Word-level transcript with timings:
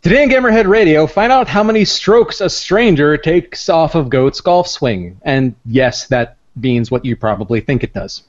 Today 0.00 0.22
on 0.22 0.28
Gamerhead 0.28 0.68
Radio, 0.68 1.08
find 1.08 1.32
out 1.32 1.48
how 1.48 1.64
many 1.64 1.84
strokes 1.84 2.40
a 2.40 2.48
stranger 2.48 3.16
takes 3.16 3.68
off 3.68 3.96
of 3.96 4.08
Goat's 4.08 4.40
golf 4.40 4.68
swing. 4.68 5.20
And 5.22 5.56
yes, 5.66 6.06
that 6.06 6.36
means 6.54 6.88
what 6.88 7.04
you 7.04 7.16
probably 7.16 7.60
think 7.60 7.82
it 7.82 7.92
does. 7.92 8.22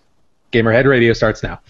Gamerhead 0.51 0.85
Radio 0.85 1.13
starts 1.13 1.43
now. 1.43 1.61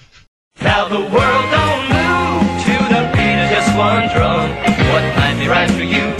Now 0.61 0.87
the 0.87 1.01
world 1.01 1.11
don't 1.51 1.83
move 1.91 2.47
to 2.63 2.75
the 2.95 3.03
beat 3.11 3.37
of 3.43 3.49
just 3.51 3.75
one 3.75 4.07
drum. 4.15 4.49
What 4.87 5.03
might 5.19 5.35
be 5.37 5.49
right 5.49 5.69
for 5.69 5.83
you 5.83 6.15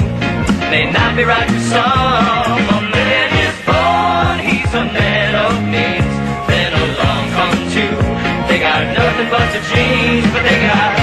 may 0.70 0.92
not 0.92 1.16
be 1.16 1.24
right 1.24 1.48
for 1.48 1.60
some. 1.72 1.80
A 1.80 2.82
man 2.92 3.32
is 3.48 3.56
born, 3.64 4.40
he's 4.44 4.74
a 4.76 4.84
man 4.92 5.36
of 5.40 5.56
means. 5.64 6.14
Then 6.52 6.74
along 6.76 7.32
come 7.32 7.56
two. 7.72 7.96
They 8.52 8.60
got 8.60 8.92
nothing 8.92 9.30
but 9.32 9.50
but 10.34 10.44
they 10.44 10.68
got 10.68 10.99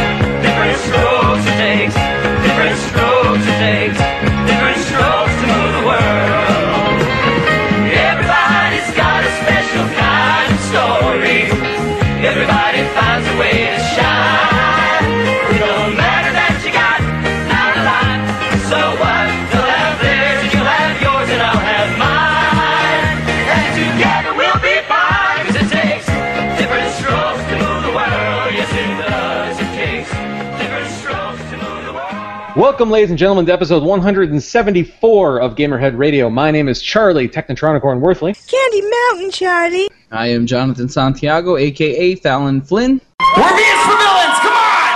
Welcome, 32.56 32.90
ladies 32.90 33.10
and 33.10 33.18
gentlemen, 33.18 33.44
to 33.46 33.52
episode 33.52 33.82
174 33.82 35.40
of 35.40 35.56
Gamerhead 35.56 35.98
Radio. 35.98 36.30
My 36.30 36.50
name 36.50 36.68
is 36.68 36.80
Charlie, 36.80 37.28
Technotronicorn 37.28 38.00
Worthley. 38.00 38.34
Candy 38.48 38.80
Mountain, 38.80 39.30
Charlie. 39.30 39.88
I 40.10 40.28
am 40.28 40.46
Jonathan 40.46 40.88
Santiago, 40.88 41.58
aka 41.58 42.14
Fallon 42.14 42.62
Flynn. 42.62 43.02
We're 43.34 43.56
being 43.56 43.78
for 43.84 43.96
villains. 43.96 44.38
Come 44.40 44.52
on! 44.52 44.92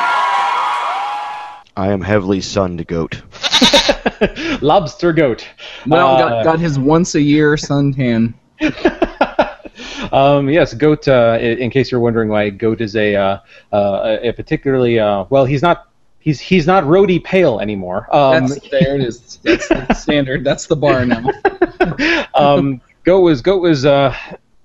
I 1.76 1.88
am 1.90 2.00
heavily 2.00 2.40
sunned 2.40 2.86
goat. 2.86 3.22
Lobster 4.62 5.12
Goat. 5.12 5.46
Well, 5.86 6.16
Uh, 6.16 6.18
got, 6.18 6.44
got 6.44 6.60
his 6.60 6.78
once 6.78 7.14
a 7.14 7.20
year 7.20 7.56
suntan. 7.56 8.34
um, 10.12 10.48
yes, 10.48 10.74
Goat. 10.74 11.08
Uh, 11.08 11.38
in 11.40 11.70
case 11.70 11.90
you're 11.90 12.00
wondering 12.00 12.28
why 12.28 12.50
Goat 12.50 12.80
is 12.80 12.96
a 12.96 13.14
uh, 13.16 13.38
uh, 13.72 14.18
a 14.22 14.32
particularly 14.32 14.98
uh, 14.98 15.24
well, 15.30 15.44
he's 15.44 15.62
not 15.62 15.88
he's 16.18 16.38
he's 16.40 16.66
not 16.66 16.84
roadie 16.84 17.22
pale 17.22 17.60
anymore. 17.60 18.14
Um, 18.14 18.46
That's 18.48 18.68
there 18.70 18.94
it 18.96 19.00
is. 19.02 19.38
That's 19.42 19.68
the 19.68 19.94
standard. 19.94 20.44
That's 20.44 20.66
the 20.66 20.76
bar 20.76 21.04
now. 21.06 21.24
um, 22.34 22.80
Goat 23.04 23.20
was 23.20 23.40
Goat 23.42 23.62
was 23.62 23.84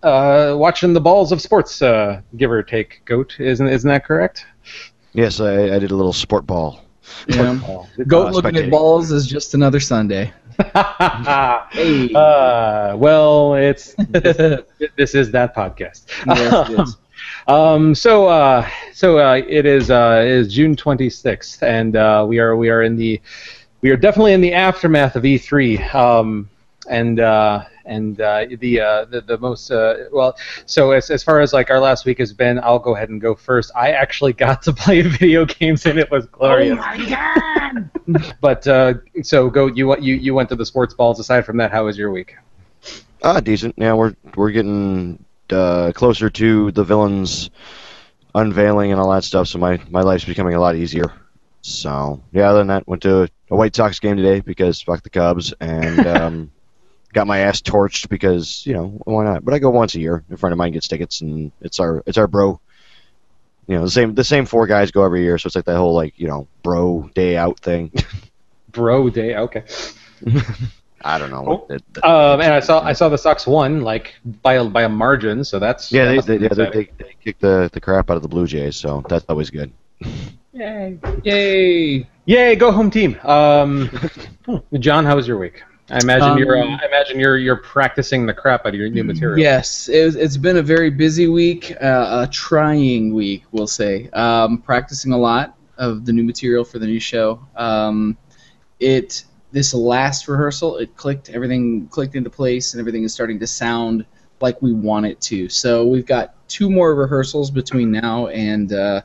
uh, 0.06 0.56
watching 0.56 0.94
the 0.94 1.02
balls 1.02 1.32
of 1.32 1.42
sports, 1.42 1.82
uh, 1.82 2.22
give 2.38 2.52
or 2.52 2.64
take. 2.64 3.02
Goat, 3.06 3.36
isn't 3.40 3.68
isn't 3.68 3.90
that 3.90 4.06
correct? 4.06 4.46
Yes, 5.14 5.40
I, 5.40 5.76
I 5.76 5.80
did 5.80 5.92
a 5.92 5.96
little 5.96 6.14
sport 6.14 6.46
ball. 6.46 6.82
Yeah. 7.28 7.60
Oh. 7.64 7.88
Goat 8.08 8.28
Uh, 8.28 8.32
looking 8.32 8.58
at 8.58 8.72
balls 8.72 9.12
is 9.12 9.28
just 9.28 9.54
another 9.54 9.80
Sunday. 9.80 10.32
Hey. 11.72 12.14
uh, 12.14 12.96
well, 12.96 13.56
it's 13.56 13.94
this, 14.10 14.62
this 14.98 15.16
is 15.16 15.32
that 15.32 15.54
podcast. 15.56 16.06
Yes, 16.28 16.70
it 16.70 16.80
is. 16.80 16.98
Um, 17.48 17.94
so, 17.94 18.28
uh, 18.28 18.68
so 18.94 19.18
uh, 19.20 19.42
it 19.48 19.66
is 19.66 19.92
uh, 19.92 20.22
it 20.24 20.32
is 20.32 20.54
June 20.54 20.76
26th, 20.76 21.62
and 21.62 21.96
uh, 21.96 22.26
we 22.28 22.40
are 22.40 22.56
we 22.56 22.70
are 22.70 22.84
in 22.84 22.96
the 22.96 23.22
we 23.82 23.90
are 23.90 23.98
definitely 23.98 24.34
in 24.34 24.42
the 24.42 24.54
aftermath 24.54 25.16
of 25.16 25.24
E3. 25.24 25.94
Um, 25.94 26.50
and 26.90 27.20
uh, 27.20 27.66
and 27.86 28.20
uh, 28.20 28.46
the, 28.60 28.82
uh, 28.82 29.06
the 29.06 29.22
the 29.22 29.38
most 29.38 29.72
uh, 29.72 30.06
well, 30.12 30.36
so 30.66 30.92
as, 30.92 31.10
as 31.10 31.24
far 31.24 31.40
as 31.40 31.54
like 31.54 31.70
our 31.70 31.80
last 31.80 32.06
week 32.06 32.20
has 32.20 32.34
been, 32.34 32.60
I'll 32.60 32.80
go 32.80 32.96
ahead 32.96 33.10
and 33.10 33.22
go 33.22 33.36
first. 33.36 33.72
I 33.76 33.92
actually 33.92 34.34
got 34.46 34.62
to 34.64 34.74
play 34.74 35.02
video 35.04 35.46
games, 35.46 35.86
and 35.86 36.00
it 36.00 36.10
was 36.12 36.26
glorious. 36.28 36.78
Oh 36.80 36.82
my 36.82 37.10
god! 37.10 38.36
but 38.42 38.68
uh, 38.68 38.96
so 39.22 39.50
go 39.50 39.68
you 39.68 39.98
you 40.00 40.16
you 40.16 40.34
went 40.34 40.50
to 40.50 40.56
the 40.56 40.66
sports 40.66 40.94
balls. 40.94 41.20
Aside 41.20 41.46
from 41.46 41.58
that, 41.58 41.72
how 41.72 41.86
was 41.86 41.98
your 41.98 42.12
week? 42.12 42.36
Ah, 43.24 43.40
decent. 43.40 43.76
Yeah, 43.78 43.94
we're 43.94 44.16
we're 44.36 44.52
getting 44.52 45.24
uh, 45.50 45.92
closer 45.94 46.30
to 46.30 46.72
the 46.72 46.84
villains 46.84 47.50
unveiling 48.34 48.92
and 48.92 49.00
all 49.00 49.12
that 49.12 49.24
stuff. 49.24 49.48
So 49.48 49.58
my 49.58 49.80
my 49.90 50.02
life's 50.02 50.26
becoming 50.26 50.56
a 50.56 50.60
lot 50.60 50.76
easier. 50.76 51.12
So 51.62 52.22
yeah, 52.32 52.50
other 52.50 52.60
than 52.60 52.68
that, 52.68 52.88
went 52.88 53.02
to 53.04 53.30
a 53.50 53.56
White 53.56 53.76
Sox 53.76 54.00
game 54.00 54.18
today 54.18 54.40
because 54.42 54.82
fuck 54.82 55.02
the 55.02 55.10
Cubs 55.10 55.54
and 55.60 56.06
um, 56.06 56.52
got 57.16 57.26
my 57.28 57.40
ass 57.40 57.62
torched 57.62 58.10
because 58.10 58.64
you 58.68 58.74
know 58.74 58.88
why 59.06 59.24
not? 59.24 59.44
But 59.44 59.54
I 59.56 59.60
go 59.60 59.72
once 59.72 59.96
a 59.96 60.00
year. 60.00 60.24
A 60.32 60.38
friend 60.38 60.52
of 60.52 60.58
mine 60.58 60.74
gets 60.74 60.88
tickets 60.88 61.22
and 61.22 61.52
it's 61.62 61.80
our 61.80 62.04
it's 62.06 62.18
our 62.20 62.28
bro. 62.28 62.60
You 63.68 63.78
know 63.78 63.84
the 63.86 63.90
same 63.90 64.14
the 64.14 64.24
same 64.24 64.46
four 64.46 64.68
guys 64.68 64.92
go 64.92 65.04
every 65.04 65.24
year, 65.24 65.40
so 65.40 65.48
it's 65.48 65.56
like 65.56 65.66
that 65.66 65.78
whole 65.78 65.96
like 65.96 66.14
you 66.20 66.28
know 66.28 66.48
bro 66.62 67.10
day 67.16 67.36
out 67.38 67.60
thing. 67.60 67.92
Bro 68.72 69.10
day. 69.12 69.38
Okay. 69.38 69.64
I 71.02 71.18
don't 71.18 71.30
know. 71.32 71.46
Oh. 71.70 71.74
It- 71.74 71.82
it- 71.96 72.04
Um, 72.04 72.42
and 72.42 72.54
I 72.54 72.60
saw 72.60 72.84
I 72.84 72.92
saw 72.92 73.08
the 73.08 73.18
Sox 73.18 73.48
won 73.48 73.82
like 73.82 74.16
by 74.44 74.56
a, 74.56 74.66
by 74.66 74.84
a 74.84 74.90
margin, 74.90 75.46
so 75.46 75.60
that's 75.60 75.94
Yeah, 75.94 76.14
that 76.14 76.26
they, 76.26 76.38
they, 76.38 76.44
yeah 76.44 76.50
they, 76.50 76.66
they, 76.72 76.92
they 76.98 77.16
kick 77.24 77.40
the, 77.40 77.70
the 77.72 77.80
crap 77.80 78.10
out 78.12 78.18
of 78.18 78.22
the 78.22 78.28
Blue 78.28 78.46
Jays, 78.46 78.76
so 78.76 79.02
that's 79.08 79.24
always 79.30 79.50
good. 79.50 79.72
Yay. 80.52 81.00
Yay. 81.24 82.06
Yay, 82.26 82.56
go 82.58 82.70
home 82.74 82.92
team. 82.92 83.18
Um, 83.24 83.90
John, 84.80 85.06
how 85.06 85.16
was 85.16 85.26
your 85.26 85.38
week? 85.38 85.64
I 85.90 86.00
imagine 86.02 86.30
Um, 86.30 86.38
you're 86.40 86.58
uh, 86.58 86.78
I 86.82 86.86
imagine 86.86 87.20
you're 87.20 87.38
you're 87.38 87.58
practicing 87.58 88.26
the 88.26 88.34
crap 88.34 88.66
out 88.66 88.70
of 88.70 88.76
your 88.76 88.90
new 88.90 89.04
material. 89.04 89.38
Yes, 89.38 89.88
it, 89.88 90.16
it's 90.16 90.38
been 90.38 90.58
a 90.58 90.64
very 90.64 90.90
busy 90.90 91.28
week, 91.28 91.76
uh, 91.80 92.26
a 92.26 92.30
trying 92.32 93.14
week, 93.14 93.44
we'll 93.52 93.68
say. 93.68 94.10
Um, 94.10 94.58
practicing 94.58 95.12
a 95.12 95.18
lot 95.18 95.56
of 95.78 96.06
the 96.06 96.14
new 96.14 96.24
material 96.24 96.64
for 96.64 96.80
the 96.80 96.88
new 96.88 97.00
show. 97.00 97.40
Um, 97.56 98.18
it 98.80 99.26
this 99.52 99.74
last 99.74 100.28
rehearsal, 100.28 100.78
it 100.78 100.98
clicked, 100.98 101.30
everything 101.30 101.88
clicked 101.88 102.16
into 102.16 102.30
place, 102.30 102.74
and 102.74 102.80
everything 102.80 103.04
is 103.04 103.14
starting 103.14 103.40
to 103.40 103.48
sound 103.48 104.06
like 104.42 104.62
we 104.62 104.74
want 104.74 105.06
it 105.06 105.22
to. 105.22 105.50
So 105.50 105.86
we've 105.86 106.06
got 106.06 106.36
two 106.48 106.70
more 106.70 106.96
rehearsals 106.96 107.52
between 107.52 107.92
now 107.92 108.28
and 108.28 108.74
uh, 108.74 109.02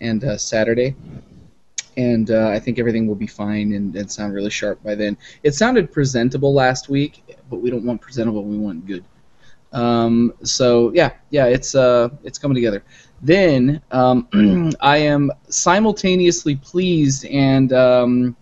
and 0.00 0.22
uh, 0.22 0.36
Saturday. 0.36 0.94
And 1.98 2.30
uh, 2.30 2.48
I 2.48 2.60
think 2.60 2.78
everything 2.78 3.06
will 3.06 3.16
be 3.16 3.26
fine 3.26 3.72
and, 3.72 3.94
and 3.94 4.10
sound 4.10 4.32
really 4.32 4.50
sharp 4.50 4.82
by 4.82 4.94
then. 4.94 5.18
It 5.42 5.54
sounded 5.54 5.92
presentable 5.92 6.54
last 6.54 6.88
week, 6.88 7.24
but 7.50 7.56
we 7.56 7.70
don't 7.70 7.84
want 7.84 8.00
presentable. 8.00 8.44
We 8.44 8.56
want 8.56 8.86
good. 8.86 9.04
Um, 9.72 10.32
so 10.44 10.92
yeah, 10.94 11.12
yeah, 11.30 11.46
it's 11.46 11.74
uh, 11.74 12.08
it's 12.24 12.38
coming 12.38 12.54
together. 12.54 12.82
Then 13.20 13.82
um, 13.90 14.28
I 14.80 14.98
am 14.98 15.30
simultaneously 15.48 16.56
pleased 16.56 17.26
and 17.26 17.72
um, 17.72 18.36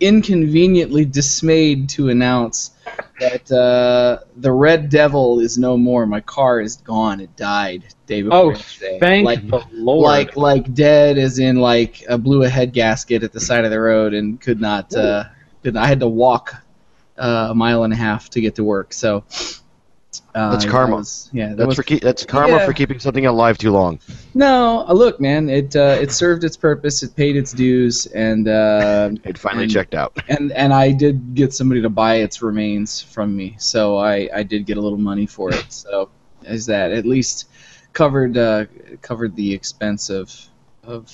inconveniently 0.00 1.04
dismayed 1.04 1.88
to 1.90 2.08
announce 2.08 2.72
that 3.20 3.50
uh, 3.50 4.24
the 4.36 4.52
Red 4.52 4.88
Devil 4.90 5.40
is 5.40 5.56
no 5.58 5.76
more. 5.76 6.06
My 6.06 6.20
car 6.20 6.60
is 6.60 6.76
gone. 6.76 7.20
It 7.20 7.34
died 7.36 7.84
day 8.06 8.22
before 8.22 8.38
Oh, 8.38 8.50
yesterday. 8.50 8.98
thank 9.00 9.24
like, 9.24 9.46
the 9.48 9.64
Lord. 9.72 10.02
like 10.02 10.36
like 10.36 10.74
dead 10.74 11.18
as 11.18 11.38
in 11.38 11.56
like 11.56 12.04
uh, 12.08 12.16
blew 12.16 12.42
a 12.42 12.48
head 12.48 12.72
gasket 12.72 13.22
at 13.22 13.32
the 13.32 13.40
side 13.40 13.64
of 13.64 13.70
the 13.70 13.80
road 13.80 14.14
and 14.14 14.40
could 14.40 14.60
not 14.60 14.94
uh, 14.94 15.24
could 15.62 15.76
I 15.76 15.86
had 15.86 16.00
to 16.00 16.08
walk 16.08 16.54
uh, 17.18 17.48
a 17.50 17.54
mile 17.54 17.84
and 17.84 17.92
a 17.92 17.96
half 17.96 18.28
to 18.30 18.40
get 18.40 18.56
to 18.56 18.64
work. 18.64 18.92
So 18.92 19.24
uh, 20.36 20.50
That's 20.50 20.64
that 20.66 20.70
karma. 20.70 20.96
was- 20.96 21.30
yeah, 21.32 21.48
that 21.48 21.56
That's 21.56 21.66
was 21.66 21.76
for 21.76 21.82
keep, 21.82 22.02
that's 22.02 22.24
karma 22.26 22.56
Yeah. 22.58 22.66
for 22.66 22.72
keeping 22.74 22.98
something 23.00 23.24
alive 23.26 23.56
too 23.58 23.72
long. 23.72 23.98
no. 24.34 24.84
uh, 24.86 24.92
Look, 24.92 25.18
man, 25.20 25.48
it 25.48 25.74
uh, 25.74 25.96
it 26.00 26.12
served 26.12 26.44
its 26.44 26.56
purpose. 26.56 27.02
It 27.02 27.16
paid 27.16 27.36
its 27.36 27.52
dues, 27.52 28.06
and 28.06 28.46
uh, 28.46 29.10
It 29.24 29.38
finally 29.38 29.64
And- 29.64 29.72
checked 29.72 29.94
out. 29.94 30.12
and 30.28 30.52
and 30.52 30.72
I 30.74 30.92
did 30.92 31.34
get 31.34 31.52
somebody 31.54 31.80
to 31.82 31.88
buy 31.90 32.16
its 32.16 32.42
remains 32.42 33.00
from 33.00 33.34
me, 33.34 33.56
so 33.58 33.96
I, 33.96 34.28
I 34.34 34.42
did 34.42 34.66
get 34.66 34.76
a 34.76 34.80
little 34.80 34.98
money 34.98 35.26
for 35.26 35.50
it. 35.50 35.66
So 35.72 36.10
is 36.42 36.66
that 36.66 36.92
at 36.92 37.06
least 37.06 37.48
covered 37.94 38.36
uh, 38.36 38.66
covered 39.02 39.34
the 39.36 39.52
expense 39.54 40.10
of 40.10 40.30
of 40.84 41.10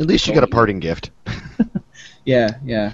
At 0.00 0.06
least 0.06 0.26
you 0.26 0.34
got 0.34 0.44
a 0.44 0.54
parting 0.58 0.80
gift. 0.80 1.10
yeah 2.24 2.56
yeah. 2.64 2.92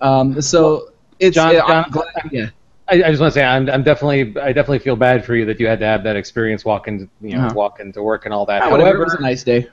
Um, 0.00 0.40
so 0.40 0.92
it's 1.18 1.34
John- 1.34 1.52
yeah, 1.54 1.64
I'm 1.64 1.90
glad- 1.90 2.06
yeah 2.32 2.48
I, 2.90 2.94
I 3.04 3.10
just 3.10 3.20
want 3.20 3.32
to 3.32 3.40
say 3.40 3.44
I'm, 3.44 3.68
I'm 3.70 3.82
definitely 3.82 4.36
I 4.40 4.52
definitely 4.52 4.80
feel 4.80 4.96
bad 4.96 5.24
for 5.24 5.34
you 5.34 5.44
that 5.46 5.60
you 5.60 5.66
had 5.66 5.78
to 5.80 5.86
have 5.86 6.02
that 6.04 6.16
experience 6.16 6.64
walking 6.64 7.10
you 7.20 7.36
know 7.38 7.46
Uh-huh. 7.46 7.54
walking 7.54 7.92
to 7.92 8.02
work 8.02 8.24
and 8.24 8.34
all 8.34 8.46
that. 8.46 8.62
Ah, 8.62 8.70
whatever. 8.70 8.90
However, 8.90 9.02
It 9.02 9.04
was 9.04 9.14
a 9.14 9.22
nice 9.22 9.44
day. 9.44 9.68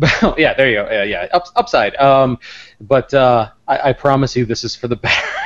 yeah, 0.38 0.54
there 0.54 0.68
you 0.70 0.76
go. 0.76 0.88
Yeah, 0.90 1.02
yeah. 1.04 1.28
Up, 1.32 1.44
upside. 1.56 1.94
Um, 1.96 2.38
but 2.80 3.12
uh, 3.12 3.50
I, 3.68 3.90
I 3.90 3.92
promise 3.92 4.34
you, 4.34 4.46
this 4.46 4.64
is 4.64 4.74
for 4.74 4.88
the 4.88 4.96
better. 4.96 5.26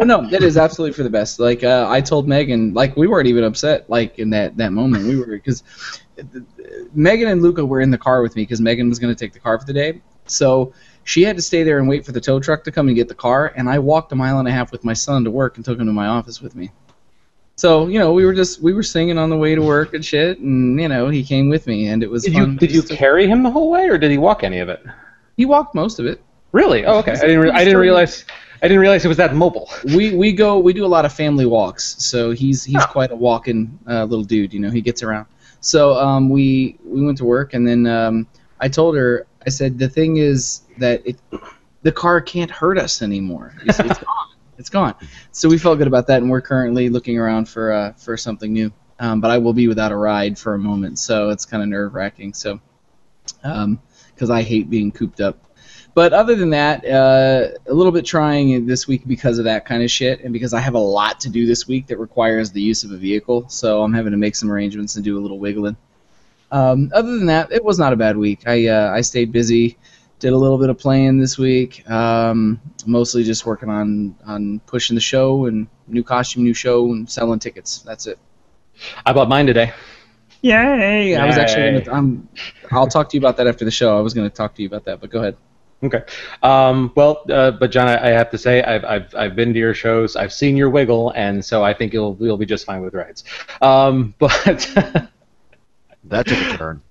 Oh 0.00 0.04
no, 0.04 0.28
it 0.30 0.42
is 0.42 0.56
absolutely 0.56 0.92
for 0.94 1.02
the 1.02 1.10
best. 1.10 1.40
Like 1.40 1.64
uh, 1.64 1.86
I 1.88 2.00
told 2.00 2.28
Megan, 2.28 2.72
like 2.74 2.96
we 2.96 3.08
weren't 3.08 3.26
even 3.26 3.42
upset. 3.44 3.88
Like 3.90 4.18
in 4.18 4.30
that 4.30 4.56
that 4.56 4.72
moment, 4.72 5.06
we 5.06 5.16
were 5.18 5.26
because 5.26 5.62
Megan 6.94 7.28
and 7.28 7.42
Luca 7.42 7.64
were 7.64 7.80
in 7.80 7.90
the 7.90 7.98
car 7.98 8.22
with 8.22 8.36
me 8.36 8.42
because 8.42 8.60
Megan 8.60 8.88
was 8.88 8.98
going 8.98 9.14
to 9.14 9.18
take 9.18 9.32
the 9.32 9.40
car 9.40 9.58
for 9.58 9.66
the 9.66 9.72
day. 9.72 10.02
So 10.26 10.72
She 11.08 11.22
had 11.22 11.36
to 11.36 11.42
stay 11.42 11.62
there 11.62 11.78
and 11.78 11.88
wait 11.88 12.04
for 12.04 12.12
the 12.12 12.20
tow 12.20 12.38
truck 12.38 12.64
to 12.64 12.70
come 12.70 12.86
and 12.88 12.94
get 12.94 13.08
the 13.08 13.14
car, 13.14 13.50
and 13.56 13.66
I 13.66 13.78
walked 13.78 14.12
a 14.12 14.14
mile 14.14 14.40
and 14.40 14.46
a 14.46 14.50
half 14.50 14.70
with 14.70 14.84
my 14.84 14.92
son 14.92 15.24
to 15.24 15.30
work 15.30 15.56
and 15.56 15.64
took 15.64 15.78
him 15.78 15.86
to 15.86 15.92
my 15.94 16.06
office 16.06 16.42
with 16.42 16.54
me. 16.54 16.70
So 17.56 17.86
you 17.86 17.98
know, 17.98 18.12
we 18.12 18.26
were 18.26 18.34
just 18.34 18.60
we 18.60 18.74
were 18.74 18.82
singing 18.82 19.16
on 19.16 19.30
the 19.30 19.36
way 19.38 19.54
to 19.54 19.62
work 19.62 19.94
and 19.94 20.04
shit, 20.04 20.38
and 20.40 20.78
you 20.78 20.86
know, 20.86 21.08
he 21.08 21.24
came 21.24 21.48
with 21.48 21.66
me, 21.66 21.88
and 21.88 22.02
it 22.02 22.10
was 22.10 22.24
Did 22.24 22.34
fun. 22.34 22.52
you 22.52 22.58
did 22.58 22.72
you 22.72 22.82
carry 22.82 23.26
him 23.26 23.42
the 23.42 23.50
whole 23.50 23.70
way, 23.70 23.88
or 23.88 23.96
did 23.96 24.10
he 24.10 24.18
walk 24.18 24.44
any 24.44 24.58
of 24.58 24.68
it? 24.68 24.84
He 25.38 25.46
walked 25.46 25.74
most 25.74 25.98
of 25.98 26.04
it. 26.04 26.20
Really? 26.52 26.84
Oh, 26.84 26.98
okay. 26.98 27.12
I 27.12 27.20
didn't. 27.20 27.40
Re- 27.40 27.50
I 27.52 27.64
didn't 27.64 27.80
realize. 27.80 28.26
I 28.62 28.68
didn't 28.68 28.80
realize 28.80 29.02
it 29.02 29.08
was 29.08 29.16
that 29.16 29.34
mobile. 29.34 29.70
We 29.96 30.14
we 30.14 30.34
go 30.34 30.58
we 30.58 30.74
do 30.74 30.84
a 30.84 30.92
lot 30.96 31.06
of 31.06 31.12
family 31.14 31.46
walks, 31.46 31.96
so 32.04 32.32
he's 32.32 32.64
he's 32.64 32.84
quite 32.84 33.12
a 33.12 33.16
walking 33.16 33.78
uh, 33.88 34.04
little 34.04 34.26
dude. 34.26 34.52
You 34.52 34.60
know, 34.60 34.70
he 34.70 34.82
gets 34.82 35.02
around. 35.02 35.24
So 35.60 35.94
um, 35.94 36.28
we 36.28 36.78
we 36.84 37.02
went 37.02 37.16
to 37.16 37.24
work, 37.24 37.54
and 37.54 37.66
then 37.66 37.86
um, 37.86 38.26
I 38.60 38.68
told 38.68 38.94
her 38.94 39.26
I 39.48 39.50
said 39.50 39.78
the 39.78 39.88
thing 39.88 40.18
is 40.18 40.60
that 40.76 41.00
it 41.06 41.18
the 41.80 41.90
car 41.90 42.20
can't 42.20 42.50
hurt 42.50 42.78
us 42.78 43.00
anymore. 43.00 43.54
It's, 43.64 43.80
it's 43.80 43.98
gone. 44.10 44.28
It's 44.58 44.68
gone. 44.68 44.94
So 45.32 45.48
we 45.48 45.56
felt 45.56 45.78
good 45.78 45.86
about 45.86 46.06
that, 46.08 46.20
and 46.20 46.30
we're 46.30 46.42
currently 46.42 46.90
looking 46.90 47.16
around 47.16 47.48
for 47.48 47.72
uh, 47.72 47.92
for 47.94 48.18
something 48.18 48.52
new. 48.52 48.70
Um, 49.00 49.22
but 49.22 49.30
I 49.30 49.38
will 49.38 49.54
be 49.54 49.66
without 49.66 49.90
a 49.90 49.96
ride 49.96 50.38
for 50.38 50.52
a 50.52 50.58
moment, 50.58 50.98
so 50.98 51.30
it's 51.30 51.46
kind 51.46 51.62
of 51.62 51.70
nerve 51.70 51.94
wracking. 51.94 52.34
So 52.34 52.60
because 53.32 54.28
I 54.28 54.42
hate 54.42 54.68
being 54.68 54.92
cooped 54.92 55.22
up. 55.22 55.38
But 55.94 56.12
other 56.12 56.34
than 56.34 56.50
that, 56.50 56.84
uh, 56.84 57.56
a 57.66 57.72
little 57.72 57.92
bit 57.92 58.04
trying 58.04 58.66
this 58.66 58.86
week 58.86 59.08
because 59.08 59.38
of 59.38 59.46
that 59.46 59.64
kind 59.64 59.82
of 59.82 59.90
shit, 59.90 60.20
and 60.20 60.30
because 60.30 60.52
I 60.52 60.60
have 60.60 60.74
a 60.74 60.78
lot 60.78 61.20
to 61.20 61.30
do 61.30 61.46
this 61.46 61.66
week 61.66 61.86
that 61.86 61.96
requires 61.96 62.52
the 62.52 62.60
use 62.60 62.84
of 62.84 62.92
a 62.92 62.98
vehicle, 62.98 63.48
so 63.48 63.82
I'm 63.82 63.94
having 63.94 64.12
to 64.12 64.18
make 64.18 64.36
some 64.36 64.52
arrangements 64.52 64.96
and 64.96 65.04
do 65.04 65.18
a 65.18 65.22
little 65.22 65.38
wiggling. 65.38 65.78
Um, 66.50 66.90
other 66.94 67.16
than 67.16 67.26
that, 67.26 67.52
it 67.52 67.64
was 67.64 67.78
not 67.78 67.92
a 67.92 67.96
bad 67.96 68.16
week. 68.16 68.46
I 68.46 68.66
uh, 68.68 68.90
I 68.92 69.00
stayed 69.02 69.32
busy, 69.32 69.76
did 70.18 70.32
a 70.32 70.36
little 70.36 70.58
bit 70.58 70.70
of 70.70 70.78
playing 70.78 71.18
this 71.18 71.38
week, 71.38 71.88
um, 71.90 72.60
mostly 72.86 73.22
just 73.24 73.46
working 73.46 73.68
on 73.68 74.14
on 74.26 74.60
pushing 74.60 74.94
the 74.94 75.00
show 75.00 75.46
and 75.46 75.66
new 75.86 76.02
costume, 76.02 76.44
new 76.44 76.54
show, 76.54 76.92
and 76.92 77.08
selling 77.08 77.38
tickets. 77.38 77.80
That's 77.80 78.06
it. 78.06 78.18
I 79.04 79.12
bought 79.12 79.28
mine 79.28 79.46
today. 79.46 79.72
Yay! 80.40 81.16
I 81.16 81.26
was 81.26 81.36
actually 81.36 81.80
gonna. 81.80 81.96
I'm, 81.96 82.28
I'll 82.70 82.86
talk 82.86 83.08
to 83.10 83.16
you 83.16 83.20
about 83.20 83.36
that 83.38 83.46
after 83.46 83.64
the 83.64 83.70
show. 83.70 83.98
I 83.98 84.00
was 84.00 84.14
gonna 84.14 84.30
talk 84.30 84.54
to 84.54 84.62
you 84.62 84.68
about 84.68 84.84
that, 84.84 85.00
but 85.00 85.10
go 85.10 85.18
ahead. 85.20 85.36
Okay. 85.82 86.02
Um, 86.42 86.92
well, 86.96 87.24
uh, 87.30 87.52
but 87.52 87.70
John, 87.70 87.88
I, 87.88 88.08
I 88.08 88.10
have 88.10 88.30
to 88.30 88.38
say, 88.38 88.62
I've, 88.62 88.84
I've 88.84 89.14
I've 89.14 89.36
been 89.36 89.52
to 89.52 89.58
your 89.58 89.74
shows. 89.74 90.16
I've 90.16 90.32
seen 90.32 90.56
your 90.56 90.70
wiggle, 90.70 91.12
and 91.14 91.44
so 91.44 91.62
I 91.64 91.74
think 91.74 91.92
you'll 91.92 92.16
you'll 92.20 92.36
be 92.36 92.46
just 92.46 92.66
fine 92.66 92.82
with 92.82 92.94
rides. 92.94 93.24
Um, 93.62 94.14
but 94.18 95.10
That 96.04 96.26
took 96.26 96.38
a 96.38 96.56
turn. 96.56 96.82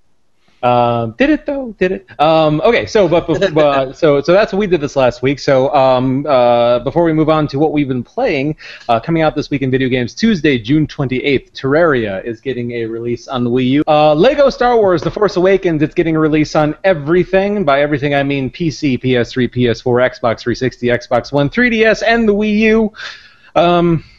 Um, 0.62 1.14
did 1.16 1.30
it 1.30 1.46
though? 1.46 1.72
Did 1.78 1.92
it? 1.92 2.20
Um, 2.20 2.60
okay, 2.62 2.86
so 2.86 3.08
but 3.08 3.26
bef- 3.26 3.56
uh, 3.62 3.92
so 3.92 4.20
so 4.20 4.32
that's 4.32 4.52
what 4.52 4.58
we 4.58 4.66
did 4.66 4.80
this 4.80 4.96
last 4.96 5.22
week. 5.22 5.38
So 5.38 5.72
um, 5.72 6.26
uh, 6.26 6.80
before 6.80 7.04
we 7.04 7.12
move 7.12 7.28
on 7.28 7.46
to 7.48 7.58
what 7.58 7.72
we've 7.72 7.86
been 7.86 8.02
playing, 8.02 8.56
uh, 8.88 8.98
coming 8.98 9.22
out 9.22 9.36
this 9.36 9.50
week 9.50 9.62
in 9.62 9.70
video 9.70 9.88
games, 9.88 10.14
Tuesday, 10.14 10.58
June 10.58 10.86
28th, 10.86 11.52
Terraria 11.52 12.24
is 12.24 12.40
getting 12.40 12.72
a 12.72 12.86
release 12.86 13.28
on 13.28 13.44
the 13.44 13.50
Wii 13.50 13.68
U. 13.68 13.84
Uh, 13.86 14.14
Lego 14.14 14.50
Star 14.50 14.76
Wars: 14.76 15.02
The 15.02 15.10
Force 15.10 15.36
Awakens, 15.36 15.80
it's 15.80 15.94
getting 15.94 16.16
a 16.16 16.20
release 16.20 16.56
on 16.56 16.76
everything. 16.82 17.64
By 17.64 17.80
everything, 17.80 18.14
I 18.14 18.24
mean 18.24 18.50
PC, 18.50 19.00
PS3, 19.00 19.48
PS4, 19.54 20.10
Xbox 20.10 20.40
360, 20.40 20.88
Xbox 20.88 21.32
One, 21.32 21.48
3DS, 21.48 22.02
and 22.04 22.28
the 22.28 22.34
Wii 22.34 22.58
U. 22.58 22.92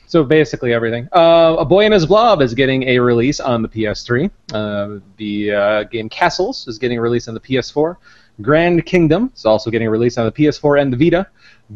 So 0.10 0.24
basically 0.24 0.74
everything. 0.74 1.08
Uh, 1.12 1.58
a 1.60 1.66
Boy 1.66 1.86
and 1.86 1.94
His 1.94 2.08
Blob 2.08 2.42
is 2.42 2.56
getting 2.56 2.82
a 2.90 2.98
release 2.98 3.40
on 3.40 3.62
the 3.62 3.70
PS3. 3.70 4.32
Uh, 4.52 5.00
the 5.18 5.52
uh, 5.52 5.84
game 5.84 6.10
Castles 6.10 6.68
is 6.68 6.80
getting 6.80 6.98
a 6.98 7.02
release 7.02 7.28
on 7.28 7.36
the 7.36 7.40
PS4. 7.40 7.96
Grand 8.42 8.88
Kingdom 8.88 9.32
is 9.36 9.46
also 9.46 9.70
getting 9.70 9.88
a 9.88 9.92
release 9.92 10.18
on 10.18 10.26
the 10.26 10.32
PS4 10.32 10.82
and 10.82 10.92
the 10.92 10.98
Vita. 10.98 11.28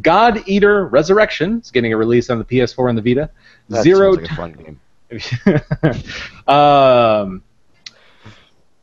God 0.01 0.41
Eater 0.47 0.88
Resurrection 0.88 1.59
is 1.59 1.69
getting 1.69 1.94
a 1.94 1.97
release 1.97 2.31
on 2.31 2.39
the 2.39 2.44
PS4 2.44 2.89
and 2.89 2.97
the 2.97 3.03
Vita. 3.03 3.30
That 3.69 3.83
Zero 3.83 4.15
sounds 4.15 4.27
like 4.27 4.31
a 4.31 4.36
fun 4.36 4.53
game. 4.53 4.79
um, 6.47 7.44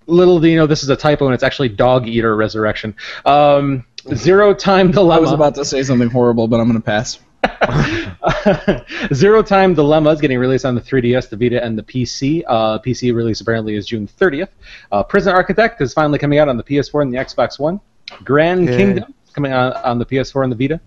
little 0.07 0.39
do 0.39 0.47
you 0.47 0.59
know, 0.59 0.69
this 0.69 0.85
is 0.85 0.91
a 0.91 0.97
typo, 0.97 1.27
and 1.27 1.35
it's 1.35 1.43
actually 1.43 1.71
Dog 1.71 2.07
Eater 2.07 2.37
Resurrection. 2.37 2.95
Um, 3.25 3.85
Zero 4.15 4.55
Time 4.55 4.93
Dilemma. 4.93 5.17
I 5.17 5.19
was 5.19 5.33
about 5.33 5.57
to 5.57 5.65
say 5.65 5.83
something 5.83 6.09
horrible, 6.09 6.47
but 6.47 6.61
I'm 6.61 6.69
gonna 6.69 6.81
pass. 6.81 7.19
Zero 9.15 9.43
Time 9.43 9.75
Dilemma 9.75 10.11
is 10.11 10.21
getting 10.21 10.39
released 10.39 10.65
on 10.65 10.75
the 10.75 10.81
3DS, 10.81 11.29
the 11.31 11.37
Vita, 11.37 11.63
and 11.63 11.79
the 11.79 11.83
PC. 11.83 12.43
Uh, 12.47 12.79
PC 12.79 13.15
release 13.15 13.41
apparently 13.41 13.77
is 13.77 13.87
June 13.87 14.07
30th. 14.07 14.49
Uh, 14.93 15.03
Prison 15.03 15.35
Architect 15.35 15.81
is 15.81 15.93
finally 15.93 16.19
coming 16.19 16.39
out 16.39 16.49
on 16.49 16.57
the 16.57 16.65
PS4 16.65 17.03
and 17.03 17.13
the 17.13 17.19
Xbox 17.19 17.59
One. 17.59 17.81
Grand 18.25 18.67
Yay. 18.67 18.77
Kingdom 18.77 19.15
is 19.27 19.33
coming 19.33 19.53
out 19.53 19.77
on 19.85 19.99
the 19.99 20.07
PS4 20.07 20.45
and 20.45 20.53
the 20.53 20.57
Vita. 20.57 20.81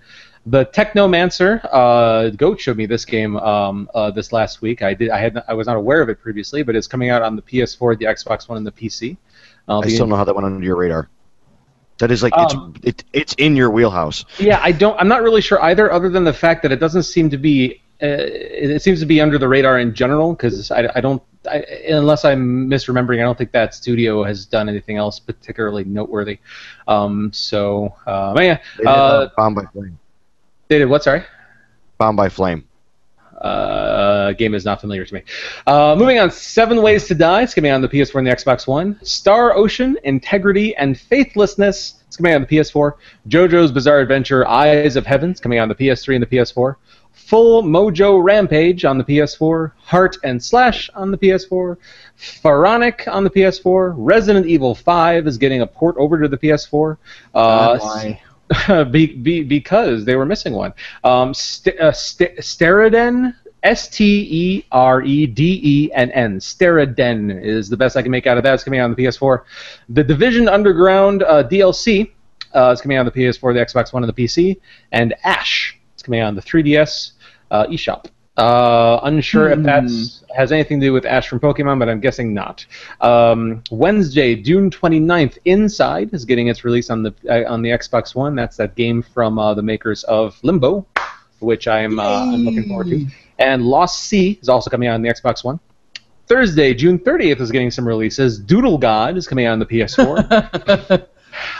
The 0.45 0.65
Technomancer, 0.65 1.65
uh, 1.71 2.29
Goat 2.31 2.59
showed 2.59 2.75
me 2.75 2.85
this 2.85 3.06
game 3.06 3.38
um, 3.38 3.89
uh, 3.95 4.11
this 4.11 4.33
last 4.33 4.61
week. 4.61 4.81
I 4.81 4.94
did, 4.94 5.09
I 5.09 5.17
had, 5.17 5.41
I 5.47 5.53
was 5.53 5.67
not 5.67 5.77
aware 5.77 6.01
of 6.01 6.09
it 6.09 6.19
previously, 6.21 6.63
but 6.63 6.75
it's 6.75 6.88
coming 6.88 7.09
out 7.09 7.21
on 7.21 7.38
the 7.38 7.41
PS4, 7.41 7.97
the 7.97 8.06
Xbox 8.06 8.49
One, 8.49 8.57
and 8.57 8.67
the 8.67 8.71
PC. 8.71 9.15
Uh, 9.69 9.79
I 9.79 9.88
still 9.88 9.99
don't 9.99 10.09
know 10.09 10.15
how 10.17 10.25
that 10.25 10.35
went 10.35 10.45
under 10.45 10.65
your 10.65 10.75
radar. 10.75 11.09
That 12.00 12.12
is 12.12 12.24
like 12.24 12.34
Um, 12.36 12.74
it's 12.84 13.04
it, 13.04 13.10
it's 13.13 13.34
in 13.36 13.56
your 13.56 13.69
wheelhouse. 13.69 14.25
Yeah, 14.40 14.60
I 14.62 14.72
don't. 14.72 15.00
I'm 15.00 15.07
not 15.07 15.22
really 15.22 15.42
sure 15.42 15.62
either, 15.63 15.92
other 15.92 16.10
than 16.10 16.24
the 16.24 16.34
fact 16.34 16.63
that 16.63 16.72
it 16.72 16.80
doesn't 16.80 17.04
seem 17.04 17.30
to 17.30 17.38
be. 17.38 17.81
Uh, 18.01 18.07
it 18.07 18.72
it 18.72 18.81
seems 18.81 19.00
to 19.00 19.06
be 19.06 19.22
under 19.22 19.38
the 19.38 19.48
radar 19.48 19.80
in 19.80 19.94
general 19.94 20.34
because 20.34 20.72
I, 20.72 20.90
I 20.95 21.01
don't. 21.01 21.22
I, 21.50 21.57
unless 21.90 22.25
I'm 22.25 22.69
misremembering, 22.69 23.19
I 23.19 23.24
don't 23.24 23.38
think 23.38 23.51
that 23.51 23.74
studio 23.75 24.24
has 24.24 24.45
done 24.45 24.68
anything 24.69 24.98
else 24.98 25.19
particularly 25.19 25.84
noteworthy. 25.84 26.40
Um, 26.88 27.31
so, 27.34 27.94
uh, 28.07 28.34
yeah, 28.38 28.60
They 28.78 28.84
did, 28.84 28.88
uh, 28.88 28.92
uh, 28.92 29.30
Bound 29.38 29.56
by 29.56 29.66
Flame. 29.74 30.00
they 30.69 30.80
did 30.80 30.86
what? 30.86 31.04
Sorry. 31.04 31.24
Bound 31.98 32.18
by 32.18 32.30
Flame. 32.30 32.63
Uh, 33.44 34.31
game 34.34 34.56
is 34.56 34.63
not 34.63 34.80
familiar 34.80 35.06
to 35.06 35.13
me. 35.13 35.24
Uh, 35.68 35.95
moving 35.98 36.18
on, 36.18 36.31
Seven 36.31 36.81
Ways 36.81 37.07
to 37.07 37.16
Die. 37.16 37.42
It's 37.42 37.54
coming 37.54 37.72
out 37.72 37.75
on 37.75 37.81
the 37.81 37.90
PS4 37.90 38.19
and 38.19 38.28
the 38.28 38.31
Xbox 38.31 38.66
One. 38.66 38.98
Star 39.04 39.54
Ocean, 39.56 39.98
Integrity, 40.04 40.75
and 40.78 40.98
Faithlessness. 40.98 42.04
It's 42.07 42.16
coming 42.16 42.31
out 42.31 42.36
on 42.38 42.42
the 42.44 42.48
PS4. 42.48 42.94
JoJo's 43.28 43.72
Bizarre 43.72 44.00
Adventure, 44.00 44.48
Eyes 44.48 44.95
of 44.95 45.06
Heaven. 45.06 45.31
It's 45.31 45.42
coming 45.42 45.60
out 45.60 45.63
on 45.63 45.69
the 45.69 45.75
PS3 45.75 46.16
and 46.16 46.24
the 46.24 46.28
PS4. 46.28 46.75
Full 47.12 47.63
Mojo 47.63 48.24
Rampage 48.24 48.86
on 48.86 48.98
the 48.98 49.04
PS4. 49.04 49.72
Heart 49.78 50.18
and 50.24 50.44
Slash 50.44 50.90
on 50.95 51.12
the 51.12 51.18
PS4. 51.18 51.78
Pharaonic 52.16 53.07
on 53.07 53.24
the 53.24 53.30
PS4. 53.30 53.94
Resident 53.98 54.45
Evil 54.45 54.74
5 54.74 55.28
is 55.28 55.38
getting 55.38 55.62
a 55.62 55.68
port 55.68 55.95
over 55.98 56.22
to 56.22 56.28
the 56.28 56.38
PS4. 56.38 56.98
Uh, 57.34 57.78
Why? 57.78 58.22
be, 58.91 59.07
be, 59.07 59.44
because 59.44 60.05
they 60.05 60.15
were 60.15 60.25
missing 60.25 60.53
one. 60.53 60.73
Um, 61.03 61.33
st- 61.33 61.79
uh, 61.79 61.91
st- 61.91 62.37
Steriden, 62.37 63.35
S 63.63 63.87
T 63.87 64.28
E 64.30 64.66
R 64.71 65.01
E 65.01 65.25
D 65.25 65.61
E 65.63 65.94
N 65.94 66.11
N. 66.11 66.39
Steriden 66.39 67.42
is 67.44 67.69
the 67.69 67.78
best 67.78 67.95
I 67.95 68.01
can 68.01 68.11
make 68.11 68.28
out 68.28 68.37
of 68.37 68.44
that. 68.44 68.54
It's 68.54 68.63
coming 68.63 68.80
out 68.80 68.85
on 68.85 68.95
the 68.95 69.04
PS4. 69.04 69.44
The 69.89 70.04
Division 70.04 70.49
Underground 70.49 71.23
uh, 71.23 71.44
DLC 71.47 72.11
uh, 72.54 72.71
is 72.71 72.81
coming 72.81 72.97
out 72.97 73.01
on 73.01 73.06
the 73.06 73.11
PS4, 73.11 73.54
the 73.54 73.59
Xbox 73.59 73.94
One, 73.94 74.04
and 74.04 74.13
the 74.13 74.23
PC. 74.23 74.59
And 74.92 75.13
Ash 75.23 75.78
is 75.95 76.04
coming 76.04 76.19
out 76.19 76.28
on 76.28 76.35
the 76.35 76.42
3DS 76.42 77.13
uh, 77.51 77.66
eShop. 77.68 78.06
Uh, 78.35 78.99
unsure 79.04 79.49
if 79.52 79.57
Hmm. 79.59 79.63
that 79.63 79.83
has 80.35 80.52
anything 80.52 80.80
to 80.80 80.87
do 80.87 80.94
with 80.94 81.06
Ash 81.06 81.28
from 81.28 81.40
Pokemon, 81.40 81.78
but 81.78 81.87
I'm 81.87 81.99
guessing 81.99 82.33
not. 82.33 82.66
Um, 82.99 83.63
Wednesday, 83.69 84.35
June 84.35 84.71
29th, 84.71 85.37
Inside 85.45 86.09
is 86.13 86.25
getting 86.25 86.47
its 86.47 86.66
release 86.66 86.90
on 86.90 87.04
the 87.04 87.13
uh, 87.30 87.52
on 87.52 87.61
the 87.61 87.69
Xbox 87.69 88.16
One. 88.16 88.35
That's 88.35 88.57
that 88.57 88.73
game 88.75 89.04
from 89.04 89.37
uh, 89.37 89.54
the 89.54 89.61
makers 89.61 90.04
of 90.06 90.40
Limbo, 90.44 90.83
which 91.40 91.68
I'm 91.68 91.99
uh, 91.99 92.31
I'm 92.33 92.44
looking 92.44 92.68
forward 92.68 92.87
to. 92.87 93.06
And 93.37 93.63
Lost 93.66 94.06
Sea 94.06 94.40
is 94.42 94.49
also 94.49 94.69
coming 94.71 94.87
out 94.90 94.95
on 94.95 95.04
the 95.04 95.09
Xbox 95.09 95.44
One. 95.44 95.59
Thursday, 96.25 96.73
June 96.73 96.97
30th, 96.97 97.40
is 97.42 97.52
getting 97.52 97.69
some 97.69 97.87
releases. 97.87 98.40
Doodle 98.40 98.78
God 98.80 99.18
is 99.18 99.28
coming 99.28 99.45
out 99.45 99.54
on 99.54 99.59
the 99.59 99.66
PS4. 99.66 101.07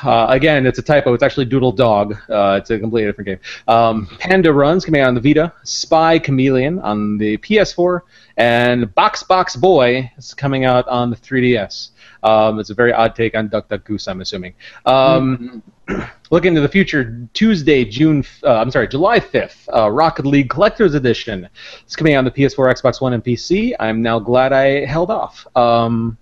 Uh, 0.03 0.27
again, 0.30 0.65
it's 0.65 0.80
a 0.80 0.82
typo. 0.82 1.13
It's 1.13 1.24
actually 1.24 1.46
Doodle 1.46 1.72
Dog. 1.72 2.15
Uh, 2.30 2.58
it's 2.60 2.70
a 2.70 2.80
completely 2.80 3.10
different 3.10 3.27
game. 3.27 3.39
Um, 3.68 4.08
Panda 4.20 4.51
Runs 4.51 4.86
coming 4.86 5.01
out 5.01 5.08
on 5.08 5.15
the 5.15 5.22
Vita. 5.22 5.53
Spy 5.63 6.20
Chameleon 6.20 6.80
on 6.80 7.18
the 7.18 7.38
PS4, 7.38 8.01
and 8.38 8.94
Box 8.96 9.24
Box 9.24 9.56
Boy 9.56 10.12
is 10.18 10.34
coming 10.34 10.65
out 10.65 10.88
on 10.88 11.10
the 11.10 11.15
3DS. 11.15 11.89
Um, 12.24 12.60
it's 12.60 12.70
a 12.70 12.74
very 12.74 12.94
odd 12.94 13.15
take 13.15 13.36
on 13.36 13.50
Duck 13.50 13.68
Duck 13.68 13.84
Goose, 13.84 14.08
I'm 14.08 14.22
assuming. 14.22 14.53
Um, 14.86 15.62
Looking 16.32 16.56
to 16.56 16.62
the 16.62 16.70
future, 16.70 17.27
Tuesday, 17.34 17.86
June. 17.86 18.25
Uh, 18.44 18.56
I'm 18.56 18.72
sorry, 18.72 18.88
July 18.88 19.20
5th. 19.20 19.68
Uh, 19.72 19.92
Rocket 19.92 20.25
League 20.25 20.50
Collector's 20.50 20.96
Edition. 20.96 21.48
It's 21.84 21.96
coming 21.96 22.15
out 22.15 22.20
on 22.20 22.25
the 22.25 22.32
PS4, 22.32 22.74
Xbox 22.74 23.01
One, 23.01 23.13
and 23.13 23.24
PC. 23.24 23.74
I'm 23.80 24.01
now 24.01 24.18
glad 24.18 24.51
I 24.51 24.86
held 24.86 25.12
off. 25.12 25.46
Um, 25.56 26.18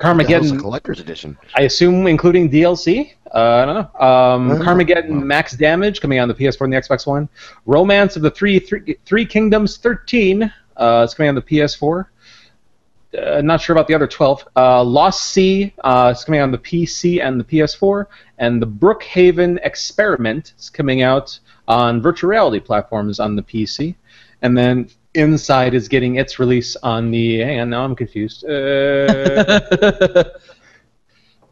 Carmageddon. 0.00 0.58
collector's 0.58 1.00
edition. 1.00 1.36
I 1.54 1.62
assume 1.62 2.06
including 2.06 2.50
DLC. 2.50 3.12
Uh, 3.32 3.38
I 3.38 3.64
don't 3.64 3.74
know. 3.74 4.06
Um, 4.06 4.50
Oh, 4.52 4.56
Carmageddon 4.64 5.10
wow. 5.10 5.20
Max 5.20 5.52
Damage 5.52 6.00
coming 6.00 6.18
out 6.18 6.22
on 6.22 6.28
the 6.28 6.34
PS4 6.34 6.62
and 6.64 6.72
the 6.72 6.76
Xbox 6.78 7.06
One. 7.06 7.28
Romance 7.66 8.16
of 8.16 8.22
the 8.22 8.30
Three 8.30 8.58
Three, 8.58 8.96
three 9.04 9.24
Kingdoms 9.26 9.76
13 9.76 10.52
uh, 10.76 11.06
is 11.06 11.14
coming 11.14 11.28
on 11.28 11.34
the 11.34 11.42
PS4. 11.42 12.06
uh, 13.18 13.40
not 13.42 13.60
sure 13.60 13.74
about 13.74 13.86
the 13.88 13.94
other 13.94 14.06
12. 14.06 14.48
Uh, 14.56 14.82
Lost 14.82 15.28
Sea 15.32 15.72
uh, 15.84 16.14
is 16.16 16.24
coming 16.24 16.40
out 16.40 16.44
on 16.44 16.52
the 16.52 16.58
PC 16.58 17.22
and 17.22 17.38
the 17.38 17.44
PS4, 17.44 18.06
and 18.38 18.60
the 18.62 18.66
Brookhaven 18.66 19.58
Experiment 19.64 20.54
is 20.58 20.70
coming 20.70 21.02
out 21.02 21.38
on 21.68 22.00
virtual 22.00 22.30
reality 22.30 22.58
platforms 22.60 23.20
on 23.20 23.36
the 23.36 23.42
PC, 23.42 23.94
and 24.42 24.56
then 24.56 24.88
Inside 25.14 25.74
is 25.74 25.88
getting 25.88 26.16
its 26.16 26.38
release 26.38 26.76
on 26.76 27.10
the. 27.10 27.40
Hang 27.40 27.60
on, 27.60 27.70
now 27.70 27.84
I'm 27.84 27.96
confused. 27.96 28.44
Uh, 28.44 30.24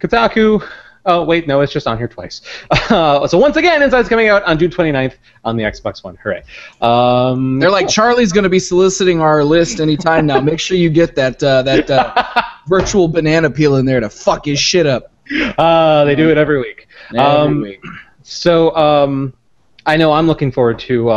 Kotaku. 0.00 0.62
Oh 1.06 1.24
wait, 1.24 1.46
no, 1.48 1.60
it's 1.62 1.72
just 1.72 1.86
on 1.86 1.96
here 1.96 2.08
twice. 2.08 2.42
Uh, 2.70 3.26
so 3.26 3.38
once 3.38 3.56
again, 3.56 3.82
Inside's 3.82 4.08
coming 4.08 4.28
out 4.28 4.42
on 4.44 4.58
June 4.58 4.70
29th 4.70 5.14
on 5.44 5.56
the 5.56 5.62
Xbox 5.64 6.04
One. 6.04 6.16
Hooray! 6.16 6.42
Um, 6.82 7.58
They're 7.58 7.70
like 7.70 7.88
Charlie's 7.88 8.30
going 8.32 8.44
to 8.44 8.50
be 8.50 8.58
soliciting 8.58 9.20
our 9.20 9.42
list 9.42 9.80
anytime 9.80 10.26
now. 10.26 10.40
Make 10.40 10.60
sure 10.60 10.76
you 10.76 10.90
get 10.90 11.14
that 11.16 11.42
uh, 11.42 11.62
that 11.62 11.90
uh, 11.90 12.42
virtual 12.68 13.08
banana 13.08 13.50
peel 13.50 13.76
in 13.76 13.86
there 13.86 14.00
to 14.00 14.10
fuck 14.10 14.44
his 14.44 14.58
shit 14.58 14.86
up. 14.86 15.12
uh, 15.56 16.04
they 16.04 16.14
do 16.14 16.30
it 16.30 16.36
every 16.38 16.58
week. 16.58 16.88
Every 17.10 17.20
Um, 17.20 17.60
week. 17.62 17.80
So 18.22 18.74
um, 18.76 19.32
I 19.88 19.96
know 19.96 20.12
I'm 20.12 20.26
looking 20.26 20.52
forward 20.52 20.78
to 20.80 21.08
uh, 21.08 21.12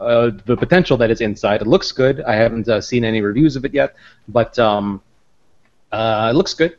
uh, 0.00 0.30
the 0.46 0.56
potential 0.56 0.96
that 0.96 1.10
is 1.10 1.20
inside. 1.20 1.60
It 1.60 1.66
looks 1.66 1.92
good. 1.92 2.22
I 2.22 2.34
haven't 2.34 2.66
uh, 2.66 2.80
seen 2.80 3.04
any 3.04 3.20
reviews 3.20 3.56
of 3.56 3.66
it 3.66 3.74
yet, 3.74 3.94
but 4.28 4.58
um, 4.58 5.02
uh, 5.92 6.28
it 6.32 6.34
looks 6.34 6.54
good. 6.54 6.78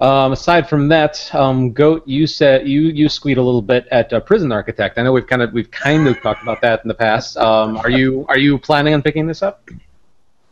Um, 0.00 0.30
aside 0.30 0.68
from 0.68 0.86
that, 0.90 1.28
um, 1.34 1.72
Goat, 1.72 2.06
you 2.06 2.28
said 2.28 2.68
you 2.68 2.82
you 2.82 3.08
squeed 3.08 3.36
a 3.36 3.42
little 3.42 3.62
bit 3.62 3.88
at 3.90 4.12
uh, 4.12 4.20
Prison 4.20 4.52
Architect. 4.52 4.96
I 4.96 5.02
know 5.02 5.12
we've 5.12 5.26
kind 5.26 5.42
of 5.42 5.52
we've 5.52 5.70
kind 5.72 6.06
of 6.06 6.20
talked 6.22 6.42
about 6.44 6.60
that 6.60 6.82
in 6.84 6.88
the 6.88 6.94
past. 6.94 7.36
Um, 7.36 7.78
are 7.78 7.90
you 7.90 8.24
are 8.28 8.38
you 8.38 8.56
planning 8.56 8.94
on 8.94 9.02
picking 9.02 9.26
this 9.26 9.42
up? 9.42 9.68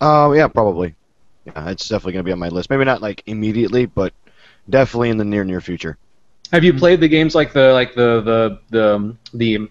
Uh, 0.00 0.32
yeah, 0.34 0.48
probably. 0.48 0.96
Yeah, 1.44 1.70
it's 1.70 1.88
definitely 1.88 2.14
gonna 2.14 2.24
be 2.24 2.32
on 2.32 2.40
my 2.40 2.48
list. 2.48 2.70
Maybe 2.70 2.84
not 2.84 3.00
like 3.00 3.22
immediately, 3.26 3.86
but 3.86 4.12
definitely 4.68 5.10
in 5.10 5.16
the 5.16 5.24
near 5.24 5.44
near 5.44 5.60
future. 5.60 5.96
Have 6.50 6.64
you 6.64 6.74
played 6.74 6.98
the 6.98 7.08
games 7.08 7.36
like 7.36 7.52
the 7.52 7.72
like 7.72 7.94
the 7.94 8.20
the 8.20 8.60
the 8.70 9.16
the 9.34 9.68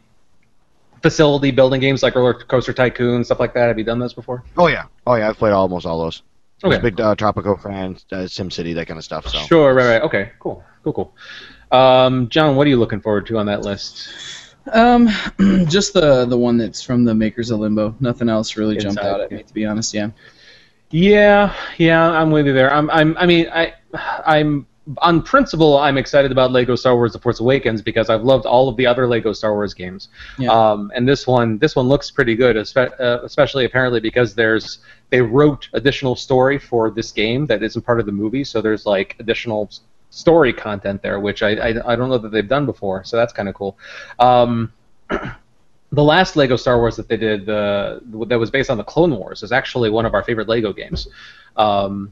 facility 1.03 1.51
building 1.51 1.81
games 1.81 2.01
like 2.01 2.15
Roller 2.15 2.33
Coaster 2.33 2.74
Tycoon 2.74 3.24
stuff 3.24 3.39
like 3.39 3.53
that? 3.53 3.67
Have 3.67 3.77
you 3.77 3.83
done 3.83 4.00
those 4.00 4.13
before? 4.13 4.43
Oh 4.57 4.67
yeah, 4.67 4.86
oh 5.05 5.15
yeah, 5.15 5.29
I've 5.29 5.38
played 5.38 5.53
almost 5.53 5.86
all 5.86 6.00
those. 6.00 6.24
Okay. 6.63 6.79
big 6.79 7.00
uh, 7.00 7.13
Tropico 7.13 7.62
fan, 7.62 7.98
uh, 8.13 8.24
SimCity, 8.24 8.74
that 8.75 8.88
kind 8.88 8.98
of 8.98 9.03
stuff. 9.03 9.27
So 9.27 9.38
Sure, 9.39 9.74
right, 9.74 9.95
right. 9.95 10.01
Okay, 10.01 10.31
cool, 10.39 10.63
cool, 10.83 10.93
cool. 10.93 11.15
Um, 11.77 12.29
John, 12.29 12.55
what 12.55 12.65
are 12.65 12.69
you 12.69 12.79
looking 12.79 13.01
forward 13.01 13.25
to 13.27 13.38
on 13.38 13.45
that 13.48 13.63
list? 13.63 14.07
Um, 14.72 15.10
just 15.67 15.93
the 15.93 16.25
the 16.25 16.38
one 16.38 16.57
that's 16.57 16.81
from 16.81 17.03
the 17.03 17.13
makers 17.13 17.51
of 17.51 17.60
Limbo. 17.60 17.95
Nothing 18.00 18.29
else 18.29 18.55
really 18.55 18.77
jumped 18.77 19.01
out 19.01 19.19
at 19.19 19.29
yeah. 19.29 19.38
me, 19.38 19.43
to 19.43 19.53
be 19.53 19.65
honest. 19.65 19.93
Yeah. 19.93 20.10
Yeah, 20.89 21.55
yeah, 21.79 22.07
I'm 22.07 22.29
with 22.29 22.45
you 22.45 22.53
there. 22.53 22.72
I'm, 22.72 22.88
I'm, 22.91 23.17
I 23.17 23.25
mean, 23.25 23.50
I, 23.51 23.74
I'm 24.27 24.67
on 24.98 25.22
principle, 25.22 25.78
I'm 25.78 25.98
excited 25.98 26.32
about 26.32 26.52
Lego 26.52 26.75
Star 26.75 26.96
Wars: 26.96 27.13
The 27.13 27.20
Force 27.20 27.40
Awakens 27.40 27.82
because 27.82 28.10
I've 28.10 28.24
loved 28.24 28.46
all 28.46 28.68
of 28.68 28.75
the 28.75 28.86
other 28.86 29.08
Lego 29.08 29.32
Star 29.34 29.54
Wars 29.54 29.74
games. 29.74 30.10
Yeah. 30.38 30.52
Um, 30.52 30.92
and 30.96 31.08
this 31.08 31.25
one, 31.25 31.58
this 31.58 31.75
one 31.75 31.88
looks 31.88 32.12
pretty 32.12 32.36
good, 32.36 32.56
espe- 32.56 33.00
uh, 33.00 33.24
especially 33.24 33.66
apparently 33.66 34.00
because 34.00 34.36
there's 34.36 34.80
they 35.10 35.22
wrote 35.22 35.70
additional 35.74 36.16
story 36.16 36.60
for 36.60 36.90
this 36.90 37.12
game 37.12 37.46
that 37.46 37.63
isn't 37.63 37.84
part 37.84 38.00
of 38.00 38.06
the 38.06 38.12
movie, 38.12 38.44
so 38.44 38.62
there's 38.62 38.86
like 38.86 39.16
additional 39.20 39.70
story 40.10 40.54
content 40.54 41.02
there, 41.02 41.20
which 41.20 41.42
I, 41.42 41.52
I, 41.52 41.94
I 41.94 41.96
don't 41.96 42.10
know 42.10 42.18
that 42.18 42.32
they've 42.32 42.48
done 42.48 42.66
before, 42.66 43.04
so 43.04 43.18
that's 43.18 43.34
kind 43.34 43.50
of 43.50 43.56
cool. 43.56 43.78
Um, 44.20 44.72
the 45.10 46.04
last 46.04 46.36
Lego 46.36 46.56
Star 46.56 46.78
Wars 46.78 46.96
that 46.96 47.08
they 47.08 47.18
did, 47.18 47.50
uh, 47.50 48.00
that 48.28 48.40
was 48.40 48.52
based 48.52 48.70
on 48.70 48.78
the 48.78 48.84
Clone 48.84 49.16
Wars, 49.16 49.44
is 49.44 49.52
actually 49.52 49.90
one 49.90 50.06
of 50.06 50.13
our 50.13 50.24
favorite 50.24 50.48
Lego 50.48 50.74
games. 50.74 51.08
Um, 51.56 52.12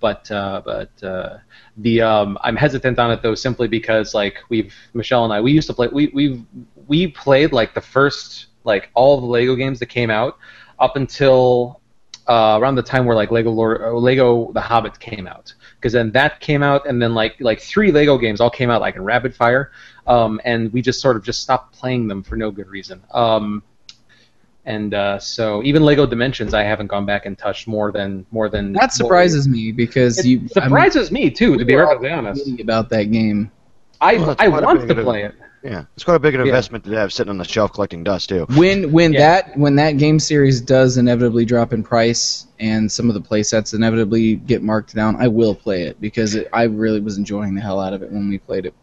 but 0.00 0.30
uh, 0.30 0.62
but 0.64 1.02
uh, 1.02 1.38
the 1.76 2.02
um, 2.02 2.38
I'm 2.42 2.56
hesitant 2.56 2.98
on 2.98 3.10
it 3.10 3.22
though 3.22 3.34
simply 3.34 3.68
because 3.68 4.14
like 4.14 4.38
we've 4.48 4.74
Michelle 4.94 5.24
and 5.24 5.32
I 5.32 5.40
we 5.40 5.52
used 5.52 5.66
to 5.68 5.74
play 5.74 5.88
we 5.88 6.08
we 6.08 6.44
we 6.86 7.08
played 7.08 7.52
like 7.52 7.74
the 7.74 7.80
first 7.80 8.46
like 8.64 8.90
all 8.94 9.20
the 9.20 9.26
Lego 9.26 9.54
games 9.56 9.78
that 9.80 9.86
came 9.86 10.10
out 10.10 10.38
up 10.78 10.96
until 10.96 11.80
uh, 12.28 12.58
around 12.60 12.76
the 12.76 12.82
time 12.82 13.04
where 13.04 13.16
like 13.16 13.30
Lego 13.30 13.50
Lord, 13.50 13.82
uh, 13.82 13.92
Lego 13.92 14.52
The 14.52 14.60
Hobbit 14.60 14.98
came 15.00 15.26
out 15.26 15.52
because 15.76 15.92
then 15.92 16.12
that 16.12 16.40
came 16.40 16.62
out 16.62 16.86
and 16.86 17.02
then 17.02 17.14
like 17.14 17.36
like 17.40 17.60
three 17.60 17.90
Lego 17.90 18.16
games 18.16 18.40
all 18.40 18.50
came 18.50 18.70
out 18.70 18.80
like 18.80 18.96
in 18.96 19.02
rapid 19.02 19.34
fire 19.34 19.72
um, 20.06 20.40
and 20.44 20.72
we 20.72 20.82
just 20.82 21.00
sort 21.00 21.16
of 21.16 21.24
just 21.24 21.42
stopped 21.42 21.74
playing 21.74 22.06
them 22.06 22.22
for 22.22 22.36
no 22.36 22.50
good 22.50 22.68
reason. 22.68 23.02
Um, 23.12 23.62
and 24.64 24.94
uh, 24.94 25.18
so 25.18 25.62
even 25.64 25.82
Lego 25.82 26.06
Dimensions, 26.06 26.54
I 26.54 26.62
haven't 26.62 26.86
gone 26.86 27.04
back 27.04 27.26
and 27.26 27.36
touched 27.36 27.66
more 27.66 27.90
than 27.92 28.24
more 28.30 28.48
than. 28.48 28.72
That 28.72 28.92
surprises 28.92 29.48
me 29.48 29.72
because 29.72 30.18
It 30.18 30.26
you 30.26 30.48
surprises 30.48 31.10
me 31.10 31.30
too, 31.30 31.58
to 31.58 31.64
be 31.64 31.72
we 31.72 31.76
were 31.76 31.86
all 31.86 31.94
perfectly 31.96 32.10
honest. 32.10 32.60
about 32.60 32.88
that 32.90 33.04
game. 33.10 33.50
I 34.00 34.16
Well, 34.16 34.36
I 34.38 34.48
want 34.48 34.80
big 34.80 34.88
to 34.88 34.98
of 34.98 35.04
play 35.04 35.24
it. 35.24 35.34
yeah, 35.64 35.84
it's 35.94 36.04
quite 36.04 36.16
a 36.16 36.18
big 36.18 36.34
an 36.34 36.40
Yeah. 36.40 36.46
investment 36.46 36.84
to 36.84 36.90
have 36.90 37.12
sitting 37.12 37.30
on 37.30 37.38
the 37.38 37.44
shelf 37.44 37.72
collecting 37.72 38.02
dust 38.04 38.28
too. 38.28 38.46
When 38.56 38.90
when 38.92 39.12
Yeah. 39.12 39.20
that 39.20 39.56
when 39.58 39.76
that 39.76 39.92
game 39.98 40.18
series 40.18 40.60
does 40.60 40.96
inevitably 40.96 41.44
drop 41.44 41.72
in 41.72 41.82
price 41.82 42.46
and 42.58 42.90
some 42.90 43.08
of 43.08 43.14
the 43.14 43.20
playsets 43.20 43.74
inevitably 43.74 44.36
get 44.36 44.62
marked 44.62 44.94
down, 44.94 45.16
I 45.20 45.28
will 45.28 45.54
play 45.54 45.82
it 45.82 46.00
because 46.00 46.34
it, 46.34 46.48
I 46.52 46.64
really 46.64 47.00
was 47.00 47.16
enjoying 47.18 47.54
the 47.54 47.60
hell 47.60 47.80
out 47.80 47.92
of 47.92 48.02
it 48.02 48.10
when 48.10 48.28
we 48.28 48.38
played 48.38 48.66
it. 48.66 48.74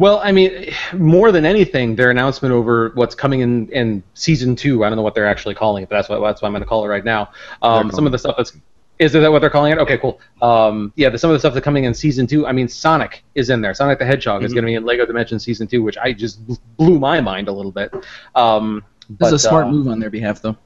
Well, 0.00 0.18
I 0.24 0.32
mean, 0.32 0.72
more 0.94 1.30
than 1.30 1.44
anything, 1.44 1.94
their 1.94 2.10
announcement 2.10 2.54
over 2.54 2.90
what's 2.94 3.14
coming 3.14 3.40
in, 3.40 3.68
in 3.68 4.02
season 4.14 4.56
two. 4.56 4.82
I 4.82 4.88
don't 4.88 4.96
know 4.96 5.02
what 5.02 5.14
they're 5.14 5.26
actually 5.26 5.54
calling 5.54 5.82
it, 5.82 5.90
but 5.90 5.96
that's 5.96 6.08
what 6.08 6.20
that's 6.20 6.40
what 6.40 6.48
I'm 6.48 6.52
going 6.52 6.62
to 6.62 6.66
call 6.66 6.86
it 6.86 6.88
right 6.88 7.04
now. 7.04 7.30
Um, 7.60 7.90
some 7.92 8.06
of 8.06 8.12
the 8.12 8.18
stuff 8.18 8.34
that's 8.38 8.56
is 8.98 9.12
that 9.12 9.30
what 9.30 9.40
they're 9.40 9.50
calling 9.50 9.72
it? 9.72 9.78
Okay, 9.78 9.98
cool. 9.98 10.18
Um, 10.40 10.94
yeah, 10.96 11.10
the, 11.10 11.18
some 11.18 11.28
of 11.28 11.34
the 11.34 11.38
stuff 11.38 11.52
that's 11.52 11.62
coming 11.62 11.84
in 11.84 11.92
season 11.92 12.26
two. 12.26 12.46
I 12.46 12.52
mean, 12.52 12.66
Sonic 12.66 13.24
is 13.34 13.50
in 13.50 13.60
there. 13.60 13.74
Sonic 13.74 13.98
the 13.98 14.06
Hedgehog 14.06 14.42
is 14.42 14.52
Mhm. 14.52 14.54
going 14.54 14.62
to 14.64 14.66
be 14.68 14.74
in 14.76 14.86
Lego 14.86 15.04
Dimensions 15.04 15.44
season 15.44 15.66
two, 15.66 15.82
which 15.82 15.98
I 15.98 16.14
just 16.14 16.40
blew 16.78 16.98
my 16.98 17.20
mind 17.20 17.48
a 17.48 17.52
little 17.52 17.72
bit. 17.72 17.92
Um, 18.34 18.82
This 19.10 19.10
is 19.10 19.18
but, 19.18 19.32
a 19.34 19.38
smart 19.38 19.66
uh, 19.66 19.70
move 19.70 19.88
on 19.88 20.00
their 20.00 20.08
behalf, 20.08 20.40
though. 20.40 20.56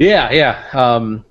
Yeah, 0.00 0.32
yeah. 0.32 0.64
Um, 0.72 1.24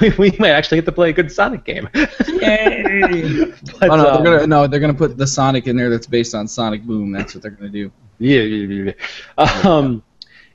we 0.18 0.30
might 0.38 0.50
actually 0.50 0.78
get 0.78 0.86
to 0.86 0.92
play 0.92 1.10
a 1.10 1.12
good 1.12 1.30
Sonic 1.30 1.64
game. 1.64 1.88
Yay! 1.94 3.52
But, 3.80 3.90
oh 3.90 3.96
no, 3.96 4.10
um, 4.10 4.24
they're 4.24 4.34
gonna 4.36 4.46
no, 4.46 4.66
they're 4.66 4.80
gonna 4.80 4.94
put 4.94 5.16
the 5.16 5.26
Sonic 5.26 5.66
in 5.66 5.76
there 5.76 5.90
that's 5.90 6.06
based 6.06 6.34
on 6.34 6.46
Sonic 6.46 6.84
Boom. 6.84 7.10
That's 7.10 7.34
what 7.34 7.42
they're 7.42 7.50
gonna 7.50 7.70
do. 7.70 7.90
Yeah, 8.18 8.40
yeah, 8.40 8.66
yeah, 8.66 8.92
yeah. 9.38 9.60
Um, 9.64 10.02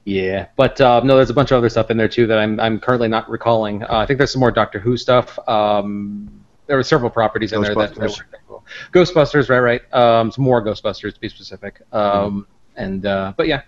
yeah, 0.06 0.48
but 0.56 0.79
uh, 0.79 1.01
no, 1.03 1.17
there's 1.17 1.29
a 1.29 1.34
bunch 1.34 1.51
of 1.51 1.58
other 1.58 1.70
stuff 1.70 1.91
in 1.91 1.98
there 1.98 2.08
too 2.08 2.27
that 2.27 2.38
I'm 2.38 2.60
I'm 2.60 2.79
currently 2.79 3.10
not 3.10 3.29
recalling. 3.29 3.84
Uh, 3.84 3.88
I 3.98 4.06
think 4.06 4.17
there's 4.17 4.32
some 4.32 4.39
more 4.39 4.51
Doctor 4.51 4.79
Who 4.79 4.96
stuff. 4.96 5.38
Um, 5.50 6.46
there 6.67 6.77
were 6.77 6.84
several 6.84 7.10
properties 7.10 7.53
in 7.53 7.62
there 7.62 7.74
that, 7.74 7.96
that 7.96 8.01
Ghostbusters. 8.01 8.20
were 8.20 8.39
cool. 8.48 8.65
Ghostbusters, 8.94 9.50
right, 9.50 9.60
right. 9.60 9.94
Um, 9.94 10.32
some 10.32 10.44
more 10.44 10.63
Ghostbusters 10.63 11.13
to 11.13 11.20
be 11.20 11.29
specific. 11.29 11.82
Um, 11.91 12.46
and 12.75 13.06
uh, 13.06 13.34
but 13.36 13.48
yeah, 13.48 13.62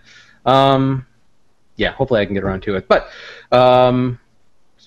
um, 0.46 1.06
yeah. 1.76 1.92
Hopefully 1.92 2.20
I 2.20 2.26
can 2.26 2.34
get 2.34 2.44
around 2.44 2.62
to 2.62 2.76
it. 2.76 2.88
But 2.88 3.10
um, 3.52 4.19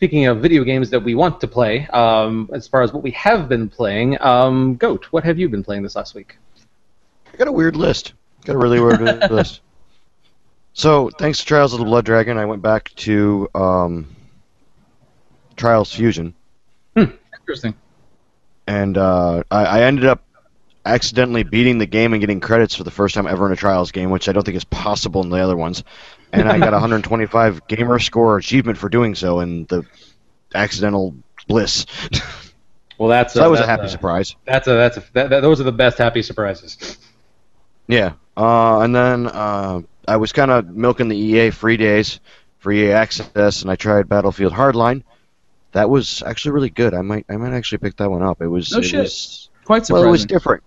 speaking 0.04 0.26
of 0.26 0.42
video 0.42 0.66
games 0.66 0.90
that 0.90 1.00
we 1.00 1.16
want 1.16 1.40
to 1.40 1.48
play, 1.48 1.88
um, 1.94 2.50
as 2.52 2.68
far 2.68 2.82
as 2.82 2.92
what 2.92 3.02
we 3.02 3.12
have 3.12 3.48
been 3.48 3.70
playing, 3.70 4.22
um, 4.22 4.76
Goat, 4.76 5.06
what 5.12 5.24
have 5.24 5.40
you 5.40 5.48
been 5.48 5.64
playing 5.64 5.82
this 5.82 5.96
last 5.96 6.14
week? 6.14 6.36
I 7.34 7.38
got 7.38 7.48
a 7.48 7.52
weird 7.54 7.78
list. 7.78 8.12
Got 8.44 8.58
a 8.58 8.58
really 8.58 8.82
weird 8.82 9.00
list. 9.32 9.62
So, 10.74 11.10
thanks 11.12 11.40
to 11.40 11.46
Trials 11.46 11.72
of 11.72 11.80
the 11.80 11.86
Blood 11.86 12.04
Dragon, 12.04 12.38
I 12.38 12.44
went 12.44 12.62
back 12.62 12.94
to 12.96 13.48
um, 13.56 14.14
Trials 15.56 15.94
Fusion, 15.94 16.34
Hmm, 16.98 17.12
Interesting. 17.40 17.74
and 18.68 18.98
uh, 18.98 19.44
I, 19.50 19.64
I 19.66 19.82
ended 19.84 20.04
up 20.04 20.22
accidentally 20.86 21.44
beating 21.44 21.78
the 21.78 21.86
game 21.86 22.14
and 22.14 22.20
getting 22.20 22.40
credits 22.40 22.76
for 22.76 22.84
the 22.84 22.92
first 22.92 23.16
time 23.16 23.28
ever 23.28 23.46
in 23.46 23.54
a 23.54 23.56
Trials 23.56 23.92
game, 23.92 24.10
which 24.10 24.28
I 24.28 24.32
don't 24.34 24.44
think 24.44 24.58
is 24.58 24.66
possible 24.66 25.22
in 25.24 25.30
the 25.30 25.38
other 25.38 25.56
ones. 25.56 25.84
And 26.32 26.50
I 26.50 26.58
got 26.58 26.70
a 26.70 26.78
125 26.78 27.68
gamer 27.68 28.00
score 28.00 28.38
achievement 28.38 28.78
for 28.78 28.90
doing 28.90 29.16
so 29.16 29.40
in 29.40 29.66
the 29.66 29.86
accidental 30.54 31.16
bliss. 31.48 31.86
Well, 33.00 33.10
that's 33.10 33.34
so 33.34 33.40
that 33.40 33.50
was 33.50 33.60
a 33.60 33.64
that's 33.64 33.82
happy 33.82 33.90
surprise. 33.90 34.36
That's 34.46 34.68
a 34.68 34.74
that's 34.74 34.98
a 34.98 35.04
that, 35.14 35.30
that, 35.32 35.40
those 35.42 35.60
are 35.60 35.64
the 35.64 35.72
best 35.72 35.98
happy 35.98 36.22
surprises. 36.22 36.98
Yeah. 37.88 38.14
Uh, 38.38 38.82
and 38.82 38.96
then 38.96 39.28
uh, 39.28 39.82
I 40.08 40.18
was 40.18 40.32
kind 40.32 40.52
of 40.52 40.70
milking 40.70 41.10
the 41.10 41.18
EA 41.18 41.50
free 41.50 41.76
days, 41.76 42.20
free 42.60 42.88
EA 42.88 42.92
access, 42.92 43.64
and 43.64 43.72
I 43.72 43.76
tried 43.76 44.08
Battlefield 44.08 44.54
Hardline. 44.54 45.04
That 45.72 45.90
was 45.90 46.22
actually 46.24 46.52
really 46.52 46.70
good. 46.70 46.94
I 46.94 47.02
might 47.02 47.26
I 47.30 47.36
might 47.38 47.54
actually 47.54 47.80
pick 47.80 47.98
that 47.98 48.12
one 48.12 48.22
up. 48.22 48.42
It 48.42 48.48
was 48.48 48.72
No 48.72 48.78
it 48.78 48.84
shit. 48.84 49.00
was 49.02 49.50
Quite 49.66 49.90
well, 49.90 50.04
it 50.04 50.10
was 50.10 50.26
different. 50.26 50.64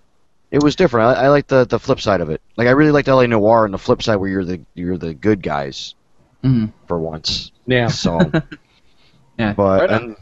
It 0.57 0.63
was 0.63 0.75
different. 0.75 1.19
I, 1.19 1.25
I 1.25 1.29
like 1.29 1.47
the 1.49 1.67
the 1.67 1.79
flip 1.79 2.01
side 2.01 2.23
of 2.23 2.31
it. 2.31 2.41
Like 2.57 2.67
I 2.67 2.71
really 2.71 2.91
liked 2.91 3.09
LA 3.09 3.27
Noire 3.27 3.67
and 3.67 3.75
the 3.75 3.79
flip 3.79 4.03
side 4.03 4.17
where 4.17 4.31
you're 4.31 4.45
the 4.45 4.63
you're 4.73 4.97
the 4.97 5.13
good 5.13 5.43
guys 5.43 5.95
Mhm. 6.43 6.73
for 6.87 6.99
once. 6.99 7.53
Yeah. 7.67 7.89
So, 7.89 8.19
Yeah. 9.39 9.53
but 9.53 9.81
right 9.83 9.91
and 9.91 10.17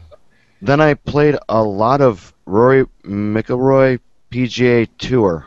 then 0.61 0.81
I 0.81 0.95
played 0.95 1.37
a 1.47 1.63
lot 1.63 2.01
of 2.01 2.33
Rory 2.45 2.85
McIlroy 3.05 3.99
PGA 4.29 4.89
Tour. 4.97 5.45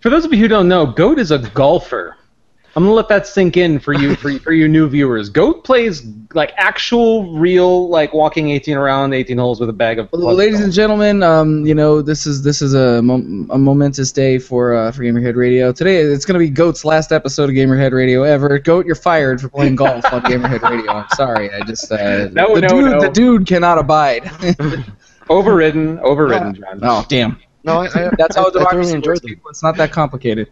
For 0.00 0.10
those 0.10 0.24
of 0.24 0.32
you 0.32 0.40
who 0.40 0.48
don't 0.48 0.66
know, 0.68 0.86
Goat 0.86 1.20
is 1.20 1.30
a 1.30 1.38
golfer. 1.38 2.16
I'm 2.76 2.82
gonna 2.82 2.94
let 2.94 3.08
that 3.08 3.26
sink 3.26 3.56
in 3.56 3.78
for 3.78 3.92
you 3.92 4.16
for, 4.16 4.36
for 4.40 4.52
you 4.52 4.66
new 4.66 4.88
viewers. 4.88 5.28
Goat 5.28 5.62
plays 5.62 6.04
like 6.34 6.52
actual, 6.56 7.38
real, 7.38 7.88
like 7.88 8.12
walking 8.12 8.50
18 8.50 8.76
around 8.76 9.12
18 9.12 9.38
holes 9.38 9.60
with 9.60 9.68
a 9.68 9.72
bag 9.72 10.00
of. 10.00 10.08
Well, 10.12 10.34
ladies 10.34 10.60
and 10.60 10.72
gentlemen, 10.72 11.22
um, 11.22 11.64
you 11.64 11.74
know 11.74 12.02
this 12.02 12.26
is 12.26 12.42
this 12.42 12.60
is 12.60 12.74
a, 12.74 13.00
mom- 13.00 13.48
a 13.52 13.58
momentous 13.58 14.10
day 14.10 14.38
for 14.40 14.74
uh, 14.74 14.90
for 14.90 15.02
Gamerhead 15.04 15.36
Radio. 15.36 15.70
Today 15.70 15.98
it's 15.98 16.24
going 16.24 16.34
to 16.34 16.40
be 16.44 16.50
Goat's 16.50 16.84
last 16.84 17.12
episode 17.12 17.48
of 17.48 17.54
Gamerhead 17.54 17.92
Radio 17.92 18.24
ever. 18.24 18.58
Goat, 18.58 18.86
you're 18.86 18.96
fired 18.96 19.40
for 19.40 19.48
playing 19.48 19.76
golf 19.76 20.04
on 20.12 20.22
Gamerhead 20.24 20.68
Radio. 20.68 20.90
I'm 20.90 21.08
sorry, 21.10 21.52
I 21.54 21.60
just 21.60 21.92
uh, 21.92 22.28
No, 22.32 22.56
the 22.56 22.62
no, 22.62 22.68
dude 22.68 22.90
no. 22.90 23.00
the 23.02 23.10
dude 23.10 23.46
cannot 23.46 23.78
abide. 23.78 24.28
overridden, 25.30 25.98
overridden, 26.00 26.54
John. 26.60 26.80
oh 26.82 27.04
damn, 27.08 27.38
No, 27.62 27.82
I, 27.82 27.86
I, 27.86 28.10
that's 28.18 28.36
how 28.36 28.46
I, 28.46 28.48
I 28.48 28.50
thoroughly 28.50 28.58
democracy 28.58 28.94
enjoyed 28.94 29.06
works. 29.12 29.20
them. 29.22 29.40
It's 29.48 29.62
not 29.62 29.76
that 29.76 29.92
complicated. 29.92 30.50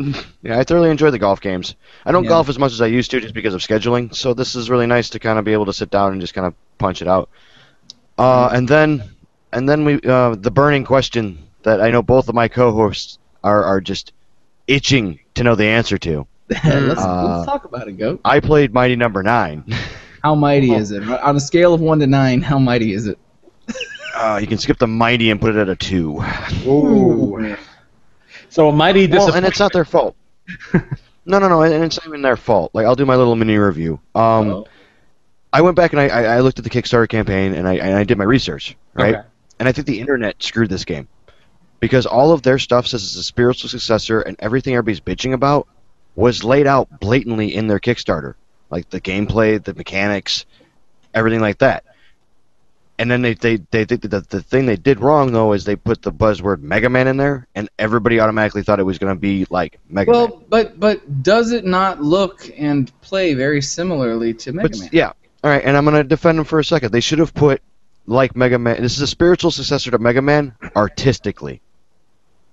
Yeah, 0.42 0.58
I 0.58 0.64
thoroughly 0.64 0.90
enjoy 0.90 1.10
the 1.10 1.18
golf 1.18 1.40
games. 1.40 1.74
I 2.06 2.12
don't 2.12 2.24
Yeah. 2.24 2.30
golf 2.30 2.48
as 2.48 2.58
much 2.58 2.72
as 2.72 2.80
I 2.80 2.86
used 2.86 3.10
to 3.10 3.20
just 3.20 3.34
because 3.34 3.54
of 3.54 3.60
scheduling, 3.60 4.14
so 4.14 4.32
this 4.34 4.54
is 4.54 4.70
really 4.70 4.86
nice 4.86 5.10
to 5.10 5.18
kind 5.18 5.38
of 5.38 5.44
be 5.44 5.52
able 5.52 5.66
to 5.66 5.72
sit 5.72 5.90
down 5.90 6.12
and 6.12 6.20
just 6.20 6.34
kind 6.34 6.46
of 6.46 6.54
punch 6.78 7.02
it 7.02 7.08
out. 7.08 7.28
Uh, 8.18 8.48
and 8.52 8.68
then, 8.68 9.02
and 9.52 9.68
then 9.68 9.84
we 9.84 10.00
uh, 10.02 10.34
the 10.34 10.50
burning 10.50 10.84
question 10.84 11.38
that 11.62 11.80
I 11.80 11.90
know 11.90 12.02
both 12.02 12.28
of 12.28 12.34
my 12.34 12.48
co-hosts 12.48 13.18
are 13.44 13.62
are 13.64 13.80
just 13.80 14.12
itching 14.66 15.20
to 15.34 15.44
know 15.44 15.54
the 15.54 15.66
answer 15.66 15.98
to. 15.98 16.26
let's, 16.50 17.00
Uh, 17.00 17.34
let's 17.36 17.46
talk 17.46 17.64
about 17.64 17.88
it, 17.88 17.92
Goat. 17.98 18.20
I 18.24 18.40
played 18.40 18.72
Mighty 18.74 18.96
Number 18.96 19.22
Nine. 19.22 19.64
How 20.22 20.34
mighty 20.34 20.72
is 20.74 20.90
it? 20.90 21.02
On 21.08 21.34
a 21.36 21.40
scale 21.40 21.72
of 21.72 21.80
one 21.80 21.98
to 22.00 22.06
nine, 22.06 22.42
how 22.42 22.58
mighty 22.58 22.92
is 22.92 23.06
it? 23.06 23.18
Uh, 24.14 24.36
you 24.38 24.46
can 24.46 24.58
skip 24.58 24.76
the 24.76 24.86
Mighty 24.86 25.30
and 25.30 25.40
put 25.40 25.56
it 25.56 25.58
at 25.58 25.70
a 25.70 25.76
two. 25.76 26.22
Ooh. 26.66 27.56
So 28.50 28.68
a 28.68 28.72
mighty 28.72 29.06
Well, 29.06 29.32
and 29.32 29.46
it's 29.46 29.58
not 29.58 29.72
their 29.72 29.84
fault. 29.84 30.16
no, 31.24 31.38
no, 31.38 31.48
no, 31.48 31.62
and 31.62 31.84
it's 31.84 31.96
not 31.98 32.06
even 32.06 32.22
their 32.22 32.36
fault. 32.36 32.72
Like 32.74 32.84
I'll 32.84 32.96
do 32.96 33.06
my 33.06 33.16
little 33.16 33.36
mini 33.36 33.56
review. 33.56 34.00
Um, 34.14 34.50
Uh-oh. 34.50 34.66
I 35.52 35.62
went 35.62 35.76
back 35.76 35.92
and 35.92 36.00
I, 36.00 36.08
I, 36.08 36.22
I 36.36 36.40
looked 36.40 36.58
at 36.58 36.64
the 36.64 36.70
Kickstarter 36.70 37.08
campaign 37.08 37.54
and 37.54 37.66
I, 37.66 37.74
and 37.76 37.96
I 37.96 38.04
did 38.04 38.18
my 38.18 38.24
research, 38.24 38.76
right? 38.94 39.16
Okay. 39.16 39.26
And 39.58 39.68
I 39.68 39.72
think 39.72 39.86
the 39.86 40.00
internet 40.00 40.42
screwed 40.42 40.68
this 40.70 40.84
game 40.84 41.08
because 41.80 42.06
all 42.06 42.32
of 42.32 42.42
their 42.42 42.58
stuff 42.58 42.86
says 42.86 43.02
it's 43.02 43.16
a 43.16 43.22
spiritual 43.22 43.68
successor, 43.68 44.20
and 44.20 44.36
everything 44.38 44.74
everybody's 44.74 45.00
bitching 45.00 45.32
about 45.32 45.66
was 46.14 46.44
laid 46.44 46.66
out 46.66 47.00
blatantly 47.00 47.54
in 47.54 47.66
their 47.66 47.80
Kickstarter, 47.80 48.34
like 48.70 48.90
the 48.90 49.00
gameplay, 49.00 49.62
the 49.62 49.74
mechanics, 49.74 50.44
everything 51.14 51.40
like 51.40 51.58
that. 51.58 51.84
And 53.00 53.10
then 53.10 53.22
they 53.22 53.32
they 53.32 53.56
they 53.56 53.86
think 53.86 54.02
that 54.02 54.10
the, 54.10 54.20
the 54.20 54.42
thing 54.42 54.66
they 54.66 54.76
did 54.76 55.00
wrong 55.00 55.32
though 55.32 55.54
is 55.54 55.64
they 55.64 55.74
put 55.74 56.02
the 56.02 56.12
buzzword 56.12 56.60
Mega 56.60 56.90
Man 56.90 57.08
in 57.08 57.16
there, 57.16 57.46
and 57.54 57.70
everybody 57.78 58.20
automatically 58.20 58.62
thought 58.62 58.78
it 58.78 58.82
was 58.82 58.98
going 58.98 59.16
to 59.16 59.18
be 59.18 59.46
like 59.48 59.80
Mega 59.88 60.10
Man. 60.10 60.20
Well, 60.20 60.42
but 60.50 60.78
but 60.78 61.22
does 61.22 61.52
it 61.52 61.64
not 61.64 62.02
look 62.02 62.50
and 62.58 62.92
play 63.00 63.32
very 63.32 63.62
similarly 63.62 64.34
to 64.34 64.52
Mega 64.52 64.68
But 64.68 64.78
Man? 64.78 64.90
yeah, 64.92 65.12
all 65.42 65.50
right, 65.50 65.64
and 65.64 65.78
I'm 65.78 65.86
gonna 65.86 66.04
defend 66.04 66.36
them 66.36 66.44
for 66.44 66.58
a 66.58 66.64
second. 66.64 66.92
They 66.92 67.00
should 67.00 67.20
have 67.20 67.32
put 67.32 67.62
like 68.06 68.36
Mega 68.36 68.58
Man. 68.58 68.82
This 68.82 68.96
is 68.96 69.00
a 69.00 69.06
spiritual 69.06 69.50
successor 69.50 69.92
to 69.92 69.98
Mega 69.98 70.20
Man 70.20 70.54
artistically, 70.76 71.62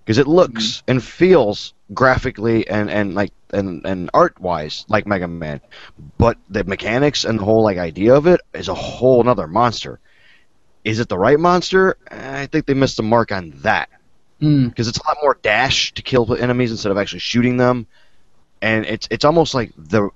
because 0.06 0.18
it 0.18 0.28
looks 0.28 0.78
mm-hmm. 0.78 0.92
and 0.92 1.04
feels 1.04 1.74
graphically 1.94 2.70
and 2.70 2.90
and 2.90 3.16
like 3.16 3.34
and 3.52 3.86
and 3.86 4.10
art 4.14 4.40
wise 4.40 4.86
like 4.88 5.08
Mega 5.08 5.28
Man, 5.28 5.60
but 6.18 6.38
the 6.50 6.64
mechanics 6.64 7.26
and 7.26 7.38
the 7.38 7.44
whole 7.44 7.64
like 7.64 7.78
idea 7.78 8.16
of 8.16 8.28
it 8.28 8.40
is 8.54 8.70
a 8.70 8.74
whole 8.74 9.20
another 9.20 9.48
monster. 9.48 10.00
Is 10.88 11.00
it 11.02 11.10
the 11.10 11.18
right 11.18 11.38
monster? 11.38 11.98
I 12.10 12.46
think 12.46 12.66
they 12.66 12.74
missed 12.74 12.96
the 12.96 13.04
mark 13.04 13.34
on 13.34 13.52
that 13.58 13.90
Hmm. 14.40 14.68
because 14.68 14.88
it's 14.88 14.98
a 15.00 15.06
lot 15.08 15.18
more 15.22 15.38
dash 15.42 15.94
to 15.96 16.02
kill 16.02 16.34
enemies 16.36 16.72
instead 16.72 16.92
of 16.92 16.98
actually 16.98 17.20
shooting 17.20 17.58
them, 17.58 17.88
and 18.62 18.86
it's 18.86 19.06
it's 19.12 19.26
almost 19.26 19.54
like 19.54 19.74
the 19.78 20.10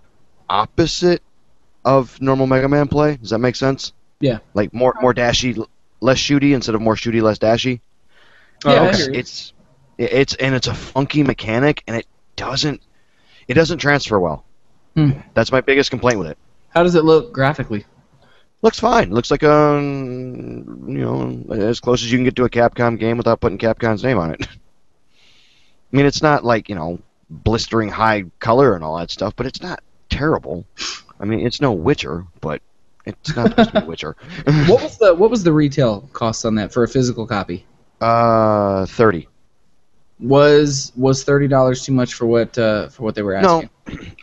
opposite 0.49 1.21
of 1.83 2.21
normal 2.21 2.47
Mega 2.47 2.69
Man 2.69 2.87
play. 2.87 3.17
Does 3.17 3.31
that 3.31 3.39
make 3.39 3.57
sense? 3.57 3.91
Yeah. 4.21 4.37
Like 4.53 4.73
more 4.73 4.95
more 5.01 5.13
dashy, 5.13 5.57
less 5.99 6.17
shooty 6.17 6.53
instead 6.53 6.73
of 6.75 6.81
more 6.81 6.95
shooty, 6.95 7.21
less 7.21 7.37
dashy. 7.37 7.81
Oh, 8.63 8.71
Yeah, 8.73 8.81
I 8.83 8.87
okay. 8.89 9.17
It's 9.19 9.51
it's 9.97 10.35
and 10.35 10.55
it's 10.55 10.67
a 10.67 10.73
funky 10.73 11.23
mechanic, 11.23 11.83
and 11.85 11.97
it 11.97 12.07
doesn't 12.37 12.81
it 13.49 13.55
doesn't 13.55 13.79
transfer 13.79 14.17
well. 14.19 14.45
Hmm. 14.95 15.11
That's 15.33 15.51
my 15.51 15.59
biggest 15.59 15.89
complaint 15.89 16.19
with 16.19 16.27
it. 16.29 16.37
How 16.69 16.83
does 16.83 16.95
it 16.95 17.03
look 17.03 17.33
graphically? 17.33 17.85
Looks 18.61 18.79
fine. 18.79 19.11
Looks 19.11 19.31
like 19.31 19.43
um 19.43 20.85
you 20.87 20.99
know 20.99 21.45
as 21.53 21.79
close 21.79 22.03
as 22.03 22.11
you 22.11 22.17
can 22.17 22.25
get 22.25 22.35
to 22.35 22.43
a 22.43 22.49
Capcom 22.49 22.99
game 22.99 23.17
without 23.17 23.39
putting 23.39 23.57
Capcom's 23.57 24.03
name 24.03 24.17
on 24.17 24.31
it. 24.31 24.47
I 24.47 25.97
mean, 25.97 26.05
it's 26.05 26.21
not 26.21 26.45
like 26.45 26.69
you 26.69 26.75
know 26.75 26.99
blistering 27.29 27.89
high 27.89 28.25
color 28.39 28.75
and 28.75 28.83
all 28.83 28.97
that 28.97 29.11
stuff, 29.11 29.35
but 29.35 29.45
it's 29.45 29.61
not 29.61 29.81
terrible. 30.09 30.65
I 31.19 31.25
mean, 31.25 31.45
it's 31.45 31.61
no 31.61 31.71
Witcher, 31.71 32.25
but 32.39 32.61
it's 33.05 33.35
not 33.35 33.49
supposed 33.49 33.73
to 33.73 33.81
be 33.81 33.87
Witcher. 33.87 34.15
What 34.67 34.83
was 34.83 34.97
the 34.97 35.15
what 35.15 35.29
was 35.31 35.43
the 35.43 35.53
retail 35.53 36.09
cost 36.13 36.45
on 36.45 36.55
that 36.55 36.71
for 36.71 36.83
a 36.83 36.87
physical 36.87 37.25
copy? 37.25 37.65
Uh, 37.99 38.85
thirty. 38.85 39.27
Was 40.21 40.91
was 40.95 41.23
thirty 41.23 41.47
dollars 41.47 41.83
too 41.83 41.93
much 41.93 42.13
for 42.13 42.27
what 42.27 42.55
uh, 42.57 42.89
for 42.89 43.03
what 43.03 43.15
they 43.15 43.23
were 43.23 43.35
No, 43.39 43.63
asking? 43.63 43.69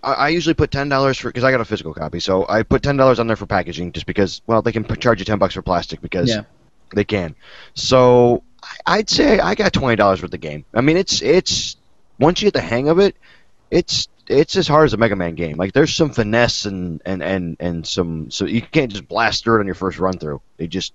I, 0.05 0.13
I 0.13 0.29
usually 0.29 0.55
put 0.55 0.71
ten 0.71 0.89
dollars 0.89 1.19
for 1.19 1.29
because 1.29 1.43
I 1.43 1.51
got 1.51 1.61
a 1.61 1.65
physical 1.65 1.93
copy, 1.93 2.21
so 2.21 2.47
I 2.49 2.63
put 2.63 2.83
ten 2.83 2.97
dollars 2.97 3.19
on 3.19 3.27
there 3.27 3.37
for 3.37 3.47
packaging, 3.47 3.91
just 3.93 4.07
because. 4.07 4.41
Well, 4.47 4.63
they 4.63 4.71
can 4.71 4.85
p- 4.85 4.95
charge 4.97 5.19
you 5.19 5.25
ten 5.25 5.39
bucks 5.39 5.55
for 5.55 5.63
plastic 5.63 6.01
because 6.01 6.29
Yeah. 6.29 6.43
they 6.95 7.03
can. 7.05 7.35
So 7.75 8.45
I'd 8.87 9.11
say 9.11 9.41
I 9.41 9.57
got 9.57 9.73
twenty 9.73 9.97
dollars 9.97 10.23
worth 10.23 10.33
of 10.33 10.41
game. 10.41 10.65
I 10.73 10.83
mean, 10.83 10.97
it's 10.97 11.21
it's 11.21 11.77
once 12.21 12.41
you 12.41 12.47
get 12.47 12.55
the 12.55 12.61
hang 12.61 12.89
of 12.89 13.01
it, 13.01 13.17
it's 13.71 14.07
it's 14.29 14.55
as 14.57 14.69
hard 14.69 14.85
as 14.87 14.93
a 14.95 14.99
Mega 14.99 15.17
Man 15.17 15.35
game. 15.35 15.57
Like 15.57 15.73
there's 15.73 15.95
some 15.95 16.11
finesse 16.11 16.65
and 16.65 17.03
and 17.05 17.25
and 17.25 17.57
and 17.59 17.85
some 17.85 18.31
so 18.31 18.45
you 18.45 18.63
can't 18.63 18.93
just 18.93 19.09
blast 19.09 19.43
through 19.43 19.57
it 19.57 19.61
on 19.61 19.67
your 19.67 19.75
first 19.75 19.99
run 19.99 20.19
through. 20.19 20.43
They 20.59 20.69
just 20.69 20.93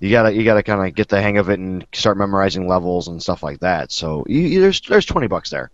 you 0.00 0.10
gotta 0.10 0.32
you 0.34 0.44
gotta 0.44 0.62
kind 0.62 0.86
of 0.86 0.94
get 0.94 1.08
the 1.08 1.20
hang 1.20 1.38
of 1.38 1.48
it 1.50 1.58
and 1.60 1.86
start 1.92 2.16
memorizing 2.16 2.66
levels 2.66 3.08
and 3.08 3.22
stuff 3.22 3.42
like 3.42 3.60
that. 3.60 3.92
So 3.92 4.24
you, 4.28 4.40
you- 4.40 4.60
there's 4.60 4.80
there's 4.80 5.06
twenty 5.06 5.28
bucks 5.28 5.50
there. 5.50 5.70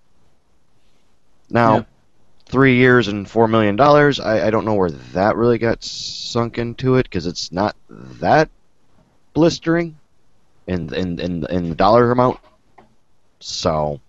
Now, 1.49 1.77
Yeah. 1.77 1.85
three 2.47 2.77
years 2.77 3.09
and 3.09 3.29
four 3.31 3.47
million 3.49 3.77
dollars. 3.77 4.19
I, 4.21 4.49
I 4.49 4.51
don't 4.51 4.65
know 4.65 4.75
where 4.75 4.91
that 4.91 5.37
really 5.37 5.59
got 5.59 5.85
sunk 5.85 6.59
into 6.59 6.97
it 6.97 7.05
because 7.05 7.27
it's 7.27 7.53
not 7.53 7.77
that 7.91 8.51
blistering 9.33 9.97
in 10.67 10.93
in 10.93 11.21
in 11.21 11.47
in 11.47 11.69
the 11.69 11.75
dollar 11.77 12.11
amount. 12.11 12.39
So, 13.39 14.01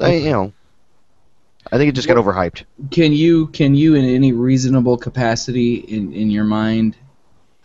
I, 0.00 0.14
you 0.14 0.30
know, 0.30 0.52
I 1.70 1.78
think 1.78 1.88
it 1.90 1.94
just 1.94 2.08
got 2.08 2.16
overhyped. 2.16 2.64
Can 2.90 3.12
you 3.12 3.46
can 3.48 3.76
you 3.76 3.94
in 3.94 4.04
any 4.04 4.32
reasonable 4.32 4.96
capacity 4.96 5.76
in 5.76 6.12
in 6.12 6.30
your 6.30 6.44
mind 6.44 6.96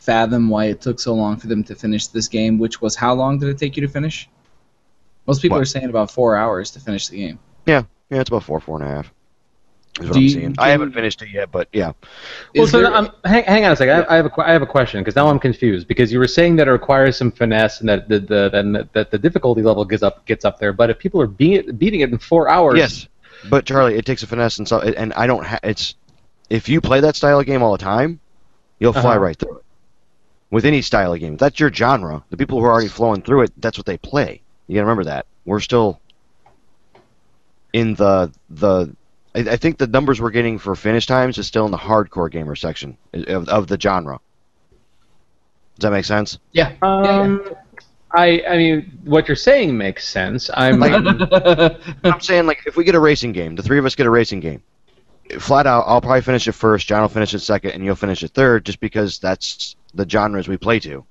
fathom 0.01 0.49
why 0.49 0.65
it 0.65 0.81
took 0.81 0.99
so 0.99 1.13
long 1.13 1.37
for 1.37 1.47
them 1.47 1.63
to 1.63 1.75
finish 1.75 2.07
this 2.07 2.27
game? 2.27 2.57
Which 2.59 2.81
was 2.81 2.95
how 2.95 3.13
long 3.13 3.39
did 3.39 3.49
it 3.49 3.57
take 3.57 3.77
you 3.77 3.81
to 3.81 3.87
finish? 3.91 4.27
Most 5.27 5.41
people 5.41 5.57
What? 5.57 5.61
are 5.61 5.65
saying 5.65 5.85
about 5.89 6.11
four 6.11 6.35
hours 6.35 6.71
to 6.71 6.79
finish 6.79 7.07
the 7.07 7.17
game. 7.17 7.39
Yeah, 7.65 7.83
yeah, 8.09 8.19
it's 8.21 8.29
about 8.29 8.43
four 8.43 8.59
four 8.59 8.81
and 8.81 8.89
a 8.89 8.91
half. 8.95 9.11
Is 9.99 10.05
what 10.07 10.13
Do 10.13 10.19
I'm 10.19 10.23
you- 10.23 10.29
seeing. 10.29 10.55
I 10.57 10.69
haven't 10.69 10.89
you- 10.89 10.95
finished 10.95 11.21
it 11.21 11.29
yet, 11.31 11.51
but 11.51 11.67
yeah. 11.73 11.91
Well, 12.55 12.65
so 12.65 12.81
there- 12.81 12.95
um, 12.95 13.11
hang, 13.25 13.43
hang 13.43 13.65
on 13.65 13.73
a 13.73 13.75
second. 13.75 14.05
I, 14.09 14.13
I 14.13 14.15
have 14.15 14.25
a 14.25 14.29
que- 14.29 14.43
I 14.43 14.51
have 14.51 14.61
a 14.61 14.65
question 14.77 15.01
because 15.01 15.15
now 15.15 15.27
I'm 15.27 15.37
confused 15.37 15.87
because 15.87 16.11
you 16.11 16.17
were 16.17 16.27
saying 16.27 16.55
that 16.55 16.67
it 16.67 16.71
requires 16.71 17.17
some 17.17 17.31
finesse 17.31 17.81
and 17.81 17.89
that 17.89 18.07
the, 18.09 18.19
the 18.19 18.49
then 18.51 18.71
that, 18.71 18.93
that 18.93 19.11
the 19.11 19.19
difficulty 19.19 19.61
level 19.61 19.85
gets 19.85 20.01
up 20.01 20.25
gets 20.25 20.45
up 20.45 20.59
there. 20.59 20.73
But 20.73 20.89
if 20.89 20.97
people 20.97 21.21
are 21.21 21.27
beating 21.27 21.75
beating 21.75 21.99
it 22.01 22.09
in 22.09 22.17
four 22.17 22.49
hours, 22.49 22.77
Yes, 22.77 23.07
but 23.49 23.65
Charlie, 23.65 23.95
it 23.95 24.05
takes 24.05 24.23
a 24.23 24.27
finesse 24.27 24.57
and 24.57 24.67
so, 24.67 24.79
and 24.79 25.13
I 25.13 25.27
don't. 25.27 25.45
Ha- 25.45 25.59
it's 25.61 25.93
if 26.49 26.67
you 26.69 26.79
play 26.81 27.01
that 27.01 27.15
style 27.15 27.39
of 27.39 27.45
game 27.45 27.61
all 27.61 27.73
the 27.73 27.77
time, 27.77 28.19
you'll 28.79 28.93
fly 28.93 29.11
Uh-huh. 29.11 29.19
right 29.19 29.35
through 29.37 29.57
it. 29.57 29.63
With 30.51 30.65
any 30.65 30.81
style 30.81 31.13
of 31.13 31.19
game, 31.19 31.33
if 31.33 31.39
that's 31.39 31.59
your 31.59 31.71
genre. 31.73 32.23
The 32.29 32.37
people 32.37 32.59
who 32.59 32.65
are 32.65 32.71
already 32.71 32.89
flowing 32.89 33.21
through 33.21 33.43
it, 33.43 33.51
that's 33.57 33.77
what 33.77 33.85
they 33.85 33.97
play. 33.97 34.41
You 34.67 34.75
gotta 34.75 34.85
remember 34.85 35.05
that. 35.05 35.25
We're 35.45 35.61
still 35.61 35.99
in 37.73 37.95
the 37.95 38.31
the. 38.49 38.95
I, 39.33 39.39
I 39.39 39.55
think 39.57 39.77
the 39.77 39.87
numbers 39.87 40.19
we're 40.19 40.31
getting 40.31 40.59
for 40.59 40.75
finish 40.75 41.05
times 41.05 41.37
is 41.37 41.47
still 41.47 41.65
in 41.65 41.71
the 41.71 41.77
hardcore 41.77 42.29
gamer 42.29 42.55
section 42.55 42.97
of, 43.13 43.47
of 43.47 43.67
the 43.67 43.79
genre. 43.79 44.19
Does 45.79 45.83
that 45.83 45.91
make 45.91 46.05
sense? 46.05 46.37
yeah. 46.51 46.73
Um, 46.81 47.55
I 48.13 48.43
I 48.47 48.57
mean, 48.57 48.99
what 49.05 49.27
you're 49.27 49.35
saying 49.35 49.77
makes 49.77 50.07
sense. 50.07 50.49
I'm 50.53 50.83
I'm 52.03 52.19
saying 52.19 52.45
like 52.45 52.63
if 52.65 52.75
we 52.75 52.83
get 52.83 52.95
a 52.95 52.99
racing 52.99 53.31
game, 53.31 53.55
the 53.55 53.63
three 53.63 53.79
of 53.79 53.85
us 53.85 53.95
get 53.95 54.05
a 54.05 54.09
racing 54.09 54.41
game. 54.41 54.61
Flat 55.39 55.67
out, 55.67 55.83
I'll 55.87 56.01
probably 56.01 56.21
finish 56.21 56.47
it 56.47 56.51
first. 56.53 56.87
John 56.87 57.01
will 57.01 57.09
finish 57.09 57.33
it 57.33 57.39
second, 57.39 57.71
and 57.71 57.83
you'll 57.85 57.95
finish 57.95 58.23
it 58.23 58.31
third, 58.31 58.65
just 58.65 58.79
because 58.79 59.19
that's 59.19 59.75
the 59.93 60.07
genres 60.07 60.47
we 60.47 60.57
play 60.57 60.79
to. 60.79 61.05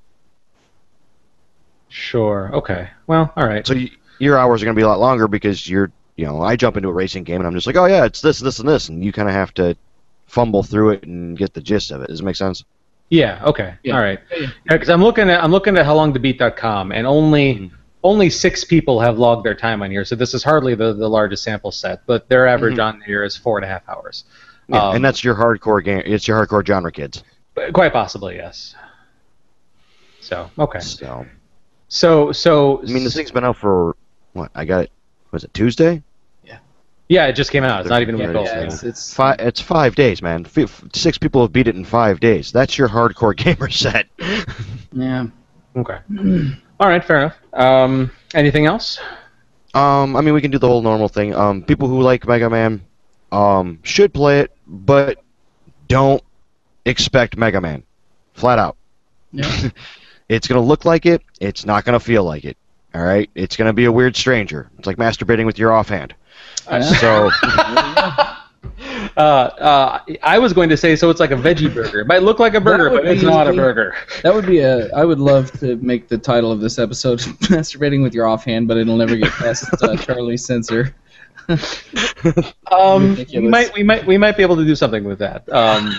sure. 1.89 2.51
Okay. 2.55 2.89
Well, 3.07 3.33
all 3.37 3.47
right. 3.47 3.67
So 3.67 3.75
y 3.75 3.91
your 4.19 4.39
hours 4.39 4.63
are 4.63 4.67
going 4.67 4.75
to 4.75 4.79
be 4.79 4.85
a 4.85 4.89
lot 4.89 5.01
longer 5.01 5.27
because 5.29 5.67
you're, 5.69 5.91
you 6.17 6.27
know, 6.27 6.43
I 6.43 6.55
jump 6.57 6.77
into 6.77 6.89
a 6.89 6.93
racing 6.93 7.25
game 7.25 7.37
and 7.41 7.47
I'm 7.47 7.55
just 7.55 7.67
like, 7.67 7.77
oh 7.77 7.87
yeah, 7.87 8.05
it's 8.05 8.21
this, 8.21 8.39
this, 8.39 8.59
and 8.59 8.69
this, 8.69 8.89
and 8.91 9.03
you 9.03 9.13
kind 9.13 9.29
of 9.29 9.35
have 9.35 9.55
to 9.55 9.77
fumble 10.27 10.63
through 10.63 10.91
it 10.91 11.05
and 11.05 11.37
get 11.39 11.55
the 11.55 11.61
gist 11.63 11.91
of 11.91 12.03
it. 12.03 12.09
Does 12.09 12.21
it 12.21 12.25
make 12.25 12.37
sense? 12.37 12.65
Yeah. 13.09 13.43
Okay. 13.47 13.75
Yeah. 13.83 13.95
All 13.97 14.03
right. 14.03 14.21
Yeah, 14.31 14.39
yeah. 14.41 14.49
Because 14.69 14.91
I'm 14.91 15.03
looking 15.03 15.31
at 15.31 15.43
I'm 15.43 15.51
looking 15.51 15.77
at 15.79 15.87
howlongtobeat.com 15.87 16.93
and 16.93 17.07
only 17.07 17.55
Mhm. 17.55 17.71
Only 18.03 18.31
six 18.31 18.65
people 18.65 19.01
have 19.01 19.19
logged 19.19 19.45
their 19.45 19.55
time 19.55 19.83
on 19.83 19.91
here, 19.91 20.05
so 20.05 20.15
this 20.17 20.33
is 20.35 20.43
hardly 20.43 20.75
the, 20.75 20.93
the 20.95 21.09
largest 21.09 21.43
sample 21.45 21.71
set. 21.73 22.01
But 22.07 22.29
their 22.29 22.47
average 22.47 22.79
on 22.79 23.01
here 23.03 23.23
is 23.25 23.37
four 23.37 23.59
and 23.59 23.65
a 23.65 23.69
half 23.69 23.87
hours. 23.89 24.25
Yeah, 24.69 24.89
Um, 24.89 24.97
and 24.97 25.05
that's 25.05 25.23
your 25.25 25.35
hardcore 25.35 25.83
game. 25.85 26.03
It's 26.07 26.27
your 26.29 26.45
hardcore 26.47 26.67
genre 26.67 26.91
kids. 26.93 27.23
quite 27.75 27.93
possibly 27.93 28.37
yes. 28.37 28.75
So 30.21 30.51
okay. 30.59 30.81
So 30.81 31.27
So 31.89 32.33
so 32.33 32.81
I 32.83 32.87
mean, 32.87 33.05
this 33.05 33.15
thing's 33.15 33.31
been 33.33 33.45
out 33.45 33.57
for 33.57 33.97
what? 34.33 34.51
I 34.55 34.65
got 34.65 34.85
it. 34.85 34.91
Was 35.33 35.45
it 35.45 35.53
Tuesday? 35.55 36.03
yeah, 36.45 36.59
Yeah, 37.09 37.27
it 37.27 37.33
just 37.35 37.51
came 37.51 37.65
out. 37.65 37.81
It's 37.81 37.89
not 37.91 38.03
even 38.03 38.15
a 38.15 38.19
week 38.19 38.35
old. 38.37 38.47
yeah, 38.47 38.61
Yeah. 38.61 38.67
it's, 38.67 38.83
it's 38.83 39.13
Five. 39.15 39.37
It's 39.41 39.61
five 39.61 39.95
days, 39.95 40.23
man. 40.23 40.45
F- 40.47 40.59
f- 40.59 40.85
six 40.95 41.19
people 41.19 41.43
have 41.43 41.53
beat 41.53 41.69
it 41.69 41.77
in 41.77 41.85
five 41.85 42.21
days. 42.21 42.51
That's 42.53 42.77
your 42.79 42.89
hardcore 42.89 43.37
gamer 43.45 43.69
set. 43.71 44.07
yeah. 44.93 45.27
Okay. 45.77 45.99
All 46.81 46.89
right, 46.89 47.05
fair 47.05 47.19
enough. 47.19 47.37
Um, 47.53 48.11
anything 48.35 48.65
else? 48.65 48.99
Um, 49.75 50.17
I 50.17 50.23
mean, 50.23 50.33
we 50.33 50.41
can 50.41 50.51
do 50.51 50.59
the 50.59 50.67
whole 50.67 50.81
normal 50.81 51.09
thing. 51.09 51.35
Um, 51.35 51.63
people 51.63 51.87
who 51.89 52.01
like 52.01 52.27
Mega 52.27 52.49
Man, 52.49 52.81
um, 53.31 53.79
should 53.83 54.15
play 54.15 54.41
it, 54.41 54.51
but 54.67 55.23
don't 55.89 56.23
expect 56.87 57.37
Mega 57.37 57.61
Man, 57.61 57.83
flat 58.35 58.59
out. 58.59 58.77
Yeah. 59.33 59.69
It's 60.31 60.47
gonna 60.47 60.61
look 60.61 60.85
like 60.85 61.07
it. 61.07 61.23
It's 61.41 61.67
not 61.67 61.85
gonna 61.85 61.99
feel 61.99 62.23
like 62.23 62.45
it. 62.45 62.57
All 62.95 63.03
right. 63.03 63.29
It's 63.35 63.57
gonna 63.57 63.73
be 63.73 63.87
a 63.87 63.91
weird 63.91 64.15
stranger. 64.15 64.71
It's 64.79 64.87
like 64.87 64.97
masturbating 64.97 65.45
with 65.45 65.59
your 65.59 65.73
offhand. 65.73 66.15
Yeah. 66.71 66.83
So 66.83 67.31
Uh, 69.17 69.21
uh, 69.21 69.99
I 70.23 70.39
was 70.39 70.53
going 70.53 70.69
to 70.69 70.77
say 70.77 70.97
so. 70.97 71.11
It's 71.11 71.21
like 71.21 71.31
a 71.31 71.37
veggie 71.37 71.73
burger. 71.73 72.01
It 72.01 72.07
might 72.07 72.23
look 72.23 72.39
like 72.39 72.55
a 72.55 72.61
burger, 72.61 72.91
but 72.91 73.07
it's 73.07 73.23
be- 73.23 73.27
not 73.27 73.49
a 73.49 73.53
burger. 73.53 73.95
That 74.23 74.35
would 74.35 74.47
be 74.47 74.59
a. 74.61 74.95
I 74.95 75.05
would 75.05 75.19
love 75.19 75.51
to 75.61 75.77
make 75.77 76.09
the 76.09 76.19
title 76.19 76.53
of 76.53 76.61
this 76.61 76.79
episode 76.79 77.19
"Masturbating 77.49 78.03
with 78.03 78.15
Your 78.15 78.27
Offhand," 78.27 78.69
but 78.69 78.77
it'll 78.77 78.97
never 78.97 79.17
get 79.17 79.31
past 79.33 79.65
uh, 79.83 79.97
Charlie's 79.99 80.45
censor. 80.45 80.95
Um, 82.71 83.17
we 83.35 83.49
might, 83.49 83.75
we 83.75 83.83
might, 83.83 84.07
we 84.07 84.17
might 84.17 84.37
be 84.37 84.45
able 84.45 84.55
to 84.57 84.65
do 84.65 84.77
something 84.77 85.03
with 85.03 85.19
that. 85.19 85.49
Um, 85.53 85.87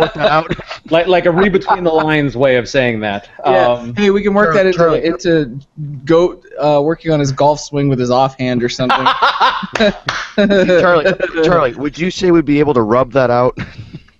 work 0.00 0.14
that 0.14 0.28
out. 0.28 0.50
like, 0.90 1.06
like 1.06 1.26
a 1.26 1.30
read 1.30 1.52
between 1.52 1.84
the 1.84 1.92
lines 1.92 2.36
way 2.36 2.56
of 2.56 2.68
saying 2.68 3.00
that. 3.00 3.28
Um, 3.46 3.94
hey, 3.94 4.10
we 4.10 4.22
can 4.22 4.34
work 4.34 4.54
that 4.54 4.66
into, 4.66 4.78
Charlie- 4.78 5.04
into 5.04 5.60
goat 6.04 6.44
uh, 6.58 6.80
working 6.82 7.12
on 7.12 7.20
his 7.20 7.30
golf 7.30 7.60
swing 7.60 7.88
with 7.88 8.00
his 8.00 8.10
offhand 8.10 8.64
or 8.64 8.68
something. 8.68 9.06
Charlie, 10.36 11.12
Charlie, 11.44 11.74
would 11.74 11.96
you 11.96 12.10
say 12.10 12.32
we'd 12.32 12.44
be 12.44 12.58
able 12.58 12.74
to 12.74 12.82
rub 12.82 13.12
that 13.12 13.30
out? 13.30 13.56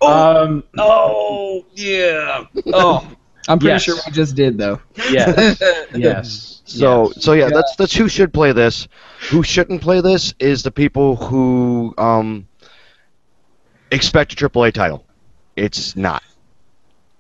um, 0.01 0.63
oh 0.79 1.65
yeah. 1.75 2.45
Oh 2.67 3.11
I'm 3.49 3.59
pretty 3.59 3.73
Yes. 3.73 3.83
sure 3.83 3.97
we 4.07 4.13
just 4.13 4.37
did 4.37 4.59
though. 4.59 4.81
yes, 4.97 5.61
yes. 5.95 6.63
So, 6.67 7.07
yes. 7.15 7.25
so 7.25 7.33
yeah, 7.33 7.49
that's 7.49 7.75
that's 7.77 7.95
who 7.95 8.09
should 8.09 8.33
play 8.33 8.53
this. 8.53 8.89
Who 9.31 9.43
shouldn't 9.43 9.81
play 9.83 10.01
this 10.01 10.35
is 10.39 10.63
the 10.63 10.71
people 10.71 11.17
who 11.17 11.95
um 11.99 12.47
expect 13.91 14.33
a 14.35 14.37
AAA 14.49 14.73
title. 14.75 15.05
It's 15.57 15.97
not. 15.97 16.23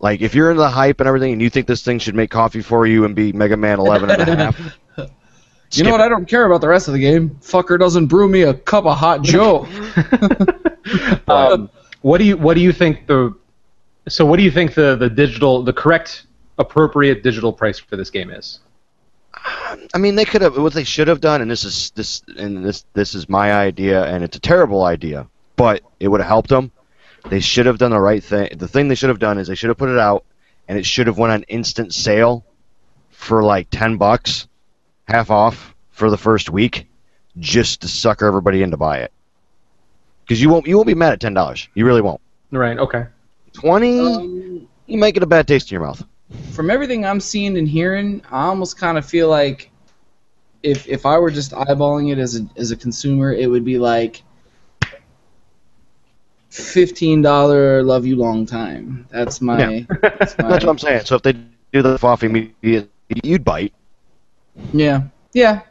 Like 0.00 0.20
if 0.20 0.34
you're 0.34 0.50
into 0.50 0.60
the 0.62 0.68
hype 0.70 1.00
and 1.00 1.08
everything, 1.08 1.32
and 1.32 1.42
you 1.42 1.50
think 1.50 1.66
this 1.66 1.82
thing 1.82 1.98
should 1.98 2.14
make 2.14 2.30
coffee 2.30 2.60
for 2.60 2.86
you 2.86 3.04
and 3.04 3.16
be 3.16 3.32
Mega 3.32 3.56
Man 3.56 3.80
11 3.80 4.10
and 4.10 4.20
a 4.28 4.36
half, 4.36 4.78
You 5.72 5.84
know 5.84 5.90
what? 5.90 6.00
I 6.00 6.08
don't 6.08 6.26
care 6.26 6.46
about 6.46 6.60
the 6.62 6.68
rest 6.68 6.88
of 6.88 6.94
the 6.94 7.00
game. 7.00 7.30
Fucker 7.42 7.78
doesn't 7.78 8.06
brew 8.06 8.26
me 8.28 8.42
a 8.42 8.54
cup 8.54 8.86
of 8.86 8.96
hot 8.96 9.22
Joe. 9.22 9.66
um, 11.28 11.68
what 12.00 12.18
do 12.18 12.24
you 12.24 12.36
what 12.36 12.54
do 12.54 12.60
you 12.60 12.72
think 12.72 13.06
the 13.06 13.34
so 14.08 14.24
what 14.26 14.36
do 14.36 14.42
you 14.42 14.50
think 14.50 14.74
the 14.74 14.96
the 14.96 15.08
digital 15.08 15.62
the 15.62 15.72
correct 15.72 16.26
appropriate 16.58 17.22
digital 17.22 17.52
price 17.52 17.78
for 17.78 17.96
this 17.96 18.10
game 18.10 18.30
is? 18.30 18.60
I 19.94 19.98
mean, 19.98 20.16
they 20.16 20.24
could 20.24 20.42
have 20.42 20.56
what 20.56 20.72
they 20.72 20.84
should 20.84 21.08
have 21.08 21.20
done, 21.20 21.42
and 21.42 21.50
this 21.50 21.64
is 21.64 21.90
this 21.90 22.22
and 22.36 22.64
this 22.64 22.84
this 22.94 23.14
is 23.14 23.28
my 23.28 23.52
idea, 23.52 24.04
and 24.04 24.24
it's 24.24 24.36
a 24.36 24.40
terrible 24.40 24.84
idea, 24.84 25.26
but 25.56 25.82
it 26.00 26.08
would 26.08 26.20
have 26.20 26.28
helped 26.28 26.48
them. 26.48 26.72
They 27.28 27.40
should 27.40 27.66
have 27.66 27.78
done 27.78 27.90
the 27.90 28.00
right 28.00 28.22
thing. 28.22 28.50
The 28.56 28.68
thing 28.68 28.88
they 28.88 28.94
should 28.94 29.10
have 29.10 29.18
done 29.18 29.38
is 29.38 29.48
they 29.48 29.54
should 29.54 29.68
have 29.68 29.78
put 29.78 29.90
it 29.90 29.98
out, 29.98 30.24
and 30.66 30.78
it 30.78 30.86
should 30.86 31.06
have 31.06 31.18
went 31.18 31.32
on 31.32 31.42
instant 31.44 31.94
sale 31.94 32.44
for 33.10 33.42
like 33.42 33.68
ten 33.70 33.96
bucks, 33.96 34.48
half 35.06 35.30
off 35.30 35.74
for 35.90 36.10
the 36.10 36.18
first 36.18 36.50
week, 36.50 36.88
just 37.38 37.82
to 37.82 37.88
sucker 37.88 38.26
everybody 38.26 38.62
in 38.62 38.70
to 38.70 38.76
buy 38.76 38.98
it. 38.98 39.12
Because 40.24 40.40
you 40.40 40.48
won't 40.48 40.66
you 40.66 40.76
won't 40.76 40.86
be 40.88 40.94
mad 40.94 41.12
at 41.12 41.20
ten 41.20 41.34
dollars. 41.34 41.68
You 41.74 41.84
really 41.86 42.02
won't. 42.02 42.20
Right. 42.50 42.78
Okay. 42.78 43.06
Twenty, 43.60 43.98
Um, 43.98 44.68
you 44.86 44.98
might 44.98 45.14
get 45.14 45.22
a 45.22 45.26
bad 45.26 45.46
taste 45.48 45.70
in 45.70 45.76
your 45.76 45.86
mouth. 45.86 46.04
from 46.52 46.70
everything 46.70 47.04
I'm 47.04 47.20
seeing 47.20 47.56
and 47.56 47.66
hearing, 47.68 48.22
I 48.30 48.44
almost 48.46 48.78
kind 48.78 48.98
of 48.98 49.04
feel 49.06 49.28
like 49.28 49.70
if 50.62 50.86
if 50.88 51.06
I 51.06 51.18
were 51.18 51.30
just 51.30 51.52
eyeballing 51.52 52.12
it 52.12 52.18
as 52.18 52.36
a 52.38 52.46
as 52.56 52.70
a 52.70 52.76
consumer, 52.76 53.32
it 53.32 53.48
would 53.48 53.64
be 53.64 53.78
like 53.78 54.22
fifteen 56.50 57.22
dollar 57.22 57.82
love 57.82 58.06
you 58.06 58.16
long 58.16 58.46
time. 58.46 59.06
That's 59.10 59.40
my. 59.40 59.58
Yeah. 59.58 59.84
That's, 60.02 60.38
my 60.38 60.48
That's 60.48 60.64
what 60.64 60.68
I'm 60.68 60.78
saying. 60.78 61.04
So 61.04 61.16
if 61.16 61.22
they 61.22 61.32
do 61.72 61.82
the 61.82 61.98
off 62.02 62.22
immediately, 62.22 62.88
you'd 63.22 63.44
bite. 63.44 63.72
Yeah. 64.72 65.02
Yeah. 65.32 65.62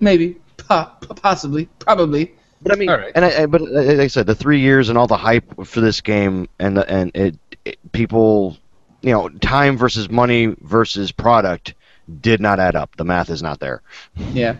Maybe. 0.00 0.36
Po- 0.56 0.90
possibly. 1.16 1.68
Probably. 1.78 2.34
But 2.60 2.72
I 2.72 2.76
mean, 2.76 2.88
All 2.88 2.98
right. 2.98 3.12
and 3.14 3.24
I, 3.24 3.42
I, 3.42 3.46
but 3.46 3.62
uh, 3.62 3.66
like 3.70 3.98
I 4.00 4.06
said, 4.08 4.26
the 4.26 4.34
three 4.34 4.60
years 4.60 4.88
and 4.88 4.98
all 4.98 5.06
the 5.06 5.16
hype 5.16 5.64
for 5.66 5.80
this 5.80 6.00
game, 6.00 6.48
and 6.58 6.76
the, 6.76 6.90
and 6.90 7.10
it, 7.14 7.38
it, 7.64 7.92
people, 7.92 8.56
you 9.00 9.12
know, 9.12 9.28
time 9.28 9.76
versus 9.76 10.10
money 10.10 10.54
versus 10.60 11.12
product 11.12 11.74
did 12.20 12.40
not 12.40 12.58
add 12.58 12.74
up. 12.74 12.96
The 12.96 13.04
math 13.04 13.30
is 13.30 13.42
not 13.42 13.60
there. 13.60 13.82
Yeah. 14.32 14.56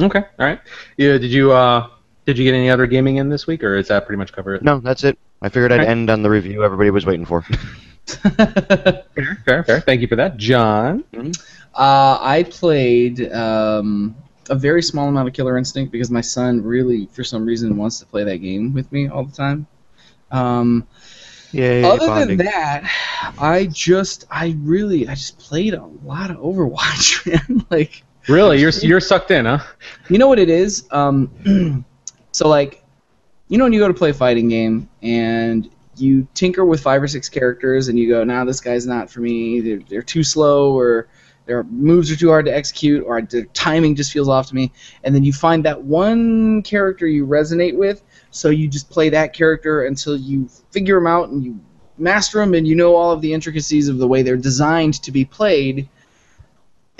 Okay. 0.00 0.20
All 0.20 0.46
right. 0.46 0.60
Yeah. 0.96 1.18
Did 1.18 1.32
you 1.32 1.52
uh 1.52 1.88
did 2.26 2.38
you 2.38 2.44
get 2.44 2.54
any 2.54 2.70
other 2.70 2.86
gaming 2.86 3.16
in 3.16 3.28
this 3.28 3.46
week, 3.46 3.64
or 3.64 3.76
is 3.76 3.88
that 3.88 4.06
pretty 4.06 4.18
much 4.18 4.32
cover 4.32 4.54
it? 4.54 4.62
No, 4.62 4.78
that's 4.78 5.02
it. 5.04 5.18
I 5.42 5.48
figured 5.48 5.72
I'd 5.72 5.80
Okay. 5.80 5.90
end 5.90 6.08
on 6.10 6.22
the 6.22 6.30
review 6.30 6.62
everybody 6.62 6.90
was 6.90 7.04
waiting 7.06 7.24
for. 7.26 7.42
Fair. 8.06 9.04
Fair. 9.44 9.64
Fair. 9.64 9.80
Thank 9.80 10.00
you 10.02 10.06
for 10.08 10.16
that, 10.16 10.36
John. 10.36 11.00
Hmm. 11.14 11.30
Uh, 11.74 12.18
I 12.20 12.46
played 12.50 13.32
um, 13.32 14.14
a 14.50 14.54
very 14.54 14.82
small 14.82 15.08
amount 15.08 15.28
of 15.28 15.34
Killer 15.34 15.56
Instinct 15.56 15.90
because 15.92 16.10
my 16.10 16.20
son 16.20 16.62
really, 16.62 17.06
for 17.06 17.24
some 17.24 17.46
reason, 17.46 17.76
wants 17.76 17.98
to 18.00 18.06
play 18.06 18.24
that 18.24 18.38
game 18.38 18.74
with 18.74 18.90
me 18.92 19.08
all 19.08 19.24
the 19.24 19.34
time. 19.34 19.66
Um, 20.30 20.86
Yay, 21.52 21.82
other 21.82 22.06
bonding. 22.06 22.36
than 22.36 22.46
that, 22.46 22.90
I 23.38 23.66
just, 23.72 24.24
I 24.30 24.56
really, 24.60 25.08
I 25.08 25.14
just 25.14 25.38
played 25.38 25.74
a 25.74 25.84
lot 26.04 26.30
of 26.30 26.36
Overwatch, 26.38 27.26
man. 27.48 27.64
like, 27.70 28.04
Really, 28.28 28.60
you're 28.60 28.70
you're 28.82 29.00
sucked 29.00 29.30
in, 29.30 29.46
huh? 29.46 29.58
you 30.08 30.18
know 30.18 30.28
what 30.28 30.38
it 30.38 30.50
is? 30.50 30.86
Um, 30.90 31.84
so 32.32 32.48
like, 32.48 32.84
you 33.48 33.56
know 33.58 33.64
when 33.64 33.72
you 33.72 33.80
go 33.80 33.88
to 33.88 33.94
play 33.94 34.10
a 34.10 34.14
fighting 34.14 34.48
game 34.48 34.88
and 35.02 35.68
you 35.96 36.28
tinker 36.34 36.64
with 36.64 36.80
five 36.80 37.02
or 37.02 37.08
six 37.08 37.28
characters 37.28 37.88
and 37.88 37.98
you 37.98 38.08
go, 38.08 38.22
nah, 38.22 38.44
this 38.44 38.60
guy's 38.60 38.86
not 38.86 39.10
for 39.10 39.20
me. 39.20 39.60
They're, 39.60 39.80
they're 39.88 40.02
too 40.02 40.22
slow 40.22 40.76
or 40.76 41.08
their 41.46 41.64
moves 41.64 42.10
are 42.10 42.16
too 42.16 42.28
hard 42.28 42.46
to 42.46 42.54
execute 42.54 43.04
or 43.04 43.20
their 43.22 43.44
timing 43.46 43.96
just 43.96 44.12
feels 44.12 44.28
off 44.28 44.48
to 44.48 44.54
me. 44.54 44.72
And 45.02 45.14
then 45.14 45.24
you 45.24 45.32
find 45.32 45.64
that 45.64 45.82
one 45.82 46.62
character 46.62 47.06
you 47.06 47.26
resonate 47.26 47.76
with, 47.76 48.02
so 48.30 48.50
you 48.50 48.68
just 48.68 48.90
play 48.90 49.08
that 49.10 49.32
character 49.32 49.84
until 49.84 50.16
you 50.16 50.48
figure 50.70 50.96
them 50.96 51.06
out 51.06 51.30
and 51.30 51.44
you 51.44 51.60
master 51.98 52.38
them 52.38 52.54
and 52.54 52.66
you 52.66 52.74
know 52.74 52.94
all 52.94 53.12
of 53.12 53.20
the 53.20 53.32
intricacies 53.32 53.88
of 53.88 53.98
the 53.98 54.06
way 54.06 54.22
they're 54.22 54.36
designed 54.36 54.94
to 55.02 55.12
be 55.12 55.24
played 55.24 55.88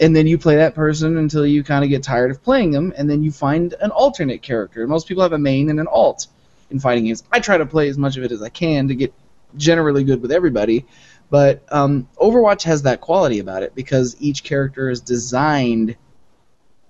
and 0.01 0.17
then 0.17 0.27
you 0.27 0.39
play 0.39 0.57
that 0.57 0.75
person 0.75 1.19
until 1.19 1.47
you 1.47 1.63
kind 1.63 1.85
of 1.85 1.91
get 1.91 2.03
tired 2.03 2.31
of 2.31 2.43
playing 2.43 2.71
them, 2.71 2.93
and 2.97 3.09
then 3.09 3.23
you 3.23 3.31
find 3.31 3.75
an 3.83 3.91
alternate 3.91 4.41
character. 4.41 4.87
Most 4.87 5.07
people 5.07 5.23
have 5.23 5.35
a 5.35 5.39
main 5.39 5.69
and 5.69 5.79
an 5.79 5.87
alt 5.87 6.27
in 6.71 6.81
fighting 6.81 7.05
games. 7.05 7.23
I 7.31 7.39
try 7.39 7.59
to 7.59 7.67
play 7.67 7.89
as 7.89 7.99
much 7.99 8.17
of 8.17 8.25
it 8.25 8.33
as 8.33 8.43
I 8.43 8.49
can 8.49 8.89
to 8.89 8.95
get 8.95 9.13
generally 9.57 10.03
good 10.03 10.23
with 10.23 10.33
everybody, 10.33 10.87
but 11.31 11.63
um, 11.71 12.09
Overwatch 12.19 12.65
has 12.65 12.83
that 12.83 13.01
quality 13.01 13.39
about 13.39 13.63
it 13.63 13.75
because 13.75 14.17
each 14.19 14.43
character 14.43 14.91
is 14.91 15.01
designed 15.01 15.97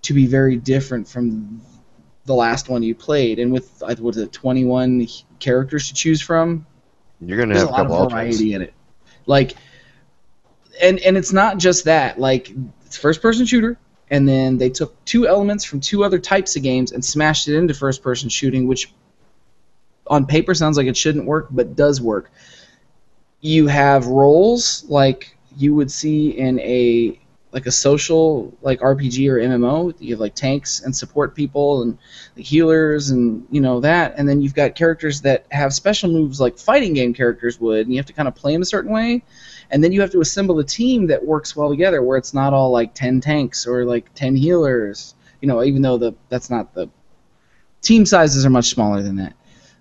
to 0.03 0.15
be 0.15 0.27
very 0.27 0.57
different 0.57 1.07
from 1.07 1.61
the 2.25 2.35
last 2.35 2.69
one 2.69 2.83
you 2.83 2.95
played, 2.95 3.39
and 3.39 3.53
with 3.53 3.83
what 3.99 4.17
is 4.17 4.23
it, 4.23 4.33
21 4.33 5.07
characters 5.39 5.89
to 5.89 5.95
choose 5.95 6.23
from, 6.23 6.67
You're 7.21 7.39
gonna 7.39 7.59
have 7.59 7.69
a 7.69 7.71
lot 7.71 7.77
couple 7.77 8.03
of 8.05 8.13
variety 8.13 8.55
in 8.55 8.63
it. 8.63 8.75
Like, 9.27 9.55
and 10.81 10.99
and 11.01 11.17
it's 11.17 11.33
not 11.33 11.59
just 11.59 11.85
that. 11.85 12.19
Like, 12.19 12.53
it's 12.87 12.97
first 12.97 13.21
person 13.21 13.47
shooter, 13.47 13.79
and 14.11 14.29
then 14.29 14.59
they 14.59 14.71
took 14.71 15.05
two 15.05 15.27
elements 15.27 15.65
from 15.65 15.81
two 15.81 16.03
other 16.03 16.19
types 16.19 16.57
of 16.57 16.63
games 16.63 16.93
and 16.93 17.05
smashed 17.05 17.49
it 17.49 17.57
into 17.57 17.75
first 17.75 18.03
person 18.03 18.29
shooting, 18.29 18.67
which 18.67 18.93
on 20.07 20.27
paper 20.27 20.55
sounds 20.55 20.77
like 20.77 20.87
it 20.87 20.97
shouldn't 20.97 21.27
work, 21.27 21.49
but 21.51 21.77
does 21.77 22.01
work. 22.01 22.31
You 23.41 23.67
have 23.69 24.07
roles 24.07 24.85
like 24.89 25.37
you 25.57 25.75
would 25.75 25.91
see 25.91 26.31
in 26.31 26.61
a 26.61 27.19
like 27.53 27.67
a 27.67 27.71
social 27.73 28.57
like 28.63 28.81
RPG 28.81 29.29
or 29.29 29.39
MMO. 29.39 29.95
You 29.99 30.15
have 30.15 30.21
like 30.21 30.35
tanks 30.35 30.81
and 30.81 30.95
support 30.95 31.35
people 31.35 31.83
and 31.83 31.99
the 32.37 32.43
healers 32.43 33.11
and 33.11 33.47
you 33.51 33.61
know 33.61 33.81
that, 33.81 34.15
and 34.17 34.29
then 34.29 34.41
you've 34.41 34.55
got 34.55 34.75
characters 34.75 35.21
that 35.23 35.47
have 35.51 35.73
special 35.73 36.11
moves 36.11 36.41
like 36.41 36.59
fighting 36.59 36.95
game 36.95 37.13
characters 37.13 37.61
would, 37.61 37.87
and 37.87 37.93
you 37.93 37.99
have 37.99 38.07
to 38.07 38.13
kind 38.13 38.29
of 38.29 38.35
play 38.35 38.53
them 38.53 38.63
a 38.63 38.67
certain 38.67 38.93
way, 38.93 39.23
and 39.71 39.83
then 39.83 39.93
you 39.93 40.01
have 40.01 40.11
to 40.11 40.21
assemble 40.21 40.59
a 40.59 40.65
team 40.65 41.07
that 41.09 41.25
works 41.25 41.57
well 41.57 41.71
together, 41.71 42.03
where 42.03 42.19
it's 42.19 42.35
not 42.35 42.53
all 42.53 42.71
like 42.71 42.95
ten 42.95 43.21
tanks 43.21 43.67
or 43.67 43.85
like 43.85 44.13
ten 44.15 44.37
healers. 44.37 45.15
You 45.41 45.49
know, 45.49 45.63
even 45.65 45.83
though 45.83 45.99
the 45.99 46.13
that's 46.29 46.51
not 46.51 46.75
the 46.75 46.89
team 47.83 48.07
sizes 48.07 48.45
are 48.45 48.51
much 48.51 48.69
smaller 48.69 49.03
than 49.03 49.17
that. 49.17 49.35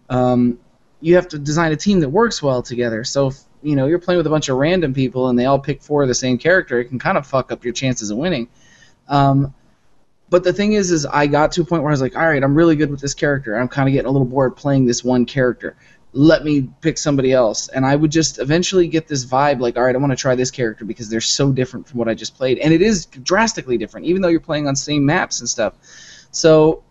Um, 0.09 0.59
you 1.01 1.15
have 1.15 1.27
to 1.29 1.39
design 1.39 1.71
a 1.71 1.75
team 1.75 1.99
that 1.99 2.09
works 2.09 2.41
well 2.41 2.61
together. 2.61 3.03
So 3.03 3.27
if 3.27 3.39
you 3.61 3.75
know 3.75 3.87
you're 3.87 3.99
playing 3.99 4.17
with 4.17 4.27
a 4.27 4.29
bunch 4.29 4.49
of 4.49 4.57
random 4.57 4.93
people 4.93 5.29
and 5.29 5.37
they 5.37 5.45
all 5.45 5.59
pick 5.59 5.81
four 5.81 6.01
of 6.01 6.07
the 6.07 6.15
same 6.15 6.37
character, 6.37 6.79
it 6.79 6.85
can 6.85 6.99
kind 6.99 7.17
of 7.17 7.25
fuck 7.25 7.51
up 7.51 7.63
your 7.63 7.73
chances 7.73 8.11
of 8.11 8.17
winning. 8.17 8.47
Um, 9.07 9.53
but 10.29 10.43
the 10.43 10.53
thing 10.53 10.73
is, 10.73 10.91
is 10.91 11.05
I 11.05 11.27
got 11.27 11.51
to 11.53 11.61
a 11.61 11.65
point 11.65 11.81
where 11.81 11.91
I 11.91 11.93
was 11.93 12.01
like, 12.01 12.15
all 12.15 12.27
right, 12.27 12.43
I'm 12.43 12.53
really 12.53 12.75
good 12.75 12.91
with 12.91 13.01
this 13.01 13.15
character. 13.15 13.55
I'm 13.55 13.67
kind 13.67 13.89
of 13.89 13.93
getting 13.93 14.07
a 14.07 14.11
little 14.11 14.27
bored 14.27 14.55
playing 14.55 14.85
this 14.85 15.03
one 15.03 15.25
character. 15.25 15.75
Let 16.11 16.43
me 16.43 16.69
pick 16.81 16.97
somebody 16.97 17.33
else, 17.33 17.67
and 17.67 17.85
I 17.85 17.95
would 17.95 18.11
just 18.11 18.39
eventually 18.39 18.87
get 18.87 19.07
this 19.07 19.25
vibe 19.25 19.59
like, 19.59 19.77
all 19.77 19.83
right, 19.83 19.93
I 19.93 19.97
want 19.99 20.11
to 20.11 20.15
try 20.15 20.33
this 20.33 20.49
character 20.49 20.83
because 20.83 21.07
they're 21.07 21.21
so 21.21 21.51
different 21.51 21.87
from 21.87 21.99
what 21.99 22.07
I 22.07 22.15
just 22.15 22.35
played, 22.35 22.57
and 22.59 22.73
it 22.73 22.81
is 22.81 23.05
drastically 23.05 23.77
different, 23.77 24.07
even 24.07 24.21
though 24.21 24.27
you're 24.27 24.39
playing 24.39 24.67
on 24.67 24.75
same 24.75 25.05
maps 25.05 25.39
and 25.39 25.47
stuff. 25.47 25.75
So 26.31 26.83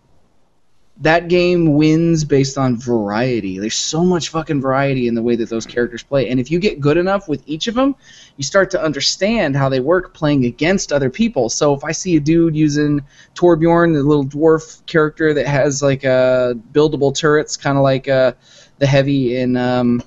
that 1.01 1.29
game 1.29 1.75
wins 1.75 2.25
based 2.25 2.57
on 2.57 2.77
variety. 2.77 3.57
There's 3.57 3.75
so 3.75 4.03
much 4.03 4.29
fucking 4.29 4.61
variety 4.61 5.07
in 5.07 5.15
the 5.15 5.21
way 5.21 5.37
that 5.37 5.47
those 5.47 5.65
characters 5.65 6.03
play. 6.03 6.29
And 6.29 6.41
if 6.41 6.51
you 6.51 6.59
get 6.59 6.81
good 6.81 6.97
enough 6.97 7.29
with 7.29 7.41
each 7.45 7.67
of 7.67 7.75
them, 7.75 7.95
you 8.35 8.43
start 8.43 8.69
to 8.71 8.83
understand 8.83 9.55
how 9.55 9.69
they 9.69 9.79
work 9.79 10.13
playing 10.13 10.43
against 10.43 10.91
other 10.91 11.09
people. 11.09 11.47
So 11.49 11.73
if 11.73 11.85
I 11.85 11.93
see 11.93 12.17
a 12.17 12.19
dude 12.19 12.53
using 12.53 13.01
Torbjorn, 13.33 13.93
the 13.93 14.03
little 14.03 14.25
dwarf 14.25 14.85
character 14.87 15.33
that 15.33 15.47
has 15.47 15.81
like 15.81 16.03
a 16.03 16.59
buildable 16.73 17.15
turrets, 17.15 17.55
kind 17.55 17.77
of 17.77 17.83
like 17.83 18.09
uh, 18.09 18.33
the 18.79 18.85
heavy 18.85 19.37
in 19.37 19.55
um, 19.55 20.03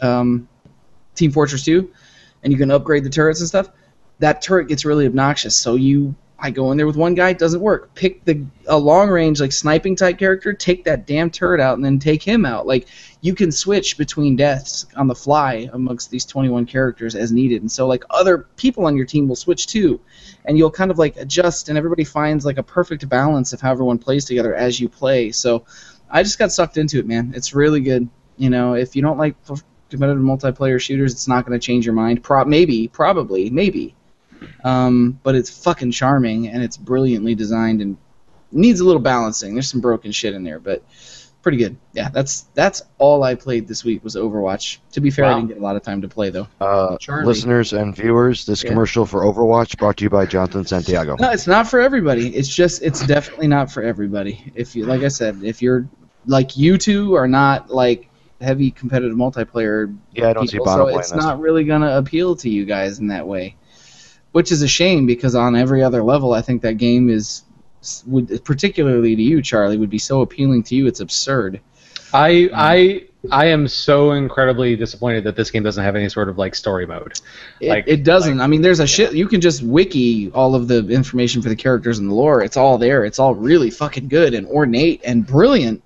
um, 0.00 0.48
Team 1.14 1.30
Fortress 1.30 1.62
2, 1.64 1.90
and 2.42 2.52
you 2.52 2.58
can 2.58 2.70
upgrade 2.70 3.04
the 3.04 3.10
turrets 3.10 3.40
and 3.40 3.48
stuff, 3.48 3.68
that 4.18 4.40
turret 4.40 4.68
gets 4.68 4.86
really 4.86 5.06
obnoxious. 5.06 5.54
So 5.54 5.74
you 5.74 6.14
I 6.38 6.50
go 6.50 6.70
in 6.70 6.76
there 6.76 6.86
with 6.86 6.96
one 6.96 7.14
guy, 7.14 7.30
it 7.30 7.38
doesn't 7.38 7.62
work. 7.62 7.94
Pick 7.94 8.24
the 8.24 8.44
a 8.66 8.76
long 8.76 9.08
range 9.08 9.40
like 9.40 9.52
sniping 9.52 9.96
type 9.96 10.18
character, 10.18 10.52
take 10.52 10.84
that 10.84 11.06
damn 11.06 11.30
turret 11.30 11.60
out, 11.60 11.76
and 11.76 11.84
then 11.84 11.98
take 11.98 12.22
him 12.22 12.44
out. 12.44 12.66
Like 12.66 12.88
you 13.22 13.34
can 13.34 13.50
switch 13.50 13.96
between 13.96 14.36
deaths 14.36 14.86
on 14.96 15.06
the 15.06 15.14
fly 15.14 15.68
amongst 15.72 16.10
these 16.10 16.26
21 16.26 16.66
characters 16.66 17.14
as 17.14 17.32
needed, 17.32 17.62
and 17.62 17.72
so 17.72 17.86
like 17.86 18.04
other 18.10 18.46
people 18.56 18.84
on 18.84 18.96
your 18.96 19.06
team 19.06 19.28
will 19.28 19.36
switch 19.36 19.66
too, 19.66 19.98
and 20.44 20.58
you'll 20.58 20.70
kind 20.70 20.90
of 20.90 20.98
like 20.98 21.16
adjust, 21.16 21.70
and 21.70 21.78
everybody 21.78 22.04
finds 22.04 22.44
like 22.44 22.58
a 22.58 22.62
perfect 22.62 23.08
balance 23.08 23.54
of 23.54 23.60
how 23.60 23.72
everyone 23.72 23.98
plays 23.98 24.26
together 24.26 24.54
as 24.54 24.78
you 24.78 24.90
play. 24.90 25.32
So 25.32 25.64
I 26.10 26.22
just 26.22 26.38
got 26.38 26.52
sucked 26.52 26.76
into 26.76 26.98
it, 26.98 27.06
man. 27.06 27.32
It's 27.34 27.54
really 27.54 27.80
good. 27.80 28.08
You 28.36 28.50
know, 28.50 28.74
if 28.74 28.94
you 28.94 29.00
don't 29.00 29.18
like 29.18 29.36
competitive 29.88 30.22
multiplayer 30.22 30.78
shooters, 30.78 31.12
it's 31.12 31.28
not 31.28 31.46
going 31.46 31.58
to 31.58 31.64
change 31.64 31.86
your 31.86 31.94
mind. 31.94 32.22
Pro- 32.22 32.44
maybe, 32.44 32.88
probably, 32.88 33.48
maybe 33.48 33.95
um, 34.64 35.18
but 35.22 35.34
it's 35.34 35.64
fucking 35.64 35.92
charming 35.92 36.48
and 36.48 36.62
it's 36.62 36.76
brilliantly 36.76 37.34
designed 37.34 37.80
and 37.80 37.96
needs 38.52 38.80
a 38.80 38.84
little 38.84 39.02
balancing. 39.02 39.54
There's 39.54 39.70
some 39.70 39.80
broken 39.80 40.12
shit 40.12 40.34
in 40.34 40.44
there, 40.44 40.58
but 40.58 40.82
pretty 41.42 41.58
good. 41.58 41.76
Yeah, 41.92 42.08
that's 42.08 42.42
that's 42.54 42.82
all 42.98 43.22
I 43.22 43.36
played 43.36 43.68
this 43.68 43.84
week 43.84 44.02
was 44.02 44.16
Overwatch. 44.16 44.78
To 44.92 45.00
be 45.00 45.10
fair, 45.10 45.26
I 45.26 45.34
didn't 45.34 45.48
get 45.48 45.58
a 45.58 45.60
lot 45.60 45.76
of 45.76 45.82
time 45.82 46.02
to 46.02 46.08
play 46.08 46.30
though. 46.30 46.48
Uh, 46.60 46.96
listeners 47.22 47.72
and 47.72 47.94
viewers, 47.94 48.44
this 48.46 48.64
Yeah. 48.64 48.70
commercial 48.70 49.06
for 49.06 49.20
Overwatch 49.20 49.78
brought 49.78 49.96
to 49.98 50.04
you 50.04 50.10
by 50.10 50.26
Jonathan 50.26 50.64
Santiago. 50.64 51.16
No, 51.20 51.30
it's 51.30 51.46
not 51.46 51.68
for 51.68 51.80
everybody. 51.80 52.34
It's 52.34 52.48
just 52.48 52.82
it's 52.82 53.06
definitely 53.06 53.46
not 53.46 53.70
for 53.70 53.82
everybody. 53.82 54.52
If 54.56 54.74
you 54.74 54.86
like 54.86 55.02
I 55.02 55.08
said, 55.08 55.40
if 55.42 55.62
you're 55.62 55.88
like 56.26 56.56
you 56.56 56.78
two 56.78 57.14
are 57.14 57.28
not 57.28 57.70
like 57.70 58.10
heavy 58.40 58.70
competitive 58.72 59.16
multiplayer 59.16 59.96
Yeah, 60.12 60.30
I 60.30 60.32
don't 60.32 60.48
see 60.48 60.52
people, 60.56 60.66
Bono 60.66 60.90
so 60.90 60.98
it's 60.98 61.14
not 61.14 61.38
really 61.40 61.64
gonna 61.64 61.96
appeal 61.96 62.34
to 62.36 62.50
you 62.50 62.64
guys 62.64 62.98
in 62.98 63.06
that 63.06 63.26
way, 63.26 63.56
which 64.32 64.52
is 64.52 64.62
a 64.62 64.68
shame 64.68 65.06
because 65.06 65.34
on 65.34 65.56
every 65.56 65.82
other 65.82 66.02
level, 66.02 66.32
I 66.32 66.42
think 66.42 66.62
that 66.62 66.74
game 66.74 67.08
is 67.08 67.42
would 68.06 68.44
particularly 68.44 69.14
to 69.14 69.22
you, 69.22 69.40
Charlie, 69.42 69.76
would 69.76 69.90
be 69.90 69.98
so 69.98 70.20
appealing 70.20 70.62
to 70.64 70.74
you. 70.74 70.86
It's 70.86 71.00
absurd. 71.00 71.60
I 72.12 72.48
I 72.52 73.04
I 73.30 73.46
am 73.46 73.66
so 73.68 74.12
incredibly 74.12 74.76
disappointed 74.76 75.24
that 75.24 75.34
this 75.36 75.50
game 75.50 75.62
doesn't 75.64 75.82
have 75.82 75.96
any 75.96 76.08
sort 76.08 76.28
of 76.28 76.38
like 76.38 76.54
story 76.54 76.86
mode. 76.86 77.14
It, 77.60 77.68
Like- 77.68 77.84
it 77.88 78.04
doesn't. 78.04 78.40
I 78.40 78.46
mean, 78.46 78.62
there's 78.62 78.78
a 78.80 78.86
shit. 78.86 79.14
You 79.14 79.26
can 79.26 79.40
just 79.40 79.62
wiki 79.62 80.30
all 80.32 80.54
of 80.54 80.68
the 80.68 80.86
information 80.88 81.42
for 81.42 81.48
the 81.48 81.56
characters 81.56 81.98
and 81.98 82.08
the 82.08 82.14
lore. 82.14 82.42
It's 82.42 82.56
all 82.56 82.78
there. 82.78 83.04
It's 83.04 83.18
all 83.18 83.34
really 83.34 83.70
fucking 83.70 84.08
good 84.08 84.34
and 84.34 84.46
ornate 84.46 85.00
and 85.04 85.26
brilliant. 85.26 85.82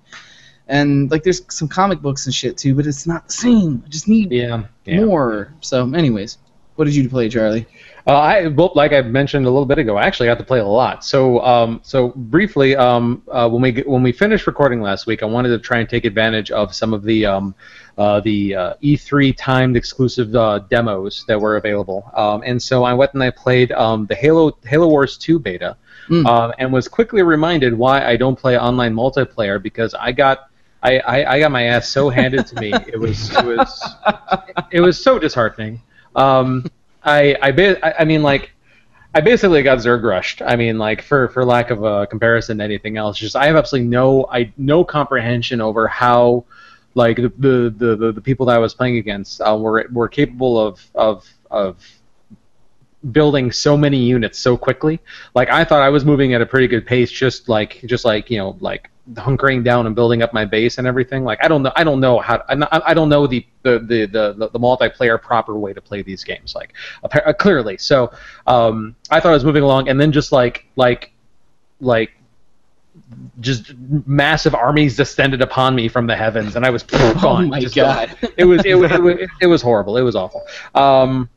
And 0.67 1.09
like, 1.11 1.23
there's 1.23 1.41
some 1.53 1.67
comic 1.67 1.99
books 2.01 2.25
and 2.27 2.33
shit 2.33 2.57
too, 2.57 2.75
but 2.75 2.85
it's 2.87 3.05
not 3.07 3.27
the 3.27 3.33
same. 3.33 3.83
I 3.85 3.89
just 3.89 4.07
need 4.07 4.31
Yeah. 4.31 4.63
yeah. 4.85 5.03
more. 5.03 5.53
So, 5.61 5.91
anyways, 5.93 6.37
what 6.75 6.85
did 6.85 6.95
you 6.95 7.09
play, 7.09 7.27
Charlie? 7.29 7.65
Uh, 8.07 8.11
I 8.17 8.47
well, 8.47 8.71
like 8.75 8.93
I 8.93 9.01
mentioned 9.01 9.45
a 9.45 9.49
little 9.49 9.65
bit 9.65 9.77
ago, 9.77 9.97
I 9.97 10.05
actually 10.05 10.27
got 10.27 10.39
to 10.39 10.43
play 10.43 10.59
a 10.59 10.65
lot. 10.65 11.05
So, 11.05 11.39
um, 11.45 11.81
so 11.83 12.09
briefly, 12.09 12.75
um, 12.75 13.21
uh, 13.31 13.47
when 13.49 13.61
we 13.61 13.81
when 13.83 14.01
we 14.01 14.11
finished 14.11 14.47
recording 14.47 14.81
last 14.81 15.05
week, 15.05 15.21
I 15.21 15.27
wanted 15.27 15.49
to 15.49 15.59
try 15.59 15.79
and 15.79 15.89
take 15.89 16.05
advantage 16.05 16.51
of 16.51 16.73
some 16.73 16.93
of 16.93 17.03
the 17.03 17.25
um, 17.25 17.53
uh, 17.97 18.19
the 18.21 18.55
uh, 18.55 18.73
E3 18.81 19.35
timed 19.37 19.77
exclusive 19.77 20.35
uh, 20.35 20.59
demos 20.69 21.23
that 21.27 21.39
were 21.39 21.57
available. 21.57 22.09
Um, 22.15 22.41
and 22.45 22.61
so 22.61 22.83
I 22.83 22.93
went 22.93 23.13
and 23.13 23.21
I 23.21 23.29
played 23.29 23.71
um, 23.73 24.07
the 24.07 24.15
Halo 24.15 24.57
Halo 24.65 24.87
Wars 24.87 25.17
2 25.17 25.39
beta, 25.39 25.77
Mm. 26.09 26.25
um, 26.25 26.51
and 26.57 26.73
was 26.73 26.87
quickly 26.87 27.21
reminded 27.21 27.73
why 27.73 28.03
I 28.03 28.17
don't 28.17 28.37
play 28.37 28.57
online 28.57 28.93
multiplayer 28.93 29.61
because 29.61 29.93
I 29.93 30.11
got. 30.11 30.47
I, 30.83 30.97
I, 30.97 31.33
I 31.35 31.39
got 31.39 31.51
my 31.51 31.65
ass 31.65 31.87
so 31.87 32.09
handed 32.09 32.47
to 32.47 32.55
me. 32.59 32.73
It 32.73 32.99
was 32.99 33.29
it 33.37 33.45
was 33.45 33.95
it 34.71 34.81
was 34.81 35.01
so 35.01 35.19
disheartening. 35.19 35.79
Um, 36.15 36.65
I 37.03 37.35
I, 37.41 37.51
ba- 37.51 38.01
I 38.01 38.05
mean 38.05 38.23
like 38.23 38.51
I 39.13 39.21
basically 39.21 39.61
got 39.63 39.79
Zerg 39.79 40.03
rushed. 40.03 40.41
I 40.41 40.55
mean 40.55 40.77
like 40.77 41.01
for, 41.01 41.27
for 41.29 41.43
lack 41.43 41.69
of 41.69 41.83
a 41.83 42.07
comparison 42.07 42.59
to 42.59 42.63
anything 42.63 42.97
else, 42.97 43.17
just 43.17 43.35
I 43.35 43.47
have 43.47 43.55
absolutely 43.55 43.89
no 43.89 44.27
I 44.31 44.51
no 44.57 44.83
comprehension 44.83 45.61
over 45.61 45.87
how 45.87 46.45
like 46.93 47.17
the 47.17 47.31
the, 47.37 47.73
the, 47.75 47.95
the, 47.95 48.11
the 48.13 48.21
people 48.21 48.45
that 48.47 48.55
I 48.55 48.59
was 48.59 48.73
playing 48.73 48.97
against 48.97 49.41
uh, 49.41 49.57
were 49.57 49.87
were 49.91 50.07
capable 50.07 50.59
of 50.59 50.85
of 50.95 51.27
of 51.49 51.77
building 53.11 53.51
so 53.51 53.75
many 53.75 53.97
units 53.97 54.37
so 54.37 54.55
quickly. 54.55 54.99
Like 55.33 55.49
I 55.49 55.65
thought 55.65 55.81
I 55.81 55.89
was 55.89 56.05
moving 56.05 56.33
at 56.33 56.41
a 56.41 56.45
pretty 56.45 56.67
good 56.67 56.85
pace, 56.85 57.11
just 57.11 57.49
like 57.49 57.81
just 57.85 58.05
like 58.05 58.29
you 58.29 58.37
know 58.37 58.57
like 58.59 58.89
hunkering 59.13 59.63
down 59.63 59.85
and 59.87 59.95
building 59.95 60.21
up 60.21 60.33
my 60.33 60.45
base 60.45 60.77
and 60.77 60.87
everything. 60.87 61.23
Like 61.23 61.43
I 61.43 61.47
don't 61.47 61.63
know 61.63 61.71
I 61.75 61.83
don't 61.83 61.99
know 61.99 62.19
how 62.19 62.43
I, 62.49 62.81
I 62.87 62.93
don't 62.93 63.09
know 63.09 63.27
the 63.27 63.45
the, 63.63 63.79
the, 63.79 64.05
the, 64.37 64.49
the 64.49 64.59
multiplayer 64.59 65.21
proper 65.21 65.57
way 65.57 65.73
to 65.73 65.81
play 65.81 66.01
these 66.01 66.23
games. 66.23 66.55
Like 66.55 66.73
uh, 67.03 67.33
clearly, 67.33 67.77
so 67.77 68.11
um, 68.47 68.95
I 69.09 69.19
thought 69.19 69.29
I 69.29 69.33
was 69.33 69.45
moving 69.45 69.63
along, 69.63 69.89
and 69.89 69.99
then 69.99 70.11
just 70.11 70.31
like 70.31 70.65
like 70.75 71.11
like 71.79 72.11
just 73.39 73.73
massive 74.05 74.55
armies 74.55 74.95
descended 74.95 75.41
upon 75.41 75.75
me 75.75 75.87
from 75.87 76.07
the 76.07 76.15
heavens, 76.15 76.55
and 76.55 76.65
I 76.65 76.69
was 76.69 76.83
gone. 76.83 77.45
Oh 77.45 77.47
my 77.47 77.59
just 77.59 77.75
god. 77.75 78.15
it 78.37 78.45
was 78.45 78.65
it, 78.65 78.75
was- 78.75 78.91
it, 78.91 79.01
was 79.01 79.29
it 79.41 79.47
was 79.47 79.61
horrible. 79.61 79.97
It 79.97 80.01
was 80.01 80.15
awful. 80.15 80.43
Um, 80.75 81.29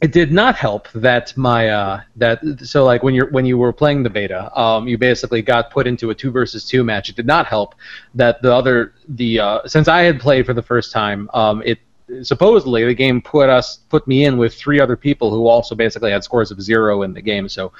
it 0.00 0.12
did 0.12 0.32
not 0.32 0.56
help 0.56 0.88
that 0.92 1.36
my 1.36 1.68
uh, 1.68 2.00
that 2.16 2.40
so 2.62 2.84
like 2.84 3.02
when 3.02 3.14
you're 3.14 3.30
when 3.30 3.44
you 3.44 3.58
were 3.58 3.72
playing 3.72 4.02
the 4.02 4.10
beta, 4.10 4.50
um, 4.58 4.88
you 4.88 4.96
basically 4.96 5.42
got 5.42 5.70
put 5.70 5.86
into 5.86 6.10
a 6.10 6.14
two 6.14 6.30
versus 6.30 6.64
two 6.64 6.82
match. 6.82 7.10
It 7.10 7.16
did 7.16 7.26
not 7.26 7.46
help 7.46 7.74
that 8.14 8.40
the 8.40 8.54
other 8.54 8.94
the 9.08 9.40
uh, 9.40 9.66
since 9.66 9.88
I 9.88 10.02
had 10.02 10.18
played 10.18 10.46
for 10.46 10.54
the 10.54 10.62
first 10.62 10.90
time, 10.92 11.28
um, 11.34 11.62
it 11.66 11.78
supposedly 12.22 12.84
the 12.84 12.94
game 12.94 13.20
put 13.20 13.50
us 13.50 13.80
put 13.88 14.06
me 14.06 14.24
in 14.24 14.38
with 14.38 14.54
three 14.54 14.80
other 14.80 14.96
people 14.96 15.30
who 15.30 15.46
also 15.46 15.74
basically 15.74 16.10
had 16.10 16.24
scores 16.24 16.50
of 16.50 16.62
zero 16.62 17.02
in 17.02 17.12
the 17.12 17.22
game. 17.22 17.48
So 17.48 17.72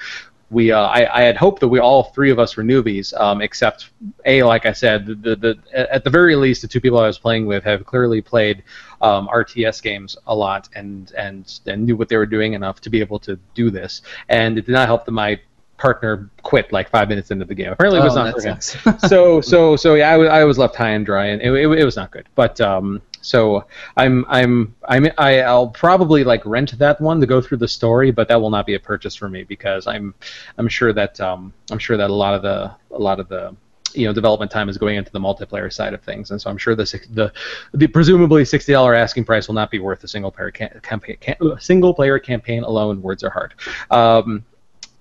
we 0.51 0.71
uh, 0.71 0.81
I, 0.81 1.21
I 1.21 1.23
had 1.23 1.37
hoped 1.37 1.61
that 1.61 1.69
we 1.69 1.79
all 1.79 2.03
three 2.03 2.29
of 2.29 2.37
us 2.37 2.57
were 2.57 2.63
newbies, 2.63 3.19
um, 3.19 3.41
except 3.41 3.89
a 4.25 4.43
like 4.43 4.65
I 4.65 4.73
said, 4.73 5.05
the, 5.07 5.15
the, 5.15 5.35
the 5.35 5.93
at 5.93 6.03
the 6.03 6.09
very 6.09 6.35
least 6.35 6.61
the 6.61 6.67
two 6.67 6.81
people 6.81 6.99
I 6.99 7.07
was 7.07 7.17
playing 7.17 7.45
with 7.45 7.63
have 7.63 7.85
clearly 7.85 8.21
played 8.21 8.63
um, 9.01 9.29
RTS 9.29 9.81
games 9.81 10.17
a 10.27 10.35
lot 10.35 10.67
and 10.75 11.11
and 11.17 11.59
and 11.65 11.85
knew 11.85 11.95
what 11.95 12.09
they 12.09 12.17
were 12.17 12.25
doing 12.25 12.53
enough 12.53 12.81
to 12.81 12.89
be 12.89 12.99
able 12.99 13.17
to 13.19 13.39
do 13.55 13.71
this. 13.71 14.01
And 14.27 14.57
it 14.57 14.65
did 14.65 14.73
not 14.73 14.87
help 14.87 15.05
that 15.05 15.11
my 15.11 15.39
partner 15.77 16.29
quit 16.43 16.71
like 16.71 16.89
five 16.89 17.09
minutes 17.09 17.31
into 17.31 17.45
the 17.45 17.55
game. 17.55 17.71
Apparently, 17.71 17.99
it 17.99 18.03
was 18.03 18.15
Oh, 18.15 18.25
not 18.25 18.35
for 18.35 18.41
him 18.41 18.99
so 18.99 19.41
so 19.41 19.75
so 19.77 19.95
yeah, 19.95 20.11
I 20.11 20.17
was, 20.17 20.29
I 20.29 20.43
was 20.43 20.57
left 20.57 20.75
high 20.75 20.91
and 20.91 21.05
dry, 21.05 21.27
and 21.27 21.41
it, 21.41 21.51
it, 21.51 21.67
it 21.79 21.85
was 21.85 21.95
not 21.95 22.11
good. 22.11 22.27
But 22.35 22.59
um, 22.59 23.01
so 23.21 23.65
I'm 23.97 24.25
I'm 24.27 24.75
I'm 24.87 25.07
I, 25.17 25.41
I'll 25.41 25.67
probably 25.67 26.23
like 26.23 26.45
rent 26.45 26.77
that 26.79 26.99
one 26.99 27.19
to 27.21 27.27
go 27.27 27.41
through 27.41 27.57
the 27.59 27.67
story, 27.67 28.11
but 28.11 28.27
that 28.27 28.41
will 28.41 28.49
not 28.49 28.65
be 28.65 28.75
a 28.75 28.79
purchase 28.79 29.15
for 29.15 29.29
me 29.29 29.43
because 29.43 29.87
I'm 29.87 30.13
I'm 30.57 30.67
sure 30.67 30.93
that 30.93 31.19
um 31.21 31.53
I'm 31.69 31.79
sure 31.79 31.97
that 31.97 32.09
a 32.09 32.13
lot 32.13 32.33
of 32.33 32.41
the 32.41 32.71
a 32.91 32.99
lot 32.99 33.19
of 33.19 33.29
the 33.29 33.55
you 33.93 34.07
know 34.07 34.13
development 34.13 34.51
time 34.51 34.69
is 34.69 34.77
going 34.77 34.95
into 34.97 35.11
the 35.11 35.19
multiplayer 35.19 35.71
side 35.71 35.93
of 35.93 36.01
things, 36.01 36.31
and 36.31 36.41
so 36.41 36.49
I'm 36.49 36.57
sure 36.57 36.75
the 36.75 36.83
the 37.11 37.31
the 37.73 37.87
presumably 37.87 38.45
sixty 38.45 38.71
dollar 38.71 38.95
asking 38.95 39.25
price 39.25 39.47
will 39.47 39.55
not 39.55 39.71
be 39.71 39.79
worth 39.79 40.03
a 40.03 40.07
single 40.07 40.31
player 40.31 40.51
ca- 40.51 40.79
campaign 40.81 41.17
ca- 41.21 41.57
single 41.59 41.93
player 41.93 42.19
campaign 42.19 42.63
alone. 42.63 43.01
Words 43.01 43.23
are 43.23 43.29
hard. 43.29 43.53
Um, 43.89 44.45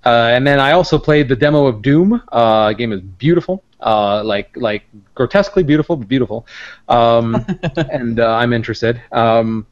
uh, 0.05 0.31
and 0.33 0.47
then 0.47 0.59
I 0.61 0.73
also 0.73 0.99
played 0.99 1.29
the 1.29 1.37
demo 1.37 1.67
of 1.67 1.83
Doom. 1.83 2.23
Uh, 2.33 2.73
game 2.73 2.93
is 2.93 3.01
beautiful, 3.01 3.63
uh, 3.81 4.23
like 4.25 4.51
like 4.57 4.85
grotesquely 5.15 5.63
beautiful, 5.63 5.97
but 5.97 6.09
beautiful. 6.09 6.47
Um, 6.89 7.45
and 7.91 8.19
uh, 8.21 8.35
I'm 8.37 8.53
interested. 8.53 9.01
Um, 9.13 9.67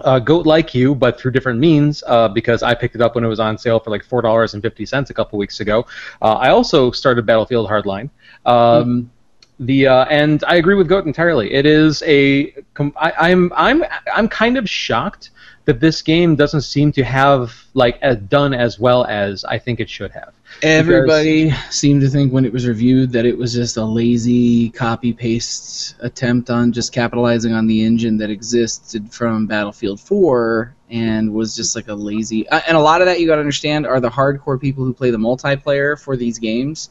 uh, 0.00 0.18
Goat 0.18 0.46
like 0.46 0.74
you, 0.74 0.94
but 0.94 1.18
through 1.18 1.30
different 1.32 1.58
means, 1.58 2.02
uh, 2.06 2.28
because 2.28 2.62
I 2.62 2.74
picked 2.74 2.94
it 2.94 3.00
up 3.00 3.14
when 3.14 3.24
it 3.24 3.28
was 3.28 3.40
on 3.40 3.56
sale 3.56 3.80
for 3.80 3.90
like 3.90 4.04
four 4.04 4.20
dollars 4.22 4.52
and 4.54 4.62
fifty 4.62 4.84
cents 4.84 5.10
a 5.10 5.14
couple 5.14 5.38
weeks 5.38 5.60
ago. 5.60 5.86
Uh, 6.20 6.34
I 6.34 6.50
also 6.50 6.90
started 6.90 7.24
Battlefield 7.26 7.68
Hardline. 7.68 8.10
Um, 8.44 9.10
The 9.58 9.86
uh, 9.86 10.04
and 10.10 10.44
I 10.46 10.56
agree 10.56 10.74
with 10.74 10.86
Goat 10.86 11.06
entirely. 11.06 11.52
It 11.54 11.64
is 11.64 12.02
a 12.06 12.50
com- 12.74 12.92
I, 12.96 13.12
I'm 13.30 13.52
I'm 13.56 13.84
I'm 14.14 14.28
kind 14.28 14.58
of 14.58 14.68
shocked 14.68 15.30
that 15.66 15.80
this 15.80 16.00
game 16.00 16.36
doesn't 16.36 16.62
seem 16.62 16.92
to 16.92 17.04
have 17.04 17.66
like 17.74 17.98
as 18.00 18.16
done 18.16 18.54
as 18.54 18.78
well 18.78 19.04
as 19.04 19.44
I 19.44 19.58
think 19.58 19.80
it 19.80 19.90
should 19.90 20.12
have. 20.12 20.32
Everybody 20.62 21.50
seemed 21.70 22.00
to 22.02 22.08
think 22.08 22.32
when 22.32 22.44
it 22.44 22.52
was 22.52 22.66
reviewed 22.66 23.10
that 23.12 23.26
it 23.26 23.36
was 23.36 23.52
just 23.52 23.76
a 23.76 23.84
lazy 23.84 24.70
copy 24.70 25.12
paste 25.12 25.96
attempt 26.00 26.50
on 26.50 26.72
just 26.72 26.92
capitalizing 26.92 27.52
on 27.52 27.66
the 27.66 27.82
engine 27.84 28.16
that 28.18 28.30
existed 28.30 29.12
from 29.12 29.46
Battlefield 29.46 30.00
4 30.00 30.72
and 30.88 31.34
was 31.34 31.56
just 31.56 31.74
like 31.74 31.88
a 31.88 31.94
lazy. 31.94 32.48
Uh, 32.48 32.60
and 32.68 32.76
a 32.76 32.80
lot 32.80 33.00
of 33.00 33.06
that 33.06 33.18
you 33.20 33.26
got 33.26 33.34
to 33.34 33.40
understand 33.40 33.86
are 33.86 33.98
the 33.98 34.08
hardcore 34.08 34.60
people 34.60 34.84
who 34.84 34.94
play 34.94 35.10
the 35.10 35.18
multiplayer 35.18 36.00
for 36.00 36.16
these 36.16 36.38
games. 36.38 36.90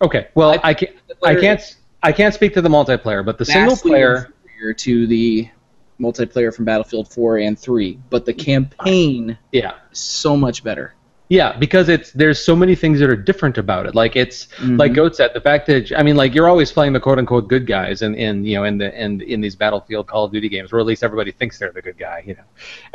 Okay, 0.00 0.28
well 0.36 0.58
I, 0.62 0.74
can't 0.74 0.96
I 1.24 1.34
can't 1.34 1.76
I 2.04 2.12
can't 2.12 2.32
speak 2.32 2.54
to 2.54 2.62
the 2.62 2.68
multiplayer, 2.68 3.24
but 3.24 3.38
the 3.38 3.44
single 3.44 3.76
player. 3.76 4.32
to 4.76 5.06
the 5.06 5.48
multiplayer 6.00 6.54
from 6.54 6.64
Battlefield 6.64 7.12
4 7.12 7.38
and 7.38 7.58
3, 7.58 7.98
but 8.10 8.24
the 8.24 8.34
campaign 8.34 9.38
Yeah, 9.52 9.74
is 9.90 9.98
so 9.98 10.36
much 10.36 10.62
better. 10.62 10.94
Yeah, 11.28 11.56
because 11.58 11.90
it's 11.90 12.10
there's 12.12 12.42
so 12.42 12.56
many 12.56 12.74
things 12.74 13.00
that 13.00 13.10
are 13.10 13.16
different 13.16 13.58
about 13.58 13.84
it. 13.84 13.94
Like 13.94 14.16
it's 14.16 14.48
like 14.62 14.94
Goat 14.94 15.14
said, 15.14 15.32
the 15.34 15.40
fact 15.42 15.66
that 15.66 15.92
I 15.92 16.02
mean, 16.02 16.16
like 16.16 16.34
you're 16.34 16.48
always 16.48 16.72
playing 16.72 16.94
the 16.94 17.00
quote 17.00 17.18
unquote 17.18 17.48
good 17.48 17.66
guys 17.66 18.00
in, 18.00 18.14
in 18.14 18.44
you 18.44 18.56
know 18.56 18.64
in 18.64 18.78
the 18.78 18.98
in 18.98 19.20
in 19.20 19.40
these 19.42 19.54
Battlefield 19.54 20.06
Call 20.06 20.24
of 20.24 20.32
Duty 20.32 20.48
games, 20.48 20.72
or 20.72 20.80
at 20.80 20.86
least 20.86 21.04
everybody 21.04 21.30
thinks 21.30 21.58
they're 21.58 21.70
the 21.70 21.82
good 21.82 21.98
guy. 21.98 22.22
You 22.26 22.34
know, 22.34 22.44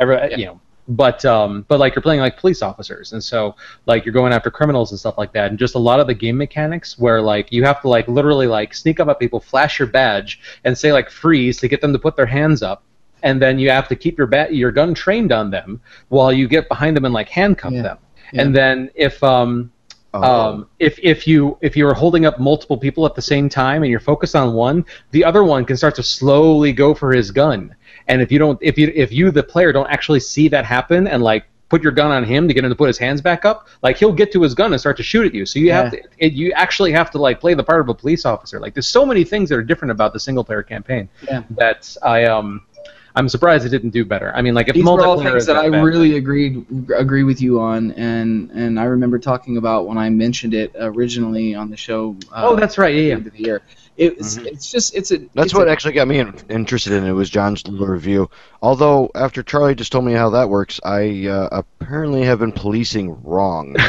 every 0.00 0.34
you 0.36 0.46
know. 0.46 0.60
But 0.86 1.24
um, 1.24 1.64
but 1.68 1.78
like 1.78 1.94
you're 1.94 2.02
playing 2.02 2.20
like 2.20 2.36
police 2.36 2.60
officers, 2.60 3.12
and 3.12 3.22
so 3.22 3.54
like 3.86 4.04
you're 4.04 4.12
going 4.12 4.32
after 4.32 4.50
criminals 4.50 4.90
and 4.90 4.98
stuff 4.98 5.16
like 5.16 5.32
that, 5.32 5.50
and 5.50 5.58
just 5.58 5.76
a 5.76 5.78
lot 5.78 6.00
of 6.00 6.08
the 6.08 6.14
game 6.14 6.36
mechanics 6.36 6.98
where 6.98 7.22
like 7.22 7.52
you 7.52 7.64
have 7.64 7.80
to 7.82 7.88
like 7.88 8.06
literally 8.08 8.48
like 8.48 8.74
sneak 8.74 8.98
up 9.00 9.08
at 9.08 9.18
people, 9.20 9.40
flash 9.40 9.78
your 9.78 9.88
badge, 9.88 10.40
and 10.64 10.76
say 10.76 10.92
like 10.92 11.08
freeze 11.08 11.58
to 11.60 11.68
get 11.68 11.80
them 11.80 11.92
to 11.92 11.98
put 11.98 12.16
their 12.16 12.26
hands 12.26 12.62
up, 12.62 12.82
and 13.24 13.42
then 13.42 13.58
you 13.58 13.68
have 13.70 13.88
to 13.88 13.96
keep 13.96 14.16
your 14.18 14.28
bat 14.28 14.54
your 14.54 14.70
gun 14.70 14.94
trained 14.94 15.32
on 15.32 15.50
them 15.50 15.80
while 16.08 16.32
you 16.32 16.46
get 16.46 16.68
behind 16.68 16.96
them 16.96 17.04
and 17.06 17.12
like 17.20 17.28
handcuff 17.28 17.72
Yeah. 17.72 17.82
them. 17.82 17.98
And 18.34 18.54
then 18.54 18.90
if 18.94 19.22
um, 19.22 19.70
Oh. 20.16 20.22
um, 20.22 20.68
if 20.78 20.96
if 21.02 21.26
you 21.26 21.58
if 21.60 21.76
you 21.76 21.88
are 21.88 21.94
holding 21.94 22.24
up 22.24 22.38
multiple 22.38 22.78
people 22.78 23.04
at 23.04 23.14
the 23.16 23.22
same 23.22 23.48
time 23.48 23.82
and 23.82 23.90
you're 23.90 23.98
focused 24.12 24.36
on 24.36 24.54
one, 24.54 24.84
the 25.10 25.24
other 25.24 25.42
one 25.42 25.64
can 25.64 25.76
start 25.76 25.94
to 25.96 26.04
slowly 26.04 26.72
go 26.72 26.94
for 26.94 27.12
his 27.12 27.32
gun. 27.32 27.74
And 28.06 28.22
if 28.22 28.30
you 28.30 28.38
don't, 28.38 28.56
if 28.62 28.78
you 28.78 28.92
if 28.94 29.10
you 29.10 29.32
the 29.32 29.42
player 29.42 29.72
don't 29.72 29.90
actually 29.90 30.20
see 30.20 30.46
that 30.54 30.64
happen 30.64 31.08
and 31.08 31.20
like 31.32 31.42
put 31.68 31.82
your 31.82 31.90
gun 31.90 32.12
on 32.12 32.22
him 32.22 32.46
to 32.46 32.54
get 32.54 32.62
him 32.64 32.70
to 32.70 32.76
put 32.76 32.86
his 32.86 32.98
hands 32.98 33.20
back 33.20 33.44
up, 33.44 33.66
like 33.82 33.96
he'll 33.96 34.12
get 34.12 34.30
to 34.34 34.40
his 34.42 34.54
gun 34.54 34.72
and 34.72 34.78
start 34.80 34.96
to 34.98 35.02
shoot 35.02 35.26
at 35.26 35.34
you. 35.34 35.44
So 35.46 35.58
you 35.58 35.72
have 35.72 35.90
to, 35.90 35.98
it, 36.18 36.32
you 36.34 36.52
actually 36.52 36.92
have 36.92 37.10
to 37.12 37.18
like 37.18 37.40
play 37.40 37.54
the 37.54 37.64
part 37.64 37.80
of 37.80 37.88
a 37.88 37.94
police 37.94 38.24
officer. 38.24 38.60
Like 38.60 38.72
there's 38.74 38.86
so 38.86 39.04
many 39.04 39.24
things 39.24 39.48
that 39.48 39.56
are 39.56 39.62
different 39.70 39.90
about 39.90 40.12
the 40.12 40.20
single 40.20 40.44
player 40.44 40.62
campaign 40.62 41.08
Yeah. 41.28 41.42
that 41.62 41.80
I 42.04 42.26
um 42.26 42.60
I'm 43.16 43.28
surprised 43.28 43.64
it 43.64 43.68
didn't 43.68 43.90
do 43.90 44.04
better. 44.04 44.32
I 44.34 44.42
mean, 44.42 44.54
like 44.54 44.68
if 44.68 44.74
These 44.74 44.84
were 44.84 45.06
all 45.06 45.22
things 45.22 45.34
is 45.42 45.46
that 45.46 45.56
I 45.56 45.70
bad- 45.70 45.84
really 45.84 46.16
agreed 46.16 46.64
agree 46.96 47.22
with 47.22 47.40
you 47.40 47.60
on, 47.60 47.92
and 47.92 48.50
and 48.50 48.78
I 48.80 48.84
remember 48.84 49.18
talking 49.20 49.56
about 49.56 49.86
when 49.86 49.98
I 49.98 50.10
mentioned 50.10 50.52
it 50.54 50.74
originally 50.78 51.54
on 51.54 51.70
the 51.70 51.76
show. 51.76 52.16
Uh, 52.32 52.42
Oh, 52.48 52.56
that's 52.56 52.76
right. 52.76 52.92
at 52.94 52.96
the 52.96 53.06
Yeah, 53.08 53.14
end 53.14 53.26
of 53.28 53.32
the 53.32 53.42
year. 53.42 53.62
It's 53.96 54.36
it's 54.38 54.72
just 54.72 54.96
it's 54.96 55.12
a 55.12 55.18
That's 55.18 55.46
it's 55.46 55.54
what 55.54 55.68
a, 55.68 55.70
actually 55.70 55.92
got 55.94 56.08
me 56.08 56.18
in, 56.18 56.34
interested 56.50 56.92
in 56.94 57.04
it 57.04 57.12
was 57.12 57.30
John's 57.30 57.64
little 57.68 57.86
review. 57.86 58.28
Although 58.60 59.08
after 59.14 59.44
Charlie 59.44 59.76
just 59.76 59.92
told 59.92 60.04
me 60.04 60.14
how 60.14 60.30
that 60.30 60.48
works, 60.48 60.80
I 60.84 61.28
uh, 61.28 61.48
apparently 61.80 62.22
have 62.24 62.40
been 62.40 62.50
policing 62.50 63.22
wrong. 63.22 63.76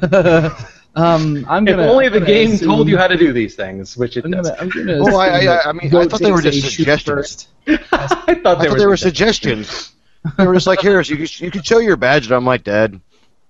um, 0.94 1.46
I'm 1.48 1.66
If 1.66 1.76
gonna. 1.76 1.88
only 1.90 2.06
I'm 2.06 2.12
the 2.12 2.18
gonna 2.20 2.30
game 2.30 2.52
assume- 2.52 2.68
told 2.68 2.88
you 2.88 2.98
how 2.98 3.06
to 3.08 3.16
do 3.16 3.32
these 3.32 3.54
things, 3.54 3.96
which 3.96 4.16
it 4.16 4.24
I'm 4.24 4.30
does. 4.32 4.48
gonna. 4.50 4.60
I'm 4.62 4.68
gonna. 4.68 4.98
Oh, 5.00 5.16
I- 5.16 5.46
I- 5.46 5.68
I 5.70 5.72
mean, 5.72 5.94
I 5.96 6.06
thought 6.06 6.20
they 6.20 6.32
were 6.32 6.42
just 6.42 6.74
suggestions. 6.76 7.48
I 7.66 7.76
thought 7.76 8.28
I 8.28 8.34
they 8.34 8.40
thought 8.42 8.70
were, 8.70 8.78
they 8.78 8.86
were 8.86 8.96
suggestions. 8.96 9.92
They 10.38 10.46
were 10.46 10.54
just 10.54 10.66
like, 10.66 10.80
here, 10.80 11.00
you 11.00 11.16
could, 11.16 11.40
you 11.40 11.50
could 11.50 11.66
show 11.66 11.78
your 11.78 11.96
badge, 11.96 12.26
and 12.26 12.34
I'm 12.34 12.44
like, 12.44 12.62
Dad, 12.64 13.00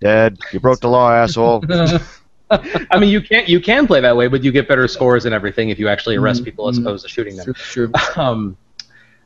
Dad, 0.01 0.39
you 0.53 0.61
broke 0.61 0.81
the 0.81 0.89
law, 0.89 1.11
asshole. 1.13 1.65
I 2.51 2.99
mean, 2.99 3.09
you 3.11 3.21
can't 3.23 3.49
you 3.49 3.61
can 3.61 3.87
play 3.87 4.01
that 4.01 4.17
way, 4.17 4.29
but 4.29 4.45
you 4.45 4.53
get 4.53 4.69
better 4.69 4.87
scores 4.87 5.25
and 5.25 5.35
everything 5.35 5.71
if 5.71 5.79
you 5.79 5.89
actually 5.89 6.17
arrest 6.17 6.43
Mhm, 6.43 6.45
people 6.45 6.69
as 6.69 6.79
mhm. 6.79 6.83
opposed 6.83 7.03
to 7.05 7.09
shooting 7.09 7.37
them. 7.37 7.45
True, 7.55 7.89
true. 7.89 7.93
Um, 8.17 8.57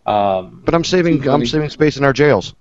um, 0.06 0.62
But 0.64 0.74
I'm 0.74 0.84
saving, 0.84 1.28
I'm 1.28 1.44
saving 1.44 1.68
space 1.70 1.96
in 1.96 2.04
our 2.04 2.12
jails. 2.12 2.54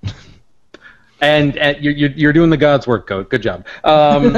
And 1.21 1.58
and 1.58 1.84
you're, 1.84 1.93
you're 1.93 2.34
doing 2.34 2.49
the 2.49 2.58
God's 2.58 2.88
work, 2.88 3.08
Goat. 3.08 3.30
Good 3.30 3.41
job. 3.41 3.65
Um, 3.84 4.34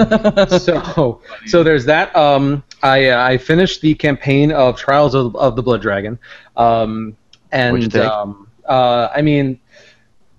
so 0.60 1.22
so 1.46 1.64
there's 1.64 1.86
that. 1.86 2.16
Um, 2.16 2.64
I 2.84 3.10
uh, 3.10 3.24
I 3.24 3.38
finished 3.38 3.82
the 3.82 3.96
campaign 3.96 4.52
of 4.52 4.78
Trials 4.78 5.16
of, 5.16 5.36
of 5.36 5.56
the 5.56 5.64
Blood 5.64 5.82
Dragon, 5.82 6.20
um, 6.56 7.18
and 7.52 7.96
um, 7.96 8.48
uh, 8.66 9.10
I 9.14 9.22
mean, 9.22 9.60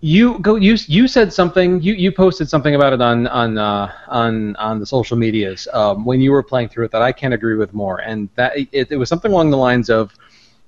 you 0.00 0.38
go 0.38 0.54
you 0.54 0.76
you 0.86 1.08
said 1.08 1.32
something 1.32 1.82
you, 1.82 1.94
you 1.94 2.12
posted 2.12 2.48
something 2.48 2.74
about 2.74 2.92
it 2.92 3.00
on 3.00 3.26
on 3.26 3.58
uh, 3.58 3.92
on 4.06 4.54
on 4.56 4.78
the 4.78 4.86
social 4.86 5.16
medias 5.16 5.66
um, 5.72 6.04
when 6.04 6.20
you 6.20 6.30
were 6.30 6.42
playing 6.42 6.68
through 6.68 6.84
it 6.84 6.92
that 6.92 7.02
I 7.02 7.10
can't 7.12 7.34
agree 7.34 7.56
with 7.56 7.74
more, 7.74 7.98
and 7.98 8.28
that 8.36 8.56
it, 8.56 8.92
it 8.92 8.96
was 8.96 9.08
something 9.08 9.32
along 9.32 9.50
the 9.50 9.56
lines 9.56 9.90
of 9.90 10.14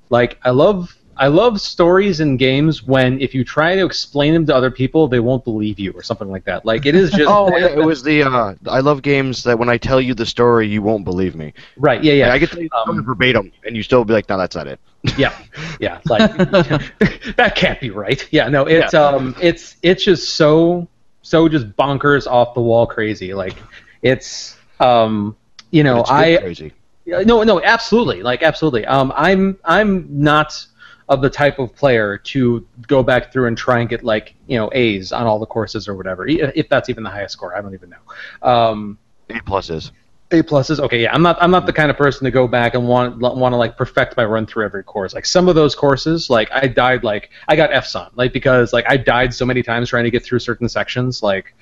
like 0.08 0.38
I 0.44 0.50
love. 0.50 0.96
I 1.20 1.28
love 1.28 1.60
stories 1.60 2.20
in 2.20 2.38
games 2.38 2.82
when 2.82 3.20
if 3.20 3.34
you 3.34 3.44
try 3.44 3.76
to 3.76 3.84
explain 3.84 4.32
them 4.32 4.46
to 4.46 4.54
other 4.56 4.70
people, 4.70 5.06
they 5.06 5.20
won't 5.20 5.44
believe 5.44 5.78
you 5.78 5.92
or 5.92 6.02
something 6.02 6.30
like 6.30 6.44
that. 6.46 6.64
Like 6.64 6.86
it 6.86 6.94
is 6.94 7.10
just 7.10 7.24
Oh, 7.30 7.54
yeah, 7.56 7.66
it 7.66 7.84
was 7.84 8.02
the, 8.02 8.22
uh, 8.22 8.54
I 8.66 8.80
love 8.80 9.02
games 9.02 9.42
that 9.44 9.58
when 9.58 9.68
I 9.68 9.76
tell 9.76 10.00
you 10.00 10.14
the 10.14 10.24
story, 10.24 10.66
you 10.66 10.80
won't 10.80 11.04
believe 11.04 11.36
me. 11.36 11.52
right. 11.76 12.02
Yeah, 12.02 12.14
yeah. 12.14 12.32
I 12.32 12.38
get 12.38 12.50
tell 12.50 12.62
you 12.62 12.70
the 12.70 12.90
Um, 12.90 13.04
verbatim, 13.04 13.52
and 13.66 13.76
you 13.76 13.82
still 13.82 14.02
be 14.04 14.14
like, 14.14 14.28
no, 14.30 14.38
that's 14.38 14.56
not 14.56 14.66
it. 14.66 14.80
yeah 15.16 15.34
yeah 15.78 15.98
like 16.10 16.36
that 17.36 17.54
can't 17.56 17.80
be 17.80 17.88
right 17.88 18.28
yeah 18.30 18.50
no 18.50 18.66
it's 18.66 18.92
um 18.92 19.34
it's 19.40 19.76
it's 19.82 20.04
just 20.04 20.34
so 20.34 20.86
so 21.22 21.48
just 21.48 21.70
bonkers 21.74 22.26
off 22.26 22.52
the 22.52 22.60
wall 22.60 22.86
crazy 22.86 23.32
like 23.32 23.56
it's 24.02 24.58
um 24.78 25.34
you 25.70 25.82
know 25.82 26.04
i 26.06 26.36
crazy. 26.36 26.72
Yeah, 27.06 27.20
no 27.20 27.42
no 27.44 27.62
absolutely 27.62 28.22
like 28.22 28.42
absolutely 28.42 28.84
um 28.84 29.10
i'm 29.16 29.56
i'm 29.64 30.06
not 30.10 30.66
of 31.10 31.20
the 31.20 31.28
type 31.28 31.58
of 31.58 31.74
player 31.74 32.16
to 32.16 32.66
go 32.88 33.02
back 33.02 33.30
through 33.32 33.46
and 33.48 33.58
try 33.58 33.80
and 33.80 33.88
get 33.90 34.02
like 34.02 34.34
you 34.46 34.56
know 34.56 34.70
a's 34.72 35.12
on 35.12 35.26
all 35.26 35.38
the 35.38 35.46
courses 35.46 35.86
or 35.88 35.94
whatever 35.94 36.26
e- 36.26 36.40
if 36.54 36.68
that's 36.70 36.88
even 36.88 37.02
the 37.04 37.10
highest 37.10 37.32
score 37.34 37.54
i 37.54 37.60
don't 37.60 37.74
even 37.74 37.90
know 37.90 38.48
um 38.48 38.96
A 39.28 39.34
pluses. 39.40 39.90
a 40.32 40.42
pluses. 40.44 40.78
Okay, 40.78 41.02
yeah, 41.02 41.12
I'm 41.12 41.22
not. 41.22 41.36
I'm 41.42 41.50
not 41.50 41.66
the 41.66 41.72
kind 41.72 41.90
of 41.90 41.96
person 41.96 42.24
to 42.24 42.30
go 42.30 42.46
back 42.46 42.74
and 42.74 42.86
want 42.86 43.18
want 43.18 43.52
to 43.52 43.56
like 43.56 43.76
perfect 43.76 44.16
my 44.16 44.24
run 44.24 44.46
through 44.46 44.64
every 44.64 44.84
course. 44.84 45.12
Like 45.12 45.26
some 45.26 45.48
of 45.48 45.56
those 45.56 45.74
courses, 45.74 46.30
like 46.30 46.48
I 46.52 46.68
died. 46.68 47.02
Like 47.02 47.30
I 47.48 47.56
got 47.56 47.72
F's 47.72 47.96
on, 47.96 48.10
like 48.14 48.32
because 48.32 48.72
like 48.72 48.84
I 48.88 48.96
died 48.96 49.34
so 49.34 49.44
many 49.44 49.62
times 49.64 49.88
trying 49.88 50.04
to 50.04 50.10
get 50.12 50.24
through 50.24 50.38
certain 50.38 50.68
sections. 50.68 51.20
Like, 51.20 51.52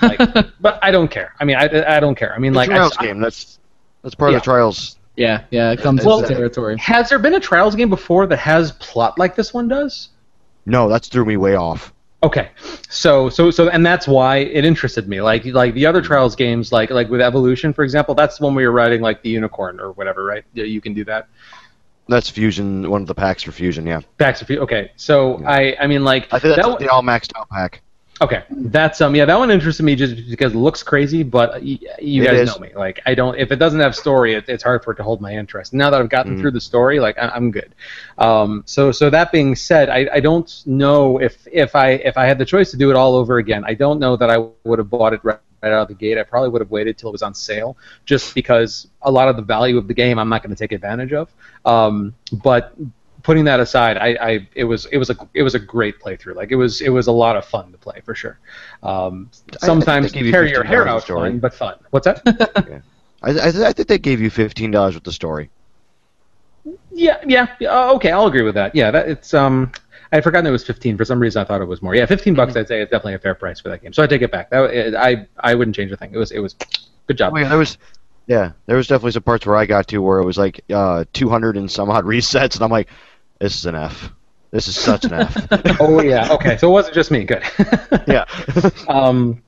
like 0.00 0.18
but 0.60 0.78
I 0.82 0.90
don't 0.90 1.10
care. 1.10 1.34
I 1.38 1.44
mean, 1.44 1.56
I, 1.56 1.96
I 1.96 2.00
don't 2.00 2.14
care. 2.14 2.34
I 2.34 2.38
mean, 2.38 2.52
It's 2.52 2.56
like 2.56 2.70
a 2.70 2.72
I, 2.72 2.76
trials 2.76 2.96
game. 2.96 3.20
That's 3.20 3.58
that's 4.02 4.14
part 4.14 4.30
Yeah. 4.32 4.38
of 4.38 4.42
the 4.42 4.44
trials. 4.46 4.96
Yeah, 5.16 5.42
yeah, 5.50 5.70
it 5.70 5.80
comes 5.80 6.04
Well- 6.04 6.18
with 6.18 6.28
the 6.28 6.34
territory. 6.34 6.76
has 6.78 7.08
there 7.08 7.18
been 7.18 7.34
a 7.34 7.40
trials 7.40 7.74
game 7.74 7.88
before 7.90 8.26
that 8.26 8.38
has 8.38 8.72
plot 8.72 9.18
like 9.18 9.36
this 9.36 9.54
one 9.54 9.68
does? 9.68 10.08
No, 10.66 10.88
that's 10.88 11.08
threw 11.08 11.24
me 11.24 11.36
way 11.36 11.54
off. 11.56 11.92
Okay, 12.22 12.48
so 12.88 13.28
so 13.28 13.50
so, 13.50 13.68
and 13.68 13.84
that's 13.84 14.08
why 14.08 14.38
it 14.38 14.64
interested 14.64 15.06
me. 15.06 15.20
Like 15.20 15.44
like 15.44 15.74
the 15.74 15.84
other 15.84 16.00
trials 16.00 16.34
games, 16.34 16.72
like 16.72 16.88
like 16.90 17.10
with 17.10 17.20
Evolution, 17.20 17.72
for 17.74 17.84
example, 17.84 18.14
that's 18.14 18.38
the 18.38 18.44
one 18.44 18.54
where 18.54 18.62
you're 18.62 18.72
riding 18.72 19.02
like 19.02 19.22
the 19.22 19.28
unicorn 19.28 19.78
or 19.78 19.92
whatever, 19.92 20.24
right? 20.24 20.42
Yeah, 20.54 20.64
you 20.64 20.80
can 20.80 20.94
do 20.94 21.04
that. 21.04 21.28
That's 22.08 22.28
Fusion, 22.30 22.90
one 22.90 23.02
of 23.02 23.08
the 23.08 23.14
packs 23.14 23.42
for 23.42 23.52
Fusion, 23.52 23.86
yeah. 23.86 24.00
Backs 24.16 24.40
of 24.42 24.50
okay, 24.50 24.90
so 24.96 25.38
Yeah. 25.40 25.50
I 25.50 25.76
I 25.80 25.86
mean 25.86 26.02
like 26.02 26.24
I 26.32 26.38
think 26.38 26.56
that's 26.56 26.66
that 26.66 26.72
one- 26.72 26.82
the 26.82 26.88
all 26.88 27.02
maxed 27.02 27.32
out 27.38 27.48
pack. 27.50 27.82
Okay, 28.22 28.44
that's 28.48 29.00
um 29.00 29.16
yeah 29.16 29.24
that 29.24 29.36
one 29.36 29.50
interested 29.50 29.82
me 29.82 29.96
just 29.96 30.14
because 30.30 30.54
it 30.54 30.56
looks 30.58 30.84
crazy, 30.84 31.24
but 31.24 31.54
y- 31.54 31.80
you 32.00 32.22
It 32.22 32.26
guys 32.26 32.40
is. 32.42 32.46
know 32.54 32.58
me. 32.60 32.70
Like 32.74 33.00
I 33.06 33.14
don't 33.14 33.36
if 33.36 33.50
it 33.50 33.56
doesn't 33.56 33.80
have 33.80 33.96
story, 33.96 34.34
it, 34.34 34.44
it's 34.48 34.62
hard 34.62 34.84
for 34.84 34.92
it 34.92 34.96
to 34.96 35.02
hold 35.02 35.20
my 35.20 35.32
interest. 35.34 35.74
Now 35.74 35.90
that 35.90 36.00
I've 36.00 36.08
gotten 36.08 36.36
Mm. 36.36 36.40
through 36.40 36.52
the 36.52 36.60
story, 36.60 37.00
like 37.00 37.18
I, 37.18 37.28
I'm 37.30 37.50
good. 37.50 37.74
Um, 38.18 38.62
so 38.66 38.92
so 38.92 39.10
that 39.10 39.32
being 39.32 39.56
said, 39.56 39.88
I, 39.90 40.08
I 40.12 40.20
don't 40.20 40.62
know 40.64 41.18
if 41.20 41.46
if 41.50 41.74
I 41.74 41.88
if 42.10 42.16
I 42.16 42.24
had 42.24 42.38
the 42.38 42.44
choice 42.44 42.70
to 42.70 42.76
do 42.76 42.88
it 42.90 42.96
all 42.96 43.16
over 43.16 43.38
again, 43.38 43.64
I 43.66 43.74
don't 43.74 43.98
know 43.98 44.16
that 44.16 44.30
I 44.30 44.38
would 44.62 44.78
have 44.78 44.90
bought 44.90 45.12
it 45.12 45.20
right, 45.24 45.40
right 45.60 45.72
out 45.72 45.82
of 45.82 45.88
the 45.88 45.94
gate. 45.94 46.16
I 46.16 46.22
probably 46.22 46.50
would 46.50 46.60
have 46.60 46.70
waited 46.70 46.96
till 46.96 47.08
it 47.08 47.12
was 47.12 47.22
on 47.22 47.34
sale, 47.34 47.76
just 48.04 48.32
because 48.32 48.86
a 49.02 49.10
lot 49.10 49.28
of 49.28 49.34
the 49.34 49.42
value 49.42 49.76
of 49.76 49.88
the 49.88 49.94
game 49.94 50.20
I'm 50.20 50.28
not 50.28 50.40
going 50.44 50.54
to 50.54 50.58
take 50.58 50.70
advantage 50.70 51.12
of. 51.12 51.32
Um, 51.64 52.14
but 52.44 52.74
putting 53.24 53.44
that 53.46 53.58
aside, 53.58 53.96
I, 53.98 54.16
I 54.20 54.48
it 54.54 54.62
was 54.64 54.86
it 54.86 54.98
was 54.98 55.10
a 55.10 55.16
it 55.34 55.42
was 55.42 55.56
a 55.56 55.58
great 55.58 55.98
playthrough. 55.98 56.36
Like 56.36 56.52
it 56.52 56.56
was 56.56 56.80
it 56.80 56.90
was 56.90 57.08
a 57.08 57.12
lot 57.12 57.36
of 57.36 57.44
fun 57.44 57.72
to 57.72 57.78
play 57.78 58.00
for 58.04 58.14
sure. 58.14 58.38
Um, 58.84 59.30
sometimes 59.58 60.12
think 60.12 60.14
they 60.14 60.18
give 60.20 60.26
you 60.26 60.32
tear 60.32 60.46
your 60.46 60.62
$15 60.62 60.66
hair 60.66 60.88
out 60.88 61.02
story. 61.02 61.30
fun, 61.30 61.38
but 61.40 61.54
fun. 61.54 61.74
What's 61.90 62.04
that? 62.04 62.22
I, 63.22 63.30
I, 63.30 63.68
I 63.68 63.72
think 63.72 63.88
they 63.88 63.98
gave 63.98 64.20
you 64.20 64.30
fifteen 64.30 64.70
dollars 64.70 64.94
with 64.94 65.02
the 65.04 65.12
story. 65.12 65.50
Yeah, 66.92 67.20
yeah, 67.26 67.48
yeah. 67.58 67.68
uh, 67.68 67.94
Okay, 67.94 68.12
I'll 68.12 68.26
agree 68.26 68.42
with 68.42 68.54
that. 68.54 68.74
Yeah, 68.76 68.92
that 68.92 69.08
it's 69.08 69.34
um. 69.34 69.72
I 70.12 70.18
had 70.18 70.22
forgotten 70.24 70.46
it 70.46 70.52
was 70.52 70.64
15. 70.64 70.96
For 70.96 71.04
some 71.04 71.18
reason, 71.18 71.42
I 71.42 71.44
thought 71.44 71.60
it 71.60 71.64
was 71.64 71.82
more. 71.82 71.92
Yeah, 71.92 72.06
15 72.06 72.34
bucks. 72.34 72.54
I'd 72.54 72.68
say 72.68 72.80
is 72.80 72.84
definitely 72.88 73.14
a 73.14 73.18
fair 73.18 73.34
price 73.34 73.58
for 73.58 73.68
that 73.70 73.82
game. 73.82 73.92
So 73.92 74.00
I 74.00 74.06
take 74.06 74.22
it 74.22 74.30
back. 74.30 74.48
That, 74.50 74.70
it, 74.70 74.94
I 74.94 75.26
I 75.40 75.56
wouldn't 75.56 75.74
change 75.74 75.90
a 75.90 75.96
thing. 75.96 76.10
It 76.12 76.18
was 76.18 76.30
it 76.30 76.38
was 76.38 76.54
good 77.08 77.18
job. 77.18 77.32
Oh, 77.34 77.38
yeah, 77.38 77.48
there 77.48 77.58
was, 77.58 77.78
yeah, 78.28 78.52
there 78.66 78.76
was 78.76 78.86
definitely 78.86 79.10
some 79.10 79.24
parts 79.24 79.44
where 79.44 79.56
I 79.56 79.66
got 79.66 79.88
to 79.88 79.98
where 79.98 80.20
it 80.20 80.24
was 80.24 80.38
like 80.38 80.60
uh, 80.72 81.04
200 81.14 81.56
and 81.56 81.68
some 81.70 81.90
odd 81.90 82.04
resets, 82.12 82.54
and 82.54 82.62
I'm 82.62 82.70
like, 82.70 82.88
this 83.44 83.56
is 83.56 83.66
an 83.66 83.74
F. 83.74 84.10
This 84.52 84.68
is 84.68 84.74
such 84.74 85.04
an 85.04 85.12
F. 85.12 85.36
oh 85.80 86.00
yeah. 86.00 86.32
Okay, 86.32 86.56
so 86.56 86.70
it 86.70 86.72
wasn't 86.72 86.94
just 86.94 87.10
me. 87.10 87.24
Good. 87.24 87.42
yeah. 88.06 88.24
um, 88.88 89.42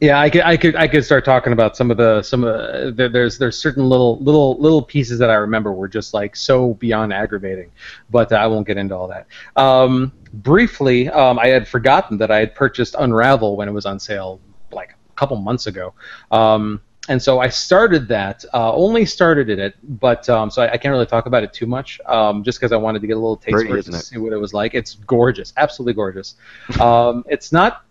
yeah, 0.00 0.18
I 0.18 0.30
could, 0.30 0.40
I 0.40 0.56
could, 0.56 0.76
I 0.76 0.88
could 0.88 1.04
start 1.04 1.22
talking 1.22 1.52
about 1.52 1.76
some 1.76 1.90
of 1.90 1.98
the, 1.98 2.22
some 2.22 2.42
of 2.42 2.96
there, 2.96 3.10
there's, 3.10 3.36
there's 3.36 3.58
certain 3.58 3.86
little, 3.86 4.18
little, 4.20 4.56
little 4.58 4.80
pieces 4.80 5.18
that 5.18 5.28
I 5.28 5.34
remember 5.34 5.74
were 5.74 5.88
just 5.88 6.14
like 6.14 6.34
so 6.34 6.72
beyond 6.72 7.12
aggravating, 7.12 7.70
but 8.08 8.32
uh, 8.32 8.36
I 8.36 8.46
won't 8.46 8.66
get 8.66 8.78
into 8.78 8.96
all 8.96 9.08
that. 9.08 9.26
Um, 9.56 10.10
briefly, 10.32 11.10
um, 11.10 11.38
I 11.38 11.48
had 11.48 11.68
forgotten 11.68 12.16
that 12.16 12.30
I 12.30 12.38
had 12.38 12.54
purchased 12.54 12.96
Unravel 12.98 13.56
when 13.56 13.68
it 13.68 13.72
was 13.72 13.84
on 13.84 14.00
sale 14.00 14.40
like 14.70 14.92
a 14.92 15.14
couple 15.16 15.36
months 15.36 15.66
ago. 15.66 15.92
Um, 16.30 16.80
and 17.08 17.20
so 17.20 17.40
I 17.40 17.48
started 17.48 18.06
that, 18.08 18.44
uh, 18.54 18.72
only 18.72 19.04
started 19.04 19.48
it, 19.48 19.74
but 19.98 20.28
um, 20.28 20.50
so 20.50 20.62
I, 20.62 20.72
I 20.72 20.76
can't 20.76 20.92
really 20.92 21.06
talk 21.06 21.26
about 21.26 21.42
it 21.42 21.52
too 21.52 21.66
much, 21.66 22.00
um, 22.06 22.44
just 22.44 22.60
because 22.60 22.70
I 22.72 22.76
wanted 22.76 23.00
to 23.00 23.08
get 23.08 23.14
a 23.14 23.20
little 23.20 23.36
taste 23.36 23.54
Pretty, 23.54 23.70
for 23.70 23.78
it 23.78 23.84
to 23.86 23.92
it? 23.92 24.02
see 24.02 24.18
what 24.18 24.32
it 24.32 24.36
was 24.36 24.54
like. 24.54 24.74
It's 24.74 24.94
gorgeous, 24.94 25.52
absolutely 25.56 25.94
gorgeous. 25.94 26.36
um, 26.80 27.24
it's 27.28 27.52
not 27.52 27.84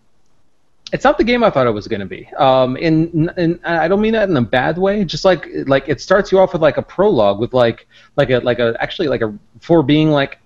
it's 0.92 1.04
not 1.04 1.16
the 1.16 1.24
game 1.24 1.42
I 1.42 1.50
thought 1.50 1.66
it 1.66 1.72
was 1.72 1.88
going 1.88 2.00
to 2.00 2.06
be. 2.06 2.28
Um, 2.38 2.76
in, 2.76 3.30
in 3.38 3.58
I 3.64 3.88
don't 3.88 4.00
mean 4.00 4.12
that 4.12 4.28
in 4.28 4.36
a 4.36 4.42
bad 4.42 4.76
way. 4.76 5.04
Just 5.04 5.24
like 5.24 5.48
like 5.66 5.88
it 5.88 6.00
starts 6.00 6.30
you 6.30 6.38
off 6.38 6.52
with 6.52 6.62
like 6.62 6.76
a 6.76 6.82
prologue 6.82 7.40
with 7.40 7.54
like 7.54 7.86
like 8.16 8.30
a 8.30 8.38
like 8.38 8.58
a 8.58 8.76
actually 8.78 9.08
like 9.08 9.22
a 9.22 9.34
for 9.60 9.82
being 9.82 10.10
like 10.10 10.38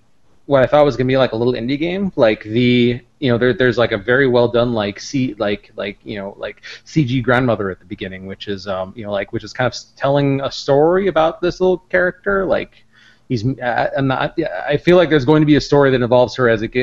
what 0.45 0.63
I 0.63 0.65
thought 0.65 0.85
was 0.85 0.95
going 0.95 1.07
to 1.07 1.11
be 1.11 1.17
like 1.17 1.33
a 1.33 1.35
little 1.35 1.53
indie 1.53 1.77
game. 1.77 2.13
Like 2.15 2.43
the 2.43 3.01
you 3.19 3.31
know 3.31 3.37
there 3.37 3.53
there's 3.53 3.77
like 3.77 3.91
a 3.91 3.97
very 3.97 4.27
well 4.27 4.47
done 4.47 4.73
like 4.73 4.99
C 4.99 5.33
like 5.35 5.71
like 5.75 5.97
you 6.03 6.17
know 6.17 6.35
like 6.37 6.61
CG 6.85 7.23
grandmother 7.23 7.69
at 7.69 7.79
the 7.79 7.85
beginning, 7.85 8.25
which 8.25 8.47
is 8.47 8.67
um 8.67 8.93
you 8.95 9.03
know 9.03 9.11
like 9.11 9.33
which 9.33 9.43
is 9.43 9.53
kind 9.53 9.71
of 9.71 9.79
telling 9.95 10.41
a 10.41 10.51
story 10.51 11.07
about 11.07 11.41
this 11.41 11.59
little 11.59 11.79
character 11.89 12.45
like. 12.45 12.83
He's. 13.29 13.45
Uh, 13.45 13.89
I'm 13.97 14.07
not. 14.07 14.39
I 14.69 14.77
feel 14.77 14.95
like 14.95 15.09
there's 15.09 15.25
going 15.25 15.41
to 15.41 15.45
be 15.45 15.57
a 15.57 15.61
story 15.61 15.91
that 15.91 16.01
involves 16.01 16.33
her 16.35 16.47
as 16.47 16.61
it 16.61 16.73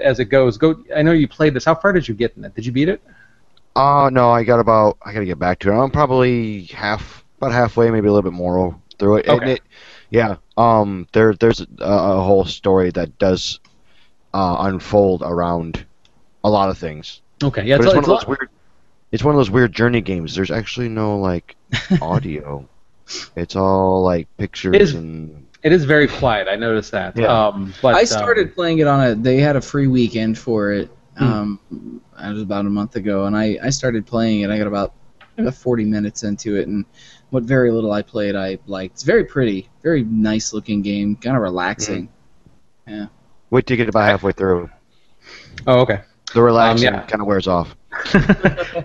as 0.00 0.18
it 0.18 0.30
goes. 0.30 0.56
Go. 0.56 0.82
I 0.96 1.02
know 1.02 1.12
you 1.12 1.28
played 1.28 1.52
this. 1.52 1.66
How 1.66 1.74
far 1.74 1.92
did 1.92 2.08
you 2.08 2.14
get 2.14 2.34
in 2.38 2.44
it? 2.46 2.54
Did 2.54 2.64
you 2.64 2.72
beat 2.72 2.88
it? 2.88 3.02
Oh 3.76 4.08
no, 4.10 4.30
I 4.30 4.44
got 4.44 4.60
about. 4.60 4.96
I 5.02 5.12
gotta 5.12 5.26
get 5.26 5.38
back 5.38 5.58
to 5.58 5.70
it. 5.70 5.74
I'm 5.74 5.90
probably 5.90 6.64
half, 6.64 7.22
about 7.36 7.52
halfway, 7.52 7.90
maybe 7.90 8.08
a 8.08 8.12
little 8.12 8.30
bit 8.30 8.34
more 8.34 8.74
through 8.98 9.18
it. 9.18 9.28
Okay. 9.28 9.52
it 9.52 9.62
yeah. 10.08 10.36
Um. 10.56 11.06
There, 11.12 11.34
there's 11.34 11.60
a, 11.60 11.66
a 11.80 12.22
whole 12.22 12.46
story 12.46 12.90
that 12.92 13.18
does 13.18 13.60
uh, 14.34 14.56
unfold 14.60 15.22
around 15.22 15.86
a 16.42 16.50
lot 16.50 16.68
of 16.68 16.76
things. 16.76 17.22
Okay. 17.42 17.64
Yeah. 17.64 17.78
but 17.78 17.86
It's, 17.86 17.94
it's, 17.94 17.94
one 17.94 17.98
it's 17.98 18.08
of 18.08 18.18
those 18.20 18.26
weird. 18.26 18.50
It's 19.12 19.22
one 19.22 19.34
of 19.34 19.38
those 19.38 19.50
weird 19.50 19.72
journey 19.72 20.00
games. 20.00 20.34
There's 20.34 20.50
actually 20.50 20.88
no 20.88 21.18
like 21.18 21.56
audio. 22.02 22.68
It's 23.36 23.54
all 23.54 24.02
like 24.02 24.28
pictures 24.36 24.74
It 24.74 24.82
is- 24.82 24.94
and. 24.94 25.46
It 25.62 25.72
is 25.72 25.86
very 25.86 26.08
quiet. 26.08 26.46
I 26.46 26.56
noticed 26.56 26.90
that. 26.90 27.16
Yeah. 27.16 27.46
Um, 27.46 27.72
but 27.80 27.94
I 27.94 28.00
um, 28.00 28.06
started 28.06 28.54
playing 28.54 28.80
it 28.80 28.86
on 28.86 29.02
a. 29.02 29.14
They 29.14 29.38
had 29.38 29.56
a 29.56 29.62
free 29.62 29.86
weekend 29.86 30.36
for 30.36 30.72
it. 30.72 30.90
Hmm. 31.16 31.24
Um, 31.24 32.00
it 32.22 32.32
was 32.34 32.42
about 32.42 32.66
a 32.66 32.68
month 32.68 32.96
ago, 32.96 33.24
and 33.24 33.34
I, 33.34 33.58
I 33.62 33.70
started 33.70 34.04
playing 34.04 34.42
it. 34.42 34.50
I 34.50 34.58
got 34.58 34.66
about 34.66 34.92
about 35.38 35.54
40 35.54 35.86
minutes 35.86 36.22
into 36.22 36.56
it, 36.56 36.68
and 36.68 36.84
what 37.30 37.44
very 37.44 37.70
little 37.72 37.92
I 37.92 38.02
played, 38.02 38.36
I 38.36 38.58
liked. 38.66 38.96
It's 38.96 39.04
very 39.04 39.24
pretty, 39.24 39.70
very 39.82 40.04
nice 40.04 40.52
looking 40.52 40.82
game, 40.82 41.16
kind 41.16 41.34
of 41.34 41.42
relaxing. 41.42 42.10
Wait 43.54 43.68
till 43.68 43.76
you 43.76 43.84
get 43.84 43.88
about 43.88 44.08
halfway 44.08 44.32
through. 44.32 44.68
Oh, 45.68 45.78
okay. 45.82 46.00
The 46.34 46.42
relaxing 46.42 46.92
yeah. 46.92 47.02
kind 47.02 47.20
of 47.20 47.28
wears 47.28 47.46
off. 47.46 47.76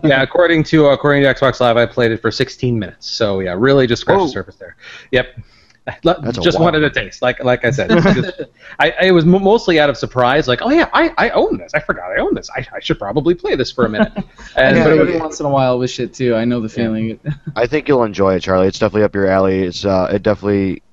yeah, 0.04 0.22
according 0.22 0.64
to 0.66 0.86
uh, 0.86 0.94
according 0.94 1.24
to 1.24 1.34
Xbox 1.34 1.60
Live, 1.60 1.76
I 1.76 1.88
played 1.88 2.12
it 2.12 2.22
for 2.22 2.30
16 2.30 2.78
minutes. 2.78 3.10
So 3.10 3.40
yeah, 3.40 3.56
really 3.58 3.88
just 3.88 4.02
scratched 4.02 4.20
Whoa. 4.20 4.26
the 4.28 4.32
surface 4.32 4.58
there. 4.58 4.76
Yep. 5.10 5.40
That's 6.04 6.38
just 6.38 6.60
lot. 6.60 6.66
wanted 6.66 6.84
a 6.84 6.92
taste, 6.92 7.24
like 7.24 7.44
like 7.44 7.66
I 7.66 7.72
said. 7.72 7.90
Just- 7.90 8.42
I, 8.80 8.92
I 9.02 9.12
was 9.12 9.26
mostly 9.26 9.80
out 9.80 9.90
of 9.90 9.98
surprise, 9.98 10.48
like, 10.48 10.62
oh 10.62 10.70
yeah, 10.70 10.88
I, 10.94 11.16
I 11.18 11.30
own 11.32 11.58
this. 11.58 11.74
I 11.74 11.80
forgot 11.80 12.12
I 12.12 12.22
own 12.22 12.36
this. 12.36 12.48
I, 12.56 12.64
I 12.72 12.80
should 12.80 13.00
probably 13.00 13.34
play 13.34 13.56
this 13.56 13.72
for 13.72 13.86
a 13.86 13.90
minute. 13.90 14.14
And 14.56 14.78
yeah, 14.78 14.84
but 14.84 14.94
every 14.94 15.14
was, 15.14 15.20
once 15.20 15.40
in 15.40 15.48
a 15.48 15.50
while 15.50 15.80
with 15.80 15.90
shit 15.90 16.14
too. 16.14 16.36
I 16.36 16.46
know 16.46 16.60
the 16.60 16.70
feeling. 16.70 17.20
I 17.56 17.66
think 17.66 17.88
you'll 17.88 18.04
enjoy 18.04 18.36
it, 18.36 18.42
Charlie. 18.42 18.68
It's 18.68 18.78
definitely 18.78 19.02
up 19.02 19.16
your 19.16 19.26
alley. 19.26 19.64
It's 19.64 19.84
uh, 19.84 20.12
it 20.14 20.22
definitely, 20.22 20.84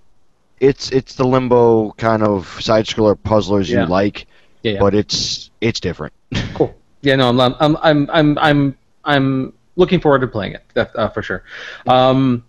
it's 0.60 0.90
it's 0.90 1.14
the 1.14 1.24
limbo 1.26 1.92
kind 1.92 2.22
of 2.22 2.46
side 2.60 2.86
scroller 2.86 3.16
puzzlers 3.20 3.68
Yeah. 3.70 3.82
you 3.82 3.86
like, 3.88 4.26
yeah, 4.62 4.72
yeah. 4.72 4.80
but 4.80 4.94
it's 4.94 5.50
it's 5.60 5.80
different. 5.80 6.12
Cool. 6.54 6.74
Yeah, 7.02 7.16
no, 7.16 7.28
I'm 7.28 7.40
I'm 7.60 7.76
I'm 7.82 8.10
I'm 8.10 8.38
I'm 8.38 8.76
I'm 9.04 9.52
looking 9.76 10.00
forward 10.00 10.20
to 10.22 10.26
playing 10.26 10.54
it 10.54 10.62
uh, 10.94 11.08
for 11.10 11.22
sure. 11.22 11.44
Um, 11.86 12.44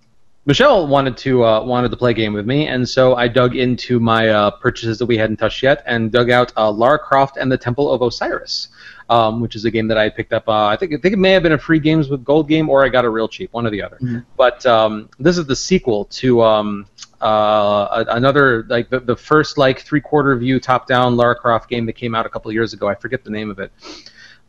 Michelle 0.45 0.87
wanted 0.87 1.17
to 1.17 1.43
uh, 1.43 1.61
wanted 1.63 1.91
to 1.91 1.97
play 1.97 2.11
a 2.11 2.13
game 2.13 2.31
with 2.33 2.45
me, 2.47 2.67
and 2.67 2.87
so 2.87 3.15
I 3.15 3.27
dug 3.27 3.55
into 3.57 3.99
my 3.99 4.29
uh, 4.29 4.51
purchases 4.51 4.97
that 4.99 5.05
we 5.05 5.17
hadn't 5.17 5.37
touched 5.37 5.61
yet, 5.61 5.83
and 5.85 6.09
dug 6.09 6.31
out 6.31 6.53
uh, 6.55 6.71
Lara 6.71 6.97
Croft 6.97 7.35
and 7.35 7.51
the 7.51 7.57
Temple 7.57 7.91
of 7.91 8.01
Osiris, 8.01 8.69
um, 9.09 9.41
which 9.41 9.55
is 9.57 9.65
a 9.65 9.71
game 9.71 9.89
that 9.89 9.97
I 9.97 10.07
picked 10.09 10.31
up. 10.31 10.47
Uh, 10.47 10.67
I 10.67 10.77
think 10.77 10.93
I 10.93 10.97
think 10.97 11.13
it 11.13 11.17
may 11.19 11.31
have 11.31 11.43
been 11.43 11.51
a 11.51 11.57
free 11.57 11.79
games 11.79 12.07
with 12.07 12.23
gold 12.23 12.47
game, 12.47 12.69
or 12.69 12.85
I 12.85 12.87
got 12.89 13.03
it 13.03 13.09
real 13.09 13.27
cheap, 13.27 13.51
one 13.51 13.67
or 13.67 13.69
the 13.69 13.81
other. 13.83 13.97
Mhm. 14.01 14.23
But 14.37 14.65
um, 14.65 15.09
this 15.19 15.37
is 15.37 15.45
the 15.47 15.55
sequel 15.55 16.05
to 16.05 16.41
um, 16.41 16.85
uh, 17.21 18.05
another 18.09 18.63
like 18.69 18.89
the, 18.89 18.99
the 18.99 19.15
first 19.15 19.57
like 19.57 19.81
three 19.81 20.01
quarter 20.01 20.35
view 20.35 20.59
top 20.59 20.87
down 20.87 21.15
Lara 21.15 21.35
Croft 21.35 21.69
game 21.69 21.85
that 21.85 21.93
came 21.93 22.13
out 22.15 22.25
a 22.25 22.29
couple 22.29 22.49
of 22.49 22.53
years 22.53 22.73
ago. 22.73 22.87
I 22.87 22.95
forget 22.95 23.23
the 23.23 23.31
name 23.31 23.49
of 23.49 23.59
it, 23.59 23.71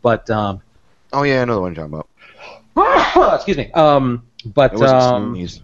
but 0.03 0.29
um, 0.31 0.63
Oh 1.13 1.23
yeah, 1.23 1.43
I 1.43 1.45
know 1.45 1.55
the 1.55 1.61
one 1.61 1.75
you're 1.75 1.89
talking 1.89 2.05
about. 2.77 3.35
excuse 3.35 3.57
me. 3.57 3.73
Um, 3.73 4.25
but 4.45 4.73
It 4.75 4.79
wasn't 4.79 5.03
um, 5.03 5.35
Sneeze. 5.35 5.63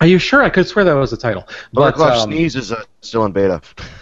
are 0.00 0.06
you 0.06 0.18
sure? 0.18 0.42
I 0.42 0.50
could 0.50 0.66
swear 0.66 0.84
that 0.84 0.94
was 0.94 1.10
the 1.10 1.16
title. 1.16 1.46
Lara 1.72 1.92
But 1.92 1.96
Croft 1.96 2.20
um, 2.22 2.30
Sneeze 2.30 2.56
is 2.56 2.72
uh, 2.72 2.84
still 3.02 3.24
in 3.24 3.32
beta. 3.32 3.60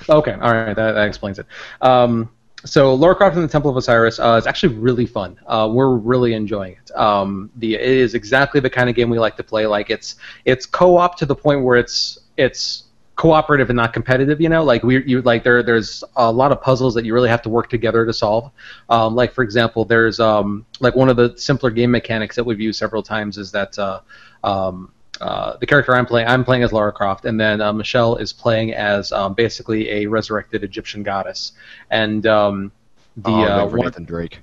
Okay, 0.08 0.32
all 0.32 0.52
right, 0.52 0.74
that, 0.74 0.92
that 0.92 1.06
explains 1.06 1.38
it. 1.38 1.46
Um, 1.80 2.30
so, 2.66 2.94
Lara 2.94 3.14
Croft 3.14 3.36
and 3.36 3.44
the 3.44 3.48
Temple 3.48 3.70
of 3.70 3.76
Osiris 3.76 4.18
uh, 4.18 4.36
is 4.38 4.46
actually 4.46 4.74
really 4.74 5.06
fun. 5.06 5.38
Uh, 5.46 5.68
we're 5.72 5.96
really 5.96 6.34
enjoying 6.34 6.72
it. 6.72 6.90
Um, 6.96 7.50
the 7.56 7.74
it 7.76 7.80
is 7.80 8.14
exactly 8.14 8.60
the 8.60 8.70
kind 8.70 8.90
of 8.90 8.96
game 8.96 9.08
we 9.08 9.18
like 9.18 9.36
to 9.36 9.44
play. 9.44 9.66
Like 9.66 9.88
it's 9.90 10.16
it's 10.44 10.66
co-op 10.66 11.16
to 11.18 11.26
the 11.26 11.34
point 11.34 11.62
where 11.62 11.76
it's 11.76 12.18
it's 12.36 12.84
cooperative 13.14 13.70
and 13.70 13.76
not 13.76 13.92
competitive. 13.92 14.40
You 14.40 14.48
know, 14.48 14.64
like 14.64 14.82
we 14.82 15.04
you 15.04 15.22
like 15.22 15.44
there 15.44 15.62
there's 15.62 16.04
a 16.16 16.30
lot 16.30 16.52
of 16.52 16.60
puzzles 16.60 16.94
that 16.94 17.04
you 17.04 17.14
really 17.14 17.28
have 17.28 17.42
to 17.42 17.48
work 17.48 17.70
together 17.70 18.04
to 18.04 18.12
solve. 18.12 18.50
Um, 18.90 19.14
like 19.14 19.32
for 19.32 19.42
example, 19.42 19.84
there's 19.84 20.20
um, 20.20 20.66
like 20.80 20.94
one 20.96 21.08
of 21.08 21.16
the 21.16 21.36
simpler 21.36 21.70
game 21.70 21.90
mechanics 21.90 22.36
that 22.36 22.44
we've 22.44 22.60
used 22.60 22.78
several 22.78 23.02
times 23.02 23.38
is 23.38 23.52
that. 23.52 23.78
Uh, 23.78 24.00
um, 24.44 24.92
uh, 25.20 25.56
the 25.58 25.66
character 25.66 25.94
I'm 25.94 26.06
playing, 26.06 26.28
I'm 26.28 26.44
playing 26.44 26.62
as 26.62 26.72
Lara 26.72 26.92
Croft, 26.92 27.24
and 27.24 27.40
then 27.40 27.60
uh, 27.60 27.72
Michelle 27.72 28.16
is 28.16 28.32
playing 28.32 28.74
as 28.74 29.12
um, 29.12 29.34
basically 29.34 29.88
a 29.90 30.06
resurrected 30.06 30.64
Egyptian 30.64 31.02
goddess. 31.02 31.52
And 31.90 32.26
um, 32.26 32.72
the 33.16 33.30
oh, 33.30 33.44
uh, 33.44 33.66
one- 33.66 33.80
Nathan 33.80 34.04
Drake. 34.04 34.40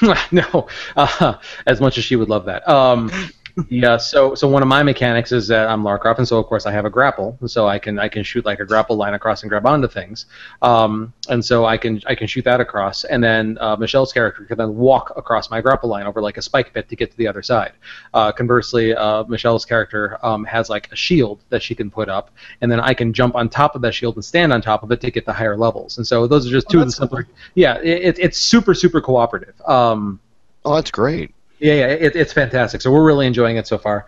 no, 0.30 0.68
uh, 0.96 1.34
as 1.66 1.80
much 1.80 1.98
as 1.98 2.04
she 2.04 2.16
would 2.16 2.28
love 2.28 2.44
that. 2.46 2.68
Um, 2.68 3.10
yeah, 3.68 3.96
so 3.96 4.34
so 4.34 4.48
one 4.48 4.62
of 4.62 4.68
my 4.68 4.82
mechanics 4.82 5.32
is 5.32 5.48
that 5.48 5.68
I'm 5.68 5.84
Lara 5.84 5.98
Croft, 5.98 6.18
and 6.18 6.26
so 6.28 6.38
of 6.38 6.46
course 6.46 6.66
I 6.66 6.72
have 6.72 6.84
a 6.84 6.90
grapple, 6.90 7.38
so 7.46 7.66
I 7.68 7.78
can 7.78 7.98
I 7.98 8.08
can 8.08 8.22
shoot 8.22 8.44
like 8.44 8.60
a 8.60 8.64
grapple 8.64 8.96
line 8.96 9.14
across 9.14 9.42
and 9.42 9.50
grab 9.50 9.66
onto 9.66 9.88
things, 9.88 10.26
um, 10.62 11.12
and 11.28 11.44
so 11.44 11.64
I 11.64 11.76
can 11.76 12.00
I 12.06 12.14
can 12.14 12.26
shoot 12.26 12.44
that 12.44 12.60
across, 12.60 13.04
and 13.04 13.22
then 13.22 13.58
uh, 13.60 13.76
Michelle's 13.76 14.12
character 14.12 14.44
can 14.44 14.58
then 14.58 14.76
walk 14.76 15.12
across 15.16 15.50
my 15.50 15.60
grapple 15.60 15.88
line 15.88 16.06
over 16.06 16.20
like 16.20 16.36
a 16.36 16.42
spike 16.42 16.72
pit 16.72 16.88
to 16.88 16.96
get 16.96 17.10
to 17.10 17.16
the 17.16 17.26
other 17.28 17.42
side. 17.42 17.72
Uh, 18.14 18.32
conversely, 18.32 18.94
uh, 18.94 19.24
Michelle's 19.24 19.64
character 19.64 20.18
um, 20.24 20.44
has 20.44 20.68
like 20.70 20.90
a 20.92 20.96
shield 20.96 21.40
that 21.50 21.62
she 21.62 21.74
can 21.74 21.90
put 21.90 22.08
up, 22.08 22.30
and 22.60 22.70
then 22.70 22.80
I 22.80 22.94
can 22.94 23.12
jump 23.12 23.34
on 23.34 23.48
top 23.48 23.74
of 23.74 23.82
that 23.82 23.94
shield 23.94 24.16
and 24.16 24.24
stand 24.24 24.52
on 24.52 24.60
top 24.62 24.82
of 24.82 24.92
it 24.92 25.00
to 25.02 25.10
get 25.10 25.26
the 25.26 25.32
higher 25.32 25.56
levels. 25.56 25.98
And 25.98 26.06
so 26.06 26.26
those 26.26 26.46
are 26.46 26.50
just 26.50 26.66
Oh, 26.68 26.72
two 26.72 26.78
of 26.80 26.86
the 26.86 26.86
that's 26.86 26.98
cool. 26.98 27.08
simpler. 27.08 27.26
Yeah, 27.54 27.78
it, 27.78 28.02
it, 28.02 28.18
it's 28.18 28.38
super 28.38 28.74
super 28.74 29.00
cooperative. 29.00 29.54
Um, 29.66 30.20
Oh, 30.62 30.74
that's 30.74 30.90
great. 30.90 31.32
Yeah, 31.60 31.74
yeah, 31.74 31.86
it, 31.88 32.16
it's 32.16 32.32
fantastic. 32.32 32.80
So 32.80 32.90
we're 32.90 33.04
really 33.04 33.26
enjoying 33.26 33.56
it 33.56 33.66
so 33.66 33.78
far, 33.78 34.06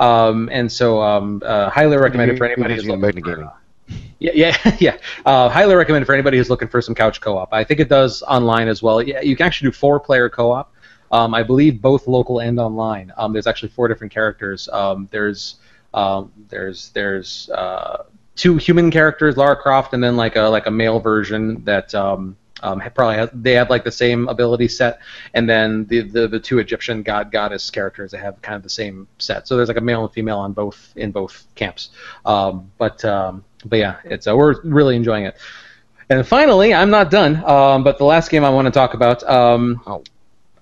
um, 0.00 0.48
and 0.52 0.70
so 0.70 1.02
um, 1.02 1.42
uh, 1.44 1.70
highly 1.70 1.96
recommend 1.96 2.30
it 2.30 2.38
for 2.38 2.46
anybody 2.46 2.74
who's 2.74 2.86
looking. 2.86 3.12
to 3.12 3.20
gaming. 3.20 3.50
Yeah, 4.18 4.32
yeah, 4.34 4.76
yeah. 4.80 4.96
Uh, 5.26 5.48
highly 5.48 5.74
recommend 5.74 6.06
for 6.06 6.14
anybody 6.14 6.38
who's 6.38 6.48
looking 6.50 6.68
for 6.68 6.80
some 6.80 6.94
couch 6.94 7.20
co-op. 7.20 7.52
I 7.52 7.62
think 7.64 7.80
it 7.80 7.88
does 7.88 8.22
online 8.22 8.68
as 8.68 8.82
well. 8.82 9.02
Yeah, 9.02 9.20
you 9.20 9.36
can 9.36 9.46
actually 9.46 9.68
do 9.68 9.72
four-player 9.72 10.30
co-op. 10.30 10.72
Um, 11.12 11.34
I 11.34 11.42
believe 11.42 11.80
both 11.80 12.08
local 12.08 12.40
and 12.40 12.58
online. 12.58 13.12
Um, 13.16 13.32
there's 13.32 13.46
actually 13.46 13.68
four 13.68 13.86
different 13.86 14.12
characters. 14.12 14.68
Um, 14.70 15.08
there's 15.12 15.56
um, 15.92 16.32
there's 16.48 16.90
there's 16.90 17.50
uh, 17.50 18.04
two 18.34 18.56
human 18.56 18.90
characters, 18.90 19.36
Lara 19.36 19.56
Croft, 19.56 19.94
and 19.94 20.02
then 20.02 20.16
like 20.16 20.36
a 20.36 20.42
like 20.42 20.66
a 20.66 20.70
male 20.70 21.00
version 21.00 21.62
that 21.64 21.94
um, 21.94 22.36
um, 22.64 22.80
probably 22.94 23.16
has, 23.16 23.30
they 23.32 23.52
have 23.52 23.70
like 23.70 23.84
the 23.84 23.92
same 23.92 24.28
ability 24.28 24.68
set, 24.68 24.98
and 25.34 25.48
then 25.48 25.86
the, 25.86 26.00
the 26.00 26.26
the 26.26 26.40
two 26.40 26.58
Egyptian 26.58 27.02
god 27.02 27.30
goddess 27.30 27.70
characters 27.70 28.10
they 28.12 28.18
have 28.18 28.40
kind 28.42 28.56
of 28.56 28.62
the 28.62 28.70
same 28.70 29.06
set. 29.18 29.46
So 29.46 29.56
there's 29.56 29.68
like 29.68 29.76
a 29.76 29.82
male 29.82 30.04
and 30.04 30.12
female 30.12 30.38
on 30.38 30.52
both 30.52 30.92
in 30.96 31.12
both 31.12 31.46
camps. 31.54 31.90
Um, 32.24 32.70
but 32.78 33.04
um, 33.04 33.44
but 33.66 33.78
yeah, 33.78 33.96
it's 34.04 34.26
uh, 34.26 34.34
we're 34.36 34.60
really 34.62 34.96
enjoying 34.96 35.24
it. 35.26 35.36
And 36.10 36.26
finally, 36.26 36.74
I'm 36.74 36.90
not 36.90 37.10
done. 37.10 37.42
Um, 37.44 37.84
but 37.84 37.98
the 37.98 38.04
last 38.04 38.30
game 38.30 38.44
I 38.44 38.50
want 38.50 38.66
to 38.66 38.70
talk 38.72 38.94
about, 38.94 39.22
um, 39.22 39.80
Oh. 39.86 40.02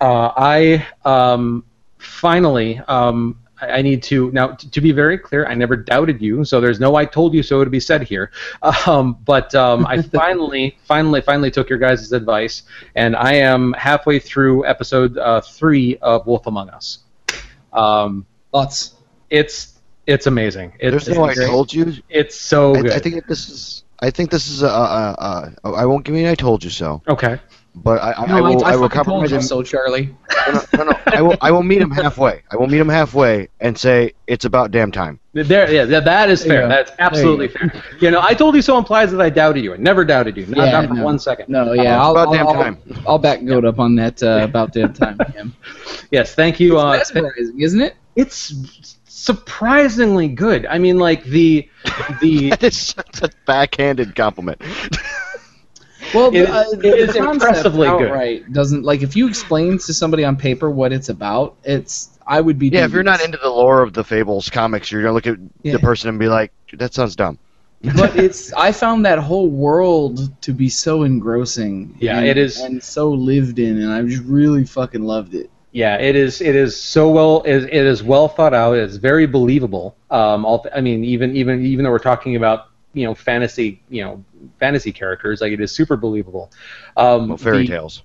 uh, 0.00 0.32
I 0.36 0.86
um, 1.05 1.64
finally 1.98 2.78
um, 2.86 3.38
I 3.62 3.78
I 3.78 3.82
need 3.82 4.02
to 4.04 4.30
now 4.32 4.48
t- 4.48 4.68
to 4.68 4.80
be 4.80 4.92
very 4.92 5.16
clear. 5.16 5.46
I 5.46 5.54
never 5.54 5.76
doubted 5.76 6.20
you, 6.20 6.44
so 6.44 6.60
there's 6.60 6.80
no 6.80 6.96
"I 6.96 7.04
told 7.04 7.34
you 7.34 7.42
so" 7.42 7.64
to 7.64 7.70
be 7.70 7.80
said 7.80 8.02
here. 8.02 8.30
Um, 8.86 9.18
but 9.24 9.54
um, 9.54 9.86
I 9.86 10.02
finally, 10.22 10.76
finally, 10.84 11.20
finally 11.20 11.50
took 11.50 11.68
your 11.68 11.78
guys' 11.78 12.10
advice, 12.12 12.62
and 12.96 13.14
I 13.14 13.34
am 13.34 13.72
halfway 13.74 14.18
through 14.18 14.66
episode 14.66 15.16
uh, 15.18 15.40
three 15.40 15.98
of 15.98 16.26
Wolf 16.26 16.46
Among 16.46 16.68
Us. 16.70 16.98
Um, 17.72 18.26
Thoughts? 18.50 18.94
it's 19.30 19.78
it's 20.06 20.26
amazing. 20.26 20.72
It's, 20.80 21.04
There's 21.04 21.16
no 21.16 21.24
I 21.24 21.34
told 21.34 21.72
you. 21.72 21.94
it's 22.08 22.36
so 22.36 22.74
I, 22.74 22.82
good. 22.82 22.92
I 22.92 22.98
think 22.98 23.26
this 23.26 23.48
is. 23.48 23.84
I 24.00 24.10
think 24.10 24.30
this 24.30 24.48
is 24.48 24.62
a. 24.62 24.66
a, 24.66 24.70
a, 25.18 25.68
a 25.68 25.72
I 25.72 25.86
won't 25.86 26.04
give 26.04 26.14
you. 26.16 26.22
an 26.22 26.28
I 26.28 26.34
told 26.34 26.64
you 26.64 26.70
so. 26.70 27.02
okay. 27.08 27.38
But 27.75 28.03
I, 28.03 28.12
I, 28.12 28.27
No, 28.27 28.37
I 28.37 28.41
will. 28.41 28.64
I, 28.64 28.73
will 28.73 28.81
told 28.81 28.93
compromise 28.93 29.31
you 29.31 29.37
him. 29.39 29.43
so, 29.43 29.62
Charlie. 29.62 30.14
No, 30.47 30.53
no, 30.53 30.61
no, 30.75 30.85
no. 30.91 30.99
I 31.07 31.23
will. 31.23 31.37
I 31.41 31.51
will 31.51 31.62
meet 31.62 31.81
him 31.81 31.91
halfway. 31.91 32.43
I 32.51 32.57
will 32.57 32.66
meet 32.66 32.81
him 32.81 32.89
halfway 32.89 33.49
and 33.61 33.79
say 33.79 34.12
it's 34.27 34.45
about 34.45 34.70
damn 34.73 34.93
time. 34.93 35.18
There, 35.33 35.73
yeah, 35.73 35.87
that, 35.87 36.05
that 36.05 36.29
is 36.29 36.45
fair. 36.45 36.62
Yeah. 36.62 36.68
That's 36.68 36.93
absolutely 36.99 37.49
fair. 37.49 37.73
You 38.01 38.11
know, 38.11 38.20
I 38.23 38.35
told 38.35 38.55
you 38.55 38.61
so 38.61 38.77
implies 38.77 39.11
that 39.12 39.20
I 39.23 39.31
doubted 39.31 39.64
you. 39.64 39.73
I 39.73 39.79
never 39.79 40.05
doubted 40.05 40.37
you. 40.37 40.45
Not, 40.47 40.66
Yeah, 40.66 40.70
not 40.73 40.89
for 40.89 40.95
no. 40.95 41.05
one 41.05 41.18
second. 41.18 41.49
No, 41.49 41.73
yeah, 41.73 41.83
it's 41.83 41.89
I'll, 42.03 42.11
about 42.11 42.29
I'll, 42.29 42.33
damn 42.35 42.47
I'll, 42.49 42.55
time. 42.55 42.79
I'll 43.07 43.18
back 43.18 43.43
Goat 43.43 43.64
up 43.64 43.79
on 43.79 43.95
that 43.97 44.23
uh, 44.23 44.41
about 44.43 44.73
damn 44.75 44.93
time. 44.93 45.18
Yeah. 45.35 45.45
Yes, 46.11 46.35
thank 46.35 46.61
you. 46.61 46.79
Uh, 46.79 46.99
mesmerizing, 46.99 47.61
isn't 47.61 47.81
it? 47.81 47.97
it's 48.16 48.99
surprisingly 49.07 50.29
good. 50.29 50.66
I 50.66 50.79
mean, 50.79 50.99
like 50.99 51.25
the 51.25 51.68
the 52.20 52.51
That 52.51 52.64
is 52.64 52.77
such 52.77 53.23
a 53.23 53.31
backhanded 53.47 54.14
compliment. 54.14 54.61
Well, 56.14 56.34
It- 56.34 56.48
uh, 56.48 56.64
it 56.82 56.84
is 56.98 57.14
the 57.14 57.28
impressively 57.30 57.88
good. 57.88 58.08
outright 58.08 58.52
doesn't 58.52 58.84
like 58.84 59.02
if 59.02 59.16
you 59.16 59.28
explain 59.28 59.78
to 59.78 59.94
somebody 59.94 60.24
on 60.24 60.36
paper 60.36 60.70
what 60.70 60.92
it's 60.92 61.08
about. 61.08 61.54
It's 61.64 62.10
I 62.26 62.40
would 62.40 62.58
be 62.58 62.68
Yeah, 62.68 62.84
if 62.84 62.92
you're 62.92 63.02
not 63.02 63.22
into 63.22 63.38
the 63.42 63.48
lore 63.50 63.82
of 63.82 63.92
the 63.94 64.04
Fables 64.04 64.48
comics, 64.50 64.92
you're 64.92 65.02
gonna 65.02 65.14
look 65.14 65.26
at 65.26 65.38
Yeah. 65.62 65.72
the 65.72 65.78
person 65.80 66.08
and 66.08 66.18
be 66.18 66.28
like, 66.28 66.52
"That 66.74 66.94
sounds 66.94 67.16
dumb." 67.16 67.38
but 67.96 68.14
it's 68.16 68.52
I 68.52 68.70
found 68.70 69.04
that 69.06 69.18
whole 69.18 69.48
world 69.48 70.30
to 70.42 70.52
be 70.52 70.68
so 70.68 71.02
engrossing. 71.02 71.96
Yeah, 71.98 72.18
and, 72.18 72.26
it 72.28 72.38
is- 72.38 72.60
and 72.60 72.80
so 72.82 73.10
lived 73.10 73.58
in, 73.58 73.80
and 73.82 73.92
I 73.92 74.02
just 74.02 74.22
really 74.24 74.64
fucking 74.64 75.02
loved 75.02 75.34
it. 75.34 75.50
yeah, 75.72 75.96
it 75.96 76.14
is 76.14 76.40
it 76.40 76.54
is 76.54 76.76
so 76.76 77.08
well 77.10 77.42
it, 77.44 77.64
it 77.64 77.86
is 77.86 78.02
well 78.02 78.28
thought 78.28 78.54
out. 78.54 78.76
It's 78.76 78.96
very 78.96 79.26
believable. 79.26 79.96
Um, 80.10 80.44
all, 80.44 80.64
I 80.74 80.80
mean, 80.80 81.02
even 81.04 81.34
even 81.34 81.64
even 81.66 81.84
though 81.84 81.90
we're 81.90 81.98
talking 81.98 82.36
about 82.36 82.66
you 82.94 83.04
know 83.06 83.14
fantasy 83.14 83.80
you 83.88 84.04
know 84.04 84.22
fantasy 84.59 84.93
characters, 84.93 85.40
like 85.40 85.53
it 85.53 85.61
is 85.61 85.72
super 85.72 85.97
believable. 85.97 86.51
Um, 86.97 87.28
Well, 87.28 87.36
fairy 87.38 87.62
the- 87.62 87.68
tales. 87.68 88.03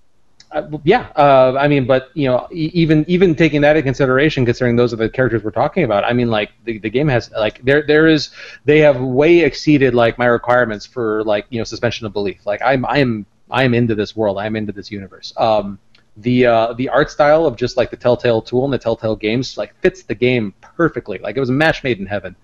Uh, 0.50 0.66
yeah, 0.86 1.08
uh, 1.18 1.58
I 1.60 1.68
mean, 1.68 1.86
but 1.86 2.10
you 2.14 2.26
know, 2.30 2.48
even 2.52 3.04
even 3.10 3.36
taking 3.36 3.60
that 3.62 3.76
into 3.76 3.84
consideration, 3.84 4.46
considering 4.46 4.78
those 4.78 4.94
are 4.94 4.96
the 4.96 5.10
characters 5.10 5.44
we're 5.44 5.52
talking 5.52 5.84
about, 5.84 6.06
I 6.06 6.14
mean, 6.14 6.30
like 6.30 6.52
the, 6.64 6.78
the 6.80 6.90
game 6.90 7.10
has 7.10 7.30
like 7.32 7.62
there 7.66 7.86
there 7.86 8.08
is 8.08 8.30
they 8.64 8.80
have 8.80 9.02
way 9.02 9.40
exceeded 9.40 9.94
like 9.94 10.18
my 10.18 10.26
requirements 10.26 10.86
for 10.86 11.22
like 11.26 11.48
you 11.50 11.58
know 11.58 11.66
suspension 11.66 12.08
of 12.08 12.14
belief. 12.14 12.46
Like 12.46 12.62
I'm 12.64 12.86
I'm 12.86 13.26
I'm 13.52 13.74
into 13.74 13.94
this 13.94 14.16
world. 14.16 14.38
I'm 14.38 14.56
into 14.56 14.72
this 14.72 14.90
universe. 14.90 15.34
Um, 15.36 15.80
the 16.16 16.46
uh, 16.46 16.74
the 16.74 16.88
art 16.88 17.12
style 17.12 17.46
of 17.46 17.58
just 17.58 17.76
like 17.76 17.92
the 17.92 17.98
Telltale 17.98 18.42
tool 18.42 18.64
and 18.64 18.74
the 18.74 18.78
Telltale 18.78 19.18
games 19.18 19.58
like 19.58 19.76
fits 19.82 20.04
the 20.04 20.16
game 20.16 20.54
perfectly. 20.62 21.18
Like 21.18 21.36
it 21.36 21.42
was 21.42 21.50
a 21.50 21.54
match 21.54 21.84
made 21.84 22.00
in 22.00 22.06
heaven. 22.06 22.38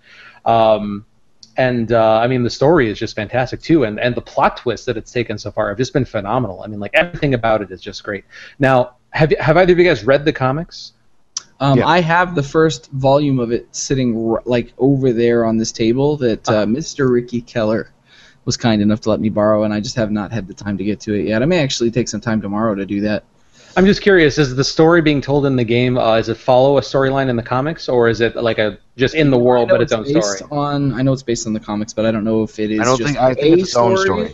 Um, 0.43 1.05
and 1.57 1.91
uh, 1.91 2.17
I 2.19 2.27
mean 2.27 2.43
the 2.43 2.49
story 2.49 2.89
is 2.89 2.97
just 2.97 3.15
fantastic 3.15 3.61
too, 3.61 3.83
and 3.83 3.99
and 3.99 4.15
the 4.15 4.21
plot 4.21 4.57
twists 4.57 4.85
that 4.87 4.97
it's 4.97 5.11
taken 5.11 5.37
so 5.37 5.51
far 5.51 5.69
have 5.69 5.77
just 5.77 5.93
been 5.93 6.05
phenomenal. 6.05 6.61
I 6.63 6.67
mean, 6.67 6.79
like 6.79 6.91
everything 6.93 7.33
about 7.33 7.61
it 7.61 7.71
is 7.71 7.81
just 7.81 8.03
great. 8.03 8.25
Now, 8.59 8.95
have 9.11 9.31
you, 9.31 9.37
have 9.39 9.57
either 9.57 9.73
of 9.73 9.79
you 9.79 9.85
guys 9.85 10.03
read 10.03 10.25
the 10.25 10.33
comics? 10.33 10.93
Um, 11.59 11.77
Yeah. 11.77 11.87
I 11.87 12.01
have 12.01 12.35
the 12.35 12.43
first 12.43 12.89
volume 12.91 13.39
of 13.39 13.51
it 13.51 13.67
sitting 13.75 14.31
r- 14.31 14.41
like 14.45 14.73
over 14.77 15.13
there 15.13 15.45
on 15.45 15.57
this 15.57 15.71
table 15.71 16.17
that 16.17 16.47
uh, 16.49 16.53
Uh-huh. 16.53 16.65
Mr. 16.65 17.11
Ricky 17.11 17.41
Keller 17.41 17.91
was 18.45 18.57
kind 18.57 18.81
enough 18.81 19.01
to 19.01 19.09
let 19.09 19.21
me 19.21 19.29
borrow, 19.29 19.63
and 19.63 19.73
I 19.73 19.79
just 19.79 19.95
have 19.95 20.11
not 20.11 20.31
had 20.31 20.47
the 20.47 20.53
time 20.53 20.77
to 20.77 20.83
get 20.83 20.99
to 21.01 21.13
it 21.13 21.27
yet. 21.27 21.41
I 21.41 21.45
may 21.45 21.59
actually 21.59 21.91
take 21.91 22.09
some 22.09 22.19
time 22.19 22.41
tomorrow 22.41 22.75
to 22.75 22.85
do 22.85 23.01
that. 23.01 23.23
I'm 23.75 23.85
just 23.85 24.01
curious: 24.01 24.37
is 24.37 24.55
the 24.55 24.63
story 24.63 25.01
being 25.01 25.21
told 25.21 25.45
in 25.45 25.55
the 25.55 25.63
game? 25.63 25.97
Uh, 25.97 26.17
is 26.17 26.29
it 26.29 26.37
follow 26.37 26.77
a 26.77 26.81
storyline 26.81 27.29
in 27.29 27.35
the 27.35 27.43
comics, 27.43 27.89
or 27.89 28.07
is 28.07 28.21
it 28.21 28.35
like 28.35 28.59
a 28.59 28.77
just 28.97 29.15
in 29.15 29.31
the 29.31 29.37
world 29.37 29.69
but 29.69 29.81
its 29.81 29.91
own 29.91 30.03
based 30.03 30.37
story? 30.37 30.51
On 30.51 30.93
I 30.93 31.01
know 31.01 31.13
it's 31.13 31.23
based 31.23 31.47
on 31.47 31.53
the 31.53 31.59
comics, 31.59 31.93
but 31.93 32.05
I 32.05 32.11
don't 32.11 32.23
know 32.23 32.43
if 32.43 32.59
it 32.59 32.71
is. 32.71 32.79
I 32.79 32.83
don't 32.83 32.97
just 32.97 33.13
think- 33.13 33.19
I 33.21 33.33
think 33.33 33.57
a 33.57 33.59
it's 33.59 33.69
its 33.69 33.75
own 33.75 33.97
story. 33.97 34.33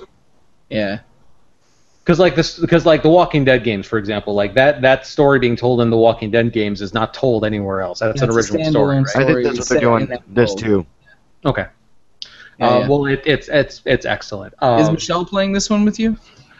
Yeah. 0.70 1.00
Because 2.04 2.20
like 2.20 2.36
this, 2.36 2.58
because 2.58 2.86
like 2.88 3.04
the 3.04 3.10
Walking 3.10 3.46
Dead 3.46 3.64
games, 3.64 3.86
for 3.86 4.00
example, 4.00 4.34
like 4.34 4.56
that 4.56 4.82
that 4.82 5.06
story 5.06 5.38
being 5.40 5.56
told 5.56 5.80
in 5.80 5.90
the 5.92 5.98
Walking 5.98 6.32
Dead 6.32 6.52
games 6.52 6.82
is 6.82 6.92
not 6.94 7.14
told 7.14 7.46
anywhere 7.46 7.82
else. 7.82 8.00
That's 8.00 8.20
Yeah, 8.20 8.28
an 8.28 8.34
original 8.34 8.66
story. 8.66 8.96
standalone 8.98 9.06
Right? 9.06 9.16
I 9.16 9.26
think 9.26 9.44
that's 9.44 9.60
what 9.60 9.70
they're 9.70 9.80
doing. 9.80 10.18
This 10.28 10.56
too. 10.56 10.86
Okay. 11.46 11.68
Yeah, 12.58 12.68
uh, 12.68 12.80
yeah. 12.80 12.88
Well, 12.88 13.06
it, 13.06 13.22
it's 13.26 13.48
it's 13.48 13.82
it's 13.86 14.06
excellent. 14.08 14.54
Um, 14.60 14.82
is 14.82 14.90
Michelle 14.90 15.24
playing 15.24 15.54
this 15.54 15.70
one 15.70 15.86
with 15.86 16.00
you? 16.00 16.18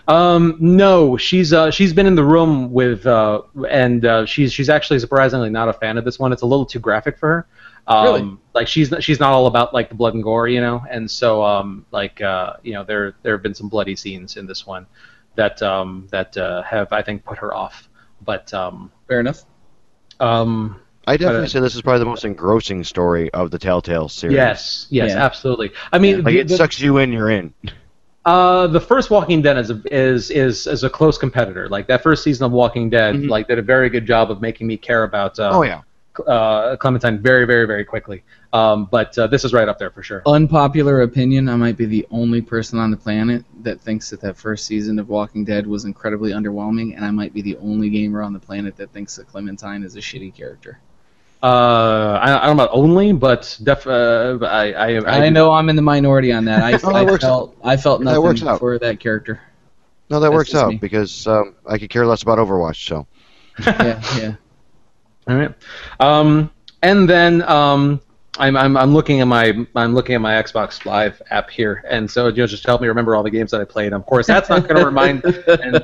Um, 0.10 0.58
no, 0.60 1.16
she's 1.18 1.54
uh, 1.54 1.70
she's 1.72 1.94
been 1.94 2.08
in 2.08 2.16
the 2.16 2.24
room 2.24 2.74
with, 2.74 3.06
uh, 3.06 3.44
and 3.70 4.04
uh, 4.06 4.26
she's 4.26 4.52
she's 4.52 4.68
actually 4.70 4.98
surprisingly 5.00 5.50
not 5.52 5.70
a 5.70 5.74
fan 5.74 5.98
of 5.98 6.04
this 6.06 6.18
one. 6.18 6.34
It's 6.34 6.42
a 6.42 6.48
little 6.48 6.66
too 6.66 6.80
graphic 6.80 7.18
for 7.20 7.28
her. 7.30 7.48
Um, 7.88 8.04
Really? 8.06 8.38
Like 8.54 8.68
she's 8.68 8.90
not, 8.92 9.04
she's 9.04 9.20
not 9.20 9.32
all 9.34 9.46
about 9.48 9.74
like 9.74 9.90
the 9.90 9.96
blood 9.96 10.16
and 10.16 10.24
gore, 10.24 10.48
you 10.48 10.62
know. 10.62 10.84
And 10.90 11.10
so 11.10 11.44
um, 11.44 11.86
like 11.92 12.22
uh, 12.22 12.54
you 12.64 12.74
know 12.74 12.84
there 12.84 13.14
there 13.22 13.34
have 13.36 13.44
been 13.44 13.54
some 13.54 13.70
bloody 13.70 13.96
scenes 13.96 14.36
in 14.36 14.48
this 14.48 14.66
one 14.66 14.88
that 15.36 15.62
um, 15.62 16.08
that 16.12 16.36
uh, 16.38 16.64
have 16.64 16.92
I 16.92 17.04
think 17.04 17.24
put 17.24 17.38
her 17.38 17.54
off. 17.54 17.88
But 18.26 18.52
um, 18.54 18.92
Fair 19.08 19.20
enough. 19.20 19.44
um, 20.20 20.82
I 21.08 21.18
definitely 21.18 21.46
uh, 21.46 21.50
say 21.50 21.60
this 21.60 21.76
is 21.76 21.82
probably 21.82 22.00
the 22.00 22.06
most 22.06 22.26
engrossing 22.26 22.84
story 22.84 23.32
of 23.32 23.50
the 23.52 23.58
Telltale 23.60 24.10
series. 24.10 24.36
yes, 24.36 24.88
yes, 24.90 25.12
Yeah. 25.12 25.24
absolutely. 25.24 25.72
I 25.94 25.98
mean, 26.00 26.18
Like 26.24 26.34
the- 26.34 26.40
it 26.40 26.48
the- 26.48 26.58
sucks 26.58 26.80
you 26.80 26.98
in, 26.98 27.12
you're 27.14 27.30
in. 27.30 27.54
Uh, 28.26 28.68
the 28.68 28.80
first 28.82 29.10
Walking 29.10 29.42
Dead 29.42 29.58
is 29.58 29.70
a, 29.72 29.82
is 29.92 30.30
is 30.30 30.68
is 30.68 30.84
a 30.84 30.90
close 30.90 31.18
competitor. 31.18 31.70
Like 31.70 31.88
that 31.88 32.04
first 32.04 32.24
season 32.24 32.46
of 32.46 32.52
Walking 32.52 32.90
Dead, 32.90 33.16
Mhm. 33.16 33.30
like 33.30 33.48
did 33.48 33.60
a 33.60 33.62
very 33.64 33.90
good 33.90 34.06
job 34.06 34.30
of 34.30 34.42
making 34.42 34.68
me 34.68 34.78
care 34.78 35.04
about. 35.04 35.40
Uh, 35.40 35.52
Oh 35.54 35.64
yeah. 35.64 35.82
uh, 36.28 36.76
Clementine 36.76 37.20
very 37.20 37.46
very 37.46 37.66
very 37.66 37.86
quickly. 37.86 38.24
Um, 38.52 38.88
but 38.92 39.18
uh, 39.18 39.28
this 39.28 39.46
is 39.46 39.54
right 39.54 39.68
up 39.70 39.80
there 39.80 39.90
for 39.90 40.04
sure. 40.04 40.22
Unpopular 40.26 41.02
opinion: 41.04 41.48
I 41.48 41.56
might 41.56 41.78
be 41.78 41.86
the 41.86 42.06
only 42.12 42.42
person 42.42 42.78
on 42.78 42.92
the 42.92 42.98
planet 42.98 43.46
that 43.64 43.80
thinks 43.80 44.10
that 44.10 44.20
that 44.22 44.36
first 44.36 44.66
season 44.66 45.00
of 45.00 45.08
Walking 45.08 45.46
Dead 45.46 45.66
was 45.66 45.86
incredibly 45.86 46.32
underwhelming, 46.32 46.96
and 46.98 47.06
I 47.06 47.12
might 47.12 47.34
be 47.34 47.42
the 47.42 47.58
only 47.58 47.90
gamer 47.90 48.22
on 48.22 48.34
the 48.34 48.40
planet 48.40 48.76
that 48.78 48.92
thinks 48.92 49.16
that 49.16 49.28
Clementine 49.28 49.84
is 49.84 49.96
a 49.96 50.00
shitty 50.00 50.36
character. 50.36 50.80
Uh, 51.42 52.20
I, 52.22 52.44
I 52.44 52.48
don't 52.48 52.58
know 52.58 52.64
about 52.64 52.76
only, 52.76 53.14
but 53.14 53.58
def, 53.64 53.88
uh, 53.88 54.38
I, 54.42 54.74
I, 54.74 54.88
I, 54.96 55.26
I, 55.26 55.30
know 55.30 55.52
I'm 55.54 55.70
in 55.70 55.76
the 55.78 55.82
minority 55.82 56.34
on 56.34 56.44
that. 56.46 56.62
I, 56.64 56.74
Oh, 56.84 56.92
that 56.92 56.96
I 56.96 57.04
works 57.04 57.24
felt 57.24 57.56
I 57.64 57.78
felt 57.78 58.00
That 58.00 58.06
nothing 58.06 58.24
works 58.24 58.44
out. 58.44 58.60
for 58.60 58.78
that 58.80 59.00
character. 59.00 59.40
No, 60.10 60.20
that 60.20 60.28
That's 60.30 60.34
works 60.36 60.54
out 60.56 60.70
me. 60.70 60.78
because 60.78 61.28
um, 61.28 61.56
I 61.66 61.78
could 61.78 61.90
care 61.90 62.06
less 62.06 62.24
about 62.24 62.40
Overwatch. 62.40 62.86
So 62.86 63.08
Yeah, 63.66 64.02
yeah. 64.18 64.36
All 65.30 65.36
right. 65.38 65.54
Um, 66.02 66.52
and 66.82 67.10
then 67.10 67.42
um, 67.44 68.02
I'm, 68.38 68.58
I'm 68.58 68.76
I'm 68.76 68.94
looking 68.94 69.22
at 69.22 69.28
my 69.28 69.66
I'm 69.76 69.94
looking 69.94 70.16
at 70.16 70.22
my 70.22 70.34
Xbox 70.34 70.86
Live 70.86 71.22
app 71.30 71.50
here, 71.50 71.84
and 71.90 72.10
so 72.10 72.28
you 72.28 72.36
know, 72.38 72.48
just 72.48 72.66
help 72.66 72.82
me 72.82 72.88
remember 72.88 73.16
all 73.16 73.24
the 73.24 73.30
games 73.30 73.52
that 73.52 73.62
I 73.62 73.66
played. 73.66 73.94
Of 73.94 74.06
course, 74.06 74.28
that's 74.28 74.50
not 74.50 74.64
going 74.68 74.78
to 74.80 74.86
remind. 74.86 75.24
And 75.48 75.76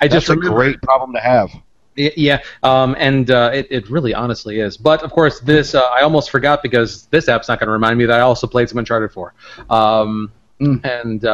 I 0.00 0.08
that's 0.08 0.14
just 0.14 0.28
a 0.28 0.32
remember. 0.34 0.56
great 0.56 0.82
problem 0.82 1.12
to 1.14 1.20
have. 1.20 1.50
Yeah, 1.96 2.40
um, 2.62 2.96
and 2.98 3.30
uh, 3.30 3.50
it, 3.52 3.66
it 3.70 3.90
really 3.90 4.14
honestly 4.14 4.60
is. 4.60 4.76
But 4.76 5.02
of 5.02 5.12
course, 5.12 5.40
this 5.40 5.74
uh, 5.74 5.80
I 5.82 6.02
almost 6.02 6.30
forgot 6.30 6.62
because 6.62 7.06
this 7.06 7.28
app's 7.28 7.48
not 7.48 7.58
going 7.58 7.66
to 7.68 7.72
remind 7.72 7.98
me 7.98 8.06
that 8.06 8.18
I 8.18 8.22
also 8.22 8.46
played 8.46 8.68
some 8.68 8.78
Uncharted 8.78 9.12
4. 9.12 9.34
Um, 9.70 10.30
Mm. 10.60 10.84
And 10.84 11.24
uh, 11.24 11.30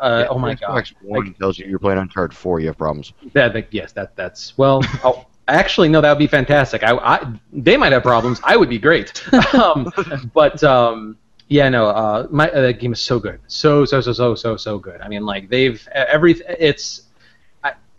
uh, 0.00 0.18
Yeah, 0.22 0.26
oh 0.30 0.38
my 0.38 0.54
god, 0.54 0.88
One 1.02 1.34
tells 1.34 1.58
you 1.58 1.66
you're 1.66 1.78
playing 1.78 1.98
Uncharted 1.98 2.34
4, 2.34 2.60
you 2.60 2.68
have 2.68 2.78
problems. 2.78 3.12
that, 3.34 3.52
that- 3.52 3.68
yes, 3.70 3.92
that 3.92 4.16
that's 4.16 4.56
well. 4.56 4.80
oh, 5.04 5.26
actually, 5.48 5.90
no, 5.90 6.00
that 6.00 6.08
would 6.10 6.18
be 6.18 6.26
fantastic. 6.26 6.82
I, 6.82 6.92
I 6.96 7.26
they 7.52 7.76
might 7.76 7.92
have 7.92 8.02
problems. 8.02 8.40
I 8.42 8.56
would 8.56 8.70
be 8.70 8.78
great. 8.78 9.22
um, 9.54 9.92
but 10.32 10.64
um, 10.64 11.18
yeah, 11.48 11.68
no, 11.68 11.88
uh, 11.88 12.26
my 12.30 12.48
uh, 12.50 12.62
that 12.62 12.80
game 12.80 12.94
is 12.94 13.00
so 13.00 13.18
good, 13.18 13.38
so 13.48 13.84
so 13.84 14.00
so 14.00 14.14
so 14.14 14.34
so 14.34 14.56
so 14.56 14.78
good. 14.78 15.00
I 15.02 15.08
mean, 15.08 15.26
like 15.26 15.50
they've 15.50 15.86
every 15.92 16.32
it's. 16.58 17.02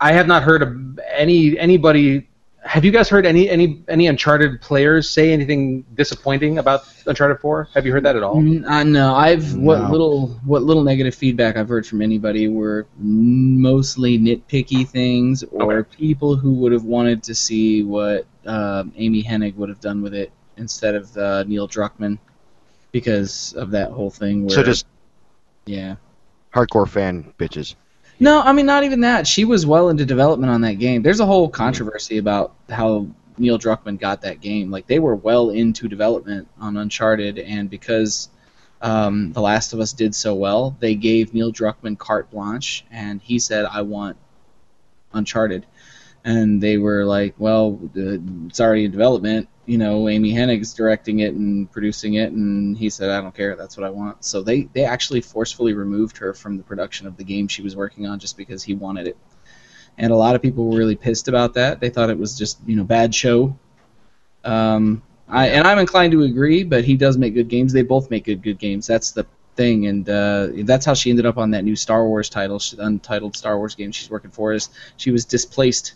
I, 0.00 0.10
I 0.10 0.12
have 0.12 0.26
not 0.26 0.42
heard 0.42 0.62
of 0.62 0.98
any 1.10 1.58
anybody 1.58 2.28
have 2.62 2.84
you 2.84 2.90
guys 2.90 3.08
heard 3.08 3.24
any 3.26 3.48
any 3.48 3.84
any 3.88 4.08
Uncharted 4.08 4.60
players 4.60 5.08
say 5.08 5.32
anything 5.32 5.84
disappointing 5.94 6.58
about 6.58 6.82
Uncharted 7.06 7.38
4? 7.38 7.68
Have 7.74 7.86
you 7.86 7.92
heard 7.92 8.02
that 8.04 8.16
at 8.16 8.24
all? 8.24 8.36
Mm, 8.36 8.68
uh, 8.68 8.82
no, 8.82 9.14
I've 9.14 9.54
what 9.56 9.80
No. 9.82 9.90
little 9.90 10.26
what 10.44 10.62
little 10.64 10.82
negative 10.82 11.14
feedback 11.14 11.56
I've 11.56 11.68
heard 11.68 11.86
from 11.86 12.02
anybody 12.02 12.48
were 12.48 12.86
mostly 12.98 14.18
nitpicky 14.18 14.86
things 14.88 15.44
or 15.44 15.78
Okay. 15.78 15.96
people 15.96 16.34
who 16.34 16.54
would 16.54 16.72
have 16.72 16.84
wanted 16.84 17.22
to 17.24 17.34
see 17.34 17.82
what 17.84 18.26
um 18.46 18.92
Amy 18.96 19.22
Hennig 19.22 19.54
would 19.54 19.68
have 19.68 19.80
done 19.80 20.02
with 20.02 20.14
it 20.14 20.32
instead 20.56 20.94
of 20.94 21.16
uh, 21.16 21.44
Neil 21.44 21.68
Druckmann 21.68 22.18
because 22.90 23.52
of 23.52 23.70
that 23.72 23.90
whole 23.92 24.10
thing. 24.10 24.42
Where, 24.46 24.50
So 24.56 24.62
just 24.64 24.86
yeah. 25.66 25.96
hardcore 26.54 26.88
fan 26.88 27.32
bitches. 27.38 27.74
No, 28.18 28.40
I 28.40 28.52
mean 28.52 28.66
not 28.66 28.84
even 28.84 29.00
that. 29.00 29.26
She 29.26 29.44
was 29.44 29.66
well 29.66 29.88
into 29.88 30.06
development 30.06 30.50
on 30.50 30.62
that 30.62 30.74
game. 30.74 31.02
There's 31.02 31.20
a 31.20 31.26
whole 31.26 31.48
controversy 31.48 32.18
about 32.18 32.54
how 32.70 33.08
Neil 33.38 33.58
Druckmann 33.58 33.98
got 33.98 34.22
that 34.22 34.40
game. 34.40 34.70
Like 34.70 34.86
they 34.86 34.98
were 34.98 35.14
well 35.14 35.50
into 35.50 35.88
development 35.88 36.48
on 36.58 36.76
Uncharted, 36.76 37.38
and 37.38 37.68
because 37.68 38.28
um, 38.80 39.32
The 39.32 39.40
Last 39.40 39.72
of 39.72 39.80
Us 39.80 39.92
did 39.92 40.14
so 40.14 40.34
well, 40.34 40.76
they 40.80 40.94
gave 40.94 41.34
Neil 41.34 41.52
Druckmann 41.52 41.98
carte 41.98 42.30
blanche, 42.30 42.84
and 42.90 43.20
he 43.20 43.38
said, 43.38 43.66
"I 43.66 43.82
want 43.82 44.16
Uncharted." 45.12 45.66
And 46.24 46.62
they 46.62 46.78
were 46.78 47.04
like, 47.04 47.34
"Well, 47.38 47.78
it's 47.94 48.60
already 48.60 48.84
in 48.84 48.90
development. 48.90 49.48
You 49.66 49.78
know, 49.78 50.08
Amy 50.08 50.32
Hennig's 50.32 50.72
directing 50.74 51.20
it 51.20 51.34
and 51.34 51.70
producing 51.70 52.14
it." 52.14 52.32
And 52.32 52.76
he 52.76 52.88
said, 52.88 53.10
"I 53.10 53.20
don't 53.20 53.34
care. 53.34 53.56
That's 53.56 53.76
what 53.76 53.84
I 53.84 53.90
want." 53.90 54.24
So 54.24 54.42
they 54.42 54.62
they 54.72 54.84
actually 54.84 55.20
forcefully 55.20 55.74
removed 55.74 56.16
her 56.18 56.32
from 56.32 56.56
the 56.56 56.62
production 56.62 57.06
of 57.06 57.16
the 57.16 57.24
game 57.24 57.48
she 57.48 57.62
was 57.62 57.76
working 57.76 58.06
on 58.06 58.18
just 58.18 58.36
because 58.36 58.62
he 58.62 58.74
wanted 58.74 59.06
it. 59.06 59.16
And 59.98 60.12
a 60.12 60.16
lot 60.16 60.34
of 60.34 60.42
people 60.42 60.68
were 60.68 60.76
really 60.76 60.96
pissed 60.96 61.28
about 61.28 61.54
that. 61.54 61.80
They 61.80 61.90
thought 61.90 62.10
it 62.10 62.18
was 62.18 62.38
just 62.38 62.58
you 62.66 62.76
know 62.76 62.84
bad 62.84 63.14
show. 63.14 63.58
Um, 64.44 65.02
I 65.28 65.48
and 65.48 65.66
I'm 65.66 65.78
inclined 65.78 66.12
to 66.12 66.22
agree, 66.22 66.62
but 66.62 66.84
he 66.84 66.96
does 66.96 67.18
make 67.18 67.34
good 67.34 67.48
games. 67.48 67.72
They 67.72 67.82
both 67.82 68.10
make 68.10 68.24
good 68.24 68.42
good 68.42 68.58
games. 68.58 68.86
That's 68.86 69.10
the 69.10 69.26
thing, 69.56 69.86
and 69.86 70.08
uh, 70.08 70.48
that's 70.64 70.86
how 70.86 70.94
she 70.94 71.10
ended 71.10 71.26
up 71.26 71.38
on 71.38 71.50
that 71.50 71.64
new 71.64 71.74
Star 71.74 72.06
Wars 72.06 72.28
title, 72.28 72.60
untitled 72.78 73.36
Star 73.36 73.58
Wars 73.58 73.74
game 73.74 73.90
she's 73.90 74.10
working 74.10 74.30
for. 74.30 74.52
Is 74.52 74.68
she 74.96 75.10
was 75.10 75.24
displaced 75.24 75.94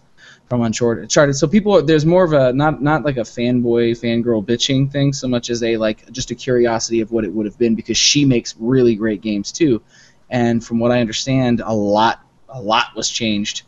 from 0.50 0.62
Uncharted. 0.62 1.36
So 1.36 1.46
people, 1.46 1.80
there's 1.80 2.04
more 2.04 2.24
of 2.24 2.32
a 2.32 2.52
not 2.52 2.82
not 2.82 3.04
like 3.04 3.16
a 3.16 3.20
fanboy 3.20 3.92
fangirl 3.92 4.44
bitching 4.44 4.90
thing, 4.90 5.12
so 5.12 5.28
much 5.28 5.48
as 5.48 5.62
a 5.62 5.76
like 5.76 6.10
just 6.10 6.32
a 6.32 6.34
curiosity 6.34 7.00
of 7.00 7.12
what 7.12 7.24
it 7.24 7.32
would 7.32 7.46
have 7.46 7.56
been 7.56 7.76
because 7.76 7.96
she 7.96 8.24
makes 8.24 8.56
really 8.58 8.96
great 8.96 9.20
games 9.20 9.52
too. 9.52 9.80
And 10.28 10.62
from 10.62 10.80
what 10.80 10.90
I 10.90 11.00
understand, 11.00 11.62
a 11.64 11.72
lot 11.72 12.20
a 12.48 12.60
lot 12.60 12.86
was 12.96 13.08
changed 13.08 13.62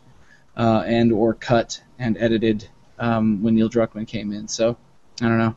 uh, 0.57 0.83
and 0.85 1.13
or 1.13 1.33
cut 1.33 1.81
and 1.99 2.17
edited 2.17 2.67
um, 2.99 3.41
when 3.41 3.55
Neil 3.55 3.69
Druckmann 3.69 4.05
came 4.05 4.33
in. 4.33 4.49
So 4.49 4.75
I 5.21 5.29
don't 5.29 5.39
know. 5.39 5.55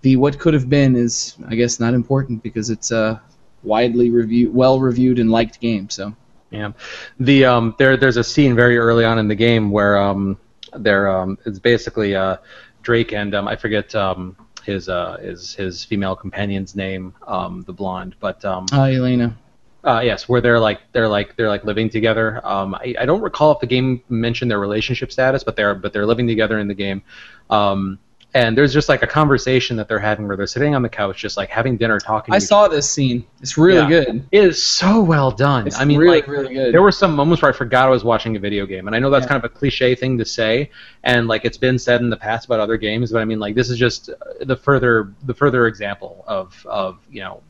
The 0.00 0.16
what 0.16 0.38
could 0.38 0.54
have 0.54 0.70
been 0.70 0.96
is 0.96 1.36
I 1.46 1.56
guess 1.56 1.78
not 1.78 1.92
important 1.92 2.42
because 2.42 2.70
it's 2.70 2.90
a 2.90 3.20
widely 3.62 4.08
reviewed, 4.08 4.54
well 4.54 4.80
reviewed 4.80 5.18
and 5.18 5.30
liked 5.30 5.60
game. 5.60 5.90
So 5.90 6.14
Yeah, 6.50 6.72
the 7.20 7.44
um, 7.44 7.74
there 7.78 7.98
there's 7.98 8.16
a 8.16 8.24
scene 8.24 8.54
very 8.54 8.78
early 8.78 9.04
on 9.04 9.18
in 9.18 9.28
the 9.28 9.34
game 9.34 9.70
where 9.70 9.98
um, 9.98 10.38
there 10.76 11.08
um, 11.08 11.38
it's 11.46 11.58
basically 11.58 12.14
uh, 12.14 12.36
Drake 12.82 13.12
and 13.12 13.34
um, 13.34 13.48
I 13.48 13.56
forget 13.56 13.94
um, 13.94 14.36
his 14.64 14.88
uh, 14.88 15.18
his 15.18 15.54
his 15.54 15.84
female 15.84 16.16
companion's 16.16 16.74
name, 16.74 17.14
um, 17.26 17.62
the 17.62 17.72
blonde, 17.72 18.16
but 18.20 18.44
um, 18.44 18.66
uh, 18.72 18.84
Elena. 18.84 19.36
uh, 19.84 20.00
yes, 20.02 20.28
where 20.28 20.40
they're 20.40 20.60
like 20.60 20.80
they're 20.92 21.08
like 21.08 21.36
they're 21.36 21.48
like 21.48 21.64
living 21.64 21.88
together. 21.90 22.40
Um, 22.46 22.74
I, 22.74 22.94
I 23.00 23.06
don't 23.06 23.22
recall 23.22 23.52
if 23.52 23.60
the 23.60 23.66
game 23.66 24.02
mentioned 24.08 24.50
their 24.50 24.60
relationship 24.60 25.12
status, 25.12 25.44
but 25.44 25.56
they're 25.56 25.74
but 25.74 25.92
they're 25.92 26.06
living 26.06 26.26
together 26.26 26.58
in 26.58 26.68
the 26.68 26.74
game. 26.74 27.02
Um, 27.50 27.98
and 28.34 28.58
there's 28.58 28.72
just 28.72 28.88
like 28.88 29.02
a 29.02 29.06
conversation 29.06 29.76
that 29.76 29.86
they're 29.86 30.00
having 30.00 30.26
where 30.26 30.36
they're 30.36 30.46
sitting 30.48 30.74
on 30.74 30.82
the 30.82 30.88
couch, 30.88 31.18
just 31.20 31.36
like 31.36 31.48
having 31.48 31.76
dinner, 31.76 32.00
talking. 32.00 32.34
I 32.34 32.38
saw 32.38 32.66
this 32.66 32.90
scene. 32.90 33.24
It's 33.40 33.56
really 33.56 33.82
Yeah. 33.82 34.04
good. 34.04 34.26
It 34.32 34.44
is 34.44 34.60
so 34.60 35.00
well 35.00 35.30
done. 35.30 35.68
It's 35.68 35.78
I 35.78 35.84
mean, 35.84 35.98
really 35.98 36.16
like 36.16 36.26
really 36.26 36.52
good. 36.52 36.74
there 36.74 36.82
were 36.82 36.90
some 36.90 37.14
moments 37.14 37.42
where 37.42 37.52
I 37.52 37.54
forgot 37.54 37.86
I 37.86 37.90
was 37.90 38.02
watching 38.02 38.34
a 38.34 38.40
video 38.40 38.66
game, 38.66 38.88
and 38.88 38.96
I 38.96 38.98
know 38.98 39.08
that's 39.08 39.24
Yeah. 39.24 39.28
kind 39.28 39.44
of 39.44 39.50
a 39.50 39.54
cliche 39.54 39.94
thing 39.94 40.18
to 40.18 40.24
say, 40.24 40.70
and 41.04 41.28
like 41.28 41.44
it's 41.44 41.56
been 41.58 41.78
said 41.78 42.00
in 42.00 42.10
the 42.10 42.16
past 42.16 42.46
about 42.46 42.58
other 42.58 42.76
games, 42.76 43.12
but 43.12 43.20
I 43.20 43.24
mean, 43.24 43.38
like 43.38 43.54
this 43.54 43.70
is 43.70 43.78
just 43.78 44.08
uh, 44.10 44.14
the 44.44 44.56
further 44.56 45.12
the 45.22 45.34
further 45.34 45.68
example 45.68 46.24
of 46.26 46.66
of 46.68 46.98
you 47.08 47.20
know, 47.20 47.40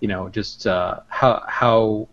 you 0.00 0.08
know, 0.08 0.28
just 0.28 0.66
uh, 0.66 0.98
how 1.06 1.44
how 1.46 2.08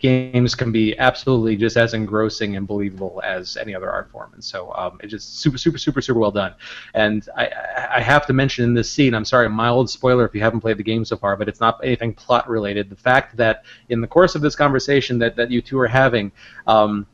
games 0.00 0.54
can 0.54 0.72
be 0.72 0.96
absolutely 0.98 1.56
just 1.56 1.76
as 1.76 1.94
engrossing 1.94 2.56
and 2.56 2.66
believable 2.66 3.20
as 3.24 3.56
any 3.56 3.74
other 3.74 3.90
art 3.90 4.10
form, 4.10 4.32
and 4.34 4.42
so 4.42 4.72
um, 4.74 4.98
it's 5.02 5.10
just 5.10 5.40
super 5.40 5.58
super 5.58 5.78
super 5.78 6.00
super 6.00 6.18
well 6.18 6.30
done. 6.30 6.54
And 6.94 7.28
I 7.36 7.50
I- 7.96 8.00
have 8.00 8.26
to 8.26 8.32
mention 8.32 8.64
in 8.64 8.74
this 8.74 8.90
scene, 8.90 9.14
I'm 9.14 9.24
sorry, 9.24 9.48
mild 9.48 9.90
spoiler 9.90 10.24
if 10.24 10.34
you 10.34 10.40
haven't 10.40 10.60
played 10.60 10.78
the 10.78 10.82
game 10.82 11.04
so 11.04 11.16
far, 11.16 11.36
but 11.36 11.48
it's 11.48 11.60
not 11.60 11.80
anything 11.82 12.14
plot 12.14 12.48
related. 12.48 12.88
The 12.90 12.96
fact 12.96 13.36
that 13.36 13.64
in 13.88 14.00
the 14.00 14.06
course 14.06 14.34
of 14.34 14.40
this 14.42 14.56
conversation 14.56 15.18
that, 15.18 15.36
that 15.36 15.50
you 15.50 15.60
two 15.60 15.78
are 15.78 15.88
having, 15.88 16.32
um, 16.66 17.06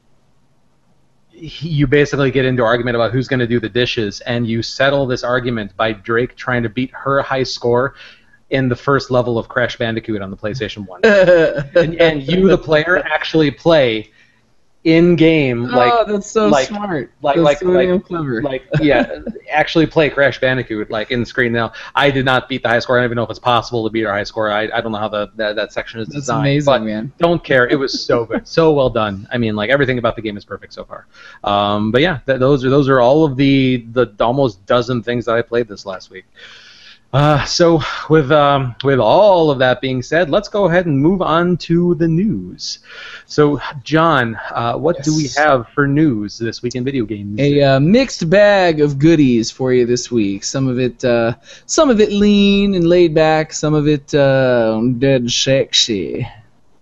you 1.33 1.87
basically 1.87 2.31
get 2.31 2.45
into 2.45 2.63
argument 2.63 2.95
about 2.95 3.13
who's 3.13 3.27
going 3.27 3.41
to 3.41 3.47
do 3.47 3.59
the 3.59 3.69
dishes, 3.69 4.21
and 4.21 4.47
you 4.47 4.63
settle 4.63 5.07
this 5.07 5.25
argument 5.25 5.77
by 5.77 5.93
Drake 5.93 6.37
trying 6.37 6.63
to 6.63 6.69
beat 6.69 6.91
her 6.93 7.23
high 7.23 7.43
score 7.43 7.95
in 8.55 8.69
the 8.69 8.77
first 8.77 9.11
level 9.11 9.39
of 9.39 9.49
Crash 9.49 9.77
Bandicoot 9.77 10.23
on 10.23 10.31
the 10.31 10.37
PlayStation 10.37 10.87
One, 10.87 11.01
and, 11.05 12.01
and 12.01 12.23
you, 12.23 12.49
the 12.49 12.57
player, 12.59 12.99
actually 12.99 13.51
play 13.51 14.11
in 14.85 15.17
game 15.17 15.63
like 15.63 15.91
oh, 15.91 16.05
that's 16.07 16.31
so 16.31 16.47
like- 16.49 16.69
smart. 16.69 17.11
like- 17.23 17.37
that's 17.37 17.45
like- 17.45 17.59
so 17.61 17.69
like- 17.69 18.05
clever. 18.05 18.43
like 18.43 18.65
yeah, 18.83 19.21
actually 19.51 19.87
play 19.87 20.11
Crash 20.11 20.39
Bandicoot 20.41 20.91
like 20.91 21.11
in 21.11 21.25
screen 21.25 21.53
now. 21.55 21.73
I 21.95 22.11
did 22.11 22.27
not 22.27 22.51
beat 22.51 22.63
the 22.63 22.69
high 22.69 22.81
score. 22.81 22.99
I 22.99 23.01
don't 23.01 23.07
even 23.07 23.17
know 23.17 23.23
if 23.23 23.31
it's 23.31 23.39
possible 23.39 23.83
to 23.85 23.91
beat 23.91 24.05
our 24.05 24.13
high 24.13 24.25
score. 24.25 24.51
I, 24.51 24.65
I 24.65 24.83
don't 24.83 24.93
know 24.93 24.99
how 24.99 25.09
the 25.09 25.31
that, 25.37 25.57
that 25.57 25.73
section 25.73 26.01
is 26.01 26.09
that's 26.09 26.17
designed. 26.17 26.41
amazing, 26.43 26.71
but 26.71 26.83
man. 26.83 27.13
don't 27.17 27.43
care. 27.43 27.67
It 27.67 27.77
was 27.77 28.05
so 28.05 28.27
good, 28.27 28.47
so 28.47 28.73
well 28.75 28.91
done. 28.91 29.27
I 29.33 29.39
mean, 29.39 29.57
like 29.57 29.71
everything 29.71 29.97
about 29.99 30.17
the 30.17 30.23
game 30.23 30.37
is 30.37 30.45
perfect 30.45 30.75
so 30.75 30.85
far. 30.85 31.07
Um, 31.45 31.91
but 31.91 32.03
yeah, 32.03 32.19
th- 32.27 32.39
those 32.39 32.63
are 32.63 32.69
those 32.69 32.89
are 32.91 33.01
all 33.01 33.25
of 33.25 33.37
the 33.39 33.87
the 33.93 34.07
almost 34.21 34.65
dozen 34.67 35.03
things 35.03 35.25
that 35.25 35.35
I 35.35 35.41
played 35.41 35.67
this 35.67 35.87
last 35.87 36.11
week. 36.11 36.27
Uh, 37.15 37.45
so 37.45 37.81
with 38.11 38.33
um, 38.33 38.75
with 38.83 38.99
all 38.99 39.49
of 39.49 39.61
that 39.61 39.81
being 39.81 40.03
said, 40.03 40.31
let's 40.31 40.49
go 40.49 40.65
ahead 40.65 40.87
and 40.87 41.01
move 41.01 41.23
on 41.23 41.57
to 41.57 41.95
the 41.95 42.09
news. 42.09 42.81
So, 43.27 43.61
John, 43.85 44.37
uh, 44.51 44.75
what 44.75 45.05
do 45.05 45.17
we 45.17 45.29
have 45.37 45.69
for 45.69 45.87
news 45.87 46.39
this 46.39 46.61
week 46.61 46.75
in 46.75 46.83
video 46.83 47.05
games? 47.05 47.39
A 47.39 47.63
uh, 47.63 47.79
mixed 47.79 48.29
bag 48.29 48.81
of 48.81 48.99
goodies 48.99 49.49
for 49.49 49.73
you 49.73 49.87
this 49.87 50.11
week. 50.11 50.43
Some 50.43 50.67
of 50.67 50.81
it, 50.81 51.05
uh, 51.05 51.37
some 51.67 51.89
of 51.89 52.01
it 52.01 52.11
lean 52.11 52.75
and 52.75 52.89
laid 52.89 53.15
back. 53.15 53.53
Some 53.53 53.75
of 53.75 53.87
it 53.87 54.13
uh, 54.13 54.83
dead 54.99 55.31
sexy. 55.31 56.27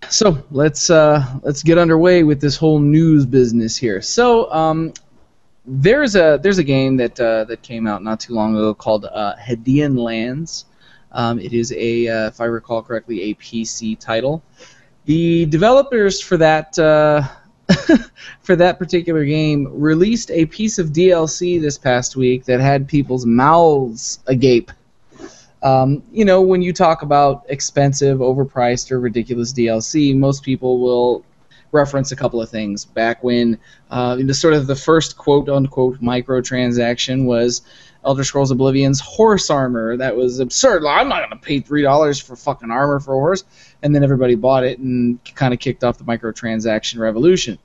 So 0.09 0.43
let's 0.49 0.89
uh, 0.89 1.23
let's 1.43 1.61
get 1.61 1.77
underway 1.77 2.23
with 2.23 2.41
this 2.41 2.57
whole 2.57 2.79
news 2.79 3.27
business 3.27 3.77
here. 3.77 4.01
So 4.01 4.51
um, 4.51 4.93
there's 5.65 6.15
a 6.15 6.39
there's 6.41 6.57
a 6.57 6.63
game 6.63 6.97
that 6.97 7.19
uh, 7.19 7.45
that 7.45 7.61
came 7.61 7.87
out 7.87 8.03
not 8.03 8.19
too 8.19 8.33
long 8.33 8.55
ago 8.55 8.73
called 8.73 9.05
uh, 9.05 9.35
Hadean 9.35 9.97
Lands. 9.97 10.65
Um, 11.11 11.39
it 11.39 11.53
is 11.53 11.71
a, 11.73 12.07
uh, 12.07 12.27
if 12.27 12.41
I 12.41 12.45
recall 12.45 12.81
correctly, 12.81 13.29
a 13.29 13.35
PC 13.35 13.99
title. 13.99 14.41
The 15.05 15.45
developers 15.45 16.19
for 16.19 16.37
that 16.37 16.77
uh, 16.79 17.23
for 18.41 18.55
that 18.55 18.79
particular 18.79 19.23
game 19.25 19.67
released 19.71 20.31
a 20.31 20.45
piece 20.47 20.79
of 20.79 20.87
DLC 20.87 21.61
this 21.61 21.77
past 21.77 22.15
week 22.15 22.45
that 22.45 22.59
had 22.59 22.87
people's 22.87 23.25
mouths 23.25 24.19
agape. 24.27 24.71
Um, 25.61 26.03
you 26.11 26.25
know, 26.25 26.41
when 26.41 26.61
you 26.61 26.73
talk 26.73 27.03
about 27.03 27.45
expensive, 27.47 28.19
overpriced, 28.19 28.91
or 28.91 28.99
ridiculous 28.99 29.53
DLC, 29.53 30.15
most 30.15 30.43
people 30.43 30.79
will 30.79 31.23
reference 31.73 32.11
a 32.11 32.15
couple 32.15 32.41
of 32.41 32.49
things. 32.49 32.85
Back 32.85 33.23
when 33.23 33.57
uh, 33.89 34.15
the 34.15 34.33
sort 34.33 34.53
of 34.53 34.67
the 34.67 34.75
first 34.75 35.17
quote 35.17 35.49
unquote 35.49 35.99
microtransaction 36.01 37.25
was 37.25 37.61
Elder 38.05 38.23
Scrolls 38.23 38.51
Oblivion's 38.51 38.99
horse 38.99 39.49
armor. 39.49 39.97
That 39.97 40.15
was 40.15 40.39
absurd. 40.39 40.83
Like, 40.83 41.01
I'm 41.01 41.09
not 41.09 41.27
going 41.27 41.39
to 41.39 41.45
pay 41.45 41.59
three 41.59 41.81
dollars 41.81 42.19
for 42.19 42.35
fucking 42.35 42.71
armor 42.71 42.99
for 42.99 43.13
a 43.13 43.19
horse. 43.19 43.43
And 43.81 43.93
then 43.93 44.03
everybody 44.03 44.35
bought 44.35 44.63
it 44.63 44.79
and 44.79 45.19
kind 45.35 45.53
of 45.53 45.59
kicked 45.59 45.83
off 45.83 45.97
the 45.97 46.03
microtransaction 46.03 46.99
revolution. 46.99 47.57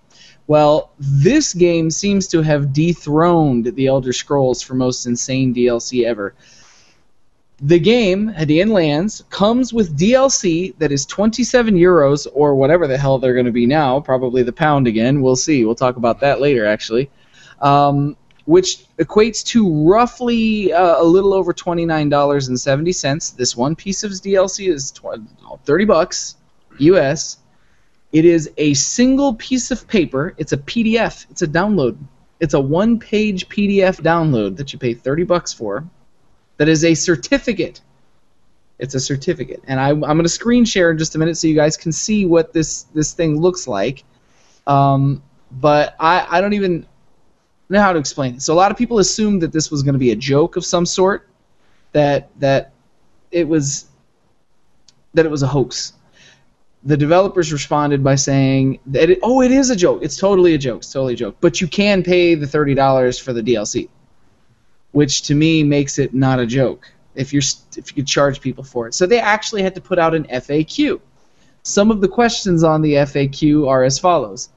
Well, 0.47 0.91
this 0.99 1.53
game 1.53 1.91
seems 1.91 2.27
to 2.29 2.41
have 2.41 2.73
dethroned 2.73 3.67
the 3.67 3.87
Elder 3.87 4.15
Scrolls 4.15 4.63
for 4.63 4.75
most 4.75 5.07
insane 5.07 5.55
DLC 5.55 6.05
ever. 6.05 6.35
The 7.61 7.81
game, 7.81 8.33
Hadean 8.35 8.71
Lands, 8.71 9.25
comes 9.31 9.73
with 9.73 9.99
DLC 9.99 10.77
that 10.79 10.93
is 10.93 11.05
27 11.07 11.75
euros 11.75 12.29
or 12.33 12.55
whatever 12.55 12.87
the 12.87 12.97
hell 12.97 13.19
they're 13.19 13.35
going 13.35 13.47
to 13.47 13.53
be 13.53 13.67
now, 13.67 13.99
probably 13.99 14.45
the 14.45 14.53
pound 14.53 14.87
again. 14.87 15.21
We'll 15.21 15.35
see. 15.35 15.65
We'll 15.65 15.75
talk 15.75 15.97
about 15.97 16.21
that 16.21 16.41
later, 16.41 16.65
actually. 16.65 17.11
Um, 17.61 18.17
which 18.45 18.87
equates 18.99 19.45
to 19.47 19.69
roughly 19.85 20.73
uh, 20.73 21.03
a 21.03 21.05
little 21.05 21.35
over 21.35 21.53
$29.70. 21.53 23.37
This 23.37 23.57
one 23.57 23.75
piece 23.75 24.05
of 24.05 24.13
DLC 24.13 24.73
is 24.73 24.93
tw- 24.93 25.21
30 25.65 25.85
bucks 25.85 26.37
US. 26.79 27.39
It 28.13 28.25
is 28.25 28.51
a 28.57 28.73
single 28.75 29.35
piece 29.35 29.73
of 29.73 29.87
paper. 29.89 30.33
It's 30.39 30.53
a 30.53 30.59
PDF. 30.59 31.27
It's 31.29 31.43
a 31.43 31.47
download. 31.49 31.99
It's 32.39 32.55
a 32.55 32.61
one-page 32.61 33.49
PDF 33.49 34.01
download 34.01 34.57
that 34.57 34.73
you 34.73 34.79
pay 34.79 34.95
30 34.95 35.25
bucks 35.25 35.53
for. 35.53 35.85
That 36.59 36.69
is 36.69 36.85
a 36.85 36.95
certificate. 36.95 37.81
It's 38.79 38.95
a 38.95 39.01
certificate, 39.01 39.63
and 39.67 39.81
I, 39.81 39.89
I'm 39.89 40.01
going 40.01 40.23
to 40.23 40.29
screen 40.29 40.65
share 40.65 40.93
in 40.93 40.99
just 40.99 41.17
a 41.17 41.19
minute 41.19 41.37
so 41.37 41.49
you 41.49 41.57
guys 41.57 41.77
can 41.77 41.91
see 41.91 42.27
what 42.27 42.53
this 42.53 42.85
this 42.95 43.13
thing 43.13 43.41
looks 43.41 43.67
like. 43.67 44.05
Um, 44.69 45.21
but 45.51 45.97
I, 45.99 46.27
I 46.31 46.41
don't 46.41 46.53
even 46.53 46.87
know 47.69 47.81
how 47.81 47.93
to 47.93 47.99
explain 47.99 48.35
it. 48.35 48.43
So 48.43 48.53
a 48.53 48.57
lot 48.57 48.71
of 48.71 48.79
people 48.79 48.99
assumed 48.99 49.43
that 49.43 49.53
this 49.53 49.71
was 49.71 49.83
going 49.83 49.95
to 49.95 49.99
be 49.99 50.13
a 50.13 50.17
joke 50.17 50.57
of 50.57 50.65
some 50.65 50.87
sort, 50.87 51.29
that 51.93 52.29
that 52.39 52.73
it 53.31 53.49
was 53.49 53.87
that 55.15 55.27
it 55.27 55.31
was 55.31 55.43
a 55.43 55.47
hoax. 55.47 55.95
The 56.85 56.97
developers 56.97 57.53
responded 57.53 58.05
by 58.05 58.15
saying 58.15 58.79
that 58.87 59.11
it, 59.11 59.19
oh, 59.23 59.43
it 59.43 59.51
is 59.51 59.71
a 59.71 59.77
joke. 59.77 60.01
It's 60.03 60.17
totally 60.17 60.55
a 60.55 60.59
joke. 60.59 60.79
It's 60.79 60.93
totally 60.93 61.15
a 61.15 61.17
joke. 61.17 61.37
But 61.41 61.61
you 61.61 61.67
can 61.67 62.03
pay 62.03 62.35
the 62.35 62.47
thirty 62.47 62.75
dollars 62.75 63.19
for 63.19 63.33
the 63.33 63.43
DLC, 63.43 63.89
which 64.93 65.23
to 65.23 65.35
me 65.35 65.63
makes 65.63 65.99
it 65.99 66.15
not 66.15 66.39
a 66.39 66.47
joke. 66.47 66.91
If 67.15 67.33
you're 67.33 67.43
if 67.77 67.91
you 67.91 67.95
could 67.97 68.07
charge 68.07 68.41
people 68.41 68.65
for 68.65 68.87
it, 68.87 68.95
so 68.95 69.07
they 69.07 69.19
actually 69.19 69.63
had 69.63 69.75
to 69.75 69.81
put 69.81 69.99
out 69.99 70.15
an 70.15 70.25
FAQ. 70.25 71.01
Some 71.63 71.91
of 71.91 72.01
the 72.01 72.09
questions 72.09 72.63
on 72.63 72.81
the 72.81 72.95
FAQ 72.95 73.69
are 73.69 73.83
as 73.85 73.99
follows: 73.99 74.51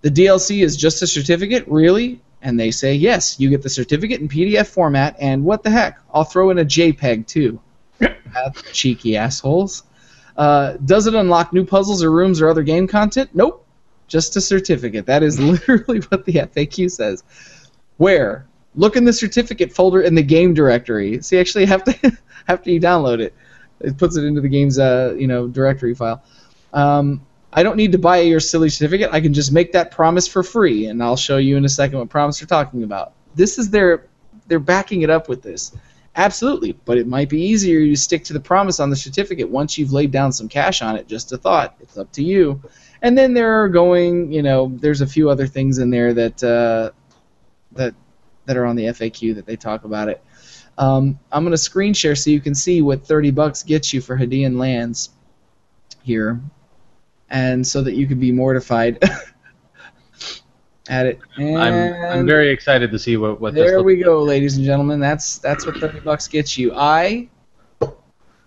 The 0.00 0.10
DLC 0.10 0.62
is 0.62 0.76
just 0.76 1.02
a 1.02 1.06
certificate, 1.06 1.64
really? 1.68 2.20
And 2.42 2.60
they 2.60 2.70
say 2.70 2.94
yes. 2.94 3.40
You 3.40 3.48
get 3.48 3.62
the 3.62 3.70
certificate 3.70 4.20
in 4.20 4.28
PDF 4.28 4.66
format, 4.66 5.16
and 5.18 5.44
what 5.44 5.62
the 5.62 5.70
heck? 5.70 5.98
I'll 6.12 6.24
throw 6.24 6.50
in 6.50 6.58
a 6.58 6.64
JPEG 6.64 7.26
too. 7.26 7.60
Cheeky 8.72 9.16
assholes. 9.16 9.84
Uh, 10.36 10.76
does 10.84 11.06
it 11.06 11.14
unlock 11.14 11.52
new 11.52 11.64
puzzles 11.64 12.02
or 12.02 12.10
rooms 12.10 12.40
or 12.40 12.48
other 12.48 12.62
game 12.62 12.86
content? 12.86 13.30
Nope. 13.34 13.64
Just 14.08 14.36
a 14.36 14.40
certificate. 14.40 15.06
That 15.06 15.22
is 15.22 15.38
literally 15.68 16.00
what 16.08 16.24
the 16.24 16.34
FAQ 16.34 16.90
says. 16.90 17.22
Where? 17.96 18.46
Look 18.76 18.96
in 18.96 19.04
the 19.04 19.12
certificate 19.12 19.72
folder 19.72 20.02
in 20.02 20.14
the 20.14 20.22
game 20.22 20.54
directory. 20.54 21.22
See, 21.22 21.38
actually, 21.38 21.66
have 21.66 21.84
to 21.84 22.18
after 22.48 22.70
you 22.70 22.80
download 22.80 23.20
it, 23.20 23.34
it 23.80 23.96
puts 23.98 24.16
it 24.16 24.24
into 24.24 24.40
the 24.40 24.48
game's 24.48 24.78
uh, 24.78 25.14
you 25.18 25.26
know 25.26 25.46
directory 25.46 25.94
file. 25.94 26.22
Um, 26.72 27.24
I 27.52 27.62
don't 27.62 27.76
need 27.76 27.92
to 27.92 27.98
buy 27.98 28.18
your 28.18 28.40
silly 28.40 28.68
certificate. 28.68 29.10
I 29.12 29.20
can 29.20 29.32
just 29.32 29.52
make 29.52 29.72
that 29.72 29.92
promise 29.92 30.26
for 30.26 30.42
free, 30.42 30.86
and 30.86 31.02
I'll 31.02 31.16
show 31.16 31.36
you 31.36 31.56
in 31.56 31.64
a 31.64 31.68
second 31.68 31.98
what 31.98 32.08
promise 32.08 32.40
they're 32.40 32.48
talking 32.48 32.82
about. 32.82 33.12
This 33.34 33.58
is 33.58 33.70
their 33.70 34.06
they're 34.46 34.58
backing 34.58 35.02
it 35.02 35.10
up 35.10 35.28
with 35.28 35.42
this. 35.42 35.72
Absolutely, 36.16 36.72
but 36.84 36.96
it 36.96 37.08
might 37.08 37.28
be 37.28 37.40
easier 37.40 37.80
to 37.80 37.96
stick 37.96 38.22
to 38.24 38.32
the 38.32 38.40
promise 38.40 38.78
on 38.78 38.88
the 38.88 38.96
certificate 38.96 39.48
once 39.48 39.76
you've 39.76 39.92
laid 39.92 40.12
down 40.12 40.32
some 40.32 40.48
cash 40.48 40.80
on 40.80 40.96
it. 40.96 41.08
Just 41.08 41.32
a 41.32 41.36
thought. 41.36 41.74
It's 41.80 41.98
up 41.98 42.10
to 42.12 42.22
you. 42.22 42.60
And 43.02 43.18
then 43.18 43.34
they're 43.34 43.68
going, 43.68 44.32
you 44.32 44.42
know, 44.42 44.72
there's 44.80 45.00
a 45.00 45.06
few 45.06 45.28
other 45.28 45.46
things 45.46 45.78
in 45.78 45.90
there 45.90 46.14
that 46.14 46.42
uh, 46.42 46.90
that 47.72 47.94
that 48.46 48.56
are 48.56 48.66
on 48.66 48.76
the 48.76 48.84
FAQ 48.84 49.34
that 49.36 49.46
they 49.46 49.56
talk 49.56 49.84
about 49.84 50.08
it. 50.08 50.22
Um, 50.76 51.18
I'm 51.30 51.44
gonna 51.44 51.56
screen 51.56 51.94
share 51.94 52.16
so 52.16 52.30
you 52.30 52.40
can 52.40 52.54
see 52.54 52.82
what 52.82 53.06
30 53.06 53.30
bucks 53.30 53.62
gets 53.62 53.92
you 53.92 54.00
for 54.00 54.16
Hadean 54.16 54.58
lands 54.58 55.10
here, 56.02 56.40
and 57.30 57.66
so 57.66 57.82
that 57.82 57.94
you 57.94 58.06
can 58.06 58.18
be 58.18 58.32
mortified 58.32 59.02
at 60.88 61.06
it. 61.06 61.20
And 61.36 61.58
I'm 61.58 62.18
I'm 62.18 62.26
very 62.26 62.50
excited 62.50 62.90
to 62.90 62.98
see 62.98 63.16
what 63.16 63.40
what 63.40 63.54
this 63.54 63.70
there 63.70 63.82
we 63.82 63.96
go, 63.96 64.22
ladies 64.22 64.56
and 64.56 64.66
gentlemen. 64.66 64.98
That's 64.98 65.38
that's 65.38 65.64
what 65.64 65.76
30 65.76 66.00
bucks 66.00 66.26
gets 66.26 66.58
you. 66.58 66.74
I 66.74 67.28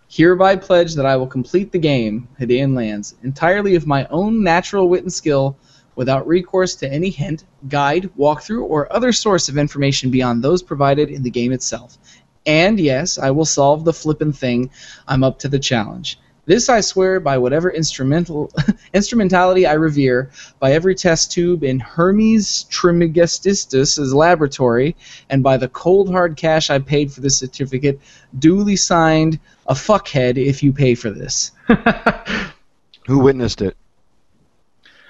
hereby 0.09 0.55
pledge 0.55 0.95
that 0.95 1.05
I 1.05 1.15
will 1.15 1.27
complete 1.27 1.71
the 1.71 1.79
game, 1.79 2.27
Hadean 2.39 2.75
Lands, 2.75 3.15
entirely 3.23 3.75
of 3.75 3.85
my 3.85 4.05
own 4.07 4.43
natural 4.43 4.87
wit 4.87 5.03
and 5.03 5.11
skill, 5.11 5.57
without 5.97 6.27
recourse 6.27 6.75
to 6.75 6.89
any 6.89 7.09
hint, 7.09 7.43
guide, 7.67 8.09
walkthrough, 8.17 8.63
or 8.63 8.91
other 8.93 9.11
source 9.11 9.49
of 9.49 9.57
information 9.57 10.09
beyond 10.09 10.41
those 10.41 10.63
provided 10.63 11.09
in 11.09 11.23
the 11.23 11.29
game 11.29 11.51
itself. 11.51 11.97
And 12.45 12.79
yes, 12.79 13.17
I 13.17 13.31
will 13.31 13.45
solve 13.45 13.83
the 13.83 13.91
flippin' 13.91 14.31
thing. 14.31 14.69
I'm 15.07 15.23
up 15.23 15.39
to 15.39 15.49
the 15.49 15.59
challenge. 15.59 16.19
This 16.45 16.69
I 16.69 16.79
swear 16.79 17.19
by 17.19 17.37
whatever 17.39 17.69
instrumental 17.69 18.49
instrumentality 18.93 19.65
I 19.65 19.73
revere, 19.73 20.29
by 20.59 20.71
every 20.71 20.95
test 20.95 21.31
tube 21.31 21.63
in 21.63 21.79
Hermes 21.79 22.65
Trismegistus's 22.69 24.13
laboratory, 24.13 24.95
and 25.29 25.43
by 25.43 25.57
the 25.57 25.67
cold 25.67 26.09
hard 26.09 26.37
cash 26.37 26.69
I 26.69 26.79
paid 26.79 27.11
for 27.11 27.19
this 27.19 27.37
certificate, 27.37 27.99
duly 28.39 28.77
signed, 28.77 29.39
a 29.65 29.73
fuckhead 29.73 30.37
if 30.37 30.63
you 30.63 30.71
pay 30.71 30.95
for 30.95 31.09
this. 31.09 31.51
Who 33.07 33.19
witnessed 33.19 33.61
it? 33.61 33.75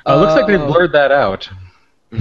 Uh, 0.08 0.20
looks 0.20 0.34
like 0.34 0.48
they've 0.48 0.62
Oh. 0.62 0.68
blurred 0.68 0.92
that 0.94 1.12
out. 1.12 1.50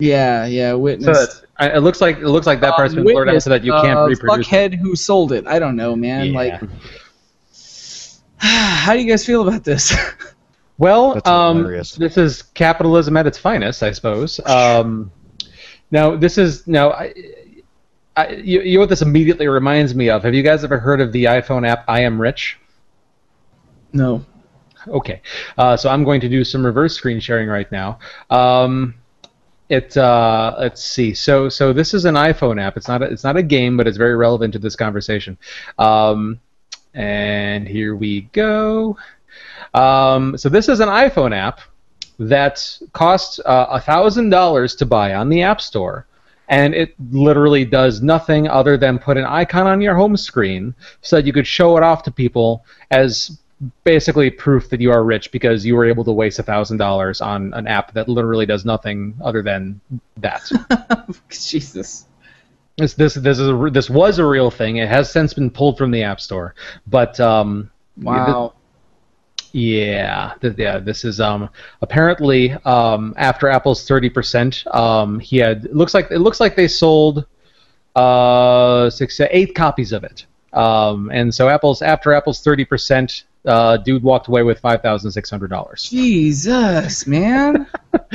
Yeah, 0.00 0.44
yeah, 0.46 0.70
So 0.72 0.78
witness. 0.78 1.42
I- 1.56 1.68
it 1.70 1.78
looks 1.78 2.00
like 2.00 2.18
it 2.18 2.26
looks 2.26 2.48
like 2.48 2.60
that 2.60 2.74
part's 2.74 2.94
been 2.94 3.04
blurred 3.04 3.28
out 3.28 3.40
so 3.42 3.50
that 3.50 3.62
you 3.62 3.70
can't 3.72 3.96
uh, 4.00 4.06
reproduce. 4.06 4.46
it. 4.48 4.50
Fuckhead 4.50 4.74
who 4.74 4.96
sold 4.96 5.30
it. 5.30 5.46
I 5.46 5.60
don't 5.60 5.76
know, 5.76 5.94
man. 5.94 6.26
Yeah. 6.32 6.36
Like, 6.36 6.60
how 8.38 8.92
do 8.92 8.98
you 9.00 9.08
guys 9.08 9.24
feel 9.24 9.46
about 9.46 9.64
this? 9.64 9.94
Well, 10.76 11.14
That's 11.14 11.28
um, 11.28 11.58
hilarious. 11.58 11.92
this 11.92 12.18
is 12.18 12.42
capitalism 12.42 13.16
at 13.16 13.28
its 13.28 13.38
finest, 13.38 13.84
I 13.84 13.92
suppose. 13.92 14.40
Um, 14.44 15.12
now, 15.92 16.16
this 16.16 16.36
is 16.36 16.66
now. 16.66 16.90
I, 16.90 17.14
I, 18.16 18.30
you, 18.30 18.60
you 18.60 18.74
know 18.74 18.80
what 18.80 18.88
this 18.88 19.00
immediately 19.00 19.46
reminds 19.46 19.94
me 19.94 20.10
of? 20.10 20.24
Have 20.24 20.34
you 20.34 20.42
guys 20.42 20.64
ever 20.64 20.78
heard 20.80 21.00
of 21.00 21.12
the 21.12 21.26
iPhone 21.26 21.64
app 21.64 21.84
I 21.86 22.00
Am 22.00 22.20
Rich? 22.20 22.58
no. 23.92 24.24
Okay, 24.88 25.20
uh, 25.58 25.76
so 25.76 25.88
I'm 25.88 26.04
going 26.04 26.20
to 26.20 26.28
do 26.28 26.44
some 26.44 26.64
reverse 26.64 26.94
screen 26.94 27.20
sharing 27.20 27.48
right 27.48 27.70
now. 27.72 27.98
Um, 28.30 28.94
it 29.68 29.96
uh, 29.96 30.54
let's 30.58 30.84
see. 30.84 31.14
So 31.14 31.48
so 31.48 31.72
this 31.72 31.94
is 31.94 32.04
an 32.04 32.14
iPhone 32.14 32.60
app. 32.60 32.76
It's 32.76 32.88
not 32.88 33.02
a, 33.02 33.06
it's 33.06 33.24
not 33.24 33.36
a 33.36 33.42
game, 33.42 33.76
but 33.76 33.86
it's 33.86 33.96
very 33.96 34.16
relevant 34.16 34.52
to 34.52 34.58
this 34.58 34.76
conversation. 34.76 35.38
Um, 35.78 36.40
and 36.94 37.66
here 37.66 37.96
we 37.96 38.22
go. 38.32 38.96
Um, 39.72 40.38
so 40.38 40.48
this 40.48 40.68
is 40.68 40.80
an 40.80 40.88
iPhone 40.88 41.34
app 41.34 41.60
that 42.18 42.78
costs 42.92 43.40
a 43.44 43.80
thousand 43.80 44.30
dollars 44.30 44.76
to 44.76 44.86
buy 44.86 45.14
on 45.14 45.28
the 45.28 45.42
App 45.42 45.60
Store. 45.60 46.06
And 46.48 46.74
it 46.74 46.94
literally 47.10 47.64
does 47.64 48.02
nothing 48.02 48.48
other 48.48 48.76
than 48.76 48.98
put 48.98 49.16
an 49.16 49.24
icon 49.24 49.66
on 49.66 49.80
your 49.80 49.94
home 49.94 50.16
screen 50.16 50.74
so 51.00 51.16
that 51.16 51.26
you 51.26 51.32
could 51.32 51.46
show 51.46 51.76
it 51.78 51.82
off 51.82 52.02
to 52.02 52.10
people 52.10 52.64
as 52.90 53.38
basically 53.84 54.30
proof 54.30 54.68
that 54.70 54.80
you 54.80 54.90
are 54.90 55.04
rich 55.04 55.30
because 55.32 55.64
you 55.64 55.74
were 55.76 55.84
able 55.84 56.04
to 56.04 56.12
waste 56.12 56.38
a 56.38 56.42
thousand 56.42 56.76
dollars 56.78 57.20
on 57.20 57.52
an 57.54 57.66
app 57.66 57.92
that 57.94 58.08
literally 58.08 58.46
does 58.46 58.64
nothing 58.64 59.14
other 59.22 59.42
than 59.42 59.80
that. 60.16 60.42
Jesus. 61.30 62.06
this 62.76 62.94
this 62.94 63.14
this 63.14 63.38
is 63.38 63.48
a, 63.48 63.70
this 63.72 63.88
was 63.88 64.18
a 64.18 64.26
real 64.26 64.50
thing. 64.50 64.76
It 64.76 64.88
has 64.88 65.10
since 65.10 65.32
been 65.34 65.50
pulled 65.50 65.78
from 65.78 65.90
the 65.90 66.02
App 66.02 66.20
Store, 66.20 66.54
but 66.86 67.18
um, 67.20 67.70
Wow. 68.02 68.54
yeah, 69.52 70.34
th- 70.40 70.54
yeah. 70.58 70.78
This 70.80 71.04
is 71.04 71.20
um 71.20 71.48
apparently 71.80 72.52
um 72.64 73.14
after 73.16 73.48
Apple's 73.48 73.86
thirty 73.86 74.10
percent, 74.10 74.64
um 74.74 75.20
he 75.20 75.36
had 75.38 75.66
it 75.66 75.76
looks 75.76 75.94
like 75.94 76.10
it 76.10 76.18
looks 76.18 76.40
like 76.40 76.56
they 76.56 76.66
sold 76.68 77.24
uh 77.94 78.90
six 78.90 79.20
eight 79.20 79.54
copies 79.54 79.92
of 79.92 80.02
it. 80.02 80.26
Um 80.52 81.10
and 81.12 81.32
so 81.32 81.48
Apple's 81.48 81.82
after 81.82 82.12
Apple's 82.12 82.40
thirty 82.42 82.64
percent, 82.64 83.24
uh 83.46 83.76
dude 83.78 84.02
walked 84.02 84.28
away 84.28 84.42
with 84.42 84.58
five 84.60 84.82
thousand 84.82 85.10
six 85.12 85.30
hundred 85.30 85.50
dollars. 85.50 85.88
Jesus, 85.90 87.06
man. 87.06 87.66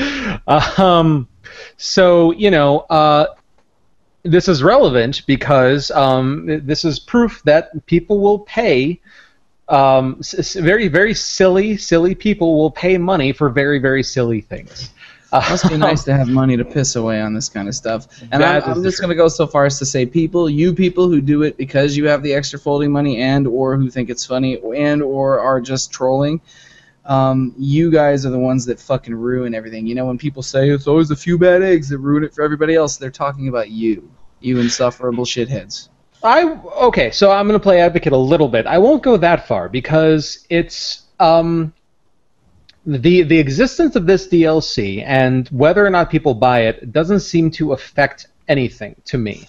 um, 0.47 1.27
so 1.77 2.32
you 2.32 2.51
know, 2.51 2.80
uh, 2.89 3.27
this 4.23 4.47
is 4.47 4.61
relevant 4.63 5.25
because 5.25 5.91
um, 5.91 6.61
this 6.65 6.86
is 6.86 6.99
proof 6.99 7.41
that 7.43 7.86
people 7.86 8.19
will 8.19 8.39
pay. 8.39 8.99
Um, 9.67 10.15
s- 10.19 10.55
very, 10.55 10.88
very 10.88 11.13
silly, 11.13 11.77
silly 11.77 12.15
people 12.15 12.57
will 12.57 12.71
pay 12.71 12.97
money 12.97 13.32
for 13.32 13.49
very, 13.49 13.77
very 13.77 14.01
silly 14.01 14.41
things. 14.41 14.89
Must 15.32 15.69
be 15.69 15.77
nice 15.89 16.03
to 16.05 16.15
have 16.15 16.27
money 16.27 16.57
to 16.57 16.65
piss 16.65 16.95
away 16.95 17.21
on 17.21 17.34
this 17.34 17.49
kind 17.49 17.67
of 17.67 17.75
stuff. 17.75 18.07
And 18.32 18.43
I'm, 18.43 18.63
I'm 18.63 18.84
just 18.84 18.99
going 18.99 19.09
to 19.09 19.15
go 19.15 19.27
so 19.27 19.45
far 19.45 19.65
as 19.65 19.77
to 19.80 19.86
say, 19.86 20.05
people, 20.05 20.49
you 20.49 20.73
people 20.73 21.07
who 21.07 21.21
do 21.21 21.43
it 21.43 21.57
because 21.57 21.95
you 21.95 22.07
have 22.07 22.23
the 22.23 22.34
extra 22.34 22.57
folding 22.57 22.91
money 22.91 23.21
and 23.21 23.47
or 23.47 23.77
who 23.77 23.89
think 23.89 24.09
it's 24.09 24.25
funny 24.25 24.59
and 24.75 25.01
or 25.03 25.39
are 25.39 25.61
just 25.61 25.91
trolling, 25.91 26.41
um, 27.05 27.53
you 27.57 27.91
guys 27.91 28.25
are 28.25 28.30
the 28.30 28.39
ones 28.39 28.65
that 28.65 28.80
fucking 28.80 29.15
ruin 29.15 29.53
everything. 29.53 29.88
You 29.88 29.95
know, 29.95 30.05
when 30.05 30.17
people 30.17 30.43
say 30.43 30.69
it's 30.69 30.88
always 30.88 31.11
a 31.11 31.15
few 31.15 31.38
bad 31.38 31.61
eggs 31.61 31.89
that 31.89 31.97
ruin 31.99 32.23
it 32.23 32.34
for 32.34 32.43
everybody 32.43 32.75
else, 32.75 32.97
they're 32.97 33.09
talking 33.11 33.47
about 33.47 33.69
you, 33.69 34.09
you 34.39 34.59
insufferable 34.59 35.25
shitheads. 35.25 35.89
I 36.21 36.43
okay, 36.82 37.11
so 37.11 37.32
I'm 37.32 37.47
gonna 37.47 37.59
play 37.59 37.80
advocate 37.80 38.11
a 38.11 38.17
little 38.17 38.49
bit. 38.49 38.67
I 38.67 38.77
won't 38.77 39.01
go 39.01 39.15
that 39.17 39.47
far 39.47 39.69
because 39.69 40.45
it's 40.49 41.03
um, 41.19 41.73
the 42.98 43.24
the 43.24 43.38
existence 43.38 43.96
of 43.96 44.08
this 44.08 44.28
DLC 44.28 45.04
and 45.06 45.48
whether 45.50 45.86
or 45.86 45.90
not 45.90 46.10
people 46.10 46.34
buy 46.34 46.62
it 46.62 46.92
doesn't 46.92 47.20
seem 47.20 47.52
to 47.52 47.74
affect 47.74 48.28
anything 48.48 48.96
to 49.06 49.18
me. 49.18 49.48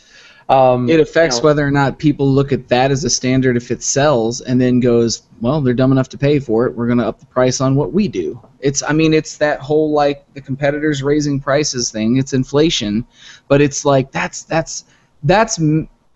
Um, 0.51 0.91
It 0.91 0.99
affects 0.99 1.37
you 1.37 1.43
know, 1.43 1.47
whether 1.47 1.67
or 1.67 1.71
not 1.71 1.99
people 1.99 2.29
look 2.29 2.51
at 2.51 2.67
that 2.69 2.91
as 2.91 3.05
a 3.05 3.11
standard 3.11 3.57
if 3.57 3.71
it 3.71 3.85
sells, 3.85 4.41
and 4.41 4.61
then 4.61 4.81
goes, 4.81 5.23
well, 5.41 5.61
they're 5.61 5.75
dumb 5.75 5.93
enough 5.93 6.09
to 6.09 6.19
pay 6.19 6.41
for 6.41 6.67
it. 6.67 6.75
We're 6.75 6.89
going 6.89 6.99
to 6.99 7.07
up 7.07 7.21
the 7.21 7.27
price 7.27 7.61
on 7.61 7.77
what 7.77 7.93
we 7.93 8.09
do. 8.09 8.41
It's, 8.59 8.83
I 8.83 8.93
mean, 8.93 9.15
it's 9.15 9.37
that 9.39 9.61
whole 9.61 9.93
like 9.93 10.25
the 10.35 10.41
competitors 10.41 11.05
raising 11.05 11.39
prices 11.39 11.93
thing. 11.93 12.17
It's 12.17 12.33
inflation, 12.33 13.07
but 13.47 13.61
it's 13.61 13.85
like 13.85 14.11
that's 14.11 14.43
that's 14.43 14.87
that's. 15.23 15.61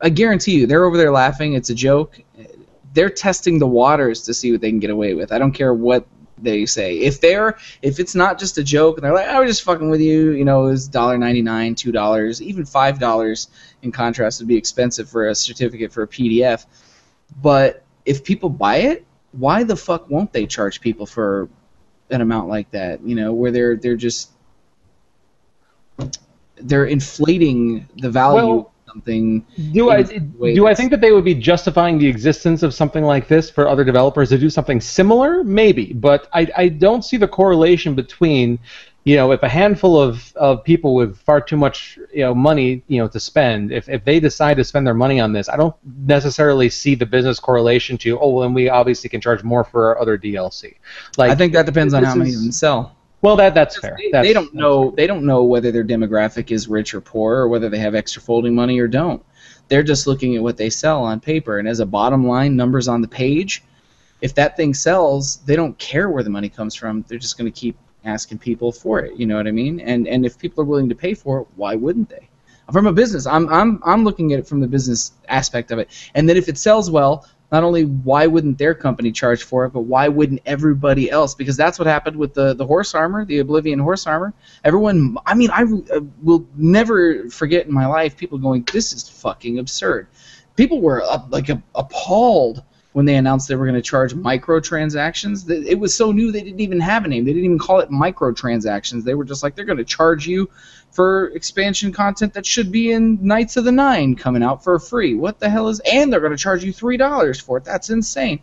I 0.01 0.09
guarantee 0.11 0.57
you, 0.57 0.67
they're 0.67 0.85
over 0.85 0.97
there 0.97 1.13
laughing. 1.13 1.55
It's 1.55 1.71
a 1.71 1.75
joke. 1.75 2.21
They're 2.93 3.09
testing 3.09 3.61
the 3.61 3.69
waters 3.69 4.23
to 4.23 4.35
see 4.35 4.51
what 4.51 4.61
they 4.61 4.69
can 4.69 4.81
get 4.81 4.91
away 4.91 5.15
with. 5.15 5.33
I 5.33 5.39
don't 5.39 5.53
care 5.53 5.73
what 5.73 6.07
they 6.39 6.67
say. 6.67 6.99
If 6.99 7.21
they're 7.21 7.59
if 7.83 7.99
it's 7.99 8.15
not 8.15 8.39
just 8.39 8.59
a 8.59 8.65
joke 8.65 8.97
and 8.97 9.05
they're 9.05 9.15
like, 9.15 9.29
I 9.29 9.41
was 9.41 9.51
just 9.51 9.63
fucking 9.63 9.89
with 9.91 10.01
you, 10.01 10.33
you 10.33 10.45
know, 10.45 10.67
it's 10.67 10.89
dollar 10.89 11.19
ninety 11.19 11.43
nine, 11.43 11.75
two 11.75 11.93
dollars, 11.93 12.43
even 12.43 12.65
five 12.65 12.99
dollars 12.99 13.49
in 13.83 13.93
contrast 13.93 14.41
would 14.41 14.49
be 14.49 14.57
expensive 14.57 15.09
for 15.09 15.29
a 15.29 15.35
certificate 15.35 15.93
for 15.93 16.03
a 16.03 16.09
PDF. 16.09 16.67
But 17.43 17.85
if 18.05 18.25
people 18.25 18.49
buy 18.49 18.77
it, 18.77 19.05
why 19.33 19.65
the 19.65 19.77
fuck 19.77 20.09
won't 20.11 20.33
they 20.33 20.47
charge 20.47 20.81
people 20.81 21.07
for 21.07 21.49
an 22.11 22.21
amount 22.21 22.49
like 22.49 22.71
that? 22.73 23.03
You 23.03 23.15
know, 23.15 23.33
where 23.33 23.51
they're 23.51 23.77
they're 23.77 23.97
just 23.97 24.31
they're 26.57 26.87
inflating 26.87 27.89
the 27.97 28.11
value 28.11 28.47
Well, 28.47 28.74
something. 28.95 29.45
Do 29.73 29.91
I 29.91 29.99
in 29.99 30.33
a 30.35 30.39
way 30.39 30.55
do 30.55 30.67
I 30.67 30.75
think 30.75 30.91
that 30.93 31.01
they 31.01 31.13
would 31.13 31.25
be 31.25 31.35
justifying 31.35 31.99
the 31.99 32.07
existence 32.07 32.63
of 32.63 32.73
something 32.73 33.05
like 33.05 33.29
this 33.29 33.51
for 33.51 33.69
other 33.69 33.85
developers 33.85 34.29
to 34.31 34.39
do 34.39 34.49
something 34.49 34.81
similar? 34.81 35.45
Maybe, 35.45 35.93
but 35.93 36.29
I, 36.33 36.49
I 36.57 36.69
don't 36.69 37.05
see 37.05 37.17
the 37.17 37.29
correlation 37.29 37.95
between, 37.95 38.59
you 39.03 39.17
know, 39.17 39.33
if 39.33 39.43
a 39.43 39.49
handful 39.49 40.01
of, 40.01 40.33
of 40.37 40.65
people 40.65 40.95
with 40.95 41.19
far 41.19 41.41
too 41.41 41.57
much 41.57 41.99
you 42.13 42.21
know 42.21 42.35
money 42.35 42.83
you 42.87 42.99
know 43.01 43.09
to 43.09 43.21
spend, 43.21 43.73
if, 43.73 43.89
if 43.89 44.05
they 44.05 44.21
decide 44.21 44.57
to 44.57 44.65
spend 44.65 44.87
their 44.87 44.95
money 44.95 45.21
on 45.21 45.33
this, 45.33 45.49
I 45.49 45.57
don't 45.57 45.75
necessarily 45.85 46.71
see 46.71 46.95
the 46.95 47.07
business 47.07 47.41
correlation 47.41 47.99
to 47.99 48.19
oh, 48.19 48.31
well, 48.31 48.43
then 48.43 48.55
we 48.55 48.69
obviously 48.69 49.11
can 49.11 49.21
charge 49.21 49.43
more 49.43 49.65
for 49.65 49.89
our 49.89 50.01
other 50.01 50.17
DLC. 50.17 50.77
Like 51.19 51.31
I 51.31 51.35
think 51.35 51.53
that 51.55 51.67
depends 51.67 51.93
on 51.95 52.05
how 52.05 52.15
many 52.15 52.31
is- 52.31 52.37
of 52.37 52.43
them 52.43 52.53
sell. 52.53 52.97
Well, 53.25 53.37
that 53.37 53.55
that's 53.55 53.79
fair. 53.79 53.97
They, 53.99 54.11
That's- 54.11 54.27
they 54.29 54.35
don't 54.35 54.53
know. 54.53 54.91
They 54.91 55.07
don't 55.07 55.25
know 55.25 55.45
whether 55.45 55.73
their 55.73 55.83
demographic 55.85 56.51
is 56.51 56.69
rich 56.69 56.93
or 56.93 57.01
poor, 57.01 57.37
or 57.37 57.49
whether 57.49 57.71
they 57.71 57.79
have 57.79 57.95
extra 57.95 58.21
folding 58.21 58.55
money 58.55 58.79
or 58.79 58.87
don't. 58.87 59.25
They're 59.69 59.83
just 59.83 60.07
looking 60.07 60.37
at 60.37 60.43
what 60.43 60.59
they 60.59 60.69
sell 60.69 61.03
on 61.03 61.21
paper, 61.21 61.59
and 61.59 61.67
as 61.67 61.81
a 61.81 61.87
bottom 61.87 62.27
line, 62.29 62.55
numbers 62.55 62.87
on 62.87 63.01
the 63.01 63.09
page. 63.09 63.65
If 64.21 64.35
that 64.35 64.59
thing 64.59 64.75
sells, 64.75 65.39
they 65.39 65.57
don't 65.57 65.77
care 65.79 66.11
where 66.11 66.23
the 66.23 66.29
money 66.29 66.51
comes 66.51 66.75
from. 66.75 67.05
They're 67.09 67.19
just 67.19 67.39
going 67.39 67.51
to 67.51 67.61
keep 67.61 67.77
asking 68.05 68.39
people 68.39 68.73
for 68.73 69.01
it. 69.01 69.19
You 69.19 69.25
know 69.25 69.37
what 69.37 69.47
I 69.47 69.53
mean? 69.53 69.81
And 69.81 70.07
and 70.07 70.27
if 70.27 70.39
people 70.39 70.63
are 70.63 70.67
willing 70.67 70.91
to 70.91 70.95
pay 70.95 71.15
for 71.15 71.41
it, 71.41 71.47
why 71.57 71.77
wouldn't 71.77 72.11
they? 72.11 72.29
From 72.73 72.87
a 72.87 72.93
business, 72.93 73.27
I'm 73.27 73.49
I'm 73.49 73.81
I'm 73.87 74.05
looking 74.05 74.35
at 74.35 74.39
it 74.39 74.47
from 74.47 74.61
the 74.61 74.67
business 74.67 75.13
aspect 75.29 75.71
of 75.71 75.79
it. 75.79 75.89
And 76.15 76.29
then 76.29 76.37
if 76.37 76.49
it 76.49 76.59
sells 76.59 76.91
well, 76.91 77.27
not 77.53 77.63
only 77.63 77.85
why 77.85 78.27
wouldn't 78.27 78.59
their 78.59 78.75
company 78.75 79.13
charge 79.13 79.43
for 79.43 79.65
it, 79.65 79.71
but 79.71 79.83
why 79.83 80.09
wouldn't 80.09 80.41
everybody 80.47 81.11
else? 81.11 81.35
Because 81.35 81.57
that's 81.57 81.79
what 81.79 81.87
happened 81.87 82.17
with 82.17 82.35
the 82.35 82.55
the 82.55 82.67
horse 82.67 82.95
armor, 82.95 83.25
the 83.25 83.39
Oblivion 83.39 83.79
horse 83.79 84.07
armor. 84.07 84.33
Everyone, 84.65 85.17
I 85.27 85.35
mean, 85.35 85.51
I 85.51 85.63
uh, 85.63 86.01
will 86.23 86.47
never 86.57 87.29
forget 87.31 87.67
in 87.67 87.73
my 87.73 87.87
life 87.87 88.17
people 88.17 88.39
going, 88.39 88.67
"This 88.73 88.93
is 88.93 89.09
fucking 89.09 89.59
absurd." 89.59 90.09
People 90.57 90.81
were 90.81 91.03
uh, 91.03 91.23
like 91.31 91.49
a- 91.49 91.63
appalled 91.75 92.63
when 92.95 93.07
they 93.07 93.17
announced 93.17 93.49
they 93.49 93.57
were 93.57 93.67
going 93.67 93.75
to 93.75 93.83
charge 93.83 94.15
microtransactions. 94.15 95.51
It 95.51 95.75
was 95.75 95.93
so 95.93 96.13
new 96.13 96.31
they 96.31 96.43
didn't 96.43 96.61
even 96.61 96.79
have 96.79 97.05
a 97.05 97.09
name. 97.09 97.25
They 97.25 97.33
didn't 97.33 97.47
even 97.47 97.59
call 97.59 97.81
it 97.81 97.91
microtransactions. 97.91 99.03
They 99.03 99.15
were 99.15 99.25
just 99.25 99.43
like 99.43 99.57
they're 99.57 99.65
going 99.65 99.79
to 99.79 99.85
charge 99.85 100.29
you 100.29 100.49
for 100.93 101.27
expansion 101.31 101.93
content 101.93 102.35
that 102.35 102.47
should 102.47 102.71
be 102.71 102.93
in 102.93 103.19
Knights 103.21 103.57
of 103.57 103.65
the 103.65 103.73
Nine 103.73 104.15
coming 104.15 104.45
out 104.45 104.63
for 104.63 104.79
free. 104.79 105.17
What 105.17 105.41
the 105.41 105.51
hell 105.51 105.67
is? 105.69 105.81
And 105.81 106.13
they're 106.13 106.21
going 106.21 106.31
to 106.31 106.39
charge 106.39 106.63
you 106.63 106.73
three 106.73 106.97
dollars 106.97 107.41
for 107.41 107.59
it. 107.59 107.65
That's 107.65 107.91
insane. 107.91 108.41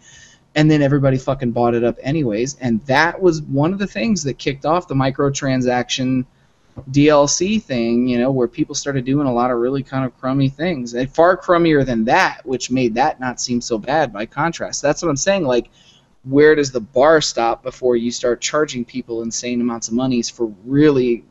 And 0.54 0.70
then 0.70 0.82
everybody 0.82 1.18
fucking 1.18 1.54
bought 1.54 1.74
it 1.74 1.86
up 1.86 1.98
anyways. 2.02 2.58
And 2.60 2.86
that 2.88 3.22
was 3.22 3.42
one 3.42 3.72
of 3.72 3.80
the 3.80 3.88
things 3.88 4.26
that 4.26 4.38
kicked 4.38 4.66
off 4.66 4.90
the 4.90 4.96
microtransaction 4.96 6.26
DLC 6.90 7.62
thing, 7.62 8.08
you 8.08 8.20
know, 8.20 8.32
where 8.32 8.48
people 8.48 8.76
started 8.76 9.06
doing 9.06 9.28
a 9.28 9.34
lot 9.34 9.52
of 9.52 9.60
really 9.60 9.84
kind 9.84 10.06
of 10.06 10.18
crummy 10.20 10.50
things. 10.50 10.94
And 10.94 11.14
far 11.14 11.38
crummier 11.38 11.86
than 11.86 12.06
that, 12.06 12.46
which 12.46 12.72
made 12.72 12.96
that 12.96 13.20
not 13.20 13.42
seem 13.42 13.62
so 13.62 13.78
bad 13.78 14.14
by 14.14 14.26
contrast. 14.26 14.82
That's 14.82 15.02
what 15.02 15.10
I'm 15.10 15.18
saying. 15.18 15.44
Like, 15.44 15.70
where 16.24 16.56
does 16.56 16.72
the 16.72 16.80
bar 16.80 17.22
stop 17.22 17.64
before 17.64 17.96
you 17.96 18.12
start 18.12 18.42
charging 18.42 18.86
people 18.86 19.24
insane 19.24 19.60
amounts 19.60 19.88
of 19.88 19.96
monies 19.96 20.30
for 20.30 20.54
really 20.66 21.26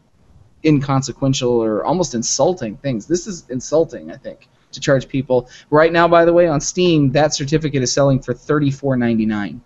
inconsequential 0.65 1.51
or 1.51 1.85
almost 1.85 2.15
insulting 2.15 2.77
things? 2.77 3.07
This 3.07 3.27
is 3.27 3.45
insulting, 3.49 4.11
I 4.11 4.17
think, 4.17 4.49
to 4.73 4.81
charge 4.81 5.09
people. 5.09 5.49
Right 5.71 5.93
now, 5.93 6.09
by 6.09 6.25
the 6.25 6.33
way, 6.33 6.49
on 6.49 6.61
Steam, 6.61 7.13
that 7.13 7.35
certificate 7.35 7.83
is 7.83 7.93
selling 7.93 8.21
for 8.21 8.35
$34.99 8.35 9.61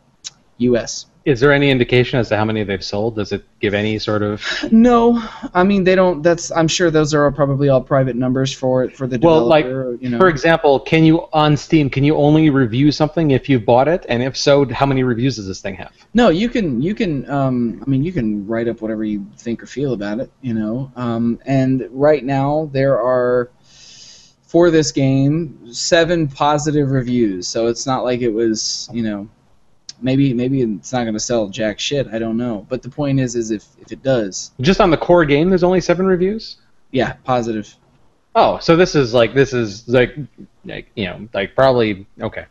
US. 0.59 1.07
Is 1.25 1.41
there 1.41 1.53
any 1.53 1.71
indication 1.71 2.19
as 2.19 2.29
to 2.29 2.37
how 2.37 2.45
many 2.45 2.65
they've 2.65 2.85
sold? 2.85 3.17
Does 3.17 3.33
it 3.33 3.45
give 3.59 3.73
any 3.73 3.99
sort 3.99 4.23
of 4.23 4.45
No, 4.71 5.23
I 5.55 5.65
mean 5.65 5.83
they 5.85 5.95
don't. 5.95 6.23
That's 6.23 6.51
I'm 6.53 6.69
sure 6.69 6.91
those 6.91 7.15
are 7.15 7.31
probably 7.33 7.71
all 7.71 7.81
private 7.81 8.15
numbers 8.15 8.53
for 8.53 8.91
for 8.91 9.07
the 9.07 9.19
Well, 9.19 9.45
like, 9.47 9.65
developer. 9.65 9.97
you 10.03 10.11
know. 10.11 10.19
For 10.19 10.29
example, 10.29 10.81
can 10.81 11.03
you 11.03 11.27
on 11.33 11.57
Steam 11.57 11.89
can 11.89 12.05
you 12.05 12.17
only 12.17 12.51
review 12.51 12.93
something 12.93 13.31
if 13.31 13.49
you've 13.49 13.65
bought 13.65 13.89
it, 13.89 14.05
and 14.11 14.23
if 14.23 14.37
so, 14.37 14.67
how 14.69 14.85
many 14.85 15.03
reviews 15.03 15.37
does 15.37 15.47
this 15.47 15.61
thing 15.63 15.77
have? 15.77 15.93
No, 16.13 16.29
you 16.29 16.51
can 16.51 16.83
you 16.83 16.95
can 16.95 17.29
um, 17.31 17.83
I 17.87 17.89
mean 17.89 18.05
you 18.05 18.13
can 18.13 18.47
write 18.47 18.69
up 18.69 18.83
whatever 18.83 19.03
you 19.05 19.27
think 19.39 19.63
or 19.63 19.67
feel 19.67 19.95
about 19.95 20.21
it, 20.21 20.31
you 20.43 20.53
know. 20.53 20.93
Um, 20.95 21.39
and 21.47 21.89
right 21.91 22.23
now 22.23 22.69
there 22.73 23.01
are 23.01 23.51
for 24.47 24.71
this 24.71 24.93
game 24.93 25.73
seven 25.73 26.29
positive 26.29 26.91
reviews, 26.91 27.49
so 27.49 27.67
it's 27.69 27.87
not 27.87 28.05
like 28.05 28.21
it 28.21 28.29
was 28.29 28.91
you 28.93 29.03
know 29.03 29.29
maybe 30.01 30.33
maybe 30.35 30.63
it's 30.63 30.93
not 30.93 31.03
going 31.03 31.15
to 31.15 31.21
sell 31.21 31.49
jack 31.49 31.79
shit. 31.81 32.07
I 32.13 32.19
don't 32.19 32.37
know, 32.37 32.67
but 32.69 32.83
the 32.83 32.91
point 32.91 33.21
is 33.21 33.35
is 33.35 33.51
if 33.51 33.65
if 33.81 33.93
it 33.93 34.03
does, 34.03 34.53
Just 34.61 34.81
on 34.81 34.91
the 34.91 34.97
core 34.97 35.25
game, 35.25 35.49
there's 35.49 35.65
only 35.65 35.81
seven 35.81 36.07
reviews. 36.07 36.57
yeah, 36.91 37.15
positive. 37.25 37.75
Oh, 38.37 38.59
so 38.59 38.75
this 38.77 38.95
is 38.97 39.15
like 39.15 39.33
this 39.35 39.53
is 39.53 39.87
like, 39.89 40.17
like 40.65 40.91
you 40.97 41.05
know 41.07 41.29
like 41.33 41.55
probably 41.55 42.07
okay. 42.21 42.47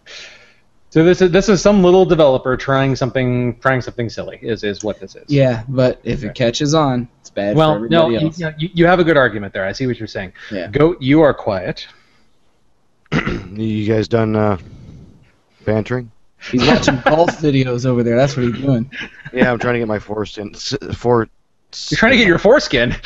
So 0.92 1.04
this 1.04 1.22
is 1.22 1.32
this 1.32 1.50
is 1.50 1.60
some 1.62 1.84
little 1.84 2.06
developer 2.06 2.56
trying 2.56 2.96
something 2.96 3.60
trying 3.60 3.82
something 3.82 4.10
silly 4.10 4.38
is 4.42 4.64
is 4.64 4.84
what 4.84 5.00
this 5.00 5.16
is. 5.16 5.26
Yeah, 5.28 5.64
but 5.68 6.00
if 6.04 6.24
it 6.24 6.36
catches 6.36 6.74
on, 6.76 7.10
it's 7.20 7.32
bad 7.32 7.56
Well, 7.58 7.80
no, 7.80 8.06
everybody 8.06 8.14
you, 8.14 8.20
else. 8.28 8.40
you, 8.40 8.50
you 8.60 8.70
you 8.76 8.86
have 8.86 9.00
a 9.00 9.04
good 9.04 9.18
argument 9.18 9.54
there. 9.54 9.66
I 9.66 9.72
see 9.72 9.88
what 9.88 9.98
you're 9.98 10.08
saying. 10.08 10.34
Yeah. 10.52 10.68
Goat, 10.68 11.02
you 11.02 11.22
are 11.22 11.34
quiet. 11.34 11.88
You 13.54 13.88
guys 13.88 14.08
done 14.08 14.36
uh, 14.36 14.58
bantering? 15.66 16.12
He's 16.52 16.66
watching 16.68 17.00
golf 17.06 17.30
videos 17.40 17.86
over 17.86 18.04
there. 18.04 18.16
That's 18.16 18.36
what 18.36 18.46
he's 18.46 18.62
doing. 18.62 18.90
Yeah, 19.32 19.52
I'm 19.52 19.60
trying 19.60 19.74
to 19.76 19.80
get 19.80 19.88
my 19.88 20.00
foreskin. 20.00 20.54
For 20.54 21.28
You're 21.90 21.98
trying 21.98 22.12
to 22.14 22.18
get 22.18 22.28
your 22.28 22.40
foreskin. 22.40 22.96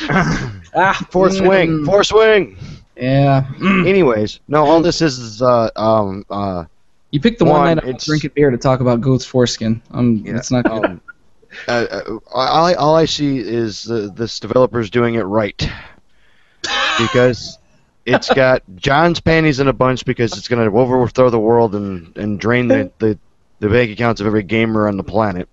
Ah, 0.74 0.92
fourth 1.10 1.34
swing, 1.34 1.70
mm, 1.70 1.86
fourth 1.86 2.08
swing. 2.08 2.56
Yeah. 2.94 3.46
Anyways, 3.60 4.40
no, 4.48 4.66
all 4.66 4.82
this 4.82 5.00
is 5.00 5.18
is 5.18 5.40
uh, 5.40 5.70
um 5.76 6.26
uh 6.28 6.66
You 7.10 7.20
picked 7.20 7.38
the 7.38 7.46
one, 7.46 7.60
One, 7.60 7.76
night 7.76 7.84
I'm 7.86 7.96
drinking 7.96 8.32
beer 8.34 8.50
to 8.50 8.58
talk 8.58 8.80
about 8.80 9.00
goat's 9.00 9.24
foreskin. 9.24 9.80
Um, 9.92 10.22
Yeah, 10.26 10.34
That's 10.34 10.50
not 10.50 10.64
good. 10.64 10.84
um, 10.84 11.00
uh, 11.66 11.70
uh, 11.90 12.18
all, 12.30 12.66
I, 12.66 12.74
all 12.74 12.94
I 12.94 13.06
see 13.06 13.38
is 13.38 13.90
uh, 13.90 14.10
this 14.14 14.38
developer's 14.40 14.90
doing 14.90 15.14
it 15.14 15.22
right 15.22 15.58
because 16.98 17.58
it's 18.04 18.28
got 18.34 18.62
John's 18.76 19.20
panties 19.20 19.60
in 19.60 19.68
a 19.68 19.72
bunch 19.72 20.04
because 20.04 20.36
it's 20.36 20.48
going 20.48 20.70
to 20.70 20.76
overthrow 20.76 21.30
the 21.30 21.38
world 21.38 21.74
and, 21.74 22.14
and 22.16 22.38
drain 22.38 22.68
the, 22.68 22.90
the, 22.98 23.18
the 23.60 23.68
bank 23.68 23.90
accounts 23.90 24.20
of 24.20 24.26
every 24.26 24.42
gamer 24.42 24.88
on 24.88 24.96
the 24.96 25.04
planet. 25.04 25.48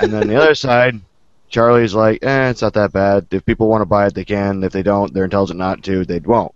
And 0.00 0.12
then 0.12 0.28
the 0.28 0.36
other 0.36 0.54
side, 0.56 1.00
Charlie's 1.48 1.94
like, 1.94 2.24
eh, 2.24 2.50
it's 2.50 2.62
not 2.62 2.74
that 2.74 2.92
bad. 2.92 3.26
If 3.30 3.44
people 3.44 3.68
want 3.68 3.82
to 3.82 3.86
buy 3.86 4.06
it, 4.06 4.14
they 4.14 4.24
can. 4.24 4.62
If 4.64 4.72
they 4.72 4.82
don't, 4.82 5.12
they're 5.12 5.24
intelligent 5.24 5.58
not 5.58 5.82
to. 5.84 6.04
They 6.04 6.20
won't. 6.20 6.54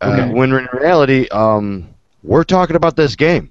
Uh, 0.00 0.26
Okay. 0.26 0.32
When 0.32 0.52
in 0.52 0.68
reality, 0.72 1.28
um, 1.28 1.88
we're 2.22 2.44
talking 2.44 2.76
about 2.76 2.96
this 2.96 3.16
game. 3.16 3.50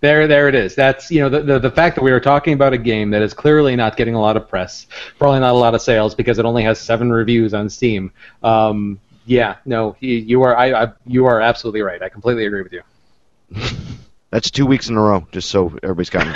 There, 0.00 0.26
there 0.26 0.48
it 0.48 0.54
is. 0.54 0.74
That's 0.74 1.10
you 1.10 1.20
know 1.20 1.28
the, 1.28 1.42
the 1.42 1.58
the 1.58 1.70
fact 1.70 1.94
that 1.96 2.02
we 2.02 2.10
are 2.10 2.20
talking 2.20 2.54
about 2.54 2.72
a 2.72 2.78
game 2.78 3.10
that 3.10 3.20
is 3.22 3.34
clearly 3.34 3.76
not 3.76 3.96
getting 3.96 4.14
a 4.14 4.20
lot 4.20 4.36
of 4.36 4.48
press, 4.48 4.86
probably 5.18 5.40
not 5.40 5.52
a 5.52 5.58
lot 5.58 5.74
of 5.74 5.82
sales 5.82 6.14
because 6.14 6.38
it 6.38 6.44
only 6.46 6.62
has 6.62 6.80
seven 6.80 7.12
reviews 7.12 7.52
on 7.52 7.68
Steam. 7.68 8.10
Um, 8.42 8.98
yeah, 9.26 9.56
no, 9.66 9.96
you, 10.00 10.14
you 10.16 10.42
are 10.42 10.56
I, 10.56 10.84
I 10.84 10.92
you 11.06 11.26
are 11.26 11.40
absolutely 11.40 11.82
right. 11.82 12.02
I 12.02 12.08
completely 12.08 12.46
agree 12.46 12.62
with 12.62 12.72
you. 12.72 12.82
That's 14.30 14.50
two 14.50 14.64
weeks 14.64 14.88
in 14.88 14.96
a 14.96 15.00
row, 15.00 15.26
just 15.32 15.50
so 15.50 15.76
everybody's 15.82 16.10
counting. 16.10 16.32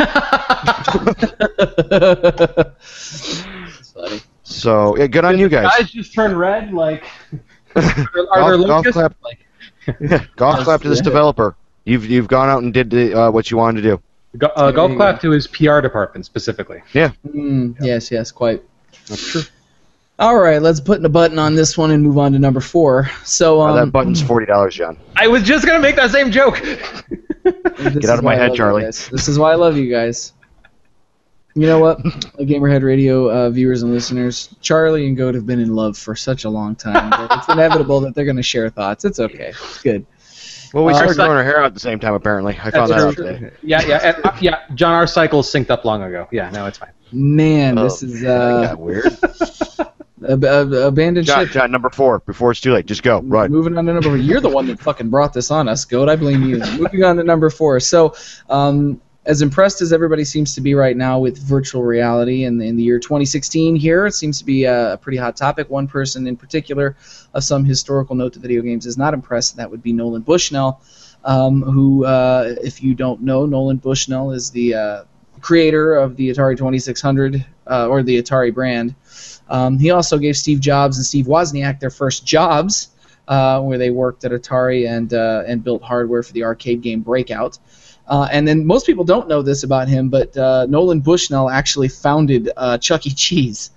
That's 2.79 3.93
funny. 3.93 4.21
so 4.43 4.97
yeah, 4.97 5.07
good 5.07 5.25
on 5.25 5.39
you 5.39 5.49
guys. 5.49 5.71
Guys 5.79 5.91
just 5.91 6.13
turned 6.13 6.37
red. 6.37 6.73
Like, 6.73 7.05
are, 7.77 7.83
Golf- 7.83 8.59
there 8.59 8.67
golf 8.67 8.87
clap. 8.87 9.17
Like, 9.23 9.39
Golf 10.37 10.65
clap 10.65 10.83
to 10.83 10.89
this 10.89 10.99
yeah. 10.99 11.05
developer. 11.05 11.57
You've 11.85 12.07
you've 12.07 12.29
gone 12.29 12.49
out 12.49 12.63
and 12.65 12.75
did 12.75 12.91
the, 12.91 13.17
uh, 13.17 13.31
what 13.31 13.51
you 13.51 13.59
wanted 13.59 13.83
to 13.83 13.89
do. 13.89 14.03
go, 14.39 14.47
uh, 14.49 14.73
golf 14.73 14.97
clap 14.97 15.21
to 15.21 15.31
his 15.31 15.47
PR 15.47 15.81
department 15.81 16.27
specifically. 16.27 16.83
Mm, 16.93 17.77
yes, 17.81 18.11
yes, 18.11 18.33
quite. 18.33 18.63
That's 19.07 19.31
true. 19.31 19.43
All 20.19 20.39
right, 20.39 20.63
let's 20.63 20.81
put 20.81 21.05
a 21.05 21.09
button 21.09 21.39
on 21.41 21.57
this 21.57 21.77
one 21.77 21.91
and 21.91 22.03
move 22.03 22.19
on 22.19 22.33
to 22.33 22.39
number 22.39 22.61
four. 22.61 23.11
So 23.25 23.61
Uh, 23.61 23.71
um, 23.71 23.77
that 23.77 23.93
button's 23.93 24.23
forty 24.23 24.47
dollars, 24.47 24.75
John. 24.77 24.97
I 25.17 25.27
was 25.27 25.43
just 25.43 25.67
gonna 25.67 25.81
make 25.81 25.97
that 25.97 26.11
same 26.13 26.31
joke. 26.31 26.63
Get 27.45 28.05
out 28.09 28.19
of 28.19 28.25
my 28.25 28.37
head, 28.37 28.55
Charlie. 28.55 28.85
This 28.85 29.29
is 29.29 29.39
why 29.39 29.51
I 29.53 29.57
love 29.57 29.77
you 29.77 29.91
guys. 29.91 30.33
You 31.57 31.67
know 31.67 31.79
what, 31.79 31.99
Gamerhead 32.39 32.83
Radio 32.83 33.31
uh, 33.31 33.51
viewers 33.51 33.83
and 33.83 33.93
listeners, 33.93 34.53
Charlie 34.61 35.07
and 35.07 35.17
Goat 35.17 35.35
have 35.37 35.47
been 35.47 35.61
in 35.61 35.75
love 35.75 35.97
for 35.97 36.17
such 36.17 36.45
a 36.45 36.51
long 36.51 36.75
time 36.75 37.11
that 37.11 37.29
it's 37.39 37.49
inevitable 37.49 38.01
that 38.01 38.15
they're 38.15 38.25
going 38.25 38.37
to 38.39 38.43
share 38.43 38.69
thoughts. 38.71 39.05
It's 39.05 39.21
okay. 39.21 39.51
It's 39.51 39.81
good. 39.83 40.05
Well, 40.73 40.85
we 40.85 40.93
Uh, 40.93 40.97
started 40.97 41.15
growing 41.15 41.31
our 41.37 41.45
hair 41.45 41.61
out 41.61 41.67
at 41.67 41.75
the 41.75 41.79
same 41.79 42.01
time, 42.01 42.15
apparently. 42.15 42.55
I 42.61 42.73
found 42.73 42.91
that 42.91 42.97
That's 42.99 43.03
out 43.05 43.17
today. 43.17 43.51
yeah, 43.63 43.83
yeah, 43.87 43.99
and, 44.17 44.27
uh, 44.27 44.37
yeah. 44.41 44.59
John, 44.75 44.95
our 44.95 45.07
cycles 45.07 45.49
synced 45.53 45.71
up 45.71 45.85
long 45.85 46.03
ago. 46.03 46.27
Yeah, 46.33 46.51
no, 46.51 46.67
it's 46.67 46.79
fine. 46.79 46.91
Man, 47.13 47.77
this 47.77 48.03
Oh, 48.03 48.07
is 48.07 48.25
uh, 48.25 48.63
got 48.71 48.79
weird. 48.81 49.17
Ab- 50.29 50.45
ab- 50.45 50.73
abandoned 50.73 51.27
John, 51.27 51.45
ship. 51.45 51.53
John, 51.53 51.71
number 51.71 51.91
four. 51.91 52.21
Before 52.21 52.51
it's 52.51 52.61
too 52.61 52.73
late, 52.73 52.87
just 52.87 53.03
go. 53.03 53.21
Run. 53.21 53.51
Moving 53.51 53.77
on 53.79 53.87
to 53.87 53.93
number 53.93 54.09
four. 54.09 54.17
You're 54.17 54.41
the 54.41 54.49
one 54.49 54.67
that 54.67 54.81
fucking 54.81 55.11
brought 55.11 55.33
this 55.33 55.51
on 55.51 55.69
us, 55.69 55.85
Goat. 55.85 56.09
I 56.09 56.17
blame 56.17 56.43
you. 56.45 56.59
Moving 56.79 57.05
on 57.05 57.17
to 57.17 57.25
number 57.25 57.51
four. 57.51 57.81
So, 57.81 58.15
um, 58.49 59.01
as 59.27 59.41
impressed 59.41 59.81
as 59.81 59.93
everybody 59.93 60.25
seems 60.25 60.55
to 60.55 60.61
be 60.61 60.75
right 60.75 60.97
now 60.97 61.19
with 61.19 61.39
virtual 61.39 61.83
reality 61.83 62.45
in 62.45 62.59
the, 62.59 62.67
in 62.67 62.77
the 62.77 62.83
year 62.83 62.99
2016 62.99 63.75
here, 63.77 64.07
it 64.07 64.13
seems 64.13 64.39
to 64.39 64.45
be 64.45 64.65
a, 64.65 64.95
a 64.95 64.97
pretty 64.99 65.17
hot 65.17 65.37
topic. 65.37 65.71
One 65.71 65.89
person 65.89 66.27
in 66.27 66.37
particular 66.37 66.97
of 67.33 67.43
some 67.43 67.65
historical 67.65 68.17
note 68.17 68.35
to 68.35 68.39
video 68.39 68.61
games 68.61 68.85
is 68.85 68.99
not 68.99 69.15
impressed. 69.15 69.57
That 69.57 69.71
would 69.71 69.83
be 69.83 69.93
Nolan 69.93 70.23
Bushnell, 70.23 70.83
um, 71.25 71.63
who, 71.63 72.05
uh, 72.05 72.55
if 72.63 72.83
you 72.83 72.95
don't 72.95 73.23
know, 73.23 73.47
Nolan 73.47 73.79
Bushnell 73.79 74.33
is 74.33 74.51
the 74.51 74.75
uh, 74.75 75.05
creator 75.41 75.95
of 75.97 76.17
the 76.17 76.31
Atari 76.31 76.57
2600 76.57 77.45
uh, 77.67 77.87
or 77.89 78.03
the 78.03 78.23
Atari 78.23 78.53
brand. 78.53 78.95
Um, 79.49 79.79
he 79.79 79.91
also 79.91 80.19
gave 80.19 80.37
Steve 80.37 80.61
Jobs 80.61 80.97
and 80.97 81.05
Steve 81.05 81.27
Wozniak 81.27 81.81
their 81.81 81.91
first 81.91 82.27
jobs, 82.27 82.91
uh, 83.29 83.61
where 83.61 83.79
they 83.79 83.91
worked 83.91 84.25
at 84.25 84.33
Atari 84.33 84.89
and 84.89 85.13
uh, 85.13 85.45
and 85.47 85.63
built 85.63 85.83
hardware 85.83 86.23
for 86.23 86.33
the 86.33 86.45
arcade 86.45 86.83
game 86.83 87.01
Breakout. 87.01 87.59
Uh, 88.07 88.29
and 88.31 88.47
then 88.47 88.67
most 88.67 88.87
people 88.87 89.05
don't 89.05 89.29
know 89.29 89.41
this 89.41 89.63
about 89.63 89.89
him, 89.89 90.11
but 90.11 90.37
uh, 90.37 90.67
Nolan 90.67 91.01
Bushnell 91.01 91.49
actually 91.49 91.89
founded 91.89 92.51
uh, 92.57 92.77
Chuck 92.79 93.07
E. 93.07 93.11
Cheese. 93.11 93.71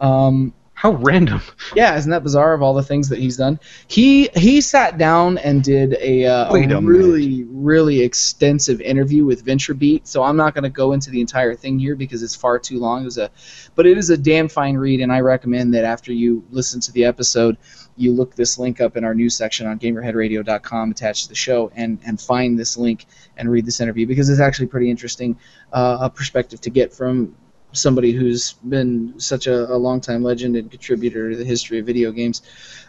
Um, 0.00 0.52
How 0.84 0.92
random. 0.96 1.40
yeah, 1.74 1.96
isn't 1.96 2.10
that 2.10 2.22
bizarre? 2.22 2.52
Of 2.52 2.60
all 2.60 2.74
the 2.74 2.82
things 2.82 3.08
that 3.08 3.18
he's 3.18 3.38
done, 3.38 3.58
he 3.88 4.28
he 4.36 4.60
sat 4.60 4.98
down 4.98 5.38
and 5.38 5.64
did 5.64 5.94
a, 5.98 6.26
uh, 6.26 6.54
a 6.54 6.62
a 6.62 6.80
really 6.82 7.44
really 7.44 8.02
extensive 8.02 8.82
interview 8.82 9.24
with 9.24 9.46
VentureBeat. 9.46 10.06
So 10.06 10.22
I'm 10.22 10.36
not 10.36 10.52
going 10.52 10.64
to 10.64 10.68
go 10.68 10.92
into 10.92 11.08
the 11.08 11.22
entire 11.22 11.54
thing 11.54 11.78
here 11.78 11.96
because 11.96 12.22
it's 12.22 12.34
far 12.34 12.58
too 12.58 12.78
long. 12.78 13.00
It 13.00 13.06
was 13.06 13.16
a, 13.16 13.30
but 13.74 13.86
it 13.86 13.96
is 13.96 14.10
a 14.10 14.18
damn 14.18 14.46
fine 14.46 14.76
read, 14.76 15.00
and 15.00 15.10
I 15.10 15.20
recommend 15.20 15.72
that 15.72 15.84
after 15.84 16.12
you 16.12 16.44
listen 16.50 16.80
to 16.80 16.92
the 16.92 17.06
episode, 17.06 17.56
you 17.96 18.12
look 18.12 18.34
this 18.34 18.58
link 18.58 18.82
up 18.82 18.98
in 18.98 19.04
our 19.04 19.14
news 19.14 19.34
section 19.34 19.66
on 19.66 19.78
GamerHeadRadio.com 19.78 20.90
attached 20.90 21.22
to 21.22 21.28
the 21.30 21.34
show, 21.34 21.72
and 21.74 21.98
and 22.04 22.20
find 22.20 22.58
this 22.58 22.76
link 22.76 23.06
and 23.38 23.50
read 23.50 23.64
this 23.64 23.80
interview 23.80 24.06
because 24.06 24.28
it's 24.28 24.38
actually 24.38 24.66
pretty 24.66 24.90
interesting, 24.90 25.38
uh, 25.72 25.96
a 26.02 26.10
perspective 26.10 26.60
to 26.60 26.68
get 26.68 26.92
from 26.92 27.34
somebody 27.74 28.12
who's 28.12 28.54
been 28.54 29.18
such 29.18 29.46
a, 29.46 29.72
a 29.72 29.76
long-time 29.76 30.22
legend 30.22 30.56
and 30.56 30.70
contributor 30.70 31.30
to 31.30 31.36
the 31.36 31.44
history 31.44 31.78
of 31.78 31.86
video 31.86 32.10
games. 32.10 32.42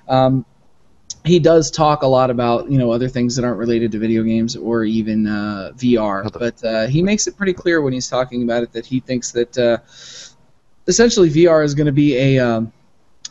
Um, 0.07 0.45
he 1.23 1.39
does 1.39 1.71
talk 1.71 2.03
a 2.03 2.07
lot 2.07 2.29
about 2.29 2.69
you 2.69 2.77
know 2.77 2.91
other 2.91 3.09
things 3.09 3.36
that 3.36 3.43
aren't 3.43 3.57
related 3.57 3.91
to 3.93 3.99
video 3.99 4.23
games 4.23 4.55
or 4.55 4.83
even 4.83 5.27
uh, 5.27 5.71
VR, 5.75 6.31
but 6.31 6.63
uh, 6.63 6.88
he 6.88 7.01
makes 7.01 7.27
it 7.27 7.36
pretty 7.36 7.53
clear 7.53 7.81
when 7.81 7.93
he's 7.93 8.07
talking 8.07 8.43
about 8.43 8.63
it 8.63 8.71
that 8.73 8.86
he 8.86 8.99
thinks 8.99 9.31
that 9.31 9.57
uh, 9.57 9.77
essentially 10.88 11.29
VR 11.29 11.63
is 11.65 11.73
going 11.73 11.88
to 11.88 11.91
be 11.91 12.15
a 12.15 12.39
um, 12.39 12.71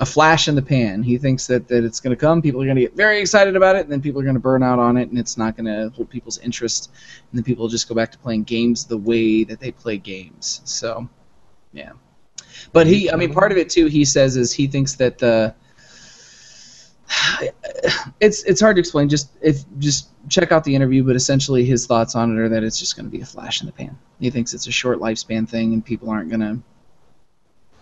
a 0.00 0.07
flash 0.07 0.48
in 0.48 0.55
the 0.55 0.62
pan. 0.62 1.02
He 1.02 1.18
thinks 1.18 1.46
that, 1.46 1.68
that 1.68 1.84
it's 1.84 2.00
going 2.00 2.16
to 2.16 2.20
come, 2.20 2.42
people 2.42 2.61
are 2.61 2.64
going 2.64 2.76
to 2.76 2.82
get 2.82 2.96
very 2.96 3.20
excited 3.20 3.55
about 3.55 3.76
it, 3.76 3.82
and 3.82 3.92
then 3.92 4.02
people 4.02 4.20
are 4.20 4.24
going 4.24 4.34
to 4.34 4.40
burn 4.40 4.62
out 4.62 4.78
on 4.78 4.96
it, 4.96 5.09
and 5.09 5.18
it's 5.18 5.36
not 5.36 5.57
going 5.57 5.66
to 5.66 5.94
hold 5.94 6.11
people's 6.11 6.38
interest, 6.38 6.90
and 7.30 7.38
then 7.38 7.44
people 7.44 7.62
will 7.62 7.70
just 7.70 7.88
go 7.88 7.94
back 7.94 8.11
to 8.12 8.18
playing 8.18 8.42
games 8.42 8.84
the 8.84 8.98
way 8.98 9.44
that 9.44 9.61
they 9.61 9.70
play 9.70 9.96
games. 9.96 10.62
So, 10.64 11.09
yeah. 11.74 11.92
But 12.72 12.86
he, 12.86 13.10
I 13.10 13.16
mean, 13.16 13.32
part 13.32 13.52
of 13.52 13.58
it 13.58 13.68
too, 13.68 13.86
he 13.86 14.04
says, 14.04 14.36
is 14.36 14.52
he 14.52 14.66
thinks 14.66 14.94
that 14.96 15.18
the 15.18 15.54
it's 18.20 18.42
it's 18.44 18.60
hard 18.60 18.76
to 18.76 18.80
explain. 18.80 19.08
Just 19.08 19.30
if 19.42 19.64
just 19.78 20.08
check 20.28 20.52
out 20.52 20.64
the 20.64 20.74
interview, 20.74 21.04
but 21.04 21.16
essentially 21.16 21.64
his 21.64 21.86
thoughts 21.86 22.14
on 22.14 22.32
it 22.32 22.40
are 22.40 22.48
that 22.48 22.64
it's 22.64 22.78
just 22.78 22.96
going 22.96 23.06
to 23.06 23.10
be 23.10 23.20
a 23.20 23.26
flash 23.26 23.60
in 23.60 23.66
the 23.66 23.72
pan. 23.72 23.98
He 24.20 24.30
thinks 24.30 24.54
it's 24.54 24.66
a 24.66 24.72
short 24.72 25.00
lifespan 25.00 25.48
thing, 25.48 25.72
and 25.72 25.84
people 25.84 26.10
aren't 26.10 26.30
going 26.30 26.40
to 26.40 26.62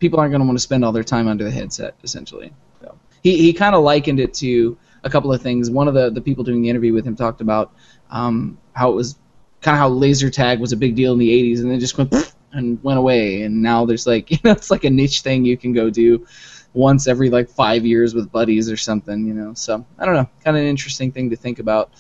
people 0.01 0.19
aren't 0.19 0.33
to 0.35 0.39
want 0.41 0.59
to 0.59 0.63
spend 0.63 0.85
all 0.85 0.93
their 0.93 1.05
time 1.05 1.29
under 1.29 1.45
the 1.45 1.51
headset. 1.51 1.95
Essentially, 2.03 2.53
so 2.81 2.99
he 3.23 3.39
he 3.39 3.53
kind 3.53 3.75
of 3.75 3.83
likened 3.85 4.21
it 4.21 4.35
to 4.35 4.77
a 5.05 5.11
couple 5.11 5.33
of 5.33 5.41
things. 5.41 5.71
One 5.71 5.89
of 5.89 5.95
the 5.95 6.11
the 6.11 6.21
people 6.21 6.45
doing 6.45 6.63
the 6.63 6.69
interview 6.71 6.93
with 6.93 7.07
him 7.07 7.17
talked 7.17 7.41
about 7.41 7.73
um, 8.11 8.59
how 8.73 8.91
it 8.91 8.95
was 8.95 9.17
kind 9.61 9.75
of 9.75 9.79
how 9.79 9.89
laser 9.89 10.29
tag 10.29 10.59
was 10.59 10.73
a 10.73 10.77
big 10.77 10.97
deal 10.97 11.13
in 11.13 11.19
the 11.19 11.31
80s, 11.31 11.61
and 11.61 11.71
then 11.71 11.79
just 11.79 11.97
went 11.97 12.13
and 12.53 12.83
went 12.83 12.99
away, 12.99 13.43
and 13.43 13.63
now 13.63 13.85
there's 13.85 14.07
like 14.07 14.31
you 14.31 14.39
know 14.45 14.53
it's 14.53 14.71
like 14.71 14.85
a 14.85 14.91
niche 14.91 15.21
thing 15.23 15.45
you 15.45 15.57
can 15.57 15.73
go 15.73 15.91
do 15.91 16.27
once 16.75 17.07
every 17.07 17.29
like 17.31 17.49
five 17.51 17.85
years 17.85 18.15
with 18.15 18.31
buddies 18.33 18.71
or 18.71 18.77
something, 18.77 19.27
you 19.27 19.35
know. 19.35 19.55
So 19.55 19.85
I 19.99 20.07
don't 20.07 20.15
know, 20.15 20.29
kind 20.45 20.57
of 20.57 20.63
an 20.63 20.69
interesting 20.69 21.13
thing 21.13 21.31
to 21.31 21.37
think 21.37 21.59
about, 21.59 21.91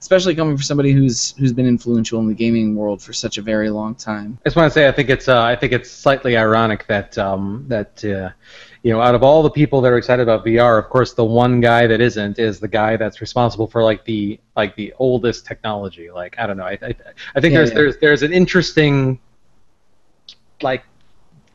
especially 0.00 0.34
coming 0.34 0.56
from 0.56 0.62
somebody 0.62 0.92
who's 0.92 1.32
who's 1.38 1.52
been 1.52 1.66
influential 1.66 2.20
in 2.20 2.28
the 2.28 2.34
gaming 2.34 2.74
world 2.76 3.02
for 3.02 3.12
such 3.12 3.38
a 3.38 3.42
very 3.42 3.70
long 3.70 3.94
time. 3.94 4.38
I 4.44 4.48
just 4.48 4.56
want 4.56 4.70
to 4.72 4.74
say 4.74 4.88
I 4.88 4.92
think 4.92 5.10
it's 5.10 5.28
uh, 5.28 5.42
I 5.42 5.56
think 5.56 5.72
it's 5.72 5.90
slightly 5.90 6.36
ironic 6.36 6.86
that 6.86 7.16
um, 7.18 7.64
that 7.68 8.04
uh, 8.04 8.30
you 8.82 8.92
know 8.92 9.00
out 9.00 9.14
of 9.14 9.22
all 9.22 9.42
the 9.42 9.50
people 9.50 9.80
that 9.80 9.92
are 9.92 9.98
excited 9.98 10.22
about 10.22 10.44
VR, 10.44 10.78
of 10.78 10.88
course 10.88 11.14
the 11.14 11.24
one 11.24 11.60
guy 11.60 11.86
that 11.86 12.00
isn't 12.00 12.38
is 12.38 12.60
the 12.60 12.68
guy 12.68 12.96
that's 12.96 13.20
responsible 13.20 13.66
for 13.66 13.82
like 13.82 14.04
the 14.04 14.38
like 14.54 14.76
the 14.76 14.94
oldest 14.98 15.46
technology. 15.46 16.10
Like 16.10 16.36
I 16.38 16.46
don't 16.46 16.56
know, 16.56 16.64
I 16.64 16.78
I, 16.80 16.94
I 17.34 17.40
think 17.40 17.52
Yeah, 17.52 17.58
there's 17.58 17.70
yeah. 17.70 17.74
there's 17.74 17.96
there's 17.98 18.22
an 18.22 18.32
interesting 18.32 19.18
like 20.62 20.84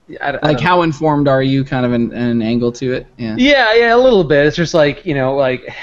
I, 0.09 0.13
I 0.27 0.31
Like 0.31 0.41
don't 0.41 0.53
know. 0.53 0.61
how 0.61 0.81
informed 0.81 1.27
are 1.27 1.41
you? 1.43 1.63
Kind 1.63 1.85
of 1.85 1.93
an, 1.93 2.11
an 2.13 2.41
angle 2.41 2.71
to 2.73 2.93
it. 2.93 3.07
Yeah. 3.17 3.35
yeah 3.37 3.73
yeah 3.73 3.95
a 3.95 3.97
little 3.97 4.23
bit. 4.23 4.45
It's 4.45 4.55
just 4.57 4.73
like 4.73 5.05
you 5.05 5.13
know 5.15 5.35
like 5.35 5.73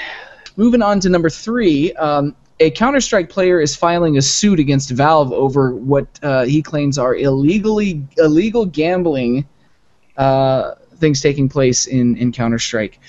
Moving 0.57 0.81
on 0.81 0.99
to 0.99 1.09
number 1.09 1.29
three, 1.29 1.93
um, 1.93 2.35
a 2.59 2.69
Counter 2.71 2.99
Strike 2.99 3.29
player 3.29 3.61
is 3.61 3.77
filing 3.77 4.17
a 4.17 4.21
suit 4.21 4.59
against 4.59 4.89
Valve 4.89 5.31
over 5.31 5.73
what 5.73 6.05
uh, 6.21 6.43
he 6.43 6.61
claims 6.61 6.97
are 6.97 7.15
illegally 7.15 8.05
illegal 8.17 8.65
gambling 8.65 9.47
uh, 10.17 10.73
things 10.97 11.21
taking 11.21 11.47
place 11.47 11.85
in 11.87 12.17
in 12.17 12.31
Counter 12.31 12.59
Strike. 12.59 12.99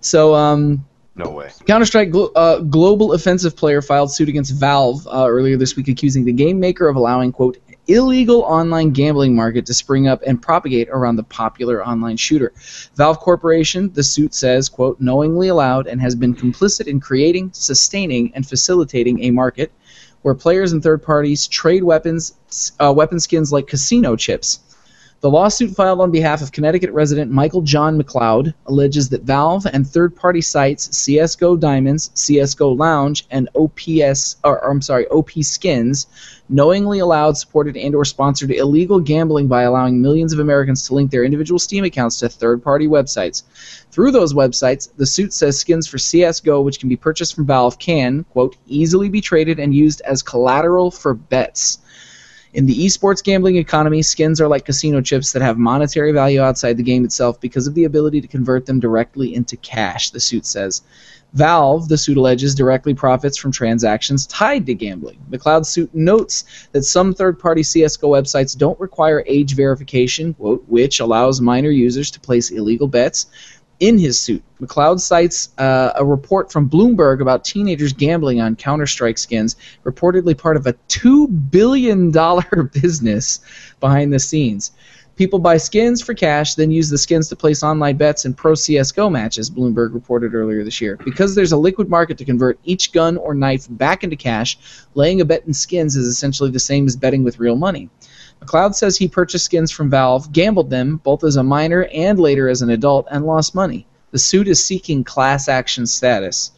So. 0.00 0.34
Um, 0.34 0.84
No 1.14 1.30
way. 1.30 1.50
Counter 1.66 1.86
Strike 1.86 2.10
Glo- 2.10 2.32
uh, 2.34 2.58
Global 2.60 3.12
Offensive 3.12 3.56
player 3.56 3.80
filed 3.80 4.10
suit 4.12 4.28
against 4.28 4.52
Valve 4.54 5.06
uh, 5.06 5.26
earlier 5.28 5.56
this 5.56 5.76
week, 5.76 5.86
accusing 5.88 6.24
the 6.24 6.32
game 6.32 6.58
maker 6.60 6.88
of 6.88 6.96
allowing, 6.96 7.30
quote, 7.32 7.56
illegal 7.88 8.42
online 8.42 8.90
gambling 8.90 9.34
market 9.34 9.66
to 9.66 9.74
spring 9.74 10.08
up 10.08 10.22
and 10.26 10.40
propagate 10.40 10.88
around 10.90 11.16
the 11.16 11.22
popular 11.22 11.86
online 11.86 12.16
shooter. 12.16 12.52
Valve 12.94 13.18
Corporation, 13.20 13.92
the 13.92 14.02
suit 14.02 14.34
says, 14.34 14.68
quote, 14.68 15.00
knowingly 15.00 15.48
allowed 15.48 15.86
and 15.86 16.00
has 16.00 16.14
been 16.14 16.34
complicit 16.34 16.86
in 16.86 17.00
creating, 17.00 17.50
sustaining, 17.52 18.32
and 18.34 18.46
facilitating 18.46 19.22
a 19.24 19.30
market 19.30 19.72
where 20.22 20.34
players 20.34 20.72
and 20.72 20.82
third 20.82 21.02
parties 21.02 21.46
trade 21.46 21.84
weapons, 21.84 22.34
uh, 22.80 22.92
weapon 22.92 23.20
skins 23.20 23.52
like 23.52 23.68
casino 23.68 24.16
chips. 24.16 24.58
The 25.22 25.30
lawsuit 25.30 25.70
filed 25.74 26.02
on 26.02 26.10
behalf 26.10 26.42
of 26.42 26.52
Connecticut 26.52 26.92
resident 26.92 27.30
Michael 27.30 27.62
John 27.62 28.00
McLeod 28.00 28.52
alleges 28.66 29.08
that 29.08 29.22
Valve 29.22 29.66
and 29.72 29.86
third-party 29.86 30.42
sites 30.42 30.94
CS:GO 30.94 31.56
Diamonds, 31.56 32.10
CS:GO 32.12 32.68
Lounge, 32.68 33.26
and 33.30 33.48
OPS 33.54 34.36
or, 34.44 34.62
or 34.62 34.70
I'm 34.70 34.82
sorry, 34.82 35.06
OP 35.08 35.30
Skins 35.42 36.06
knowingly 36.50 36.98
allowed, 36.98 37.38
supported, 37.38 37.78
and/or 37.78 38.04
sponsored 38.04 38.50
illegal 38.50 39.00
gambling 39.00 39.48
by 39.48 39.62
allowing 39.62 40.02
millions 40.02 40.34
of 40.34 40.38
Americans 40.38 40.86
to 40.86 40.94
link 40.94 41.10
their 41.10 41.24
individual 41.24 41.58
Steam 41.58 41.84
accounts 41.84 42.18
to 42.18 42.28
third-party 42.28 42.86
websites. 42.86 43.42
Through 43.90 44.10
those 44.10 44.34
websites, 44.34 44.90
the 44.98 45.06
suit 45.06 45.32
says 45.32 45.58
skins 45.58 45.86
for 45.86 45.96
CS:GO, 45.96 46.60
which 46.60 46.78
can 46.78 46.90
be 46.90 46.96
purchased 46.96 47.34
from 47.34 47.46
Valve, 47.46 47.78
can 47.78 48.24
quote 48.32 48.56
easily 48.66 49.08
be 49.08 49.22
traded 49.22 49.58
and 49.58 49.74
used 49.74 50.02
as 50.02 50.22
collateral 50.22 50.90
for 50.90 51.14
bets. 51.14 51.78
In 52.56 52.64
the 52.64 52.86
esports 52.86 53.22
gambling 53.22 53.56
economy, 53.56 54.00
skins 54.00 54.40
are 54.40 54.48
like 54.48 54.64
casino 54.64 55.02
chips 55.02 55.30
that 55.32 55.42
have 55.42 55.58
monetary 55.58 56.10
value 56.10 56.40
outside 56.40 56.78
the 56.78 56.82
game 56.82 57.04
itself 57.04 57.38
because 57.38 57.66
of 57.66 57.74
the 57.74 57.84
ability 57.84 58.22
to 58.22 58.26
convert 58.26 58.64
them 58.64 58.80
directly 58.80 59.34
into 59.34 59.58
cash, 59.58 60.08
the 60.08 60.20
suit 60.20 60.46
says. 60.46 60.80
Valve, 61.34 61.86
the 61.90 61.98
suit 61.98 62.16
alleges, 62.16 62.54
directly 62.54 62.94
profits 62.94 63.36
from 63.36 63.52
transactions 63.52 64.26
tied 64.26 64.64
to 64.64 64.74
gambling. 64.74 65.18
The 65.28 65.36
cloud 65.36 65.66
suit 65.66 65.94
notes 65.94 66.44
that 66.72 66.84
some 66.84 67.12
third 67.12 67.38
party 67.38 67.60
CSGO 67.60 68.08
websites 68.08 68.56
don't 68.56 68.80
require 68.80 69.22
age 69.26 69.54
verification, 69.54 70.32
quote, 70.32 70.64
which 70.66 70.98
allows 70.98 71.42
minor 71.42 71.68
users 71.68 72.10
to 72.12 72.20
place 72.20 72.50
illegal 72.50 72.88
bets. 72.88 73.26
In 73.78 73.98
his 73.98 74.18
suit, 74.18 74.42
McLeod 74.58 75.00
cites 75.00 75.50
uh, 75.58 75.92
a 75.96 76.04
report 76.04 76.50
from 76.50 76.70
Bloomberg 76.70 77.20
about 77.20 77.44
teenagers 77.44 77.92
gambling 77.92 78.40
on 78.40 78.56
Counter 78.56 78.86
Strike 78.86 79.18
skins, 79.18 79.54
reportedly 79.84 80.36
part 80.36 80.56
of 80.56 80.66
a 80.66 80.72
$2 80.88 81.50
billion 81.50 82.10
business 82.72 83.40
behind 83.78 84.14
the 84.14 84.18
scenes. 84.18 84.72
People 85.16 85.38
buy 85.38 85.58
skins 85.58 86.00
for 86.00 86.14
cash, 86.14 86.54
then 86.54 86.70
use 86.70 86.88
the 86.88 86.96
skins 86.96 87.28
to 87.28 87.36
place 87.36 87.62
online 87.62 87.96
bets 87.96 88.24
in 88.24 88.32
pro 88.32 88.52
CSGO 88.52 89.10
matches, 89.10 89.50
Bloomberg 89.50 89.92
reported 89.92 90.34
earlier 90.34 90.64
this 90.64 90.80
year. 90.80 90.96
Because 91.04 91.34
there's 91.34 91.52
a 91.52 91.56
liquid 91.56 91.90
market 91.90 92.16
to 92.18 92.24
convert 92.24 92.58
each 92.64 92.92
gun 92.92 93.18
or 93.18 93.34
knife 93.34 93.66
back 93.68 94.04
into 94.04 94.16
cash, 94.16 94.58
laying 94.94 95.20
a 95.20 95.24
bet 95.24 95.46
in 95.46 95.52
skins 95.52 95.96
is 95.96 96.06
essentially 96.06 96.50
the 96.50 96.58
same 96.58 96.86
as 96.86 96.96
betting 96.96 97.24
with 97.24 97.38
real 97.38 97.56
money. 97.56 97.90
McLeod 98.42 98.74
says 98.74 98.96
he 98.96 99.08
purchased 99.08 99.46
skins 99.46 99.70
from 99.70 99.90
Valve, 99.90 100.32
gambled 100.32 100.70
them, 100.70 101.00
both 101.02 101.24
as 101.24 101.36
a 101.36 101.42
minor 101.42 101.88
and 101.92 102.18
later 102.18 102.48
as 102.48 102.62
an 102.62 102.70
adult, 102.70 103.06
and 103.10 103.24
lost 103.24 103.54
money. 103.54 103.86
The 104.12 104.18
suit 104.18 104.48
is 104.48 104.64
seeking 104.64 105.04
class 105.04 105.48
action 105.48 105.86
status. 105.86 106.52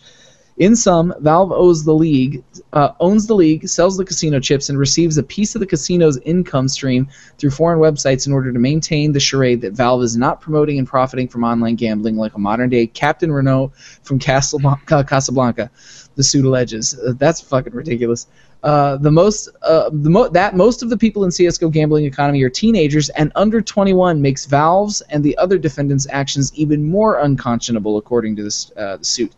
In 0.58 0.74
sum, 0.74 1.14
Valve 1.20 1.52
owes 1.52 1.84
the 1.84 1.94
league, 1.94 2.42
uh, 2.72 2.90
owns 2.98 3.28
the 3.28 3.34
league, 3.34 3.68
sells 3.68 3.96
the 3.96 4.04
casino 4.04 4.40
chips, 4.40 4.68
and 4.68 4.76
receives 4.76 5.16
a 5.16 5.22
piece 5.22 5.54
of 5.54 5.60
the 5.60 5.66
casino's 5.66 6.18
income 6.18 6.66
stream 6.66 7.08
through 7.38 7.50
foreign 7.50 7.78
websites 7.78 8.26
in 8.26 8.32
order 8.32 8.52
to 8.52 8.58
maintain 8.58 9.12
the 9.12 9.20
charade 9.20 9.60
that 9.60 9.74
Valve 9.74 10.02
is 10.02 10.16
not 10.16 10.40
promoting 10.40 10.78
and 10.78 10.88
profiting 10.88 11.28
from 11.28 11.44
online 11.44 11.76
gambling 11.76 12.16
like 12.16 12.34
a 12.34 12.40
modern-day 12.40 12.88
Captain 12.88 13.30
Renault 13.30 13.72
from 14.02 14.18
Casablanca. 14.18 15.04
Casablanca 15.04 15.70
the 16.18 16.24
suit 16.24 16.44
alleges. 16.44 16.98
Uh, 16.98 17.14
that's 17.16 17.40
fucking 17.40 17.72
ridiculous. 17.72 18.26
Uh, 18.62 18.96
the 18.96 19.10
most, 19.10 19.48
uh, 19.62 19.88
the 19.92 20.10
mo- 20.10 20.28
that 20.28 20.56
most 20.56 20.82
of 20.82 20.90
the 20.90 20.96
people 20.96 21.24
in 21.24 21.30
CS:GO 21.30 21.68
gambling 21.68 22.04
economy 22.04 22.42
are 22.42 22.50
teenagers 22.50 23.08
and 23.10 23.30
under 23.36 23.60
21 23.60 24.20
makes 24.20 24.46
Valve's 24.46 25.00
and 25.10 25.22
the 25.22 25.36
other 25.38 25.58
defendants' 25.58 26.06
actions 26.10 26.52
even 26.54 26.84
more 26.84 27.20
unconscionable, 27.20 27.98
according 27.98 28.34
to 28.36 28.42
this 28.42 28.72
uh, 28.76 28.96
the 28.96 29.04
suit. 29.04 29.32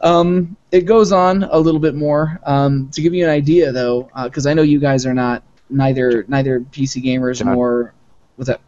Um, 0.00 0.56
it 0.72 0.82
goes 0.82 1.12
on 1.12 1.44
a 1.44 1.58
little 1.58 1.80
bit 1.80 1.94
more. 1.94 2.40
Um, 2.44 2.88
to 2.92 3.02
give 3.02 3.14
you 3.14 3.24
an 3.24 3.30
idea, 3.30 3.72
though, 3.72 4.10
because 4.24 4.46
I 4.46 4.54
know 4.54 4.62
you 4.62 4.78
guys 4.78 5.06
are 5.06 5.14
not 5.14 5.42
neither 5.70 6.24
neither 6.28 6.60
PC 6.60 7.02
gamers 7.04 7.38
John. 7.38 7.54
nor 7.54 7.94
what's 8.36 8.48
that? 8.48 8.60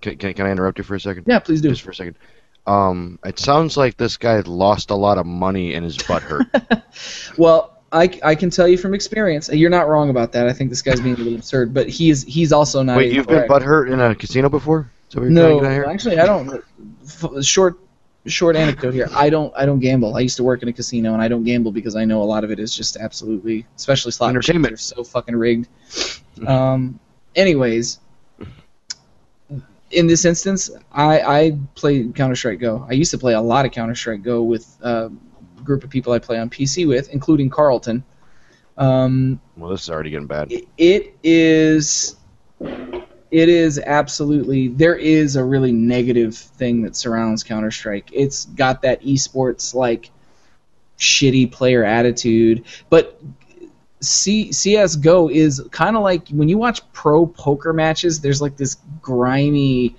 Can, 0.00 0.16
can, 0.16 0.34
can 0.34 0.46
I 0.46 0.50
interrupt 0.50 0.78
you 0.78 0.84
for 0.84 0.94
a 0.94 1.00
second? 1.00 1.24
Yeah, 1.26 1.38
please 1.40 1.60
do. 1.60 1.70
Just 1.70 1.82
for 1.82 1.90
a 1.90 1.94
second. 1.94 2.16
Um, 2.66 3.18
it 3.24 3.38
sounds 3.38 3.76
like 3.76 3.96
this 3.96 4.16
guy 4.16 4.40
lost 4.40 4.90
a 4.90 4.94
lot 4.94 5.18
of 5.18 5.26
money 5.26 5.74
and 5.74 5.84
his 5.84 5.96
butt 5.98 6.22
hurt. 6.22 6.46
Well, 7.38 7.79
I, 7.92 8.08
I 8.22 8.34
can 8.36 8.50
tell 8.50 8.68
you 8.68 8.78
from 8.78 8.94
experience. 8.94 9.48
You're 9.52 9.70
not 9.70 9.88
wrong 9.88 10.10
about 10.10 10.32
that. 10.32 10.46
I 10.46 10.52
think 10.52 10.70
this 10.70 10.80
guy's 10.82 11.00
being 11.00 11.14
a 11.16 11.18
little 11.18 11.34
absurd, 11.34 11.74
but 11.74 11.88
he's 11.88 12.22
he's 12.24 12.52
also 12.52 12.82
not. 12.82 12.96
Wait, 12.96 13.12
you've 13.12 13.26
been 13.26 13.38
incorrect. 13.42 13.48
butt 13.48 13.62
hurt 13.62 13.90
in 13.90 14.00
a 14.00 14.14
casino 14.14 14.48
before? 14.48 14.90
Is 15.08 15.14
that 15.14 15.20
what 15.20 15.24
you're 15.24 15.32
No, 15.32 15.58
trying 15.58 15.58
to 15.58 15.60
get 15.62 15.70
at 15.70 15.74
here? 15.74 15.84
actually, 15.92 16.18
I 16.20 16.26
don't. 16.26 16.64
f- 17.04 17.44
Short, 17.44 17.78
short 18.26 18.54
anecdote 18.54 18.94
here. 18.94 19.08
I 19.12 19.28
don't. 19.28 19.52
I 19.56 19.66
don't 19.66 19.80
gamble. 19.80 20.14
I 20.16 20.20
used 20.20 20.36
to 20.36 20.44
work 20.44 20.62
in 20.62 20.68
a 20.68 20.72
casino, 20.72 21.14
and 21.14 21.20
I 21.22 21.26
don't 21.26 21.42
gamble 21.42 21.72
because 21.72 21.96
I 21.96 22.04
know 22.04 22.22
a 22.22 22.24
lot 22.24 22.44
of 22.44 22.52
it 22.52 22.60
is 22.60 22.72
just 22.76 22.96
absolutely, 22.96 23.66
especially 23.76 24.12
slot 24.12 24.34
machines 24.34 24.50
Entertainment. 24.50 24.74
are 24.74 24.76
so 24.76 25.02
fucking 25.04 25.34
rigged. 25.34 25.66
Um. 26.46 27.00
Anyways, 27.34 27.98
in 29.90 30.06
this 30.06 30.24
instance, 30.24 30.70
I 30.92 31.20
I 31.20 31.58
play 31.74 32.04
Counter 32.14 32.36
Strike 32.36 32.60
Go. 32.60 32.86
I 32.88 32.92
used 32.92 33.10
to 33.10 33.18
play 33.18 33.34
a 33.34 33.40
lot 33.40 33.66
of 33.66 33.72
Counter 33.72 33.94
Strike 33.96 34.22
Go 34.22 34.42
with 34.42 34.66
uh, 34.82 35.08
group 35.64 35.84
of 35.84 35.90
people 35.90 36.12
I 36.12 36.18
play 36.18 36.38
on 36.38 36.50
PC 36.50 36.86
with, 36.86 37.08
including 37.10 37.50
Carlton. 37.50 38.02
Um, 38.78 39.40
Well, 39.56 39.70
this 39.70 39.82
is 39.82 39.90
already 39.90 40.10
getting 40.10 40.26
bad. 40.26 40.50
it- 40.52 40.66
it 40.78 41.14
is 41.22 42.16
it 43.30 43.48
is 43.48 43.78
absolutely 43.78 44.68
there 44.68 44.96
is 44.96 45.36
a 45.36 45.44
really 45.44 45.70
negative 45.72 46.34
thing 46.36 46.82
that 46.82 46.96
surrounds 46.96 47.44
Counter 47.44 47.70
Strike. 47.70 48.10
It's 48.12 48.46
got 48.46 48.82
that 48.82 49.02
esports 49.04 49.72
like 49.74 50.10
shitty 50.98 51.50
player 51.52 51.84
attitude, 51.84 52.64
but 52.90 53.20
C- 54.00 54.50
CS:GO 54.50 55.28
is 55.28 55.62
kind 55.70 55.96
of 55.96 56.02
like 56.02 56.28
when 56.30 56.48
you 56.48 56.58
watch 56.58 56.80
pro 56.92 57.26
poker 57.26 57.72
matches. 57.72 58.18
There's 58.20 58.40
like 58.42 58.56
this 58.56 58.78
grimy, 59.00 59.94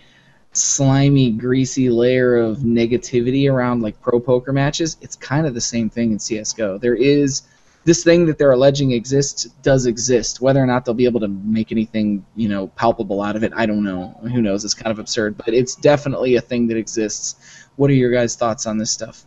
slimy, 0.54 1.32
greasy 1.32 1.90
layer 1.90 2.36
of 2.38 2.60
negativity 2.60 3.52
around 3.52 3.82
like 3.82 4.00
pro 4.02 4.20
poker 4.20 4.52
matches. 4.52 4.98
It's 5.02 5.16
kind 5.16 5.48
of 5.48 5.54
the 5.54 5.62
same 5.62 5.90
thing 5.90 6.12
in 6.12 6.20
CS:GO. 6.20 6.78
There 6.78 6.96
is 6.96 7.44
this 7.84 8.04
thing 8.04 8.26
that 8.28 8.38
they're 8.38 8.52
alleging 8.52 8.92
exists 8.92 9.46
does 9.64 9.86
exist. 9.86 10.42
Whether 10.42 10.62
or 10.62 10.68
not 10.68 10.86
they'll 10.86 10.94
be 10.94 11.06
able 11.06 11.20
to 11.22 11.28
make 11.28 11.72
anything, 11.72 12.24
you 12.36 12.48
know, 12.48 12.68
palpable 12.68 13.22
out 13.22 13.36
of 13.36 13.44
it, 13.44 13.54
I 13.56 13.66
don't 13.66 13.84
know. 13.84 14.20
Who 14.22 14.42
knows? 14.42 14.64
It's 14.64 14.74
kind 14.74 14.92
of 14.92 15.00
absurd, 15.00 15.38
but 15.38 15.54
it's 15.54 15.76
definitely 15.76 16.36
a 16.36 16.42
thing 16.42 16.68
that 16.68 16.78
exists. 16.78 17.36
What 17.78 17.90
are 17.90 17.94
your 17.94 18.12
guys' 18.12 18.36
thoughts 18.36 18.68
on 18.68 18.78
this 18.78 18.92
stuff? 18.92 19.26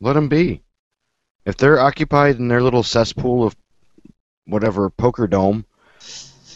Let 0.00 0.12
them 0.12 0.28
be. 0.28 0.62
If 1.44 1.56
they're 1.56 1.80
occupied 1.80 2.36
in 2.36 2.46
their 2.46 2.62
little 2.62 2.84
cesspool 2.84 3.44
of 3.44 3.56
whatever 4.46 4.90
poker 4.90 5.26
dome, 5.26 5.64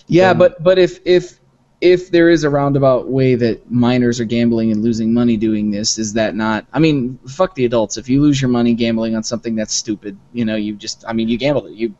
Yeah, 0.07 0.33
but 0.35 0.63
but 0.63 0.79
if 0.79 1.01
if 1.05 1.41
if 1.81 2.11
there 2.11 2.31
is 2.31 2.45
a 2.45 2.51
roundabout 2.51 3.09
way 3.09 3.35
that 3.35 3.71
minors 3.71 4.19
are 4.21 4.25
gambling 4.25 4.73
and 4.73 4.83
losing 4.83 5.13
money 5.13 5.37
doing 5.37 5.71
this, 5.71 5.99
is 5.99 6.15
that 6.15 6.35
not? 6.35 6.67
I 6.73 6.79
mean, 6.79 7.19
fuck 7.29 7.55
the 7.55 7.65
adults. 7.67 7.97
If 7.97 8.09
you 8.09 8.23
lose 8.23 8.41
your 8.41 8.51
money 8.51 8.75
gambling 8.75 9.15
on 9.15 9.23
something 9.23 9.55
that's 9.55 9.75
stupid, 9.75 10.19
you 10.33 10.45
know, 10.45 10.57
you 10.57 10.75
just, 10.75 11.05
I 11.07 11.13
mean, 11.13 11.29
you 11.29 11.37
gambled 11.37 11.67
it. 11.67 11.73
You, 11.75 11.95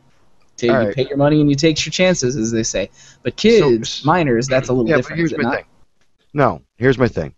take, 0.57 0.71
All 0.71 0.83
you 0.85 0.93
pay 0.95 1.07
your 1.07 1.19
money 1.19 1.41
and 1.41 1.51
you 1.51 1.57
take 1.57 1.85
your 1.85 1.91
chances, 1.91 2.37
as 2.37 2.51
they 2.51 2.63
say. 2.63 2.91
But 3.23 3.37
kids, 3.37 3.89
So- 3.91 4.07
minors, 4.07 4.47
that's 4.49 4.69
a 4.69 4.73
little 4.73 4.89
yeah, 4.89 4.97
different. 4.97 5.19
but 5.19 5.19
here's 5.19 5.37
my 5.37 5.43
not? 5.43 5.55
thing. 5.57 5.65
No, 6.33 6.63
here's 6.79 6.99
my 6.99 7.09
thing. 7.09 7.35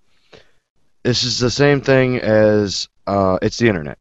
This 1.04 1.24
is 1.24 1.38
the 1.38 1.50
same 1.50 1.80
thing 1.80 2.18
as 2.18 2.88
uh, 3.06 3.38
it's 3.42 3.58
the 3.58 3.68
internet. 3.68 3.98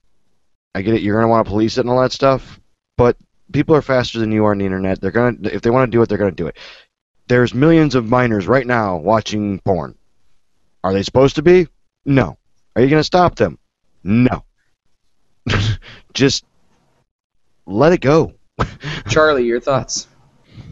I 0.76 0.82
get 0.82 0.96
it. 0.96 1.02
You're 1.02 1.16
gonna 1.16 1.28
want 1.28 1.46
to 1.46 1.50
police 1.50 1.78
it 1.78 1.82
and 1.82 1.90
all 1.90 2.02
that 2.02 2.12
stuff, 2.12 2.60
but 2.98 3.16
people 3.52 3.76
are 3.76 3.82
faster 3.82 4.20
than 4.20 4.32
you 4.32 4.46
are 4.46 4.52
on 4.52 4.58
the 4.58 4.66
internet. 4.66 5.00
They're 5.00 5.12
gonna 5.12 5.38
if 5.44 5.62
they 5.62 5.70
want 5.70 5.90
to 5.90 5.96
do 5.96 6.02
it, 6.02 6.10
they're 6.10 6.18
gonna 6.18 6.32
do 6.32 6.48
it. 6.48 6.58
There's 7.28 7.54
millions 7.54 7.96
of 7.96 8.08
minors 8.08 8.48
right 8.48 8.66
now 8.66 8.98
watching 8.98 9.60
porn. 9.60 9.96
Are 10.84 10.94
they 10.94 11.04
supposed 11.04 11.36
to 11.36 11.42
be? 11.42 11.68
No. 12.06 12.38
Are 12.76 12.82
you 12.82 12.90
gonna 12.90 13.04
stop 13.04 13.36
them? 13.36 13.60
No. 14.04 14.44
Just 16.14 16.46
let 17.66 17.92
it 17.92 18.02
go. 18.02 18.34
Charlie, 19.10 19.46
your 19.46 19.60
thoughts? 19.60 20.08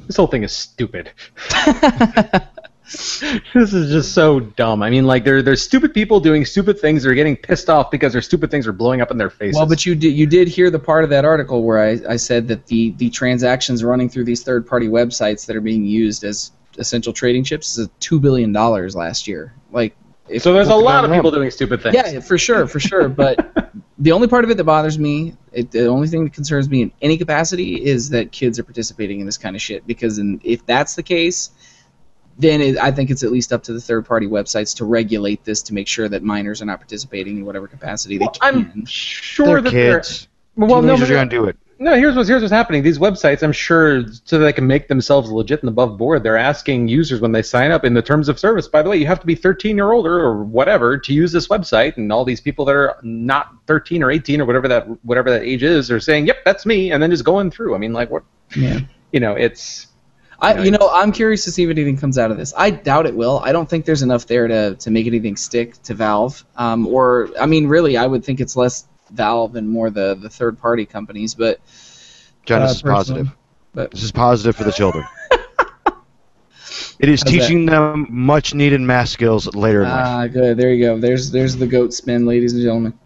This 0.08 0.16
whole 0.16 0.28
thing 0.28 0.43
is 0.43 0.53
stupid. 0.53 1.12
this 3.54 3.74
is 3.74 3.92
just 3.92 4.14
so 4.14 4.40
dumb. 4.40 4.84
I 4.84 4.92
mean, 4.92 5.08
like 5.08 5.24
there 5.24 5.42
there's 5.42 5.64
stupid 5.64 5.92
people 5.92 6.20
doing 6.20 6.46
stupid 6.46 6.80
things. 6.80 7.02
They're 7.02 7.16
getting 7.16 7.36
pissed 7.36 7.68
off 7.68 7.90
because 7.90 8.14
their 8.14 8.22
stupid 8.22 8.52
things 8.52 8.68
are 8.68 8.74
blowing 8.74 9.02
up 9.02 9.10
in 9.10 9.18
their 9.18 9.32
faces. 9.32 9.56
Well, 9.56 9.66
but 9.66 9.88
you 9.88 9.96
did 9.96 10.12
you 10.12 10.28
did 10.28 10.48
hear 10.48 10.70
the 10.70 10.78
part 10.78 11.04
of 11.04 11.10
that 11.10 11.26
article 11.26 11.64
where 11.64 11.80
I, 11.80 12.00
I 12.08 12.16
said 12.18 12.48
that 12.50 12.68
the, 12.68 12.92
the 12.92 13.10
transactions 13.10 13.84
running 13.84 14.08
through 14.08 14.26
these 14.26 14.44
third 14.44 14.68
party 14.68 14.88
websites 14.88 15.48
that 15.48 15.56
are 15.56 15.62
being 15.62 15.84
used 15.84 16.24
as 16.24 16.52
essential 16.78 17.12
trading 17.12 17.44
chips 17.44 17.78
is 17.78 17.90
two 18.00 18.20
billion 18.20 18.52
dollars 18.52 18.96
last 18.96 19.28
year. 19.28 19.56
Like, 19.72 19.96
so 20.38 20.54
there's 20.54 20.68
a 20.68 20.76
lot 20.76 21.06
of 21.06 21.12
people 21.12 21.32
doing 21.32 21.50
stupid 21.50 21.82
things. 21.82 21.96
yeah, 21.96 22.20
for 22.20 22.38
sure, 22.38 22.68
for 22.68 22.80
sure. 22.80 23.10
But 23.10 23.74
the 23.98 24.12
only 24.12 24.28
part 24.28 24.44
of 24.44 24.52
it 24.52 24.58
that 24.58 24.64
bothers 24.64 25.00
me, 25.00 25.36
it, 25.52 25.72
the 25.72 25.88
only 25.88 26.08
thing 26.08 26.24
that 26.26 26.34
concerns 26.34 26.70
me 26.70 26.84
in 26.84 26.92
any 27.02 27.18
capacity, 27.18 27.84
is 27.84 28.10
that 28.10 28.32
kids 28.32 28.60
are 28.60 28.64
participating 28.64 29.20
in 29.20 29.26
this 29.26 29.38
kind 29.38 29.56
of 29.56 29.62
shit. 29.62 29.86
Because 29.88 30.20
in, 30.20 30.40
if 30.44 30.66
that's 30.66 30.96
the 30.96 31.04
case, 31.04 31.50
then 32.38 32.62
it, 32.62 32.78
I 32.78 32.92
think 32.92 33.10
it's 33.12 33.24
at 33.24 33.32
least 33.32 33.54
up 33.54 33.64
to 33.64 33.74
the 33.74 33.80
third 33.82 34.06
party 34.06 34.28
websites 34.28 34.76
to 34.78 34.86
regulate 34.86 35.44
this 35.46 35.62
to 35.64 35.74
make 35.74 35.88
sure 35.88 36.10
that 36.10 36.22
minors 36.24 36.62
are 36.62 36.66
not 36.66 36.80
participating 36.80 37.38
in 37.38 37.46
whatever 37.46 37.68
capacity 37.68 38.18
they 38.18 38.26
Well, 38.26 38.32
can. 38.34 38.72
I'm 38.76 38.86
sure 38.86 39.46
They're 39.48 39.62
that 39.62 39.70
kids. 39.72 40.28
they're 40.58 40.68
well, 40.68 40.82
no, 40.82 40.96
Teenagers 40.96 41.10
but- 41.10 41.14
are 41.14 41.18
gonna 41.18 41.30
do 41.30 41.46
it. 41.46 41.58
No, 41.78 41.94
here's 41.96 42.16
what's 42.16 42.30
here's 42.30 42.42
what's 42.42 42.54
happening. 42.54 42.84
These 42.84 43.00
websites, 43.00 43.44
I'm 43.44 43.52
sure, 43.52 44.06
so 44.24 44.40
they 44.40 44.54
can 44.54 44.66
make 44.66 44.88
themselves 44.88 45.30
legit 45.30 45.60
and 45.62 45.68
above 45.68 45.98
board. 45.98 46.24
They're 46.24 46.38
asking 46.38 46.88
users 46.88 47.20
when 47.20 47.34
they 47.34 47.42
sign 47.42 47.72
up 47.72 47.84
in 47.84 47.94
the 47.94 48.02
terms 48.02 48.30
of 48.30 48.40
service. 48.40 48.66
By 48.70 48.82
the 48.82 48.90
way, 48.90 48.96
you 48.96 49.06
have 49.08 49.20
to 49.20 49.26
be 49.26 49.36
13 49.36 49.82
or 49.82 49.92
older 49.92 50.18
or 50.18 50.42
whatever 50.46 50.98
to 50.98 51.14
use 51.14 51.34
this 51.34 51.50
website. 51.50 51.98
And 51.98 52.14
all 52.14 52.24
these 52.24 52.40
people 52.40 52.64
that 52.64 52.76
are 52.78 52.96
not 53.04 53.50
13 53.68 54.04
or 54.04 54.10
18 54.10 54.40
or 54.40 54.46
whatever 54.46 54.70
that 54.70 54.86
whatever 55.04 55.30
that 55.30 55.42
age 55.44 55.64
is 55.64 55.92
are 55.92 56.00
saying, 56.00 56.28
"Yep, 56.28 56.46
that's 56.46 56.66
me," 56.66 56.94
and 56.94 57.04
then 57.04 57.12
just 57.12 57.26
going 57.26 57.52
through. 57.52 57.76
I 57.76 57.78
mean, 57.78 57.92
like 57.92 58.10
what? 58.10 58.24
Yeah. 58.56 58.80
You 59.12 59.20
know, 59.20 59.34
it's 59.34 59.88
I, 60.40 60.62
you 60.62 60.72
know, 60.72 60.90
I'm 60.92 61.12
curious 61.12 61.44
to 61.46 61.52
see 61.52 61.64
if 61.64 61.70
anything 61.70 61.98
comes 61.98 62.18
out 62.18 62.32
of 62.32 62.38
this. 62.38 62.54
I 62.58 62.70
doubt 62.70 63.06
it 63.06 63.16
will. 63.16 63.40
I 63.44 63.52
don't 63.52 63.70
think 63.70 63.86
there's 63.86 64.02
enough 64.02 64.28
there 64.28 64.48
to, 64.48 64.76
to 64.76 64.92
make 64.92 65.08
anything 65.08 65.36
stick 65.36 65.82
to 65.84 65.94
Valve. 65.94 66.44
Um, 66.58 66.88
or, 66.88 67.30
I 67.40 67.46
mean, 67.46 67.68
really, 67.68 67.98
I 67.98 68.06
would 68.06 68.24
think 68.24 68.42
it's 68.42 68.56
less 68.56 68.86
Valve 69.12 69.56
and 69.56 69.70
more 69.70 69.90
the, 69.90 70.16
the 70.16 70.30
third 70.30 70.60
party 70.60 70.86
companies. 70.86 71.36
But 71.36 71.60
John, 72.46 72.62
uh, 72.62 72.68
this 72.68 72.78
is 72.78 72.82
personally, 72.82 73.24
positive. 73.24 73.38
But 73.74 73.92
This 73.92 74.04
is 74.04 74.12
positive 74.12 74.56
for 74.56 74.64
the 74.64 74.72
children. 74.72 75.06
it 77.00 77.09
is 77.09 77.22
How's 77.24 77.32
that? 77.34 77.39
teaching 77.39 77.66
them 77.66 78.08
much 78.09 78.54
needed 78.54 78.82
math 78.82 79.09
skills 79.09 79.54
later 79.55 79.84
in 79.84 79.89
life. 79.89 80.05
ah, 80.05 80.28
good. 80.28 80.58
There 80.58 80.74
you 80.74 80.86
go. 80.86 81.00
There's 81.00 81.32
there's 81.32 81.55
the 81.55 81.68
goat 81.68 81.93
spin, 81.93 82.26
ladies 82.26 82.54
and 82.54 82.62
gentlemen. 82.62 82.97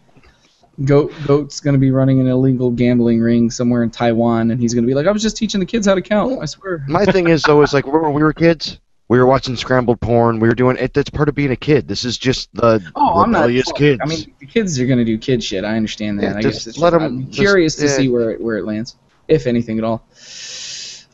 Goat 0.86 1.12
Goat's 1.26 1.60
gonna 1.60 1.78
be 1.78 1.92
running 1.92 2.20
an 2.20 2.28
illegal 2.28 2.72
gambling 2.72 3.20
ring 3.22 3.52
somewhere 3.52 3.84
in 3.84 3.90
Taiwan, 3.90 4.52
and 4.52 4.60
he's 4.62 4.74
gonna 4.74 4.88
be 4.88 4.94
like, 4.94 5.08
I 5.08 5.12
was 5.12 5.22
just 5.22 5.38
teaching 5.38 5.60
the 5.60 5.66
kids 5.66 5.86
how 5.88 5.96
to 5.96 6.02
count. 6.02 6.42
I 6.42 6.46
swear. 6.46 6.84
My 6.88 7.06
thing 7.06 7.28
is 7.28 7.44
though 7.44 7.62
is 7.62 7.74
like 7.74 7.86
when 7.86 8.14
we 8.14 8.24
were 8.24 8.34
kids, 8.34 8.80
we 9.10 9.18
were 9.18 9.26
watching 9.26 9.56
scrambled 9.56 10.00
porn. 10.00 10.40
We 10.40 10.48
were 10.48 10.56
doing 10.56 10.78
it. 10.78 10.94
That's 10.94 11.10
part 11.10 11.28
of 11.30 11.36
being 11.36 11.52
a 11.52 11.56
kid. 11.56 11.88
This 11.88 12.06
is 12.06 12.18
just 12.18 12.50
the 12.54 12.82
Oh, 12.96 13.22
I'm 13.22 13.32
not. 13.32 13.40
rebellious 13.42 13.72
kids. 13.74 14.00
I 14.04 14.06
mean, 14.06 14.34
the 14.40 14.46
kids 14.46 14.80
are 14.80 14.86
gonna 14.86 15.04
do 15.06 15.18
kid 15.18 15.44
shit. 15.44 15.64
I 15.66 15.76
understand 15.76 16.20
that. 16.20 16.24
Yeah, 16.32 16.38
I 16.38 16.42
guess 16.42 16.66
it's 16.68 16.78
let 16.78 16.94
'em- 16.94 17.02
I'm 17.02 17.26
just- 17.26 17.40
curious 17.40 17.76
to 17.78 17.86
yeah. 17.86 17.92
see 17.98 18.08
where 18.10 18.32
it, 18.32 18.42
where 18.42 18.58
it 18.58 18.66
lands, 18.66 18.96
if 19.28 19.48
anything 19.48 19.78
at 19.80 19.84
all. 19.84 20.06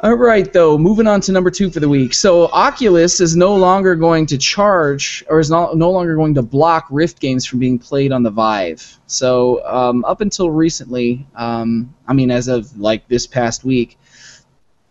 All 0.02 0.14
right, 0.14 0.52
though, 0.52 0.78
moving 0.78 1.08
on 1.08 1.22
to 1.22 1.32
number 1.32 1.50
two 1.50 1.72
for 1.72 1.80
the 1.80 1.88
week. 1.88 2.14
So 2.14 2.48
Oculus 2.48 3.22
is 3.22 3.38
no 3.38 3.56
longer 3.56 3.96
going 3.96 4.26
to 4.26 4.38
charge, 4.38 5.24
or 5.30 5.40
is 5.40 5.50
not, 5.50 5.78
no 5.78 5.90
longer 5.90 6.16
going 6.16 6.34
to 6.36 6.42
block 6.42 6.88
Rift 6.90 7.22
games 7.22 7.46
from 7.46 7.60
being 7.60 7.80
played 7.80 8.12
on 8.12 8.22
the 8.22 8.30
Vive. 8.30 9.00
So 9.08 9.66
um, 9.66 10.04
up 10.04 10.20
until 10.20 10.52
recently, 10.52 11.26
um, 11.34 11.96
I 12.08 12.14
mean, 12.14 12.30
as 12.30 12.50
of 12.50 12.78
like 12.78 13.08
this 13.08 13.26
past 13.26 13.64
week, 13.64 13.98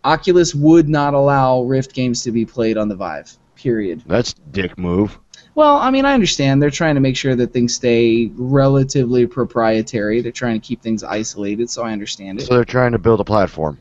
Oculus 0.05 0.55
would 0.55 0.89
not 0.89 1.13
allow 1.13 1.63
Rift 1.63 1.93
games 1.93 2.23
to 2.23 2.33
be 2.33 2.47
played 2.47 2.79
on 2.79 2.89
the 2.89 2.97
Vive. 2.97 3.37
Period. 3.57 4.03
That's 4.07 4.33
dick 4.53 4.79
move. 4.79 5.19
Well, 5.55 5.77
I 5.77 5.91
mean, 5.91 6.07
I 6.07 6.15
understand 6.15 6.63
they're 6.63 6.71
trying 6.71 6.95
to 6.95 7.01
make 7.01 7.17
sure 7.17 7.37
that 7.37 7.53
things 7.53 7.75
stay 7.75 8.31
relatively 8.35 9.27
proprietary. 9.27 10.23
They're 10.23 10.33
trying 10.33 10.61
to 10.61 10.67
keep 10.67 10.83
things 10.83 11.05
isolated, 11.05 11.69
so 11.69 11.83
I 11.83 11.93
understand 11.93 12.41
it. 12.41 12.47
So 12.47 12.55
they're 12.55 12.65
trying 12.65 12.93
to 12.93 12.99
build 12.99 13.21
a 13.21 13.25
platform. 13.25 13.79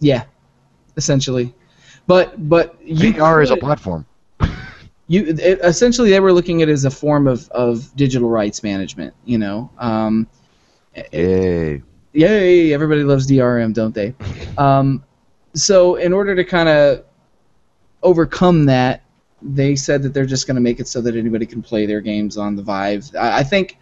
Yeah, 0.00 0.24
essentially. 0.96 1.54
But 2.06 2.48
but 2.48 2.76
you 2.82 3.12
VR 3.12 3.42
is 3.42 3.50
a 3.50 3.56
platform. 3.56 4.06
you 5.08 5.26
it, 5.26 5.60
essentially 5.62 6.10
they 6.10 6.20
were 6.20 6.32
looking 6.32 6.62
at 6.62 6.68
it 6.68 6.72
as 6.72 6.84
a 6.84 6.90
form 6.90 7.26
of, 7.26 7.48
of 7.50 7.94
digital 7.96 8.28
rights 8.28 8.62
management. 8.62 9.14
You 9.24 9.38
know, 9.38 9.70
um, 9.78 10.28
Yay. 11.12 11.82
yay! 12.12 12.72
Everybody 12.72 13.02
loves 13.02 13.26
DRM, 13.26 13.72
don't 13.74 13.94
they? 13.94 14.14
Um, 14.58 15.04
so 15.52 15.96
in 15.96 16.14
order 16.14 16.34
to 16.34 16.42
kind 16.42 16.70
of 16.70 17.04
overcome 18.02 18.64
that, 18.66 19.02
they 19.42 19.76
said 19.76 20.02
that 20.02 20.14
they're 20.14 20.24
just 20.24 20.46
going 20.46 20.54
to 20.54 20.62
make 20.62 20.80
it 20.80 20.88
so 20.88 21.02
that 21.02 21.14
anybody 21.14 21.44
can 21.44 21.62
play 21.62 21.84
their 21.84 22.00
games 22.00 22.38
on 22.38 22.56
the 22.56 22.62
Vive. 22.62 23.10
I, 23.14 23.40
I 23.40 23.42
think, 23.42 23.76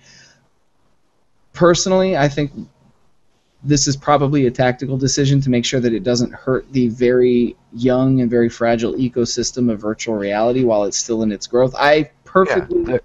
personally, 1.53 2.17
I 2.17 2.29
think 2.29 2.51
this 3.65 3.89
is 3.89 3.97
probably 3.97 4.47
a 4.47 4.51
tactical 4.51 4.97
decision 4.97 5.41
to 5.41 5.51
make 5.51 5.65
sure 5.65 5.81
that 5.81 5.93
it 5.93 6.03
doesn't 6.05 6.33
hurt 6.33 6.71
the 6.73 6.89
very 6.89 7.57
young 7.73 8.21
and 8.21 8.31
very 8.31 8.49
fragile 8.49 8.93
ecosystem 8.95 9.73
of 9.73 9.81
virtual 9.81 10.15
reality 10.15 10.65
while 10.65 10.85
it's 10.85 10.99
still 10.99 11.23
in 11.23 11.33
its 11.33 11.47
growth. 11.47 11.75
I 11.79 12.11
perfectly 12.25 12.85
Yeah, 12.93 12.99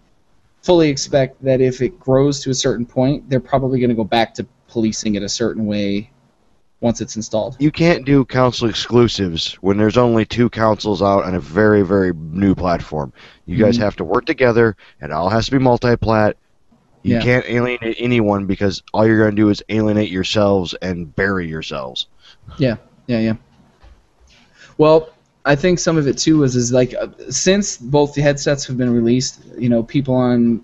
fully 0.61 0.89
expect 0.89 1.41
that 1.43 1.61
if 1.61 1.81
it 1.81 1.97
grows 1.99 2.41
to 2.41 2.49
a 2.49 2.53
certain 2.53 2.85
point, 2.85 3.29
they're 3.29 3.39
probably 3.39 3.79
going 3.79 3.89
to 3.89 3.95
go 3.95 4.03
back 4.03 4.33
to 4.35 4.45
policing 4.67 5.15
it 5.15 5.23
a 5.23 5.29
certain 5.29 5.65
way 5.65 6.11
once 6.81 7.01
it's 7.01 7.15
installed. 7.15 7.55
You 7.59 7.71
can't 7.71 8.05
do 8.05 8.23
console 8.25 8.69
exclusives 8.69 9.53
when 9.55 9.77
there's 9.77 9.97
only 9.97 10.25
two 10.25 10.49
consoles 10.49 11.01
out 11.01 11.23
on 11.25 11.35
a 11.35 11.39
very, 11.39 11.81
very 11.81 12.13
new 12.13 12.55
platform. 12.55 13.11
You 13.45 13.57
guys 13.57 13.77
Mhm. 13.77 13.81
have 13.81 13.95
to 13.97 14.03
work 14.03 14.25
together, 14.25 14.75
it 15.01 15.11
all 15.11 15.29
has 15.29 15.45
to 15.45 15.51
be 15.51 15.59
multi-plat. 15.59 16.37
You 17.03 17.15
Yeah. 17.15 17.21
can't 17.21 17.45
alienate 17.47 17.95
anyone 17.99 18.45
because 18.45 18.83
all 18.93 19.07
you're 19.07 19.17
going 19.17 19.31
to 19.31 19.35
do 19.35 19.49
is 19.49 19.63
alienate 19.69 20.09
yourselves 20.09 20.73
and 20.81 21.15
bury 21.15 21.47
yourselves. 21.47 22.07
Yeah, 22.57 22.75
yeah. 23.07 23.19
Yeah. 23.19 23.33
Well, 24.77 25.09
I 25.45 25.55
think 25.55 25.79
some 25.79 25.97
of 25.97 26.07
it 26.07 26.17
too 26.17 26.43
is 26.43 26.55
is 26.55 26.71
like 26.71 26.93
uh, 26.93 27.07
since 27.29 27.77
both 27.77 28.13
the 28.13 28.21
headsets 28.21 28.65
have 28.67 28.77
been 28.77 28.93
released, 28.93 29.41
you 29.57 29.69
know, 29.69 29.83
people 29.83 30.15
on, 30.15 30.63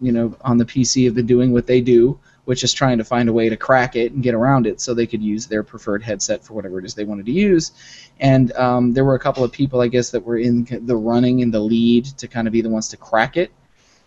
you 0.00 0.12
know, 0.12 0.36
on 0.42 0.58
the 0.58 0.64
PC 0.64 1.04
have 1.06 1.14
been 1.14 1.26
doing 1.26 1.52
what 1.52 1.66
they 1.66 1.80
do, 1.80 2.18
which 2.44 2.64
is 2.64 2.72
trying 2.72 2.98
to 2.98 3.04
find 3.04 3.28
a 3.28 3.32
way 3.32 3.48
to 3.48 3.56
crack 3.56 3.96
it 3.96 4.12
and 4.12 4.22
get 4.22 4.34
around 4.34 4.66
it 4.66 4.80
so 4.80 4.92
they 4.92 5.06
could 5.06 5.22
use 5.22 5.46
their 5.46 5.62
preferred 5.62 6.02
headset 6.02 6.44
for 6.44 6.54
whatever 6.54 6.78
it 6.78 6.84
is 6.84 6.94
they 6.94 7.04
wanted 7.04 7.26
to 7.26 7.32
use. 7.32 7.72
And 8.20 8.52
um, 8.52 8.92
there 8.92 9.04
were 9.04 9.14
a 9.14 9.18
couple 9.20 9.44
of 9.44 9.52
people, 9.52 9.80
I 9.80 9.88
guess, 9.88 10.10
that 10.10 10.24
were 10.24 10.38
in 10.38 10.66
the 10.86 10.96
running 10.96 11.40
in 11.40 11.50
the 11.50 11.60
lead 11.60 12.04
to 12.18 12.28
kind 12.28 12.46
of 12.46 12.52
be 12.52 12.60
the 12.60 12.68
ones 12.70 12.88
to 12.88 12.96
crack 12.96 13.36
it. 13.36 13.50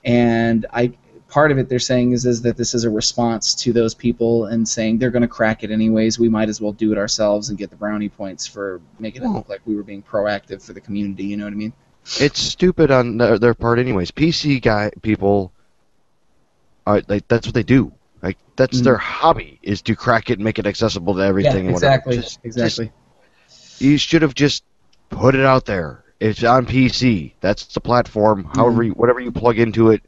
And 0.04 0.66
I 0.72 0.92
part 1.36 1.52
of 1.52 1.58
it 1.58 1.68
they're 1.68 1.80
saying 1.80 2.14
is 2.14 2.26
is 2.26 2.42
that 2.44 2.56
this 2.56 2.74
is 2.74 2.86
a 2.86 2.90
response 2.90 3.54
to 3.54 3.74
those 3.74 3.94
people 3.94 4.46
and 4.46 4.66
saying 4.66 4.98
they're 4.98 5.12
going 5.12 5.22
to 5.22 5.28
crack 5.28 5.66
it 5.66 5.70
anyways. 5.70 6.18
We 6.18 6.30
might 6.30 6.48
as 6.48 6.62
well 6.62 6.72
do 6.72 6.94
it 6.94 6.98
ourselves 6.98 7.50
and 7.50 7.58
get 7.58 7.70
the 7.70 7.76
brownie 7.76 8.08
points 8.08 8.48
for 8.48 8.80
making 9.00 9.22
it 9.22 9.28
look 9.28 9.50
like 9.50 9.60
we 9.66 9.76
were 9.76 9.84
being 9.84 10.02
proactive 10.02 10.66
for 10.66 10.72
the 10.72 10.80
community. 10.80 11.26
You 11.26 11.36
know 11.36 11.44
what 11.44 11.52
I 11.52 11.58
mean? 11.58 11.74
It's 12.22 12.40
stupid 12.40 12.90
on 12.90 13.18
their, 13.18 13.38
their 13.38 13.54
part, 13.54 13.80
anyways. 13.80 14.12
PC 14.12 14.62
guy 14.62 14.92
people, 15.02 15.52
are 16.88 17.02
like 17.10 17.28
that's 17.28 17.46
what 17.46 17.54
they 17.54 17.64
do. 17.64 17.92
Like 18.24 18.38
that's 18.56 18.80
Mhm. 18.80 18.84
their 18.86 18.98
hobby 18.98 19.60
is 19.62 19.82
to 19.82 19.94
crack 19.96 20.30
it 20.30 20.36
and 20.36 20.44
make 20.46 20.58
it 20.58 20.66
accessible 20.66 21.16
to 21.16 21.22
everything. 21.22 21.66
whatever. 21.66 21.76
exactly, 21.76 22.16
Just- 22.16 22.40
exactly. 22.46 22.92
you 23.80 23.98
should 23.98 24.22
have 24.22 24.36
just 24.36 24.64
put 25.10 25.36
it 25.36 25.46
out 25.46 25.66
there. 25.66 26.06
It's 26.22 26.46
on 26.46 26.66
PC. 26.66 27.34
That's 27.42 27.66
the 27.74 27.82
platform. 27.82 28.48
However, 28.56 28.84
you, 28.84 28.94
whatever 28.94 29.20
you 29.20 29.34
plug 29.34 29.60
into 29.60 29.90
it, 29.92 30.02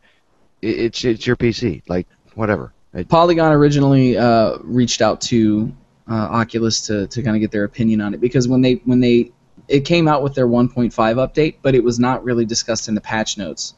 i 0.64 0.66
it's 0.66 1.04
it's 1.04 1.28
your 1.28 1.36
PC. 1.36 1.84
Like 1.88 2.08
whatever. 2.36 2.74
It, 2.94 3.10
Polygon 3.10 3.52
originally 3.52 4.18
uh, 4.18 4.58
reached 4.62 5.02
out 5.02 5.22
to 5.22 5.74
uh, 6.10 6.14
Oculus 6.14 6.82
to, 6.88 7.08
to 7.08 7.22
kind 7.22 7.36
of 7.36 7.42
get 7.42 7.52
their 7.52 7.66
opinion 7.66 8.02
on 8.02 8.14
it 8.14 8.22
because 8.22 8.48
when 8.48 8.62
they 8.62 8.76
when 8.86 9.00
they 9.00 9.32
it 9.68 9.82
came 9.82 10.08
out 10.08 10.24
with 10.24 10.34
their 10.34 10.48
1.5 10.48 10.94
update, 10.94 11.56
but 11.62 11.76
it 11.76 11.84
was 11.84 12.00
not 12.00 12.24
really 12.24 12.46
discussed 12.46 12.88
in 12.88 12.96
the 12.96 13.02
patch 13.02 13.38
notes. 13.38 13.74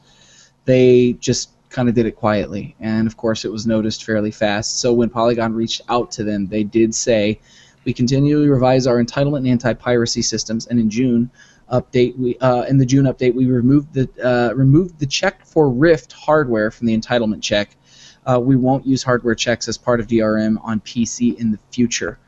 They 0.64 1.14
just 1.14 1.50
kind 1.68 1.88
of 1.88 1.96
did 1.96 2.06
it 2.06 2.12
quietly, 2.12 2.76
and 2.78 3.06
of 3.06 3.16
course 3.16 3.44
it 3.44 3.50
was 3.50 3.66
noticed 3.66 4.04
fairly 4.04 4.30
fast. 4.30 4.78
So 4.78 4.92
when 4.92 5.08
Polygon 5.08 5.54
reached 5.54 5.82
out 5.88 6.12
to 6.12 6.24
them, 6.24 6.46
they 6.46 6.64
did 6.64 6.94
say, 6.94 7.40
"We 7.84 7.92
continually 7.92 8.48
revise 8.48 8.86
our 8.86 9.02
entitlement 9.02 9.38
and 9.38 9.48
anti-piracy 9.48 10.22
systems, 10.22 10.66
and 10.66 10.78
in 10.78 10.90
June." 10.90 11.30
Update 11.70 12.18
we 12.18 12.36
uh, 12.38 12.62
in 12.62 12.78
the 12.78 12.86
June 12.86 13.04
update 13.04 13.34
we 13.34 13.46
removed 13.46 13.94
the 13.94 14.08
uh, 14.22 14.54
removed 14.54 14.98
the 14.98 15.06
check 15.06 15.44
for 15.46 15.70
Rift 15.70 16.12
hardware 16.12 16.70
from 16.70 16.86
the 16.86 16.96
entitlement 16.98 17.42
check 17.42 17.76
uh, 18.26 18.40
we 18.40 18.56
won't 18.56 18.86
use 18.86 19.02
hardware 19.02 19.34
checks 19.34 19.68
as 19.68 19.78
part 19.78 20.00
of 20.00 20.06
DRM 20.06 20.58
on 20.62 20.80
PC 20.80 21.38
in 21.38 21.50
the 21.50 21.58
future. 21.70 22.18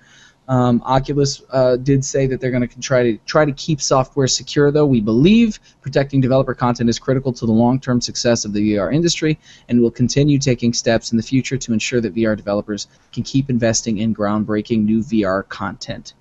Um, 0.48 0.82
Oculus 0.84 1.40
uh, 1.50 1.76
did 1.76 2.04
say 2.04 2.26
that 2.26 2.40
they're 2.40 2.50
going 2.50 2.66
to 2.66 2.80
try 2.80 3.04
to 3.04 3.16
try 3.18 3.44
to 3.44 3.52
keep 3.52 3.80
software 3.80 4.26
secure, 4.26 4.72
though. 4.72 4.84
We 4.84 5.00
believe 5.00 5.60
protecting 5.80 6.20
developer 6.20 6.52
content 6.52 6.90
is 6.90 6.98
critical 6.98 7.32
to 7.32 7.46
the 7.46 7.52
long-term 7.52 8.00
success 8.00 8.44
of 8.44 8.52
the 8.52 8.72
VR 8.72 8.92
industry, 8.92 9.38
and 9.68 9.80
will 9.80 9.90
continue 9.90 10.38
taking 10.38 10.72
steps 10.72 11.12
in 11.12 11.16
the 11.16 11.22
future 11.22 11.56
to 11.56 11.72
ensure 11.72 12.00
that 12.00 12.14
VR 12.14 12.36
developers 12.36 12.88
can 13.12 13.22
keep 13.22 13.50
investing 13.50 13.98
in 13.98 14.14
groundbreaking 14.14 14.84
new 14.84 15.00
VR 15.00 15.48
content. 15.48 16.14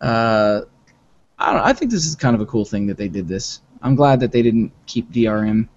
Uh, 0.00 0.62
I 1.38 1.46
don't 1.46 1.56
know. 1.56 1.64
I 1.64 1.72
think 1.72 1.90
this 1.90 2.06
is 2.06 2.14
kind 2.14 2.34
of 2.34 2.40
a 2.40 2.46
cool 2.46 2.64
thing 2.64 2.86
that 2.86 2.96
they 2.96 3.08
did 3.08 3.28
this. 3.28 3.60
I'm 3.82 3.94
glad 3.94 4.20
that 4.20 4.32
they 4.32 4.42
didn't 4.42 4.72
keep 4.86 5.10
DRM, 5.12 5.68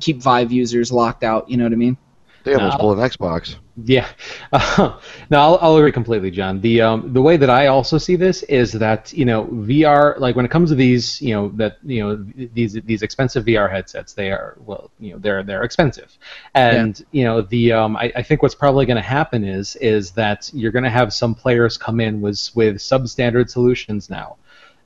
keep 0.00 0.22
Vive 0.22 0.52
users 0.52 0.90
locked 0.92 1.22
out. 1.24 1.48
You 1.50 1.56
know 1.56 1.64
what 1.64 1.72
I 1.72 1.76
mean? 1.76 1.96
they 2.44 2.54
almost 2.54 2.76
No. 2.76 2.80
pulled 2.80 2.98
an 2.98 3.04
Xbox. 3.08 3.56
Yeah, 3.84 4.06
uh, 4.52 4.98
no, 5.30 5.40
I'll, 5.40 5.58
I'll 5.62 5.76
agree 5.76 5.92
completely, 5.92 6.30
John. 6.30 6.60
The 6.60 6.82
um, 6.82 7.12
the 7.12 7.22
way 7.22 7.36
that 7.36 7.48
I 7.48 7.68
also 7.68 7.98
see 7.98 8.16
this 8.16 8.42
is 8.44 8.72
that 8.72 9.12
you 9.12 9.24
know 9.24 9.44
VR, 9.46 10.18
like 10.18 10.36
when 10.36 10.44
it 10.44 10.50
comes 10.50 10.70
to 10.70 10.74
these, 10.74 11.22
you 11.22 11.32
know 11.34 11.48
that 11.54 11.78
you 11.82 12.02
know 12.02 12.48
these 12.52 12.74
these 12.74 13.02
expensive 13.02 13.44
VR 13.44 13.70
headsets, 13.70 14.12
they 14.12 14.30
are 14.30 14.56
well, 14.66 14.90
you 14.98 15.12
know 15.12 15.18
they're 15.18 15.42
they're 15.42 15.62
expensive, 15.62 16.18
and 16.54 17.02
you 17.12 17.24
know 17.24 17.40
the 17.40 17.72
um, 17.72 17.96
I, 17.96 18.12
I 18.16 18.22
think 18.22 18.42
what's 18.42 18.54
probably 18.54 18.84
going 18.86 18.96
to 18.96 19.02
happen 19.02 19.44
is 19.44 19.76
is 19.76 20.10
that 20.12 20.50
you're 20.52 20.72
going 20.72 20.84
to 20.84 20.90
have 20.90 21.14
some 21.14 21.34
players 21.34 21.78
come 21.78 22.00
in 22.00 22.20
with 22.20 22.50
with 22.54 22.76
substandard 22.76 23.48
solutions 23.48 24.10
now 24.10 24.36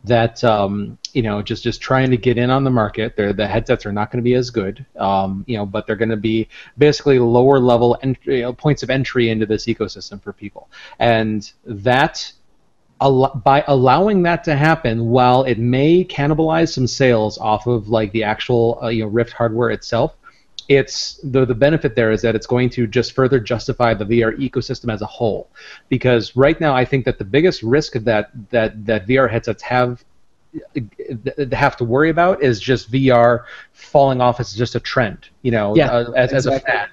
that 0.06 0.42
um, 0.44 0.98
you 1.12 1.22
know 1.22 1.42
just 1.42 1.62
just 1.62 1.80
trying 1.80 2.10
to 2.10 2.16
get 2.16 2.38
in 2.38 2.50
on 2.50 2.64
the 2.64 2.70
market. 2.70 3.16
They're, 3.16 3.32
the 3.32 3.46
headsets 3.46 3.84
are 3.86 3.92
not 3.92 4.10
going 4.10 4.22
to 4.22 4.24
be 4.24 4.34
as 4.34 4.50
good, 4.50 4.84
um, 4.96 5.44
you 5.46 5.56
know, 5.56 5.66
but 5.66 5.86
they're 5.86 5.96
going 5.96 6.08
to 6.08 6.16
be 6.16 6.48
basically 6.78 7.18
lower 7.18 7.58
level 7.58 7.98
you 8.02 8.42
know, 8.42 8.52
points 8.52 8.82
of 8.82 8.90
entry 8.90 9.30
into 9.30 9.46
this 9.46 9.66
ecosystem 9.66 10.22
for 10.22 10.32
people, 10.32 10.68
and 10.98 11.50
that. 11.64 12.32
By 12.98 13.62
allowing 13.68 14.22
that 14.22 14.42
to 14.44 14.56
happen, 14.56 15.08
while 15.08 15.42
it 15.42 15.58
may 15.58 16.02
cannibalize 16.02 16.72
some 16.72 16.86
sales 16.86 17.36
off 17.36 17.66
of 17.66 17.90
like 17.90 18.10
the 18.12 18.24
actual 18.24 18.78
uh, 18.82 18.88
you 18.88 19.02
know 19.02 19.10
Rift 19.10 19.32
hardware 19.32 19.68
itself, 19.68 20.15
it's 20.68 21.20
the 21.22 21.44
the 21.44 21.54
benefit 21.54 21.94
there 21.94 22.10
is 22.10 22.22
that 22.22 22.34
it's 22.34 22.46
going 22.46 22.70
to 22.70 22.86
just 22.86 23.12
further 23.12 23.38
justify 23.40 23.94
the 23.94 24.04
VR 24.04 24.36
ecosystem 24.38 24.92
as 24.92 25.02
a 25.02 25.06
whole. 25.06 25.48
Because 25.88 26.34
right 26.36 26.60
now, 26.60 26.74
I 26.74 26.84
think 26.84 27.04
that 27.04 27.18
the 27.18 27.24
biggest 27.24 27.62
risk 27.62 27.92
that 27.94 28.30
that 28.50 28.84
that 28.86 29.06
VR 29.06 29.30
headsets 29.30 29.62
have 29.62 30.04
have 31.52 31.76
to 31.76 31.84
worry 31.84 32.10
about 32.10 32.42
is 32.42 32.60
just 32.60 32.90
VR 32.90 33.44
falling 33.72 34.20
off 34.20 34.40
as 34.40 34.54
just 34.54 34.74
a 34.74 34.80
trend, 34.80 35.28
you 35.42 35.50
know, 35.50 35.76
Yeah, 35.76 35.90
uh, 35.90 36.10
as, 36.12 36.32
as 36.32 36.46
a 36.46 36.54
exactly. 36.56 36.72
fad. 36.72 36.88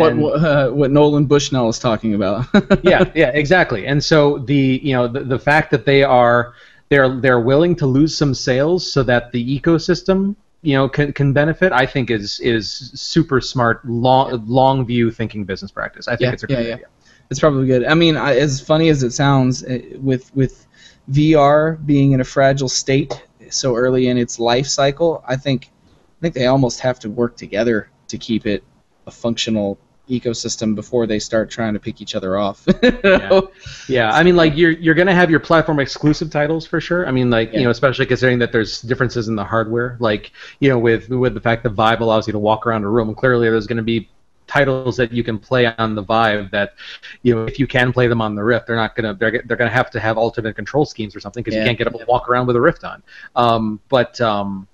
what 0.00 0.12
And- 0.12 0.20
what, 0.22 0.44
uh, 0.44 0.70
what 0.70 0.90
Nolan 0.90 1.26
Bushnell 1.26 1.68
is 1.68 1.78
talking 1.78 2.14
about. 2.14 2.46
yeah, 2.82 3.04
yeah, 3.14 3.30
exactly. 3.32 3.86
And 3.86 4.02
so 4.02 4.38
the 4.38 4.80
you 4.82 4.92
know 4.94 5.06
the, 5.08 5.20
the 5.20 5.38
fact 5.38 5.70
that 5.70 5.84
they 5.86 6.02
are 6.02 6.54
they're 6.88 7.20
they're 7.20 7.40
willing 7.40 7.76
to 7.76 7.86
lose 7.86 8.16
some 8.16 8.34
sales 8.34 8.90
so 8.90 9.02
that 9.04 9.32
the 9.32 9.60
ecosystem 9.60 10.34
you 10.64 10.74
know 10.74 10.88
can, 10.88 11.12
can 11.12 11.32
benefit, 11.32 11.72
I 11.72 11.86
think 11.86 12.10
is 12.10 12.40
is 12.40 12.90
super 12.94 13.40
smart, 13.40 13.84
long 13.84 14.44
long 14.46 14.86
view 14.86 15.10
thinking 15.10 15.44
business 15.44 15.70
practice. 15.70 16.08
I 16.08 16.16
think 16.16 16.30
Yeah, 16.30 16.32
it's 16.32 16.44
a 16.44 16.48
yeah, 16.48 16.56
great 16.56 16.66
yeah. 16.68 16.74
idea. 16.74 16.86
It's 17.30 17.40
probably 17.40 17.66
good. 17.66 17.84
I 17.84 17.94
mean, 17.94 18.16
I, 18.16 18.36
as 18.36 18.60
funny 18.60 18.88
as 18.88 19.02
it 19.02 19.12
sounds, 19.12 19.64
eh, 19.64 19.80
with 20.00 20.34
with 20.34 20.66
VR 21.10 21.76
being 21.86 22.12
in 22.12 22.20
a 22.20 22.24
fragile 22.24 22.68
state 22.68 23.22
so 23.50 23.76
early 23.76 24.08
in 24.08 24.18
its 24.18 24.38
life 24.38 24.66
cycle, 24.66 25.22
I 25.26 25.36
think 25.36 25.70
I 26.18 26.20
think 26.22 26.34
they 26.34 26.46
almost 26.46 26.80
have 26.80 26.98
to 27.00 27.10
work 27.10 27.36
together 27.36 27.90
to 28.08 28.18
keep 28.18 28.46
it 28.46 28.64
a 29.06 29.10
functional 29.10 29.78
ecosystem 30.08 30.74
before 30.74 31.06
they 31.06 31.18
start 31.18 31.50
trying 31.50 31.74
to 31.74 31.80
pick 31.80 32.00
each 32.00 32.14
other 32.14 32.36
off. 32.36 32.66
Yeah. 33.04 33.40
Yeah, 33.88 34.10
I 34.12 34.22
mean, 34.22 34.36
like 34.36 34.56
you're 34.56 34.70
you're 34.72 34.94
gonna 34.94 35.14
have 35.14 35.30
your 35.30 35.40
platform 35.40 35.80
exclusive 35.80 36.30
titles 36.30 36.66
for 36.66 36.80
sure. 36.80 37.06
I 37.06 37.10
mean, 37.10 37.30
like 37.30 37.52
Yeah. 37.52 37.58
you 37.60 37.64
know, 37.64 37.70
especially 37.70 38.06
considering 38.06 38.38
that 38.40 38.52
there's 38.52 38.80
differences 38.82 39.28
in 39.28 39.36
the 39.36 39.44
hardware. 39.44 39.96
Like 40.00 40.32
you 40.60 40.68
know, 40.68 40.78
with 40.78 41.08
with 41.10 41.34
the 41.34 41.40
fact 41.40 41.62
that 41.64 41.70
Vive 41.70 42.00
allows 42.00 42.26
you 42.26 42.32
to 42.32 42.38
walk 42.38 42.66
around 42.66 42.84
a 42.84 42.88
room, 42.88 43.14
clearly 43.14 43.48
there's 43.48 43.66
gonna 43.66 43.82
be 43.82 44.08
titles 44.46 44.94
that 44.98 45.10
you 45.10 45.24
can 45.24 45.38
play 45.38 45.66
on 45.78 45.94
the 45.94 46.02
Vive 46.02 46.50
that 46.50 46.74
you 47.22 47.34
know 47.34 47.44
if 47.46 47.58
you 47.58 47.66
can 47.66 47.92
play 47.92 48.06
them 48.08 48.20
on 48.20 48.34
the 48.34 48.44
Rift, 48.44 48.66
they're 48.66 48.76
not 48.76 48.94
gonna 48.94 49.14
they're, 49.14 49.42
they're 49.46 49.56
gonna 49.56 49.70
have 49.70 49.90
to 49.90 50.00
have 50.00 50.18
alternate 50.18 50.54
control 50.54 50.84
schemes 50.84 51.16
or 51.16 51.20
something 51.20 51.42
because 51.42 51.54
Yeah. 51.54 51.60
you 51.62 51.66
can't 51.66 51.78
get 51.78 51.86
up 51.86 51.94
and 51.94 52.06
walk 52.06 52.28
around 52.28 52.46
with 52.46 52.56
a 52.56 52.60
Rift 52.60 52.84
on. 52.84 53.02
Um, 53.36 53.80
but 53.88 54.20
um, 54.20 54.66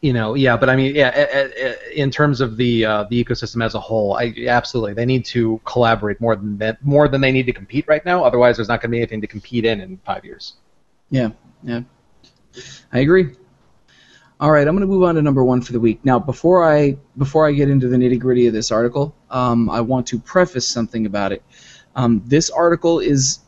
you 0.00 0.12
know, 0.12 0.34
yeah, 0.34 0.56
but 0.56 0.68
I 0.70 0.76
mean, 0.76 0.94
yeah, 0.94 1.12
a- 1.14 1.50
a- 1.66 2.00
in 2.00 2.10
terms 2.10 2.40
of 2.40 2.56
the 2.56 2.84
uh, 2.84 3.04
the 3.10 3.22
ecosystem 3.22 3.64
as 3.64 3.74
a 3.74 3.80
whole, 3.80 4.16
I 4.16 4.34
absolutely 4.46 4.94
they 4.94 5.06
need 5.06 5.24
to 5.26 5.60
collaborate 5.64 6.20
more 6.20 6.36
than 6.36 6.58
that, 6.58 6.84
more 6.84 7.08
than 7.08 7.20
they 7.20 7.32
need 7.32 7.46
to 7.46 7.52
compete 7.52 7.86
right 7.88 8.04
now. 8.04 8.24
Otherwise, 8.24 8.56
there's 8.56 8.68
not 8.68 8.80
going 8.80 8.90
to 8.90 8.94
be 8.94 8.98
anything 8.98 9.20
to 9.20 9.26
compete 9.26 9.64
in 9.64 9.80
in 9.80 9.98
five 10.06 10.24
years. 10.24 10.54
Yeah, 11.10 11.30
yeah. 11.62 11.80
I 12.92 13.00
agree. 13.00 13.30
All 14.40 14.52
right, 14.52 14.66
I'm 14.68 14.74
going 14.76 14.86
to 14.86 14.92
move 14.92 15.02
on 15.02 15.16
to 15.16 15.22
number 15.22 15.42
one 15.42 15.60
for 15.60 15.72
the 15.72 15.80
week. 15.80 16.04
Now, 16.04 16.18
before 16.20 16.64
I 16.64 16.96
before 17.16 17.48
I 17.48 17.52
get 17.52 17.68
into 17.68 17.88
the 17.88 17.96
nitty 17.96 18.20
gritty 18.20 18.46
of 18.46 18.52
this 18.52 18.70
article, 18.70 19.14
um, 19.30 19.68
I 19.68 19.80
want 19.80 20.06
to 20.08 20.18
preface 20.20 20.66
something 20.66 21.06
about 21.06 21.32
it. 21.32 21.42
Um, 21.96 22.22
this 22.24 22.48
article 22.50 23.00
is 23.00 23.40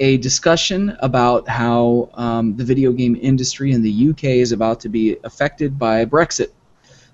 a 0.00 0.16
discussion 0.16 0.96
about 1.00 1.46
how 1.46 2.08
um, 2.14 2.56
the 2.56 2.64
video 2.64 2.90
game 2.90 3.16
industry 3.20 3.72
in 3.72 3.82
the 3.82 4.10
UK 4.10 4.24
is 4.24 4.50
about 4.50 4.80
to 4.80 4.88
be 4.88 5.18
affected 5.24 5.78
by 5.78 6.04
Brexit. 6.06 6.48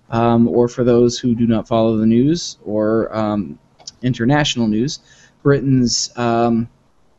Um, 0.08 0.46
or 0.46 0.68
for 0.68 0.84
those 0.84 1.18
who 1.18 1.34
do 1.34 1.48
not 1.48 1.66
follow 1.66 1.96
the 1.96 2.06
news 2.06 2.58
or 2.64 3.14
um, 3.14 3.58
international 4.02 4.68
news, 4.68 5.00
Britain's 5.42 6.16
um, 6.16 6.68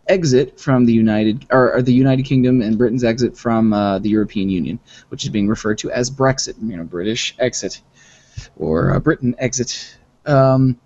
exit 0.07 0.57
from 0.57 0.85
the 0.85 0.93
United 0.93 1.45
or, 1.51 1.75
or 1.75 1.81
the 1.81 1.93
United 1.93 2.23
Kingdom 2.23 2.61
and 2.61 2.77
Britain's 2.77 3.03
exit 3.03 3.37
from 3.37 3.73
uh, 3.73 3.99
the 3.99 4.07
European 4.07 4.49
Union, 4.49 4.79
which 5.09 5.25
is 5.25 5.29
being 5.29 5.49
referred 5.49 5.77
to 5.79 5.91
as 5.91 6.09
Brexit, 6.09 6.55
you 6.61 6.77
know, 6.77 6.85
British 6.85 7.35
exit 7.39 7.81
or 8.55 8.93
uh, 8.93 8.99
Britain 8.99 9.35
exit. 9.37 9.97
Um, 10.25 10.79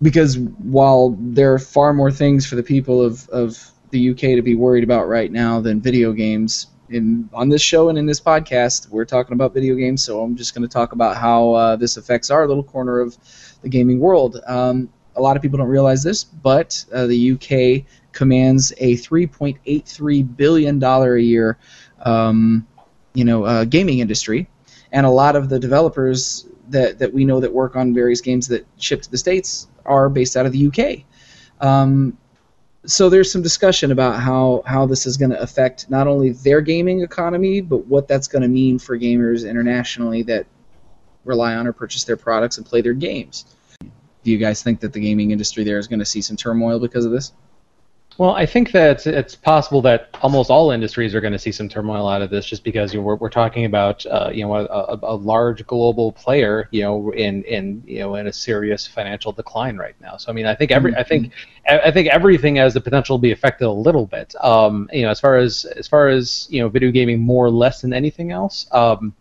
because 0.00 0.38
while 0.38 1.16
there 1.18 1.52
are 1.52 1.58
far 1.58 1.92
more 1.92 2.10
things 2.10 2.46
for 2.46 2.56
the 2.56 2.62
people 2.62 3.02
of, 3.02 3.28
of 3.30 3.70
the 3.90 4.10
UK 4.10 4.18
to 4.18 4.42
be 4.42 4.54
worried 4.54 4.84
about 4.84 5.08
right 5.08 5.32
now 5.32 5.60
than 5.60 5.80
video 5.80 6.12
games, 6.12 6.68
in 6.90 7.28
on 7.32 7.48
this 7.48 7.62
show 7.62 7.88
and 7.88 7.98
in 7.98 8.06
this 8.06 8.20
podcast, 8.20 8.88
we're 8.88 9.04
talking 9.04 9.34
about 9.34 9.54
video 9.54 9.74
games. 9.74 10.02
So 10.02 10.22
I'm 10.22 10.36
just 10.36 10.54
going 10.54 10.66
to 10.66 10.72
talk 10.72 10.92
about 10.92 11.16
how 11.16 11.52
uh, 11.52 11.76
this 11.76 11.96
affects 11.96 12.30
our 12.30 12.46
little 12.46 12.62
corner 12.62 13.00
of 13.00 13.16
the 13.62 13.68
gaming 13.68 13.98
world. 13.98 14.40
Um, 14.46 14.88
a 15.16 15.20
lot 15.20 15.36
of 15.36 15.42
people 15.42 15.58
don't 15.58 15.68
realize 15.68 16.02
this, 16.02 16.24
but 16.24 16.84
uh, 16.92 17.06
the 17.06 17.32
UK 17.32 17.84
commands 18.12 18.72
a 18.78 18.94
3.83 18.94 20.36
billion 20.36 20.78
dollar 20.78 21.16
a 21.16 21.22
year, 21.22 21.58
um, 22.02 22.66
you 23.14 23.24
know, 23.24 23.44
uh, 23.44 23.64
gaming 23.64 23.98
industry, 23.98 24.48
and 24.92 25.04
a 25.04 25.10
lot 25.10 25.36
of 25.36 25.48
the 25.48 25.58
developers 25.58 26.46
that 26.68 26.98
that 26.98 27.12
we 27.12 27.24
know 27.24 27.40
that 27.40 27.52
work 27.52 27.76
on 27.76 27.94
various 27.94 28.20
games 28.20 28.48
that 28.48 28.66
ship 28.78 29.02
to 29.02 29.10
the 29.10 29.18
states 29.18 29.68
are 29.88 30.08
based 30.08 30.36
out 30.36 30.46
of 30.46 30.52
the 30.52 30.68
UK. 30.68 31.04
Um, 31.60 32.16
so 32.86 33.08
there's 33.08 33.30
some 33.30 33.42
discussion 33.42 33.92
about 33.92 34.20
how, 34.20 34.62
how 34.64 34.86
this 34.86 35.06
is 35.06 35.16
going 35.16 35.30
to 35.30 35.40
affect 35.40 35.90
not 35.90 36.06
only 36.06 36.30
their 36.30 36.60
gaming 36.60 37.02
economy, 37.02 37.60
but 37.60 37.86
what 37.86 38.08
that's 38.08 38.28
going 38.28 38.42
to 38.42 38.48
mean 38.48 38.78
for 38.78 38.98
gamers 38.98 39.48
internationally 39.48 40.22
that 40.22 40.46
rely 41.24 41.54
on 41.54 41.66
or 41.66 41.72
purchase 41.72 42.04
their 42.04 42.16
products 42.16 42.56
and 42.56 42.66
play 42.66 42.80
their 42.80 42.94
games. 42.94 43.56
Do 43.80 44.30
you 44.30 44.38
guys 44.38 44.62
think 44.62 44.80
that 44.80 44.92
the 44.92 45.00
gaming 45.00 45.30
industry 45.30 45.64
there 45.64 45.78
is 45.78 45.88
going 45.88 45.98
to 45.98 46.04
see 46.04 46.20
some 46.20 46.36
turmoil 46.36 46.78
because 46.78 47.04
of 47.04 47.12
this? 47.12 47.32
Well, 48.18 48.32
I 48.32 48.46
think 48.46 48.72
that 48.72 49.06
it's 49.06 49.36
possible 49.36 49.80
that 49.82 50.08
almost 50.22 50.50
all 50.50 50.72
industries 50.72 51.14
are 51.14 51.20
going 51.20 51.34
to 51.34 51.38
see 51.38 51.52
some 51.52 51.68
turmoil 51.68 52.08
out 52.08 52.20
of 52.20 52.30
this, 52.30 52.44
just 52.46 52.64
because 52.64 52.92
you 52.92 52.98
know, 52.98 53.04
we're, 53.06 53.14
we're 53.14 53.28
talking 53.30 53.64
about 53.64 54.04
uh, 54.06 54.30
you 54.34 54.44
know 54.44 54.56
a, 54.56 54.64
a, 54.64 54.98
a 55.04 55.14
large 55.14 55.64
global 55.68 56.10
player, 56.10 56.68
you 56.72 56.82
know, 56.82 57.12
in 57.12 57.44
in 57.44 57.80
you 57.86 58.00
know 58.00 58.16
in 58.16 58.26
a 58.26 58.32
serious 58.32 58.88
financial 58.88 59.30
decline 59.30 59.76
right 59.76 59.94
now. 60.00 60.16
So 60.16 60.32
I 60.32 60.34
mean, 60.34 60.46
I 60.46 60.56
think 60.56 60.72
every 60.72 60.96
I 60.96 61.04
think 61.04 61.32
I 61.68 61.78
I 61.78 61.90
think 61.92 62.08
everything 62.08 62.56
has 62.56 62.74
the 62.74 62.80
potential 62.80 63.18
to 63.18 63.22
be 63.22 63.30
affected 63.30 63.66
a 63.66 63.70
little 63.70 64.06
bit. 64.06 64.34
Um, 64.44 64.90
you 64.92 65.02
know, 65.02 65.10
as 65.10 65.20
far 65.20 65.36
as 65.36 65.64
as 65.64 65.86
far 65.86 66.08
as 66.08 66.48
you 66.50 66.60
know, 66.60 66.68
video 66.68 66.90
gaming 66.90 67.20
more 67.20 67.46
or 67.46 67.50
less 67.50 67.82
than 67.82 67.92
anything 67.92 68.32
else. 68.32 68.66
Um, 68.72 69.14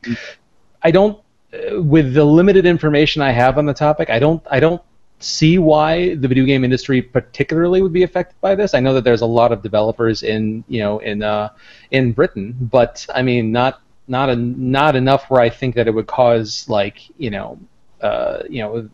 I 0.81 0.89
don't, 0.89 1.19
uh, 1.53 1.83
with 1.83 2.15
the 2.15 2.25
limited 2.25 2.65
information 2.65 3.21
I 3.21 3.31
have 3.31 3.59
on 3.59 3.67
the 3.67 3.75
topic, 3.75 4.09
I 4.09 4.17
don't 4.17 4.41
I 4.49 4.59
don't 4.59 4.81
see 5.19 5.57
why 5.57 6.15
the 6.15 6.27
video 6.27 6.45
game 6.45 6.63
industry 6.63 7.01
particularly 7.01 7.81
would 7.81 7.93
be 7.93 8.03
affected 8.03 8.39
by 8.41 8.55
this. 8.55 8.73
I 8.73 8.79
know 8.79 8.93
that 8.93 9.03
there's 9.03 9.21
a 9.21 9.25
lot 9.25 9.51
of 9.51 9.61
developers 9.61 10.23
in 10.23 10.63
you 10.67 10.79
know 10.79 10.99
in 10.99 11.23
uh, 11.23 11.49
in 11.91 12.11
Britain, 12.11 12.55
but 12.59 13.05
I 13.13 13.21
mean 13.21 13.51
not 13.51 13.81
not 14.07 14.29
a, 14.29 14.35
not 14.35 14.95
enough 14.95 15.29
where 15.29 15.41
I 15.41 15.49
think 15.49 15.75
that 15.75 15.87
it 15.87 15.91
would 15.91 16.07
cause 16.07 16.67
like 16.69 17.01
you 17.17 17.29
know 17.29 17.59
uh, 18.01 18.43
you 18.49 18.61
know 18.61 18.89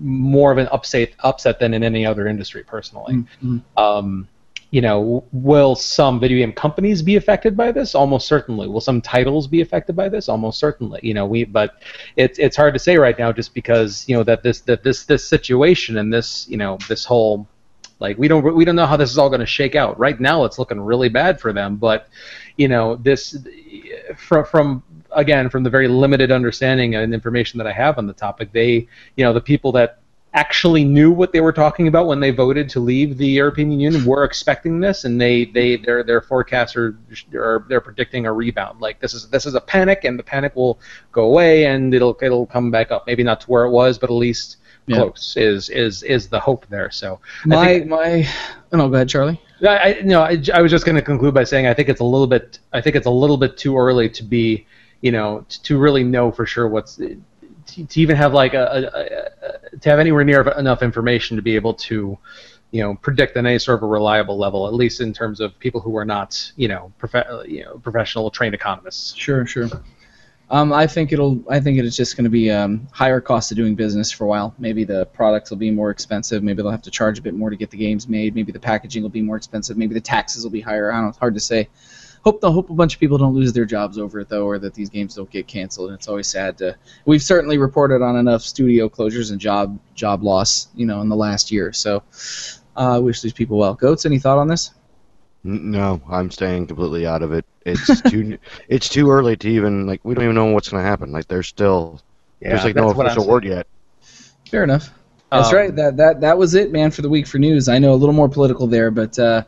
more 0.00 0.52
of 0.52 0.58
an 0.58 0.68
upset 0.70 1.12
upset 1.20 1.58
than 1.58 1.74
in 1.74 1.82
any 1.82 2.06
other 2.06 2.26
industry 2.26 2.62
personally. 2.62 3.24
Um, 3.76 4.28
you 4.74 4.80
know, 4.80 5.24
will 5.30 5.76
some 5.76 6.18
video 6.18 6.38
game 6.38 6.52
companies 6.52 7.00
be 7.00 7.14
affected 7.14 7.56
by 7.56 7.70
this? 7.70 7.94
Almost 7.94 8.26
certainly. 8.26 8.66
Will 8.66 8.80
some 8.80 9.00
titles 9.00 9.46
be 9.46 9.60
affected 9.60 9.94
by 9.94 10.08
this? 10.08 10.28
Almost 10.28 10.58
certainly. 10.58 10.98
You 11.00 11.14
know, 11.14 11.26
we 11.26 11.44
but 11.44 11.80
it's 12.16 12.40
it's 12.40 12.56
hard 12.56 12.74
to 12.74 12.80
say 12.80 12.96
right 12.96 13.16
now 13.16 13.30
just 13.30 13.54
because 13.54 14.04
you 14.08 14.16
know 14.16 14.24
that 14.24 14.42
this 14.42 14.62
that 14.62 14.82
this 14.82 15.04
this 15.04 15.28
situation 15.28 15.98
and 15.98 16.12
this 16.12 16.48
you 16.48 16.56
know 16.56 16.76
this 16.88 17.04
whole 17.04 17.46
like 18.00 18.18
we 18.18 18.26
don't 18.26 18.42
we 18.52 18.64
don't 18.64 18.74
know 18.74 18.84
how 18.84 18.96
this 18.96 19.12
is 19.12 19.16
all 19.16 19.28
going 19.28 19.38
to 19.38 19.46
shake 19.46 19.76
out. 19.76 19.96
Right 19.96 20.18
now, 20.18 20.44
it's 20.44 20.58
looking 20.58 20.80
really 20.80 21.08
bad 21.08 21.40
for 21.40 21.52
them. 21.52 21.76
But 21.76 22.08
you 22.56 22.66
know, 22.66 22.96
this 22.96 23.38
from 24.16 24.44
from 24.44 24.82
again 25.12 25.50
from 25.50 25.62
the 25.62 25.70
very 25.70 25.86
limited 25.86 26.32
understanding 26.32 26.96
and 26.96 27.14
information 27.14 27.58
that 27.58 27.68
I 27.68 27.72
have 27.72 27.96
on 27.96 28.08
the 28.08 28.12
topic, 28.12 28.50
they 28.50 28.88
you 29.14 29.24
know 29.24 29.32
the 29.32 29.40
people 29.40 29.70
that 29.70 30.00
actually 30.34 30.84
knew 30.84 31.12
what 31.12 31.32
they 31.32 31.40
were 31.40 31.52
talking 31.52 31.86
about 31.88 32.06
when 32.08 32.18
they 32.20 32.30
voted 32.30 32.68
to 32.68 32.80
leave 32.80 33.16
the 33.16 33.26
European 33.26 33.70
Union 33.70 34.04
were 34.04 34.24
expecting 34.24 34.80
this, 34.80 35.04
and 35.04 35.20
they 35.20 35.44
they 35.46 35.76
their 35.76 36.02
their 36.02 36.20
forecasts 36.20 36.76
are, 36.76 36.96
are 37.34 37.64
they're 37.68 37.80
predicting 37.80 38.26
a 38.26 38.32
rebound. 38.32 38.80
Like 38.80 39.00
this 39.00 39.14
is 39.14 39.28
this 39.30 39.46
is 39.46 39.54
a 39.54 39.60
panic, 39.60 40.04
and 40.04 40.18
the 40.18 40.22
panic 40.24 40.54
will 40.56 40.78
go 41.12 41.24
away, 41.24 41.66
and 41.66 41.94
it'll 41.94 42.18
it'll 42.20 42.46
come 42.46 42.70
back 42.70 42.90
up. 42.90 43.06
Maybe 43.06 43.22
not 43.22 43.40
to 43.42 43.46
where 43.46 43.64
it 43.64 43.70
was, 43.70 43.96
but 43.98 44.10
at 44.10 44.14
least 44.14 44.56
Yeah. 44.86 44.96
close 44.96 45.36
is 45.36 45.70
is 45.70 46.02
is 46.02 46.28
the 46.28 46.40
hope 46.40 46.66
there. 46.68 46.90
So 46.90 47.20
I 47.44 47.48
My 47.48 47.66
think- 47.66 47.86
my. 47.88 48.28
Oh, 48.72 48.76
no, 48.76 48.88
go 48.88 48.96
ahead, 48.96 49.08
Charlie. 49.08 49.40
I, 49.62 49.78
I 49.78 50.00
no, 50.02 50.20
I, 50.22 50.42
I 50.52 50.60
was 50.60 50.72
just 50.72 50.84
going 50.84 50.96
to 50.96 51.02
conclude 51.02 51.32
by 51.32 51.44
saying 51.44 51.68
I 51.68 51.74
think 51.74 51.88
it's 51.88 52.00
a 52.00 52.04
little 52.04 52.26
bit 52.26 52.58
I 52.72 52.80
think 52.80 52.96
it's 52.96 53.06
a 53.06 53.10
little 53.10 53.36
bit 53.36 53.56
too 53.56 53.78
early 53.78 54.08
to 54.10 54.22
be 54.24 54.66
you 55.00 55.12
know 55.12 55.46
to, 55.48 55.62
to 55.62 55.78
really 55.78 56.02
know 56.02 56.32
for 56.32 56.44
sure 56.44 56.66
what's 56.68 56.98
to, 57.66 58.00
even 58.00 58.16
have 58.16 58.32
like 58.32 58.54
a, 58.54 58.64
a, 58.64 59.74
a 59.74 59.78
to 59.78 59.90
have 59.90 59.98
anywhere 59.98 60.24
near 60.24 60.42
enough 60.58 60.82
information 60.82 61.36
to 61.36 61.42
be 61.42 61.56
able 61.56 61.74
to 61.74 62.18
you 62.70 62.82
know 62.82 62.94
predict 62.96 63.36
on 63.36 63.46
any 63.46 63.58
sort 63.58 63.78
of 63.78 63.82
a 63.82 63.86
reliable 63.86 64.36
level 64.36 64.66
at 64.66 64.74
least 64.74 65.00
in 65.00 65.12
terms 65.12 65.40
of 65.40 65.58
people 65.58 65.80
who 65.80 65.96
are 65.96 66.04
not 66.04 66.52
you 66.56 66.68
know 66.68 66.92
prof- 66.98 67.46
you 67.46 67.64
know 67.64 67.78
professional 67.78 68.30
trained 68.30 68.54
economists. 68.54 69.14
Sure, 69.14 69.46
sure. 69.46 69.68
Um, 70.50 70.72
I 70.72 70.86
think 70.86 71.10
it'll. 71.10 71.42
I 71.48 71.58
think 71.58 71.78
it's 71.78 71.96
just 71.96 72.16
going 72.16 72.24
to 72.24 72.30
be 72.30 72.50
um, 72.50 72.86
higher 72.92 73.20
cost 73.20 73.50
of 73.50 73.56
doing 73.56 73.74
business 73.74 74.12
for 74.12 74.24
a 74.24 74.26
while. 74.26 74.54
Maybe 74.58 74.84
the 74.84 75.06
products 75.06 75.50
will 75.50 75.56
be 75.56 75.70
more 75.70 75.90
expensive. 75.90 76.42
Maybe 76.42 76.62
they'll 76.62 76.70
have 76.70 76.82
to 76.82 76.90
charge 76.90 77.18
a 77.18 77.22
bit 77.22 77.34
more 77.34 77.48
to 77.48 77.56
get 77.56 77.70
the 77.70 77.78
games 77.78 78.08
made. 78.08 78.34
Maybe 78.34 78.52
the 78.52 78.60
packaging 78.60 79.02
will 79.02 79.10
be 79.10 79.22
more 79.22 79.36
expensive. 79.36 79.78
Maybe 79.78 79.94
the 79.94 80.02
taxes 80.02 80.44
will 80.44 80.50
be 80.50 80.60
higher. 80.60 80.92
I 80.92 80.96
don't 80.96 81.04
know. 81.04 81.08
It's 81.08 81.18
hard 81.18 81.34
to 81.34 81.40
say. 81.40 81.68
Hope 82.24 82.40
the 82.40 82.50
hope 82.50 82.70
a 82.70 82.74
bunch 82.74 82.94
of 82.94 83.00
people 83.00 83.18
don't 83.18 83.34
lose 83.34 83.52
their 83.52 83.66
jobs 83.66 83.98
over 83.98 84.20
it 84.20 84.28
though, 84.30 84.46
or 84.46 84.58
that 84.58 84.72
these 84.74 84.88
games 84.88 85.14
don't 85.14 85.30
get 85.30 85.46
canceled. 85.46 85.90
And 85.90 85.98
it's 85.98 86.08
always 86.08 86.26
sad 86.26 86.56
to. 86.58 86.74
We've 87.04 87.22
certainly 87.22 87.58
reported 87.58 88.02
on 88.02 88.16
enough 88.16 88.42
studio 88.42 88.88
closures 88.88 89.30
and 89.30 89.38
job 89.40 89.78
job 89.94 90.22
loss, 90.22 90.68
you 90.74 90.86
know, 90.86 91.02
in 91.02 91.08
the 91.10 91.16
last 91.16 91.52
year. 91.52 91.72
So 91.72 92.02
uh, 92.76 92.96
I 92.96 92.98
wish 92.98 93.20
these 93.20 93.34
people 93.34 93.58
well. 93.58 93.74
Goats, 93.74 94.06
any 94.06 94.18
thought 94.18 94.38
on 94.38 94.48
this? 94.48 94.70
No, 95.44 96.00
I'm 96.10 96.30
staying 96.30 96.66
completely 96.66 97.06
out 97.06 97.22
of 97.22 97.32
it. 97.32 97.44
It's 97.66 98.00
too 98.10 98.38
it's 98.68 98.88
too 98.88 99.10
early 99.10 99.36
to 99.36 99.48
even 99.48 99.86
like 99.86 100.00
we 100.02 100.14
don't 100.14 100.24
even 100.24 100.34
know 100.34 100.46
what's 100.46 100.70
going 100.70 100.82
to 100.82 100.88
happen. 100.88 101.12
Like 101.12 101.28
there's 101.28 101.46
still 101.46 102.00
there's 102.40 102.64
like 102.64 102.74
no 102.74 102.86
that's 102.86 102.96
what 102.96 103.06
I'm 103.06 103.12
official 103.12 103.28
word 103.28 103.44
yet. 103.44 103.66
Fair 104.50 104.64
enough. 104.64 104.90
That's 105.30 105.48
Um, 105.48 105.54
right. 105.54 105.76
That 105.76 105.96
that 105.98 106.20
that 106.22 106.38
was 106.38 106.54
it, 106.54 106.72
man, 106.72 106.90
for 106.90 107.02
the 107.02 107.08
week 107.08 107.26
for 107.26 107.38
news. 107.38 107.68
I 107.68 107.78
know 107.78 107.92
a 107.92 107.96
little 107.96 108.14
more 108.14 108.28
political 108.28 108.66
there, 108.66 108.90
but 108.90 109.18
uh, 109.18 109.42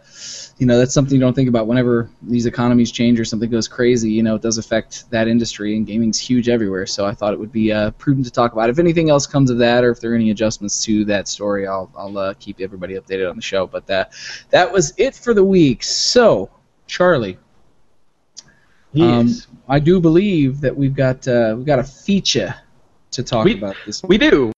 you 0.58 0.66
know 0.66 0.78
that's 0.78 0.94
something 0.94 1.14
you 1.14 1.20
don't 1.20 1.34
think 1.34 1.50
about 1.50 1.66
whenever 1.66 2.08
these 2.22 2.46
economies 2.46 2.90
change 2.90 3.20
or 3.20 3.26
something 3.26 3.50
goes 3.50 3.68
crazy. 3.68 4.10
You 4.10 4.22
know, 4.22 4.36
it 4.36 4.42
does 4.42 4.56
affect 4.56 5.10
that 5.10 5.28
industry, 5.28 5.76
and 5.76 5.86
gaming's 5.86 6.18
huge 6.18 6.48
everywhere. 6.48 6.86
So 6.86 7.04
I 7.04 7.12
thought 7.12 7.34
it 7.34 7.38
would 7.38 7.52
be 7.52 7.72
uh, 7.72 7.90
prudent 7.92 8.24
to 8.26 8.32
talk 8.32 8.52
about. 8.54 8.70
If 8.70 8.78
anything 8.78 9.10
else 9.10 9.26
comes 9.26 9.50
of 9.50 9.58
that, 9.58 9.84
or 9.84 9.90
if 9.90 10.00
there 10.00 10.12
are 10.12 10.14
any 10.14 10.30
adjustments 10.30 10.82
to 10.84 11.04
that 11.06 11.28
story, 11.28 11.66
I'll 11.66 11.90
I'll 11.96 12.16
uh, 12.16 12.34
keep 12.40 12.60
everybody 12.60 12.94
updated 12.94 13.28
on 13.28 13.36
the 13.36 13.42
show. 13.42 13.66
But 13.66 13.88
uh, 13.90 14.06
that 14.50 14.72
was 14.72 14.94
it 14.96 15.14
for 15.14 15.34
the 15.34 15.44
week. 15.44 15.82
So 15.82 16.48
Charlie, 16.86 17.36
um, 18.98 19.26
Yes. 19.26 19.46
I 19.68 19.78
do 19.78 20.00
believe 20.00 20.60
that 20.62 20.74
we've 20.74 20.94
got 20.94 21.28
uh, 21.28 21.52
we've 21.56 21.66
got 21.66 21.80
a 21.80 21.84
feature 21.84 22.54
to 23.10 23.22
talk 23.22 23.44
We- 23.44 23.58
about 23.58 23.76
this. 23.84 24.02
we 24.02 24.16
do. 24.16 24.52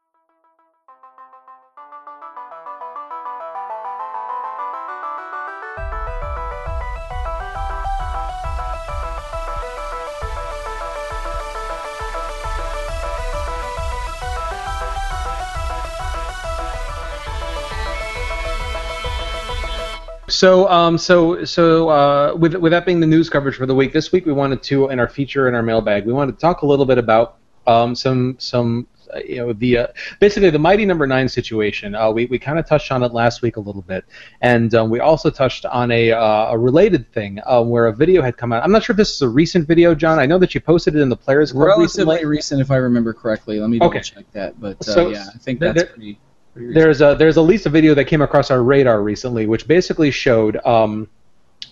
So, 20.29 20.69
um, 20.69 20.99
so, 20.99 21.45
so, 21.45 21.89
uh, 21.89 22.35
with 22.35 22.55
with 22.55 22.73
that 22.73 22.85
being 22.85 23.01
the 23.01 23.07
news 23.07 23.31
coverage 23.31 23.57
for 23.57 23.67
the 23.67 23.75
week, 23.75 23.93
this 23.93 24.13
week 24.13 24.27
we 24.27 24.33
wanted 24.33 24.63
to, 24.65 24.89
in 24.91 25.01
our 25.01 25.09
feature 25.09 25.49
in 25.49 25.55
our 25.55 25.63
mailbag, 25.63 26.05
we 26.07 26.13
wanted 26.13 26.33
to 26.33 26.39
talk 26.39 26.63
a 26.63 26.67
little 26.67 26.85
bit 26.85 26.99
about 26.99 27.37
um, 27.67 27.95
some 27.95 28.37
some 28.39 28.87
uh, 29.15 29.21
you 29.27 29.37
know 29.37 29.55
the 29.55 29.79
uh, 29.79 29.87
basically 30.21 30.51
the 30.51 30.59
mighty 30.59 30.85
number 30.85 31.07
nine 31.07 31.31
situation. 31.31 31.95
Uh, 31.95 32.11
we 32.11 32.27
we 32.27 32.39
kind 32.39 32.59
of 32.59 32.67
touched 32.67 32.93
on 32.93 33.03
it 33.03 33.13
last 33.15 33.41
week 33.41 33.57
a 33.57 33.61
little 33.61 33.81
bit, 33.81 34.05
and 34.43 34.75
um, 34.75 34.91
we 34.91 35.01
also 35.01 35.31
touched 35.31 35.65
on 35.65 35.91
a 35.91 36.13
uh, 36.13 36.53
a 36.53 36.59
related 36.59 37.11
thing 37.13 37.41
uh, 37.47 37.63
where 37.63 37.87
a 37.87 37.93
video 37.95 38.21
had 38.21 38.37
come 38.37 38.53
out. 38.53 38.63
I'm 38.63 38.71
not 38.73 38.83
sure 38.83 38.93
if 38.93 38.99
this 38.99 39.15
is 39.15 39.23
a 39.23 39.29
recent 39.31 39.67
video, 39.67 39.95
John. 39.95 40.19
I 40.19 40.27
know 40.27 40.39
that 40.39 40.55
you 40.55 40.61
posted 40.61 40.95
it 40.95 41.01
in 41.01 41.09
the 41.09 41.17
Players 41.17 41.53
Club 41.53 41.69
Relatively 41.69 42.17
recently. 42.17 42.25
recent, 42.27 42.61
if 42.61 42.71
I 42.71 42.77
remember 42.77 43.15
correctly. 43.15 43.61
Let 43.61 43.71
me 43.71 43.79
double 43.79 43.93
Okay. 43.93 44.01
check 44.01 44.31
that. 44.33 44.61
But 44.61 44.77
uh, 44.81 44.93
So- 44.93 45.09
yeah, 45.09 45.25
I 45.35 45.39
think 45.39 45.59
that's 45.61 45.75
there- 45.75 45.87
pretty. 45.87 46.19
Pretty 46.59 46.69
recent. 46.69 46.85
There's 46.85 47.01
a 47.01 47.15
there's 47.17 47.39
at 47.39 47.43
least 47.43 47.67
a 47.67 47.71
video 47.71 47.95
that 47.95 48.05
came 48.05 48.23
across 48.23 48.51
our 48.51 48.63
radar 48.63 49.03
recently, 49.03 49.47
which 49.47 49.67
basically 49.67 50.11
showed. 50.11 50.57
Um, 50.65 51.09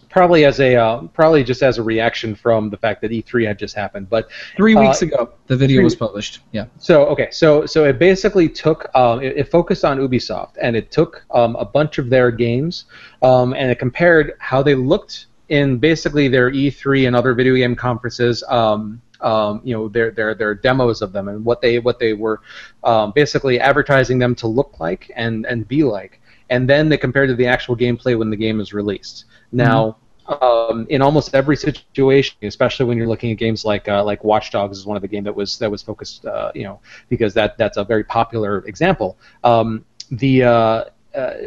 Probably 0.09 0.47
as 0.47 0.61
a 0.61 0.75
uh, 0.77 1.03
probably 1.09 1.45
just 1.45 1.63
as 1.63 1.77
a 1.77 1.83
reaction 1.83 2.35
from 2.35 2.71
the 2.71 2.79
fact 2.79 3.03
that 3.03 3.11
E3 3.11 3.47
had 3.47 3.59
just 3.59 3.75
happened, 3.75 4.09
but 4.09 4.31
Three 4.57 4.75
uh, 4.75 4.81
weeks 4.81 5.03
ago, 5.03 5.35
the 5.47 5.59
video 5.59 5.77
three- 5.77 5.85
was 5.85 5.95
published. 5.95 6.41
Yeah. 6.53 6.67
So 6.79 7.05
okay, 7.09 7.29
so 7.31 7.67
so 7.67 7.85
it 7.85 7.99
basically 7.99 8.49
took 8.49 8.89
um, 8.95 9.23
it, 9.23 9.37
it 9.37 9.51
focused 9.51 9.85
on 9.85 9.99
Ubisoft 9.99 10.53
and 10.59 10.75
it 10.75 10.91
took 10.91 11.23
um, 11.33 11.55
a 11.57 11.67
bunch 11.67 11.99
of 11.99 12.09
their 12.09 12.31
games 12.31 12.87
um, 13.21 13.53
and 13.53 13.71
it 13.71 13.79
compared 13.79 14.33
how 14.39 14.63
they 14.63 14.75
looked 14.75 15.27
in 15.51 15.77
basically 15.77 16.29
their 16.29 16.51
E3 16.51 17.07
and 17.07 17.15
other 17.15 17.35
video 17.35 17.55
game 17.55 17.77
conferences. 17.77 18.43
Um, 18.49 19.03
um, 19.21 19.61
you 19.65 19.75
know 19.75 19.89
their 19.89 20.11
their 20.11 20.35
their 20.35 20.55
demos 20.55 21.03
of 21.03 21.13
them 21.13 21.29
and 21.29 21.45
what 21.45 21.61
they 21.61 21.79
what 21.79 21.99
they 21.99 22.13
were 22.13 22.41
um, 22.85 23.13
basically 23.15 23.61
advertising 23.61 24.19
them 24.19 24.35
to 24.37 24.47
look 24.47 24.79
like 24.81 25.11
and 25.17 25.47
and 25.47 25.67
be 25.69 25.83
like, 25.83 26.21
and 26.51 26.69
then 26.69 26.89
they 26.89 26.97
compared 26.99 27.29
to 27.29 27.35
the 27.35 27.47
actual 27.47 27.77
gameplay 27.77 28.19
when 28.19 28.31
the 28.31 28.37
game 28.37 28.61
is 28.61 28.73
released. 28.73 29.25
Now 29.53 29.97
um, 30.29 30.87
in 30.91 31.03
almost 31.03 31.35
every 31.35 31.57
situation, 31.57 32.37
especially 32.43 32.87
when 32.87 32.99
you're 32.99 33.07
looking 33.07 33.31
at 33.33 33.39
games 33.39 33.65
like 33.65 33.89
uh, 33.89 34.03
like 34.05 34.25
Watch 34.25 34.51
Dogs 34.51 34.79
is 34.79 34.87
one 34.87 34.97
of 34.97 35.03
the 35.03 35.09
game 35.09 35.25
that 35.25 35.35
was 35.35 35.59
that 35.59 35.71
was 35.71 35.83
focused, 35.83 36.27
uh, 36.27 36.51
you 36.55 36.65
know, 36.65 36.81
because 37.09 37.35
that 37.35 37.57
that's 37.59 37.77
a 37.77 37.85
very 37.85 38.05
popular 38.05 38.59
example. 38.67 39.19
Um, 39.45 39.85
the 40.11 40.45
uh, 40.45 40.85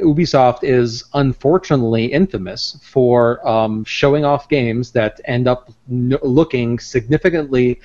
Ubisoft 0.04 0.64
is 0.64 1.04
unfortunately 1.14 2.06
infamous 2.06 2.80
for 2.84 3.46
um, 3.48 3.84
showing 3.86 4.26
off 4.26 4.50
games 4.50 4.92
that 4.92 5.22
end 5.26 5.48
up 5.48 5.72
n- 5.90 6.18
looking 6.24 6.80
significantly. 6.80 7.80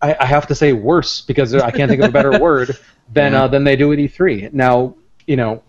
I, 0.00 0.16
I 0.20 0.26
have 0.26 0.46
to 0.48 0.54
say 0.54 0.72
worse 0.72 1.20
because 1.20 1.54
I 1.54 1.70
can't 1.70 1.88
think 1.88 2.02
of 2.02 2.08
a 2.08 2.12
better 2.12 2.38
word 2.48 2.76
than 3.12 3.32
Yeah. 3.32 3.44
uh, 3.44 3.48
than 3.48 3.64
they 3.64 3.76
do 3.76 3.92
at 3.92 3.98
E3. 3.98 4.52
Now, 4.52 4.94
you 5.26 5.36
know, 5.36 5.62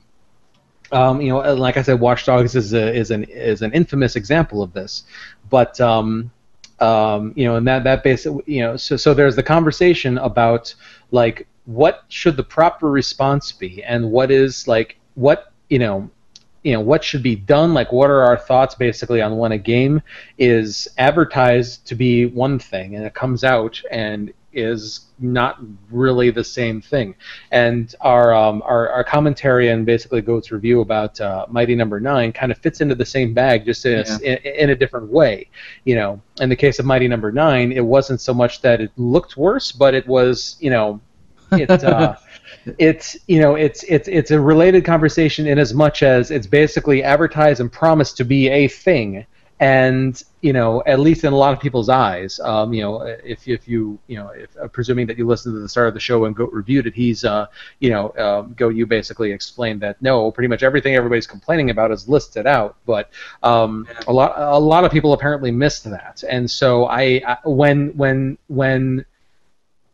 um, 0.92 1.22
you 1.22 1.30
know, 1.30 1.44
uh, 1.44 1.56
like 1.56 1.78
I 1.78 1.82
said, 1.82 2.00
Watch 2.00 2.26
Dogs 2.26 2.56
is 2.56 2.74
a, 2.74 2.94
is 2.94 3.12
an 3.12 3.24
is 3.26 3.62
an 3.62 3.72
infamous 3.74 4.16
example 4.16 4.62
of 4.62 4.74
this. 4.74 5.04
But 5.50 5.80
um, 5.82 6.32
um, 6.80 7.34
you 7.36 7.46
know, 7.46 7.56
and 7.56 7.68
that 7.68 7.84
that 7.84 8.04
basically, 8.04 8.44
you 8.48 8.62
know, 8.62 8.78
so 8.78 8.98
so 8.98 9.14
there's 9.14 9.36
the 9.36 9.44
conversation 9.44 10.18
about 10.18 10.74
like 11.12 11.48
what 11.66 12.04
should 12.10 12.36
the 12.36 12.44
proper 12.44 12.90
response 12.92 13.52
be, 13.52 13.84
and 13.84 14.12
what 14.12 14.32
is 14.32 14.68
like 14.68 14.98
what 15.16 15.52
you 15.70 15.80
know. 15.80 16.10
You 16.66 16.72
know 16.72 16.80
what 16.80 17.04
should 17.04 17.24
be 17.24 17.36
done. 17.36 17.74
Like, 17.74 17.92
what 17.92 18.10
are 18.10 18.22
our 18.22 18.38
thoughts 18.38 18.74
basically 18.74 19.22
on 19.22 19.38
when 19.38 19.52
a 19.52 19.58
game 19.58 20.02
is 20.38 20.88
advertised 20.98 21.86
to 21.88 21.96
be 21.96 22.26
one 22.26 22.58
thing 22.58 22.96
and 22.96 23.06
it 23.06 23.14
comes 23.14 23.44
out 23.44 23.82
and 23.92 24.32
is 24.54 25.02
not 25.20 25.60
really 25.90 26.30
the 26.30 26.44
same 26.44 26.82
thing 26.82 27.16
and 27.52 27.96
our 28.02 28.34
um, 28.34 28.62
our, 28.66 28.90
our 28.90 29.04
commentary 29.04 29.70
and 29.70 29.86
basically 29.86 30.22
Goat's 30.22 30.52
review 30.52 30.82
about 30.82 31.20
uh, 31.20 31.46
Mighty 31.50 31.76
Number 31.76 32.00
Nine 32.00 32.32
kind 32.32 32.52
of 32.52 32.58
fits 32.60 32.82
into 32.82 32.96
the 32.96 33.06
same 33.06 33.34
bag, 33.34 33.66
just 33.66 33.86
in, 33.86 34.00
a, 34.00 34.24
in, 34.24 34.56
in 34.56 34.70
a 34.70 34.76
different 34.76 35.10
way. 35.10 35.50
You 35.86 35.96
know, 35.96 36.22
in 36.40 36.50
the 36.50 36.56
case 36.56 36.80
of 36.80 36.86
Mighty 36.86 37.08
Number 37.08 37.32
Nine, 37.32 37.72
it 37.72 37.86
wasn't 37.86 38.22
so 38.22 38.34
much 38.34 38.62
that 38.62 38.82
it 38.82 38.92
looked 38.98 39.38
worse, 39.38 39.72
but 39.72 39.94
it 39.94 40.08
was, 40.08 40.58
you 40.60 40.70
know, 40.70 41.02
it. 41.52 41.70
Uh, 41.70 42.16
it's 42.78 43.18
you 43.28 43.40
know 43.40 43.56
it's 43.56 43.84
it's 43.84 44.08
it's 44.08 44.32
a 44.32 44.40
related 44.40 44.86
conversation 44.86 45.48
in 45.48 45.60
as 45.60 45.74
much 45.74 46.04
as 46.04 46.32
it's 46.32 46.48
basically 46.48 47.04
advertised 47.04 47.60
and 47.60 47.72
promised 47.72 48.18
to 48.18 48.26
be 48.26 48.50
a 48.50 48.68
thing. 48.68 49.26
And 49.60 50.22
you 50.42 50.52
know 50.52 50.84
at 50.86 51.00
least 51.00 51.24
in 51.24 51.32
a 51.32 51.36
lot 51.36 51.54
of 51.54 51.60
people's 51.60 51.88
eyes. 51.88 52.40
Um, 52.40 52.74
you 52.74 52.82
know 52.82 53.02
if, 53.02 53.48
if 53.48 53.68
you 53.68 53.98
you 54.08 54.18
know 54.18 54.30
if 54.30 54.50
uh, 54.58 54.68
presuming 54.68 55.08
that 55.08 55.18
you 55.18 55.26
listened 55.26 55.56
to 55.56 55.60
the 55.60 55.70
start 55.70 55.88
of 55.88 55.94
the 55.94 56.02
show 56.02 56.20
when 56.22 56.34
goat 56.34 56.52
reviewed 56.52 56.86
it 56.88 56.94
he's 56.94 57.24
uh, 57.24 57.46
you 57.80 57.90
know 57.90 58.14
um, 58.18 58.54
goat 58.54 58.76
you 58.76 58.86
basically 58.86 59.32
explained 59.32 59.82
that 59.82 60.02
no 60.02 60.32
pretty 60.32 60.48
much 60.48 60.64
everything 60.64 60.96
everybody's 60.96 61.28
complaining 61.28 61.70
about 61.70 61.92
is 61.92 62.10
listed 62.10 62.46
out. 62.46 62.76
But 62.86 63.10
um, 63.42 63.88
a 64.08 64.12
lot 64.12 64.34
a 64.36 64.60
lot 64.60 64.84
of 64.84 64.92
people 64.92 65.14
apparently 65.14 65.52
missed 65.52 65.84
that. 65.86 66.24
And 66.28 66.50
so 66.50 66.86
I, 66.86 67.22
I 67.26 67.38
when 67.46 67.96
when 67.96 68.38
when 68.48 69.06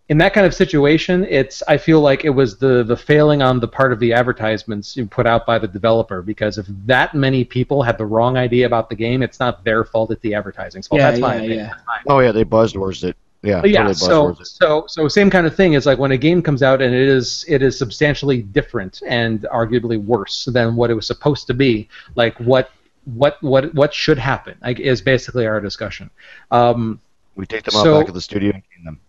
in 0.10 0.18
that 0.18 0.34
kind 0.34 0.46
of 0.46 0.56
situation, 0.56 1.26
it's 1.30 1.62
I 1.68 1.78
feel 1.78 2.02
like 2.02 2.26
it 2.26 2.32
was 2.32 2.58
the 2.58 2.84
the 2.84 2.98
failing 2.98 3.44
on 3.44 3.60
the 3.60 3.68
part 3.68 3.94
of 3.94 4.00
the 4.00 4.12
advertisements 4.12 4.98
put 5.12 5.28
out 5.28 5.46
by 5.46 5.60
the 5.60 5.68
developer 5.68 6.24
because 6.24 6.58
if 6.58 6.66
that 6.86 7.14
many 7.14 7.46
people 7.46 7.84
had 7.84 7.98
the 8.00 8.08
wrong 8.08 8.36
idea 8.36 8.66
about 8.66 8.90
the 8.90 8.96
game, 8.96 9.22
it's 9.22 9.40
not 9.40 9.64
their 9.64 9.86
fault; 9.86 10.12
it's 10.12 10.22
the 10.22 10.34
advertising's 10.34 10.88
fault. 10.88 11.00
Yeah, 11.00 11.12
That's 11.12 11.22
my 11.22 11.36
yeah, 11.36 11.42
opinion. 11.42 11.60
yeah. 11.68 12.02
Oh 12.08 12.20
yeah, 12.20 12.32
they 12.32 12.44
buzzwords 12.44 13.04
it. 13.04 13.16
Yeah, 13.42 13.64
yeah, 13.64 13.84
totally 13.84 13.94
so 13.94 14.36
so 14.44 14.86
so 14.88 15.08
same 15.08 15.30
kind 15.30 15.48
of 15.48 15.56
thing 15.56 15.74
is 15.74 15.86
like 15.86 15.98
when 15.98 16.12
a 16.12 16.18
game 16.18 16.42
comes 16.42 16.62
out 16.62 16.82
and 16.82 16.94
it 16.94 17.08
is 17.08 17.46
it 17.48 17.62
is 17.62 17.78
substantially 17.78 18.42
different 18.42 19.02
and 19.08 19.44
arguably 19.44 20.04
worse 20.04 20.46
than 20.46 20.76
what 20.76 20.90
it 20.90 20.94
was 20.96 21.08
supposed 21.08 21.48
to 21.48 21.54
be. 21.54 21.88
Like 22.16 22.36
what 22.40 22.72
what 23.06 23.42
what 23.42 23.74
what 23.76 23.94
should 23.94 24.18
happen 24.18 24.58
like, 24.62 24.80
is 24.80 25.02
basically 25.02 25.46
our 25.46 25.62
discussion. 25.62 26.10
Um, 26.52 27.00
We 27.36 27.46
take 27.46 27.64
them 27.64 27.76
out 27.76 28.00
back 28.00 28.08
of 28.10 28.16
the 28.16 28.22
studio 28.22 28.54
and 28.54 28.64
clean 28.74 28.86
them. 28.86 29.00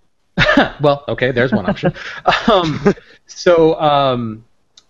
well, 0.80 1.04
okay, 1.08 1.30
there's 1.32 1.52
one 1.52 1.68
option. 1.68 1.92
um, 2.48 2.94
so, 3.26 3.80
um, 3.80 4.44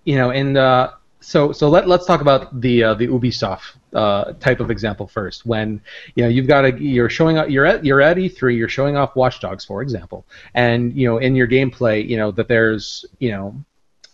you 0.05 0.17
know, 0.17 0.31
and 0.31 0.57
uh, 0.57 0.91
so 1.21 1.53
so 1.53 1.69
let 1.69 1.87
let's 1.87 2.07
talk 2.07 2.21
about 2.21 2.61
the 2.61 2.83
uh, 2.83 2.95
the 2.95 3.07
Ubisoft 3.07 3.77
uh, 3.95 4.33
type 4.35 4.61
of 4.61 4.71
example 4.71 5.07
first. 5.07 5.47
When 5.47 5.81
you 6.15 6.25
know 6.25 6.29
you've 6.29 6.47
got 6.47 6.65
a 6.65 6.81
you're 6.81 7.11
showing 7.11 7.39
up 7.39 7.51
you're 7.51 7.67
at 7.67 7.85
you're 7.85 8.01
at 8.01 8.17
E3 8.17 8.57
you're 8.57 8.69
showing 8.69 8.97
off 8.97 9.17
Watch 9.17 9.41
Dogs 9.41 9.65
for 9.65 9.83
example, 9.83 10.27
and 10.55 10.93
you 10.95 11.07
know 11.07 11.19
in 11.19 11.37
your 11.37 11.47
gameplay 11.47 12.07
you 12.07 12.17
know 12.17 12.31
that 12.33 12.49
there's 12.49 13.05
you 13.19 13.31
know. 13.33 13.65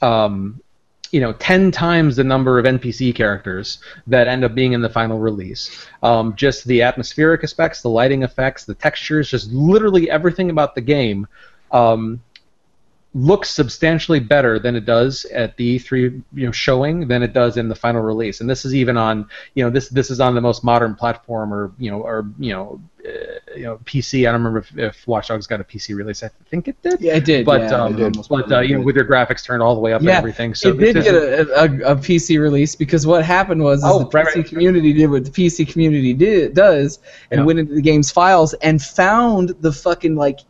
Um, 0.02 0.60
you 1.12 1.20
know, 1.20 1.32
ten 1.34 1.70
times 1.70 2.16
the 2.16 2.24
number 2.24 2.58
of 2.58 2.64
NPC 2.64 3.14
characters 3.14 3.78
that 4.06 4.28
end 4.28 4.44
up 4.44 4.54
being 4.54 4.72
in 4.72 4.80
the 4.80 4.88
final 4.88 5.18
release. 5.18 5.86
Um, 6.02 6.34
just 6.36 6.64
the 6.66 6.82
atmospheric 6.82 7.42
effects, 7.42 7.82
the 7.82 7.90
lighting 7.90 8.22
effects, 8.22 8.64
the 8.64 8.74
textures, 8.74 9.30
just 9.30 9.50
literally 9.50 10.10
everything 10.10 10.50
about 10.50 10.74
the 10.74 10.80
game 10.80 11.26
um, 11.70 12.22
looks 13.16 13.48
substantially 13.48 14.20
better 14.20 14.59
than 14.59 14.76
it 14.76 14.84
does 14.84 15.24
at 15.26 15.56
the 15.56 15.78
E3 15.78 16.22
you 16.34 16.47
know 16.47 16.52
showing 16.52 17.09
than 17.09 17.22
it 17.22 17.32
does 17.32 17.56
in 17.56 17.66
the 17.68 17.74
final 17.74 18.02
release. 18.02 18.43
And 18.43 18.51
this 18.51 18.64
is 18.66 18.74
even 18.74 18.98
on 18.98 19.26
you 19.55 19.64
know 19.64 19.70
this 19.70 19.88
this 19.88 20.10
is 20.10 20.20
on 20.20 20.34
the 20.34 20.40
most 20.43 20.62
modern 20.62 20.94
platform 20.94 21.52
or 21.52 21.72
you 21.78 21.90
know 21.90 22.02
or 22.02 22.26
you 22.38 22.52
know 22.52 22.78
uh, 23.09 23.10
you 23.56 23.62
know 23.62 23.78
PC. 23.86 24.28
I 24.28 24.32
don't 24.32 24.43
remember 24.44 24.59
if, 24.59 24.78
if 24.78 25.06
Watch 25.09 25.28
Dogs 25.28 25.47
got 25.47 25.60
a 25.60 25.64
PC 25.64 25.97
release. 25.97 26.22
I 26.22 26.30
think 26.51 26.68
it 26.68 26.76
did. 26.82 27.01
Yeah, 27.01 27.14
it 27.16 27.24
did. 27.24 27.47
But 27.47 27.62
yeah, 27.62 27.84
um, 27.84 27.98
it 27.98 28.02
almost 28.05 28.28
but 28.28 28.52
uh, 28.52 28.60
you 28.60 28.76
know 28.76 28.84
with 28.84 28.97
your 28.97 29.06
graphics 29.06 29.43
turned 29.43 29.62
all 29.62 29.74
the 29.74 29.80
way 29.80 29.94
up 29.94 30.02
Yeah, 30.02 30.10
and 30.10 30.18
everything. 30.18 30.55
So 30.55 30.68
it 30.70 30.78
did 30.78 30.94
get 31.02 31.14
a, 31.14 31.62
a, 31.62 31.93
a 31.93 31.97
PC 31.97 32.38
release 32.38 32.76
because 32.76 33.06
what 33.06 33.24
happened 33.24 33.62
was 33.62 33.78
is 33.78 33.84
Oh, 33.88 34.01
the 34.01 34.05
PC 34.05 34.12
right, 34.14 34.36
right. 34.36 34.47
community 34.47 34.93
did 34.93 35.06
what 35.10 35.24
the 35.24 35.30
PC 35.30 35.66
community 35.66 36.12
did 36.12 36.55
does 36.55 36.98
and 37.30 37.40
Yeah. 37.40 37.44
went 37.47 37.60
into 37.60 37.74
the 37.74 37.82
game's 37.82 38.10
files 38.10 38.52
and 38.55 38.82
found 38.82 39.55
the 39.60 39.72
fucking 39.72 40.16
like 40.16 40.40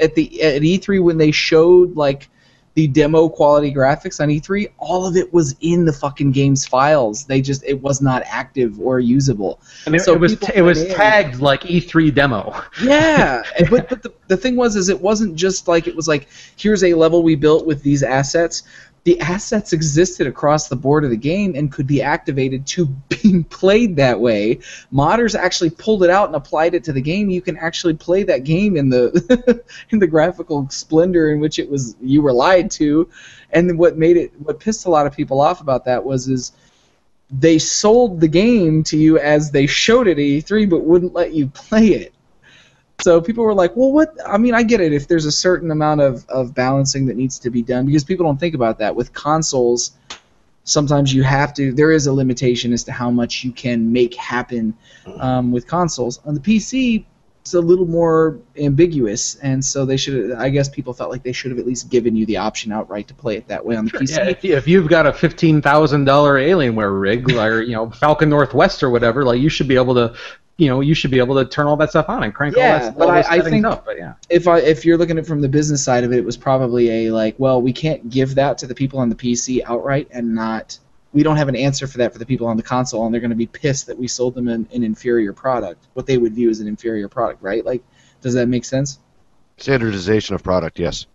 at 0.00 0.14
the 0.14 0.42
at 0.42 0.62
E3 0.62 1.02
when 1.02 1.18
they 1.18 1.30
showed 1.30 1.96
like 1.96 2.28
the 2.74 2.88
demo 2.88 3.28
quality 3.28 3.72
graphics 3.72 4.20
on 4.20 4.28
E3, 4.30 4.68
all 4.78 5.06
of 5.06 5.16
it 5.16 5.32
was 5.32 5.54
in 5.60 5.84
the 5.84 5.92
fucking 5.92 6.32
game's 6.32 6.66
files. 6.66 7.24
They 7.24 7.40
just 7.40 7.62
it 7.64 7.80
was 7.80 8.02
not 8.02 8.24
active 8.26 8.80
or 8.80 8.98
usable. 8.98 9.60
I 9.86 9.90
mean, 9.90 10.00
so 10.00 10.12
it 10.12 10.18
was 10.20 10.32
people 10.34 10.48
it 10.56 10.62
was 10.62 10.82
in- 10.82 10.92
tagged 10.92 11.38
like 11.40 11.60
E3 11.62 12.12
demo. 12.12 12.60
Yeah, 12.82 13.44
and- 13.56 13.70
but 13.70 13.88
but 13.88 14.02
the, 14.02 14.12
the 14.26 14.36
thing 14.36 14.56
was 14.56 14.74
is 14.74 14.88
it 14.88 15.00
wasn't 15.00 15.36
just 15.36 15.68
like 15.68 15.86
it 15.86 15.94
was 15.94 16.08
like 16.08 16.26
here's 16.56 16.82
a 16.82 16.94
level 16.94 17.22
we 17.22 17.36
built 17.36 17.64
with 17.64 17.82
these 17.84 18.02
assets. 18.02 18.64
The 19.04 19.20
assets 19.20 19.74
existed 19.74 20.26
across 20.26 20.68
the 20.68 20.76
board 20.76 21.04
of 21.04 21.10
the 21.10 21.16
game 21.16 21.54
and 21.54 21.70
could 21.70 21.86
be 21.86 22.02
activated 22.02 22.66
to 22.68 22.86
being 23.08 23.44
played 23.44 23.96
that 23.96 24.18
way. 24.18 24.60
Modders 24.92 25.34
actually 25.34 25.70
pulled 25.70 26.02
it 26.02 26.10
out 26.10 26.28
and 26.28 26.36
applied 26.36 26.74
it 26.74 26.84
to 26.84 26.92
the 26.92 27.02
game. 27.02 27.28
You 27.28 27.42
can 27.42 27.58
actually 27.58 27.94
play 27.94 28.22
that 28.24 28.44
game 28.44 28.76
in 28.76 28.88
the 28.88 29.62
in 29.90 29.98
the 29.98 30.06
graphical 30.06 30.68
splendor 30.70 31.30
in 31.30 31.40
which 31.40 31.58
it 31.58 31.70
was 31.70 31.96
you 32.00 32.22
were 32.22 32.32
lied 32.32 32.70
to. 32.72 33.08
And 33.50 33.78
what 33.78 33.98
made 33.98 34.16
it 34.16 34.32
what 34.38 34.58
pissed 34.58 34.86
a 34.86 34.90
lot 34.90 35.06
of 35.06 35.14
people 35.14 35.40
off 35.40 35.60
about 35.60 35.84
that 35.84 36.04
was 36.04 36.26
is 36.28 36.52
they 37.30 37.58
sold 37.58 38.20
the 38.20 38.28
game 38.28 38.82
to 38.84 38.96
you 38.96 39.18
as 39.18 39.50
they 39.50 39.66
showed 39.66 40.06
it 40.06 40.12
at 40.12 40.16
E3 40.18 40.68
but 40.68 40.84
wouldn't 40.84 41.12
let 41.12 41.32
you 41.34 41.46
play 41.54 41.88
it. 41.88 42.13
So 43.00 43.20
people 43.20 43.44
were 43.44 43.54
like, 43.54 43.76
well, 43.76 43.92
what? 43.92 44.16
I 44.26 44.38
mean, 44.38 44.54
I 44.54 44.62
get 44.62 44.80
it 44.80 44.92
if 44.92 45.08
there's 45.08 45.24
a 45.26 45.32
certain 45.32 45.70
amount 45.70 46.00
of, 46.00 46.24
of 46.28 46.54
balancing 46.54 47.06
that 47.06 47.16
needs 47.16 47.38
to 47.40 47.50
be 47.50 47.62
done 47.62 47.86
because 47.86 48.04
people 48.04 48.24
don't 48.24 48.38
think 48.38 48.54
about 48.54 48.78
that. 48.78 48.94
With 48.94 49.12
consoles, 49.12 49.92
sometimes 50.64 51.12
you 51.12 51.22
have 51.22 51.52
to. 51.54 51.72
There 51.72 51.90
is 51.92 52.06
a 52.06 52.12
limitation 52.12 52.72
as 52.72 52.84
to 52.84 52.92
how 52.92 53.10
much 53.10 53.44
you 53.44 53.52
can 53.52 53.92
make 53.92 54.14
happen 54.14 54.74
um, 55.18 55.50
with 55.52 55.66
consoles. 55.66 56.20
On 56.24 56.34
the 56.34 56.40
PC, 56.40 57.04
it's 57.42 57.52
a 57.52 57.60
little 57.60 57.84
more 57.84 58.38
ambiguous, 58.56 59.34
and 59.36 59.62
so 59.62 59.84
they 59.84 59.96
should. 59.98 60.32
I 60.32 60.48
guess 60.48 60.68
people 60.68 60.94
felt 60.94 61.10
like 61.10 61.22
they 61.24 61.32
should 61.32 61.50
have 61.50 61.58
at 61.58 61.66
least 61.66 61.90
given 61.90 62.14
you 62.16 62.24
the 62.26 62.38
option 62.38 62.72
outright 62.72 63.08
to 63.08 63.14
play 63.14 63.36
it 63.36 63.48
that 63.48 63.66
way 63.66 63.76
on 63.76 63.84
the 63.86 63.90
PC. 63.90 64.16
Yeah, 64.16 64.28
if, 64.30 64.44
you- 64.44 64.56
if 64.56 64.66
you've 64.68 64.88
got 64.88 65.04
a 65.06 65.12
fifteen 65.12 65.60
thousand 65.60 66.04
dollar 66.04 66.36
Alienware 66.36 66.98
rig, 66.98 67.30
or 67.32 67.60
you 67.60 67.72
know 67.72 67.90
Falcon 67.90 68.30
Northwest 68.30 68.82
or 68.82 68.88
whatever, 68.88 69.24
like 69.24 69.40
you 69.40 69.50
should 69.50 69.68
be 69.68 69.76
able 69.76 69.94
to, 69.96 70.14
you 70.56 70.68
know, 70.68 70.80
you 70.80 70.94
should 70.94 71.10
be 71.10 71.18
able 71.18 71.34
to 71.34 71.44
turn 71.44 71.66
all 71.66 71.76
that 71.76 71.90
stuff 71.90 72.08
on 72.08 72.22
and 72.22 72.32
crank 72.32 72.54
Yeah, 72.56 72.74
all 72.74 72.78
that 72.80 72.98
but 72.98 73.04
all 73.04 73.10
I- 73.10 73.16
those 73.16 73.26
I 73.26 73.36
settings 73.38 73.50
think- 73.50 73.66
up. 73.66 73.84
But 73.84 73.96
yeah, 73.98 74.12
if 74.30 74.46
I 74.46 74.58
if 74.60 74.84
you're 74.84 74.96
looking 74.96 75.18
at 75.18 75.24
it 75.24 75.26
from 75.26 75.40
the 75.40 75.48
business 75.48 75.82
side 75.84 76.04
of 76.04 76.12
it, 76.12 76.18
it 76.18 76.24
was 76.24 76.36
probably 76.36 77.06
a 77.06 77.10
like, 77.12 77.34
well, 77.38 77.60
we 77.60 77.72
can't 77.72 78.08
give 78.08 78.34
that 78.36 78.58
to 78.58 78.66
the 78.66 78.74
people 78.74 78.98
on 79.00 79.08
the 79.08 79.16
PC 79.16 79.62
outright, 79.64 80.08
and 80.12 80.34
not 80.34 80.78
we 81.12 81.22
don't 81.22 81.36
have 81.36 81.48
an 81.48 81.56
answer 81.56 81.86
for 81.86 81.98
that 81.98 82.12
for 82.12 82.18
the 82.18 82.26
people 82.26 82.46
on 82.46 82.56
the 82.56 82.62
console, 82.62 83.04
and 83.04 83.12
they're 83.14 83.20
going 83.20 83.30
to 83.30 83.36
be 83.36 83.46
pissed 83.46 83.86
that 83.86 83.96
we 83.98 84.08
sold 84.08 84.34
them 84.34 84.48
an, 84.48 84.68
an 84.72 84.82
inferior 84.82 85.32
product, 85.32 85.86
what 85.94 86.06
they 86.06 86.18
would 86.18 86.34
view 86.34 86.50
as 86.50 86.58
an 86.60 86.66
inferior 86.66 87.08
product, 87.08 87.40
right? 87.42 87.64
Like, 87.64 87.82
does 88.20 88.34
that 88.34 88.48
make 88.48 88.64
sense? 88.64 88.98
Standardization 89.58 90.34
of 90.34 90.42
product, 90.42 90.78
yes. 90.80 91.06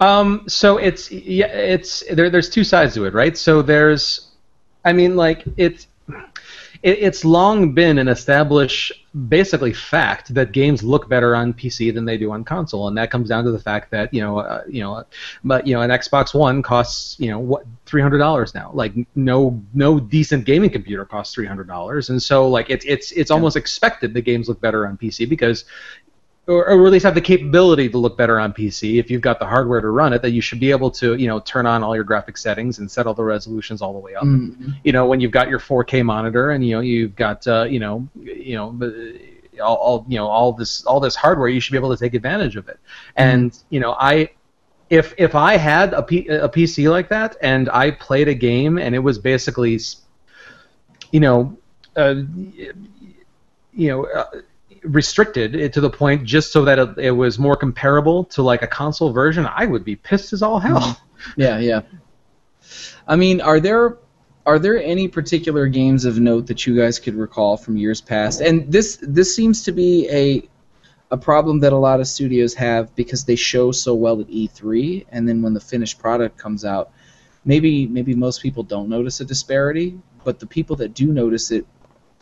Um, 0.00 0.44
so 0.48 0.78
it's 0.78 1.10
yeah, 1.10 1.46
it's 1.46 2.02
there. 2.12 2.30
There's 2.30 2.48
two 2.48 2.64
sides 2.64 2.94
to 2.94 3.04
it, 3.04 3.12
right? 3.14 3.36
So 3.36 3.60
there's, 3.60 4.30
I 4.84 4.92
mean, 4.94 5.14
like 5.16 5.44
it's 5.58 5.86
it, 6.82 6.98
it's 6.98 7.24
long 7.24 7.72
been 7.74 7.98
an 7.98 8.08
established, 8.08 8.92
basically 9.28 9.72
fact 9.72 10.32
that 10.34 10.52
games 10.52 10.82
look 10.82 11.08
better 11.08 11.34
on 11.36 11.52
PC 11.52 11.92
than 11.92 12.04
they 12.04 12.16
do 12.16 12.32
on 12.32 12.44
console, 12.44 12.88
and 12.88 12.96
that 12.96 13.10
comes 13.10 13.28
down 13.28 13.44
to 13.44 13.50
the 13.50 13.58
fact 13.58 13.90
that 13.90 14.12
you 14.14 14.20
know, 14.20 14.38
uh, 14.38 14.62
you 14.68 14.82
know, 14.82 15.04
but 15.44 15.66
you 15.66 15.74
know, 15.74 15.82
an 15.82 15.90
Xbox 15.90 16.32
One 16.32 16.62
costs 16.62 17.18
you 17.18 17.30
know 17.30 17.38
what 17.38 17.66
three 17.84 18.00
hundred 18.00 18.18
dollars 18.18 18.54
now. 18.54 18.70
Like 18.72 18.94
no 19.14 19.62
no 19.74 20.00
decent 20.00 20.44
gaming 20.44 20.70
computer 20.70 21.04
costs 21.04 21.34
three 21.34 21.46
hundred 21.46 21.68
dollars, 21.68 22.08
and 22.08 22.22
so 22.22 22.48
like 22.48 22.70
it's 22.70 22.84
it's 22.86 23.12
it's 23.12 23.30
almost 23.30 23.56
expected 23.56 24.14
that 24.14 24.22
games 24.22 24.48
look 24.48 24.60
better 24.60 24.86
on 24.86 24.96
PC 24.96 25.28
because 25.28 25.64
or, 26.50 26.68
or 26.68 26.86
at 26.86 26.92
least 26.92 27.04
have 27.04 27.14
the 27.14 27.20
capability 27.20 27.88
to 27.88 27.96
look 27.96 28.18
better 28.18 28.40
on 28.40 28.52
PC. 28.52 28.98
If 28.98 29.08
you've 29.08 29.20
got 29.20 29.38
the 29.38 29.46
hardware 29.46 29.80
to 29.80 29.88
run 29.88 30.12
it, 30.12 30.20
that 30.22 30.32
you 30.32 30.40
should 30.40 30.58
be 30.58 30.72
able 30.72 30.90
to, 30.92 31.14
you 31.14 31.28
know, 31.28 31.38
turn 31.38 31.64
on 31.64 31.84
all 31.84 31.94
your 31.94 32.04
graphic 32.04 32.36
settings 32.36 32.80
and 32.80 32.90
set 32.90 33.06
all 33.06 33.14
the 33.14 33.22
resolutions 33.22 33.80
all 33.80 33.92
the 33.92 34.00
way 34.00 34.16
up. 34.16 34.24
Mm. 34.24 34.74
You 34.82 34.92
know, 34.92 35.06
when 35.06 35.20
you've 35.20 35.30
got 35.30 35.48
your 35.48 35.60
4K 35.60 36.04
monitor 36.04 36.50
and 36.50 36.66
you 36.66 36.74
know 36.74 36.80
you've 36.80 37.14
got, 37.14 37.46
uh, 37.46 37.62
you 37.62 37.78
know, 37.78 38.08
you 38.16 38.56
know, 38.56 38.76
all, 39.62 39.76
all, 39.76 40.06
you 40.08 40.16
know, 40.16 40.26
all 40.26 40.52
this, 40.52 40.84
all 40.84 40.98
this 40.98 41.14
hardware, 41.14 41.48
you 41.48 41.60
should 41.60 41.72
be 41.72 41.78
able 41.78 41.94
to 41.94 42.02
take 42.02 42.14
advantage 42.14 42.56
of 42.56 42.68
it. 42.68 42.80
And 43.16 43.56
you 43.70 43.78
know, 43.78 43.92
I, 43.92 44.30
if 44.88 45.14
if 45.18 45.36
I 45.36 45.56
had 45.56 45.92
a, 45.92 46.02
P, 46.02 46.26
a 46.26 46.48
PC 46.48 46.90
like 46.90 47.08
that 47.10 47.36
and 47.42 47.70
I 47.70 47.92
played 47.92 48.26
a 48.26 48.34
game 48.34 48.76
and 48.76 48.92
it 48.92 48.98
was 48.98 49.20
basically, 49.20 49.78
you 51.12 51.20
know, 51.20 51.56
uh, 51.96 52.14
you 53.72 53.88
know. 53.88 54.06
Uh, 54.06 54.24
restricted 54.82 55.54
it 55.54 55.72
to 55.74 55.80
the 55.80 55.90
point 55.90 56.24
just 56.24 56.52
so 56.52 56.64
that 56.64 56.78
it, 56.78 56.98
it 56.98 57.10
was 57.10 57.38
more 57.38 57.56
comparable 57.56 58.24
to 58.24 58.42
like 58.42 58.62
a 58.62 58.66
console 58.66 59.12
version, 59.12 59.46
I 59.46 59.66
would 59.66 59.84
be 59.84 59.96
pissed 59.96 60.32
as 60.32 60.42
all 60.42 60.58
hell. 60.58 60.80
Mm-hmm. 60.80 61.40
Yeah, 61.40 61.58
yeah. 61.58 61.82
I 63.06 63.16
mean, 63.16 63.40
are 63.40 63.60
there 63.60 63.98
are 64.46 64.58
there 64.58 64.82
any 64.82 65.06
particular 65.06 65.66
games 65.66 66.04
of 66.04 66.18
note 66.18 66.46
that 66.46 66.66
you 66.66 66.76
guys 66.76 66.98
could 66.98 67.14
recall 67.14 67.56
from 67.56 67.76
years 67.76 68.00
past? 68.00 68.40
And 68.40 68.70
this 68.72 68.98
this 69.02 69.34
seems 69.34 69.64
to 69.64 69.72
be 69.72 70.08
a 70.10 70.48
a 71.10 71.18
problem 71.18 71.60
that 71.60 71.72
a 71.72 71.76
lot 71.76 72.00
of 72.00 72.06
studios 72.06 72.54
have 72.54 72.94
because 72.94 73.24
they 73.24 73.36
show 73.36 73.72
so 73.72 73.94
well 73.94 74.20
at 74.20 74.28
E3, 74.28 75.06
and 75.10 75.28
then 75.28 75.42
when 75.42 75.54
the 75.54 75.60
finished 75.60 75.98
product 75.98 76.38
comes 76.38 76.64
out, 76.64 76.92
maybe 77.44 77.86
maybe 77.86 78.14
most 78.14 78.42
people 78.42 78.62
don't 78.62 78.88
notice 78.88 79.20
a 79.20 79.24
disparity, 79.24 79.98
but 80.24 80.38
the 80.38 80.46
people 80.46 80.76
that 80.76 80.94
do 80.94 81.12
notice 81.12 81.50
it 81.50 81.66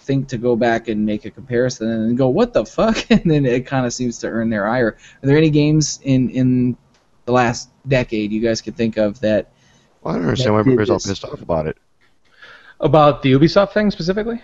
think 0.09 0.27
to 0.29 0.39
go 0.39 0.57
back 0.57 0.89
and 0.89 1.07
make 1.07 1.25
a 1.27 1.31
comparison 1.31 1.89
and 1.89 2.19
go, 2.19 2.29
"What 2.29 2.53
the 2.53 2.65
fuck?" 2.67 2.97
and 3.11 3.23
then 3.31 3.47
it 3.47 3.67
kind 3.67 3.87
of 3.87 3.93
seems 3.93 4.19
to 4.21 4.27
earn 4.29 4.51
their 4.51 4.67
ire. 4.67 4.97
Are 5.23 5.27
there 5.29 5.37
any 5.39 5.51
games 5.51 6.01
in 6.03 6.31
in 6.31 6.77
the 7.27 7.33
last 7.33 7.69
decade 7.87 8.33
you 8.33 8.41
guys 8.41 8.61
could 8.63 8.75
think 8.77 8.97
of 8.97 9.21
that 9.21 9.53
Well, 10.03 10.15
I 10.15 10.17
don't 10.19 10.27
understand 10.27 10.55
why 10.55 10.61
That 10.61 10.65
did 10.65 10.73
everybody's 10.73 10.91
all 10.91 10.99
pissed 11.11 11.25
off 11.25 11.43
about 11.43 11.67
it. 11.69 11.77
About 12.81 13.23
the 13.23 13.33
Ubisoft 13.33 13.73
thing 13.75 13.91
specifically? 13.91 14.41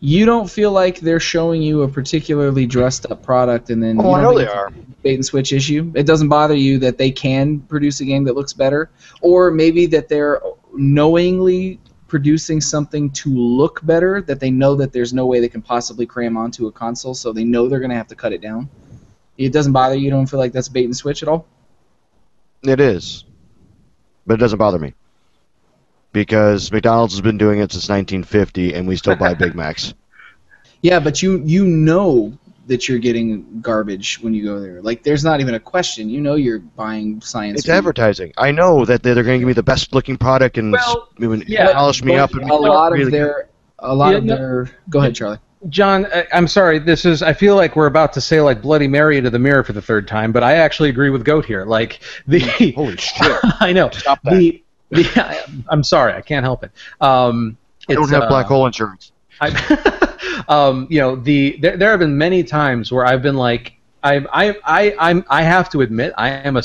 you 0.00 0.26
don't 0.26 0.48
feel 0.50 0.72
like 0.72 1.00
they're 1.00 1.18
showing 1.20 1.62
you 1.62 1.82
a 1.82 1.88
particularly 1.88 2.66
dressed 2.66 3.10
up 3.10 3.22
product 3.22 3.70
and 3.70 3.82
then 3.82 3.98
Oh, 3.98 4.10
you 4.10 4.14
I 4.16 4.22
know 4.22 4.36
think 4.36 4.48
they 4.50 4.54
are. 4.54 4.70
bait 5.02 5.14
and 5.14 5.24
switch 5.24 5.52
issue 5.54 5.90
it 5.94 6.04
doesn't 6.06 6.28
bother 6.28 6.54
you 6.54 6.78
that 6.80 6.98
they 6.98 7.10
can 7.10 7.60
produce 7.60 8.00
a 8.00 8.04
game 8.04 8.24
that 8.24 8.34
looks 8.34 8.52
better 8.52 8.90
or 9.22 9.50
maybe 9.50 9.86
that 9.86 10.08
they're 10.08 10.40
knowingly 10.74 11.80
producing 12.08 12.60
something 12.60 13.10
to 13.10 13.30
look 13.30 13.84
better 13.84 14.22
that 14.22 14.40
they 14.40 14.50
know 14.50 14.74
that 14.76 14.92
there's 14.92 15.12
no 15.12 15.26
way 15.26 15.40
they 15.40 15.48
can 15.48 15.62
possibly 15.62 16.06
cram 16.06 16.36
onto 16.36 16.66
a 16.66 16.72
console 16.72 17.14
so 17.14 17.32
they 17.32 17.44
know 17.44 17.68
they're 17.68 17.80
going 17.80 17.90
to 17.90 17.96
have 17.96 18.08
to 18.08 18.14
cut 18.14 18.32
it 18.32 18.40
down. 18.40 18.68
It 19.36 19.52
doesn't 19.52 19.72
bother 19.72 19.94
you? 19.94 20.04
You 20.04 20.10
don't 20.10 20.26
feel 20.26 20.38
like 20.38 20.52
that's 20.52 20.68
bait 20.68 20.84
and 20.84 20.96
switch 20.96 21.22
at 21.22 21.28
all? 21.28 21.46
It 22.62 22.80
is, 22.80 23.24
but 24.26 24.34
it 24.34 24.36
doesn't 24.38 24.58
bother 24.58 24.78
me. 24.78 24.94
Because 26.12 26.72
McDonald's 26.72 27.12
has 27.14 27.20
been 27.20 27.36
doing 27.36 27.58
it 27.58 27.70
since 27.70 27.88
1950, 27.88 28.74
and 28.74 28.88
we 28.88 28.96
still 28.96 29.16
buy 29.16 29.34
Big 29.34 29.54
Macs. 29.56 29.92
Yeah, 30.80 31.00
but 31.00 31.22
you 31.22 31.42
you 31.44 31.66
know 31.66 32.38
that 32.66 32.88
you're 32.88 32.98
getting 32.98 33.60
garbage 33.60 34.18
when 34.20 34.34
you 34.34 34.44
go 34.44 34.58
there. 34.60 34.82
Like 34.82 35.02
there's 35.02 35.24
not 35.24 35.40
even 35.40 35.54
a 35.54 35.60
question. 35.60 36.08
You 36.10 36.20
know 36.20 36.34
you're 36.34 36.58
buying 36.58 37.20
science. 37.20 37.58
It's 37.60 37.66
food. 37.66 37.72
advertising. 37.74 38.32
I 38.36 38.50
know 38.50 38.84
that 38.84 39.02
they're, 39.02 39.14
they're 39.14 39.24
going 39.24 39.36
to 39.36 39.40
give 39.40 39.46
me 39.46 39.52
the 39.52 39.62
best 39.62 39.94
looking 39.94 40.16
product 40.16 40.58
and 40.58 40.72
Well, 40.72 41.08
s- 41.20 41.42
yeah, 41.46 41.72
polish 41.72 42.02
me 42.02 42.16
up. 42.16 42.30
And 42.32 42.42
a 42.42 42.46
make 42.46 42.60
me 42.60 42.68
lot 42.68 42.92
look 42.92 43.00
of 43.02 43.10
their 43.10 43.48
a 43.78 43.94
lot 43.94 44.10
Yeah, 44.10 44.16
of 44.18 44.24
no- 44.24 44.36
their. 44.36 44.70
Go 44.90 44.98
ahead, 45.00 45.14
Charlie. 45.14 45.38
John, 45.68 46.06
I, 46.12 46.26
I'm 46.32 46.46
sorry. 46.46 46.78
This 46.78 47.04
is. 47.04 47.22
I 47.22 47.32
feel 47.32 47.56
like 47.56 47.76
we're 47.76 47.86
about 47.86 48.12
to 48.12 48.20
say 48.20 48.40
like 48.40 48.62
Bloody 48.62 48.86
Mary 48.88 49.20
to 49.20 49.30
the 49.30 49.38
mirror 49.38 49.64
for 49.64 49.72
the 49.72 49.82
third 49.82 50.06
time, 50.06 50.30
but 50.30 50.42
I 50.42 50.54
actually 50.56 50.90
agree 50.90 51.10
with 51.10 51.24
Goat 51.24 51.44
here. 51.44 51.64
Like 51.64 52.00
the. 52.26 52.40
Holy 52.76 52.96
shit! 52.98 53.38
I 53.60 53.72
know. 53.72 53.90
Stop 53.90 54.20
that. 54.24 54.34
The, 54.34 54.62
the, 54.90 55.04
I, 55.16 55.44
I'm 55.68 55.82
sorry. 55.82 56.12
I 56.12 56.20
can't 56.20 56.44
help 56.44 56.62
it. 56.62 56.70
Um, 57.00 57.56
I 57.88 57.94
don't 57.94 58.08
have 58.10 58.24
uh, 58.24 58.28
black 58.28 58.46
hole 58.46 58.66
insurance. 58.66 59.12
I, 59.40 60.44
um, 60.48 60.86
you 60.90 61.00
know, 61.00 61.16
the 61.16 61.56
there, 61.60 61.76
there 61.76 61.90
have 61.90 62.00
been 62.00 62.16
many 62.16 62.42
times 62.42 62.92
where 62.92 63.04
I've 63.04 63.22
been 63.22 63.36
like, 63.36 63.74
I, 64.02 64.24
I, 64.32 64.56
I, 64.64 64.94
I'm, 64.98 65.24
I 65.28 65.42
have 65.42 65.68
to 65.70 65.80
admit, 65.80 66.12
I 66.16 66.30
am 66.30 66.56
a 66.56 66.62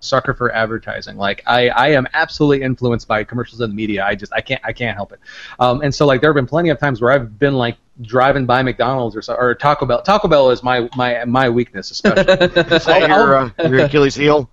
sucker 0.00 0.34
for 0.34 0.52
advertising. 0.52 1.16
Like, 1.16 1.42
I, 1.46 1.68
I 1.70 1.88
am 1.88 2.06
absolutely 2.12 2.62
influenced 2.62 3.08
by 3.08 3.24
commercials 3.24 3.60
and 3.60 3.72
the 3.72 3.74
media. 3.74 4.04
I 4.04 4.14
just, 4.14 4.32
I 4.32 4.40
can't, 4.40 4.60
I 4.64 4.72
can't 4.72 4.96
help 4.96 5.12
it. 5.12 5.20
Um, 5.58 5.82
and 5.82 5.94
so, 5.94 6.06
like, 6.06 6.20
there 6.20 6.30
have 6.30 6.36
been 6.36 6.46
plenty 6.46 6.70
of 6.70 6.78
times 6.78 7.00
where 7.00 7.12
I've 7.12 7.38
been 7.38 7.54
like 7.54 7.76
driving 8.02 8.46
by 8.46 8.62
McDonald's 8.62 9.16
or 9.16 9.22
so, 9.22 9.34
or 9.34 9.54
Taco 9.54 9.86
Bell. 9.86 10.02
Taco 10.02 10.28
Bell 10.28 10.50
is 10.50 10.62
my, 10.62 10.88
my, 10.96 11.24
my 11.24 11.48
weakness, 11.48 11.90
especially. 11.90 12.22
Is 12.32 12.84
that 12.84 13.08
your, 13.08 13.36
uh, 13.36 13.50
your 13.68 13.80
Achilles 13.80 14.14
heel? 14.14 14.50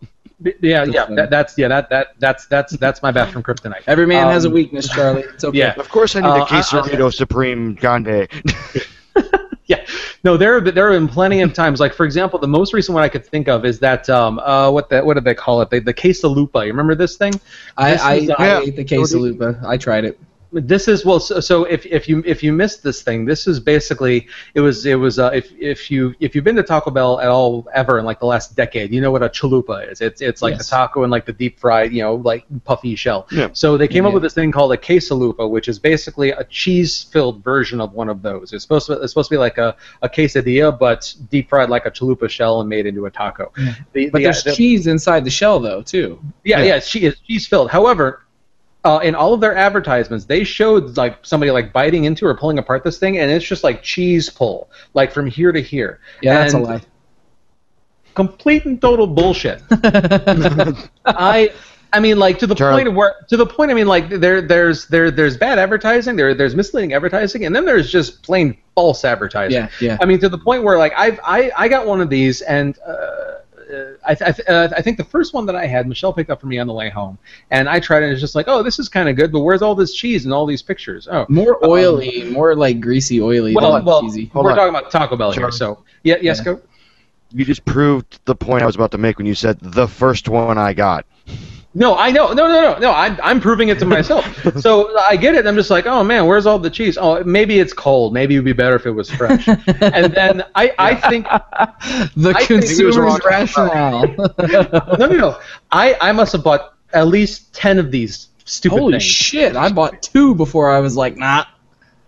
Yeah, 0.62 0.84
yeah. 0.86 1.06
That, 1.06 1.30
that's 1.30 1.58
yeah. 1.58 1.68
That, 1.68 1.90
that, 1.90 2.08
that's, 2.20 2.46
that's, 2.48 2.74
that's 2.78 3.02
my 3.02 3.12
bathroom 3.12 3.44
kryptonite. 3.44 3.84
Every 3.88 4.06
man 4.06 4.28
has 4.28 4.46
a 4.46 4.48
Um, 4.48 4.54
weakness, 4.54 4.88
Charlie. 4.90 5.24
It's 5.34 5.44
okay. 5.44 5.58
yeah. 5.58 5.74
Of 5.78 5.90
course, 5.90 6.16
I 6.16 6.22
need 6.22 6.28
Uh, 6.28 6.32
a 6.32 6.40
I- 6.40 6.42
I- 6.42 6.46
quesarito 6.62 7.14
supreme 7.14 7.76
grande. 7.76 8.28
yeah, 9.66 9.86
no, 10.24 10.36
there 10.38 10.56
have 10.56 10.64
been, 10.66 10.76
there 10.76 10.92
have 10.92 11.00
been 11.00 11.08
plenty 11.08 11.42
of 11.42 11.54
times. 11.54 11.80
Like 11.80 11.94
for 11.94 12.06
example, 12.06 12.38
the 12.40 12.48
most 12.48 12.74
recent 12.74 12.94
one 12.94 13.04
I 13.04 13.10
could 13.10 13.26
think 13.26 13.48
of 13.48 13.64
is 13.66 13.80
that 13.80 14.10
um 14.10 14.40
uh 14.40 14.70
what 14.72 14.90
the 14.90 15.02
what 15.04 15.14
did 15.16 15.24
they 15.24 15.36
call 15.36 15.62
it? 15.62 15.70
The 15.70 15.80
the 15.80 15.94
quesalupa. 15.94 16.66
You 16.66 16.72
remember 16.72 16.96
this 16.96 17.16
thing? 17.18 17.34
I 17.78 17.92
This 17.92 18.02
I, 18.02 18.14
is, 18.16 18.30
uh, 18.30 18.36
I 18.40 18.48
Yeah. 18.48 18.60
ate 18.62 18.76
the 18.76 18.84
quesalupa. 18.86 19.64
I 19.66 19.78
tried 19.78 20.06
it. 20.06 20.20
This 20.54 20.88
is 20.88 21.04
well. 21.04 21.20
So, 21.20 21.40
so 21.40 21.64
if, 21.66 21.86
if 21.88 22.08
you 22.08 22.22
if 22.26 22.44
you 22.44 22.54
missed 22.54 22.84
this 22.84 23.02
thing, 23.02 23.26
this 23.26 23.48
is 23.48 23.60
basically 23.60 24.28
it 24.54 24.62
was 24.62 24.86
it 24.86 24.96
was 24.96 25.18
uh, 25.20 25.32
if 25.34 25.52
if 25.60 25.90
you 25.90 26.14
if 26.20 26.36
you've 26.36 26.44
been 26.44 26.56
to 26.58 26.64
Taco 26.64 26.92
Bell 26.92 27.20
at 27.20 27.28
all 27.28 27.68
ever 27.74 27.98
in 28.00 28.06
like 28.06 28.20
the 28.20 28.26
last 28.28 28.56
decade, 28.56 28.92
you 28.94 29.02
know 29.02 29.12
what 29.12 29.24
a 29.24 29.30
chalupa 29.30 29.92
is. 29.92 30.00
It's 30.02 30.22
it's 30.22 30.42
like 30.42 30.54
Yes. 30.54 30.70
the 30.70 30.76
taco 30.76 31.04
and 31.04 31.12
like 31.12 31.26
the 31.26 31.34
deep 31.34 31.60
fried, 31.60 31.92
you 31.92 32.04
know, 32.04 32.16
like 32.16 32.46
puffy 32.66 32.96
shell. 32.96 33.28
Yeah. 33.32 33.50
So 33.54 33.78
they 33.78 33.88
came 33.88 34.06
up 34.06 34.14
with 34.14 34.22
this 34.24 34.34
thing 34.36 34.52
called 34.52 34.72
a 34.74 34.78
quesalupa, 34.78 35.50
which 35.50 35.68
is 35.68 35.80
basically 35.80 36.30
a 36.32 36.44
cheese-filled 36.44 37.44
version 37.44 37.82
of 37.82 37.94
one 37.94 38.10
of 38.10 38.22
those. 38.22 38.54
It's 38.54 38.64
supposed 38.64 38.88
to 38.88 38.94
it's 38.94 39.12
supposed 39.14 39.30
to 39.30 39.34
be 39.36 39.40
like 39.40 39.58
a, 39.58 39.76
a 40.02 40.10
quesadilla, 40.10 40.78
but 40.78 41.14
deep 41.32 41.50
fried 41.50 41.70
like 41.70 41.86
a 41.86 41.92
chalupa 41.92 42.30
shell 42.30 42.60
and 42.62 42.70
made 42.70 42.86
into 42.86 43.06
a 43.06 43.12
taco. 43.12 43.52
The, 43.94 44.10
But 44.10 44.20
the- 44.20 44.24
there's 44.26 44.44
the- 44.44 44.54
cheese 44.54 44.88
inside 44.88 45.26
the 45.26 45.30
shell, 45.32 45.60
though, 45.60 45.82
too. 45.82 46.20
yeah, 46.44 46.60
Yeah. 46.60 46.66
yeah, 46.76 46.80
she 46.80 47.06
is 47.06 47.16
she's 47.28 47.48
filled. 47.48 47.72
However, 47.72 48.20
uh, 48.84 49.00
in 49.04 49.16
all 49.16 49.34
of 49.34 49.42
their 49.42 49.56
advertisements, 49.56 50.26
they 50.26 50.44
showed 50.44 50.98
like 50.98 51.18
somebody 51.26 51.52
like 51.52 51.72
biting 51.72 52.04
into 52.04 52.26
or 52.26 52.36
pulling 52.36 52.58
apart 52.58 52.84
this 52.84 52.98
thing, 53.00 53.18
and 53.18 53.32
it's 53.32 53.46
just 53.46 53.64
like 53.64 53.82
cheese 53.82 54.30
pull, 54.30 54.70
like 54.94 55.12
from 55.12 55.28
here 55.28 55.52
to 55.52 55.62
here. 55.62 56.00
Yeah, 56.22 56.36
that's 56.36 56.54
a 56.54 56.60
lie. 56.60 56.82
Complete 58.14 58.66
and 58.66 58.82
total 58.82 59.08
bullshit. 59.08 59.62
I. 61.06 61.54
I 61.96 62.00
mean, 62.00 62.18
like 62.18 62.40
to 62.40 62.48
the 62.48 62.56
Charlie. 62.56 62.80
point 62.80 62.88
of 62.88 62.96
where, 62.96 63.14
to 63.30 63.38
the 63.38 63.46
point. 63.46 63.70
I 63.70 63.76
mean, 63.76 63.86
like 63.86 64.10
there, 64.10 64.42
there's, 64.42 64.88
there, 64.88 65.12
there's 65.12 65.38
bad 65.38 65.60
advertising. 65.60 66.16
There, 66.16 66.34
there's 66.34 66.56
misleading 66.56 66.94
advertising, 66.94 67.46
and 67.46 67.56
then 67.56 67.66
there's 67.66 67.92
just 67.92 68.24
plain 68.24 68.58
false 68.74 69.06
advertising. 69.06 69.60
yeah, 69.60 69.70
yeah. 69.80 69.98
I 70.02 70.06
mean, 70.06 70.18
to 70.22 70.28
the 70.28 70.40
point 70.40 70.64
where 70.64 70.80
like 70.80 70.94
I've 70.98 71.20
I, 71.24 71.52
I 71.56 71.68
got 71.68 71.86
one 71.86 72.02
of 72.02 72.10
these 72.10 72.42
and 72.42 72.80
uh, 72.80 73.42
I, 74.06 74.16
th- 74.16 74.30
I, 74.30 74.32
th- 74.32 74.48
uh, 74.48 74.70
I 74.76 74.82
think 74.82 74.98
the 74.98 75.04
first 75.04 75.34
one 75.34 75.46
that 75.48 75.56
I 75.56 75.66
had, 75.66 75.88
Michelle 75.88 76.14
picked 76.14 76.30
up 76.30 76.40
for 76.42 76.48
me 76.48 76.60
on 76.60 76.68
the 76.68 76.74
way 76.74 76.90
home, 76.90 77.18
and 77.52 77.68
I 77.70 77.80
tried 77.80 78.04
it. 78.04 78.06
and 78.06 78.12
It's 78.14 78.22
just 78.22 78.36
like, 78.36 78.48
oh, 78.48 78.64
this 78.64 78.80
is 78.80 78.90
kind 78.90 79.10
of 79.10 79.16
good, 79.16 79.32
but 79.32 79.40
where's 79.42 79.62
all 79.62 79.76
this 79.76 79.94
cheese 79.94 80.26
and 80.26 80.34
all 80.34 80.46
these 80.46 80.62
pictures? 80.62 81.08
Oh, 81.12 81.26
More 81.30 81.64
oily, 81.66 82.24
more 82.32 82.56
like 82.56 82.80
greasy, 82.80 83.22
oily 83.22 83.56
well, 83.56 83.74
than 83.74 83.86
well, 83.86 84.02
cheesy. 84.02 84.26
Hold 84.28 84.46
we're 84.46 84.52
on. 84.52 84.58
talking 84.58 84.76
about 84.76 84.92
Taco 84.92 85.16
Bell 85.16 85.32
here, 85.32 85.52
so 85.52 85.84
yeah, 86.04 86.16
yes, 86.22 86.40
Yeah. 86.40 86.44
go. 86.46 86.62
You 87.36 87.46
just 87.46 87.66
proved 87.66 88.20
the 88.26 88.36
point 88.36 88.62
I 88.62 88.68
was 88.68 88.76
about 88.76 88.92
to 88.92 88.98
make 89.00 89.18
when 89.18 89.26
you 89.26 89.34
said 89.36 89.58
the 89.60 89.88
first 89.88 90.30
one 90.30 90.58
I 90.60 90.74
got. 90.74 91.06
No, 91.76 91.98
I 91.98 92.12
know. 92.12 92.34
No, 92.34 92.48
no, 92.48 92.62
no, 92.62 92.78
no. 92.78 92.92
I'm, 92.92 93.18
I'm 93.24 93.42
proving 93.42 93.70
it 93.70 93.80
to 93.80 93.86
myself. 93.86 94.26
so 94.62 94.96
I 95.00 95.16
get 95.16 95.34
it. 95.34 95.48
I'm 95.48 95.56
just 95.56 95.72
like, 95.72 95.88
oh 95.88 96.04
man, 96.04 96.28
where's 96.28 96.46
all 96.46 96.60
the 96.60 96.70
cheese? 96.70 96.98
Oh, 97.00 97.24
maybe 97.24 97.60
it's 97.60 97.74
cold. 97.74 98.14
Maybe 98.14 98.36
it 98.36 98.40
would 98.40 98.46
be 98.46 98.54
better 98.54 98.76
if 98.76 98.86
it 98.86 98.92
was 98.92 99.10
fresh. 99.10 99.48
and 99.48 100.14
then 100.14 100.44
I, 100.54 100.74
I 100.78 100.96
think 100.96 101.26
the 102.16 102.34
I 102.36 102.46
think 102.46 102.62
consumer's 102.62 102.98
wrong. 102.98 103.20
rationale. 103.26 104.08
no, 105.00 105.06
no, 105.08 105.08
no. 105.08 105.40
I, 105.72 105.98
I 106.00 106.12
must 106.12 106.32
have 106.34 106.44
bought 106.44 106.76
at 106.94 107.08
least 107.08 107.54
ten 107.56 107.80
of 107.80 107.90
these 107.90 108.28
stupid 108.46 108.78
Holy 108.78 108.94
things. 108.94 109.04
shit! 109.04 109.56
I 109.56 109.72
bought 109.72 110.02
two 110.04 110.36
before 110.36 110.70
I 110.72 110.80
was 110.80 110.96
like, 110.96 111.18
nah. 111.18 111.46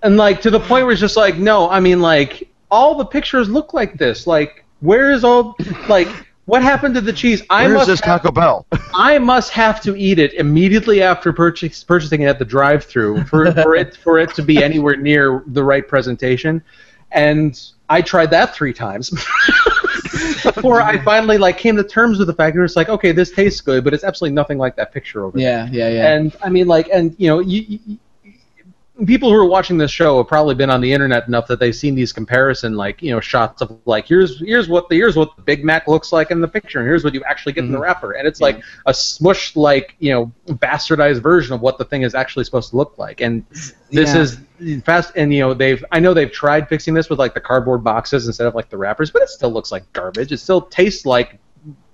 and 0.03 0.15
like 0.15 0.41
to 0.41 0.51
the 0.51 0.59
point 0.59 0.85
where 0.85 0.91
it's 0.91 1.01
just 1.01 1.17
like, 1.17 1.37
no, 1.37 1.67
I 1.69 1.79
mean 1.79 2.01
like 2.01 2.49
all 2.69 2.95
the 2.95 3.05
pictures 3.05 3.49
look 3.49 3.73
like 3.73 3.97
this. 3.97 4.27
Like, 4.27 4.63
where 4.81 5.11
is 5.11 5.23
all 5.23 5.55
like 5.89 6.07
what 6.45 6.61
happened 6.61 6.95
to 6.95 7.01
the 7.01 7.13
cheese? 7.13 7.41
I 7.49 7.63
Where's 7.63 7.73
must 7.73 7.87
this 7.87 7.99
have, 8.01 8.21
Taco 8.21 8.31
Bell? 8.31 8.65
I 8.93 9.17
must 9.17 9.51
have 9.51 9.81
to 9.81 9.95
eat 9.95 10.19
it 10.19 10.33
immediately 10.33 11.01
after 11.01 11.33
purchase, 11.33 11.83
purchasing 11.83 12.21
it 12.21 12.27
at 12.27 12.39
the 12.39 12.45
drive-through 12.45 13.25
for, 13.25 13.51
for 13.63 13.75
it 13.75 13.97
for 13.97 14.19
it 14.19 14.33
to 14.35 14.43
be 14.43 14.63
anywhere 14.63 14.95
near 14.95 15.43
the 15.47 15.63
right 15.63 15.87
presentation. 15.87 16.63
And 17.11 17.59
I 17.89 18.01
tried 18.01 18.31
that 18.31 18.53
three 18.53 18.73
times 18.73 19.09
before 20.43 20.81
I 20.81 21.03
finally 21.03 21.37
like 21.37 21.57
came 21.57 21.77
to 21.77 21.83
terms 21.83 22.19
with 22.19 22.27
the 22.27 22.33
fact 22.33 22.55
that 22.55 22.63
it's 22.63 22.75
like, 22.75 22.89
okay, 22.89 23.11
this 23.11 23.31
tastes 23.31 23.61
good, 23.61 23.83
but 23.83 23.93
it's 23.93 24.03
absolutely 24.03 24.35
nothing 24.35 24.57
like 24.57 24.75
that 24.75 24.93
picture 24.93 25.23
over 25.23 25.37
there. 25.37 25.67
Yeah, 25.67 25.69
yeah, 25.71 25.89
yeah. 25.89 26.13
And 26.13 26.35
I 26.43 26.49
mean, 26.49 26.67
like, 26.67 26.89
and 26.89 27.15
you 27.17 27.27
know, 27.27 27.39
you, 27.39 27.61
you, 27.67 27.97
people 29.05 29.29
who 29.29 29.35
are 29.35 29.45
watching 29.45 29.77
this 29.77 29.91
show 29.91 30.17
have 30.17 30.27
probably 30.27 30.55
been 30.55 30.69
on 30.69 30.79
the 30.79 30.91
internet 30.91 31.27
enough 31.27 31.47
that 31.47 31.59
they've 31.59 31.75
seen 31.75 31.95
these 31.95 32.13
comparison, 32.13 32.75
like, 32.75 33.01
you 33.01 33.11
know, 33.11 33.19
shots 33.19 33.61
of 33.61 33.77
like, 33.85 34.07
here's 34.07 34.39
here's 34.39 34.69
what 34.69 34.87
the 34.87 34.95
here's 34.95 35.17
what 35.17 35.35
the 35.35 35.41
Big 35.41 35.65
Mac 35.65 35.87
looks 35.87 36.13
like 36.13 36.31
in 36.31 36.39
the 36.39 36.47
picture, 36.47 36.79
and 36.79 36.87
here's 36.87 37.03
what 37.03 37.13
you 37.13 37.23
actually 37.23 37.53
get 37.53 37.65
in 37.65 37.71
the 37.71 37.75
mm-hmm. 37.75 37.83
wrapper, 37.83 38.13
and 38.13 38.25
it's 38.27 38.39
like 38.39 38.61
a 38.85 38.91
smushed, 38.91 39.57
like, 39.57 39.95
you 39.99 40.11
know, 40.13 40.31
bastardized 40.47 41.21
version 41.21 41.53
of 41.53 41.61
what 41.61 41.77
the 41.77 41.83
thing 41.83 42.03
is 42.03 42.15
actually 42.15 42.45
supposed 42.45 42.69
to 42.69 42.77
look 42.77 42.97
like, 42.97 43.19
and 43.19 43.45
this 43.49 43.73
Yeah. 43.91 44.17
is 44.19 44.39
fast. 44.83 45.11
And 45.15 45.33
you 45.33 45.41
know, 45.41 45.53
they've 45.53 45.83
I 45.91 45.99
know 45.99 46.13
they've 46.13 46.31
tried 46.31 46.69
fixing 46.69 46.93
this 46.93 47.09
with 47.09 47.19
like 47.19 47.33
the 47.33 47.41
cardboard 47.41 47.83
boxes 47.83 48.27
instead 48.27 48.47
of 48.47 48.55
like 48.55 48.69
the 48.69 48.77
wrappers, 48.77 49.11
but 49.11 49.21
it 49.21 49.29
still 49.29 49.51
looks 49.51 49.71
like 49.71 49.91
garbage. 49.93 50.31
It 50.31 50.37
still 50.37 50.61
tastes 50.61 51.05
like. 51.05 51.39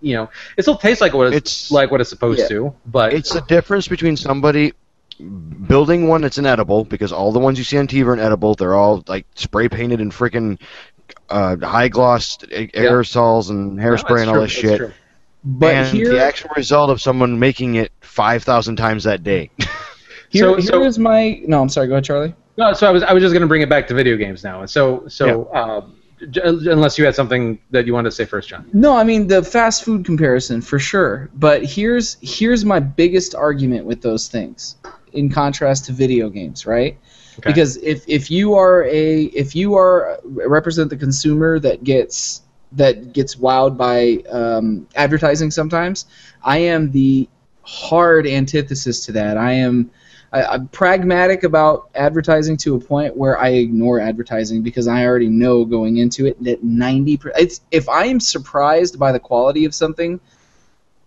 You 0.03 0.15
know, 0.15 0.29
it 0.57 0.63
still 0.63 0.75
tastes 0.75 0.99
like 0.99 1.13
what 1.13 1.27
it's, 1.27 1.35
It's- 1.37 1.71
like 1.71 1.91
what 1.91 2.01
it's 2.01 2.09
supposed 2.09 2.39
Yeah. 2.39 2.47
to, 2.47 2.75
but 2.87 3.13
It's 3.13 3.31
the 3.31 3.41
difference 3.41 3.87
between 3.87 4.17
somebody 4.17 4.73
building 5.21 6.07
one 6.07 6.21
that's 6.21 6.37
inedible 6.37 6.83
because 6.85 7.11
all 7.11 7.31
the 7.31 7.39
ones 7.39 7.57
you 7.57 7.63
see 7.63 7.77
on 7.77 7.87
TV 7.87 8.05
are 8.05 8.13
inedible. 8.13 8.55
They're 8.55 8.75
all 8.75 9.03
like 9.07 9.25
spray 9.35 9.69
painted 9.69 10.01
and 10.01 10.11
freaking 10.11 10.59
uh, 11.29 11.57
high 11.57 11.87
gloss 11.87 12.37
aerosols 12.37 13.49
and 13.49 13.79
hairspray 13.79 14.07
that's 14.09 14.21
and 14.21 14.29
all 14.29 14.35
true, 14.35 14.41
this 14.43 14.51
shit. 14.51 14.77
true. 14.77 14.91
but 15.43 15.73
and 15.73 15.87
here, 15.87 16.09
the 16.13 16.23
actual 16.23 16.51
result 16.55 16.89
of 16.89 17.01
someone 17.01 17.39
making 17.39 17.75
it 17.75 17.91
five 18.01 18.43
thousand 18.43 18.75
times 18.75 19.03
that 19.05 19.23
day. 19.23 19.49
here, 20.29 20.43
So- 20.45 20.55
here 20.55 20.63
so- 20.65 20.83
is 20.83 20.99
my. 20.99 21.41
No, 21.45 21.61
I'm 21.61 21.69
sorry. 21.69 21.87
Go 21.87 21.93
ahead, 21.93 22.03
Charlie. 22.05 22.35
No, 22.57 22.73
so 22.73 22.87
I 22.87 22.91
was 22.91 23.01
I 23.03 23.13
was 23.13 23.21
just 23.23 23.33
going 23.33 23.41
to 23.41 23.47
bring 23.47 23.61
it 23.61 23.69
back 23.69 23.87
to 23.87 23.93
video 23.93 24.17
games 24.17 24.43
now. 24.43 24.59
And 24.59 24.69
so 24.69 25.07
so 25.07 25.45
uh, 25.45 25.85
j- 26.29 26.41
unless 26.43 26.97
you 26.97 27.05
had 27.05 27.15
something 27.15 27.57
that 27.71 27.87
you 27.87 27.93
wanted 27.93 28.09
to 28.09 28.15
say 28.15 28.25
first, 28.25 28.49
John. 28.49 28.69
No, 28.73 28.95
I 28.95 29.03
mean 29.05 29.27
the 29.27 29.41
fast 29.41 29.83
food 29.85 30.05
comparison 30.05 30.61
for 30.61 30.77
sure. 30.77 31.29
But 31.33 31.63
here's 31.63 32.17
here's 32.21 32.65
my 32.65 32.79
biggest 32.81 33.33
argument 33.35 33.85
with 33.85 34.01
those 34.01 34.27
things, 34.27 34.75
in 35.13 35.29
contrast 35.29 35.85
to 35.85 35.91
video 35.91 36.29
games, 36.29 36.65
right? 36.65 36.97
Okay. 37.39 37.49
Because 37.49 37.77
if, 37.77 38.03
if 38.07 38.29
you 38.29 38.55
are 38.55 38.83
a 38.85 39.23
if 39.23 39.55
you 39.55 39.75
are 39.75 40.19
represent 40.23 40.89
the 40.89 40.97
consumer 40.97 41.59
that 41.59 41.83
gets 41.83 42.41
that 42.73 43.13
gets 43.13 43.35
wowed 43.35 43.77
by 43.77 44.23
um, 44.29 44.87
advertising 44.95 45.51
sometimes, 45.51 46.05
I 46.43 46.57
am 46.59 46.91
the 46.91 47.27
hard 47.63 48.27
antithesis 48.27 49.05
to 49.05 49.11
that. 49.13 49.37
I 49.37 49.53
am 49.53 49.91
I, 50.33 50.43
I'm 50.43 50.67
pragmatic 50.69 51.43
about 51.43 51.89
advertising 51.95 52.57
to 52.57 52.75
a 52.75 52.79
point 52.79 53.15
where 53.15 53.37
I 53.37 53.49
ignore 53.49 53.99
advertising 53.99 54.63
because 54.63 54.87
I 54.87 55.05
already 55.05 55.27
know 55.27 55.65
going 55.65 55.97
into 55.97 56.25
it 56.25 56.41
that 56.43 56.63
90 56.63 57.17
per- 57.17 57.33
it's 57.37 57.61
if 57.71 57.89
I 57.89 58.05
am 58.05 58.19
surprised 58.19 58.97
by 58.97 59.11
the 59.11 59.19
quality 59.19 59.65
of 59.65 59.75
something, 59.75 60.19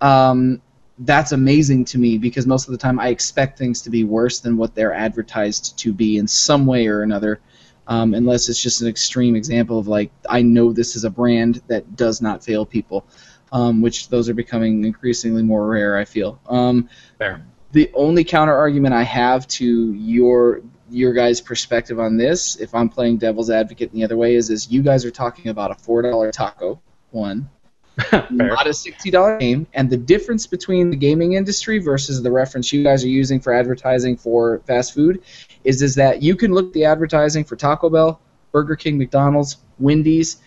um, 0.01 0.61
that's 0.99 1.33
amazing 1.33 1.85
to 1.87 1.99
me 1.99 2.19
because 2.19 2.47
most 2.47 2.69
of 2.69 2.73
the 2.73 2.79
time 2.79 3.01
I 3.01 3.09
expect 3.09 3.59
things 3.59 3.83
to 3.83 3.91
be 3.91 4.05
worse 4.05 4.41
than 4.41 4.57
what 4.57 4.75
they're 4.75 4.95
advertised 4.95 5.77
to 5.79 5.93
be 5.93 6.19
in 6.19 6.29
some 6.29 6.67
way 6.67 6.87
or 6.87 7.03
another. 7.03 7.41
Um, 7.87 8.15
unless 8.15 8.49
it's 8.49 8.63
just 8.63 8.81
an 8.81 8.89
extreme 8.89 9.37
example 9.37 9.79
of 9.79 9.89
like 9.89 10.11
I 10.29 10.41
know 10.41 10.73
this 10.73 10.97
is 10.97 11.05
a 11.05 11.11
brand 11.11 11.61
that 11.67 11.97
does 11.97 12.23
not 12.23 12.43
fail 12.43 12.65
people, 12.65 13.05
um, 13.53 13.83
which 13.83 14.09
those 14.09 14.29
are 14.29 14.35
becoming 14.35 14.85
increasingly 14.85 15.43
more 15.43 15.67
rare. 15.67 15.99
I 15.99 16.07
feel. 16.07 16.41
Um, 16.49 16.89
Fair. 17.19 17.45
the 17.73 17.91
only 17.93 18.25
counter 18.25 18.55
argument 18.55 18.95
I 18.95 19.03
have 19.03 19.47
to 19.49 19.93
your 19.93 20.63
your 20.89 21.13
guys' 21.13 21.43
perspective 21.43 22.01
on 22.01 22.17
this, 22.17 22.57
if 22.57 22.75
I'm 22.75 22.89
playing 22.89 23.19
devil's 23.19 23.51
advocate 23.51 23.93
in 23.93 23.99
the 23.99 24.05
other 24.05 24.17
way, 24.17 24.35
is 24.35 24.49
is 24.49 24.71
you 24.71 24.83
guys 24.83 25.05
are 25.05 25.11
talking 25.11 25.51
about 25.51 25.71
a 25.71 25.75
four 25.75 26.01
dollar 26.01 26.31
taco 26.33 26.81
one. 27.11 27.51
not 28.31 28.67
a 28.67 28.75
sixty 28.75 29.11
dollar 29.11 29.39
game, 29.39 29.67
and 29.75 29.89
the 29.89 29.97
difference 29.97 30.47
between 30.47 30.91
the 30.91 30.97
gaming 30.97 31.35
industry 31.35 31.79
versus 31.79 32.23
the 32.23 32.31
reference 32.31 32.73
you 32.73 32.83
guys 32.83 33.05
are 33.05 33.09
using 33.09 33.39
for 33.39 33.53
advertising 33.53 34.17
for 34.17 34.61
fast 34.67 34.95
food 34.95 35.23
is 35.63 35.81
is 35.81 35.95
that 35.95 36.23
you 36.23 36.35
can 36.35 36.53
look 36.53 36.67
at 36.67 36.73
the 36.73 36.85
advertising 36.85 37.45
for 37.45 37.55
Taco 37.55 37.89
Bell, 37.89 38.21
Burger 38.51 38.75
King, 38.75 38.99
McDonald's, 38.99 39.59
Wendy's, 39.79 40.39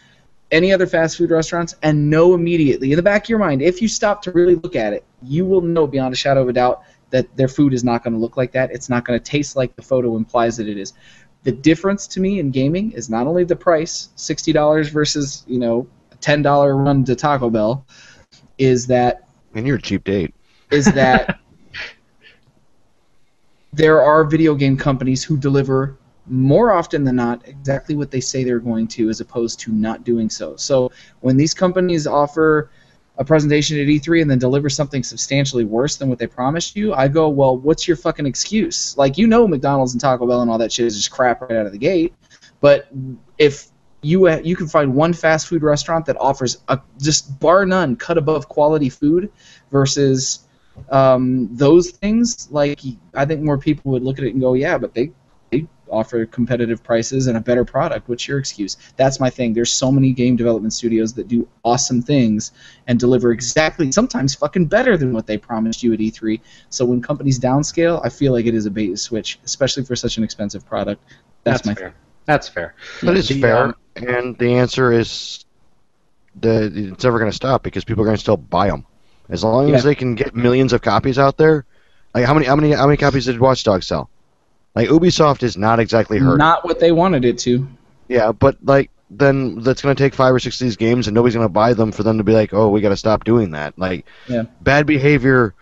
any 0.52 0.74
other 0.74 0.86
fast 0.86 1.18
food 1.18 1.32
restaurants, 1.32 1.76
and 1.82 2.10
know 2.10 2.34
immediately 2.34 2.92
in 2.92 2.98
the 2.98 3.04
back 3.04 3.24
of 3.24 3.30
your 3.30 3.40
mind, 3.40 3.62
if 3.62 3.82
you 3.82 3.88
stop 3.88 4.22
to 4.24 4.32
really 4.32 4.56
look 4.56 4.76
at 4.76 4.92
it, 4.92 5.06
you 5.22 5.46
will 5.46 5.62
know 5.62 5.88
beyond 5.88 6.14
a 6.14 6.18
shadow 6.18 6.42
of 6.42 6.50
a 6.50 6.54
doubt 6.54 6.82
that 7.10 7.34
their 7.38 7.48
food 7.48 7.74
is 7.74 7.84
not 7.84 8.04
going 8.04 8.14
to 8.14 8.20
look 8.20 8.36
like 8.36 8.52
that. 8.52 8.72
It's 8.72 8.90
not 8.90 9.06
going 9.06 9.18
to 9.18 9.24
taste 9.24 9.56
like 9.56 9.76
the 9.76 9.82
photo 9.82 10.18
implies 10.18 10.58
that 10.58 10.68
it 10.68 10.78
is. 10.78 10.94
The 11.44 11.52
difference 11.54 12.08
to 12.08 12.20
me 12.20 12.40
in 12.40 12.52
gaming 12.52 12.92
is 12.92 13.10
not 13.10 13.26
only 13.26 13.46
the 13.46 13.56
price, 13.56 14.10
sixty 14.16 14.52
dollars 14.52 14.90
versus 14.90 15.46
you 15.48 15.60
know 15.60 15.88
ten 16.22 16.42
dollar 16.42 16.76
run 16.76 17.04
to 17.06 17.16
Taco 17.16 17.50
Bell, 17.50 17.86
is 18.58 18.88
that 18.88 19.28
And 19.56 19.66
you're 19.68 19.78
a 19.78 19.82
cheap 19.82 20.04
date. 20.04 20.34
is 20.72 20.86
that 20.94 21.40
there 23.74 24.02
are 24.02 24.24
video 24.24 24.56
game 24.56 24.78
companies 24.78 25.24
who 25.24 25.38
deliver 25.38 25.98
more 26.30 26.72
often 26.72 27.04
than 27.04 27.16
not 27.16 27.48
exactly 27.48 27.96
what 27.96 28.12
they 28.12 28.20
say 28.20 28.44
they're 28.44 28.60
going 28.60 28.88
to 28.88 29.10
as 29.10 29.22
opposed 29.22 29.60
to 29.62 29.72
not 29.72 30.04
doing 30.04 30.30
so. 30.30 30.56
So 30.58 30.92
when 31.22 31.38
these 31.38 31.54
companies 31.54 32.06
offer 32.06 32.70
a 33.18 33.24
presentation 33.24 33.80
at 33.80 33.88
E3 33.88 34.24
and 34.24 34.30
then 34.30 34.38
deliver 34.38 34.70
something 34.70 35.04
substantially 35.04 35.64
worse 35.64 35.96
than 35.96 36.10
what 36.10 36.20
they 36.20 36.28
promised 36.28 36.76
you, 36.76 36.94
I 36.94 37.08
go, 37.08 37.30
well, 37.30 37.58
what's 37.58 37.88
your 37.88 37.98
fucking 37.98 38.26
excuse? 38.26 38.96
Like, 38.98 39.18
you 39.18 39.26
know, 39.26 39.48
McDonald's 39.48 39.94
and 39.94 40.02
Taco 40.02 40.28
Bell 40.28 40.42
and 40.42 40.52
all 40.52 40.58
that 40.58 40.72
shit 40.72 40.86
is 40.86 40.98
just 40.98 41.12
crap 41.12 41.42
right 41.42 41.54
out 41.54 41.66
of 41.66 41.72
the 41.72 41.78
gate. 41.78 42.14
But 42.60 42.90
if 43.38 43.70
you 44.02 44.30
you 44.42 44.56
can 44.56 44.68
find 44.68 44.94
one 44.94 45.14
fast 45.14 45.48
food 45.48 45.64
restaurant 45.64 46.06
that 46.06 46.18
offers 46.20 46.60
a 46.68 46.80
just 47.00 47.40
bar 47.40 47.66
none 47.66 47.96
cut 47.96 48.18
above 48.18 48.48
quality 48.48 48.90
food 48.90 49.32
versus 49.72 50.48
um, 50.90 51.50
those 51.56 51.92
things, 51.92 52.50
like 52.52 52.80
I 53.14 53.26
think 53.26 53.42
more 53.42 53.58
people 53.58 53.92
would 53.92 54.04
look 54.04 54.20
at 54.20 54.26
it 54.26 54.34
and 54.34 54.42
go, 54.42 54.54
yeah, 54.54 54.78
but 54.78 54.94
they 54.94 55.12
they 55.50 55.66
offer 55.90 56.26
competitive 56.26 56.84
prices 56.84 57.28
and 57.28 57.38
a 57.38 57.42
better 57.42 57.64
product. 57.64 58.10
What's 58.10 58.28
your 58.28 58.38
excuse? 58.38 58.78
That's 58.98 59.20
my 59.20 59.30
thing. 59.30 59.54
There's 59.54 59.74
so 59.74 59.92
many 59.92 60.12
game 60.12 60.36
development 60.36 60.74
studios 60.74 61.14
that 61.14 61.28
do 61.28 61.48
awesome 61.64 62.02
things 62.02 62.52
and 62.88 63.00
deliver 63.00 63.32
exactly, 63.32 63.92
sometimes 63.92 64.36
fucking 64.36 64.66
better 64.66 64.98
than 64.98 65.14
what 65.14 65.26
they 65.26 65.38
promised 65.38 65.84
you 65.84 65.94
at 65.94 66.00
E3. 66.00 66.42
So 66.70 66.86
when 66.86 67.02
companies 67.02 67.40
downscale, 67.40 68.02
I 68.04 68.10
feel 68.10 68.34
like 68.34 68.46
it 68.46 68.54
is 68.54 68.66
a 68.66 68.72
bait 68.72 68.90
and 68.90 69.00
switch, 69.00 69.40
especially 69.46 69.86
for 69.86 69.96
such 69.96 70.18
an 70.18 70.24
expensive 70.24 70.66
product. 70.66 71.04
That's, 71.44 71.66
my 71.66 71.74
fair. 71.74 71.96
That's 72.28 72.48
fair. 72.48 72.76
That 73.02 73.18
is 73.18 73.30
The, 73.30 73.42
fair, 73.42 73.64
um, 73.64 73.76
and 73.96 74.38
the 74.38 74.56
answer 74.56 74.92
is 74.92 75.46
that 76.42 76.72
it's 76.76 77.04
never 77.04 77.18
going 77.18 77.32
to 77.32 77.36
stop 77.36 77.64
because 77.64 77.84
people 77.84 78.04
are 78.04 78.06
going 78.06 78.18
to 78.18 78.22
still 78.22 78.38
buy 78.38 78.68
them. 78.68 78.86
As 79.30 79.44
long 79.44 79.74
as 79.74 79.84
they 79.84 79.96
can 79.96 80.16
get 80.16 80.36
millions 80.36 80.72
of 80.74 80.82
copies 80.82 81.18
out 81.18 81.38
there, 81.38 81.66
like 82.14 82.26
how 82.26 82.34
many 82.34 82.46
how 82.46 82.56
many 82.56 82.72
how 82.72 82.86
many 82.86 82.98
copies 82.98 83.26
did 83.26 83.40
Watch 83.40 83.64
Dogs 83.64 83.88
sell? 83.88 84.10
Like 84.76 84.90
Ubisoft 84.90 85.42
is 85.42 85.58
not 85.58 85.80
exactly 85.80 86.18
hurt. 86.18 86.38
Not 86.38 86.64
what 86.64 86.80
they 86.80 86.92
wanted 86.92 87.26
it 87.26 87.38
to. 87.40 87.68
Yeah, 88.08 88.32
but 88.32 88.58
like 88.64 88.92
then 89.10 89.60
that's 89.62 89.82
going 89.82 89.96
to 89.96 90.02
take 90.02 90.14
five 90.14 90.34
or 90.34 90.40
six 90.40 90.60
of 90.60 90.66
these 90.66 90.78
games, 90.78 91.08
and 91.08 91.16
nobody's 91.16 91.36
going 91.36 91.46
to 91.46 91.52
buy 91.54 91.74
them 91.74 91.92
for 91.92 92.04
them 92.04 92.18
to 92.18 92.24
be 92.24 92.34
like, 92.34 92.54
oh, 92.54 92.70
we 92.70 92.82
got 92.82 92.90
to 92.90 92.98
stop 92.98 93.24
doing 93.24 93.52
that. 93.52 93.78
Like 93.78 94.06
Yeah. 94.28 94.44
bad 94.62 94.86
behavior, 94.86 95.54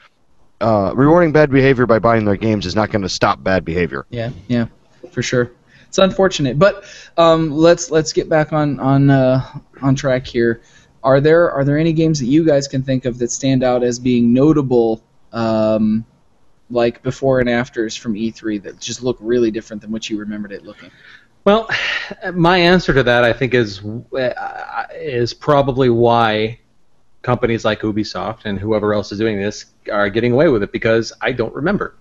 uh, 0.62 0.94
rewarding 0.96 1.32
bad 1.32 1.50
behavior 1.52 1.86
by 1.86 2.00
buying 2.00 2.26
their 2.26 2.36
games 2.36 2.66
is 2.66 2.76
not 2.76 2.92
going 2.92 3.04
to 3.04 3.10
stop 3.10 3.44
bad 3.44 3.66
behavior. 3.66 4.06
Yeah, 4.10 4.32
yeah, 4.48 4.68
for 5.12 5.22
sure. 5.22 5.52
It's 5.96 6.00
unfortunate, 6.00 6.60
but 6.60 6.84
um, 7.16 7.52
let's 7.52 7.90
let's 7.90 8.12
get 8.12 8.28
back 8.28 8.52
on 8.52 8.82
on 8.82 9.10
uh, 9.10 9.42
on 9.82 9.96
track 9.96 10.28
here. 10.28 10.62
are 11.06 11.22
there 11.22 11.50
are 11.50 11.64
there 11.64 11.78
any 11.78 11.94
games 11.94 12.20
that 12.20 12.26
you 12.26 12.46
guys 12.46 12.68
can 12.68 12.84
think 12.84 13.06
of 13.06 13.18
that 13.20 13.32
stand 13.32 13.64
out 13.64 13.82
as 13.82 13.98
being 13.98 14.34
notable, 14.34 15.02
um, 15.32 16.04
like 16.70 17.02
before 17.02 17.40
and 17.40 17.50
afters 17.50 17.96
from 17.96 18.16
E3 18.16 18.62
that 18.64 18.78
just 18.78 19.04
look 19.04 19.16
really 19.22 19.52
different 19.52 19.82
than 19.82 19.90
what 19.90 20.10
you 20.10 20.20
remembered 20.20 20.52
it 20.52 20.66
looking? 20.66 20.92
Well, 21.46 21.70
my 22.34 22.58
answer 22.58 22.94
to 22.94 23.04
that, 23.04 23.24
I 23.24 23.32
think, 23.32 23.54
is 23.54 23.82
uh, 23.82 24.88
is 24.96 25.34
probably 25.34 25.90
why 25.90 26.60
companies 27.22 27.64
like 27.64 27.80
Ubisoft 27.80 28.44
and 28.44 28.60
whoever 28.60 28.94
else 28.94 29.14
is 29.14 29.20
doing 29.20 29.40
this 29.40 29.68
are 29.90 30.10
getting 30.10 30.34
away 30.34 30.50
with 30.50 30.62
it 30.62 30.74
because 30.74 31.14
I 31.22 31.32
don't 31.32 31.56
remember. 31.56 31.96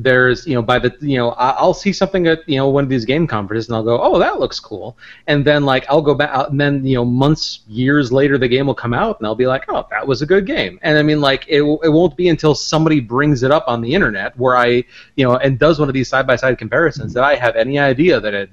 There's, 0.00 0.46
you 0.46 0.54
know, 0.54 0.62
by 0.62 0.78
the, 0.78 0.94
you 1.00 1.18
know, 1.18 1.30
I'll 1.30 1.74
see 1.74 1.92
something 1.92 2.28
at, 2.28 2.48
you 2.48 2.56
know, 2.56 2.68
one 2.68 2.84
of 2.84 2.88
these 2.88 3.04
game 3.04 3.26
conferences 3.26 3.68
and 3.68 3.74
I'll 3.74 3.82
go, 3.82 4.00
oh, 4.00 4.16
that 4.20 4.38
looks 4.38 4.60
cool, 4.60 4.96
and 5.26 5.44
then 5.44 5.64
like 5.64 5.84
I'll 5.90 6.00
go 6.00 6.14
back, 6.14 6.30
and 6.48 6.60
then 6.60 6.86
you 6.86 6.94
know, 6.94 7.04
months, 7.04 7.60
years 7.66 8.12
later, 8.12 8.38
the 8.38 8.46
game 8.46 8.68
will 8.68 8.76
come 8.76 8.94
out 8.94 9.18
and 9.18 9.26
I'll 9.26 9.34
be 9.34 9.48
like, 9.48 9.64
oh, 9.68 9.88
that 9.90 10.06
was 10.06 10.22
a 10.22 10.26
good 10.26 10.46
game, 10.46 10.78
and 10.82 10.96
I 10.96 11.02
mean, 11.02 11.20
like, 11.20 11.44
it, 11.48 11.62
it 11.82 11.88
won't 11.88 12.16
be 12.16 12.28
until 12.28 12.54
somebody 12.54 13.00
brings 13.00 13.42
it 13.42 13.50
up 13.50 13.64
on 13.66 13.80
the 13.80 13.92
internet 13.92 14.38
where 14.38 14.56
I, 14.56 14.84
you 15.16 15.26
know, 15.26 15.36
and 15.36 15.58
does 15.58 15.80
one 15.80 15.88
of 15.88 15.94
these 15.94 16.08
side 16.08 16.28
by 16.28 16.36
side 16.36 16.58
comparisons 16.58 17.12
that 17.14 17.24
I 17.24 17.34
have 17.34 17.56
any 17.56 17.80
idea 17.80 18.20
that 18.20 18.34
it 18.34 18.50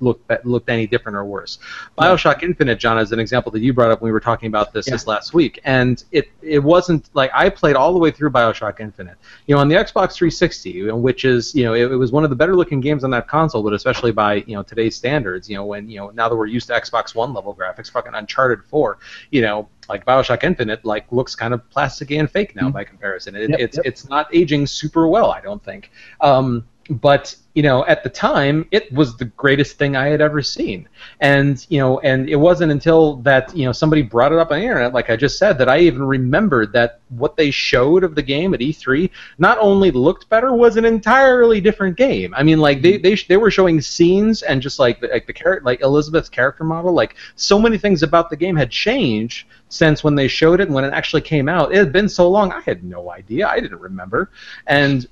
looked 0.00 0.30
looked 0.44 0.68
any 0.68 0.86
different 0.86 1.16
or 1.16 1.24
worse. 1.24 1.58
Bioshock 1.98 2.42
Infinite, 2.42 2.78
John, 2.78 2.98
is 2.98 3.12
an 3.12 3.18
example 3.18 3.50
that 3.52 3.60
you 3.60 3.72
brought 3.72 3.90
up 3.90 4.00
when 4.00 4.08
we 4.08 4.12
were 4.12 4.20
talking 4.20 4.48
about 4.48 4.72
this 4.72 4.86
Yeah. 4.86 4.92
this 4.94 5.06
last 5.06 5.34
week, 5.34 5.60
and 5.64 6.02
it 6.12 6.28
it 6.42 6.58
wasn't 6.62 7.08
like 7.14 7.30
I 7.34 7.48
played 7.48 7.76
all 7.76 7.92
the 7.92 7.98
way 7.98 8.10
through 8.10 8.30
Bioshock 8.30 8.80
Infinite. 8.80 9.16
You 9.46 9.54
know, 9.54 9.60
on 9.60 9.68
the 9.68 9.74
Xbox 9.76 10.12
360, 10.14 10.90
which 10.92 11.24
is 11.24 11.54
you 11.54 11.64
know 11.64 11.74
it, 11.74 11.90
it 11.92 11.96
was 11.96 12.12
one 12.12 12.24
of 12.24 12.30
the 12.30 12.36
better 12.36 12.54
looking 12.56 12.80
games 12.80 13.04
on 13.04 13.10
that 13.10 13.28
console, 13.28 13.62
but 13.62 13.72
especially 13.72 14.12
by 14.12 14.34
you 14.46 14.54
know 14.54 14.62
today's 14.62 14.96
standards. 14.96 15.48
You 15.48 15.56
know, 15.56 15.64
when 15.64 15.88
you 15.88 15.98
know 15.98 16.10
now 16.10 16.28
that 16.28 16.36
we're 16.36 16.46
used 16.46 16.66
to 16.68 16.74
Xbox 16.74 17.14
One 17.14 17.32
level 17.32 17.54
graphics, 17.54 17.90
fucking 17.90 18.14
Uncharted 18.14 18.64
4, 18.64 18.98
you 19.30 19.42
know. 19.42 19.68
Like 19.88 20.04
Bioshock 20.04 20.42
Infinite, 20.42 20.84
like 20.84 21.06
looks 21.12 21.36
kind 21.36 21.54
of 21.54 21.62
plasticky 21.70 22.18
and 22.18 22.28
fake 22.28 22.56
now 22.56 22.70
Mhm. 22.70 22.72
by 22.72 22.82
comparison. 22.82 23.36
It, 23.36 23.50
Yep, 23.50 23.60
it's 23.60 23.76
yep. 23.76 23.86
it's 23.86 24.08
not 24.08 24.26
aging 24.34 24.66
super 24.66 25.06
well, 25.06 25.30
I 25.30 25.40
don't 25.40 25.62
think. 25.62 25.92
Um, 26.20 26.64
but 26.88 27.36
you 27.54 27.62
know, 27.62 27.86
at 27.86 28.02
the 28.02 28.10
time, 28.10 28.68
it 28.70 28.92
was 28.92 29.16
the 29.16 29.24
greatest 29.24 29.78
thing 29.78 29.96
I 29.96 30.08
had 30.08 30.20
ever 30.20 30.42
seen. 30.42 30.86
And 31.20 31.64
you 31.70 31.78
know, 31.78 32.00
and 32.00 32.28
it 32.28 32.36
wasn't 32.36 32.70
until 32.70 33.16
that 33.22 33.56
you 33.56 33.64
know 33.64 33.72
somebody 33.72 34.02
brought 34.02 34.30
it 34.30 34.38
up 34.38 34.50
on 34.50 34.58
the 34.58 34.64
internet, 34.64 34.92
like 34.92 35.08
I 35.08 35.16
just 35.16 35.38
said, 35.38 35.56
that 35.58 35.68
I 35.68 35.78
even 35.78 36.02
remembered 36.02 36.74
that 36.74 37.00
what 37.08 37.36
they 37.36 37.50
showed 37.50 38.04
of 38.04 38.14
the 38.14 38.22
game 38.22 38.52
at 38.52 38.60
E3 38.60 39.08
not 39.38 39.56
only 39.58 39.90
looked 39.90 40.28
better, 40.28 40.54
was 40.54 40.76
an 40.76 40.84
entirely 40.84 41.60
different 41.62 41.96
game. 41.96 42.34
I 42.34 42.42
mean, 42.42 42.58
like 42.58 42.82
they 42.82 42.94
mm-hmm. 42.94 43.02
they, 43.02 43.14
they 43.14 43.36
were 43.38 43.50
showing 43.50 43.80
scenes 43.80 44.42
and 44.42 44.60
just 44.60 44.78
like 44.78 45.00
the, 45.00 45.08
like 45.08 45.26
the 45.26 45.32
character, 45.32 45.64
like 45.64 45.80
Elizabeth's 45.80 46.28
character 46.28 46.62
model, 46.62 46.92
like 46.92 47.16
so 47.36 47.58
many 47.58 47.78
things 47.78 48.02
about 48.02 48.28
the 48.28 48.36
game 48.36 48.56
had 48.56 48.70
changed 48.70 49.46
since 49.70 50.04
when 50.04 50.14
they 50.14 50.28
showed 50.28 50.60
it 50.60 50.64
and 50.64 50.74
when 50.74 50.84
it 50.84 50.92
actually 50.92 51.22
came 51.22 51.48
out. 51.48 51.72
It 51.72 51.78
had 51.78 51.92
been 51.92 52.08
so 52.08 52.28
long, 52.28 52.52
I 52.52 52.60
had 52.60 52.84
no 52.84 53.10
idea. 53.10 53.48
I 53.48 53.60
didn't 53.60 53.80
remember, 53.80 54.30
and 54.66 55.06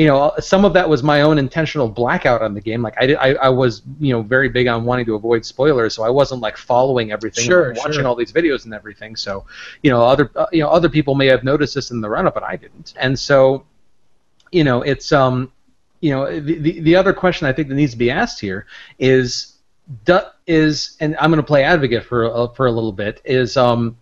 you 0.00 0.06
know, 0.06 0.32
some 0.38 0.64
of 0.64 0.72
that 0.72 0.88
was 0.88 1.02
my 1.02 1.20
own 1.20 1.36
intentional 1.36 1.86
blackout 1.86 2.40
on 2.40 2.54
the 2.54 2.60
game. 2.62 2.80
Like 2.80 2.94
I, 2.98 3.06
did, 3.06 3.16
I, 3.18 3.34
I 3.34 3.48
was, 3.50 3.82
you 3.98 4.14
know, 4.14 4.22
very 4.22 4.48
big 4.48 4.66
on 4.66 4.86
wanting 4.86 5.04
to 5.04 5.14
avoid 5.14 5.44
spoilers, 5.44 5.92
so 5.92 6.02
I 6.02 6.08
wasn't 6.08 6.40
like 6.40 6.56
following 6.56 7.12
everything, 7.12 7.44
Sure, 7.44 7.68
and 7.68 7.76
watching 7.76 7.92
sure. 7.92 8.06
all 8.06 8.14
these 8.14 8.32
videos 8.32 8.64
and 8.64 8.72
everything. 8.72 9.14
So, 9.14 9.44
you 9.82 9.90
know, 9.90 10.02
other, 10.02 10.30
uh, 10.36 10.46
you 10.52 10.62
know, 10.62 10.70
other 10.70 10.88
people 10.88 11.14
may 11.16 11.26
have 11.26 11.44
noticed 11.44 11.74
this 11.74 11.90
in 11.90 12.00
the 12.00 12.08
run-up, 12.08 12.32
but 12.32 12.42
I 12.42 12.56
didn't. 12.56 12.94
And 12.96 13.18
so, 13.18 13.66
you 14.50 14.64
know, 14.64 14.80
it's, 14.80 15.12
um, 15.12 15.52
you 16.00 16.12
know, 16.12 16.40
the, 16.40 16.54
the, 16.54 16.80
the 16.80 16.96
other 16.96 17.12
question 17.12 17.46
I 17.46 17.52
think 17.52 17.68
that 17.68 17.74
needs 17.74 17.92
to 17.92 17.98
be 17.98 18.10
asked 18.10 18.40
here 18.40 18.66
is, 18.98 19.56
do, 20.06 20.20
is, 20.46 20.96
and 21.00 21.14
I'm 21.18 21.30
going 21.30 21.42
to 21.42 21.46
play 21.46 21.62
advocate 21.62 22.06
for 22.06 22.24
a, 22.24 22.48
for 22.54 22.64
a 22.64 22.72
little 22.72 22.92
bit, 22.92 23.20
is, 23.26 23.58
um, 23.58 23.98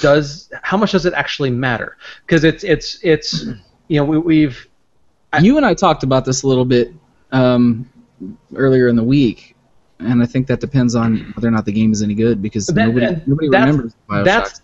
does 0.00 0.52
how 0.60 0.76
much 0.76 0.92
does 0.92 1.06
it 1.06 1.14
actually 1.14 1.48
matter? 1.48 1.96
Because 2.26 2.44
it's, 2.44 2.62
it's, 2.62 2.98
it's, 3.02 3.46
you 3.88 3.96
know, 3.96 4.04
we, 4.04 4.18
we've 4.18 4.66
you 5.40 5.56
and 5.56 5.64
I 5.66 5.74
talked 5.74 6.02
about 6.02 6.24
this 6.24 6.42
a 6.42 6.48
little 6.48 6.64
bit 6.64 6.92
um, 7.32 7.88
earlier 8.54 8.88
in 8.88 8.96
the 8.96 9.04
week, 9.04 9.56
and 9.98 10.22
I 10.22 10.26
think 10.26 10.46
that 10.48 10.60
depends 10.60 10.94
on 10.94 11.32
whether 11.34 11.48
or 11.48 11.52
not 11.52 11.64
the 11.64 11.72
game 11.72 11.92
is 11.92 12.02
any 12.02 12.14
good 12.14 12.42
because 12.42 12.66
That- 12.66 12.88
nobody, 12.88 13.06
nobody 13.26 13.48
that's- 13.48 13.66
remembers 13.70 13.94
Bioshock. 14.08 14.24
That's 14.24 14.60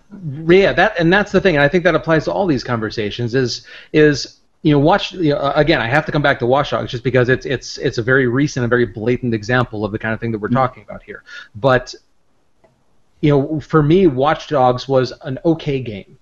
yeah, 0.48 0.72
that 0.72 0.98
and 0.98 1.12
that's 1.12 1.32
the 1.32 1.40
thing, 1.40 1.56
and 1.56 1.62
I 1.62 1.68
think 1.68 1.84
that 1.84 1.94
applies 1.94 2.24
to 2.24 2.32
all 2.32 2.47
these 2.47 2.64
conversations. 2.64 3.34
Is 3.34 3.66
is 3.93 4.40
you 4.62 4.72
know 4.72 4.78
watch 4.80 5.12
you 5.12 5.30
know, 5.34 5.52
again? 5.55 5.80
I 5.80 5.86
have 5.86 6.05
to 6.06 6.12
come 6.12 6.22
back 6.22 6.38
to 6.40 6.47
Watch 6.47 6.70
Dogs 6.70 6.90
just 6.90 7.05
because 7.05 7.28
it's 7.28 7.47
it's 7.47 7.78
it's 7.78 7.98
a 7.98 8.02
very 8.02 8.26
recent 8.26 8.64
and 8.64 8.70
very 8.70 8.86
blatant 8.86 9.34
example 9.34 9.84
of 9.84 9.93
the 9.93 9.98
kind 9.98 10.12
of 10.14 10.20
thing 10.20 10.32
that 10.32 10.38
we're 10.38 10.48
talking 10.48 10.82
about 10.82 11.02
here. 11.02 11.22
But 11.55 11.94
you 13.20 13.30
know, 13.30 13.60
for 13.60 13.82
me, 13.82 14.06
Watch 14.09 14.48
Dogs 14.48 14.88
was 14.88 15.12
an 15.22 15.38
okay 15.44 15.80
game. 15.80 16.15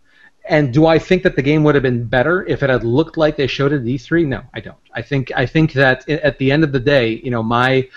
And 0.47 0.75
do 0.75 0.87
I 0.87 0.99
think 0.99 1.23
that 1.23 1.37
the 1.37 1.43
game 1.43 1.65
would 1.65 1.75
have 1.75 1.83
been 1.83 2.05
better 2.05 2.45
if 2.45 2.63
it 2.63 2.69
had 2.69 2.85
looked 2.85 3.17
like 3.17 3.37
they 3.37 3.47
showed 3.47 3.73
it 3.73 3.77
at 3.77 3.83
E3? 3.83 4.27
No, 4.27 4.43
I 4.53 4.61
don't. 4.61 4.77
I 4.93 5.01
think 5.01 5.33
I 5.35 5.47
think 5.47 5.73
that 5.73 6.09
at 6.09 6.39
the 6.39 6.53
end 6.53 6.65
of 6.65 6.73
the 6.73 6.81
day, 6.81 7.21
you 7.25 7.31
know, 7.31 7.43
my 7.43 7.89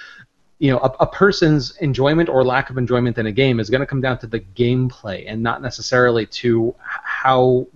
you 0.60 0.72
know, 0.72 0.80
a, 0.80 0.92
a 1.02 1.08
person's 1.08 1.76
enjoyment 1.78 2.30
or 2.30 2.44
lack 2.44 2.70
of 2.70 2.78
enjoyment 2.78 3.18
in 3.18 3.28
a 3.28 3.32
game 3.32 3.60
is 3.60 3.70
going 3.70 3.82
to 3.82 3.86
come 3.86 4.02
down 4.02 4.18
to 4.20 4.28
the 4.28 4.40
gameplay 4.40 5.26
and 5.28 5.44
not 5.44 5.62
necessarily 5.62 6.26
to 6.26 6.74
how 6.80 7.68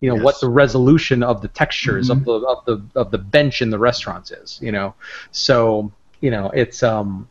you 0.00 0.14
know 0.14 0.22
what 0.22 0.38
the 0.40 0.48
resolution 0.48 1.22
of 1.22 1.40
the 1.40 1.48
textures 1.48 2.10
of 2.10 2.24
the 2.24 2.32
of 2.32 2.64
the 2.66 2.82
of 2.94 3.10
the 3.10 3.18
bench 3.18 3.62
in 3.62 3.70
the 3.70 3.78
restaurants 3.78 4.30
is. 4.30 4.58
You 4.60 4.72
know, 4.72 4.94
so 5.30 5.92
you 6.20 6.30
know 6.30 6.50
it's 6.50 6.82
um, 6.82 7.28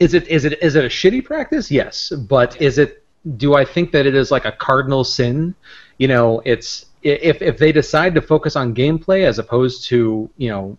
is 0.00 0.14
it 0.14 0.26
is 0.28 0.44
it 0.44 0.60
is 0.62 0.74
it 0.74 0.84
a 0.84 0.88
shitty 0.88 1.24
practice? 1.24 1.70
Yes, 1.70 2.10
but 2.10 2.60
is 2.60 2.78
it? 2.78 3.04
Do 3.36 3.54
I 3.54 3.64
think 3.64 3.92
that 3.92 4.06
it 4.06 4.14
is 4.14 4.30
like 4.30 4.44
a 4.44 4.52
cardinal 4.52 5.04
sin? 5.04 5.54
You 5.98 6.08
know, 6.08 6.42
it's 6.44 6.86
if 7.02 7.40
if 7.42 7.58
they 7.58 7.72
decide 7.72 8.14
to 8.14 8.22
focus 8.22 8.56
on 8.56 8.74
gameplay 8.74 9.24
as 9.24 9.38
opposed 9.38 9.84
to 9.86 10.28
you 10.36 10.48
know 10.48 10.78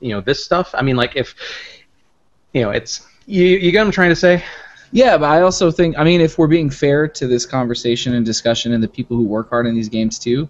you 0.00 0.10
know 0.10 0.20
this 0.20 0.44
stuff. 0.44 0.74
I 0.74 0.82
mean, 0.82 0.96
like 0.96 1.16
if 1.16 1.34
you 2.52 2.62
know, 2.62 2.70
it's 2.70 3.06
you. 3.26 3.44
You 3.44 3.70
get 3.70 3.80
what 3.80 3.86
I'm 3.86 3.92
trying 3.92 4.10
to 4.10 4.16
say? 4.16 4.42
Yeah, 4.92 5.18
but 5.18 5.26
I 5.26 5.42
also 5.42 5.70
think, 5.70 5.98
I 5.98 6.04
mean, 6.04 6.20
if 6.20 6.38
we're 6.38 6.46
being 6.46 6.70
fair 6.70 7.08
to 7.08 7.26
this 7.26 7.44
conversation 7.44 8.14
and 8.14 8.24
discussion 8.24 8.72
and 8.72 8.82
the 8.82 8.88
people 8.88 9.16
who 9.16 9.24
work 9.24 9.50
hard 9.50 9.66
in 9.66 9.74
these 9.74 9.88
games 9.88 10.18
too, 10.18 10.48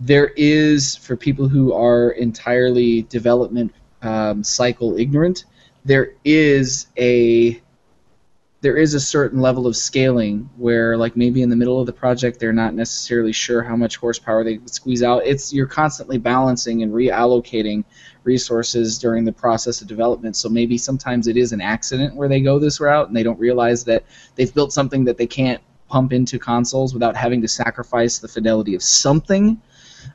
there 0.00 0.28
is, 0.36 0.94
for 0.96 1.16
people 1.16 1.48
who 1.48 1.72
are 1.72 2.10
entirely 2.10 3.02
development 3.02 3.74
um, 4.02 4.44
cycle 4.44 4.98
ignorant, 4.98 5.44
there 5.84 6.12
is 6.24 6.88
a 6.98 7.60
there 8.60 8.76
is 8.76 8.94
a 8.94 9.00
certain 9.00 9.40
level 9.40 9.66
of 9.68 9.76
scaling 9.76 10.50
where 10.56 10.96
like 10.96 11.16
maybe 11.16 11.42
in 11.42 11.48
the 11.48 11.54
middle 11.54 11.80
of 11.80 11.86
the 11.86 11.92
project 11.92 12.40
they're 12.40 12.52
not 12.52 12.74
necessarily 12.74 13.32
sure 13.32 13.62
how 13.62 13.76
much 13.76 13.96
horsepower 13.96 14.42
they 14.42 14.58
squeeze 14.66 15.02
out. 15.02 15.22
It's 15.24 15.52
you're 15.52 15.66
constantly 15.66 16.18
balancing 16.18 16.82
and 16.82 16.92
reallocating 16.92 17.84
resources 18.24 18.98
during 18.98 19.24
the 19.24 19.32
process 19.32 19.80
of 19.80 19.86
development. 19.86 20.34
So 20.34 20.48
maybe 20.48 20.76
sometimes 20.76 21.28
it 21.28 21.36
is 21.36 21.52
an 21.52 21.60
accident 21.60 22.16
where 22.16 22.28
they 22.28 22.40
go 22.40 22.58
this 22.58 22.80
route 22.80 23.06
and 23.06 23.16
they 23.16 23.22
don't 23.22 23.38
realize 23.38 23.84
that 23.84 24.04
they've 24.34 24.52
built 24.52 24.72
something 24.72 25.04
that 25.04 25.18
they 25.18 25.26
can't 25.26 25.62
pump 25.88 26.12
into 26.12 26.38
consoles 26.38 26.92
without 26.92 27.16
having 27.16 27.40
to 27.42 27.48
sacrifice 27.48 28.18
the 28.18 28.28
fidelity 28.28 28.74
of 28.74 28.82
something. 28.82 29.60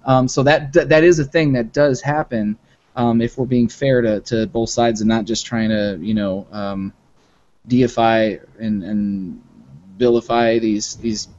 Um, 0.05 0.27
so 0.27 0.43
that 0.43 0.73
that 0.73 1.03
is 1.03 1.19
a 1.19 1.25
thing 1.25 1.53
that 1.53 1.71
does 1.71 2.01
happen 2.01 2.57
um, 2.95 3.21
if 3.21 3.37
we're 3.37 3.45
being 3.45 3.69
fair 3.69 4.01
to, 4.01 4.19
to 4.21 4.47
both 4.47 4.69
sides 4.69 5.01
and 5.01 5.07
not 5.07 5.25
just 5.25 5.45
trying 5.45 5.69
to 5.69 5.97
you 6.01 6.13
know 6.13 6.45
um, 6.51 6.93
deify 7.67 8.37
and, 8.59 8.83
and 8.83 9.41
vilify 9.97 10.59
these 10.59 10.95
these 10.97 11.29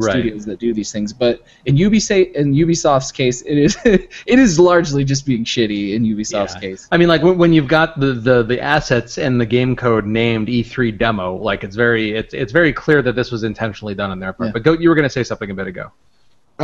studios 0.00 0.46
that 0.46 0.58
do 0.58 0.72
these 0.72 0.90
things. 0.92 1.12
But 1.12 1.42
in 1.66 1.76
Ubisoft 1.76 2.32
in 2.32 2.54
Ubisoft's 2.54 3.12
case, 3.12 3.42
it 3.42 3.58
is 3.58 3.76
it 3.84 4.38
is 4.38 4.58
largely 4.58 5.04
just 5.04 5.26
being 5.26 5.44
shitty 5.44 5.94
in 5.94 6.02
Ubisoft's 6.04 6.54
Yeah. 6.54 6.60
case. 6.60 6.88
I 6.90 6.96
mean, 6.96 7.08
like 7.08 7.22
when, 7.22 7.36
when 7.38 7.52
you've 7.52 7.68
got 7.68 8.00
the, 8.00 8.14
the, 8.14 8.42
the 8.42 8.60
assets 8.60 9.18
and 9.18 9.40
the 9.40 9.46
game 9.46 9.76
code 9.76 10.06
named 10.06 10.48
E3 10.48 10.96
demo, 10.96 11.36
like 11.36 11.64
it's 11.64 11.76
very 11.76 12.12
it's 12.16 12.32
it's 12.32 12.52
very 12.52 12.72
clear 12.72 13.02
that 13.02 13.14
this 13.16 13.30
was 13.30 13.42
intentionally 13.42 13.94
done 13.94 14.10
on 14.10 14.18
their 14.18 14.32
part. 14.32 14.48
Yeah. 14.48 14.52
But 14.52 14.62
go, 14.62 14.72
you 14.72 14.88
were 14.88 14.94
going 14.94 15.04
to 15.04 15.10
say 15.10 15.24
something 15.24 15.50
a 15.50 15.54
bit 15.54 15.66
ago. 15.66 15.92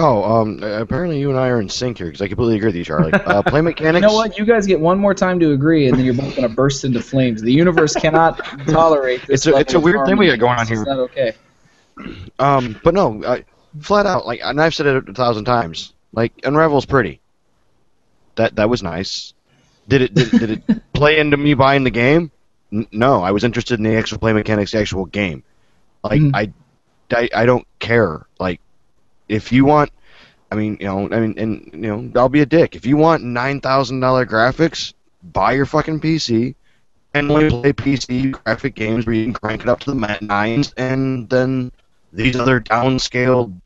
Oh, 0.00 0.22
um, 0.22 0.62
apparently 0.62 1.18
you 1.18 1.28
and 1.30 1.38
I 1.38 1.48
are 1.48 1.60
in 1.60 1.68
sync 1.68 1.98
here 1.98 2.06
because 2.06 2.22
I 2.22 2.28
completely 2.28 2.54
agree 2.56 2.68
with 2.68 2.76
you, 2.76 2.84
Charlie. 2.84 3.12
Uh, 3.12 3.42
play 3.46 3.60
mechanics. 3.60 4.02
You 4.02 4.08
know 4.08 4.14
what? 4.14 4.38
You 4.38 4.44
guys 4.44 4.64
get 4.64 4.78
one 4.78 4.96
more 4.98 5.12
time 5.12 5.40
to 5.40 5.50
agree, 5.52 5.88
and 5.88 5.98
then 5.98 6.04
you're 6.04 6.14
both 6.14 6.36
going 6.36 6.48
to 6.48 6.54
burst 6.54 6.84
into 6.84 7.02
flames. 7.02 7.42
The 7.42 7.52
universe 7.52 7.94
cannot 7.94 8.38
tolerate 8.68 9.22
this. 9.26 9.44
It's 9.44 9.56
a- 9.56 9.58
it's 9.58 9.74
a 9.74 9.80
weird 9.80 10.06
thing 10.06 10.16
we 10.16 10.26
got 10.28 10.38
going 10.38 10.52
on 10.58 10.60
It's 10.60 10.70
here. 10.70 10.84
Not 10.84 10.98
okay. 11.00 11.32
Um, 12.38 12.80
but 12.84 12.94
no, 12.94 13.24
I, 13.26 13.44
flat 13.80 14.06
out, 14.06 14.24
like, 14.24 14.38
and 14.42 14.60
I've 14.60 14.74
said 14.74 14.86
it 14.86 15.08
a 15.08 15.12
thousand 15.14 15.46
times. 15.46 15.92
Like, 16.12 16.32
Unravel's 16.44 16.86
pretty. 16.86 17.20
That 18.36 18.54
that 18.56 18.70
was 18.70 18.84
nice. 18.84 19.34
Did 19.88 20.02
it 20.02 20.14
did, 20.14 20.30
did 20.30 20.50
it 20.50 20.82
play 20.92 21.18
into 21.18 21.36
me 21.36 21.54
buying 21.54 21.82
the 21.82 21.90
game? 21.90 22.30
N- 22.72 22.86
no, 22.92 23.20
I 23.22 23.32
was 23.32 23.42
interested 23.42 23.80
in 23.80 23.84
the 23.84 23.96
actual 23.96 24.18
play 24.18 24.32
mechanics, 24.32 24.70
the 24.70 24.78
actual 24.78 25.06
game. 25.06 25.42
Like, 26.04 26.20
Mhm. 26.20 26.30
I, 26.34 26.52
I, 27.16 27.28
I 27.34 27.46
don't 27.46 27.66
care. 27.80 28.26
Like, 28.38 28.60
if 29.28 29.52
you 29.52 29.64
want, 29.64 29.90
I 30.50 30.54
mean, 30.54 30.78
you 30.80 30.86
know, 30.86 31.08
I 31.10 31.20
mean, 31.20 31.34
and 31.38 31.70
you 31.72 31.96
know, 31.96 32.10
I'll 32.20 32.28
be 32.28 32.40
a 32.40 32.46
dick. 32.46 32.74
If 32.74 32.86
you 32.86 32.96
want 32.96 33.22
nine 33.22 33.60
thousand 33.60 34.00
dollar 34.00 34.24
graphics, 34.26 34.94
buy 35.22 35.52
your 35.52 35.66
fucking 35.66 36.00
PC. 36.00 36.54
And 37.14 37.30
only 37.30 37.48
play 37.48 37.72
PC 37.72 38.32
graphic 38.32 38.74
games 38.74 39.06
where 39.06 39.14
you 39.14 39.24
can 39.24 39.32
crank 39.32 39.62
it 39.62 39.68
up 39.68 39.80
to 39.80 39.92
the 39.92 40.18
nines, 40.20 40.74
and 40.76 41.28
then 41.30 41.72
these 42.12 42.36
other 42.36 42.60
downscaled, 42.60 43.58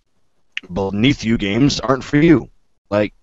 beneath 0.72 1.24
you 1.24 1.36
games 1.38 1.80
aren't 1.80 2.04
for 2.04 2.18
you. 2.18 2.48
Like, 2.88 3.14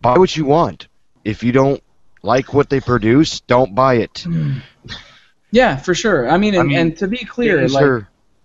buy 0.00 0.18
what 0.18 0.36
you 0.36 0.44
want. 0.44 0.88
If 1.24 1.44
you 1.44 1.52
don't 1.52 1.82
like 2.22 2.52
what 2.52 2.68
they 2.68 2.80
produce, 2.80 3.40
don't 3.40 3.74
buy 3.74 3.94
it. 3.96 4.24
Hmm. 4.26 4.58
Yeah, 5.52 5.76
for 5.76 5.94
sure. 5.94 6.28
I 6.28 6.36
mean, 6.36 6.54
and, 6.54 6.62
I 6.62 6.66
mean, 6.66 6.78
and 6.78 6.96
to 6.98 7.06
be 7.06 7.18
clear, 7.18 7.68
like, 7.68 8.04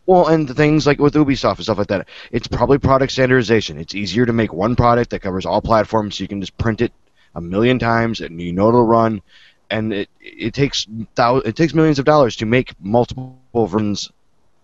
well, 0.10 0.28
and 0.28 0.48
the 0.48 0.56
things 0.56 0.88
like 0.88 0.98
with 0.98 1.14
Ubisoft 1.14 1.58
and 1.58 1.66
stuff 1.66 1.78
like 1.78 1.86
that, 1.88 2.08
it's 2.32 2.48
probably 2.48 2.80
product 2.80 3.12
standardization. 3.12 3.78
It's 3.78 3.94
easier 3.94 4.26
to 4.26 4.34
make 4.34 4.52
one 4.52 4.76
product 4.76 5.12
that 5.12 5.20
covers 5.20 5.46
all 5.46 5.62
platforms, 5.62 6.18
so 6.18 6.24
you 6.24 6.28
can 6.28 6.42
just 6.42 6.58
print 6.58 6.82
it 6.82 6.92
a 7.36 7.42
million 7.42 7.78
times, 7.78 8.20
and 8.20 8.42
you 8.42 8.52
know 8.52 8.70
it'll 8.70 8.88
run. 8.88 9.22
And 9.70 9.94
it 9.94 10.10
it 10.20 10.56
takes 10.56 10.88
thou- 11.14 11.38
it 11.46 11.56
takes 11.56 11.76
millions 11.76 12.00
of 12.00 12.06
dollars 12.06 12.36
to 12.38 12.48
make 12.48 12.74
multiple 12.82 13.38
versions 13.54 14.10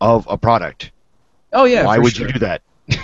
of 0.02 0.26
a 0.28 0.36
product. 0.36 0.92
oh 1.54 1.66
yeah, 1.66 1.86
Why 1.86 2.00
would 2.00 2.16
sure. 2.16 2.26
you 2.26 2.34
do 2.34 2.40
that? 2.40 2.64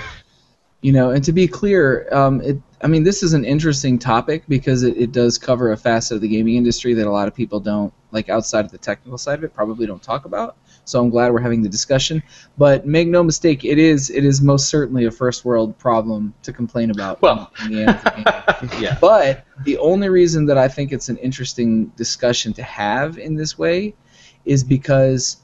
you 0.81 0.91
know 0.91 1.11
and 1.11 1.23
to 1.23 1.31
be 1.31 1.47
clear 1.47 2.07
um, 2.11 2.41
it, 2.41 2.57
i 2.81 2.87
mean 2.87 3.03
this 3.03 3.21
is 3.23 3.33
an 3.33 3.45
interesting 3.45 3.99
topic 3.99 4.43
because 4.47 4.81
it, 4.81 4.97
it 4.97 5.11
does 5.11 5.37
cover 5.37 5.71
a 5.71 5.77
facet 5.77 6.15
of 6.15 6.21
the 6.21 6.27
gaming 6.27 6.55
industry 6.55 6.95
that 6.95 7.05
a 7.05 7.11
lot 7.11 7.27
of 7.27 7.35
people 7.35 7.59
don't 7.59 7.93
like 8.11 8.29
outside 8.29 8.65
of 8.65 8.71
the 8.71 8.77
technical 8.79 9.17
side 9.17 9.37
of 9.37 9.43
it 9.43 9.53
probably 9.53 9.85
don't 9.85 10.01
talk 10.01 10.25
about 10.25 10.55
so 10.85 10.99
i'm 10.99 11.09
glad 11.09 11.31
we're 11.31 11.39
having 11.39 11.61
the 11.61 11.69
discussion 11.69 12.21
but 12.57 12.85
make 12.85 13.07
no 13.07 13.23
mistake 13.23 13.63
it 13.63 13.77
is 13.77 14.09
it 14.09 14.25
is 14.25 14.41
most 14.41 14.69
certainly 14.69 15.05
a 15.05 15.11
first 15.11 15.45
world 15.45 15.77
problem 15.77 16.33
to 16.43 16.51
complain 16.51 16.91
about 16.91 17.21
Well. 17.21 17.51
in 17.65 17.71
the 17.71 17.81
end 17.81 17.89
of 17.89 18.03
the 18.03 18.67
game. 18.67 18.81
yeah. 18.81 18.97
But 18.99 19.45
the 19.63 19.77
only 19.77 20.09
reason 20.09 20.45
that 20.47 20.57
I 20.57 20.67
think 20.67 20.91
it's 20.91 21.09
an 21.09 21.17
interesting 21.17 21.87
discussion 21.97 22.53
to 22.53 22.63
have 22.63 23.17
in 23.17 23.35
this 23.35 23.57
way 23.57 23.93
is 24.45 24.63
because 24.63 25.37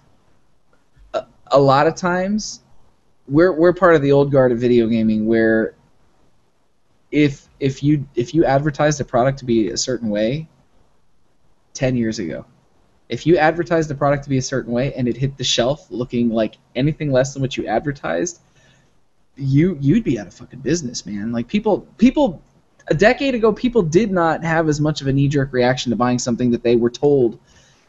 a, 1.13 1.25
a 1.47 1.59
lot 1.59 1.87
of 1.87 1.95
times 1.95 2.61
we're 3.27 3.53
we're 3.53 3.73
part 3.73 3.95
of 3.95 4.01
the 4.01 4.11
old 4.11 4.31
guard 4.31 4.51
of 4.51 4.59
video 4.59 4.87
gaming 4.87 5.25
where 5.27 5.75
if 7.11 7.47
if 7.59 7.83
you 7.83 8.07
if 8.15 8.33
you 8.33 8.45
advertised 8.45 8.99
a 9.01 9.05
product 9.05 9.39
to 9.39 9.45
be 9.45 9.69
a 9.69 9.77
certain 9.77 10.09
way 10.09 10.47
10 11.73 11.95
years 11.95 12.19
ago 12.19 12.45
if 13.09 13.25
you 13.25 13.37
advertised 13.37 13.89
the 13.89 13.95
product 13.95 14.23
to 14.23 14.29
be 14.29 14.37
a 14.37 14.41
certain 14.41 14.73
way 14.73 14.93
and 14.93 15.07
it 15.07 15.17
hit 15.17 15.37
the 15.37 15.43
shelf 15.43 15.87
looking 15.89 16.29
like 16.29 16.57
anything 16.75 17.11
less 17.11 17.33
than 17.33 17.41
what 17.41 17.57
you 17.57 17.65
advertised 17.67 18.39
you 19.35 19.77
you'd 19.79 20.03
be 20.03 20.19
out 20.19 20.27
of 20.27 20.33
fucking 20.33 20.59
business 20.59 21.05
man 21.05 21.31
like 21.31 21.47
people 21.47 21.81
people 21.97 22.41
a 22.89 22.93
decade 22.93 23.35
ago, 23.35 23.51
people 23.51 23.81
did 23.81 24.11
not 24.11 24.43
have 24.43 24.69
as 24.69 24.79
much 24.79 25.01
of 25.01 25.07
a 25.07 25.13
knee 25.13 25.27
jerk 25.27 25.51
reaction 25.51 25.89
to 25.89 25.95
buying 25.95 26.19
something 26.19 26.51
that 26.51 26.63
they 26.63 26.75
were 26.75 26.89
told 26.89 27.39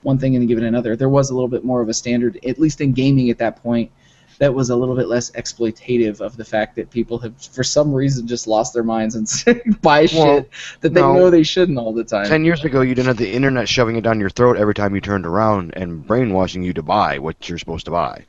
one 0.03 0.19
thing 0.19 0.37
and 0.37 0.49
given 0.49 0.65
another. 0.65 0.97
There 0.97 1.09
was 1.09 1.31
a 1.31 1.35
little 1.35 1.49
bit 1.49 1.65
more 1.65 1.81
of 1.81 1.89
a 1.89 1.95
standard, 1.95 2.39
at 2.45 2.59
least 2.59 2.81
in 2.81 2.93
gaming 2.93 3.31
at 3.31 3.39
that 3.39 3.63
point, 3.63 3.91
that 4.39 4.55
was 4.55 4.71
a 4.71 4.77
little 4.77 4.95
bit 4.95 5.09
less 5.09 5.31
exploitative 5.33 6.21
of 6.21 6.37
the 6.37 6.45
fact 6.45 6.77
that 6.77 6.91
people 6.91 7.19
have, 7.19 7.35
for 7.43 7.65
some 7.65 7.93
reason, 7.93 8.27
just 8.27 8.47
lost 8.47 8.73
their 8.75 8.85
minds 8.85 9.15
and 9.15 9.81
buy 9.83 10.07
shit 10.07 10.49
that 10.81 10.95
they 10.95 11.01
no. 11.01 11.15
know 11.15 11.31
they 11.31 11.43
shouldn't 11.43 11.79
all 11.79 11.93
the 11.93 12.05
time. 12.05 12.27
Ten 12.27 12.45
years 12.45 12.65
ago, 12.65 12.81
you 12.81 12.95
didn't 12.95 13.09
have 13.09 13.17
the 13.17 13.33
internet 13.33 13.69
shoving 13.69 13.97
it 13.97 14.03
down 14.03 14.21
your 14.21 14.31
throat 14.31 14.57
every 14.57 14.75
time 14.75 14.95
you 14.95 15.01
turned 15.01 15.27
around 15.27 15.73
and 15.77 16.07
brainwashing 16.07 16.63
you 16.63 16.73
to 16.73 16.83
buy 16.83 17.19
what 17.19 17.49
you're 17.49 17.59
supposed 17.59 17.85
to 17.87 17.91
buy. 17.91 18.25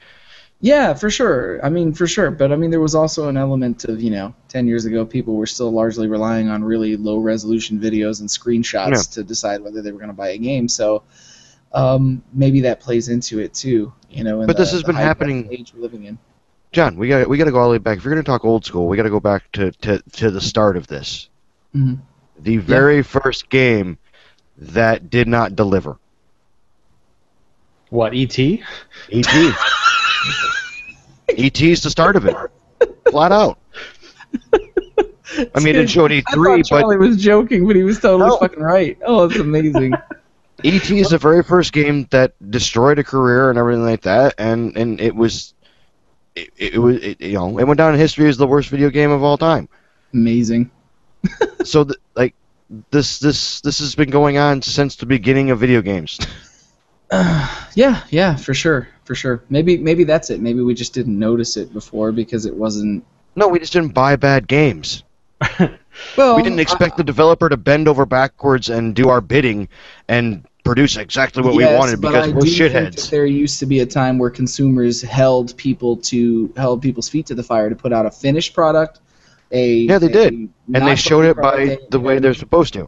Yeah, 0.62 0.94
for 0.94 1.10
sure. 1.10 1.64
I 1.64 1.70
mean, 1.70 1.94
for 1.94 2.06
sure. 2.06 2.32
But 2.32 2.52
I 2.52 2.58
mean, 2.58 2.70
there 2.70 2.82
was 2.82 2.96
also 2.96 3.30
an 3.30 3.38
element 3.38 3.86
of, 3.86 4.02
you 4.02 4.10
know, 4.10 4.34
10 4.50 4.68
years 4.68 4.84
ago, 4.84 5.06
people 5.06 5.36
were 5.36 5.46
still 5.46 5.72
largely 5.72 6.08
relying 6.08 6.50
on 6.50 6.64
really 6.64 6.98
low 6.98 7.18
resolution 7.18 7.80
videos 7.80 8.20
and 8.20 8.28
screenshots 8.28 8.92
Yeah. 8.92 9.02
to 9.14 9.24
decide 9.24 9.62
whether 9.62 9.82
they 9.82 9.92
were 9.94 10.00
going 10.00 10.10
to 10.10 10.16
buy 10.16 10.30
a 10.30 10.38
game. 10.38 10.68
So 10.68 11.04
um, 11.74 12.24
maybe 12.34 12.62
that 12.62 12.80
plays 12.80 13.10
into 13.10 13.40
it 13.40 13.54
too, 13.54 13.94
you 14.10 14.24
know. 14.24 14.42
In 14.42 14.48
But 14.48 14.58
this 14.58 14.72
has 14.72 14.84
been 14.84 14.96
high-tech 14.96 15.08
happening- 15.08 15.48
age 15.52 15.74
we're 15.76 15.82
living 15.82 16.06
in. 16.06 16.18
John, 16.72 16.98
we 16.98 17.08
got 17.08 17.28
we 17.28 17.38
got 17.38 17.46
to 17.46 17.52
go 17.52 17.58
all 17.60 17.66
the 17.68 17.72
way 17.74 17.78
back. 17.80 17.98
If 17.98 18.04
you're 18.06 18.14
going 18.14 18.24
to 18.24 18.30
talk 18.30 18.46
old 18.46 18.64
school, 18.64 18.88
we 18.88 18.96
got 18.96 19.04
to 19.04 19.10
go 19.10 19.20
back 19.20 19.52
to, 19.54 19.72
to, 19.72 20.00
to 20.14 20.30
the 20.32 20.40
start 20.42 20.78
of 20.78 20.86
this. 20.88 21.30
Mhm. 21.76 22.00
The 22.40 22.58
very 22.58 23.02
first 23.02 23.50
game 23.50 23.98
that 24.58 25.10
did 25.10 25.28
not 25.28 25.56
deliver. 25.56 25.98
What 27.90 28.14
ET? 28.14 28.38
ET? 28.38 28.60
ET. 31.30 31.62
is 31.62 31.82
the 31.84 31.90
start 31.90 32.16
of 32.16 32.26
it. 32.28 32.36
Flat 33.10 33.32
out. 33.32 33.58
I 35.56 35.60
mean, 35.62 35.76
it 35.76 35.90
showed 35.90 36.12
I 36.12 36.22
E3, 36.22 36.24
thought 36.24 36.44
but 36.58 36.66
Charlie 36.66 36.98
was 36.98 37.18
joking, 37.18 37.66
but 37.68 37.76
he 37.76 37.84
was 37.84 38.00
totally 38.00 38.30
No. 38.30 38.38
fucking 38.38 38.62
right. 38.62 38.98
Oh, 39.06 39.26
it's 39.26 39.38
amazing. 39.38 39.94
ET 40.64 41.00
is 41.00 41.10
the 41.10 41.18
very 41.18 41.44
first 41.44 41.72
game 41.74 42.08
that 42.12 42.34
destroyed 42.52 43.00
a 43.00 43.04
career 43.04 43.50
and 43.50 43.58
everything 43.60 43.84
like 43.84 44.02
that, 44.02 44.36
and 44.38 44.76
and 44.78 45.00
it 45.02 45.16
was, 45.16 45.54
it, 46.36 46.50
it 46.58 46.78
was 46.80 46.98
it, 46.98 47.22
you 47.22 47.34
know 47.34 47.58
it 47.60 47.66
went 47.66 47.78
down 47.78 47.94
in 47.94 48.00
history 48.00 48.28
as 48.28 48.38
the 48.38 48.48
worst 48.48 48.70
video 48.70 48.90
game 48.90 49.12
of 49.12 49.24
all 49.24 49.38
time. 49.38 49.68
amazing. 50.14 50.72
So 51.64 51.84
th- 51.84 51.98
like 52.16 52.36
this 52.92 53.20
this 53.20 53.62
this 53.62 53.80
has 53.80 53.96
been 53.96 54.10
going 54.10 54.38
on 54.38 54.62
since 54.62 54.96
the 54.96 55.06
beginning 55.06 55.52
of 55.52 55.60
video 55.60 55.82
games. 55.82 56.18
Yeah, 57.76 58.04
yeah, 58.10 58.36
for 58.36 58.54
sure, 58.54 58.88
for 59.04 59.16
sure. 59.16 59.44
Maybe 59.50 59.78
maybe 59.78 60.04
that's 60.04 60.30
it. 60.30 60.42
Maybe 60.42 60.62
we 60.62 60.74
just 60.74 60.94
didn't 60.94 61.18
notice 61.18 61.56
it 61.58 61.74
before 61.74 62.12
because 62.12 62.46
it 62.46 62.56
wasn't. 62.56 63.04
no, 63.36 63.48
we 63.48 63.60
just 63.60 63.74
didn't 63.74 63.94
buy 63.94 64.16
bad 64.16 64.48
games. 64.48 65.04
Well, 66.16 66.36
We 66.38 66.44
didn't 66.44 66.60
expect 66.60 66.96
the 66.96 67.04
developer 67.04 67.50
to 67.50 67.58
bend 67.58 67.88
over 67.90 68.06
backwards 68.06 68.70
and 68.70 68.96
do 68.96 69.10
our 69.10 69.20
bidding 69.20 69.68
and 70.08 70.46
produce 70.70 70.98
exactly 70.98 71.42
what 71.42 71.56
Yes, 71.56 71.72
we 71.72 71.78
wanted 71.78 72.02
because 72.02 72.28
I 72.28 72.32
we're 72.32 72.42
do 72.42 72.50
think 72.50 72.74
that 72.74 72.94
shitheads. 72.94 73.10
there 73.10 73.26
used 73.26 73.60
to 73.60 73.66
be 73.66 73.80
a 73.80 73.86
time 73.86 74.20
where 74.20 74.30
consumers 74.30 75.02
held 75.02 75.58
people 75.58 75.98
to 75.98 76.54
held 76.56 76.82
people's 76.82 77.10
feet 77.10 77.26
to 77.28 77.36
the 77.36 77.44
fire 77.44 77.70
to 77.70 77.76
put 77.76 77.92
out 77.92 78.06
a 78.06 78.12
finished 78.12 78.54
product. 78.54 79.00
A 79.52 79.80
Yeah, 79.80 79.98
they 79.98 80.10
did. 80.10 80.34
And 80.34 80.88
they 80.88 80.96
showed 80.96 81.26
it 81.26 81.36
by 81.38 81.80
the 81.90 82.00
way 82.00 82.20
they're 82.20 82.34
supposed 82.36 82.74
to. 82.74 82.88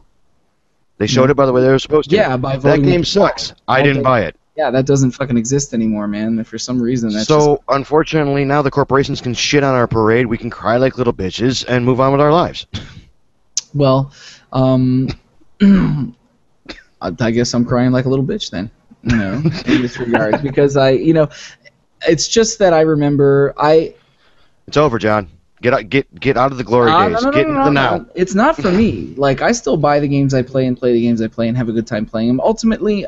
They 0.98 1.08
showed 1.08 1.30
it 1.30 1.34
by 1.34 1.46
the 1.46 1.52
way 1.52 1.62
they 1.62 1.68
were 1.70 1.80
supposed 1.80 2.10
to. 2.10 2.16
Yeah, 2.16 2.36
by 2.36 2.56
that 2.56 2.82
game 2.82 3.04
sucks. 3.04 3.52
I 3.66 3.82
didn't 3.82 4.04
buy 4.04 4.22
it. 4.22 4.36
Yeah, 4.56 4.70
that 4.70 4.86
doesn't 4.86 5.12
fucking 5.12 5.36
exist 5.38 5.72
anymore, 5.72 6.06
man. 6.06 6.44
For 6.44 6.58
some 6.58 6.80
reason, 6.80 7.10
that's 7.10 7.26
so 7.26 7.56
just, 7.56 7.62
unfortunately, 7.68 8.44
now 8.44 8.60
the 8.62 8.70
corporations 8.70 9.20
can 9.20 9.32
shit 9.34 9.64
on 9.64 9.74
our 9.74 9.86
parade. 9.88 10.26
We 10.26 10.36
can 10.38 10.50
cry 10.50 10.76
like 10.76 10.98
little 10.98 11.12
bitches 11.14 11.64
and 11.66 11.84
move 11.86 12.00
on 12.00 12.12
with 12.12 12.20
our 12.20 12.30
lives. 12.32 12.66
well, 13.74 14.12
um, 14.52 15.08
I 17.02 17.12
I 17.20 17.30
guess 17.30 17.52
I'm 17.54 17.64
crying 17.64 17.90
like 17.92 18.04
a 18.04 18.08
little 18.08 18.24
bitch 18.24 18.50
then. 18.50 18.70
You 19.02 19.16
know, 19.16 19.32
in 19.66 19.82
this 19.82 19.98
regard, 19.98 20.42
because 20.42 20.76
I, 20.76 20.90
you 20.90 21.12
know, 21.12 21.28
it's 22.08 22.28
just 22.28 22.58
that 22.60 22.72
I 22.72 22.82
remember 22.82 23.52
I 23.58 23.94
It's 24.68 24.76
over, 24.76 24.98
John. 24.98 25.28
Get 25.60 25.74
out, 25.74 25.88
get 25.90 26.12
get 26.20 26.36
out 26.36 26.50
of 26.52 26.58
the 26.58 26.64
glory 26.64 26.90
Uh, 26.90 27.08
days. 27.08 27.22
no, 27.22 27.30
no, 27.30 27.36
get 27.36 27.46
no, 27.48 27.52
into 27.54 27.64
the 27.64 27.70
now. 27.70 27.96
no. 27.98 28.06
It's 28.14 28.34
not 28.34 28.56
for 28.56 28.70
me. 28.72 29.14
Like 29.16 29.42
I 29.42 29.52
still 29.52 29.76
buy 29.76 30.00
the 30.00 30.08
games 30.08 30.34
I 30.34 30.42
play 30.42 30.66
and 30.66 30.76
play 30.76 30.92
the 30.92 31.00
games 31.00 31.20
I 31.22 31.28
play 31.28 31.48
and 31.48 31.56
have 31.56 31.68
a 31.68 31.72
good 31.72 31.86
time 31.86 32.04
playing 32.06 32.28
them. 32.28 32.40
Ultimately, 32.40 33.06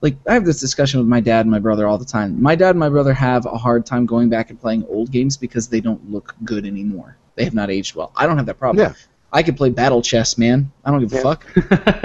like 0.00 0.16
I 0.28 0.34
have 0.34 0.44
this 0.44 0.60
discussion 0.60 1.00
with 1.00 1.08
my 1.08 1.20
dad 1.20 1.40
and 1.40 1.50
my 1.50 1.58
brother 1.58 1.86
all 1.86 1.98
the 1.98 2.04
time. 2.04 2.40
My 2.40 2.54
dad 2.54 2.70
and 2.70 2.78
my 2.78 2.88
brother 2.88 3.12
have 3.12 3.44
a 3.46 3.56
hard 3.58 3.84
time 3.86 4.06
going 4.06 4.28
back 4.28 4.50
and 4.50 4.60
playing 4.60 4.84
old 4.88 5.10
games 5.10 5.36
because 5.36 5.68
they 5.68 5.80
don't 5.80 6.10
look 6.10 6.34
good 6.44 6.64
anymore. 6.66 7.16
They 7.34 7.44
have 7.44 7.54
not 7.54 7.70
aged 7.70 7.94
well. 7.94 8.12
I 8.16 8.26
don't 8.26 8.36
have 8.38 8.46
that 8.46 8.58
problem. 8.58 8.82
Yeah. 8.86 8.94
I 9.36 9.42
can 9.42 9.54
play 9.54 9.68
battle 9.68 10.00
chess, 10.00 10.38
man. 10.38 10.72
I 10.82 10.90
don't 10.90 11.00
give 11.00 11.12
a 11.12 11.16
Yeah. 11.16 11.22
fuck. 11.22 11.46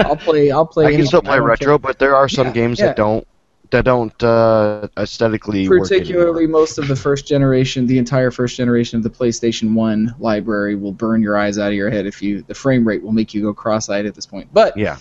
I'll 0.00 0.16
play. 0.16 0.50
I'll 0.50 0.66
play. 0.66 0.84
I 0.84 0.92
can 0.92 1.06
still 1.06 1.22
play 1.22 1.40
retro, 1.40 1.78
but 1.78 1.98
there 1.98 2.14
are 2.14 2.28
some 2.28 2.48
Yeah, 2.48 2.52
games 2.52 2.78
yeah. 2.78 2.88
that 2.88 2.96
don't 2.96 3.26
that 3.70 3.86
don't 3.86 4.22
uh, 4.22 4.86
aesthetically 4.98 5.66
particularly 5.66 6.46
most 6.46 6.76
of 6.76 6.88
the 6.88 6.94
first 6.94 7.26
generation 7.26 7.86
the 7.86 7.96
entire 7.96 8.30
first 8.30 8.54
generation 8.54 8.98
of 8.98 9.02
the 9.02 9.08
playstation 9.08 9.72
1 9.72 10.16
library 10.18 10.74
will 10.74 10.92
burn 10.92 11.22
your 11.22 11.38
eyes 11.38 11.58
out 11.58 11.68
of 11.68 11.74
your 11.74 11.88
head 11.88 12.04
if 12.04 12.20
you 12.20 12.42
the 12.42 12.54
frame 12.54 12.86
rate 12.86 13.02
will 13.02 13.12
make 13.12 13.32
you 13.32 13.40
go 13.40 13.54
cross-eyed 13.54 14.04
at 14.04 14.14
this 14.14 14.26
point 14.26 14.46
but 14.52 14.76
Yeah. 14.76 14.98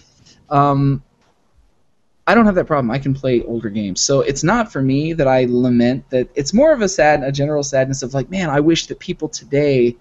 um, 0.50 1.04
i 2.28 2.34
don't 2.34 2.46
have 2.46 2.56
that 2.56 2.66
problem 2.66 2.90
i 2.92 2.98
can 2.98 3.14
play 3.14 3.44
older 3.44 3.70
games 3.70 4.00
so 4.00 4.22
it's 4.22 4.42
not 4.44 4.72
for 4.72 4.82
me 4.82 5.12
that 5.12 5.28
i 5.28 5.46
lament 5.50 6.10
that 6.10 6.30
it's 6.34 6.54
more 6.54 6.72
of 6.72 6.82
a 6.82 6.88
sad 6.88 7.24
a 7.24 7.32
general 7.32 7.64
sadness 7.64 8.04
of 8.04 8.14
like 8.14 8.30
man 8.32 8.50
i 8.50 8.62
wish 8.62 8.88
that 8.88 9.00
people 9.00 9.28
today 9.28 9.98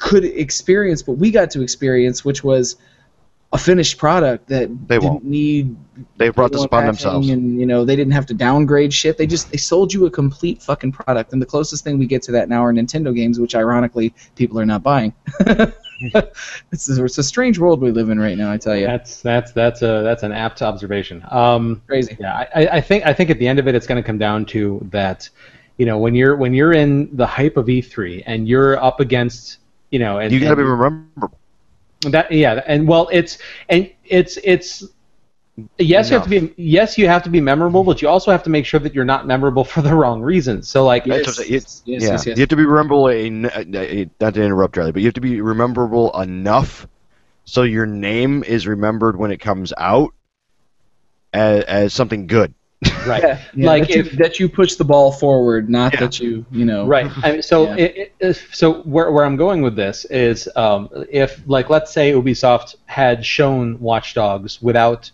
could 0.00 0.24
experience 0.24 1.06
what 1.06 1.16
we 1.18 1.30
got 1.30 1.50
to 1.52 1.62
experience 1.62 2.24
which 2.24 2.42
was 2.42 2.76
a 3.52 3.58
finished 3.58 3.98
product 3.98 4.46
that 4.48 4.68
They 4.88 4.96
didn't 4.98 5.10
won't. 5.10 5.24
need 5.24 5.76
They 6.16 6.28
brought 6.28 6.52
this 6.52 6.62
people 6.62 6.66
upon 6.78 6.86
themselves. 6.86 7.28
And 7.30 7.58
you 7.58 7.66
know 7.66 7.84
they 7.84 7.96
didn't 7.96 8.12
have 8.12 8.24
to 8.26 8.34
downgrade 8.34 8.94
shit. 8.94 9.18
They 9.18 9.26
just 9.26 9.50
they 9.50 9.56
sold 9.56 9.92
you 9.92 10.06
a 10.06 10.10
complete 10.10 10.62
fucking 10.62 10.92
product. 10.92 11.32
And 11.32 11.42
the 11.42 11.46
closest 11.46 11.82
thing 11.82 11.98
we 11.98 12.06
get 12.06 12.22
to 12.22 12.32
that 12.32 12.48
now 12.48 12.64
are 12.64 12.72
Nintendo 12.72 13.12
games, 13.14 13.40
which 13.40 13.56
ironically 13.56 14.14
people 14.36 14.60
are 14.60 14.66
not 14.66 14.84
buying. 14.84 15.12
it's, 16.70 16.88
a, 16.88 17.04
it's 17.04 17.18
a 17.18 17.22
strange 17.22 17.58
world 17.58 17.80
we 17.82 17.90
live 17.90 18.08
in 18.08 18.18
right 18.20 18.38
now. 18.38 18.50
I 18.52 18.56
tell 18.56 18.76
you, 18.76 18.86
That's 18.86 19.20
that's 19.20 19.52
that's 19.52 19.82
a 19.82 20.02
that's 20.04 20.22
an 20.22 20.32
apt 20.32 20.62
observation. 20.62 21.22
Um, 21.30 21.82
crazy. 21.88 22.16
yeah, 22.20 22.46
I, 22.54 22.64
I- 22.64 22.76
I 22.76 22.80
think 22.80 23.04
I 23.04 23.12
think 23.12 23.30
at 23.30 23.38
the 23.38 23.48
end 23.48 23.58
of 23.58 23.66
it, 23.68 23.74
it's 23.74 23.86
going 23.86 24.00
to 24.02 24.06
come 24.06 24.18
down 24.18 24.46
to 24.46 24.86
that. 24.92 25.28
You 25.76 25.86
know, 25.86 25.98
when 25.98 26.14
you're 26.14 26.36
when 26.36 26.54
you're 26.54 26.72
in 26.72 27.14
the 27.16 27.26
hype 27.26 27.56
of 27.56 27.66
E3 27.66 28.22
and 28.26 28.46
you're 28.46 28.82
up 28.82 29.00
against, 29.00 29.58
you 29.90 29.98
know, 29.98 30.18
and, 30.18 30.38
You 30.38 30.40
got 30.40 30.50
to 30.50 30.56
be 30.56 30.62
and 30.62 30.76
rememberable. 30.76 31.18
that 32.02 32.30
yeah, 32.32 32.60
and 32.66 32.86
well, 32.88 33.08
it's 33.12 33.38
and 33.68 33.90
it's 34.04 34.38
it's 34.44 34.84
yes, 35.78 36.10
you 36.10 36.16
have 36.16 36.24
to 36.24 36.30
be 36.30 36.52
yes, 36.56 36.98
you 36.98 37.06
have 37.08 37.22
to 37.24 37.30
be 37.30 37.40
memorable, 37.40 37.84
but 37.84 38.02
you 38.02 38.08
also 38.08 38.30
have 38.30 38.42
to 38.44 38.50
make 38.50 38.66
sure 38.66 38.80
that 38.80 38.94
you're 38.94 39.04
not 39.04 39.26
memorable 39.26 39.64
for 39.74 39.82
the 39.82 39.94
wrong 39.94 40.22
reasons. 40.22 40.68
So 40.68 40.84
like, 40.84 41.06
That's 41.08 41.26
Yes, 41.26 41.26
what 41.26 41.38
I'm 41.38 41.46
yes, 41.48 41.82
yeah, 41.96 42.08
yes, 42.08 42.26
yes. 42.26 42.36
you 42.36 42.40
have 42.42 42.48
to 42.50 42.56
be 42.56 42.64
memorable 42.66 43.08
En- 43.08 43.42
not 44.20 44.34
to 44.34 44.42
interrupt, 44.42 44.74
Charlie, 44.74 44.92
but 44.92 45.00
you 45.02 45.06
have 45.08 45.14
to 45.14 45.20
be 45.20 45.40
memorable 45.40 46.10
enough 46.20 46.86
so 47.44 47.62
your 47.62 47.86
name 47.86 48.44
is 48.44 48.66
remembered 48.66 49.16
when 49.18 49.30
it 49.32 49.38
comes 49.38 49.72
out 49.78 50.12
as, 51.32 51.64
as 51.64 51.92
something 51.94 52.26
good. 52.26 52.54
Right, 53.06 53.22
Yeah, 53.22 53.40
yeah, 53.54 53.66
like 53.66 53.82
that, 53.88 53.94
you, 53.94 54.00
if 54.00 54.12
that 54.12 54.40
you 54.40 54.48
push 54.48 54.74
the 54.76 54.84
ball 54.84 55.12
forward, 55.12 55.68
not 55.68 55.92
Yeah. 55.94 56.00
that 56.00 56.18
you, 56.20 56.46
you 56.50 56.64
know. 56.64 56.86
Right. 56.86 57.10
I 57.22 57.32
mean, 57.32 57.42
so 57.42 57.64
Yeah. 57.64 57.76
it, 57.76 58.12
it, 58.20 58.36
so 58.52 58.82
where, 58.82 59.10
where 59.12 59.24
I'm 59.24 59.36
going 59.36 59.60
with 59.62 59.76
this 59.76 60.06
is 60.06 60.48
um, 60.56 60.88
if 61.10 61.42
like 61.46 61.68
let's 61.68 61.92
say 61.92 62.12
Ubisoft 62.12 62.76
had 62.86 63.24
shown 63.24 63.78
Watch 63.80 64.14
Dogs 64.14 64.62
without 64.62 65.10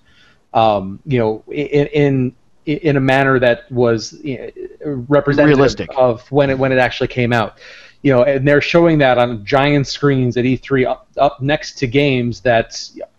um, 0.54 1.00
you 1.06 1.18
know 1.18 1.42
in, 1.48 1.86
in 1.88 2.36
in 2.66 2.96
a 2.96 3.00
manner 3.00 3.38
that 3.40 3.70
was 3.70 4.12
you 4.24 4.38
know, 4.84 5.04
representative 5.08 5.56
Realistic. 5.58 5.90
of 5.96 6.22
when 6.30 6.50
it 6.50 6.58
when 6.58 6.70
it 6.72 6.78
actually 6.78 7.08
came 7.08 7.32
out. 7.32 7.58
You 8.02 8.12
know, 8.12 8.22
and 8.22 8.46
they're 8.46 8.60
showing 8.60 8.98
that 8.98 9.18
on 9.18 9.44
giant 9.44 9.88
screens 9.88 10.36
at 10.36 10.44
E3 10.44 10.86
up, 10.86 11.08
up 11.18 11.40
next 11.42 11.74
to 11.78 11.88
games 11.88 12.40
that 12.42 12.70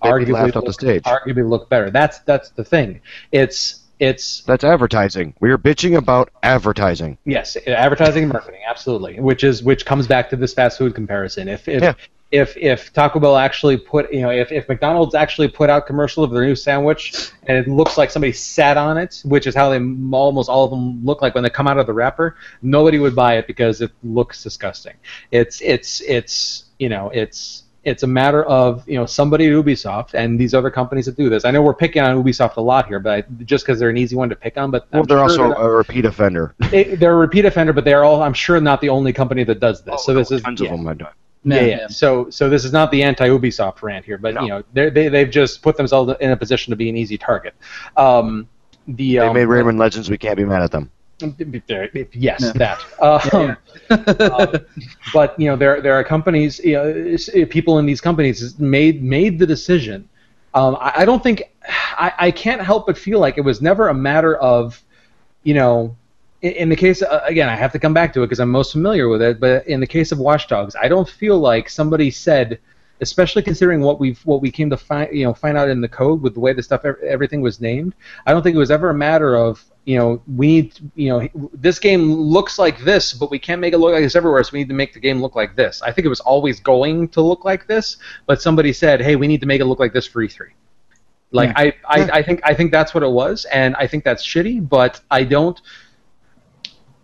arguably 0.01 0.31
laughed 0.31 0.55
off 0.55 0.63
the 0.63 0.67
look, 0.67 0.79
stage. 0.79 1.03
arguably 1.03 1.49
look 1.49 1.67
better. 1.69 1.89
That's 1.89 2.19
that's 2.19 2.51
the 2.51 2.63
thing. 2.63 3.01
It's 3.33 3.81
it's 3.99 4.41
That's 4.41 4.63
advertising. 4.63 5.33
We 5.39 5.51
are 5.51 5.57
bitching 5.57 5.97
about 5.97 6.29
advertising. 6.43 7.17
Yes, 7.25 7.57
uh, 7.57 7.71
advertising 7.71 8.23
and 8.23 8.33
marketing, 8.33 8.61
absolutely. 8.67 9.19
Which 9.19 9.43
is 9.43 9.63
which 9.63 9.85
comes 9.85 10.07
back 10.07 10.29
to 10.29 10.35
this 10.35 10.53
fast 10.53 10.77
food 10.77 10.93
comparison. 10.95 11.47
If 11.47 11.67
if 11.67 11.81
Yeah. 11.81 11.93
if, 12.31 12.57
if 12.57 12.91
Taco 12.93 13.19
Bell 13.19 13.37
actually 13.37 13.77
put 13.77 14.13
you 14.13 14.21
know 14.21 14.29
if, 14.29 14.51
if 14.51 14.67
McDonald's 14.69 15.15
actually 15.15 15.47
put 15.47 15.69
out 15.69 15.87
commercial 15.87 16.23
of 16.23 16.31
their 16.31 16.45
new 16.45 16.55
sandwich 16.55 17.31
and 17.47 17.57
it 17.57 17.67
looks 17.67 17.97
like 17.97 18.11
somebody 18.11 18.33
sat 18.33 18.77
on 18.77 18.97
it, 18.97 19.21
which 19.25 19.47
is 19.47 19.55
how 19.55 19.69
they 19.69 19.79
almost 20.11 20.49
all 20.49 20.65
of 20.65 20.69
them 20.69 21.03
look 21.03 21.21
like 21.21 21.33
when 21.33 21.43
they 21.43 21.49
come 21.49 21.67
out 21.67 21.79
of 21.79 21.87
the 21.87 21.93
wrapper, 21.93 22.35
nobody 22.61 22.99
would 22.99 23.15
buy 23.15 23.37
it 23.37 23.47
because 23.47 23.81
it 23.81 23.91
looks 24.03 24.43
disgusting. 24.43 24.93
It's 25.31 25.61
it's 25.61 26.01
it's 26.01 26.65
you 26.77 26.89
know 26.89 27.09
it's 27.09 27.63
it's 27.87 28.03
a 28.03 28.07
matter 28.07 28.43
of 28.45 28.87
you 28.87 28.95
know 28.95 29.05
somebody 29.05 29.45
at 29.47 29.51
Ubisoft 29.53 30.13
and 30.13 30.39
these 30.39 30.53
other 30.53 30.69
companies 30.69 31.05
that 31.05 31.15
do 31.15 31.29
this. 31.29 31.45
I 31.45 31.51
know 31.51 31.61
we're 31.61 31.73
picking 31.73 32.01
on 32.01 32.21
Ubisoft 32.23 32.57
a 32.57 32.61
lot 32.61 32.87
here, 32.87 32.99
but 32.99 33.11
I, 33.13 33.21
just 33.45 33.65
because 33.65 33.79
they're 33.79 33.89
an 33.89 33.97
easy 33.97 34.15
one 34.15 34.29
to 34.29 34.35
pick 34.35 34.57
on. 34.57 34.69
But 34.71 34.87
Well, 34.91 35.01
I'm 35.01 35.07
they're 35.07 35.17
sure 35.17 35.23
also 35.45 35.49
that- 35.49 35.59
a 35.61 35.69
repeat 35.69 36.05
offender. 36.05 36.53
they, 36.71 36.83
they're 36.95 37.13
a 37.13 37.17
repeat 37.17 37.45
offender, 37.45 37.73
but 37.73 37.85
they're 37.85 38.03
all, 38.03 38.21
I'm 38.21 38.33
sure, 38.33 38.59
not 38.59 38.81
the 38.81 38.89
only 38.89 39.13
company 39.13 39.43
that 39.45 39.59
does 39.59 39.81
this. 39.83 40.03
so 40.05 40.13
this 40.13 40.31
is 40.31 40.41
tons 40.41 40.59
yeah, 40.61 40.69
of 40.71 40.77
them 40.77 40.85
have 40.87 40.97
done. 40.97 41.13
yeah, 41.43 41.55
Yeah, 41.61 41.65
yeah. 41.77 41.87
So 41.87 42.29
so 42.29 42.49
this 42.49 42.65
is 42.65 42.73
not 42.73 42.91
the 42.91 43.01
anti-Ubisoft 43.03 43.81
rant 43.81 44.05
here, 44.05 44.17
but 44.17 44.33
No. 44.35 44.41
you 44.41 44.47
know 44.49 44.63
they 44.73 44.89
they 44.89 45.07
they've 45.09 45.29
just 45.31 45.61
put 45.61 45.77
themselves 45.77 46.13
in 46.19 46.31
a 46.31 46.37
position 46.37 46.71
to 46.71 46.75
be 46.75 46.89
an 46.89 46.97
easy 46.97 47.17
target. 47.17 47.55
Um, 47.95 48.47
the 48.87 49.13
They 49.13 49.19
um, 49.19 49.33
made 49.33 49.47
Rayman 49.47 49.77
Legends. 49.79 50.09
We 50.09 50.17
can't 50.17 50.37
be 50.37 50.45
mad 50.45 50.61
at 50.61 50.71
them. 50.71 50.91
Yes, 52.13 52.41
Yeah. 52.41 52.51
that. 52.53 52.85
Um, 53.01 53.57
um, 54.31 54.55
but 55.13 55.39
you 55.39 55.47
know, 55.49 55.55
there 55.55 55.81
there 55.81 55.93
are 55.93 56.03
companies, 56.03 56.59
you 56.59 56.73
know, 56.73 57.45
people 57.47 57.79
in 57.79 57.85
these 57.85 58.01
companies 58.01 58.57
made 58.59 59.03
made 59.03 59.39
the 59.39 59.47
decision. 59.47 60.07
Um, 60.53 60.75
I, 60.79 60.93
I 60.97 61.05
don't 61.05 61.21
think 61.21 61.43
I, 61.67 62.13
I 62.17 62.31
can't 62.31 62.61
help 62.61 62.87
but 62.87 62.97
feel 62.97 63.19
like 63.19 63.37
it 63.37 63.41
was 63.41 63.61
never 63.61 63.89
a 63.89 63.93
matter 63.93 64.37
of, 64.37 64.81
you 65.43 65.53
know, 65.53 65.95
in, 66.41 66.51
in 66.53 66.69
the 66.69 66.75
case 66.75 67.01
uh, 67.01 67.21
again, 67.25 67.49
I 67.49 67.55
have 67.55 67.71
to 67.73 67.79
come 67.79 67.93
back 67.93 68.13
to 68.13 68.23
it 68.23 68.27
because 68.27 68.39
I'm 68.39 68.51
most 68.51 68.71
familiar 68.71 69.09
with 69.09 69.21
it. 69.21 69.39
But 69.39 69.67
in 69.67 69.79
the 69.79 69.87
case 69.87 70.11
of 70.11 70.19
Watch 70.19 70.47
Dogs, 70.47 70.75
I 70.81 70.87
don't 70.87 71.09
feel 71.09 71.39
like 71.39 71.69
somebody 71.69 72.11
said, 72.11 72.59
especially 73.01 73.41
considering 73.41 73.81
what 73.81 73.99
we've 73.99 74.19
what 74.25 74.41
we 74.41 74.51
came 74.51 74.69
to 74.69 74.77
find, 74.77 75.15
you 75.15 75.25
know, 75.25 75.33
find 75.33 75.57
out 75.57 75.69
in 75.69 75.81
the 75.81 75.89
code 75.89 76.21
with 76.21 76.33
the 76.33 76.39
way 76.39 76.53
the 76.53 76.63
stuff 76.63 76.85
everything 76.85 77.41
was 77.41 77.59
named. 77.59 77.93
I 78.25 78.33
don't 78.33 78.43
think 78.43 78.55
it 78.55 78.59
was 78.59 78.71
ever 78.71 78.89
a 78.89 78.95
matter 78.95 79.35
of 79.35 79.63
you 79.87 79.97
know 79.97 80.21
we 80.35 80.47
need 80.47 80.71
to- 80.75 80.83
you 80.95 81.09
know 81.09 81.19
this 81.53 81.79
game 81.79 82.11
looks 82.11 82.59
like 82.59 82.77
this, 82.83 83.13
but 83.13 83.31
we 83.31 83.39
can't 83.39 83.61
make 83.61 83.73
it 83.73 83.77
look 83.77 83.93
like 83.93 84.03
this 84.03 84.17
everywhere, 84.17 84.43
so 84.43 84.49
we 84.51 84.59
need 84.59 84.67
to 84.67 84.75
make 84.75 84.91
the 84.93 84.99
game 84.99 85.21
look 85.21 85.33
like 85.41 85.55
this. 85.55 85.81
I 85.81 85.91
think 85.93 86.05
it 86.05 86.09
was 86.09 86.19
always 86.19 86.59
going 86.59 87.07
to 87.15 87.21
look 87.21 87.45
like 87.45 87.67
this, 87.67 87.95
but 88.25 88.41
somebody 88.41 88.73
said, 88.73 88.99
hey, 89.01 89.15
we 89.15 89.27
need 89.27 89.39
to 89.39 89.47
make 89.47 89.61
it 89.61 89.65
look 89.65 89.79
like 89.79 89.93
this 89.93 90.05
for 90.05 90.21
E3. 90.21 90.49
Like 91.31 91.49
Yeah. 91.49 91.71
I, 91.87 92.01
I, 92.01 92.09
I 92.19 92.21
think 92.21 92.41
I 92.43 92.53
think 92.53 92.71
that's 92.73 92.93
what 92.93 93.01
it 93.01 93.09
was, 93.09 93.45
and 93.45 93.75
I 93.77 93.87
think 93.87 94.03
that's 94.03 94.23
shitty, 94.25 94.67
but 94.67 94.99
I 95.09 95.23
don't. 95.23 95.59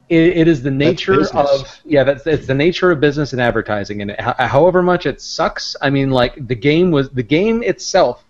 It, 0.09 0.37
it 0.41 0.47
is 0.49 0.61
the 0.61 0.69
nature 0.71 1.13
of 1.33 1.79
yeah, 1.85 2.03
that's 2.03 2.27
it's 2.27 2.47
the 2.47 2.53
nature 2.53 2.91
of 2.91 2.99
business 2.99 3.31
and 3.31 3.41
advertising, 3.41 4.01
and 4.01 4.11
ho- 4.19 4.35
however 4.37 4.83
much 4.83 5.05
it 5.05 5.21
sucks. 5.21 5.77
I 5.81 5.89
mean, 5.89 6.11
like 6.11 6.33
the 6.47 6.55
game 6.55 6.91
was 6.91 7.09
the 7.11 7.23
game 7.23 7.63
itself. 7.63 8.25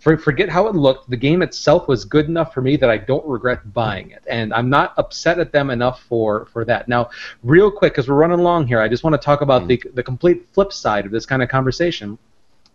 For, 0.00 0.16
forget 0.16 0.48
how 0.48 0.66
it 0.66 0.74
looked. 0.74 1.10
The 1.10 1.16
game 1.16 1.42
itself 1.42 1.86
was 1.86 2.04
good 2.04 2.26
enough 2.26 2.54
for 2.54 2.62
me 2.62 2.76
that 2.76 2.88
I 2.88 2.96
don't 2.96 3.26
regret 3.26 3.72
buying 3.74 4.10
it, 4.10 4.24
and 4.28 4.52
I'm 4.54 4.70
not 4.70 4.94
upset 4.96 5.38
at 5.38 5.52
them 5.52 5.70
enough 5.70 6.02
for 6.04 6.46
for 6.46 6.64
that. 6.64 6.88
Now, 6.88 7.10
real 7.42 7.70
quick, 7.70 7.92
because 7.92 8.08
we're 8.08 8.16
running 8.16 8.40
along 8.40 8.66
here, 8.66 8.80
I 8.80 8.88
just 8.88 9.04
want 9.04 9.14
to 9.14 9.24
talk 9.24 9.42
about 9.42 9.62
hmm. 9.62 9.68
the 9.68 9.82
the 9.94 10.02
complete 10.02 10.48
flip 10.52 10.72
side 10.72 11.04
of 11.04 11.12
this 11.12 11.26
kind 11.26 11.42
of 11.42 11.48
conversation. 11.50 12.18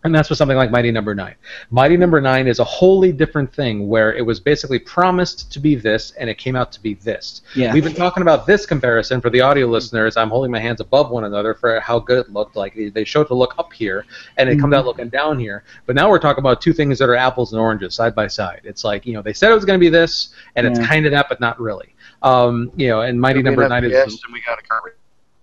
And 0.06 0.14
that's 0.14 0.30
with 0.30 0.38
something 0.38 0.56
like 0.56 0.70
Mighty 0.70 0.90
Number 0.90 1.14
Nine. 1.14 1.34
Mighty 1.70 1.96
Number 1.96 2.20
Nine 2.20 2.46
is 2.46 2.58
a 2.58 2.64
wholly 2.64 3.12
different 3.12 3.52
thing, 3.52 3.88
where 3.88 4.14
it 4.14 4.22
was 4.24 4.40
basically 4.40 4.78
promised 4.78 5.52
to 5.52 5.60
be 5.60 5.74
this, 5.74 6.12
and 6.12 6.30
it 6.30 6.38
came 6.38 6.56
out 6.56 6.72
to 6.72 6.80
be 6.80 6.94
this. 6.94 7.42
Yeah. 7.54 7.72
We've 7.72 7.84
been 7.84 7.94
talking 7.94 8.22
about 8.22 8.46
this 8.46 8.66
comparison 8.66 9.20
for 9.20 9.30
the 9.30 9.40
audio 9.40 9.66
listeners. 9.66 10.16
I'm 10.16 10.30
holding 10.30 10.50
my 10.50 10.60
hands 10.60 10.80
above 10.80 11.10
one 11.10 11.24
another 11.24 11.54
for 11.54 11.78
how 11.80 11.98
good 11.98 12.26
it 12.26 12.32
looked. 12.32 12.56
Like 12.56 12.74
they 12.94 13.04
showed 13.04 13.28
to 13.28 13.34
look 13.34 13.54
up 13.58 13.72
here, 13.72 14.06
and 14.36 14.48
it 14.48 14.58
comes 14.58 14.74
out 14.74 14.84
looking 14.84 15.08
down 15.08 15.38
here. 15.38 15.64
But 15.86 15.96
now 15.96 16.08
we're 16.08 16.18
talking 16.18 16.40
about 16.40 16.60
two 16.60 16.72
things 16.72 16.98
that 16.98 17.08
are 17.08 17.16
apples 17.16 17.52
and 17.52 17.60
oranges 17.60 17.94
side 17.94 18.14
by 18.14 18.28
side. 18.28 18.60
It's 18.64 18.84
like 18.84 19.06
you 19.06 19.12
know 19.12 19.22
they 19.22 19.32
said 19.32 19.50
it 19.50 19.54
was 19.54 19.64
going 19.64 19.78
to 19.78 19.84
be 19.84 19.90
this, 19.90 20.30
and 20.54 20.66
it's 20.66 20.78
kind 20.78 21.06
of 21.06 21.12
that, 21.12 21.28
but 21.28 21.40
not 21.40 21.60
really. 21.60 21.94
Um, 22.22 22.72
you 22.76 22.88
know, 22.88 23.02
and 23.02 23.20
Mighty 23.20 23.42
Number 23.42 23.68
Nine 23.68 23.84
is 23.84 23.92
Yes, 23.92 24.18
and 24.24 24.32
we 24.32 24.40
got 24.42 24.58
a 24.58 24.62
car. 24.62 24.80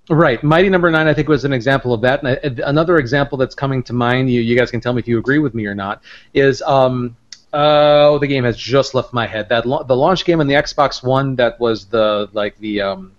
Right, 0.10 0.44
Mighty 0.44 0.68
Number 0.70 0.92
Nine, 0.92 1.08
I 1.08 1.14
think, 1.14 1.30
was 1.30 1.46
an 1.46 1.54
example 1.54 1.94
of 1.94 2.02
that. 2.02 2.24
And 2.24 2.60
I- 2.62 2.70
another 2.70 2.98
example 2.98 3.38
that's 3.38 3.56
coming 3.56 3.82
to 3.84 3.94
mind, 3.94 4.30
you, 4.30 4.42
you 4.42 4.58
guys 4.58 4.70
can 4.70 4.82
tell 4.82 4.92
me 4.94 5.00
if 5.00 5.08
you 5.08 5.18
agree 5.18 5.40
with 5.40 5.54
me 5.54 5.66
or 5.66 5.74
not, 5.74 6.02
is 6.34 6.62
um, 6.64 7.16
oh, 7.54 8.20
the 8.20 8.28
game 8.28 8.44
has 8.44 8.58
just 8.58 8.94
left 8.94 9.14
my 9.14 9.26
head. 9.26 9.48
That 9.48 9.66
lo- 9.66 9.84
the 9.84 9.96
launch 9.96 10.26
game 10.26 10.42
on 10.42 10.48
the 10.48 10.56
Xbox 10.56 11.04
One 11.04 11.36
that 11.38 11.58
was 11.60 11.86
the 11.86 12.30
like 12.34 12.58
the 12.58 12.82
um, 12.82 13.12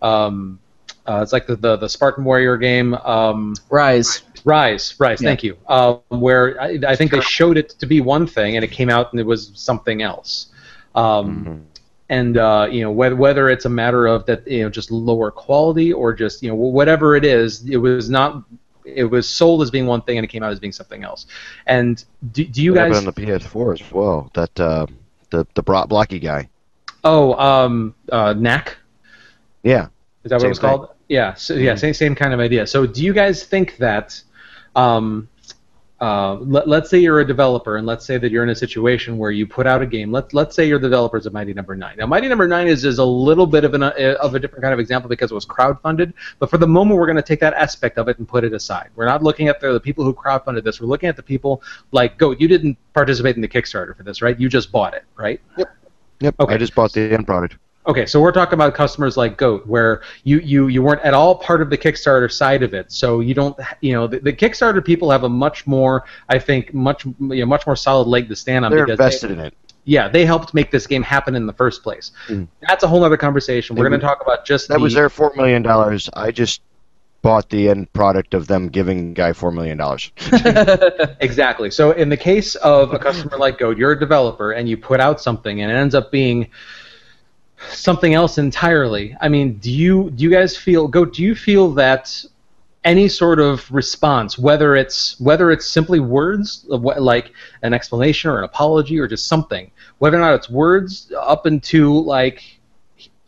um, 0.00 0.58
uh, 1.06 1.20
it's 1.22 1.32
like 1.32 1.46
the, 1.46 1.56
the 1.56 1.76
the 1.76 1.88
Spartan 1.88 2.24
Warrior 2.24 2.56
game. 2.56 2.94
Um, 2.94 3.54
Ryse. 3.68 4.22
Ryse, 4.44 4.96
Ryse. 4.96 5.20
Yeah. 5.20 5.28
Thank 5.28 5.42
you. 5.42 5.58
Um, 5.68 5.98
where 6.08 6.58
I, 6.60 6.78
I 6.88 6.96
think 6.96 7.10
they 7.10 7.20
showed 7.20 7.58
it 7.58 7.70
to 7.80 7.84
be 7.86 8.00
one 8.00 8.26
thing, 8.26 8.56
and 8.56 8.64
it 8.64 8.70
came 8.70 8.88
out 8.88 9.12
and 9.12 9.20
it 9.20 9.26
was 9.26 9.50
something 9.54 10.00
else. 10.00 10.46
Um, 10.94 11.44
Mhm. 11.44 11.79
And 12.10 12.36
uh, 12.36 12.66
you 12.70 12.82
know 12.82 12.90
whether 12.90 13.16
whether 13.16 13.48
it's 13.48 13.64
a 13.64 13.68
matter 13.70 14.06
of 14.06 14.26
that 14.26 14.46
you 14.46 14.62
know 14.62 14.68
just 14.68 14.90
lower 14.90 15.30
quality 15.30 15.92
or 15.92 16.12
just 16.12 16.42
you 16.42 16.50
know 16.50 16.56
whatever 16.56 17.16
it 17.16 17.24
is, 17.24 17.66
it 17.66 17.78
was 17.78 18.10
not. 18.10 18.44
It 18.84 19.04
was 19.04 19.28
sold 19.28 19.62
as 19.62 19.70
being 19.70 19.86
one 19.86 20.02
thing 20.02 20.18
and 20.18 20.24
it 20.24 20.28
came 20.28 20.42
out 20.42 20.50
as 20.50 20.58
being 20.58 20.72
something 20.72 21.04
else. 21.04 21.26
And 21.66 22.02
do, 22.32 22.44
do 22.44 22.60
you 22.62 22.72
What 22.72 22.88
guys? 22.88 22.96
happened 22.96 23.08
on 23.08 23.14
the 23.14 23.32
PS4 23.32 23.80
as 23.80 23.92
well? 23.92 24.30
That 24.34 24.58
uh, 24.58 24.86
the 25.30 25.46
the 25.54 25.62
bro- 25.62 25.86
blocky 25.86 26.18
guy. 26.18 26.48
Oh, 27.04 27.34
um, 27.34 27.94
uh, 28.10 28.34
Knack. 28.36 28.78
Yeah. 29.62 29.88
Is 30.24 30.30
that 30.30 30.36
what 30.38 30.46
it 30.46 30.48
was 30.48 30.58
called? 30.58 30.88
Yeah. 31.08 31.34
So 31.34 31.54
yeah, 31.54 31.76
same 31.76 31.94
same 31.94 32.14
kind 32.16 32.34
of 32.34 32.40
idea. 32.40 32.66
So 32.66 32.86
do 32.86 33.04
you 33.04 33.12
guys 33.12 33.44
think 33.44 33.76
that, 33.76 34.20
um, 34.74 35.28
uh, 36.00 36.36
let, 36.36 36.66
let's 36.66 36.88
say 36.88 36.98
you're 36.98 37.20
a 37.20 37.26
developer 37.26 37.76
and 37.76 37.86
let's 37.86 38.06
say 38.06 38.16
that 38.16 38.32
you're 38.32 38.42
in 38.42 38.48
a 38.48 38.54
situation 38.54 39.18
where 39.18 39.30
you 39.30 39.46
put 39.46 39.66
out 39.66 39.82
a 39.82 39.86
game. 39.86 40.10
Let 40.10 40.32
let's 40.32 40.56
say 40.56 40.66
you're 40.66 40.78
the 40.78 40.88
developers 40.88 41.26
of 41.26 41.34
Mighty 41.34 41.52
Number 41.52 41.76
Nine. 41.76 41.96
Now 41.98 42.06
Mighty 42.06 42.26
Number 42.26 42.48
Nine 42.48 42.68
is 42.68 42.86
is 42.86 42.98
a 42.98 43.04
little 43.04 43.46
bit 43.46 43.64
of 43.64 43.74
an 43.74 43.82
uh, 43.82 44.16
of 44.20 44.34
a 44.34 44.38
different 44.38 44.62
kind 44.62 44.72
of 44.72 44.80
example 44.80 45.10
because 45.10 45.30
it 45.30 45.34
was 45.34 45.44
crowdfunded. 45.44 46.14
But 46.38 46.48
for 46.48 46.56
the 46.56 46.66
moment, 46.66 46.98
we're 46.98 47.06
going 47.06 47.16
to 47.16 47.22
take 47.22 47.40
that 47.40 47.52
aspect 47.52 47.98
of 47.98 48.08
it 48.08 48.18
and 48.18 48.26
put 48.26 48.44
it 48.44 48.54
aside. 48.54 48.88
We're 48.96 49.04
not 49.04 49.22
looking 49.22 49.48
at 49.48 49.60
the, 49.60 49.74
the 49.74 49.80
people 49.80 50.04
who 50.04 50.14
crowdfunded 50.14 50.64
this. 50.64 50.80
We're 50.80 50.86
looking 50.86 51.10
at 51.10 51.16
the 51.16 51.22
people 51.22 51.62
like 51.92 52.16
Go, 52.16 52.30
You 52.30 52.48
didn't 52.48 52.78
participate 52.94 53.36
in 53.36 53.42
the 53.42 53.48
Kickstarter 53.48 53.94
for 53.94 54.02
this, 54.02 54.22
right? 54.22 54.38
You 54.40 54.48
just 54.48 54.72
bought 54.72 54.94
it, 54.94 55.04
right? 55.16 55.40
Yep. 55.58 55.76
Yep. 56.20 56.34
Okay. 56.40 56.54
I 56.54 56.56
just 56.56 56.74
bought 56.74 56.92
the 56.92 57.12
end 57.12 57.26
product. 57.26 57.56
Okay, 57.86 58.04
so 58.04 58.20
we're 58.20 58.32
talking 58.32 58.54
about 58.54 58.74
customers 58.74 59.16
like 59.16 59.38
Goat, 59.38 59.66
where 59.66 60.02
you, 60.22 60.38
you, 60.40 60.68
you 60.68 60.82
weren't 60.82 61.00
at 61.00 61.14
all 61.14 61.34
part 61.34 61.62
of 61.62 61.70
the 61.70 61.78
Kickstarter 61.78 62.30
side 62.30 62.62
of 62.62 62.74
it. 62.74 62.92
So 62.92 63.20
you 63.20 63.32
don't, 63.32 63.58
you 63.80 63.94
know, 63.94 64.06
the, 64.06 64.18
the 64.18 64.32
Kickstarter 64.32 64.84
people 64.84 65.10
have 65.10 65.24
a 65.24 65.28
much 65.28 65.66
more, 65.66 66.04
I 66.28 66.38
think, 66.38 66.74
much 66.74 67.06
you 67.06 67.14
know, 67.18 67.46
much 67.46 67.66
more 67.66 67.76
solid 67.76 68.06
leg 68.06 68.28
to 68.28 68.36
stand 68.36 68.64
on. 68.64 68.72
They're 68.72 68.84
invested 68.84 69.30
they, 69.30 69.34
in 69.34 69.40
it. 69.40 69.54
Yeah, 69.84 70.08
they 70.08 70.26
helped 70.26 70.52
make 70.52 70.70
this 70.70 70.86
game 70.86 71.02
happen 71.02 71.34
in 71.34 71.46
the 71.46 71.54
first 71.54 71.82
place. 71.82 72.12
Mm. 72.28 72.48
That's 72.68 72.84
a 72.84 72.88
whole 72.88 73.02
other 73.02 73.16
conversation. 73.16 73.76
We're 73.76 73.88
going 73.88 73.98
to 73.98 74.06
talk 74.06 74.20
about 74.20 74.44
just 74.44 74.68
That 74.68 74.74
the, 74.74 74.80
was 74.80 74.92
their 74.92 75.08
four 75.08 75.32
million 75.34 75.62
dollars. 75.62 76.10
I 76.12 76.32
just 76.32 76.60
bought 77.22 77.48
the 77.48 77.68
end 77.68 77.92
product 77.92 78.34
of 78.34 78.46
them 78.46 78.68
giving 78.68 79.14
guy 79.14 79.32
four 79.32 79.50
million 79.50 79.78
dollars. 79.78 80.12
Exactly. 81.20 81.70
So 81.70 81.92
in 81.92 82.08
the 82.08 82.16
case 82.16 82.54
of 82.56 82.92
a 82.92 82.98
customer 82.98 83.36
like 83.36 83.58
Goat, 83.58 83.78
you're 83.78 83.92
a 83.92 83.98
developer 83.98 84.52
and 84.52 84.68
you 84.68 84.76
put 84.76 85.00
out 85.00 85.20
something 85.20 85.60
and 85.60 85.70
it 85.70 85.74
ends 85.74 85.94
up 85.94 86.10
being 86.10 86.48
something 87.68 88.14
else 88.14 88.38
entirely. 88.38 89.16
I 89.20 89.28
mean, 89.28 89.54
do 89.58 89.70
you 89.70 90.10
do 90.10 90.24
you 90.24 90.30
guys 90.30 90.56
feel 90.56 90.88
Goat? 90.88 91.14
Do 91.14 91.22
you 91.22 91.34
feel 91.34 91.70
that 91.72 92.24
any 92.84 93.08
sort 93.08 93.40
of 93.40 93.70
response, 93.70 94.38
whether 94.38 94.74
it's 94.74 95.20
whether 95.20 95.50
it's 95.50 95.66
simply 95.66 96.00
words 96.00 96.64
like 96.68 97.32
an 97.62 97.74
explanation 97.74 98.30
or 98.30 98.38
an 98.38 98.44
apology 98.44 98.98
or 98.98 99.06
just 99.06 99.26
something, 99.26 99.70
whether 99.98 100.16
or 100.16 100.20
not 100.20 100.34
it's 100.34 100.48
words 100.48 101.12
up 101.18 101.46
into 101.46 102.00
like 102.00 102.42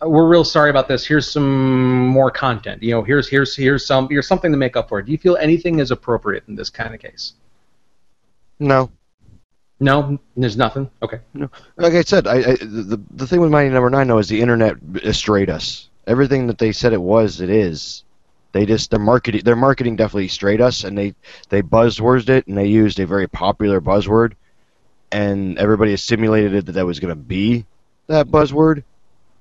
we're 0.00 0.26
real 0.26 0.44
sorry 0.44 0.70
about 0.70 0.88
this. 0.88 1.06
Here's 1.06 1.30
some 1.30 2.06
more 2.06 2.30
content. 2.30 2.82
You 2.82 2.92
know, 2.92 3.02
here's 3.02 3.28
here's 3.28 3.54
here's 3.54 3.86
some 3.86 4.08
here's 4.08 4.26
something 4.26 4.50
to 4.50 4.58
make 4.58 4.76
up 4.76 4.88
for. 4.88 5.02
Do 5.02 5.12
you 5.12 5.18
feel 5.18 5.36
anything 5.36 5.78
is 5.78 5.90
appropriate 5.90 6.44
in 6.48 6.56
this 6.56 6.70
kind 6.70 6.94
of 6.94 7.00
case? 7.00 7.34
No. 8.58 8.90
No, 9.82 10.16
there's 10.36 10.56
nothing. 10.56 10.88
Okay. 11.02 11.18
No. 11.34 11.50
Like 11.76 11.94
I 11.94 12.02
said, 12.02 12.28
I, 12.28 12.36
I 12.36 12.54
the 12.54 13.00
the 13.10 13.26
thing 13.26 13.40
with 13.40 13.50
Mighty 13.50 13.68
Number 13.68 13.90
Nine 13.90 14.06
though 14.06 14.18
is 14.18 14.28
the 14.28 14.40
internet 14.40 14.76
strayed 15.10 15.50
us. 15.50 15.88
Everything 16.06 16.46
that 16.46 16.58
they 16.58 16.70
said 16.70 16.92
it 16.92 17.02
was, 17.02 17.40
it 17.40 17.50
is. 17.50 18.04
They 18.52 18.64
just 18.64 18.90
their 18.90 19.00
marketing 19.00 19.42
their 19.44 19.56
marketing 19.56 19.96
definitely 19.96 20.28
strayed 20.28 20.60
us, 20.60 20.84
and 20.84 20.96
they 20.96 21.14
they 21.48 21.62
buzzworded 21.62 22.28
it, 22.28 22.46
and 22.46 22.56
they 22.56 22.66
used 22.66 23.00
a 23.00 23.06
very 23.06 23.26
popular 23.26 23.80
buzzword, 23.80 24.34
and 25.10 25.58
everybody 25.58 25.92
assimilated 25.94 26.54
it 26.54 26.66
that 26.66 26.72
that 26.72 26.86
was 26.86 27.00
going 27.00 27.08
to 27.10 27.16
be 27.16 27.64
that 28.06 28.28
buzzword, 28.28 28.84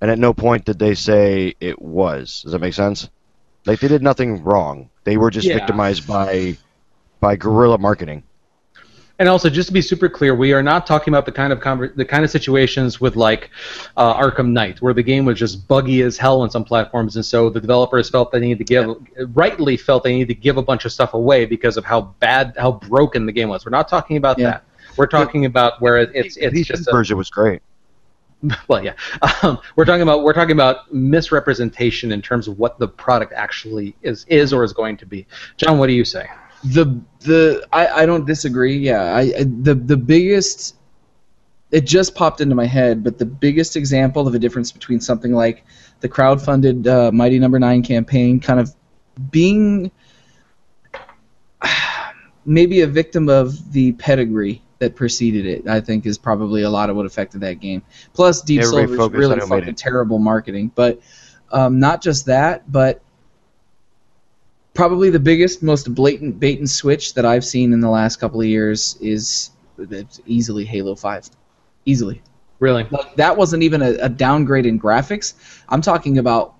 and 0.02 0.10
at 0.10 0.18
no 0.18 0.34
point 0.34 0.66
did 0.66 0.80
they 0.80 0.96
say 0.96 1.54
it 1.60 1.80
was. 1.80 2.42
Does 2.42 2.54
that 2.54 2.60
make 2.62 2.74
sense? 2.74 3.10
Like 3.68 3.80
they 3.80 3.90
did 3.90 4.02
nothing 4.02 4.44
wrong. 4.44 4.90
They 5.04 5.18
were 5.18 5.30
just 5.30 5.48
Yeah. 5.48 5.56
victimized 5.60 6.08
by 6.08 6.58
by 7.20 7.36
guerrilla 7.36 7.78
marketing. 7.78 8.24
And 9.22 9.30
also, 9.30 9.52
just 9.52 9.68
to 9.68 9.74
be 9.74 9.84
super 9.84 10.10
clear, 10.10 10.34
we 10.34 10.52
are 10.52 10.64
not 10.64 10.88
talking 10.88 11.14
about 11.14 11.28
the 11.28 11.32
kind 11.32 11.54
of 11.54 11.60
conver- 11.60 11.96
the 11.96 12.04
kind 12.04 12.24
of 12.24 12.32
situations 12.32 13.00
with 13.00 13.16
like 13.16 13.52
uh, 13.96 14.16
Arkham 14.16 14.50
Knight, 14.50 14.82
where 14.82 14.96
the 14.96 15.04
game 15.04 15.26
was 15.26 15.38
just 15.38 15.68
buggy 15.68 16.02
as 16.02 16.18
hell 16.18 16.42
on 16.42 16.50
some 16.50 16.64
platforms, 16.64 17.16
and 17.18 17.24
so 17.24 17.48
the 17.48 17.62
developers 17.62 18.10
felt 18.10 18.32
they 18.32 18.40
needed 18.40 18.58
to 18.58 18.64
give, 18.64 18.98
rightly 19.36 19.78
felt 19.78 20.04
they 20.04 20.14
needed 20.14 20.30
to 20.30 20.42
give 20.42 20.58
a 20.58 20.64
bunch 20.64 20.86
of 20.86 20.92
stuff 20.92 21.14
away 21.14 21.46
because 21.46 21.78
of 21.78 21.86
how 21.86 22.02
bad, 22.20 22.56
how 22.58 22.72
broken 22.72 23.28
the 23.28 23.32
game 23.32 23.48
was. 23.48 23.64
We're 23.64 23.70
not 23.70 23.88
talking 23.88 24.18
about 24.18 24.40
Yeah. 24.40 24.46
that. 24.46 24.64
We're 24.98 25.06
talking 25.06 25.46
about 25.46 25.80
where 25.84 25.98
it, 25.98 26.10
it's 26.16 26.36
it's 26.38 26.56
the 26.56 26.64
just 26.64 26.88
a, 26.88 26.92
version 26.92 27.16
was 27.16 27.30
great. 27.30 27.62
well, 28.68 28.84
yeah. 28.84 28.94
Um, 29.44 29.60
we're 29.76 29.86
talking 29.86 30.02
about 30.02 30.24
we're 30.24 30.34
talking 30.34 30.54
about 30.54 30.92
misrepresentation 30.92 32.12
in 32.12 32.24
terms 32.24 32.48
of 32.48 32.58
what 32.58 32.80
the 32.80 32.88
product 32.88 33.34
actually 33.34 33.96
is 34.02 34.26
is 34.30 34.52
or 34.52 34.64
is 34.64 34.74
going 34.74 34.98
to 34.98 35.06
be. 35.06 35.28
John, 35.58 35.78
what 35.78 35.86
do 35.86 35.94
you 35.94 36.06
say? 36.06 36.28
The 36.64 37.00
the 37.22 37.68
I, 37.72 37.88
I 37.88 38.06
don't 38.06 38.26
disagree. 38.26 38.78
Yeah, 38.78 39.04
I, 39.04 39.22
I 39.22 39.44
the 39.44 39.76
the 39.76 39.98
biggest 39.98 40.76
it 41.72 41.86
just 41.86 42.16
popped 42.16 42.42
into 42.42 42.54
my 42.54 42.66
head, 42.66 43.04
but 43.04 43.18
the 43.18 43.26
biggest 43.26 43.76
example 43.76 44.28
of 44.28 44.36
a 44.36 44.40
difference 44.40 44.72
between 44.72 45.00
something 45.00 45.34
like 45.34 45.66
the 46.02 46.10
crowdfunded 46.10 46.86
uh, 46.88 47.12
Mighty 47.12 47.40
Number 47.40 47.60
Nine 47.60 47.82
campaign, 47.82 48.40
kind 48.40 48.60
of 48.60 48.76
being 49.32 49.90
maybe 52.46 52.82
a 52.82 52.88
victim 52.88 53.30
of 53.30 53.72
the 53.72 53.94
pedigree 53.94 54.62
that 54.80 54.96
preceded 54.96 55.46
it, 55.46 55.68
I 55.68 55.80
think 55.80 56.06
is 56.06 56.18
probably 56.18 56.64
a 56.64 56.70
lot 56.70 56.90
of 56.90 56.96
what 56.96 57.06
affected 57.06 57.42
that 57.42 57.60
game. 57.60 57.84
Plus, 58.14 58.42
Deep 58.42 58.62
Everybody 58.62 58.88
Silver's 58.96 59.20
really 59.20 59.34
on 59.34 59.40
who 59.40 59.48
made 59.48 59.60
fucking 59.62 59.76
terrible 59.76 60.18
marketing, 60.18 60.72
but 60.74 61.00
um, 61.52 61.80
not 61.80 62.02
just 62.02 62.26
that, 62.26 62.70
but 62.72 63.02
probably 64.74 65.10
the 65.10 65.20
biggest, 65.20 65.62
most 65.62 65.94
blatant 65.94 66.40
bait 66.40 66.60
and 66.60 66.70
switch 66.70 67.14
that 67.16 67.26
I've 67.26 67.46
seen 67.46 67.74
in 67.74 67.82
the 67.82 67.90
last 67.90 68.18
couple 68.18 68.42
of 68.42 68.48
years 68.48 68.98
is 69.02 69.52
easily 70.26 70.66
Halo 70.66 70.96
Five, 70.96 71.30
easily. 71.86 72.22
Really? 72.60 72.86
Like, 72.92 73.16
that 73.16 73.36
wasn't 73.36 73.64
even 73.64 73.82
a, 73.82 73.92
a 74.02 74.10
downgrade 74.10 74.66
in 74.66 74.80
graphics. 74.80 75.34
I'm 75.68 75.82
talking 75.82 76.18
about 76.20 76.56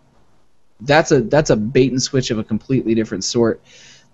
that's 0.82 1.12
a 1.12 1.22
that's 1.22 1.52
a 1.52 1.56
bait 1.56 1.92
and 1.92 2.02
switch 2.02 2.32
of 2.32 2.40
a 2.40 2.44
completely 2.44 2.96
different 2.96 3.24
sort. 3.24 3.62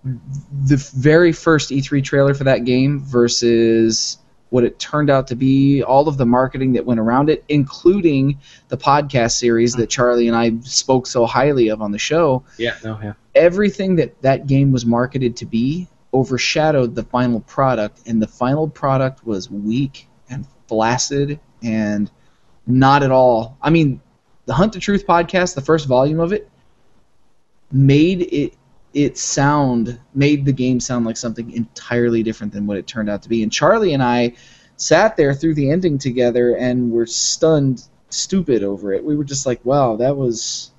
The 0.04 0.76
very 0.96 1.32
first 1.32 1.70
E3 1.70 2.04
trailer 2.04 2.34
for 2.34 2.44
that 2.44 2.66
game 2.66 3.00
versus 3.00 4.18
what 4.50 4.64
it 4.64 4.80
turned 4.80 5.10
out 5.10 5.28
to 5.28 5.36
be, 5.36 5.84
all 5.84 6.08
of 6.08 6.18
the 6.18 6.26
marketing 6.26 6.74
that 6.74 6.86
went 6.86 7.00
around 7.00 7.30
it, 7.30 7.44
including 7.50 8.40
the 8.70 8.78
podcast 8.78 9.34
series 9.38 9.74
that 9.74 9.90
Charlie 9.90 10.28
and 10.28 10.38
I 10.38 10.54
spoke 10.62 11.06
so 11.08 11.26
highly 11.26 11.68
of 11.70 11.82
on 11.82 11.92
the 11.92 12.00
show 12.00 12.44
Yeah. 12.58 12.76
No. 12.84 12.98
Yeah. 13.04 13.14
everything 13.36 13.96
that 13.98 14.22
that 14.22 14.48
game 14.48 14.72
was 14.72 14.86
marketed 14.86 15.36
to 15.38 15.46
be 15.46 15.88
overshadowed 16.14 16.96
the 16.96 17.04
final 17.04 17.42
product 17.42 18.00
and 18.08 18.22
the 18.22 18.28
final 18.28 18.68
product 18.70 19.26
was 19.26 19.52
weak 19.52 20.08
and 20.30 20.46
flaccid 20.68 21.38
and 21.62 22.10
not 22.66 23.04
at 23.04 23.12
all 23.12 23.58
i 23.62 23.70
mean 23.70 24.00
the 24.46 24.54
hunt 24.54 24.72
the 24.72 24.80
truth 24.80 25.06
podcast 25.06 25.54
the 25.54 25.62
first 25.62 25.86
volume 25.86 26.20
of 26.22 26.32
it 26.32 26.50
made 27.72 28.22
it 28.22 28.54
it 28.94 29.18
sound 29.18 30.00
made 30.16 30.46
the 30.46 30.52
game 30.54 30.80
sound 30.80 31.06
like 31.06 31.18
something 31.18 31.52
entirely 31.52 32.24
different 32.24 32.52
than 32.54 32.66
what 32.66 32.78
it 32.78 32.88
turned 32.88 33.10
out 33.10 33.22
to 33.22 33.30
be 33.30 33.44
and 33.44 33.52
charlie 33.52 33.94
and 33.94 34.02
i 34.02 34.34
sat 34.78 35.16
there 35.18 35.34
through 35.34 35.54
the 35.54 35.70
ending 35.72 35.98
together 35.98 36.56
and 36.56 36.92
were 36.92 37.06
stunned 37.06 37.84
stupid 38.10 38.64
over 38.64 38.94
it 38.94 39.04
we 39.04 39.16
were 39.16 39.24
just 39.26 39.46
like 39.46 39.60
wow 39.66 39.96
that 39.98 40.16
was 40.16 40.72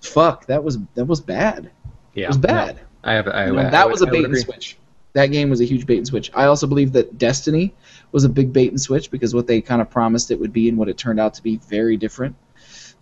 fuck 0.00 0.46
that 0.46 0.62
was 0.62 0.78
that 0.94 1.04
was 1.06 1.20
bad 1.20 1.70
Yeah. 2.14 2.24
it 2.24 2.28
was 2.28 2.38
bad. 2.38 2.80
I 3.04 3.14
have. 3.14 3.26
I, 3.28 3.46
You 3.46 3.52
know, 3.54 3.58
I 3.60 3.70
that 3.70 3.86
would- 3.86 3.92
was 3.92 4.02
a 4.02 4.06
bait 4.06 4.24
and 4.24 4.36
switch. 4.36 4.76
That 5.14 5.26
game 5.26 5.50
was 5.50 5.60
a 5.60 5.64
huge 5.64 5.86
bait 5.86 5.98
and 5.98 6.06
switch. 6.06 6.30
I 6.34 6.44
also 6.44 6.66
believe 6.66 6.92
that 6.92 7.18
Destiny 7.18 7.74
was 8.12 8.24
a 8.24 8.28
big 8.28 8.52
bait 8.52 8.68
and 8.70 8.80
switch 8.80 9.10
because 9.10 9.34
what 9.34 9.46
they 9.46 9.60
kind 9.60 9.82
of 9.82 9.90
promised 9.90 10.30
it 10.30 10.38
would 10.40 10.52
be 10.52 10.68
and 10.68 10.78
what 10.78 10.88
it 10.88 10.96
turned 10.98 11.18
out 11.20 11.34
to 11.34 11.42
be 11.42 11.56
very 11.68 11.96
different. 11.96 12.34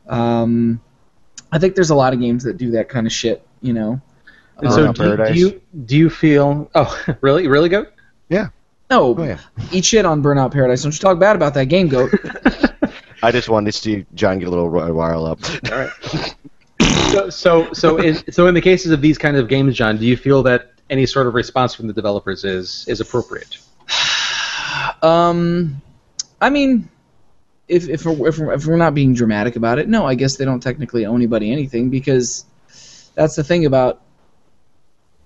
Um, 0.09 0.81
I 1.53 1.59
think 1.59 1.75
there's 1.75 1.91
a 1.91 1.95
lot 1.95 2.13
of 2.13 2.21
games 2.21 2.45
that 2.45 2.57
do 2.57 2.71
that 2.73 2.89
kind 2.89 3.07
of 3.07 3.13
shit. 3.13 3.47
You 3.61 3.73
know. 3.75 4.01
And 4.63 4.73
so 4.73 4.93
do, 4.93 5.05
you- 5.05 5.17
do 5.27 5.35
you 5.35 5.61
do 5.87 5.97
you 5.97 6.11
feel? 6.11 6.71
Oh, 6.75 7.05
really? 7.21 7.47
Really 7.49 7.69
good? 7.69 7.89
Yeah. 8.29 8.49
No, 8.91 9.15
Oh 9.17 9.23
yeah. 9.25 9.39
eat 9.71 9.85
shit 9.85 10.05
on 10.05 10.23
Burnout 10.23 10.51
Paradise. 10.53 10.83
Don't 10.83 10.93
you 10.93 10.99
talk 10.99 11.19
bad 11.21 11.37
about 11.37 11.55
that 11.55 11.67
game, 11.67 11.87
goat. 11.89 12.11
I 13.23 13.31
just 13.31 13.49
wanted 13.49 13.71
to 13.73 13.79
see 13.79 14.07
John 14.15 14.39
get 14.39 14.49
a 14.49 14.51
little 14.51 14.69
rile 14.69 15.27
up. 15.27 15.39
All 15.71 15.79
right. 15.79 16.35
so, 17.11 17.31
so, 17.31 17.73
so 17.73 17.99
in 17.99 18.33
so 18.33 18.47
in 18.49 18.55
the 18.55 18.61
cases 18.61 18.91
of 18.93 19.01
these 19.01 19.17
kinds 19.19 19.39
of 19.39 19.47
games, 19.49 19.77
John, 19.77 19.97
do 19.99 20.07
you 20.07 20.17
feel 20.17 20.43
that 20.45 20.73
any 20.89 21.07
sort 21.07 21.27
of 21.29 21.35
response 21.35 21.75
from 21.75 21.87
the 21.87 21.93
developers 21.93 22.45
is 22.45 22.85
is 22.89 23.01
appropriate? 23.01 23.59
Um, 25.03 25.81
I 26.41 26.51
mean, 26.51 26.89
if 27.69 27.89
if 27.89 28.05
we're, 28.05 28.29
if 28.29 28.39
we're, 28.39 28.53
if 28.53 28.67
we're 28.67 28.77
not 28.77 28.95
being 28.95 29.15
dramatic 29.15 29.57
about 29.57 29.79
it, 29.79 29.89
no, 29.89 30.07
I 30.07 30.15
guess 30.15 30.37
they 30.37 30.45
don't 30.45 30.61
technically 30.61 31.07
owe 31.07 31.15
anybody 31.15 31.51
anything 31.53 31.91
because 31.91 32.45
that's 33.15 33.35
the 33.37 33.45
thing 33.45 33.67
about 33.67 34.01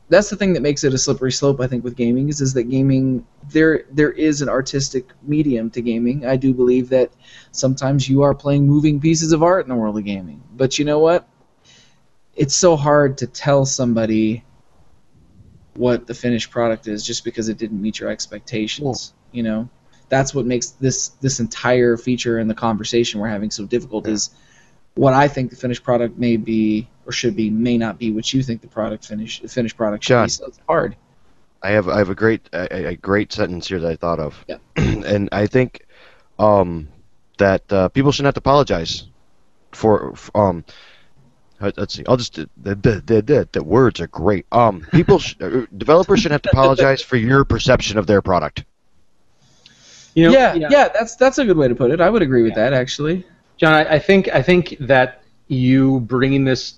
that's 0.08 0.28
the 0.30 0.36
thing 0.36 0.52
that 0.52 0.62
makes 0.62 0.84
it 0.84 0.92
a 0.92 0.98
slippery 0.98 1.32
slope. 1.32 1.60
I 1.60 1.66
think 1.66 1.82
with 1.82 1.96
gaming 1.96 2.28
is 2.28 2.40
is 2.40 2.54
that 2.54 2.64
gaming 2.64 3.26
there 3.50 3.84
there 3.90 4.12
is 4.12 4.42
an 4.42 4.48
artistic 4.48 5.08
medium 5.22 5.70
to 5.70 5.80
gaming. 5.80 6.26
I 6.26 6.36
do 6.36 6.52
believe 6.52 6.88
that 6.90 7.12
sometimes 7.52 8.08
you 8.08 8.22
are 8.22 8.34
playing 8.34 8.66
moving 8.66 9.00
pieces 9.00 9.32
of 9.32 9.42
art 9.42 9.64
in 9.64 9.70
the 9.70 9.76
world 9.76 9.96
of 9.96 10.04
gaming, 10.04 10.42
but 10.54 10.78
you 10.78 10.84
know 10.84 10.98
what? 10.98 11.28
It's 12.36 12.54
so 12.54 12.76
hard 12.76 13.18
to 13.18 13.26
tell 13.26 13.64
somebody 13.64 14.44
what 15.74 16.06
the 16.06 16.14
finished 16.14 16.50
product 16.50 16.86
is 16.86 17.04
just 17.04 17.24
because 17.24 17.48
it 17.48 17.58
didn't 17.58 17.80
meet 17.80 17.98
your 17.98 18.10
expectations. 18.10 19.14
you 19.32 19.42
know, 19.42 19.68
that's 20.08 20.34
what 20.34 20.46
makes 20.46 20.70
this 20.70 21.08
this 21.20 21.40
entire 21.40 21.96
feature 21.96 22.38
and 22.38 22.48
the 22.48 22.54
conversation 22.54 23.20
we're 23.20 23.28
having 23.28 23.50
so 23.50 23.64
difficult. 23.64 24.06
Is 24.06 24.30
what 24.94 25.12
I 25.14 25.28
think 25.28 25.50
the 25.50 25.56
finished 25.56 25.82
product 25.82 26.18
may 26.18 26.36
be 26.36 26.88
or 27.06 27.12
should 27.12 27.36
be 27.36 27.50
may 27.50 27.76
not 27.78 27.98
be 27.98 28.12
what 28.12 28.32
you 28.32 28.42
think 28.42 28.60
the 28.62 28.68
product 28.68 29.04
finish 29.06 29.40
the 29.40 29.48
finished 29.48 29.76
product 29.76 30.04
should 30.04 30.08
John. 30.14 30.26
be. 30.26 30.30
So 30.30 30.46
it's 30.46 30.60
hard. 30.68 30.96
I 31.62 31.70
have 31.70 31.88
I 31.88 31.98
have 31.98 32.10
a 32.10 32.14
great 32.14 32.48
a, 32.52 32.88
a 32.88 32.96
great 32.96 33.32
sentence 33.32 33.68
here 33.68 33.80
that 33.80 33.90
I 33.90 33.96
thought 33.96 34.20
of, 34.20 34.44
Yeah. 34.48 34.58
and 34.76 35.28
I 35.32 35.46
think 35.46 35.86
um, 36.38 36.88
that 37.38 37.70
uh, 37.72 37.88
people 37.88 38.12
shouldn't 38.12 38.26
have 38.26 38.34
to 38.34 38.40
apologize 38.40 39.04
for 39.72 40.12
f- 40.12 40.30
um. 40.34 40.64
uh, 41.60 41.70
Let's 41.76 41.94
see. 41.94 42.04
I'll 42.06 42.16
just 42.18 42.34
the 42.34 42.48
the 42.58 42.74
the, 43.04 43.22
the, 43.22 43.48
the 43.52 43.64
words 43.64 44.00
are 44.00 44.06
great. 44.08 44.46
Um, 44.52 44.86
people 44.92 45.18
sh- 45.18 45.36
uh, 45.40 45.66
developers 45.76 46.20
shouldn't 46.20 46.34
have 46.34 46.42
to 46.42 46.50
apologize 46.50 47.00
for 47.02 47.16
your 47.16 47.44
perception 47.44 47.96
of 47.98 48.06
their 48.06 48.20
product. 48.22 48.64
You 50.14 50.26
know, 50.26 50.32
yeah, 50.32 50.54
yeah, 50.54 50.88
that's 50.88 51.16
that's 51.16 51.38
a 51.38 51.44
good 51.44 51.56
way 51.56 51.66
to 51.68 51.74
put 51.74 51.90
it. 51.90 52.00
I 52.00 52.08
would 52.10 52.22
agree 52.22 52.42
with 52.42 52.54
that 52.54 52.72
actually. 52.72 53.26
John, 53.56 53.74
I, 53.74 53.98
think 53.98 54.28
I 54.28 54.42
think 54.42 54.76
that 54.80 55.22
you 55.48 56.00
bringing 56.00 56.44
this 56.44 56.74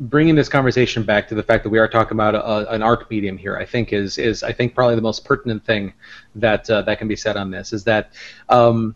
bringing 0.00 0.36
this 0.36 0.48
conversation 0.48 1.02
back 1.02 1.26
to 1.28 1.34
the 1.34 1.42
fact 1.42 1.64
that 1.64 1.70
we 1.70 1.78
are 1.78 1.88
talking 1.88 2.16
about 2.16 2.34
a, 2.34 2.70
an 2.72 2.82
art 2.82 3.10
medium 3.10 3.36
here, 3.36 3.56
I 3.56 3.64
think 3.64 3.92
is 3.92 4.18
is 4.18 4.42
I 4.42 4.52
think 4.52 4.74
probably 4.74 4.94
the 4.94 5.02
most 5.02 5.24
pertinent 5.24 5.64
thing 5.64 5.92
that 6.36 6.68
uh, 6.70 6.82
that 6.82 6.98
can 6.98 7.08
be 7.08 7.16
said 7.16 7.36
on 7.36 7.50
this 7.50 7.72
is 7.72 7.84
that. 7.84 8.12
Um, 8.48 8.94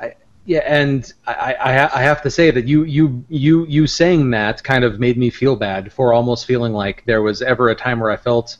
I, 0.00 0.14
yeah, 0.46 0.60
and 0.60 1.12
I, 1.26 1.54
I, 1.60 1.98
I 1.98 2.02
have 2.02 2.22
to 2.22 2.30
say 2.30 2.50
that 2.50 2.66
you, 2.66 2.84
you, 2.84 3.22
you, 3.28 3.66
you 3.66 3.86
saying 3.86 4.30
that 4.30 4.64
kind 4.64 4.82
of 4.82 4.98
made 4.98 5.18
me 5.18 5.28
feel 5.28 5.56
bad 5.56 5.92
for 5.92 6.14
almost 6.14 6.46
feeling 6.46 6.72
like 6.72 7.04
there 7.04 7.20
was 7.20 7.42
ever 7.42 7.68
a 7.68 7.74
time 7.74 8.00
where 8.00 8.10
I 8.10 8.16
felt 8.16 8.56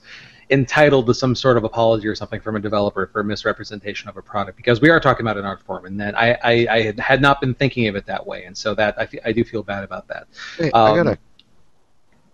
entitled 0.51 1.07
to 1.07 1.15
some 1.15 1.35
sort 1.35 1.57
of 1.57 1.65
apology 1.65 2.07
or 2.09 2.15
something 2.15 2.41
from 2.41 2.57
a 2.57 2.61
developer 2.61 3.07
for 3.13 3.23
misrepresentation 3.23 4.09
of 4.09 4.17
a 4.17 4.23
product 4.23 4.57
because 4.57 4.81
we 4.81 4.89
are 4.89 4.99
talking 4.99 5.25
about 5.25 5.37
an 5.37 5.45
art 5.45 5.61
form 5.63 5.85
and 5.85 6.01
that 6.01 6.17
I, 6.19 6.39
I, 6.43 6.67
I 6.71 7.01
had- 7.03 7.21
not 7.21 7.41
been 7.41 7.55
thinking 7.55 7.87
of 7.89 7.97
it 7.97 8.07
that 8.07 8.27
way 8.27 8.45
and 8.45 8.57
so 8.57 8.75
that 8.75 8.99
I, 8.99 9.09
I 9.27 9.33
do 9.33 9.45
feel 9.45 9.63
bad 9.63 9.85
about 9.85 10.09
that. 10.09 10.27
Hey, 10.57 10.71
I 10.73 10.91
Um, 10.91 10.97
got 11.05 11.07
a 11.15 11.19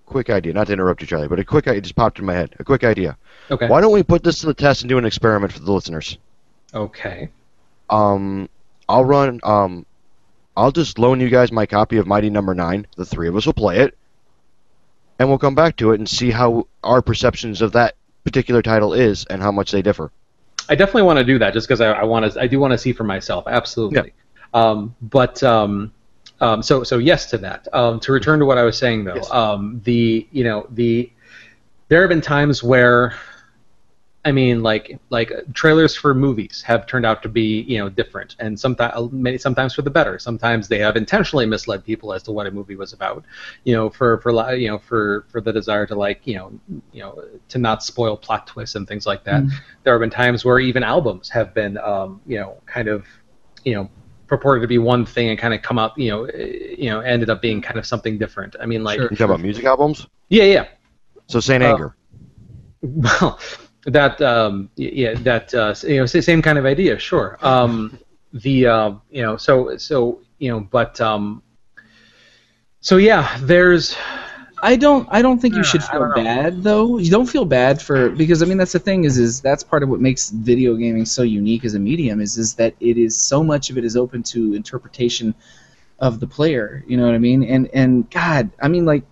quick 0.06 0.30
idea. 0.30 0.52
Not 0.52 0.68
to 0.68 0.72
interrupt 0.74 1.00
you, 1.00 1.06
Charlie, 1.08 1.26
but 1.28 1.38
a 1.40 1.44
quick 1.44 1.66
idea 1.66 1.80
just 1.80 1.96
popped 1.96 2.18
in 2.20 2.24
my 2.24 2.34
head. 2.34 2.54
A 2.60 2.64
quick 2.64 2.84
idea. 2.84 3.16
Okay. 3.50 3.66
Why 3.66 3.80
don't 3.80 3.92
we 3.92 4.02
put 4.02 4.22
this 4.22 4.38
to 4.40 4.46
the 4.46 4.54
test 4.54 4.82
and 4.82 4.88
do 4.88 4.98
an 4.98 5.04
experiment 5.04 5.52
for 5.52 5.58
the 5.60 5.72
listeners? 5.72 6.18
Okay. 6.72 7.28
Um, 7.90 8.48
I'll 8.88 9.04
run. 9.04 9.40
Um, 9.42 9.86
I'll 10.56 10.70
just 10.72 10.98
loan 11.00 11.20
you 11.20 11.30
guys 11.30 11.50
my 11.50 11.66
copy 11.66 11.96
of 11.96 12.06
Mighty 12.06 12.30
Number 12.30 12.54
Nine. 12.54 12.86
The 12.96 13.04
three 13.04 13.26
of 13.28 13.34
us 13.36 13.44
will 13.46 13.52
play 13.54 13.78
it, 13.80 13.96
and 15.18 15.28
we'll 15.28 15.38
come 15.38 15.54
back 15.54 15.76
to 15.78 15.90
it 15.92 15.98
and 16.00 16.08
see 16.08 16.30
how 16.30 16.68
our 16.84 17.02
perceptions 17.02 17.60
of 17.60 17.72
that 17.72 17.96
particular 18.24 18.62
title 18.62 18.94
is 18.94 19.24
and 19.26 19.42
how 19.42 19.52
much 19.52 19.70
they 19.70 19.82
differ. 19.82 20.10
I 20.68 20.74
definitely 20.74 21.02
want 21.02 21.18
to 21.18 21.24
do 21.24 21.38
that 21.38 21.52
just 21.52 21.68
because 21.68 21.80
I, 21.80 21.92
I 21.92 22.04
want 22.04 22.32
to. 22.32 22.40
I 22.40 22.46
do 22.46 22.58
want 22.58 22.72
to 22.72 22.78
see 22.78 22.92
for 22.92 23.04
myself. 23.04 23.44
Absolutely. 23.46 24.12
Yeah. 24.54 24.60
Um, 24.60 24.94
but 25.02 25.42
um, 25.42 25.92
um, 26.40 26.62
so 26.62 26.82
so 26.84 26.98
yes 26.98 27.30
to 27.30 27.38
that. 27.38 27.68
Um, 27.72 28.00
to 28.00 28.12
return 28.12 28.38
to 28.38 28.46
what 28.46 28.56
I 28.58 28.62
was 28.62 28.78
saying 28.78 29.04
though, 29.04 29.16
Yes. 29.16 29.30
um, 29.30 29.80
the 29.84 30.26
you 30.32 30.44
know 30.44 30.66
the 30.70 31.10
there 31.88 32.00
have 32.00 32.08
been 32.08 32.22
times 32.22 32.62
where 32.62 33.14
I 34.26 34.32
mean 34.32 34.62
like 34.62 34.98
like 35.10 35.30
trailers 35.52 35.94
for 35.94 36.14
movies 36.14 36.62
have 36.66 36.86
turned 36.86 37.04
out 37.04 37.22
to 37.24 37.28
be 37.28 37.62
you 37.62 37.78
know 37.78 37.88
different 37.90 38.36
and 38.38 38.58
sometimes 38.58 39.12
many 39.12 39.36
sometimes 39.38 39.74
for 39.74 39.82
the 39.82 39.90
better. 39.90 40.18
Sometimes 40.18 40.66
they 40.68 40.78
have 40.78 40.96
intentionally 40.96 41.46
misled 41.46 41.84
people 41.84 42.12
as 42.14 42.22
to 42.24 42.32
what 42.32 42.46
a 42.46 42.50
movie 42.50 42.76
was 42.76 42.92
about. 42.94 43.24
You 43.64 43.74
know 43.74 43.90
for 43.90 44.18
for 44.22 44.30
you 44.54 44.68
know 44.68 44.78
for 44.78 45.26
for 45.30 45.40
the 45.40 45.52
desire 45.52 45.86
to 45.86 45.94
like 45.94 46.26
you 46.26 46.36
know 46.36 46.52
you 46.92 47.02
know 47.02 47.22
to 47.48 47.58
not 47.58 47.82
spoil 47.82 48.16
plot 48.16 48.46
twists 48.46 48.76
and 48.76 48.88
things 48.88 49.06
like 49.06 49.24
that 49.24 49.42
Mm. 49.42 49.50
there 49.82 49.92
have 49.94 50.00
been 50.00 50.10
times 50.10 50.44
where 50.44 50.58
even 50.58 50.82
albums 50.82 51.28
have 51.28 51.52
been, 51.54 51.76
um, 51.78 52.20
you 52.26 52.38
know, 52.38 52.56
kind 52.66 52.88
of, 52.88 53.04
you 53.64 53.74
know, 53.74 53.90
purported 54.26 54.62
to 54.62 54.68
be 54.68 54.78
one 54.78 55.04
thing 55.04 55.28
and 55.30 55.38
kind 55.38 55.52
of 55.52 55.60
come 55.60 55.78
out, 55.78 55.92
you 55.98 56.08
know, 56.10 56.24
eh, 56.24 56.76
you 56.78 56.88
know, 56.88 57.00
ended 57.00 57.28
up 57.30 57.42
being 57.42 57.60
kind 57.60 57.78
of 57.78 57.84
something 57.84 58.16
different. 58.16 58.56
I 58.60 58.66
mean, 58.66 58.82
like, 58.82 58.96
Sure. 58.96 59.04
You 59.04 59.16
talking 59.16 59.24
about 59.26 59.40
music 59.40 59.64
albums? 59.64 60.06
yeah, 60.30 60.44
yeah. 60.44 60.66
So 61.26 61.40
Saint 61.40 61.62
Uh, 61.62 61.66
Anger. 61.72 61.96
Well, 62.82 63.38
that, 63.86 64.20
um, 64.22 64.70
yeah, 64.76 65.14
that, 65.14 65.54
uh, 65.54 65.74
you 65.86 65.98
know, 65.98 66.06
same 66.06 66.42
kind 66.42 66.58
of 66.58 66.66
idea, 66.66 66.98
sure. 66.98 67.38
Um, 67.42 67.98
the, 68.32 68.66
uh, 68.66 68.92
you 69.10 69.22
know, 69.22 69.36
so, 69.36 69.76
so, 69.76 70.20
you 70.38 70.50
know, 70.50 70.60
but, 70.60 71.00
um, 71.00 71.42
so 72.80 72.96
yeah, 72.96 73.38
there's, 73.40 73.96
I 74.64 74.76
don't. 74.76 75.06
I 75.10 75.20
don't 75.20 75.38
think 75.38 75.54
you 75.56 75.62
should 75.62 75.84
feel 75.84 76.10
bad 76.14 76.62
though. 76.62 76.96
You 76.96 77.10
don't 77.10 77.26
feel 77.26 77.44
bad 77.44 77.82
for 77.82 78.08
because 78.08 78.42
I 78.42 78.46
mean 78.46 78.56
that's 78.56 78.72
the 78.72 78.78
thing 78.78 79.04
is 79.04 79.18
is 79.18 79.42
that's 79.42 79.62
part 79.62 79.82
of 79.82 79.90
what 79.90 80.00
makes 80.00 80.30
video 80.30 80.74
gaming 80.74 81.04
so 81.04 81.22
unique 81.22 81.66
as 81.66 81.74
a 81.74 81.78
medium 81.78 82.18
is 82.18 82.38
is 82.38 82.54
that 82.54 82.74
it 82.80 82.96
is 82.96 83.14
so 83.14 83.44
much 83.44 83.68
of 83.68 83.76
it 83.76 83.84
is 83.84 83.94
open 83.94 84.22
to 84.22 84.54
interpretation 84.54 85.34
of 85.98 86.18
the 86.18 86.26
player. 86.26 86.82
You 86.86 86.96
know 86.96 87.04
what 87.04 87.14
I 87.14 87.18
mean? 87.18 87.44
And 87.44 87.68
and 87.74 88.10
God, 88.10 88.50
I 88.58 88.68
mean 88.68 88.86
like 88.86 89.04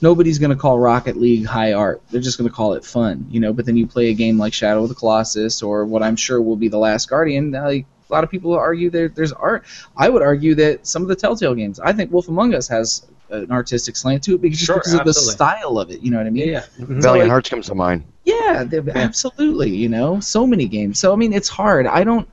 nobody's 0.00 0.38
gonna 0.38 0.56
call 0.56 0.78
Rocket 0.78 1.16
League 1.16 1.46
high 1.46 1.72
art. 1.72 2.02
They're 2.10 2.20
just 2.20 2.38
gonna 2.38 2.50
call 2.50 2.74
it 2.74 2.84
fun. 2.84 3.26
You 3.30 3.40
know. 3.40 3.52
But 3.52 3.66
then 3.66 3.76
you 3.76 3.86
play 3.86 4.10
a 4.10 4.14
game 4.14 4.38
like 4.38 4.52
Shadow 4.52 4.82
of 4.82 4.88
the 4.88 4.94
Colossus 4.94 5.62
or 5.62 5.84
what 5.84 6.02
I'm 6.02 6.16
sure 6.16 6.40
will 6.40 6.56
be 6.56 6.68
the 6.68 6.78
Last 6.78 7.08
Guardian. 7.08 7.52
Like 7.52 7.86
a 8.08 8.12
lot 8.12 8.24
of 8.24 8.30
people 8.30 8.52
argue 8.54 8.90
there 8.90 9.08
there's 9.08 9.32
art. 9.32 9.64
I 9.96 10.08
would 10.08 10.22
argue 10.22 10.54
that 10.56 10.86
some 10.86 11.02
of 11.02 11.08
the 11.08 11.16
Telltale 11.16 11.54
games. 11.54 11.80
I 11.80 11.92
think 11.92 12.12
Wolf 12.12 12.28
Among 12.28 12.54
Us 12.54 12.68
has 12.68 13.06
an 13.28 13.50
artistic 13.50 13.96
slant 13.96 14.22
to 14.22 14.36
it 14.36 14.40
because 14.40 14.58
just 14.58 14.66
Sure, 14.66 14.76
because 14.76 14.94
of 14.94 15.04
the 15.04 15.12
style 15.12 15.78
of 15.80 15.90
it. 15.90 16.00
You 16.00 16.12
know 16.12 16.18
what 16.18 16.28
I 16.28 16.30
mean? 16.30 16.48
yeah, 16.48 16.62
Mhm. 16.78 17.02
Valiant 17.02 17.24
like- 17.24 17.28
Hearts 17.30 17.48
comes 17.50 17.66
to 17.66 17.74
mind. 17.74 18.04
Yeah, 18.24 18.62
they- 18.64 18.78
absolutely. 18.94 19.70
You 19.74 19.88
know, 19.88 20.20
so 20.20 20.46
many 20.46 20.66
games. 20.66 20.98
So 21.00 21.12
I 21.12 21.16
mean, 21.16 21.32
it's 21.32 21.48
hard. 21.48 21.86
I 21.86 22.04
don't. 22.04 22.28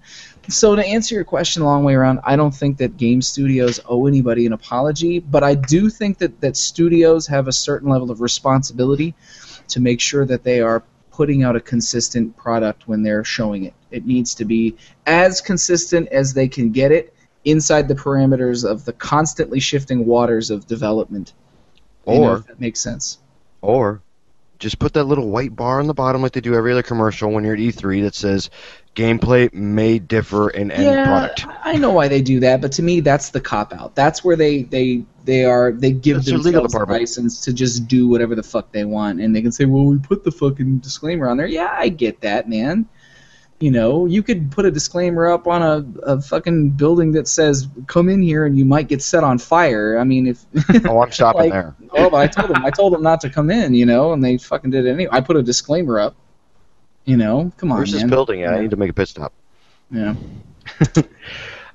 So 0.49 0.75
to 0.75 0.85
answer 0.85 1.15
your 1.15 1.23
question 1.23 1.61
a 1.61 1.65
long 1.65 1.83
way 1.83 1.93
around, 1.93 2.19
I 2.23 2.35
don't 2.35 2.53
think 2.53 2.77
that 2.77 2.97
game 2.97 3.21
studios 3.21 3.79
owe 3.87 4.07
anybody 4.07 4.45
an 4.45 4.53
apology, 4.53 5.19
but 5.19 5.43
I 5.43 5.55
do 5.55 5.89
think 5.89 6.17
that 6.17 6.41
that 6.41 6.57
studios 6.57 7.27
have 7.27 7.47
a 7.47 7.51
certain 7.53 7.89
level 7.89 8.11
of 8.11 8.19
responsibility 8.19 9.15
to 9.69 9.79
make 9.79 10.01
sure 10.01 10.25
that 10.25 10.43
they 10.43 10.59
are 10.59 10.83
putting 11.11 11.43
out 11.43 11.55
a 11.55 11.61
consistent 11.61 12.35
product 12.35 12.87
when 12.87 13.03
they're 13.03 13.23
showing 13.23 13.63
it. 13.65 13.73
It 13.91 14.05
needs 14.05 14.35
to 14.35 14.45
be 14.45 14.75
as 15.05 15.39
consistent 15.39 16.09
as 16.09 16.33
they 16.33 16.47
can 16.47 16.71
get 16.71 16.91
it 16.91 17.13
inside 17.45 17.87
the 17.87 17.95
parameters 17.95 18.69
of 18.69 18.83
the 18.83 18.93
constantly 18.93 19.59
shifting 19.59 20.05
waters 20.05 20.49
of 20.49 20.67
development. 20.67 21.33
You 22.07 22.13
know, 22.13 22.23
Or 22.23 22.37
if 22.37 22.47
that 22.47 22.59
makes 22.59 22.81
sense. 22.81 23.19
Or 23.61 24.01
just 24.59 24.79
put 24.79 24.93
that 24.93 25.03
little 25.03 25.29
white 25.29 25.55
bar 25.55 25.79
on 25.79 25.87
the 25.87 25.93
bottom 25.93 26.21
like 26.21 26.31
they 26.31 26.41
do 26.41 26.55
every 26.55 26.71
other 26.71 26.83
commercial 26.83 27.31
when 27.31 27.43
you're 27.43 27.53
at 27.53 27.59
E3 27.59 28.03
that 28.03 28.15
says 28.15 28.49
gameplay 28.95 29.53
may 29.53 29.99
differ 29.99 30.49
in 30.49 30.71
any 30.71 30.85
yeah, 30.85 31.05
product. 31.05 31.45
I 31.63 31.77
know 31.77 31.91
why 31.91 32.07
they 32.07 32.21
do 32.21 32.39
that, 32.41 32.61
but 32.61 32.71
to 32.73 32.83
me, 32.83 32.99
that's 32.99 33.29
the 33.29 33.41
cop 33.41 33.73
out. 33.73 33.95
That's 33.95 34.23
where 34.23 34.35
they 34.35 34.63
they 34.63 35.03
they 35.25 35.45
are 35.45 35.71
they 35.71 35.91
give 35.91 36.17
That's 36.17 36.43
themselves 36.43 36.73
a 36.73 36.85
license 36.85 37.41
to 37.41 37.53
just 37.53 37.87
do 37.87 38.07
whatever 38.07 38.35
the 38.35 38.43
fuck 38.43 38.71
they 38.71 38.85
want, 38.85 39.19
and 39.19 39.35
they 39.35 39.41
can 39.41 39.51
say, 39.51 39.65
"Well, 39.65 39.85
we 39.85 39.97
put 39.97 40.23
the 40.23 40.31
fucking 40.31 40.79
disclaimer 40.79 41.27
on 41.27 41.37
there." 41.37 41.47
Yeah, 41.47 41.73
I 41.75 41.89
get 41.89 42.21
that, 42.21 42.47
man. 42.47 42.87
You 43.63 43.71
know, 43.71 44.05
you 44.07 44.21
could 44.23 44.51
put 44.51 44.65
a 44.65 44.71
disclaimer 44.71 45.31
up 45.31 45.47
on 45.47 45.61
a, 45.61 45.85
a 46.15 46.21
fucking 46.21 46.71
building 46.71 47.13
that 47.13 47.29
says, 47.29 47.67
"Come 47.87 48.09
in 48.09 48.21
here 48.21 48.45
and 48.45 48.57
you 48.57 48.65
might 48.65 48.89
get 48.89 49.01
set 49.01 49.23
on 49.23 49.37
fire." 49.37 49.97
I 49.97 50.03
mean, 50.03 50.27
if 50.27 50.43
Oh, 50.85 50.99
I'm 51.01 51.11
stopping 51.19 51.43
Like- 51.43 51.51
there. 51.53 51.73
oh, 51.91 52.09
but 52.09 52.17
I 52.17 52.27
told 52.27 52.49
them 52.53 52.65
I 52.65 52.69
told 52.69 52.91
them 52.93 53.01
not 53.01 53.21
to 53.21 53.29
come 53.29 53.49
in, 53.49 53.73
you 53.73 53.85
know, 53.85 54.11
and 54.11 54.21
they 54.21 54.37
fucking 54.37 54.69
did 54.71 54.85
it 54.85 54.89
anyway. 54.91 55.09
I 55.13 55.21
put 55.21 55.37
a 55.37 55.41
disclaimer 55.41 55.97
up. 55.97 56.13
You 57.05 57.15
know, 57.15 57.53
come 57.55 57.71
on, 57.71 57.77
Where's 57.77 57.93
this 57.93 58.01
man. 58.01 58.09
building? 58.09 58.41
Yeah, 58.41 58.51
I 58.55 58.59
need 58.61 58.71
to 58.71 58.75
make 58.75 58.89
a 58.89 58.93
pit 58.93 59.07
stop. 59.07 59.31
Yeah. 59.91 60.15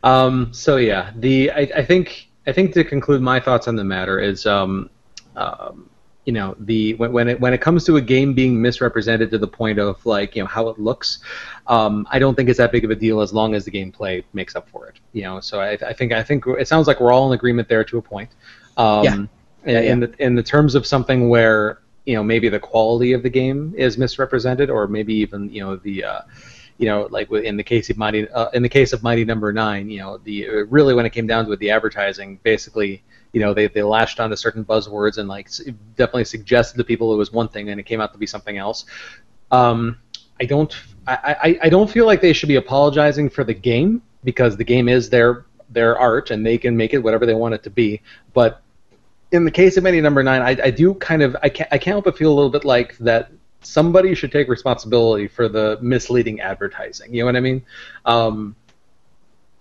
Um, 0.04 0.52
so 0.52 0.76
yeah, 0.76 1.10
the 1.16 1.50
I, 1.50 1.60
I 1.76 1.84
think 1.84 2.28
I 2.46 2.52
think 2.52 2.72
to 2.74 2.84
conclude 2.84 3.20
my 3.22 3.40
thoughts 3.40 3.66
on 3.66 3.76
the 3.76 3.84
matter 3.84 4.18
is 4.20 4.46
um, 4.46 4.90
um, 5.36 5.88
you 6.28 6.34
know 6.38 6.54
the 6.70 6.92
when, 7.00 7.10
when 7.16 7.26
it 7.32 7.40
when 7.40 7.52
it 7.56 7.60
comes 7.66 7.80
to 7.86 7.96
a 7.96 8.00
game 8.14 8.30
being 8.34 8.60
misrepresented 8.66 9.30
to 9.30 9.38
the 9.38 9.48
point 9.60 9.78
of 9.78 9.94
like 10.04 10.36
you 10.36 10.42
know 10.42 10.46
how 10.56 10.68
it 10.68 10.78
looks, 10.78 11.08
um, 11.68 12.06
I 12.10 12.18
don't 12.22 12.34
think 12.36 12.48
it's 12.50 12.58
that 12.58 12.70
big 12.70 12.84
of 12.84 12.90
a 12.90 12.98
deal 13.06 13.22
as 13.26 13.32
long 13.32 13.54
as 13.56 13.64
the 13.64 13.70
gameplay 13.78 14.22
makes 14.34 14.54
up 14.58 14.68
for 14.68 14.88
it. 14.90 14.96
You 15.14 15.22
know, 15.26 15.40
so 15.40 15.54
I, 15.68 15.70
I 15.90 15.94
think 15.98 16.12
I 16.12 16.22
think 16.28 16.44
it 16.62 16.68
sounds 16.68 16.86
like 16.86 17.00
we're 17.00 17.14
all 17.14 17.26
in 17.32 17.34
agreement 17.40 17.66
there 17.72 17.84
to 17.90 17.96
a 17.96 18.02
point. 18.02 18.30
Um, 18.76 19.04
Yeah. 19.04 19.14
in- 19.14 19.28
Yeah, 19.66 19.92
In 19.92 20.00
the 20.00 20.10
in 20.26 20.32
the 20.40 20.42
terms 20.54 20.72
of 20.78 20.82
something 20.86 21.20
where 21.34 21.62
you 22.08 22.14
know 22.16 22.22
maybe 22.32 22.48
the 22.56 22.60
quality 22.60 23.10
of 23.16 23.22
the 23.22 23.30
game 23.40 23.60
is 23.86 23.96
misrepresented, 23.96 24.68
or 24.74 24.86
maybe 24.86 25.14
even 25.24 25.40
you 25.56 25.62
know 25.64 25.76
the 25.76 25.96
uh, 26.12 26.20
you 26.80 26.86
know, 26.90 27.08
like 27.10 27.28
in 27.50 27.56
the 27.56 27.64
case 27.72 27.90
of 27.90 27.96
Mighty, 27.98 28.28
uh, 28.40 28.50
in 28.56 28.62
the 28.62 28.68
case 28.78 28.92
of 28.92 29.02
Mighty 29.02 29.24
Number 29.24 29.50
Nine, 29.52 29.84
you 29.90 29.98
know, 30.02 30.18
the 30.28 30.36
uh, 30.48 30.52
really 30.76 30.94
when 30.94 31.06
it 31.06 31.12
came 31.18 31.26
down 31.26 31.44
to 31.46 31.52
it, 31.52 31.58
the 31.58 31.70
advertising 31.70 32.38
basically, 32.44 33.02
you 33.32 33.40
know, 33.40 33.54
they, 33.54 33.68
they 33.68 33.82
latched 33.82 34.20
onto 34.20 34.36
certain 34.36 34.64
buzzwords 34.64 35.18
and 35.18 35.28
like 35.28 35.48
definitely 35.96 36.24
suggested 36.24 36.78
to 36.78 36.84
people 36.84 37.12
it 37.12 37.16
was 37.16 37.32
one 37.32 37.48
thing 37.48 37.68
and 37.68 37.78
it 37.78 37.84
came 37.84 38.00
out 38.00 38.12
to 38.12 38.18
be 38.18 38.26
something 38.26 38.58
else. 38.58 38.86
Um, 39.50 39.98
I 40.40 40.44
don't, 40.44 40.74
I, 41.06 41.36
I, 41.42 41.58
I 41.64 41.68
don't 41.68 41.90
feel 41.90 42.06
like 42.06 42.20
they 42.20 42.32
should 42.32 42.48
be 42.48 42.56
apologizing 42.56 43.30
for 43.30 43.44
the 43.44 43.54
game 43.54 44.02
because 44.24 44.56
the 44.56 44.64
game 44.64 44.88
is 44.88 45.10
their 45.10 45.44
their 45.70 45.98
art 45.98 46.30
and 46.30 46.44
they 46.44 46.56
can 46.56 46.76
make 46.76 46.94
it 46.94 46.98
whatever 46.98 47.26
they 47.26 47.34
want 47.34 47.54
it 47.54 47.62
to 47.62 47.70
be. 47.70 48.00
But 48.32 48.62
in 49.32 49.44
the 49.44 49.50
case 49.50 49.76
of 49.76 49.84
any 49.84 50.00
Number 50.00 50.22
Nine, 50.22 50.40
I, 50.42 50.56
I 50.64 50.70
do 50.70 50.94
kind 50.94 51.22
of, 51.22 51.36
I 51.42 51.48
can't, 51.50 51.68
I 51.70 51.78
can't 51.78 51.94
help 51.94 52.06
but 52.06 52.16
feel 52.16 52.32
a 52.32 52.34
little 52.34 52.50
bit 52.50 52.64
like 52.64 52.96
that 52.98 53.30
somebody 53.60 54.14
should 54.14 54.32
take 54.32 54.48
responsibility 54.48 55.28
for 55.28 55.48
the 55.48 55.78
misleading 55.82 56.40
advertising. 56.40 57.12
You 57.12 57.22
know 57.22 57.26
what 57.26 57.36
I 57.36 57.40
mean? 57.40 57.62
Um, 58.04 58.56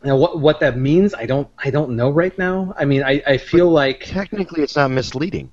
now, 0.03 0.15
what 0.15 0.39
what 0.39 0.59
that 0.59 0.77
means, 0.77 1.13
I 1.13 1.25
don't 1.25 1.47
I 1.57 1.69
don't 1.71 1.91
know 1.95 2.09
right 2.09 2.37
now. 2.37 2.73
I 2.77 2.85
mean, 2.85 3.03
I, 3.03 3.21
I 3.25 3.37
feel 3.37 3.69
like 3.69 4.01
Technically, 4.05 4.61
it's 4.63 4.75
not 4.75 4.91
misleading. 4.91 5.51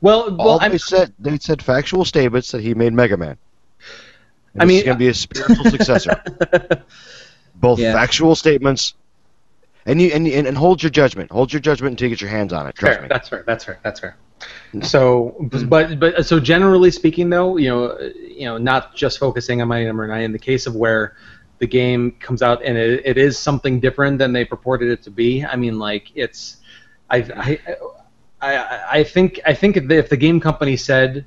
well, 0.00 0.34
well 0.36 0.48
All 0.48 0.58
I'm, 0.60 0.72
they 0.72 0.78
said, 0.78 1.12
they 1.18 1.38
said 1.38 1.62
factual 1.62 2.04
statements 2.04 2.50
that 2.52 2.62
he 2.62 2.74
made 2.74 2.92
Mega 2.92 3.16
Man. 3.16 3.36
And 4.54 4.62
I 4.62 4.64
mean- 4.64 4.78
is 4.78 4.82
going 4.84 4.96
to 4.96 4.98
be 4.98 5.08
a 5.08 5.14
spiritual 5.14 5.64
successor. 5.70 6.22
Both 7.54 7.78
Yeah. 7.78 7.92
factual 7.92 8.34
statements, 8.34 8.94
and 9.86 10.00
you 10.00 10.10
and, 10.12 10.26
and 10.26 10.46
and 10.48 10.56
hold 10.56 10.82
your 10.82 10.90
judgment. 10.90 11.30
Hold 11.30 11.52
your 11.52 11.60
judgment 11.60 11.92
until 11.92 12.08
you 12.08 12.16
get 12.16 12.20
your 12.20 12.30
hands 12.30 12.52
on 12.52 12.66
it. 12.66 12.74
Trust 12.74 12.94
fair. 12.94 13.02
me. 13.02 13.08
That's 13.08 13.28
fair. 13.28 13.44
That's 13.46 13.64
fair. 13.64 13.78
That's 13.84 14.00
fair. 14.00 14.16
So, 14.82 15.36
but 15.38 16.00
but 16.00 16.26
so 16.26 16.40
generally 16.40 16.90
speaking, 16.90 17.30
though, 17.30 17.56
you 17.56 17.68
know, 17.68 17.96
you 18.00 18.46
know, 18.46 18.58
not 18.58 18.96
just 18.96 19.18
focusing 19.18 19.62
on 19.62 19.68
my 19.68 19.84
Number 19.84 20.06
Nine. 20.08 20.22
In 20.24 20.32
the 20.32 20.38
case 20.40 20.66
of 20.66 20.74
where 20.74 21.14
the 21.62 21.66
game 21.68 22.10
comes 22.18 22.42
out 22.42 22.60
and 22.64 22.76
it, 22.76 23.02
it 23.04 23.16
is 23.16 23.38
something 23.38 23.78
different 23.78 24.18
than 24.18 24.32
they 24.32 24.44
purported 24.44 24.90
it 24.90 25.00
to 25.04 25.12
be. 25.12 25.44
I 25.44 25.54
mean, 25.54 25.78
like 25.78 26.10
it's, 26.16 26.56
I 27.08 27.18
I 27.36 27.76
I, 28.42 28.80
I 28.98 29.04
think 29.04 29.38
I 29.46 29.54
think 29.54 29.76
if 29.76 30.08
the, 30.10 30.16
game 30.16 30.40
company 30.40 30.76
said. 30.76 31.24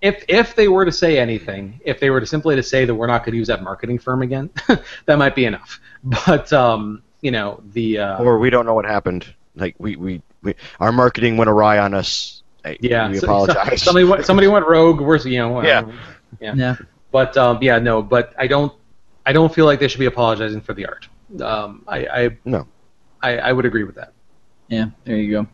If, 0.00 0.22
if 0.28 0.54
they 0.54 0.68
were 0.68 0.84
to 0.84 0.92
say 0.92 1.18
anything, 1.18 1.80
if 1.82 1.98
they 1.98 2.10
were 2.10 2.20
to 2.20 2.26
simply 2.26 2.56
to 2.56 2.62
say 2.62 2.84
that 2.84 2.94
we're 2.94 3.06
not 3.06 3.24
going 3.24 3.32
to 3.32 3.38
use 3.38 3.48
that 3.48 3.62
marketing 3.62 3.98
firm 3.98 4.20
again, 4.20 4.50
that 5.06 5.16
might 5.16 5.34
be 5.34 5.46
enough. 5.46 5.80
But 6.04 6.52
um, 6.52 7.02
you 7.22 7.30
know 7.30 7.62
the 7.72 7.98
uh, 7.98 8.22
Or 8.22 8.38
we 8.38 8.50
don't 8.50 8.66
know 8.66 8.74
what 8.74 8.84
happened. 8.84 9.24
Like 9.56 9.74
we, 9.78 9.96
we, 9.96 10.20
we 10.42 10.54
our 10.78 10.92
marketing 10.92 11.38
went 11.38 11.48
awry 11.48 11.78
on 11.78 11.94
us. 11.94 12.42
Hey, 12.62 12.76
Yeah, 12.82 13.08
we 13.08 13.16
so- 13.16 13.26
apologize. 13.26 13.80
so- 13.80 13.86
somebody 13.86 14.04
went, 14.04 14.26
somebody 14.26 14.46
went 14.46 14.66
rogue. 14.66 15.00
We're 15.00 15.16
you 15.16 15.38
know. 15.38 15.62
Yeah. 15.62 15.80
uh, 15.80 15.92
yeah. 16.38 16.54
Yeah. 16.54 16.76
But 17.10 17.36
um, 17.38 17.58
yeah, 17.62 17.78
no. 17.78 18.02
But 18.02 18.34
I 18.38 18.46
don't. 18.46 18.72
I 19.26 19.32
don't 19.32 19.52
feel 19.54 19.66
like 19.66 19.80
they 19.80 19.88
should 19.88 20.00
be 20.00 20.06
apologizing 20.06 20.60
for 20.60 20.74
the 20.74 20.86
art. 20.86 21.08
Um, 21.40 21.84
I, 21.88 22.06
I 22.06 22.38
No. 22.44 22.66
I, 23.22 23.38
I 23.38 23.52
would 23.52 23.64
agree 23.64 23.84
with 23.84 23.94
that. 23.94 24.12
Yeah. 24.68 24.86
There 25.04 25.16
you 25.16 25.30
go. 25.30 25.46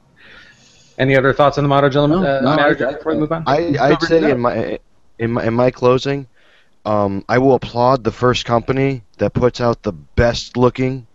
Any 0.99 1.17
other 1.17 1.33
thoughts 1.33 1.57
on 1.57 1.65
the 1.65 1.69
Motto 1.69 1.89
gentlemen? 1.89 2.23
No, 2.23 2.37
uh, 2.37 2.41
no, 2.41 2.57
manager 2.57 2.89
I, 2.89 2.93
before 2.95 3.13
I, 3.13 3.15
we 3.15 3.21
move 3.21 3.33
on, 3.33 3.45
I, 3.47 3.77
I'd 3.81 4.03
say 4.03 4.19
enough. 4.19 4.31
in 4.33 4.41
my 4.41 4.79
in 5.19 5.31
my 5.33 5.45
in 5.45 5.55
my 5.55 5.71
closing, 5.71 6.27
um, 6.85 7.25
I 7.29 7.39
will 7.39 7.55
applaud 7.55 8.05
the 8.05 8.13
first 8.13 8.45
company 8.45 9.03
that 9.19 9.33
puts 9.33 9.61
out 9.61 9.83
the 9.83 9.93
best 9.93 10.57
looking 10.59 11.07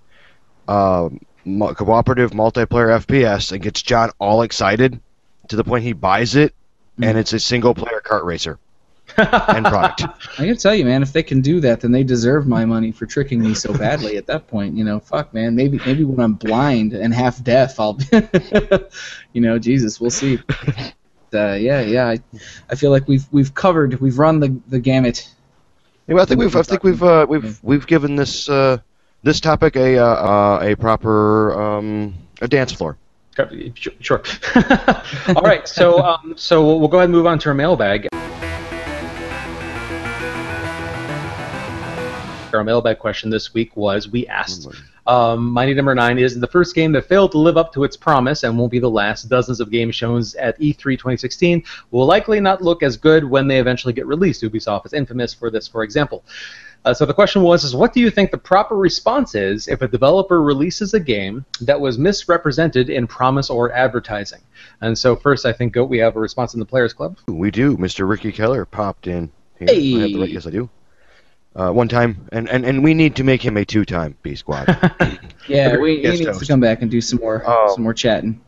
uh, 0.68 1.10
cooperative 1.46 2.32
multiplayer 2.32 3.00
FPS 3.06 3.52
and 3.52 3.62
gets 3.62 3.82
John 3.84 4.10
all 4.18 4.42
excited 4.42 5.00
to 5.50 5.56
the 5.56 5.64
point 5.64 5.84
he 5.84 5.94
buys 5.94 6.36
it, 6.36 6.56
and 7.00 7.18
it's 7.18 7.34
a 7.34 7.40
single 7.40 7.76
player 7.76 8.02
kart 8.04 8.24
racer 8.24 8.58
end 9.18 9.66
product. 9.66 10.04
I 10.40 10.46
gotta 10.46 10.56
tell 10.56 10.76
you, 10.76 10.86
man, 10.86 11.02
if 11.02 11.14
they 11.14 11.24
can 11.24 11.42
do 11.42 11.60
that, 11.62 11.82
then 11.82 11.92
they 11.92 12.04
deserve 12.04 12.48
my 12.48 12.66
money 12.66 12.92
for 12.92 13.06
tricking 13.06 13.42
me 13.42 13.54
so 13.54 13.74
badly. 13.74 14.18
At 14.18 14.28
that 14.28 14.48
point, 14.48 14.76
you 14.76 14.84
know, 14.84 15.00
fuck, 15.00 15.34
man. 15.34 15.56
Maybe, 15.56 15.80
maybe 15.86 16.04
when 16.04 16.20
I'm 16.20 16.34
blind 16.34 16.94
and 16.94 17.14
half 17.14 17.44
deaf, 17.44 17.80
I'll, 17.80 17.98
you 19.34 19.42
know, 19.42 19.60
Jesus, 19.60 20.00
we'll 20.00 20.12
see. 20.12 20.40
Uh, 21.34 21.54
yeah, 21.54 21.82
yeah. 21.82 22.08
I, 22.08 22.20
I 22.70 22.76
feel 22.76 22.92
like 22.92 23.08
we've 23.08 23.26
we've 23.32 23.54
covered, 23.54 24.00
we've 24.00 24.20
run 24.20 24.40
the 24.40 24.60
the 24.68 24.80
gamut. 24.80 25.30
Yeah, 26.08 26.22
I 26.22 26.26
think 26.26 26.40
we've 26.40 26.56
I 26.56 26.62
think 26.62 26.84
we've 26.84 27.04
uh, 27.04 27.26
we've 27.28 27.60
we've 27.64 27.88
given 27.88 28.16
this 28.16 28.48
uh, 28.48 28.78
this 29.24 29.40
topic 29.40 29.76
a 29.76 29.98
uh, 29.98 30.06
uh, 30.06 30.60
a 30.62 30.76
proper 30.76 31.60
um, 31.60 32.14
a 32.42 32.48
dance 32.48 32.72
floor. 32.72 32.98
Sure. 33.36 33.92
sure. 34.00 34.24
All 35.36 35.42
right. 35.42 35.68
So, 35.68 36.00
um, 36.00 36.36
so 36.38 36.66
we'll, 36.66 36.80
we'll 36.80 36.88
go 36.88 37.00
ahead 37.00 37.10
and 37.10 37.14
move 37.14 37.28
on 37.28 37.38
to 37.40 37.50
our 37.50 37.56
mailbag. 37.56 38.08
Our 42.58 42.64
mailbag 42.64 43.00
question 43.00 43.30
this 43.30 43.54
week 43.54 43.76
was: 43.76 44.10
We 44.10 44.28
asked, 44.28 44.68
um, 45.08 45.46
Mighty 45.52 45.74
Number 45.74 45.94
Nine 45.94 46.18
is 46.18 46.40
the 46.40 46.48
first 46.48 46.74
game 46.74 46.92
that 46.94 47.06
failed 47.06 47.32
to 47.34 47.38
live 47.38 47.58
up 47.58 47.74
to 47.74 47.84
its 47.84 47.96
promise 47.96 48.44
and 48.44 48.58
won't 48.58 48.72
be 48.72 48.80
the 48.80 48.90
last. 48.90 49.30
Dozens 49.30 49.60
of 49.60 49.70
games 49.70 49.96
shown 49.96 50.24
at 50.40 50.60
E 50.60 50.74
E3 50.74 50.94
2016 50.94 51.64
will 51.92 52.06
likely 52.06 52.40
not 52.40 52.62
look 52.62 52.82
as 52.84 52.98
good 52.98 53.24
when 53.24 53.48
they 53.48 53.60
eventually 53.60 53.94
get 53.94 54.08
released. 54.08 54.42
Ubisoft 54.42 54.86
is 54.86 54.94
infamous 54.94 55.34
for 55.34 55.50
this, 55.50 55.68
for 55.68 55.84
example. 55.84 56.24
Uh, 56.86 56.94
so 56.94 57.06
the 57.06 57.14
question 57.14 57.42
was: 57.42 57.64
Is 57.64 57.76
what 57.76 57.94
do 57.94 58.00
you 58.00 58.12
think 58.12 58.30
the 58.30 58.38
proper 58.38 58.76
response 58.76 59.34
is 59.34 59.68
if 59.68 59.82
a 59.82 59.88
developer 59.88 60.42
releases 60.42 60.94
a 60.94 61.00
game 61.00 61.44
that 61.62 61.80
was 61.80 61.98
misrepresented 61.98 62.90
in 62.90 63.08
promise 63.08 63.50
or 63.50 63.72
advertising? 63.74 64.42
And 64.82 64.98
so 64.98 65.16
first, 65.16 65.46
I 65.46 65.54
think 65.54 65.74
Goat, 65.74 65.90
we 65.90 65.98
have 65.98 66.16
a 66.16 66.20
response 66.20 66.54
in 66.54 66.60
the 66.60 66.66
Players 66.66 66.94
Club. 66.94 67.18
We 67.28 67.50
do. 67.50 67.76
Mr. 67.78 68.08
Ricky 68.08 68.32
Keller 68.32 68.66
popped 68.66 69.08
in. 69.08 69.32
Here. 69.58 69.68
Hey. 69.70 70.16
I 70.16 70.20
right, 70.20 70.30
yes, 70.30 70.46
I 70.46 70.52
do. 70.52 70.70
Uh, 71.56 71.72
one 71.72 71.88
time, 71.88 72.28
and, 72.34 72.50
and, 72.50 72.66
and 72.66 72.84
we 72.84 72.94
need 72.94 73.16
to 73.16 73.24
make 73.24 73.42
him 73.42 73.56
a 73.56 73.64
two-time 73.64 74.16
B 74.22 74.36
squad. 74.36 74.68
Yeah, 75.48 75.78
we, 75.78 75.98
he 75.98 76.02
Guest 76.02 76.24
needs 76.24 76.40
to 76.40 76.46
come 76.48 76.60
back 76.60 76.82
and 76.82 76.90
do 76.90 77.00
some 77.00 77.20
more 77.20 77.44
Oh. 77.46 77.72
some 77.76 77.84
more 77.84 77.94
chatting. 77.94 78.42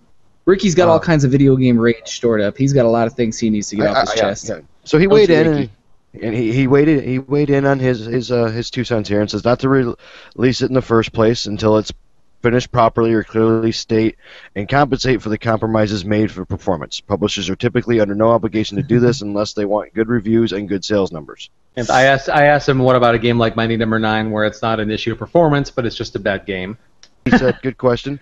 Ricky's 0.46 0.74
got 0.74 0.90
Uh, 0.90 0.94
all 0.94 1.00
kinds 1.00 1.24
of 1.24 1.30
video 1.32 1.56
game 1.56 1.78
rage 1.78 2.08
stored 2.08 2.42
up. 2.42 2.58
He's 2.58 2.74
got 2.74 2.86
a 2.86 2.90
lot 2.90 3.06
of 3.06 3.14
things 3.14 3.38
he 3.38 3.52
needs 3.52 3.68
to 3.70 3.76
get 3.76 3.86
I- 3.88 3.92
off 4.02 4.02
his 4.02 4.10
I- 4.10 4.16
chest. 4.16 4.50
yeah. 4.50 4.60
So 4.84 4.98
he 4.98 5.06
Don't 5.06 5.14
weighed 5.14 5.30
in, 5.30 5.48
Ricky? 5.48 5.72
and, 6.16 6.24
and 6.24 6.36
he, 6.36 6.52
he 6.52 6.66
weighed 6.68 7.04
he 7.04 7.20
weighed 7.20 7.52
in 7.52 7.66
on 7.68 7.78
his 7.80 8.00
his 8.06 8.32
uh, 8.32 8.46
his 8.48 8.72
two 8.72 8.84
cents 8.84 9.08
here, 9.10 9.22
and 9.22 9.30
says 9.30 9.46
not 9.46 9.60
to 9.60 9.70
re- 9.70 9.94
release 10.36 10.62
it 10.64 10.70
in 10.70 10.74
the 10.74 10.82
first 10.82 11.14
place 11.14 11.46
until 11.46 11.78
it's 11.78 11.94
finished 12.42 12.72
properly 12.72 13.14
or 13.14 13.24
clearly 13.24 13.72
state 13.72 14.16
and 14.56 14.68
compensate 14.68 15.22
for 15.22 15.30
the 15.30 15.38
compromises 15.38 16.04
made 16.04 16.32
for 16.32 16.46
performance. 16.46 17.00
Publishers 17.00 17.48
are 17.50 17.56
typically 17.56 18.00
under 18.00 18.16
no 18.16 18.30
obligation 18.30 18.78
to 18.78 18.84
do 18.84 19.00
this 19.00 19.22
unless 19.22 19.54
they 19.54 19.66
want 19.66 19.94
good 19.94 20.08
reviews 20.08 20.52
and 20.52 20.68
good 20.68 20.84
sales 20.84 21.12
numbers. 21.12 21.50
And 21.78 21.92
I 21.92 22.06
asked, 22.06 22.28
I 22.28 22.48
asked 22.48 22.68
him, 22.68 22.80
what 22.80 22.96
about 22.96 23.14
a 23.14 23.20
game 23.20 23.38
like 23.38 23.56
Mighty 23.56 23.78
Number 23.78 24.00
Nine, 24.00 24.32
where 24.32 24.46
it's 24.46 24.64
not 24.64 24.80
an 24.80 24.90
issue 24.90 25.12
of 25.12 25.20
performance, 25.20 25.70
but 25.70 25.86
it's 25.86 25.96
just 25.96 26.16
a 26.16 26.20
bad 26.20 26.48
game? 26.48 26.76
He 27.24 27.38
said, 27.38 27.60
"Good 27.62 27.78
question. 27.78 28.20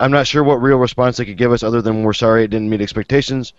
I'm 0.00 0.10
not 0.10 0.26
sure 0.26 0.42
what 0.42 0.62
real 0.62 0.78
response 0.78 1.18
they 1.18 1.26
could 1.26 1.36
give 1.36 1.52
us 1.52 1.62
other 1.62 1.82
than 1.82 2.02
we're 2.02 2.14
sorry 2.14 2.44
it 2.44 2.48
didn't 2.48 2.70
meet 2.70 2.80
expectations, 2.80 3.52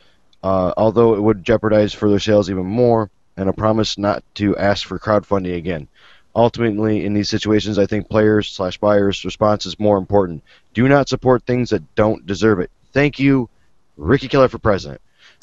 uh, 0.44 0.74
although 0.76 1.14
it 1.14 1.22
would 1.22 1.44
jeopardize 1.44 1.94
further 1.94 2.18
sales 2.18 2.50
even 2.50 2.66
more, 2.66 3.12
and 3.38 3.48
a 3.48 3.54
promise 3.54 4.00
not 4.00 4.24
to 4.36 4.58
ask 4.58 4.88
for 4.88 4.98
crowdfunding 4.98 5.56
again. 5.56 5.88
Ultimately, 6.36 7.06
in 7.06 7.14
these 7.14 7.30
situations, 7.30 7.78
I 7.78 7.86
think 7.86 8.10
players 8.10 8.50
slash 8.50 8.80
buyers' 8.80 9.24
response 9.24 9.68
is 9.68 9.80
more 9.80 9.98
important. 9.98 10.44
Do 10.74 10.90
not 10.90 11.08
support 11.08 11.44
things 11.44 11.70
that 11.70 11.94
don't 11.94 12.26
deserve 12.26 12.60
it. 12.60 12.72
Thank 12.94 13.20
you, 13.20 13.48
Ricky 13.96 14.28
Keller 14.28 14.48
for 14.48 14.58
president. 14.58 15.02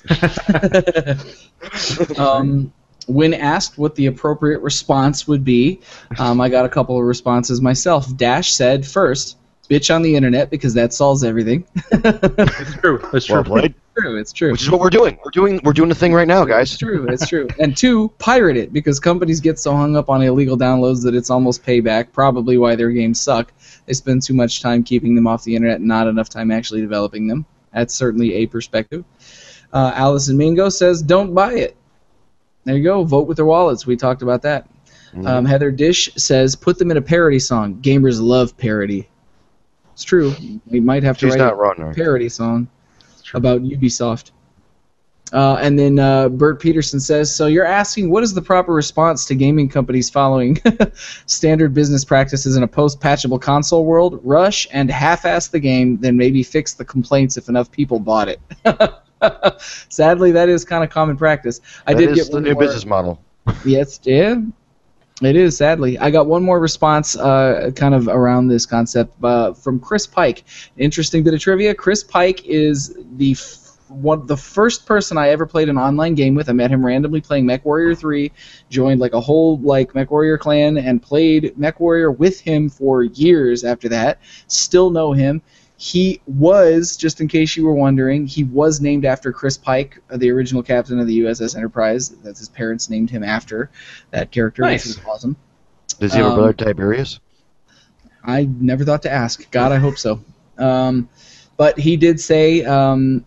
um, 2.18 2.72
when 3.08 3.34
asked 3.34 3.78
what 3.78 3.94
the 3.94 4.06
appropriate 4.06 4.60
response 4.60 5.26
would 5.28 5.44
be, 5.44 5.80
um, 6.18 6.40
I 6.40 6.48
got 6.48 6.64
a 6.64 6.68
couple 6.68 6.98
of 6.98 7.04
responses 7.04 7.60
myself. 7.60 8.14
Dash 8.16 8.52
said 8.52 8.86
first, 8.86 9.36
bitch 9.70 9.94
on 9.94 10.02
the 10.02 10.14
internet 10.14 10.50
because 10.50 10.74
that 10.74 10.92
solves 10.92 11.24
everything. 11.24 11.64
It's 11.92 12.74
true. 12.80 13.00
It's 13.12 13.26
true. 13.26 13.34
Well 13.36 13.44
played. 13.44 13.74
true, 13.96 14.16
it's 14.16 14.32
true. 14.32 14.52
Which 14.52 14.62
is 14.62 14.70
what 14.70 14.80
we're 14.80 14.90
doing. 14.90 15.18
We're 15.24 15.30
doing 15.30 15.60
we're 15.64 15.72
doing 15.72 15.88
the 15.88 15.94
thing 15.94 16.12
right 16.14 16.26
now, 16.26 16.42
It's 16.42 16.50
guys. 16.50 16.78
true. 16.78 17.06
It's 17.08 17.26
true. 17.28 17.46
And 17.58 17.76
two, 17.76 18.08
pirate 18.18 18.56
it 18.56 18.72
because 18.72 18.98
companies 18.98 19.40
get 19.40 19.58
so 19.58 19.72
hung 19.74 19.96
up 19.96 20.08
on 20.10 20.22
illegal 20.22 20.56
downloads 20.56 21.02
that 21.04 21.14
it's 21.14 21.30
almost 21.30 21.62
payback. 21.64 22.12
Probably 22.12 22.58
why 22.58 22.74
their 22.76 22.90
games 22.90 23.20
suck. 23.20 23.52
They 23.86 23.92
spend 23.92 24.22
too 24.22 24.34
much 24.34 24.60
time 24.62 24.82
keeping 24.82 25.14
them 25.14 25.26
off 25.26 25.44
the 25.44 25.54
internet 25.54 25.78
and 25.78 25.88
not 25.88 26.06
enough 26.08 26.28
time 26.28 26.50
actually 26.50 26.80
developing 26.80 27.26
them. 27.26 27.44
That's 27.72 27.94
certainly 27.94 28.34
a 28.34 28.46
perspective. 28.46 29.04
Uh, 29.72 29.92
Allison 29.94 30.36
Mingo 30.36 30.68
says, 30.68 31.00
"Don't 31.02 31.32
buy 31.34 31.54
it." 31.54 31.76
There 32.64 32.76
you 32.76 32.82
go. 32.84 33.04
Vote 33.04 33.26
with 33.26 33.36
their 33.36 33.46
wallets. 33.46 33.86
We 33.86 33.96
talked 33.96 34.22
about 34.22 34.42
that. 34.42 34.68
Mhm. 35.14 35.26
Um, 35.26 35.44
Heather 35.44 35.70
Dish 35.70 36.10
says, 36.16 36.54
"Put 36.54 36.78
them 36.78 36.90
in 36.90 36.96
a 36.96 37.02
parody 37.02 37.38
song. 37.38 37.78
Gamers 37.82 38.20
love 38.20 38.56
parody." 38.56 39.08
It's 39.92 40.04
true. 40.04 40.34
We 40.66 40.80
might 40.80 41.02
have 41.02 41.18
to 41.18 41.26
She's 41.26 41.36
write 41.36 41.52
a 41.52 41.54
wrong. 41.54 41.92
Parody 41.94 42.28
song 42.28 42.68
about 43.34 43.62
Ubisoft. 43.62 44.30
Uh, 45.32 45.56
and 45.62 45.78
then 45.78 45.98
uh, 45.98 46.28
Bert 46.28 46.60
Peterson 46.60 47.00
says, 47.00 47.34
"So 47.34 47.46
you're 47.46 47.64
asking 47.64 48.10
what 48.10 48.22
is 48.22 48.34
the 48.34 48.42
proper 48.42 48.72
response 48.72 49.24
to 49.26 49.34
gaming 49.34 49.68
companies 49.68 50.10
following 50.10 50.60
standard 51.26 51.72
business 51.72 52.04
practices 52.04 52.56
in 52.56 52.62
a 52.62 52.68
post-patchable 52.68 53.38
console 53.38 53.84
world? 53.84 54.20
Rush 54.22 54.66
and 54.72 54.90
half-ass 54.90 55.48
the 55.48 55.60
game, 55.60 55.98
then 55.98 56.16
maybe 56.16 56.42
fix 56.42 56.74
the 56.74 56.84
complaints 56.84 57.36
if 57.36 57.48
enough 57.48 57.70
people 57.70 57.98
bought 57.98 58.28
it." 58.28 58.40
Sadly, 59.88 60.32
that 60.32 60.48
is 60.48 60.64
kind 60.64 60.82
of 60.84 60.90
common 60.90 61.16
practice. 61.16 61.60
I 61.86 61.94
That 61.94 62.00
did 62.00 62.10
is 62.10 62.16
get 62.28 62.32
the 62.32 62.40
new 62.40 62.52
more- 62.54 62.62
business 62.62 62.84
model. 62.86 63.20
Yes, 63.64 63.98
yeah, 64.04 64.36
it 65.20 65.34
is. 65.36 65.56
Sadly, 65.56 65.98
I 65.98 66.10
got 66.10 66.26
one 66.28 66.42
more 66.44 66.60
response, 66.60 67.16
uh, 67.16 67.72
kind 67.74 67.92
of 67.94 68.06
around 68.08 68.46
this 68.48 68.66
concept 68.66 69.14
uh, 69.24 69.52
from 69.52 69.80
Chris 69.80 70.06
Pike. 70.06 70.44
Interesting 70.76 71.24
bit 71.24 71.34
of 71.34 71.40
trivia: 71.40 71.74
Chris 71.74 72.04
Pike 72.04 72.44
is 72.46 72.96
the 73.16 73.32
f- 73.32 73.58
one, 73.88 74.26
the 74.26 74.36
first 74.36 74.86
person 74.86 75.18
I 75.18 75.30
ever 75.30 75.44
played 75.44 75.68
an 75.68 75.76
online 75.76 76.14
game 76.14 76.36
with. 76.36 76.48
I 76.48 76.52
met 76.52 76.70
him 76.70 76.86
randomly 76.86 77.20
playing 77.20 77.46
Mech 77.46 77.64
Warrior 77.64 77.96
3, 77.96 78.30
joined 78.70 79.00
like 79.00 79.12
a 79.12 79.20
whole 79.20 79.58
like 79.58 79.92
Mech 79.94 80.10
Warrior 80.12 80.38
clan, 80.38 80.78
and 80.78 81.02
played 81.02 81.58
Mech 81.58 81.80
Warrior 81.80 82.12
with 82.12 82.38
him 82.40 82.68
for 82.68 83.02
years 83.02 83.64
after 83.64 83.88
that. 83.88 84.20
Still 84.46 84.90
know 84.90 85.12
him. 85.12 85.42
He 85.84 86.20
was, 86.28 86.96
just 86.96 87.20
in 87.20 87.26
case 87.26 87.56
you 87.56 87.64
were 87.66 87.74
wondering, 87.74 88.24
he 88.24 88.44
was 88.44 88.80
named 88.80 89.04
after 89.04 89.32
Chris 89.32 89.58
Pike, 89.58 89.98
uh, 90.12 90.16
the 90.16 90.30
original 90.30 90.62
captain 90.62 91.00
of 91.00 91.08
the 91.08 91.18
USS 91.22 91.56
Enterprise. 91.56 92.10
That's 92.22 92.38
his 92.38 92.48
parents 92.48 92.88
named 92.88 93.10
him 93.10 93.24
after 93.24 93.68
that 94.12 94.30
character, 94.30 94.62
Nice. 94.62 94.86
which 94.86 94.98
was 94.98 95.06
awesome. 95.08 95.36
Does 95.98 96.12
he 96.12 96.18
have 96.18 96.28
a 96.28 96.30
Um, 96.30 96.36
brother 96.36 96.52
Tiberius? 96.52 97.18
I 98.22 98.44
never 98.60 98.84
thought 98.84 99.02
to 99.02 99.10
ask. 99.12 99.50
God, 99.50 99.72
I 99.72 99.78
hope 99.78 99.98
so. 99.98 100.20
Um, 100.56 101.08
but 101.56 101.76
he 101.80 101.96
did 101.96 102.20
say 102.20 102.64
um, 102.64 103.24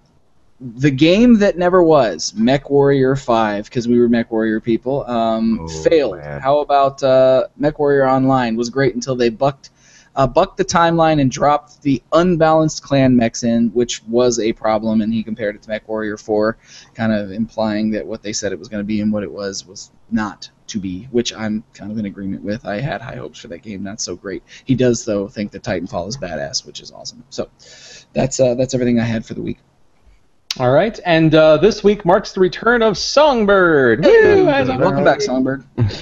the 0.61 0.91
game 0.91 1.39
that 1.39 1.57
never 1.57 1.83
was, 1.83 2.33
Mech 2.37 2.69
Warrior 2.69 3.17
5, 3.17 3.65
because 3.65 3.85
we 3.89 3.99
were 3.99 4.07
Mech 4.07 4.31
Warrior 4.31 4.61
people, 4.61 5.05
um, 5.09 5.59
Oh, 5.59 5.67
failed. 5.67 6.19
man. 6.19 6.39
How 6.39 6.59
about 6.59 7.03
uh, 7.03 7.47
Mech 7.57 7.77
Warrior 7.79 8.07
Online? 8.07 8.55
Was 8.55 8.69
great 8.69 8.95
until 8.95 9.17
they 9.17 9.27
bucked. 9.27 9.71
Uh, 10.15 10.25
bucked 10.27 10.57
the 10.57 10.65
timeline 10.65 11.19
and 11.19 11.29
dropped 11.29 11.81
the 11.81 12.01
unbalanced 12.13 12.81
clan 12.83 13.15
mechs 13.15 13.43
in, 13.43 13.69
which 13.69 14.03
was 14.05 14.39
a 14.39 14.53
problem, 14.53 15.01
and 15.01 15.13
he 15.13 15.23
compared 15.23 15.55
it 15.55 15.61
to 15.61 15.69
Mech 15.69 15.87
Warrior 15.87 16.17
4, 16.17 16.57
kind 16.93 17.11
of 17.11 17.31
implying 17.31 17.91
that 17.91 18.05
what 18.05 18.21
they 18.21 18.33
said 18.33 18.51
it 18.51 18.59
was 18.59 18.69
going 18.69 18.81
to 18.81 18.87
be 18.87 19.01
and 19.01 19.11
what 19.11 19.23
it 19.23 19.31
was 19.31 19.65
was 19.65 19.91
not 20.09 20.49
to 20.67 20.79
be, 20.79 21.07
which 21.11 21.33
I'm 21.33 21.63
kind 21.73 21.91
of 21.91 21.97
in 21.97 22.05
agreement 22.05 22.43
with. 22.43 22.65
I 22.65 22.79
had 22.79 23.01
high 23.01 23.15
hopes 23.15 23.39
for 23.39 23.47
that 23.49 23.61
game, 23.61 23.83
not 23.83 24.01
so 24.01 24.15
great. 24.15 24.43
He 24.65 24.75
does 24.75 25.05
though 25.05 25.27
think 25.27 25.51
that 25.51 25.63
Titanfall 25.63 26.07
is 26.07 26.17
badass, 26.17 26.65
which 26.65 26.81
is 26.81 26.91
awesome. 26.91 27.23
So 27.29 27.49
that's 28.13 28.39
uh, 28.39 28.55
that's 28.55 28.73
everything 28.73 28.99
I 28.99 29.03
had 29.03 29.25
for 29.25 29.33
the 29.33 29.41
week. 29.41 29.59
All 30.57 30.71
right, 30.71 30.97
and 31.05 31.35
uh, 31.35 31.57
this 31.57 31.83
week 31.83 32.05
marks 32.05 32.31
the 32.31 32.39
return 32.39 32.81
of 32.81 32.97
Songbird. 32.97 34.05
Woo! 34.05 34.45
Welcome 34.45 35.03
back, 35.03 35.21
Songbird. 35.21 35.63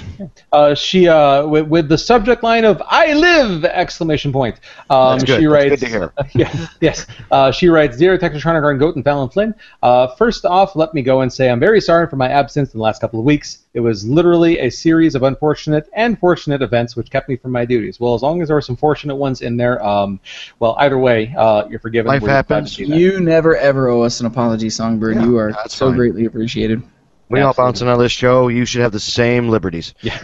Uh, 0.53 0.75
she 0.75 1.07
uh, 1.07 1.45
with, 1.47 1.67
with 1.67 1.89
the 1.89 1.97
subject 1.97 2.43
line 2.43 2.63
of 2.63 2.81
"I 2.85 3.13
live!" 3.13 3.65
exclamation 3.65 4.31
point. 4.31 4.59
Um, 4.89 5.17
That's 5.17 5.23
good. 5.23 5.39
She 5.39 5.47
That's 5.47 5.51
writes, 5.51 5.69
good 5.69 5.79
to 5.79 5.87
hear. 5.87 6.13
yes, 6.35 6.75
yes. 6.79 7.07
Uh, 7.31 7.51
she 7.51 7.67
writes, 7.67 7.97
"Dear 7.97 8.17
Technotronic 8.19 8.69
and 8.69 8.79
Goat 8.79 8.95
and 8.95 9.03
Fallon 9.03 9.29
Flynn, 9.29 9.55
uh, 9.81 10.07
first 10.15 10.45
off, 10.45 10.75
let 10.75 10.93
me 10.93 11.01
go 11.01 11.21
and 11.21 11.33
say 11.33 11.49
I'm 11.49 11.59
very 11.59 11.81
sorry 11.81 12.07
for 12.07 12.15
my 12.15 12.29
absence 12.29 12.71
in 12.73 12.77
the 12.77 12.83
last 12.83 13.01
couple 13.01 13.19
of 13.19 13.25
weeks. 13.25 13.62
It 13.73 13.79
was 13.79 14.05
literally 14.05 14.59
a 14.59 14.69
series 14.69 15.15
of 15.15 15.23
unfortunate 15.23 15.89
and 15.93 16.19
fortunate 16.19 16.61
events 16.61 16.95
which 16.95 17.09
kept 17.09 17.27
me 17.27 17.37
from 17.37 17.51
my 17.51 17.65
duties. 17.65 17.99
Well, 17.99 18.13
as 18.13 18.21
long 18.21 18.41
as 18.41 18.47
there 18.49 18.55
were 18.55 18.61
some 18.61 18.75
fortunate 18.75 19.15
ones 19.15 19.41
in 19.41 19.57
there, 19.57 19.83
um, 19.83 20.19
well, 20.59 20.75
either 20.79 20.97
way, 20.99 21.33
uh, 21.37 21.65
you're 21.69 21.79
forgiven. 21.79 22.07
Life 22.09 22.21
We're 22.21 22.29
happens. 22.29 22.77
that. 22.77 22.87
You 22.87 23.19
never 23.19 23.55
ever 23.57 23.89
owe 23.89 24.03
us 24.03 24.19
an 24.19 24.27
apology, 24.27 24.69
Songbird. 24.69 25.15
Yeah, 25.15 25.25
you 25.25 25.37
are 25.37 25.53
so 25.67 25.87
fine. 25.87 25.97
greatly 25.97 26.25
appreciated. 26.25 26.83
We 27.29 27.39
all 27.39 27.49
Absolutely. 27.49 27.67
bouncing 27.71 27.87
on 27.87 27.99
this 27.99 28.11
show. 28.11 28.47
You 28.49 28.63
should 28.65 28.81
have 28.81 28.91
the 28.91 28.99
same 28.99 29.49
liberties. 29.49 29.95
Yeah, 30.01 30.19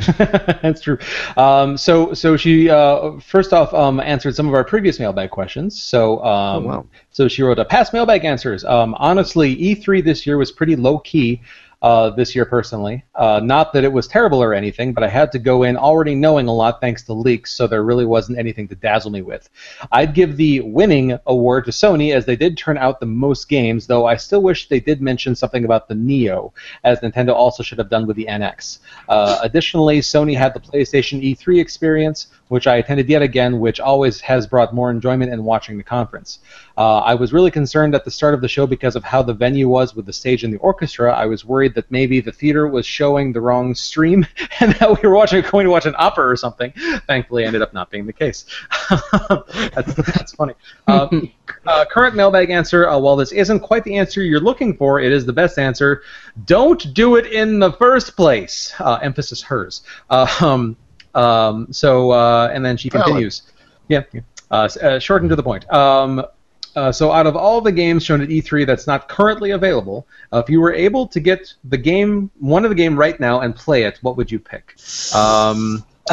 that's 0.62 0.82
true. 0.82 1.00
Um, 1.38 1.76
so, 1.76 2.14
so 2.14 2.38
she 2.38 2.70
uh, 2.70 3.14
first 3.20 3.52
off 3.52 3.74
um, 3.74 4.00
answered 4.00 4.36
some 4.36 4.48
of 4.48 4.54
our 4.54 4.64
previous 4.64 5.00
mailbag 5.00 5.32
questions. 5.32 5.82
So, 5.82 6.24
um, 6.24 6.66
Oh, 6.66 6.68
wow. 6.68 6.86
so 7.10 7.28
she 7.28 7.42
wrote 7.42 7.58
a 7.58 7.66
past 7.66 7.94
mailbag 7.94 8.26
answers. 8.26 8.64
Um, 8.64 8.94
honestly, 9.00 9.56
E3 9.56 10.04
this 10.04 10.28
year 10.28 10.38
was 10.38 10.52
pretty 10.52 10.76
low 10.76 11.00
key. 11.00 11.42
Uh, 11.82 12.10
this 12.10 12.36
year, 12.36 12.44
personally, 12.44 13.06
uh, 13.16 13.40
not 13.42 13.72
that 13.72 13.86
it 13.86 13.92
was 13.92 14.06
terrible 14.06 14.44
or 14.44 14.54
anything, 14.54 14.92
but 14.92 15.02
I 15.02 15.08
had 15.08 15.32
to 15.32 15.40
go 15.40 15.64
in 15.64 15.78
already 15.78 16.14
knowing 16.14 16.50
a 16.50 16.54
lot 16.54 16.82
thanks 16.82 17.04
to 17.04 17.14
leaks, 17.14 17.56
so 17.56 17.68
there 17.68 17.86
really 17.86 18.06
wasn't 18.06 18.38
anything 18.38 18.68
to 18.68 18.76
dazzle 18.76 19.12
me 19.12 19.22
with. 19.22 19.50
I'd 19.94 20.14
give 20.14 20.36
the 20.36 20.60
winning 20.60 21.18
award 21.26 21.64
to 21.66 21.72
Sony 21.72 22.14
as 22.14 22.26
they 22.26 22.36
did 22.36 22.58
turn 22.58 22.78
out 22.78 23.00
the 23.00 23.06
most 23.06 23.48
games, 23.48 23.88
though 23.88 24.06
I 24.06 24.18
still 24.18 24.42
wish 24.42 24.68
they 24.68 24.82
did 24.82 25.02
mention 25.02 25.36
something 25.36 25.64
about 25.64 25.88
the 25.88 25.96
Neo, 25.96 26.54
as 26.84 27.00
Nintendo 27.00 27.34
also 27.34 27.64
should 27.64 27.78
have 27.78 27.90
done 27.90 28.06
with 28.06 28.18
the 28.18 28.26
NX. 28.26 28.80
Uh, 29.08 29.40
additionally, 29.42 30.02
Sony 30.02 30.36
had 30.36 30.54
the 30.54 30.60
PlayStation 30.60 31.24
E3 31.24 31.62
experience, 31.62 32.28
which 32.50 32.68
I 32.68 32.76
attended 32.78 33.08
yet 33.08 33.22
again, 33.22 33.60
which 33.62 33.80
always 33.80 34.20
has 34.22 34.48
brought 34.48 34.74
more 34.74 34.92
enjoyment 34.92 35.32
in 35.32 35.46
watching 35.46 35.78
the 35.78 35.84
conference. 35.84 36.40
Uh, 36.80 37.00
I 37.00 37.14
was 37.14 37.34
really 37.34 37.52
concerned 37.52 37.94
at 37.94 38.06
the 38.06 38.12
start 38.12 38.34
of 38.34 38.40
the 38.40 38.48
show 38.48 38.66
because 38.66 38.96
of 38.96 39.04
how 39.04 39.22
the 39.22 39.34
venue 39.34 39.68
was 39.68 39.94
with 39.96 40.06
the 40.06 40.14
stage 40.14 40.46
and 40.46 40.54
the 40.54 40.58
orchestra. 40.60 41.14
I 41.14 41.26
was 41.26 41.44
worried 41.44 41.76
that 41.76 41.92
maybe 41.92 42.22
the 42.22 42.32
theater 42.32 42.70
was 42.70 42.86
showing 42.86 43.34
the 43.34 43.42
wrong 43.42 43.76
stream 43.76 44.26
and 44.62 44.72
that 44.76 44.90
we 44.90 45.06
were 45.06 45.14
watching 45.14 45.44
going 45.52 45.66
to 45.66 45.72
watch 45.72 45.86
an 45.86 45.96
opera 45.98 46.26
or 46.26 46.38
something. 46.38 46.72
Thankfully, 47.06 47.44
ended 47.44 47.62
up 47.62 47.74
not 47.74 47.92
being 47.92 48.06
the 48.06 48.14
case. 48.14 48.46
that's, 49.30 49.94
that's 49.94 50.32
funny. 50.32 50.54
Uh, 50.88 51.10
uh, 51.66 51.84
current 51.84 52.16
mailbag 52.16 52.50
answer. 52.50 52.88
Uh, 52.88 52.98
while 52.98 53.18
this 53.18 53.34
isn't 53.34 53.60
quite 53.60 53.84
the 53.84 53.98
answer 53.98 54.22
you're 54.22 54.40
looking 54.40 54.78
for, 54.78 55.02
it 55.02 55.12
is 55.12 55.26
the 55.26 55.34
best 55.34 55.60
answer. 55.60 56.04
Don't 56.46 56.94
do 56.94 57.18
it 57.18 57.26
in 57.26 57.60
the 57.60 57.74
first 57.74 58.16
place. 58.16 58.74
Uh, 58.80 59.00
emphasis 59.02 59.42
hers. 59.42 59.82
Um, 60.10 60.78
um, 61.14 61.68
so 61.74 62.12
uh, 62.12 62.50
and 62.54 62.64
then 62.64 62.78
she 62.78 62.88
Valid. 62.88 63.06
continues. 63.06 63.42
Yeah. 63.90 64.04
yeah. 64.14 64.22
Uh, 64.50 64.70
uh, 64.82 65.00
short 65.00 65.24
and 65.24 65.30
to 65.30 65.36
the 65.36 65.44
point. 65.44 65.70
Um, 65.74 66.26
uh, 66.76 66.92
so 66.92 67.12
out 67.12 67.28
of 67.28 67.36
all 67.36 67.62
the 67.62 67.72
games 67.72 68.04
shown 68.04 68.22
at 68.22 68.30
E3 68.30 68.66
that's 68.66 68.88
not 68.88 69.08
currently 69.10 69.52
available, 69.52 70.08
uh, 70.34 70.38
if 70.40 70.50
you 70.50 70.62
were 70.62 70.74
able 70.74 71.08
to 71.08 71.20
get 71.20 71.54
the 71.64 71.78
game, 71.78 72.30
one 72.40 72.64
of 72.66 72.70
the 72.70 72.76
game 72.76 72.96
right 72.98 73.20
now 73.20 73.42
and 73.42 73.56
play 73.56 73.84
it, 73.84 73.98
what 74.02 74.18
would 74.18 74.32
you 74.32 74.40
pick? 74.40 74.76
Um, 75.16 75.84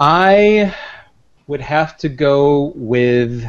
I 0.00 0.74
would 1.46 1.60
have 1.60 1.96
to 1.98 2.08
go 2.08 2.72
with. 2.74 3.44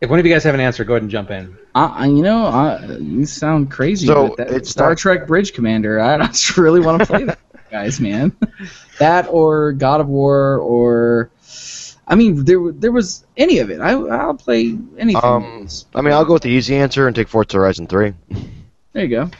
If 0.00 0.10
one 0.10 0.18
of 0.18 0.26
you 0.26 0.32
guys 0.32 0.44
have 0.44 0.54
an 0.54 0.60
answer, 0.60 0.84
go 0.84 0.94
ahead 0.94 1.02
and 1.02 1.10
jump 1.10 1.30
in. 1.30 1.56
I, 1.74 1.84
I- 1.84 2.06
you 2.06 2.22
know, 2.22 2.44
I, 2.46 2.84
you 2.98 3.24
sound 3.24 3.70
crazy. 3.70 4.06
So, 4.06 4.28
but 4.28 4.36
that, 4.36 4.50
it's 4.50 4.70
Star 4.70 4.90
not- 4.90 4.98
Trek 4.98 5.26
Bridge 5.26 5.52
Commander. 5.54 6.00
I 6.00 6.26
just 6.26 6.56
really 6.58 6.80
want 6.80 7.00
to 7.00 7.06
play 7.06 7.24
that, 7.24 7.38
guys, 7.70 8.00
man. 8.00 8.36
That 9.00 9.26
or 9.28 9.72
God 9.72 10.00
of 10.00 10.06
War 10.06 10.58
or, 10.58 11.28
I 12.06 12.14
mean, 12.16 12.44
there 12.44 12.58
there 12.72 12.92
was 12.92 13.24
any 13.36 13.58
of 13.58 13.70
it. 13.70 13.80
I 13.80 13.92
I'll 13.92 14.34
play 14.34 14.76
anything. 14.98 15.24
Um, 15.24 15.68
I 15.94 16.02
mean, 16.02 16.12
I'll 16.12 16.24
go 16.24 16.34
with 16.34 16.42
the 16.42 16.50
easy 16.50 16.76
answer 16.76 17.06
and 17.06 17.16
take 17.16 17.28
Forza 17.28 17.56
Horizon 17.56 17.86
3. 17.86 18.12
there 18.92 19.04
you 19.04 19.08
go. 19.08 19.30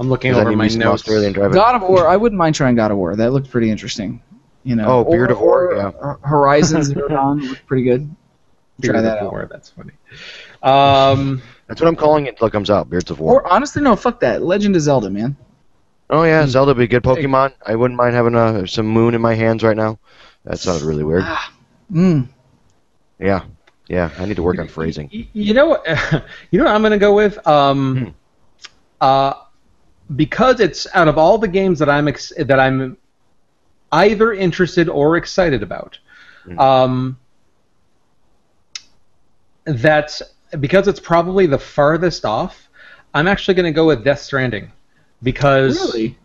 I'm 0.00 0.08
looking 0.08 0.34
I 0.34 0.40
over 0.40 0.50
need 0.50 0.56
my 0.56 0.68
me 0.68 0.76
notes. 0.76 1.02
God 1.02 1.74
of 1.74 1.82
War. 1.82 2.06
I 2.08 2.16
wouldn't 2.16 2.38
mind 2.38 2.54
trying 2.54 2.76
God 2.76 2.90
of 2.90 2.98
War. 2.98 3.16
That 3.16 3.32
looked 3.32 3.50
pretty 3.50 3.70
interesting. 3.70 4.22
You 4.64 4.76
know. 4.76 4.86
Oh, 4.86 5.04
Beard 5.10 5.30
or, 5.30 5.34
of 5.34 5.40
War, 5.40 5.74
yeah. 5.76 6.14
Horizon 6.28 6.82
Zero 6.82 7.08
Dawn 7.08 7.40
looked 7.48 7.66
pretty 7.66 7.84
good. 7.84 8.08
Try 8.82 8.92
Beard 8.92 9.04
that 9.04 9.18
of 9.18 9.24
out. 9.26 9.32
War, 9.32 9.48
That's 9.50 9.70
funny. 9.70 9.92
Um, 10.62 11.42
That's 11.66 11.80
what 11.80 11.88
I'm 11.88 11.96
calling 11.96 12.26
it 12.26 12.30
until 12.30 12.48
it 12.48 12.52
comes 12.52 12.70
out. 12.70 12.88
Beards 12.90 13.10
of 13.10 13.18
War. 13.18 13.42
Or 13.42 13.52
honestly, 13.52 13.82
no, 13.82 13.96
fuck 13.96 14.20
that. 14.20 14.42
Legend 14.42 14.76
of 14.76 14.82
Zelda, 14.82 15.10
man. 15.10 15.36
oh 16.10 16.22
yeah, 16.22 16.46
Zelda 16.46 16.70
would 16.70 16.78
be 16.78 16.84
a 16.84 16.86
good 16.86 17.02
Pokemon. 17.02 17.54
I 17.64 17.74
wouldn't 17.74 17.96
mind 17.96 18.14
having 18.14 18.34
uh, 18.36 18.66
some 18.66 18.86
Moon 18.86 19.14
in 19.14 19.20
my 19.20 19.34
hands 19.34 19.62
right 19.64 19.76
now. 19.76 19.98
That 20.48 20.58
sounded 20.58 20.84
really 20.86 21.04
weird. 21.04 21.24
Mm. 21.92 22.28
Yeah, 23.18 23.44
yeah. 23.86 24.10
I 24.18 24.24
need 24.24 24.36
to 24.36 24.42
work 24.42 24.58
on 24.58 24.66
phrasing. 24.66 25.08
You 25.32 25.52
know 25.52 25.66
what? 25.68 25.86
You 26.50 26.58
know 26.58 26.64
what 26.64 26.74
I'm 26.74 26.80
going 26.80 26.92
to 26.92 26.98
go 26.98 27.14
with. 27.14 27.46
Um, 27.46 28.14
uh, 29.00 29.34
because 30.16 30.60
it's 30.60 30.86
out 30.94 31.06
of 31.06 31.18
all 31.18 31.36
the 31.36 31.48
games 31.48 31.78
that 31.80 31.90
I'm 31.90 32.08
ex- 32.08 32.32
that 32.38 32.58
I'm 32.58 32.96
either 33.92 34.32
interested 34.32 34.88
or 34.88 35.16
excited 35.18 35.62
about. 35.62 35.98
Um, 36.58 37.18
that 39.66 40.18
because 40.60 40.88
it's 40.88 41.00
probably 41.00 41.44
the 41.46 41.58
farthest 41.58 42.24
off, 42.24 42.68
I'm 43.12 43.28
actually 43.28 43.52
going 43.54 43.66
to 43.66 43.72
go 43.76 43.86
with 43.86 44.02
Death 44.02 44.20
Stranding 44.20 44.72
because 45.22 45.78
Really? 45.94 46.16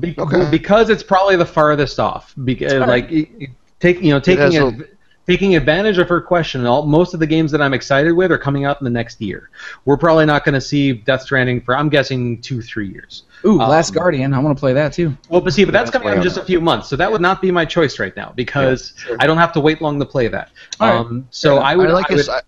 be- 0.00 0.16
Okay. 0.18 0.50
because 0.50 0.90
it's 0.90 1.04
probably 1.04 1.36
the 1.36 1.46
farthest 1.46 2.00
off. 2.00 2.34
Because 2.44 2.72
like 2.72 3.08
it- 3.12 3.28
it- 3.38 3.50
take 3.80 4.00
you 4.00 4.12
know 4.12 4.20
taking 4.20 4.52
has 4.52 4.54
a- 4.56 4.84
taking 5.26 5.56
advantage 5.56 5.98
of 5.98 6.08
her 6.08 6.20
question. 6.22 6.64
All, 6.64 6.86
most 6.86 7.12
of 7.12 7.20
the 7.20 7.26
games 7.26 7.52
that 7.52 7.60
I'm 7.60 7.74
excited 7.74 8.12
with 8.12 8.32
are 8.32 8.38
coming 8.38 8.64
out 8.64 8.80
in 8.80 8.84
the 8.84 8.90
next 8.90 9.20
year. 9.20 9.50
We're 9.84 9.98
probably 9.98 10.24
not 10.24 10.42
going 10.44 10.54
to 10.54 10.60
see 10.60 10.92
Death 10.92 11.22
Stranding 11.22 11.60
for 11.60 11.76
I'm 11.76 11.88
guessing 11.90 12.40
two 12.40 12.62
three 12.62 12.88
years. 12.88 13.24
Ooh, 13.44 13.60
Um, 13.60 13.68
Last 13.68 13.92
Guardian. 13.94 14.32
I 14.32 14.38
want 14.38 14.56
to 14.56 14.60
play 14.60 14.72
that 14.72 14.92
too. 14.92 15.16
Well, 15.28 15.40
but 15.40 15.52
see, 15.52 15.64
but 15.64 15.72
that's 15.72 15.90
that's 15.90 16.02
coming 16.02 16.08
out 16.08 16.16
in 16.16 16.22
just 16.22 16.38
a 16.38 16.44
few 16.44 16.60
months, 16.60 16.88
so 16.88 16.96
that 16.96 17.12
would 17.12 17.20
not 17.20 17.42
be 17.42 17.50
my 17.50 17.64
choice 17.64 17.98
right 17.98 18.16
now 18.16 18.32
because 18.34 18.94
sure. 18.96 19.16
I 19.20 19.26
don't 19.26 19.38
have 19.38 19.52
to 19.52 19.60
wait 19.60 19.80
long 19.82 19.98
to 20.00 20.06
play 20.06 20.28
that. 20.28 20.50
All 20.80 20.88
right. 20.88 20.98
Um, 20.98 21.28
so 21.30 21.58
I 21.58 21.76
would 21.76 21.90
I 21.90 21.92
like 21.92 22.10
I 22.10 22.14
would, 22.14 22.18
his. 22.18 22.28
I, 22.28 22.40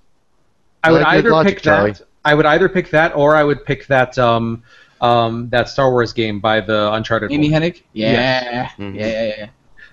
I 0.83 0.93
would 0.93 1.03
like 1.03 1.19
either 1.19 1.31
logic, 1.31 1.55
pick 1.57 1.63
Charlie. 1.63 1.93
that. 1.93 2.03
I 2.25 2.35
would 2.35 2.47
either 2.47 2.69
pick 2.69 2.91
that, 2.91 3.15
or 3.15 3.37
I 3.37 3.45
would 3.45 3.65
pick 3.65 3.87
that 3.89 4.19
um, 4.19 4.63
um, 5.01 5.49
that 5.51 5.69
Star 5.69 5.91
Wars 5.91 6.13
game 6.13 6.41
by 6.41 6.61
the 6.61 6.93
Uncharted. 6.93 7.31
Amy. 7.31 7.51
Hennig? 7.51 7.83
Yeah. 7.93 8.71
Mhm. 8.79 8.95
Yeah, 8.97 9.07
yeah, 9.07 9.35
yeah. 9.39 9.47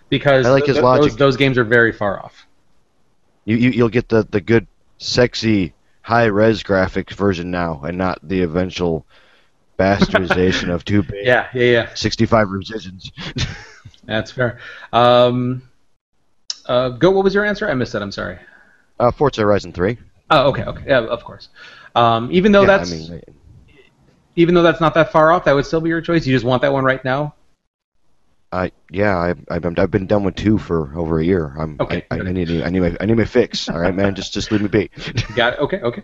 Because 0.09 0.45
I 0.45 0.51
like 0.51 0.65
his 0.65 0.75
th- 0.75 0.83
logic. 0.83 1.11
Those, 1.11 1.17
those 1.17 1.37
games 1.37 1.57
are 1.57 1.63
very 1.63 1.91
far 1.91 2.19
off. 2.23 2.45
you, 3.45 3.55
you 3.57 3.69
you'll 3.71 3.89
get 3.89 4.09
the 4.09 4.23
the 4.29 4.41
good, 4.41 4.67
sexy, 4.97 5.73
high 6.01 6.25
res 6.25 6.63
graphics 6.63 7.13
version 7.13 7.51
now, 7.51 7.81
and 7.83 7.97
not 7.97 8.19
the 8.23 8.41
eventual 8.43 9.05
bastardization 9.79 10.69
of 10.69 10.83
two 10.85 11.03
big 11.03 11.25
Yeah, 11.25 11.47
yeah, 11.53 11.63
yeah. 11.63 11.93
65 11.93 12.49
revisions. 12.49 13.11
That's 14.05 14.31
fair. 14.31 14.59
Um, 14.91 15.61
uh, 16.65 16.89
go. 16.89 17.11
What 17.11 17.23
was 17.23 17.35
your 17.35 17.45
answer? 17.45 17.69
I 17.69 17.73
missed 17.75 17.93
it. 17.93 18.01
I'm 18.01 18.11
sorry. 18.11 18.39
uh, 18.99 19.11
Forza 19.11 19.41
Horizon 19.41 19.71
3. 19.73 19.97
Oh, 20.31 20.49
okay, 20.49 20.63
okay. 20.63 20.83
Yeah, 20.87 21.01
of 21.01 21.23
course. 21.23 21.49
Um, 21.95 22.29
even 22.31 22.51
though 22.51 22.61
yeah, 22.61 22.77
that's 22.77 22.91
I 22.91 22.95
mean, 22.95 23.21
even 24.35 24.55
though 24.55 24.63
that's 24.63 24.81
not 24.81 24.93
that 24.95 25.11
far 25.11 25.31
off, 25.31 25.45
that 25.45 25.53
would 25.53 25.65
still 25.65 25.81
be 25.81 25.89
your 25.89 26.01
choice. 26.01 26.25
You 26.27 26.33
just 26.35 26.45
want 26.45 26.61
that 26.63 26.73
one 26.73 26.83
right 26.83 27.03
now. 27.05 27.33
I 28.51 28.71
yeah, 28.89 29.17
I, 29.17 29.33
I've 29.49 29.61
been- 29.61 29.77
I've 29.77 29.91
been 29.91 30.07
done 30.07 30.23
with 30.23 30.35
two 30.35 30.57
for 30.57 30.97
over 30.97 31.19
a 31.19 31.23
year. 31.25 31.53
I'm 31.59 31.75
Okay, 31.81 32.05
I, 32.09 32.15
I. 32.15 32.19
I 32.19 32.31
need 32.31 32.49
I 32.63 32.69
need 32.69 32.79
my 32.79 32.95
I 33.01 33.05
need 33.05 33.17
my 33.17 33.25
fix. 33.25 33.67
All 33.69 33.79
right, 33.79 33.93
man, 33.93 34.15
just 34.15 34.33
just 34.33 34.51
leave 34.51 34.61
me 34.61 34.67
be. 34.69 34.89
Got 35.35 35.53
it. 35.53 35.59
Okay, 35.59 35.81
okay. 35.81 36.03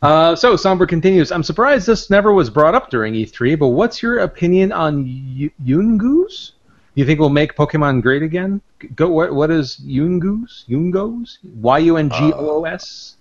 Uh, 0.00 0.34
so 0.36 0.56
Somber 0.56 0.86
continues. 0.86 1.30
I'm 1.32 1.42
surprised 1.42 1.86
this 1.86 2.08
never 2.10 2.32
was 2.32 2.50
brought 2.50 2.74
up 2.74 2.90
during 2.90 3.14
E3, 3.14 3.58
but 3.58 3.68
what's 3.68 4.02
your 4.02 4.18
opinion 4.20 4.72
on 4.72 5.04
y- 5.04 5.50
Yungoos? 5.64 6.52
You 6.94 7.04
think 7.06 7.18
we'll 7.20 7.30
make 7.30 7.54
Pokemon 7.56 8.02
great 8.02 8.22
again? 8.22 8.60
Go. 8.94 9.08
What? 9.10 9.34
What 9.34 9.50
is 9.50 9.80
Yungoos? 9.84 10.64
Yungos? 10.68 11.38
Y 11.42 11.78
U 11.78 11.96
N 11.96 12.10
G 12.10 12.16
O 12.32 12.60
O 12.60 12.64
S. 12.64 13.16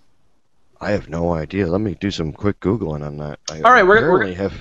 I 0.80 0.92
have 0.92 1.10
no 1.10 1.34
idea. 1.34 1.68
Let 1.68 1.82
me 1.82 1.96
do 2.00 2.10
some 2.12 2.32
quick 2.34 2.60
googling 2.60 3.06
on 3.06 3.18
that. 3.18 3.40
I 3.50 3.62
All 3.62 3.72
right, 3.72 3.86
we're- 3.86 4.08
we're- 4.10 4.34
have 4.34 4.54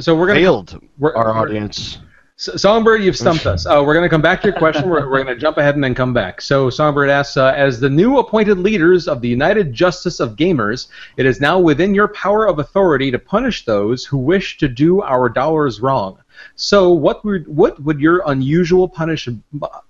So 0.00 0.14
we're 0.14 0.26
gonna. 0.28 0.40
failed 0.40 0.80
We're, 0.98 1.14
our 1.14 1.26
we're- 1.32 1.38
audience. 1.40 1.98
Songbird, 2.42 3.04
you've 3.04 3.16
stumped 3.16 3.46
us. 3.46 3.66
Uh, 3.66 3.82
we're 3.86 3.94
going 3.94 4.04
to 4.04 4.08
come 4.08 4.20
back 4.20 4.40
to 4.42 4.48
your 4.48 4.56
question. 4.58 4.88
We're, 4.88 5.08
we're 5.08 5.22
going 5.22 5.34
to 5.34 5.40
jump 5.40 5.58
ahead 5.58 5.76
and 5.76 5.84
then 5.84 5.94
come 5.94 6.12
back. 6.12 6.40
So 6.40 6.70
Songbird 6.70 7.08
asks, 7.08 7.36
uh, 7.36 7.52
as 7.56 7.78
the 7.78 7.88
new 7.88 8.18
appointed 8.18 8.58
leaders 8.58 9.06
of 9.06 9.20
the 9.20 9.28
United 9.28 9.72
Justice 9.72 10.18
of 10.18 10.34
Gamers, 10.34 10.88
it 11.16 11.24
is 11.24 11.40
now 11.40 11.60
within 11.60 11.94
your 11.94 12.08
power 12.08 12.48
of 12.48 12.58
authority 12.58 13.12
to 13.12 13.18
punish 13.18 13.64
those 13.64 14.04
who 14.04 14.18
wish 14.18 14.58
to 14.58 14.66
do 14.66 15.02
our 15.02 15.28
dollars 15.28 15.80
wrong. 15.80 16.18
So 16.56 16.90
what 16.90 17.24
would 17.24 17.46
what 17.46 17.80
would 17.80 18.00
your 18.00 18.24
unusual 18.26 18.88
punish 18.88 19.28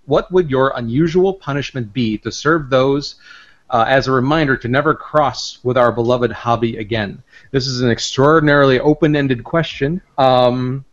what 0.05 0.31
would 0.31 0.51
your 0.51 0.75
unusual 0.77 1.33
punishment 1.33 1.93
be 1.95 2.19
to 2.19 2.31
serve 2.31 2.69
those 2.69 3.15
uh, 3.71 3.87
as 3.89 4.07
a 4.07 4.13
reminder 4.13 4.57
to 4.59 4.69
never 4.69 4.95
cross 4.95 5.59
with 5.63 5.79
our 5.79 5.91
beloved 5.91 6.31
hobby 6.31 6.77
again. 6.77 7.23
This 7.51 7.67
is 7.67 7.81
an 7.81 7.91
extraordinarily 7.91 8.79
open-ended 8.79 9.45
question. 9.45 10.03
Um, 10.19 10.85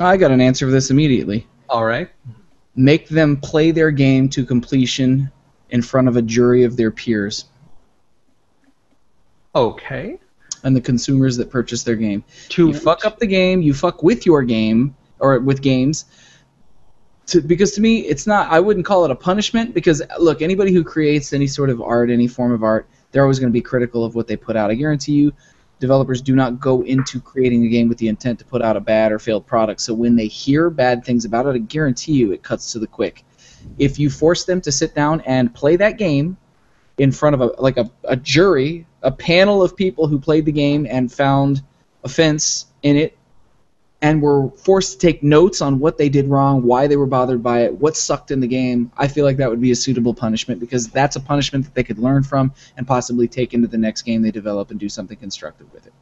I 0.00 0.16
got 0.16 0.30
an 0.30 0.40
answer 0.40 0.66
for 0.66 0.72
this 0.72 0.90
immediately. 0.90 1.46
all 1.68 1.84
right. 1.84 2.08
Make 2.76 3.08
them 3.08 3.36
play 3.36 3.70
their 3.70 3.90
game 3.92 4.28
to 4.30 4.44
completion 4.44 5.30
in 5.70 5.80
front 5.82 6.08
of 6.08 6.16
a 6.16 6.22
jury 6.22 6.64
of 6.64 6.76
their 6.76 6.90
peers 6.90 7.44
Okay. 9.54 10.18
and 10.64 10.74
the 10.74 10.80
consumers 10.80 11.36
that 11.36 11.50
purchase 11.50 11.84
their 11.84 11.94
game. 11.94 12.24
To 12.50 12.68
you 12.68 12.74
fuck 12.74 13.04
up 13.04 13.18
the 13.20 13.26
game, 13.26 13.62
you 13.62 13.72
fuck 13.74 14.02
with 14.02 14.26
your 14.26 14.42
game 14.42 14.96
or 15.20 15.38
with 15.38 15.62
games. 15.62 16.06
To, 17.26 17.40
because 17.40 17.72
to 17.72 17.80
me, 17.80 18.00
it's 18.00 18.26
not. 18.26 18.50
I 18.50 18.60
wouldn't 18.60 18.84
call 18.84 19.04
it 19.04 19.10
a 19.10 19.14
punishment 19.14 19.72
because 19.72 20.02
look, 20.18 20.42
anybody 20.42 20.72
who 20.72 20.82
creates 20.84 21.32
any 21.32 21.46
sort 21.46 21.70
of 21.70 21.80
art, 21.80 22.10
any 22.10 22.26
form 22.26 22.52
of 22.52 22.62
art, 22.62 22.86
they're 23.12 23.22
always 23.22 23.38
going 23.38 23.50
to 23.50 23.52
be 23.56 23.62
critical 23.62 24.04
of 24.04 24.14
what 24.14 24.26
they 24.26 24.36
put 24.36 24.56
out. 24.56 24.70
I 24.70 24.74
guarantee 24.74 25.12
you, 25.12 25.32
developers 25.80 26.20
do 26.22 26.34
not 26.34 26.60
go 26.60 26.82
into 26.82 27.20
creating 27.20 27.64
a 27.64 27.68
game 27.68 27.88
with 27.88 27.98
the 27.98 28.08
intent 28.08 28.38
to 28.38 28.44
put 28.44 28.62
out 28.62 28.76
a 28.76 28.80
bad 28.80 29.12
or 29.12 29.18
failed 29.18 29.46
product. 29.46 29.80
So 29.80 29.94
when 29.94 30.16
they 30.16 30.26
hear 30.26 30.70
bad 30.70 31.04
things 31.04 31.24
about 31.24 31.46
it, 31.46 31.54
I 31.54 31.58
guarantee 31.58 32.12
you, 32.12 32.32
it 32.32 32.42
cuts 32.42 32.72
to 32.72 32.78
the 32.78 32.86
quick. 32.86 33.24
If 33.78 33.98
you 33.98 34.10
force 34.10 34.44
them 34.44 34.60
to 34.62 34.72
sit 34.72 34.94
down 34.94 35.20
and 35.22 35.54
play 35.54 35.76
that 35.76 35.98
game 35.98 36.36
in 36.98 37.10
front 37.10 37.34
of 37.34 37.40
a 37.40 37.46
like 37.60 37.76
a, 37.76 37.90
a 38.04 38.16
jury, 38.16 38.86
a 39.02 39.10
panel 39.10 39.62
of 39.62 39.76
people 39.76 40.06
who 40.06 40.18
played 40.18 40.44
the 40.44 40.52
game 40.52 40.86
and 40.88 41.12
found 41.12 41.62
offense 42.04 42.66
in 42.82 42.96
it 42.96 43.16
and 44.04 44.20
were 44.20 44.50
forced 44.50 44.92
to 44.92 44.98
take 44.98 45.22
notes 45.22 45.62
on 45.62 45.78
what 45.78 45.96
they 45.96 46.10
did 46.10 46.28
wrong, 46.28 46.62
why 46.62 46.86
they 46.86 46.94
were 46.94 47.06
bothered 47.06 47.42
by 47.42 47.62
it, 47.62 47.72
what 47.72 47.96
sucked 47.96 48.30
in 48.30 48.38
the 48.38 48.46
game, 48.46 48.92
I 48.98 49.08
feel 49.08 49.24
like 49.24 49.38
that 49.38 49.48
would 49.48 49.62
be 49.62 49.70
a 49.70 49.74
suitable 49.74 50.12
punishment 50.12 50.60
because 50.60 50.88
that's 50.88 51.16
a 51.16 51.20
punishment 51.20 51.64
that 51.64 51.74
they 51.74 51.82
could 51.82 51.98
learn 51.98 52.22
from 52.22 52.52
and 52.76 52.86
possibly 52.86 53.26
take 53.26 53.54
into 53.54 53.66
the 53.66 53.78
next 53.78 54.02
game 54.02 54.20
they 54.20 54.30
develop 54.30 54.70
and 54.70 54.78
do 54.78 54.90
something 54.90 55.16
constructive 55.16 55.72
with 55.72 55.86
it. 55.86 55.94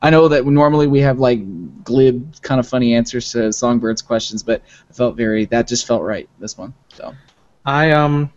I 0.00 0.10
know 0.10 0.28
that 0.28 0.46
normally 0.46 0.86
we 0.86 1.00
have 1.00 1.18
like 1.18 1.40
glib, 1.82 2.40
kind 2.42 2.60
of 2.60 2.68
funny 2.68 2.94
answers 2.94 3.32
to 3.32 3.38
Songbird's 3.48 4.02
questions, 4.02 4.44
but 4.44 4.62
I 4.88 4.92
felt 4.92 5.16
very 5.16 5.44
that 5.46 5.66
just 5.66 5.84
felt 5.84 6.02
right 6.02 6.28
this 6.38 6.56
one. 6.56 6.72
So 6.94 7.12
I 7.66 7.90
um, 7.90 8.32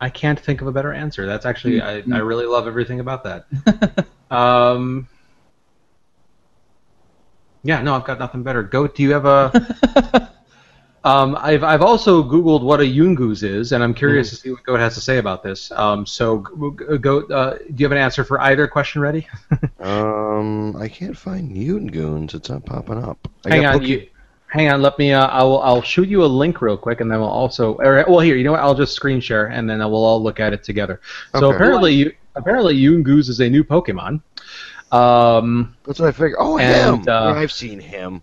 I 0.00 0.08
can't 0.08 0.40
think 0.40 0.62
of 0.62 0.68
a 0.68 0.72
better 0.72 0.94
answer. 0.94 1.26
That's 1.26 1.44
actually 1.44 1.82
I, 1.82 2.00
Mm. 2.00 2.14
I 2.14 2.20
really 2.20 2.46
love 2.46 2.66
everything 2.66 3.00
about 3.00 3.24
that. 3.24 4.06
um, 4.30 5.06
yeah, 7.64 7.80
no, 7.82 7.94
I've 7.94 8.04
got 8.04 8.18
nothing 8.18 8.42
better. 8.42 8.62
Goat, 8.62 8.94
do 8.94 9.02
you 9.02 9.12
have 9.12 9.24
a? 9.24 10.30
um, 11.04 11.36
I've 11.40 11.64
I've 11.64 11.82
also 11.82 12.22
Googled 12.22 12.62
what 12.62 12.80
a 12.80 12.84
Yungoos 12.84 13.42
is, 13.42 13.72
and 13.72 13.82
I'm 13.82 13.94
curious 13.94 14.28
to 14.30 14.36
see 14.36 14.50
what 14.50 14.62
Goat 14.64 14.80
has 14.80 14.94
to 14.94 15.00
say 15.00 15.16
about 15.18 15.42
this. 15.42 15.70
Um, 15.72 16.04
so 16.06 16.38
G- 16.38 16.84
G- 16.92 16.98
Goat, 16.98 17.30
uh, 17.30 17.54
do 17.58 17.74
you 17.76 17.84
have 17.86 17.92
an 17.92 17.98
answer 17.98 18.22
for 18.22 18.40
either 18.40 18.68
question 18.68 19.00
ready? 19.02 19.26
Um, 19.80 20.74
I 20.76 20.88
can't 20.88 21.16
find 21.16 21.54
Yoon 21.54 21.92
Goons. 21.92 22.32
It's 22.32 22.48
not 22.48 22.64
popping 22.64 23.04
up. 23.04 23.28
I 23.44 23.50
hang 23.50 23.66
on, 23.66 23.82
you, 23.82 24.08
hang 24.46 24.72
on. 24.72 24.80
Let 24.80 24.98
me. 24.98 25.12
Uh, 25.12 25.26
I'll 25.26 25.58
I'll 25.58 25.82
shoot 25.82 26.08
you 26.08 26.24
a 26.24 26.26
link 26.26 26.62
real 26.62 26.78
quick, 26.78 27.02
and 27.02 27.10
then 27.10 27.20
we'll 27.20 27.28
also. 27.28 27.74
Or, 27.74 28.02
well, 28.08 28.20
here, 28.20 28.34
you 28.36 28.44
know 28.44 28.52
what? 28.52 28.60
I'll 28.60 28.74
just 28.74 28.94
screen 28.94 29.20
share, 29.20 29.46
and 29.46 29.68
then 29.68 29.78
we'll 29.80 30.04
all 30.04 30.22
look 30.22 30.40
at 30.40 30.54
it 30.54 30.64
together. 30.64 31.00
Okay. 31.34 31.40
So 31.40 31.50
apparently, 31.52 31.92
you, 31.92 32.12
apparently, 32.34 32.78
Yungoos 32.78 33.28
is 33.28 33.40
a 33.40 33.50
new 33.50 33.62
Pokemon. 33.62 34.22
Um, 34.94 35.76
That's 35.84 35.98
what 35.98 36.08
I 36.08 36.12
figured. 36.12 36.36
Oh, 36.38 36.58
And, 36.58 37.06
him. 37.06 37.08
uh, 37.08 37.32
yeah, 37.34 37.40
I've 37.40 37.52
seen 37.52 37.80
him. 37.80 38.22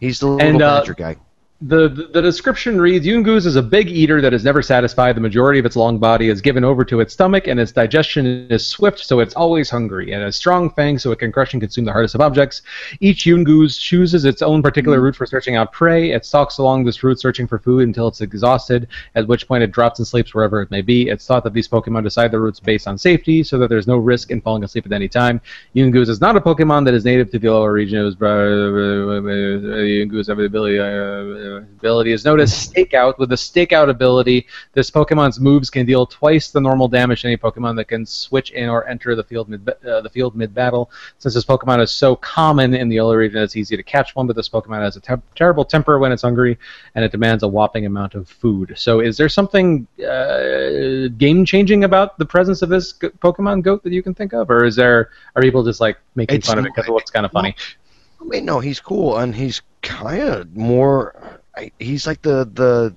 He's 0.00 0.20
the 0.20 0.26
little 0.26 0.48
and, 0.48 0.62
uh, 0.62 0.80
badger 0.80 0.94
guy. 0.94 1.16
The, 1.60 1.88
the 2.14 2.22
description 2.22 2.80
reads: 2.80 3.04
Yungoos 3.04 3.44
is 3.44 3.56
a 3.56 3.62
big 3.62 3.88
eater 3.88 4.20
that 4.20 4.32
is 4.32 4.44
never 4.44 4.62
satisfied. 4.62 5.16
The 5.16 5.20
majority 5.20 5.58
of 5.58 5.66
its 5.66 5.74
long 5.74 5.98
body 5.98 6.28
is 6.28 6.40
given 6.40 6.62
over 6.62 6.84
to 6.84 7.00
its 7.00 7.12
stomach, 7.12 7.48
and 7.48 7.58
its 7.58 7.72
digestion 7.72 8.46
is 8.48 8.64
swift, 8.64 9.00
so 9.00 9.18
it's 9.18 9.34
always 9.34 9.68
hungry. 9.68 10.12
And 10.12 10.22
has 10.22 10.36
strong 10.36 10.70
fangs, 10.70 11.02
so 11.02 11.10
it 11.10 11.18
can 11.18 11.32
crush 11.32 11.54
and 11.54 11.60
consume 11.60 11.84
the 11.84 11.90
hardest 11.90 12.14
of 12.14 12.20
objects. 12.20 12.62
Each 13.00 13.24
Yungoos 13.24 13.76
chooses 13.76 14.24
its 14.24 14.40
own 14.40 14.62
particular 14.62 15.00
route 15.00 15.16
for 15.16 15.26
searching 15.26 15.56
out 15.56 15.72
prey. 15.72 16.12
It 16.12 16.24
stalks 16.24 16.58
along 16.58 16.84
this 16.84 17.02
route, 17.02 17.18
searching 17.18 17.48
for 17.48 17.58
food 17.58 17.82
until 17.82 18.06
it's 18.06 18.20
exhausted. 18.20 18.86
At 19.16 19.26
which 19.26 19.48
point, 19.48 19.64
it 19.64 19.72
drops 19.72 19.98
and 19.98 20.06
sleeps 20.06 20.32
wherever 20.32 20.62
it 20.62 20.70
may 20.70 20.82
be. 20.82 21.08
It's 21.08 21.26
thought 21.26 21.42
that 21.42 21.54
these 21.54 21.66
Pokemon 21.66 22.04
decide 22.04 22.30
their 22.30 22.38
routes 22.38 22.60
based 22.60 22.86
on 22.86 22.96
safety, 22.98 23.42
so 23.42 23.58
that 23.58 23.68
there's 23.68 23.88
no 23.88 23.96
risk 23.96 24.30
in 24.30 24.40
falling 24.40 24.62
asleep 24.62 24.86
at 24.86 24.92
any 24.92 25.08
time. 25.08 25.40
Yungoos 25.74 26.08
is 26.08 26.20
not 26.20 26.36
a 26.36 26.40
Pokemon 26.40 26.84
that 26.84 26.94
is 26.94 27.04
native 27.04 27.32
to 27.32 27.40
the 27.40 27.48
Alola 27.48 27.72
region. 27.72 27.98
It 27.98 28.04
was 28.04 28.14
Yungoos 29.98 30.28
have 30.28 30.36
the 30.36 30.44
ability, 30.44 30.78
uh, 30.78 30.84
uh, 30.84 30.86
uh, 30.86 31.46
uh 31.46 31.47
ability 31.56 32.12
is 32.12 32.24
known 32.24 32.40
as 32.40 32.52
Stakeout. 32.52 33.18
With 33.18 33.30
the 33.30 33.34
Stakeout 33.34 33.88
ability, 33.88 34.46
this 34.72 34.90
Pokemon's 34.90 35.40
moves 35.40 35.70
can 35.70 35.86
deal 35.86 36.06
twice 36.06 36.50
the 36.50 36.60
normal 36.60 36.88
damage 36.88 37.22
to 37.22 37.28
any 37.28 37.36
Pokemon 37.36 37.76
that 37.76 37.86
can 37.86 38.06
switch 38.06 38.50
in 38.50 38.68
or 38.68 38.86
enter 38.86 39.14
the 39.14 39.24
field 39.24 39.48
mid 39.48 39.68
uh, 39.68 40.00
the 40.00 40.10
field 40.10 40.36
mid 40.36 40.54
battle. 40.54 40.90
Since 41.18 41.34
this 41.34 41.44
Pokemon 41.44 41.82
is 41.82 41.90
so 41.90 42.16
common 42.16 42.74
in 42.74 42.88
the 42.88 42.96
Alola 42.96 43.16
region, 43.16 43.42
it's 43.42 43.56
easy 43.56 43.76
to 43.76 43.82
catch 43.82 44.14
one. 44.14 44.26
But 44.26 44.36
this 44.36 44.48
Pokemon 44.48 44.82
has 44.82 44.96
a 44.96 45.00
te- 45.00 45.22
terrible 45.34 45.64
temper 45.64 45.98
when 45.98 46.12
it's 46.12 46.22
hungry, 46.22 46.58
and 46.94 47.04
it 47.04 47.12
demands 47.12 47.42
a 47.42 47.48
whopping 47.48 47.86
amount 47.86 48.14
of 48.14 48.28
food. 48.28 48.74
So, 48.76 49.00
is 49.00 49.16
there 49.16 49.28
something 49.28 49.86
uh, 50.00 51.08
game 51.16 51.44
changing 51.44 51.84
about 51.84 52.18
the 52.18 52.26
presence 52.26 52.62
of 52.62 52.68
this 52.68 52.92
Pokemon 52.92 53.62
goat 53.62 53.82
that 53.82 53.92
you 53.92 54.02
can 54.02 54.14
think 54.14 54.32
of, 54.32 54.50
or 54.50 54.64
is 54.64 54.76
there 54.76 55.10
are 55.34 55.42
people 55.42 55.64
just 55.64 55.80
like 55.80 55.98
making 56.14 56.38
It's 56.38 56.48
fun 56.48 56.58
of 56.58 56.66
it 56.66 56.72
because 56.74 56.88
it 56.88 56.92
looks 56.92 57.10
kind 57.10 57.26
of 57.26 57.32
funny? 57.32 57.54
I 58.20 58.24
mean, 58.24 58.44
no, 58.44 58.60
he's 58.60 58.80
cool, 58.80 59.18
and 59.18 59.34
he's 59.34 59.62
kind 59.82 60.22
of 60.22 60.56
more. 60.56 61.37
I- 61.58 61.72
He's 61.78 62.06
like 62.06 62.22
the 62.22 62.44
the 62.52 62.94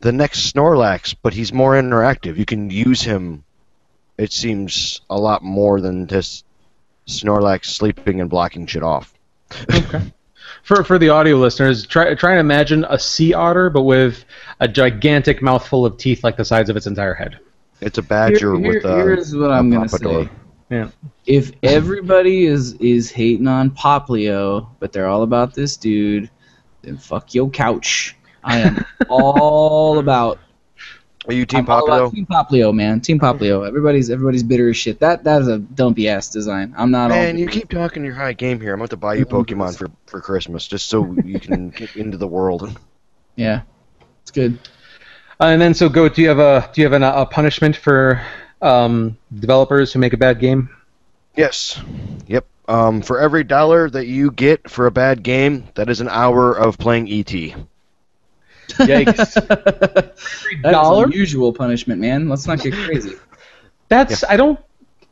the 0.00 0.12
next 0.12 0.52
Snorlax, 0.52 1.14
but 1.22 1.32
he's 1.34 1.52
more 1.52 1.72
interactive. 1.74 2.36
You 2.36 2.44
can 2.44 2.70
use 2.70 3.02
him. 3.02 3.42
It 4.16 4.32
seems 4.32 5.00
a 5.10 5.18
lot 5.18 5.42
more 5.42 5.80
than 5.80 6.06
just 6.06 6.44
Snorlax 7.06 7.66
sleeping 7.66 8.20
and 8.20 8.28
blocking 8.30 8.66
shit 8.66 8.82
off. 8.82 9.14
okay. 9.74 10.12
For 10.64 10.84
for 10.84 10.98
the 10.98 11.08
audio 11.08 11.36
listeners, 11.36 11.86
try 11.86 12.14
try 12.14 12.32
and 12.32 12.40
imagine 12.40 12.84
a 12.88 12.98
sea 12.98 13.32
otter, 13.34 13.70
but 13.70 13.82
with 13.82 14.24
a 14.60 14.68
gigantic 14.68 15.40
mouthful 15.42 15.86
of 15.86 15.96
teeth 15.96 16.22
like 16.24 16.36
the 16.36 16.44
size 16.44 16.68
of 16.68 16.76
its 16.76 16.86
entire 16.86 17.14
head. 17.14 17.38
It's 17.80 17.98
a 17.98 18.02
badger 18.02 18.56
Here- 18.56 18.72
with 18.74 18.84
a. 18.84 18.94
here's 18.96 19.34
what 19.36 19.50
a 19.50 19.54
I'm 19.54 19.70
gonna 19.70 19.88
pompadour. 19.88 20.24
say. 20.24 20.30
Yeah. 20.70 20.88
If 21.26 21.52
everybody 21.62 22.44
is 22.46 22.74
is 22.74 23.10
hating 23.10 23.46
on 23.48 23.70
Poplio, 23.70 24.66
but 24.80 24.92
they're 24.92 25.06
all 25.06 25.22
about 25.22 25.54
this 25.54 25.76
dude, 25.76 26.28
then 26.82 26.96
fuck 26.96 27.34
your 27.34 27.50
couch. 27.50 28.16
I 28.44 28.58
am 28.58 28.84
all 29.08 29.98
about 29.98 30.38
Are 31.26 31.32
you 31.32 31.44
Team 31.44 31.60
I'm 31.60 31.70
all 31.70 31.84
about 31.84 32.14
Team 32.14 32.26
Poplio, 32.26 32.74
man. 32.74 33.00
Team 33.00 33.18
Poplio. 33.18 33.66
Everybody's 33.66 34.10
everybody's 34.10 34.42
bitter 34.42 34.70
as 34.70 34.76
shit. 34.76 35.00
That 35.00 35.24
that 35.24 35.42
is 35.42 35.48
a 35.48 35.58
dumpy 35.58 36.08
ass 36.08 36.30
design. 36.30 36.74
I'm 36.76 36.90
not 36.90 37.10
Man, 37.10 37.34
all. 37.34 37.40
you 37.40 37.48
keep 37.48 37.68
talking 37.68 38.04
your 38.04 38.14
high 38.14 38.32
game 38.32 38.60
here. 38.60 38.72
I'm 38.72 38.80
about 38.80 38.90
to 38.90 38.96
buy 38.96 39.14
you 39.14 39.26
Pokemon 39.26 39.76
for, 39.76 39.90
for 40.06 40.20
Christmas 40.20 40.66
just 40.66 40.88
so 40.88 41.12
you 41.24 41.40
can 41.40 41.70
get 41.76 41.96
into 41.96 42.16
the 42.16 42.28
world. 42.28 42.78
Yeah, 43.36 43.62
it's 44.22 44.30
good. 44.30 44.58
Uh, 45.40 45.46
and 45.46 45.60
then 45.60 45.74
so 45.74 45.88
go. 45.88 46.08
Do 46.08 46.22
you 46.22 46.28
have 46.28 46.38
a 46.38 46.70
do 46.72 46.80
you 46.80 46.86
have 46.86 46.94
an, 46.94 47.02
a 47.02 47.26
punishment 47.26 47.76
for 47.76 48.24
um, 48.62 49.16
developers 49.34 49.92
who 49.92 49.98
make 49.98 50.12
a 50.12 50.16
bad 50.16 50.40
game? 50.40 50.70
Yes. 51.36 51.80
Yep. 52.26 52.46
Um, 52.68 53.00
for 53.00 53.18
every 53.18 53.44
dollar 53.44 53.88
that 53.88 54.06
you 54.06 54.30
get 54.30 54.68
for 54.70 54.86
a 54.86 54.90
bad 54.90 55.22
game, 55.22 55.68
that 55.74 55.88
is 55.88 56.02
an 56.02 56.08
hour 56.08 56.52
of 56.52 56.76
playing 56.76 57.08
E 57.08 57.20
ET. 57.20 57.54
Yikes! 58.76 59.34
That's 60.62 60.72
dollar? 60.72 61.06
unusual 61.06 61.54
punishment, 61.54 62.00
man. 62.00 62.28
Let's 62.28 62.46
not 62.46 62.60
get 62.60 62.74
crazy. 62.74 63.14
That's 63.88 64.22
I 64.22 64.36
don't 64.36 64.60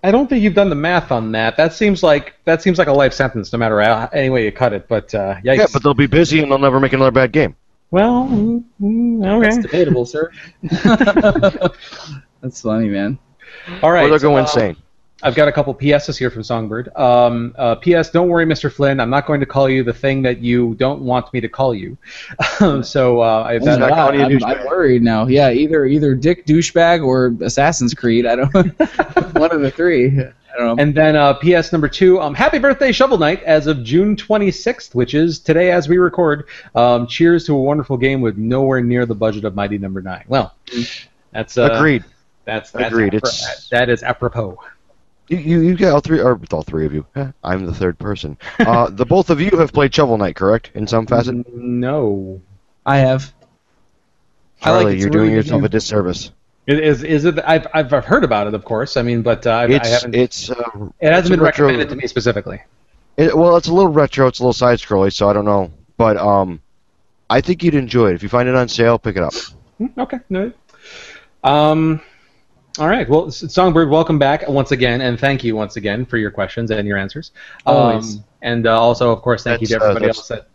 I 0.05 0.11
don't 0.11 0.29
think 0.29 0.43
you've 0.43 0.55
done 0.55 0.69
the 0.69 0.77
math 0.77 1.11
on 1.11 1.33
that. 1.33 1.57
That 1.57 1.73
seems 1.73 2.03
like 2.03 2.35
that 2.45 2.63
seems 2.63 2.79
like 2.79 2.89
a 2.89 2.93
life 2.93 3.15
sentence, 3.15 3.53
no 3.53 3.59
matter 3.59 3.81
how, 3.81 4.09
any 4.13 4.29
way 4.29 4.45
you 4.45 4.53
cut 4.53 4.75
it. 4.75 4.87
But 4.87 5.15
uh, 5.15 5.37
yikes! 5.37 5.57
Yeah, 5.57 5.67
but 5.73 5.83
they'll 5.83 5.95
be 5.95 6.07
busy 6.07 6.43
and 6.43 6.53
they'll 6.53 6.59
never 6.59 6.79
make 6.79 6.93
another 6.93 7.11
bad 7.11 7.33
game. 7.33 7.57
well, 7.91 8.29
mm, 8.29 8.63
mm, 8.81 9.43
That's 9.43 9.59
debatable, 9.59 10.05
sir. 10.05 10.31
That's 12.43 12.61
funny, 12.61 12.89
man. 12.89 13.19
all 13.83 13.91
right. 13.91 14.05
or 14.05 14.11
they'll 14.11 14.19
go 14.19 14.37
uh, 14.37 14.41
insane. 14.41 14.77
I've 15.23 15.35
got 15.35 15.49
a 15.49 15.53
couple 15.53 15.73
PSs 15.75 16.19
here 16.19 16.29
from 16.31 16.43
Songbird. 16.43 16.95
Um, 16.95 17.55
uh, 17.57 17.77
PS, 17.77 18.11
don't 18.11 18.29
worry, 18.29 18.45
Mr. 18.45 18.71
Flynn. 18.71 19.01
I'm 19.01 19.09
not 19.09 19.27
going 19.27 19.41
to 19.41 19.47
call 19.47 19.69
you 19.69 19.83
the 19.83 19.93
thing 19.95 20.21
that 20.23 20.41
you 20.41 20.75
don't 20.75 21.01
want 21.01 21.33
me 21.33 21.41
to 21.41 21.49
call 21.49 21.75
you. 21.75 21.97
so 22.83 23.23
uh, 23.23 23.45
I, 23.49 23.59
that, 23.59 23.65
not 23.65 23.81
my 23.81 23.89
God, 23.89 23.95
calling 23.95 24.31
you 24.31 24.39
a 24.39 24.47
I'm. 24.47 24.59
I'm 24.61 24.67
worried 24.67 25.03
now. 25.03 25.27
Yeah, 25.27 25.51
either 25.51 25.87
either 25.87 26.15
Dick 26.15 26.45
douchebag 26.45 27.03
or 27.03 27.35
Assassin's 27.43 27.95
Creed. 27.95 28.27
I 28.27 28.37
don't. 28.37 28.53
one 29.35 29.53
of 29.53 29.63
the 29.63 29.71
three. 29.75 30.09
I 30.21 30.59
don't 30.59 30.77
know. 30.77 30.83
And 30.83 30.95
then 30.95 31.17
uh, 31.17 31.35
PS 31.35 31.73
number 31.73 31.89
two, 31.89 32.21
um, 32.21 32.35
happy 32.35 32.59
birthday, 32.59 32.93
Shovel 32.93 33.19
Knight, 33.19 33.43
as 33.45 33.67
of 33.67 33.83
June 33.83 34.17
26th, 34.17 34.95
which 34.95 35.15
is 35.15 35.39
today 35.39 35.71
as 35.71 35.89
we 35.89 35.97
record. 35.97 36.47
Um, 36.75 37.07
cheers 37.07 37.45
to 37.47 37.55
a 37.55 37.61
wonderful 37.63 37.97
game 37.97 38.21
with 38.21 38.37
nowhere 38.37 38.83
near 38.83 39.07
the 39.07 39.15
budget 39.15 39.45
of 39.45 39.55
Mighty 39.55 39.79
Number 39.79 40.03
Nine. 40.03 40.25
Well, 40.29 40.55
that's 41.33 41.57
uh, 41.57 41.71
Agreed. 41.73 42.05
That's, 42.45 42.71
that's 42.71 42.93
Agreed, 42.93 43.13
apro- 43.15 43.17
it's- 43.17 43.69
that 43.71 43.89
is 43.89 44.03
apropos. 44.03 44.59
You, 45.29 45.39
you, 45.39 45.61
you 45.61 45.77
got 45.77 45.93
all 45.93 46.01
three, 46.01 46.21
or 46.21 46.41
all 46.53 46.63
three 46.63 46.87
of 46.87 46.93
you. 46.95 47.05
I'm 47.45 47.67
the 47.67 47.75
third 47.75 47.99
person. 47.99 48.37
Uh, 48.61 48.89
the 48.91 49.05
both 49.07 49.31
of 49.31 49.41
you 49.41 49.51
have 49.59 49.73
played 49.73 49.95
Shovel 49.95 50.17
Knight, 50.19 50.37
correct? 50.37 50.71
In 50.75 50.87
some 50.87 51.07
facet. 51.07 51.53
No. 51.53 52.41
I 52.85 52.99
have. 52.99 53.33
I 54.63 54.71
like 54.71 54.81
Charlie, 54.83 54.99
you're 54.99 55.09
a 55.09 55.11
really 55.11 55.27
doing 55.27 55.35
yourself 55.37 55.59
game. 55.61 55.65
a 55.65 55.69
disservice. 55.69 56.31
Is 56.67 57.05
is 57.05 57.25
it? 57.25 57.39
I've 57.47 57.67
I've 57.75 57.93
I've 57.93 58.05
heard 58.05 58.25
about 58.25 58.47
it, 58.49 58.55
of 58.55 58.65
course. 58.65 58.97
I 58.97 59.03
mean, 59.03 59.23
but 59.23 59.47
uh, 59.47 59.51
I, 59.51 59.65
I 59.81 59.87
haven't. 59.87 60.15
it's 60.17 60.51
uh, 60.51 60.55
it 60.55 61.13
hasn't 61.13 61.19
it's 61.19 61.29
been 61.29 61.41
retro- 61.41 61.67
recommended 61.67 61.91
to 61.91 61.97
me 61.97 62.07
specifically. 62.09 62.61
It, 63.17 63.37
well, 63.37 63.57
it's 63.57 63.69
a 63.69 63.73
little 63.73 63.93
retro. 63.93 64.27
It's 64.27 64.41
a 64.41 64.43
little 64.43 64.53
side 64.53 64.79
scrolly, 64.79 65.13
so 65.13 65.29
I 65.31 65.33
don't 65.33 65.45
know. 65.45 65.71
But 65.97 66.17
um, 66.17 66.61
I 67.31 67.41
think 67.41 67.63
you'd 67.63 67.77
enjoy 67.77 68.09
it. 68.11 68.15
If 68.15 68.23
you 68.25 68.29
find 68.29 68.49
it 68.49 68.57
on 68.57 68.69
sale, 68.69 68.99
pick 68.99 69.17
it 69.17 69.23
up. 69.23 69.35
Hmm, 69.79 69.87
Okay. 69.99 70.19
No. 70.29 70.53
Um. 71.45 72.01
All 72.79 72.89
right. 72.89 73.09
Well, 73.09 73.31
Songbird, 73.31 73.89
welcome 73.89 74.19
back 74.19 74.47
once 74.49 74.71
again, 74.71 75.01
and 75.01 75.19
thank 75.19 75.43
you 75.43 75.57
once 75.57 75.77
again 75.77 76.05
for 76.05 76.19
your 76.19 76.31
questions 76.31 76.71
and 76.71 76.87
your 76.87 76.99
answers. 76.99 77.33
Always. 77.65 78.17
Um, 78.17 78.25
and 78.43 78.67
uh, 78.67 78.79
also, 78.79 79.11
of 79.11 79.23
course, 79.23 79.45
thank 79.45 79.63
you 79.63 79.67
to 79.69 79.75
That's, 79.75 79.85
uh, 79.85 79.89
everybody 79.89 80.09
else 80.09 80.29
that 80.29 80.49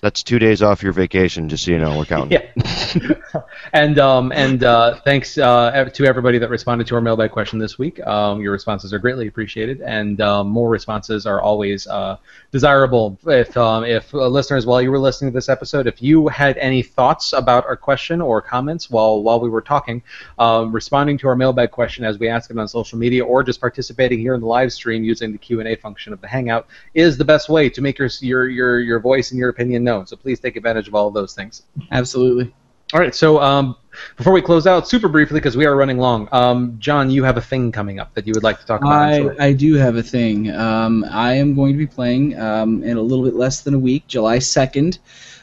That's 0.00 0.22
two 0.22 0.38
days 0.38 0.62
off 0.62 0.82
your 0.82 0.92
vacation, 0.92 1.48
just 1.48 1.64
so 1.64 1.72
you 1.72 1.78
know. 1.78 1.98
We're 1.98 2.04
counting. 2.04 2.40
Yeah. 2.54 3.40
and 3.72 3.98
um, 3.98 4.32
and 4.32 4.62
uh, 4.62 5.00
thanks 5.00 5.36
uh, 5.36 5.90
to 5.92 6.06
everybody 6.06 6.38
that 6.38 6.48
responded 6.48 6.86
to 6.86 6.94
our 6.94 7.00
mailbag 7.00 7.32
question 7.32 7.58
this 7.58 7.78
week. 7.78 8.04
Um, 8.06 8.40
your 8.40 8.52
responses 8.52 8.92
are 8.94 8.98
greatly 8.98 9.26
appreciated, 9.26 9.80
and 9.82 10.20
um, 10.20 10.48
more 10.48 10.68
responses 10.68 11.26
are 11.26 11.40
always 11.40 11.86
uh, 11.86 12.16
desirable. 12.52 13.18
If 13.26 13.56
um, 13.56 13.84
if 13.84 14.14
uh, 14.14 14.28
listeners, 14.28 14.66
while 14.66 14.80
you 14.80 14.90
were 14.90 14.98
listening 14.98 15.32
to 15.32 15.34
this 15.34 15.48
episode, 15.48 15.86
if 15.86 16.00
you 16.00 16.28
had 16.28 16.56
any 16.58 16.82
thoughts 16.82 17.32
about 17.32 17.66
our 17.66 17.76
question 17.76 18.20
or 18.20 18.40
comments 18.40 18.90
while 18.90 19.22
while 19.22 19.40
we 19.40 19.48
were 19.48 19.62
talking, 19.62 20.02
um, 20.38 20.72
responding 20.72 21.18
to 21.18 21.28
our 21.28 21.36
mailbag 21.36 21.72
question 21.72 22.04
as 22.04 22.18
we 22.18 22.28
ask 22.28 22.50
it 22.50 22.58
on 22.58 22.68
social 22.68 22.98
media, 22.98 23.24
or 23.24 23.42
just 23.42 23.60
participating 23.60 24.20
here 24.20 24.34
in 24.34 24.40
the 24.40 24.46
live 24.46 24.72
stream 24.72 25.02
using 25.02 25.32
the 25.32 25.38
Q 25.38 25.58
and 25.58 25.68
A 25.68 25.74
function 25.74 26.12
of 26.12 26.20
the 26.20 26.28
Hangout, 26.28 26.68
is 26.94 27.18
the 27.18 27.24
best 27.24 27.48
way 27.48 27.68
to 27.68 27.82
make 27.82 27.98
your 27.98 28.08
your 28.20 28.48
your 28.48 28.80
your 28.80 29.00
voice 29.00 29.32
and 29.32 29.38
your 29.38 29.48
opinion 29.48 29.87
known. 29.88 30.06
So 30.06 30.16
please 30.16 30.38
take 30.40 30.56
advantage 30.56 30.88
of 30.88 30.94
all 30.94 31.08
of 31.08 31.14
those 31.14 31.34
things. 31.34 31.62
Absolutely. 31.90 32.52
All 32.94 33.00
right, 33.00 33.14
so 33.14 33.38
um, 33.38 33.76
before 34.16 34.32
we 34.32 34.40
close 34.40 34.66
out, 34.66 34.88
super 34.88 35.08
briefly, 35.08 35.40
because 35.40 35.58
we 35.58 35.66
are 35.66 35.76
running 35.76 35.98
long, 35.98 36.26
um, 36.32 36.76
John, 36.78 37.10
you 37.10 37.22
have 37.22 37.36
a 37.36 37.40
thing 37.42 37.70
coming 37.70 38.00
up 38.00 38.14
that 38.14 38.26
you 38.26 38.32
would 38.34 38.42
like 38.42 38.58
to 38.60 38.64
talk 38.64 38.80
about. 38.80 39.02
I, 39.02 39.18
sure. 39.18 39.36
I 39.38 39.52
do 39.52 39.74
have 39.74 39.96
a 39.96 40.02
thing. 40.02 40.50
Um, 40.50 41.04
I 41.10 41.34
am 41.34 41.54
going 41.54 41.74
to 41.74 41.78
be 41.78 41.86
playing 41.86 42.38
um, 42.40 42.82
in 42.82 42.96
a 42.96 43.02
little 43.02 43.26
bit 43.26 43.34
less 43.34 43.60
than 43.60 43.74
a 43.74 43.78
week, 43.78 44.06
July 44.06 44.38
2nd, 44.38 45.00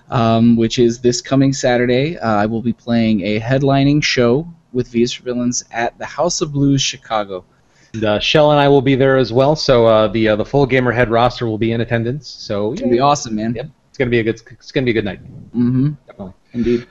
um, 0.10 0.56
which 0.58 0.80
is 0.80 1.02
this 1.02 1.22
coming 1.22 1.54
Saturday. 1.54 2.18
Uh, 2.18 2.36
I 2.36 2.48
will 2.48 2.64
be 2.64 2.74
playing 2.74 3.22
a 3.22 3.40
headlining 3.40 4.04
show 4.04 4.48
with 4.74 4.88
V's 4.88 5.14
for 5.14 5.22
Villains 5.22 5.64
at 5.70 5.96
the 6.00 6.06
House 6.06 6.42
of 6.42 6.52
Blues 6.52 6.82
Chicago. 6.82 7.46
And, 7.94 8.04
uh, 8.04 8.20
Shell 8.20 8.52
and 8.52 8.60
I 8.60 8.68
will 8.70 8.82
be 8.82 8.96
there 8.96 9.18
as 9.18 9.32
well, 9.32 9.56
so 9.56 9.86
uh, 9.86 10.08
the 10.08 10.30
uh, 10.30 10.36
the 10.36 10.46
full 10.46 10.68
Gamerhead 10.68 11.10
roster 11.12 11.46
will 11.46 11.60
be 11.60 11.72
in 11.72 11.82
attendance. 11.82 12.28
So 12.28 12.74
It's 12.74 12.82
to 12.82 12.88
be 12.88 13.00
awesome, 13.00 13.36
man. 13.36 13.54
Yep. 13.54 13.70
It's 13.96 13.98
gonna 13.98 14.12
be 14.12 14.20
a 14.20 14.24
good 14.24 14.42
it's 14.52 14.74
gonna 14.74 14.84
be 14.84 14.92
a 14.92 14.94
good 14.94 15.06
night, 15.06 15.22
Mm-hmm. 15.56 15.92
definitely. 16.06 16.34
Indeed. 16.52 16.86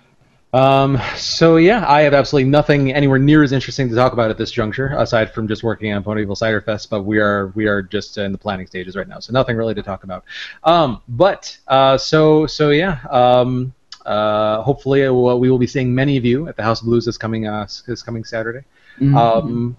Um, 0.54 0.98
so 1.16 1.56
yeah, 1.58 1.84
I 1.86 2.00
have 2.00 2.14
absolutely 2.14 2.48
nothing 2.48 2.94
anywhere 2.94 3.18
near 3.18 3.42
as 3.42 3.52
interesting 3.52 3.90
to 3.90 3.94
talk 3.94 4.14
about 4.14 4.30
at 4.30 4.38
this 4.38 4.50
juncture, 4.50 4.94
aside 4.96 5.34
from 5.34 5.46
just 5.46 5.62
working 5.62 5.92
on 5.92 6.02
Ponyville 6.02 6.34
Cider 6.34 6.62
Fest. 6.62 6.88
But 6.88 7.02
we 7.02 7.18
are 7.18 7.48
we 7.54 7.66
are 7.66 7.82
just 7.82 8.16
in 8.16 8.32
the 8.32 8.38
planning 8.38 8.66
stages 8.66 8.96
right 8.96 9.06
now, 9.06 9.18
so 9.18 9.34
nothing 9.34 9.54
really 9.54 9.74
to 9.74 9.82
talk 9.82 10.04
about. 10.04 10.24
Um, 10.62 11.02
but 11.08 11.54
uh, 11.68 11.98
so 11.98 12.46
so 12.46 12.70
yeah. 12.70 13.00
Um, 13.10 13.74
uh, 14.06 14.62
hopefully, 14.62 15.04
uh, 15.04 15.12
we 15.12 15.50
will 15.50 15.58
be 15.58 15.66
seeing 15.66 15.94
many 15.94 16.16
of 16.16 16.24
you 16.24 16.48
at 16.48 16.56
the 16.56 16.62
House 16.62 16.80
of 16.80 16.86
Blues 16.86 17.04
this 17.04 17.18
coming 17.18 17.46
uh, 17.46 17.66
this 17.86 18.02
coming 18.02 18.24
Saturday. 18.24 18.64
Mhm. 18.98 19.14
Um, 19.14 19.76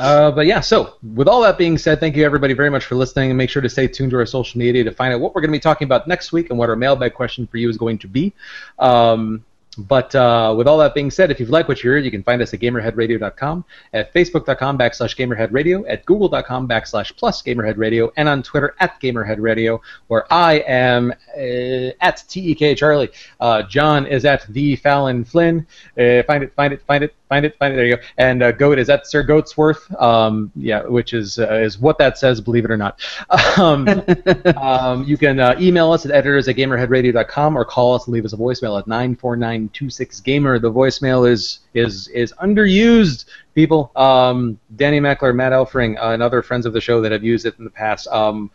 uh, 0.00 0.30
but 0.30 0.46
yeah, 0.46 0.60
so 0.60 0.94
with 1.14 1.28
all 1.28 1.42
that 1.42 1.58
being 1.58 1.76
said, 1.76 2.00
thank 2.00 2.16
you 2.16 2.24
everybody 2.24 2.54
very 2.54 2.70
much 2.70 2.86
for 2.86 2.94
listening, 2.94 3.30
and 3.30 3.36
make 3.36 3.50
sure 3.50 3.60
to 3.60 3.68
stay 3.68 3.86
tuned 3.86 4.10
to 4.10 4.16
our 4.16 4.24
social 4.24 4.58
media 4.58 4.82
to 4.82 4.90
find 4.92 5.12
out 5.12 5.20
what 5.20 5.34
we're 5.34 5.42
going 5.42 5.50
to 5.50 5.56
be 5.56 5.60
talking 5.60 5.84
about 5.84 6.08
next 6.08 6.32
week 6.32 6.48
and 6.48 6.58
what 6.58 6.70
our 6.70 6.76
mailbag 6.76 7.12
question 7.12 7.46
for 7.46 7.58
you 7.58 7.68
is 7.68 7.76
going 7.76 7.98
to 7.98 8.08
be. 8.08 8.32
Um, 8.78 9.44
but 9.78 10.14
uh, 10.14 10.54
with 10.56 10.66
all 10.66 10.78
that 10.78 10.94
being 10.94 11.10
said, 11.10 11.30
if 11.30 11.38
you've 11.38 11.50
liked 11.50 11.68
what 11.68 11.84
you 11.84 11.90
heard, 11.90 12.04
you 12.04 12.10
can 12.10 12.22
find 12.22 12.42
us 12.42 12.52
at 12.52 12.60
gamerheadradio.com, 12.60 13.64
at 13.92 14.12
facebook.com 14.12 14.78
backslash 14.78 15.16
gamerheadradio, 15.16 15.84
at 15.88 16.04
google.com 16.06 16.66
backslash 16.66 17.14
plus 17.16 17.42
gamerheadradio, 17.42 18.10
and 18.16 18.28
on 18.28 18.42
Twitter 18.42 18.74
at 18.80 19.00
gamerheadradio, 19.00 19.80
where 20.08 20.30
I 20.32 20.54
am 20.66 21.12
uh, 21.36 21.92
at 22.00 22.24
TEK 22.26 22.76
Charlie. 22.76 23.10
Uh, 23.38 23.62
John 23.62 24.06
is 24.06 24.24
at 24.24 24.46
the 24.48 24.76
Fallon 24.76 25.24
Flynn. 25.24 25.66
Uh, 25.96 26.22
find 26.24 26.42
it, 26.42 26.54
find 26.54 26.72
it, 26.72 26.82
find 26.82 27.04
it, 27.04 27.14
find 27.30 27.46
it, 27.46 27.56
find 27.58 27.72
it. 27.72 27.76
There 27.76 27.86
you 27.86 27.96
go. 27.96 28.02
And 28.18 28.42
uh, 28.42 28.52
Goat 28.52 28.78
is 28.78 28.90
at 28.90 29.06
Sir 29.06 29.24
Goatsworth. 29.24 29.98
Um, 30.02 30.52
yeah, 30.56 30.82
which 30.82 31.14
is 31.14 31.38
uh, 31.38 31.54
is 31.54 31.78
what 31.78 31.96
that 31.98 32.18
says, 32.18 32.42
believe 32.42 32.66
it 32.66 32.70
or 32.70 32.76
not. 32.76 33.00
Um, 33.56 33.86
um, 34.56 35.04
you 35.04 35.16
can 35.16 35.38
uh, 35.38 35.56
email 35.60 35.92
us 35.92 36.04
at 36.06 36.12
editors 36.12 36.48
at 36.48 36.56
gamerheadradio.com 36.56 37.56
or 37.56 37.64
call 37.64 37.94
us 37.94 38.06
and 38.06 38.14
leave 38.14 38.24
us 38.24 38.32
a 38.32 38.36
voicemail 38.36 38.78
at 38.78 38.86
94926gamer. 38.86 40.60
The 40.60 40.70
voicemail 40.70 41.28
is 41.28 41.60
is 41.74 42.08
is 42.08 42.32
underused, 42.34 43.26
people. 43.54 43.92
Um, 43.96 44.58
Danny 44.76 44.98
Meckler, 45.00 45.34
Matt 45.34 45.52
Elfring, 45.52 45.98
uh, 45.98 46.10
and 46.10 46.22
other 46.22 46.42
friends 46.42 46.66
of 46.66 46.72
the 46.72 46.80
show 46.80 47.00
that 47.02 47.12
have 47.12 47.24
used 47.24 47.46
it 47.46 47.54
in 47.58 47.64
the 47.64 47.70
past. 47.70 48.08
Um, 48.08 48.50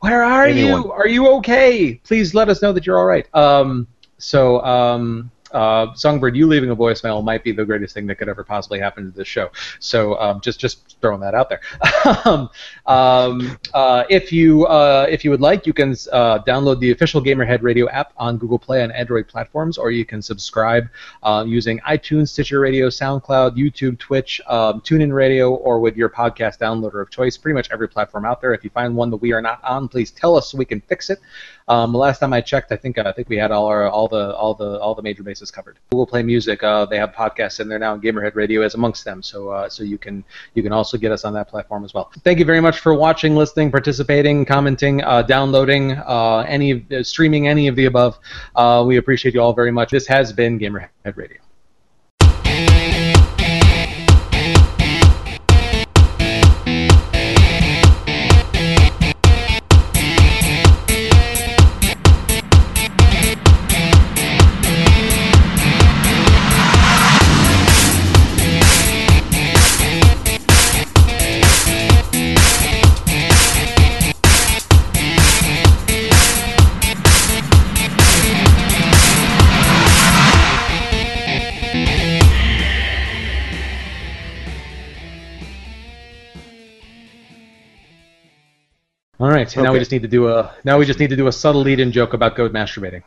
where 0.00 0.22
are 0.22 0.44
Anyone. 0.44 0.82
you? 0.82 0.92
Are 0.92 1.08
you 1.08 1.28
okay? 1.38 1.94
Please 2.04 2.34
let 2.34 2.48
us 2.48 2.62
know 2.62 2.72
that 2.72 2.86
you're 2.86 2.98
all 2.98 3.06
right. 3.06 3.32
Um, 3.34 3.86
so, 4.18 4.62
um, 4.62 5.30
uh, 5.52 5.94
Songbird, 5.94 6.36
you 6.36 6.46
leaving 6.46 6.70
a 6.70 6.76
voicemail 6.76 7.22
might 7.22 7.44
be 7.44 7.52
the 7.52 7.64
greatest 7.64 7.94
thing 7.94 8.06
that 8.06 8.16
could 8.16 8.28
ever 8.28 8.44
possibly 8.44 8.78
happen 8.78 9.10
to 9.10 9.16
this 9.16 9.28
show. 9.28 9.50
So, 9.78 10.18
um, 10.18 10.40
just 10.40 10.60
just 10.60 10.98
throwing 11.00 11.20
that 11.20 11.34
out 11.34 11.48
there. 11.48 11.60
um, 12.24 12.50
um, 12.86 13.58
uh, 13.74 14.04
if 14.08 14.32
you 14.32 14.66
uh, 14.66 15.06
if 15.08 15.24
you 15.24 15.30
would 15.30 15.40
like, 15.40 15.66
you 15.66 15.72
can 15.72 15.92
uh, 16.12 16.38
download 16.40 16.80
the 16.80 16.90
official 16.90 17.22
Gamerhead 17.22 17.62
Radio 17.62 17.88
app 17.88 18.12
on 18.16 18.38
Google 18.38 18.58
Play 18.58 18.82
and 18.82 18.92
Android 18.92 19.28
platforms, 19.28 19.78
or 19.78 19.90
you 19.90 20.04
can 20.04 20.22
subscribe 20.22 20.88
uh, 21.22 21.44
using 21.46 21.80
iTunes, 21.80 22.28
Stitcher 22.28 22.60
Radio, 22.60 22.88
SoundCloud, 22.88 23.56
YouTube, 23.56 23.98
Twitch, 23.98 24.40
um, 24.46 24.80
TuneIn 24.80 25.12
Radio, 25.12 25.54
or 25.54 25.80
with 25.80 25.96
your 25.96 26.08
podcast 26.08 26.58
downloader 26.58 27.02
of 27.02 27.10
choice. 27.10 27.36
Pretty 27.36 27.54
much 27.54 27.70
every 27.70 27.88
platform 27.88 28.24
out 28.24 28.40
there. 28.40 28.54
If 28.54 28.64
you 28.64 28.70
find 28.70 28.94
one 28.94 29.10
that 29.10 29.16
we 29.16 29.32
are 29.32 29.42
not 29.42 29.62
on, 29.64 29.88
please 29.88 30.10
tell 30.10 30.36
us 30.36 30.50
so 30.50 30.58
we 30.58 30.64
can 30.64 30.80
fix 30.80 31.10
it. 31.10 31.20
Um, 31.70 31.94
last 31.94 32.18
time 32.18 32.32
I 32.32 32.40
checked, 32.40 32.72
I 32.72 32.76
think 32.76 32.98
I 32.98 33.12
think 33.12 33.28
we 33.28 33.36
had 33.36 33.52
all 33.52 33.66
our 33.66 33.88
all 33.88 34.08
the 34.08 34.34
all 34.34 34.54
the 34.54 34.80
all 34.80 34.96
the 34.96 35.02
major 35.02 35.22
bases 35.22 35.52
covered. 35.52 35.78
Google 35.90 36.04
Play 36.04 36.24
Music, 36.24 36.64
uh, 36.64 36.84
they 36.84 36.98
have 36.98 37.12
podcasts 37.12 37.60
in 37.60 37.68
there 37.68 37.78
now, 37.78 37.94
and 37.94 38.02
Gamerhead 38.02 38.34
Radio 38.34 38.62
is 38.62 38.74
amongst 38.74 39.04
them. 39.04 39.22
So 39.22 39.50
uh, 39.50 39.68
so 39.68 39.84
you 39.84 39.96
can 39.96 40.24
you 40.54 40.64
can 40.64 40.72
also 40.72 40.98
get 40.98 41.12
us 41.12 41.24
on 41.24 41.32
that 41.34 41.48
platform 41.48 41.84
as 41.84 41.94
well. 41.94 42.10
Thank 42.24 42.40
you 42.40 42.44
very 42.44 42.60
much 42.60 42.80
for 42.80 42.92
watching, 42.92 43.36
listening, 43.36 43.70
participating, 43.70 44.44
commenting, 44.44 45.04
uh, 45.04 45.22
downloading, 45.22 45.92
uh, 45.92 46.44
any 46.48 46.72
of, 46.72 46.90
uh, 46.90 47.04
streaming 47.04 47.46
any 47.46 47.68
of 47.68 47.76
the 47.76 47.84
above. 47.84 48.18
Uh, 48.56 48.82
we 48.84 48.96
appreciate 48.96 49.32
you 49.32 49.40
all 49.40 49.52
very 49.52 49.70
much. 49.70 49.92
This 49.92 50.08
has 50.08 50.32
been 50.32 50.58
Gamerhead 50.58 50.88
Radio. 51.14 51.38
Right, 89.56 89.62
so 89.62 89.66
now 89.66 89.72
we 89.72 89.78
just 89.78 89.92
need 89.92 90.02
to 90.02 90.08
do 90.08 90.28
a 90.28 90.54
now 90.64 90.78
we 90.78 90.86
just 90.86 90.98
need 90.98 91.10
to 91.10 91.16
do 91.16 91.26
a 91.26 91.32
subtle 91.32 91.62
lead-in 91.62 91.92
joke 91.92 92.12
about 92.12 92.36
goat 92.36 92.52
masturbating. 92.52 93.02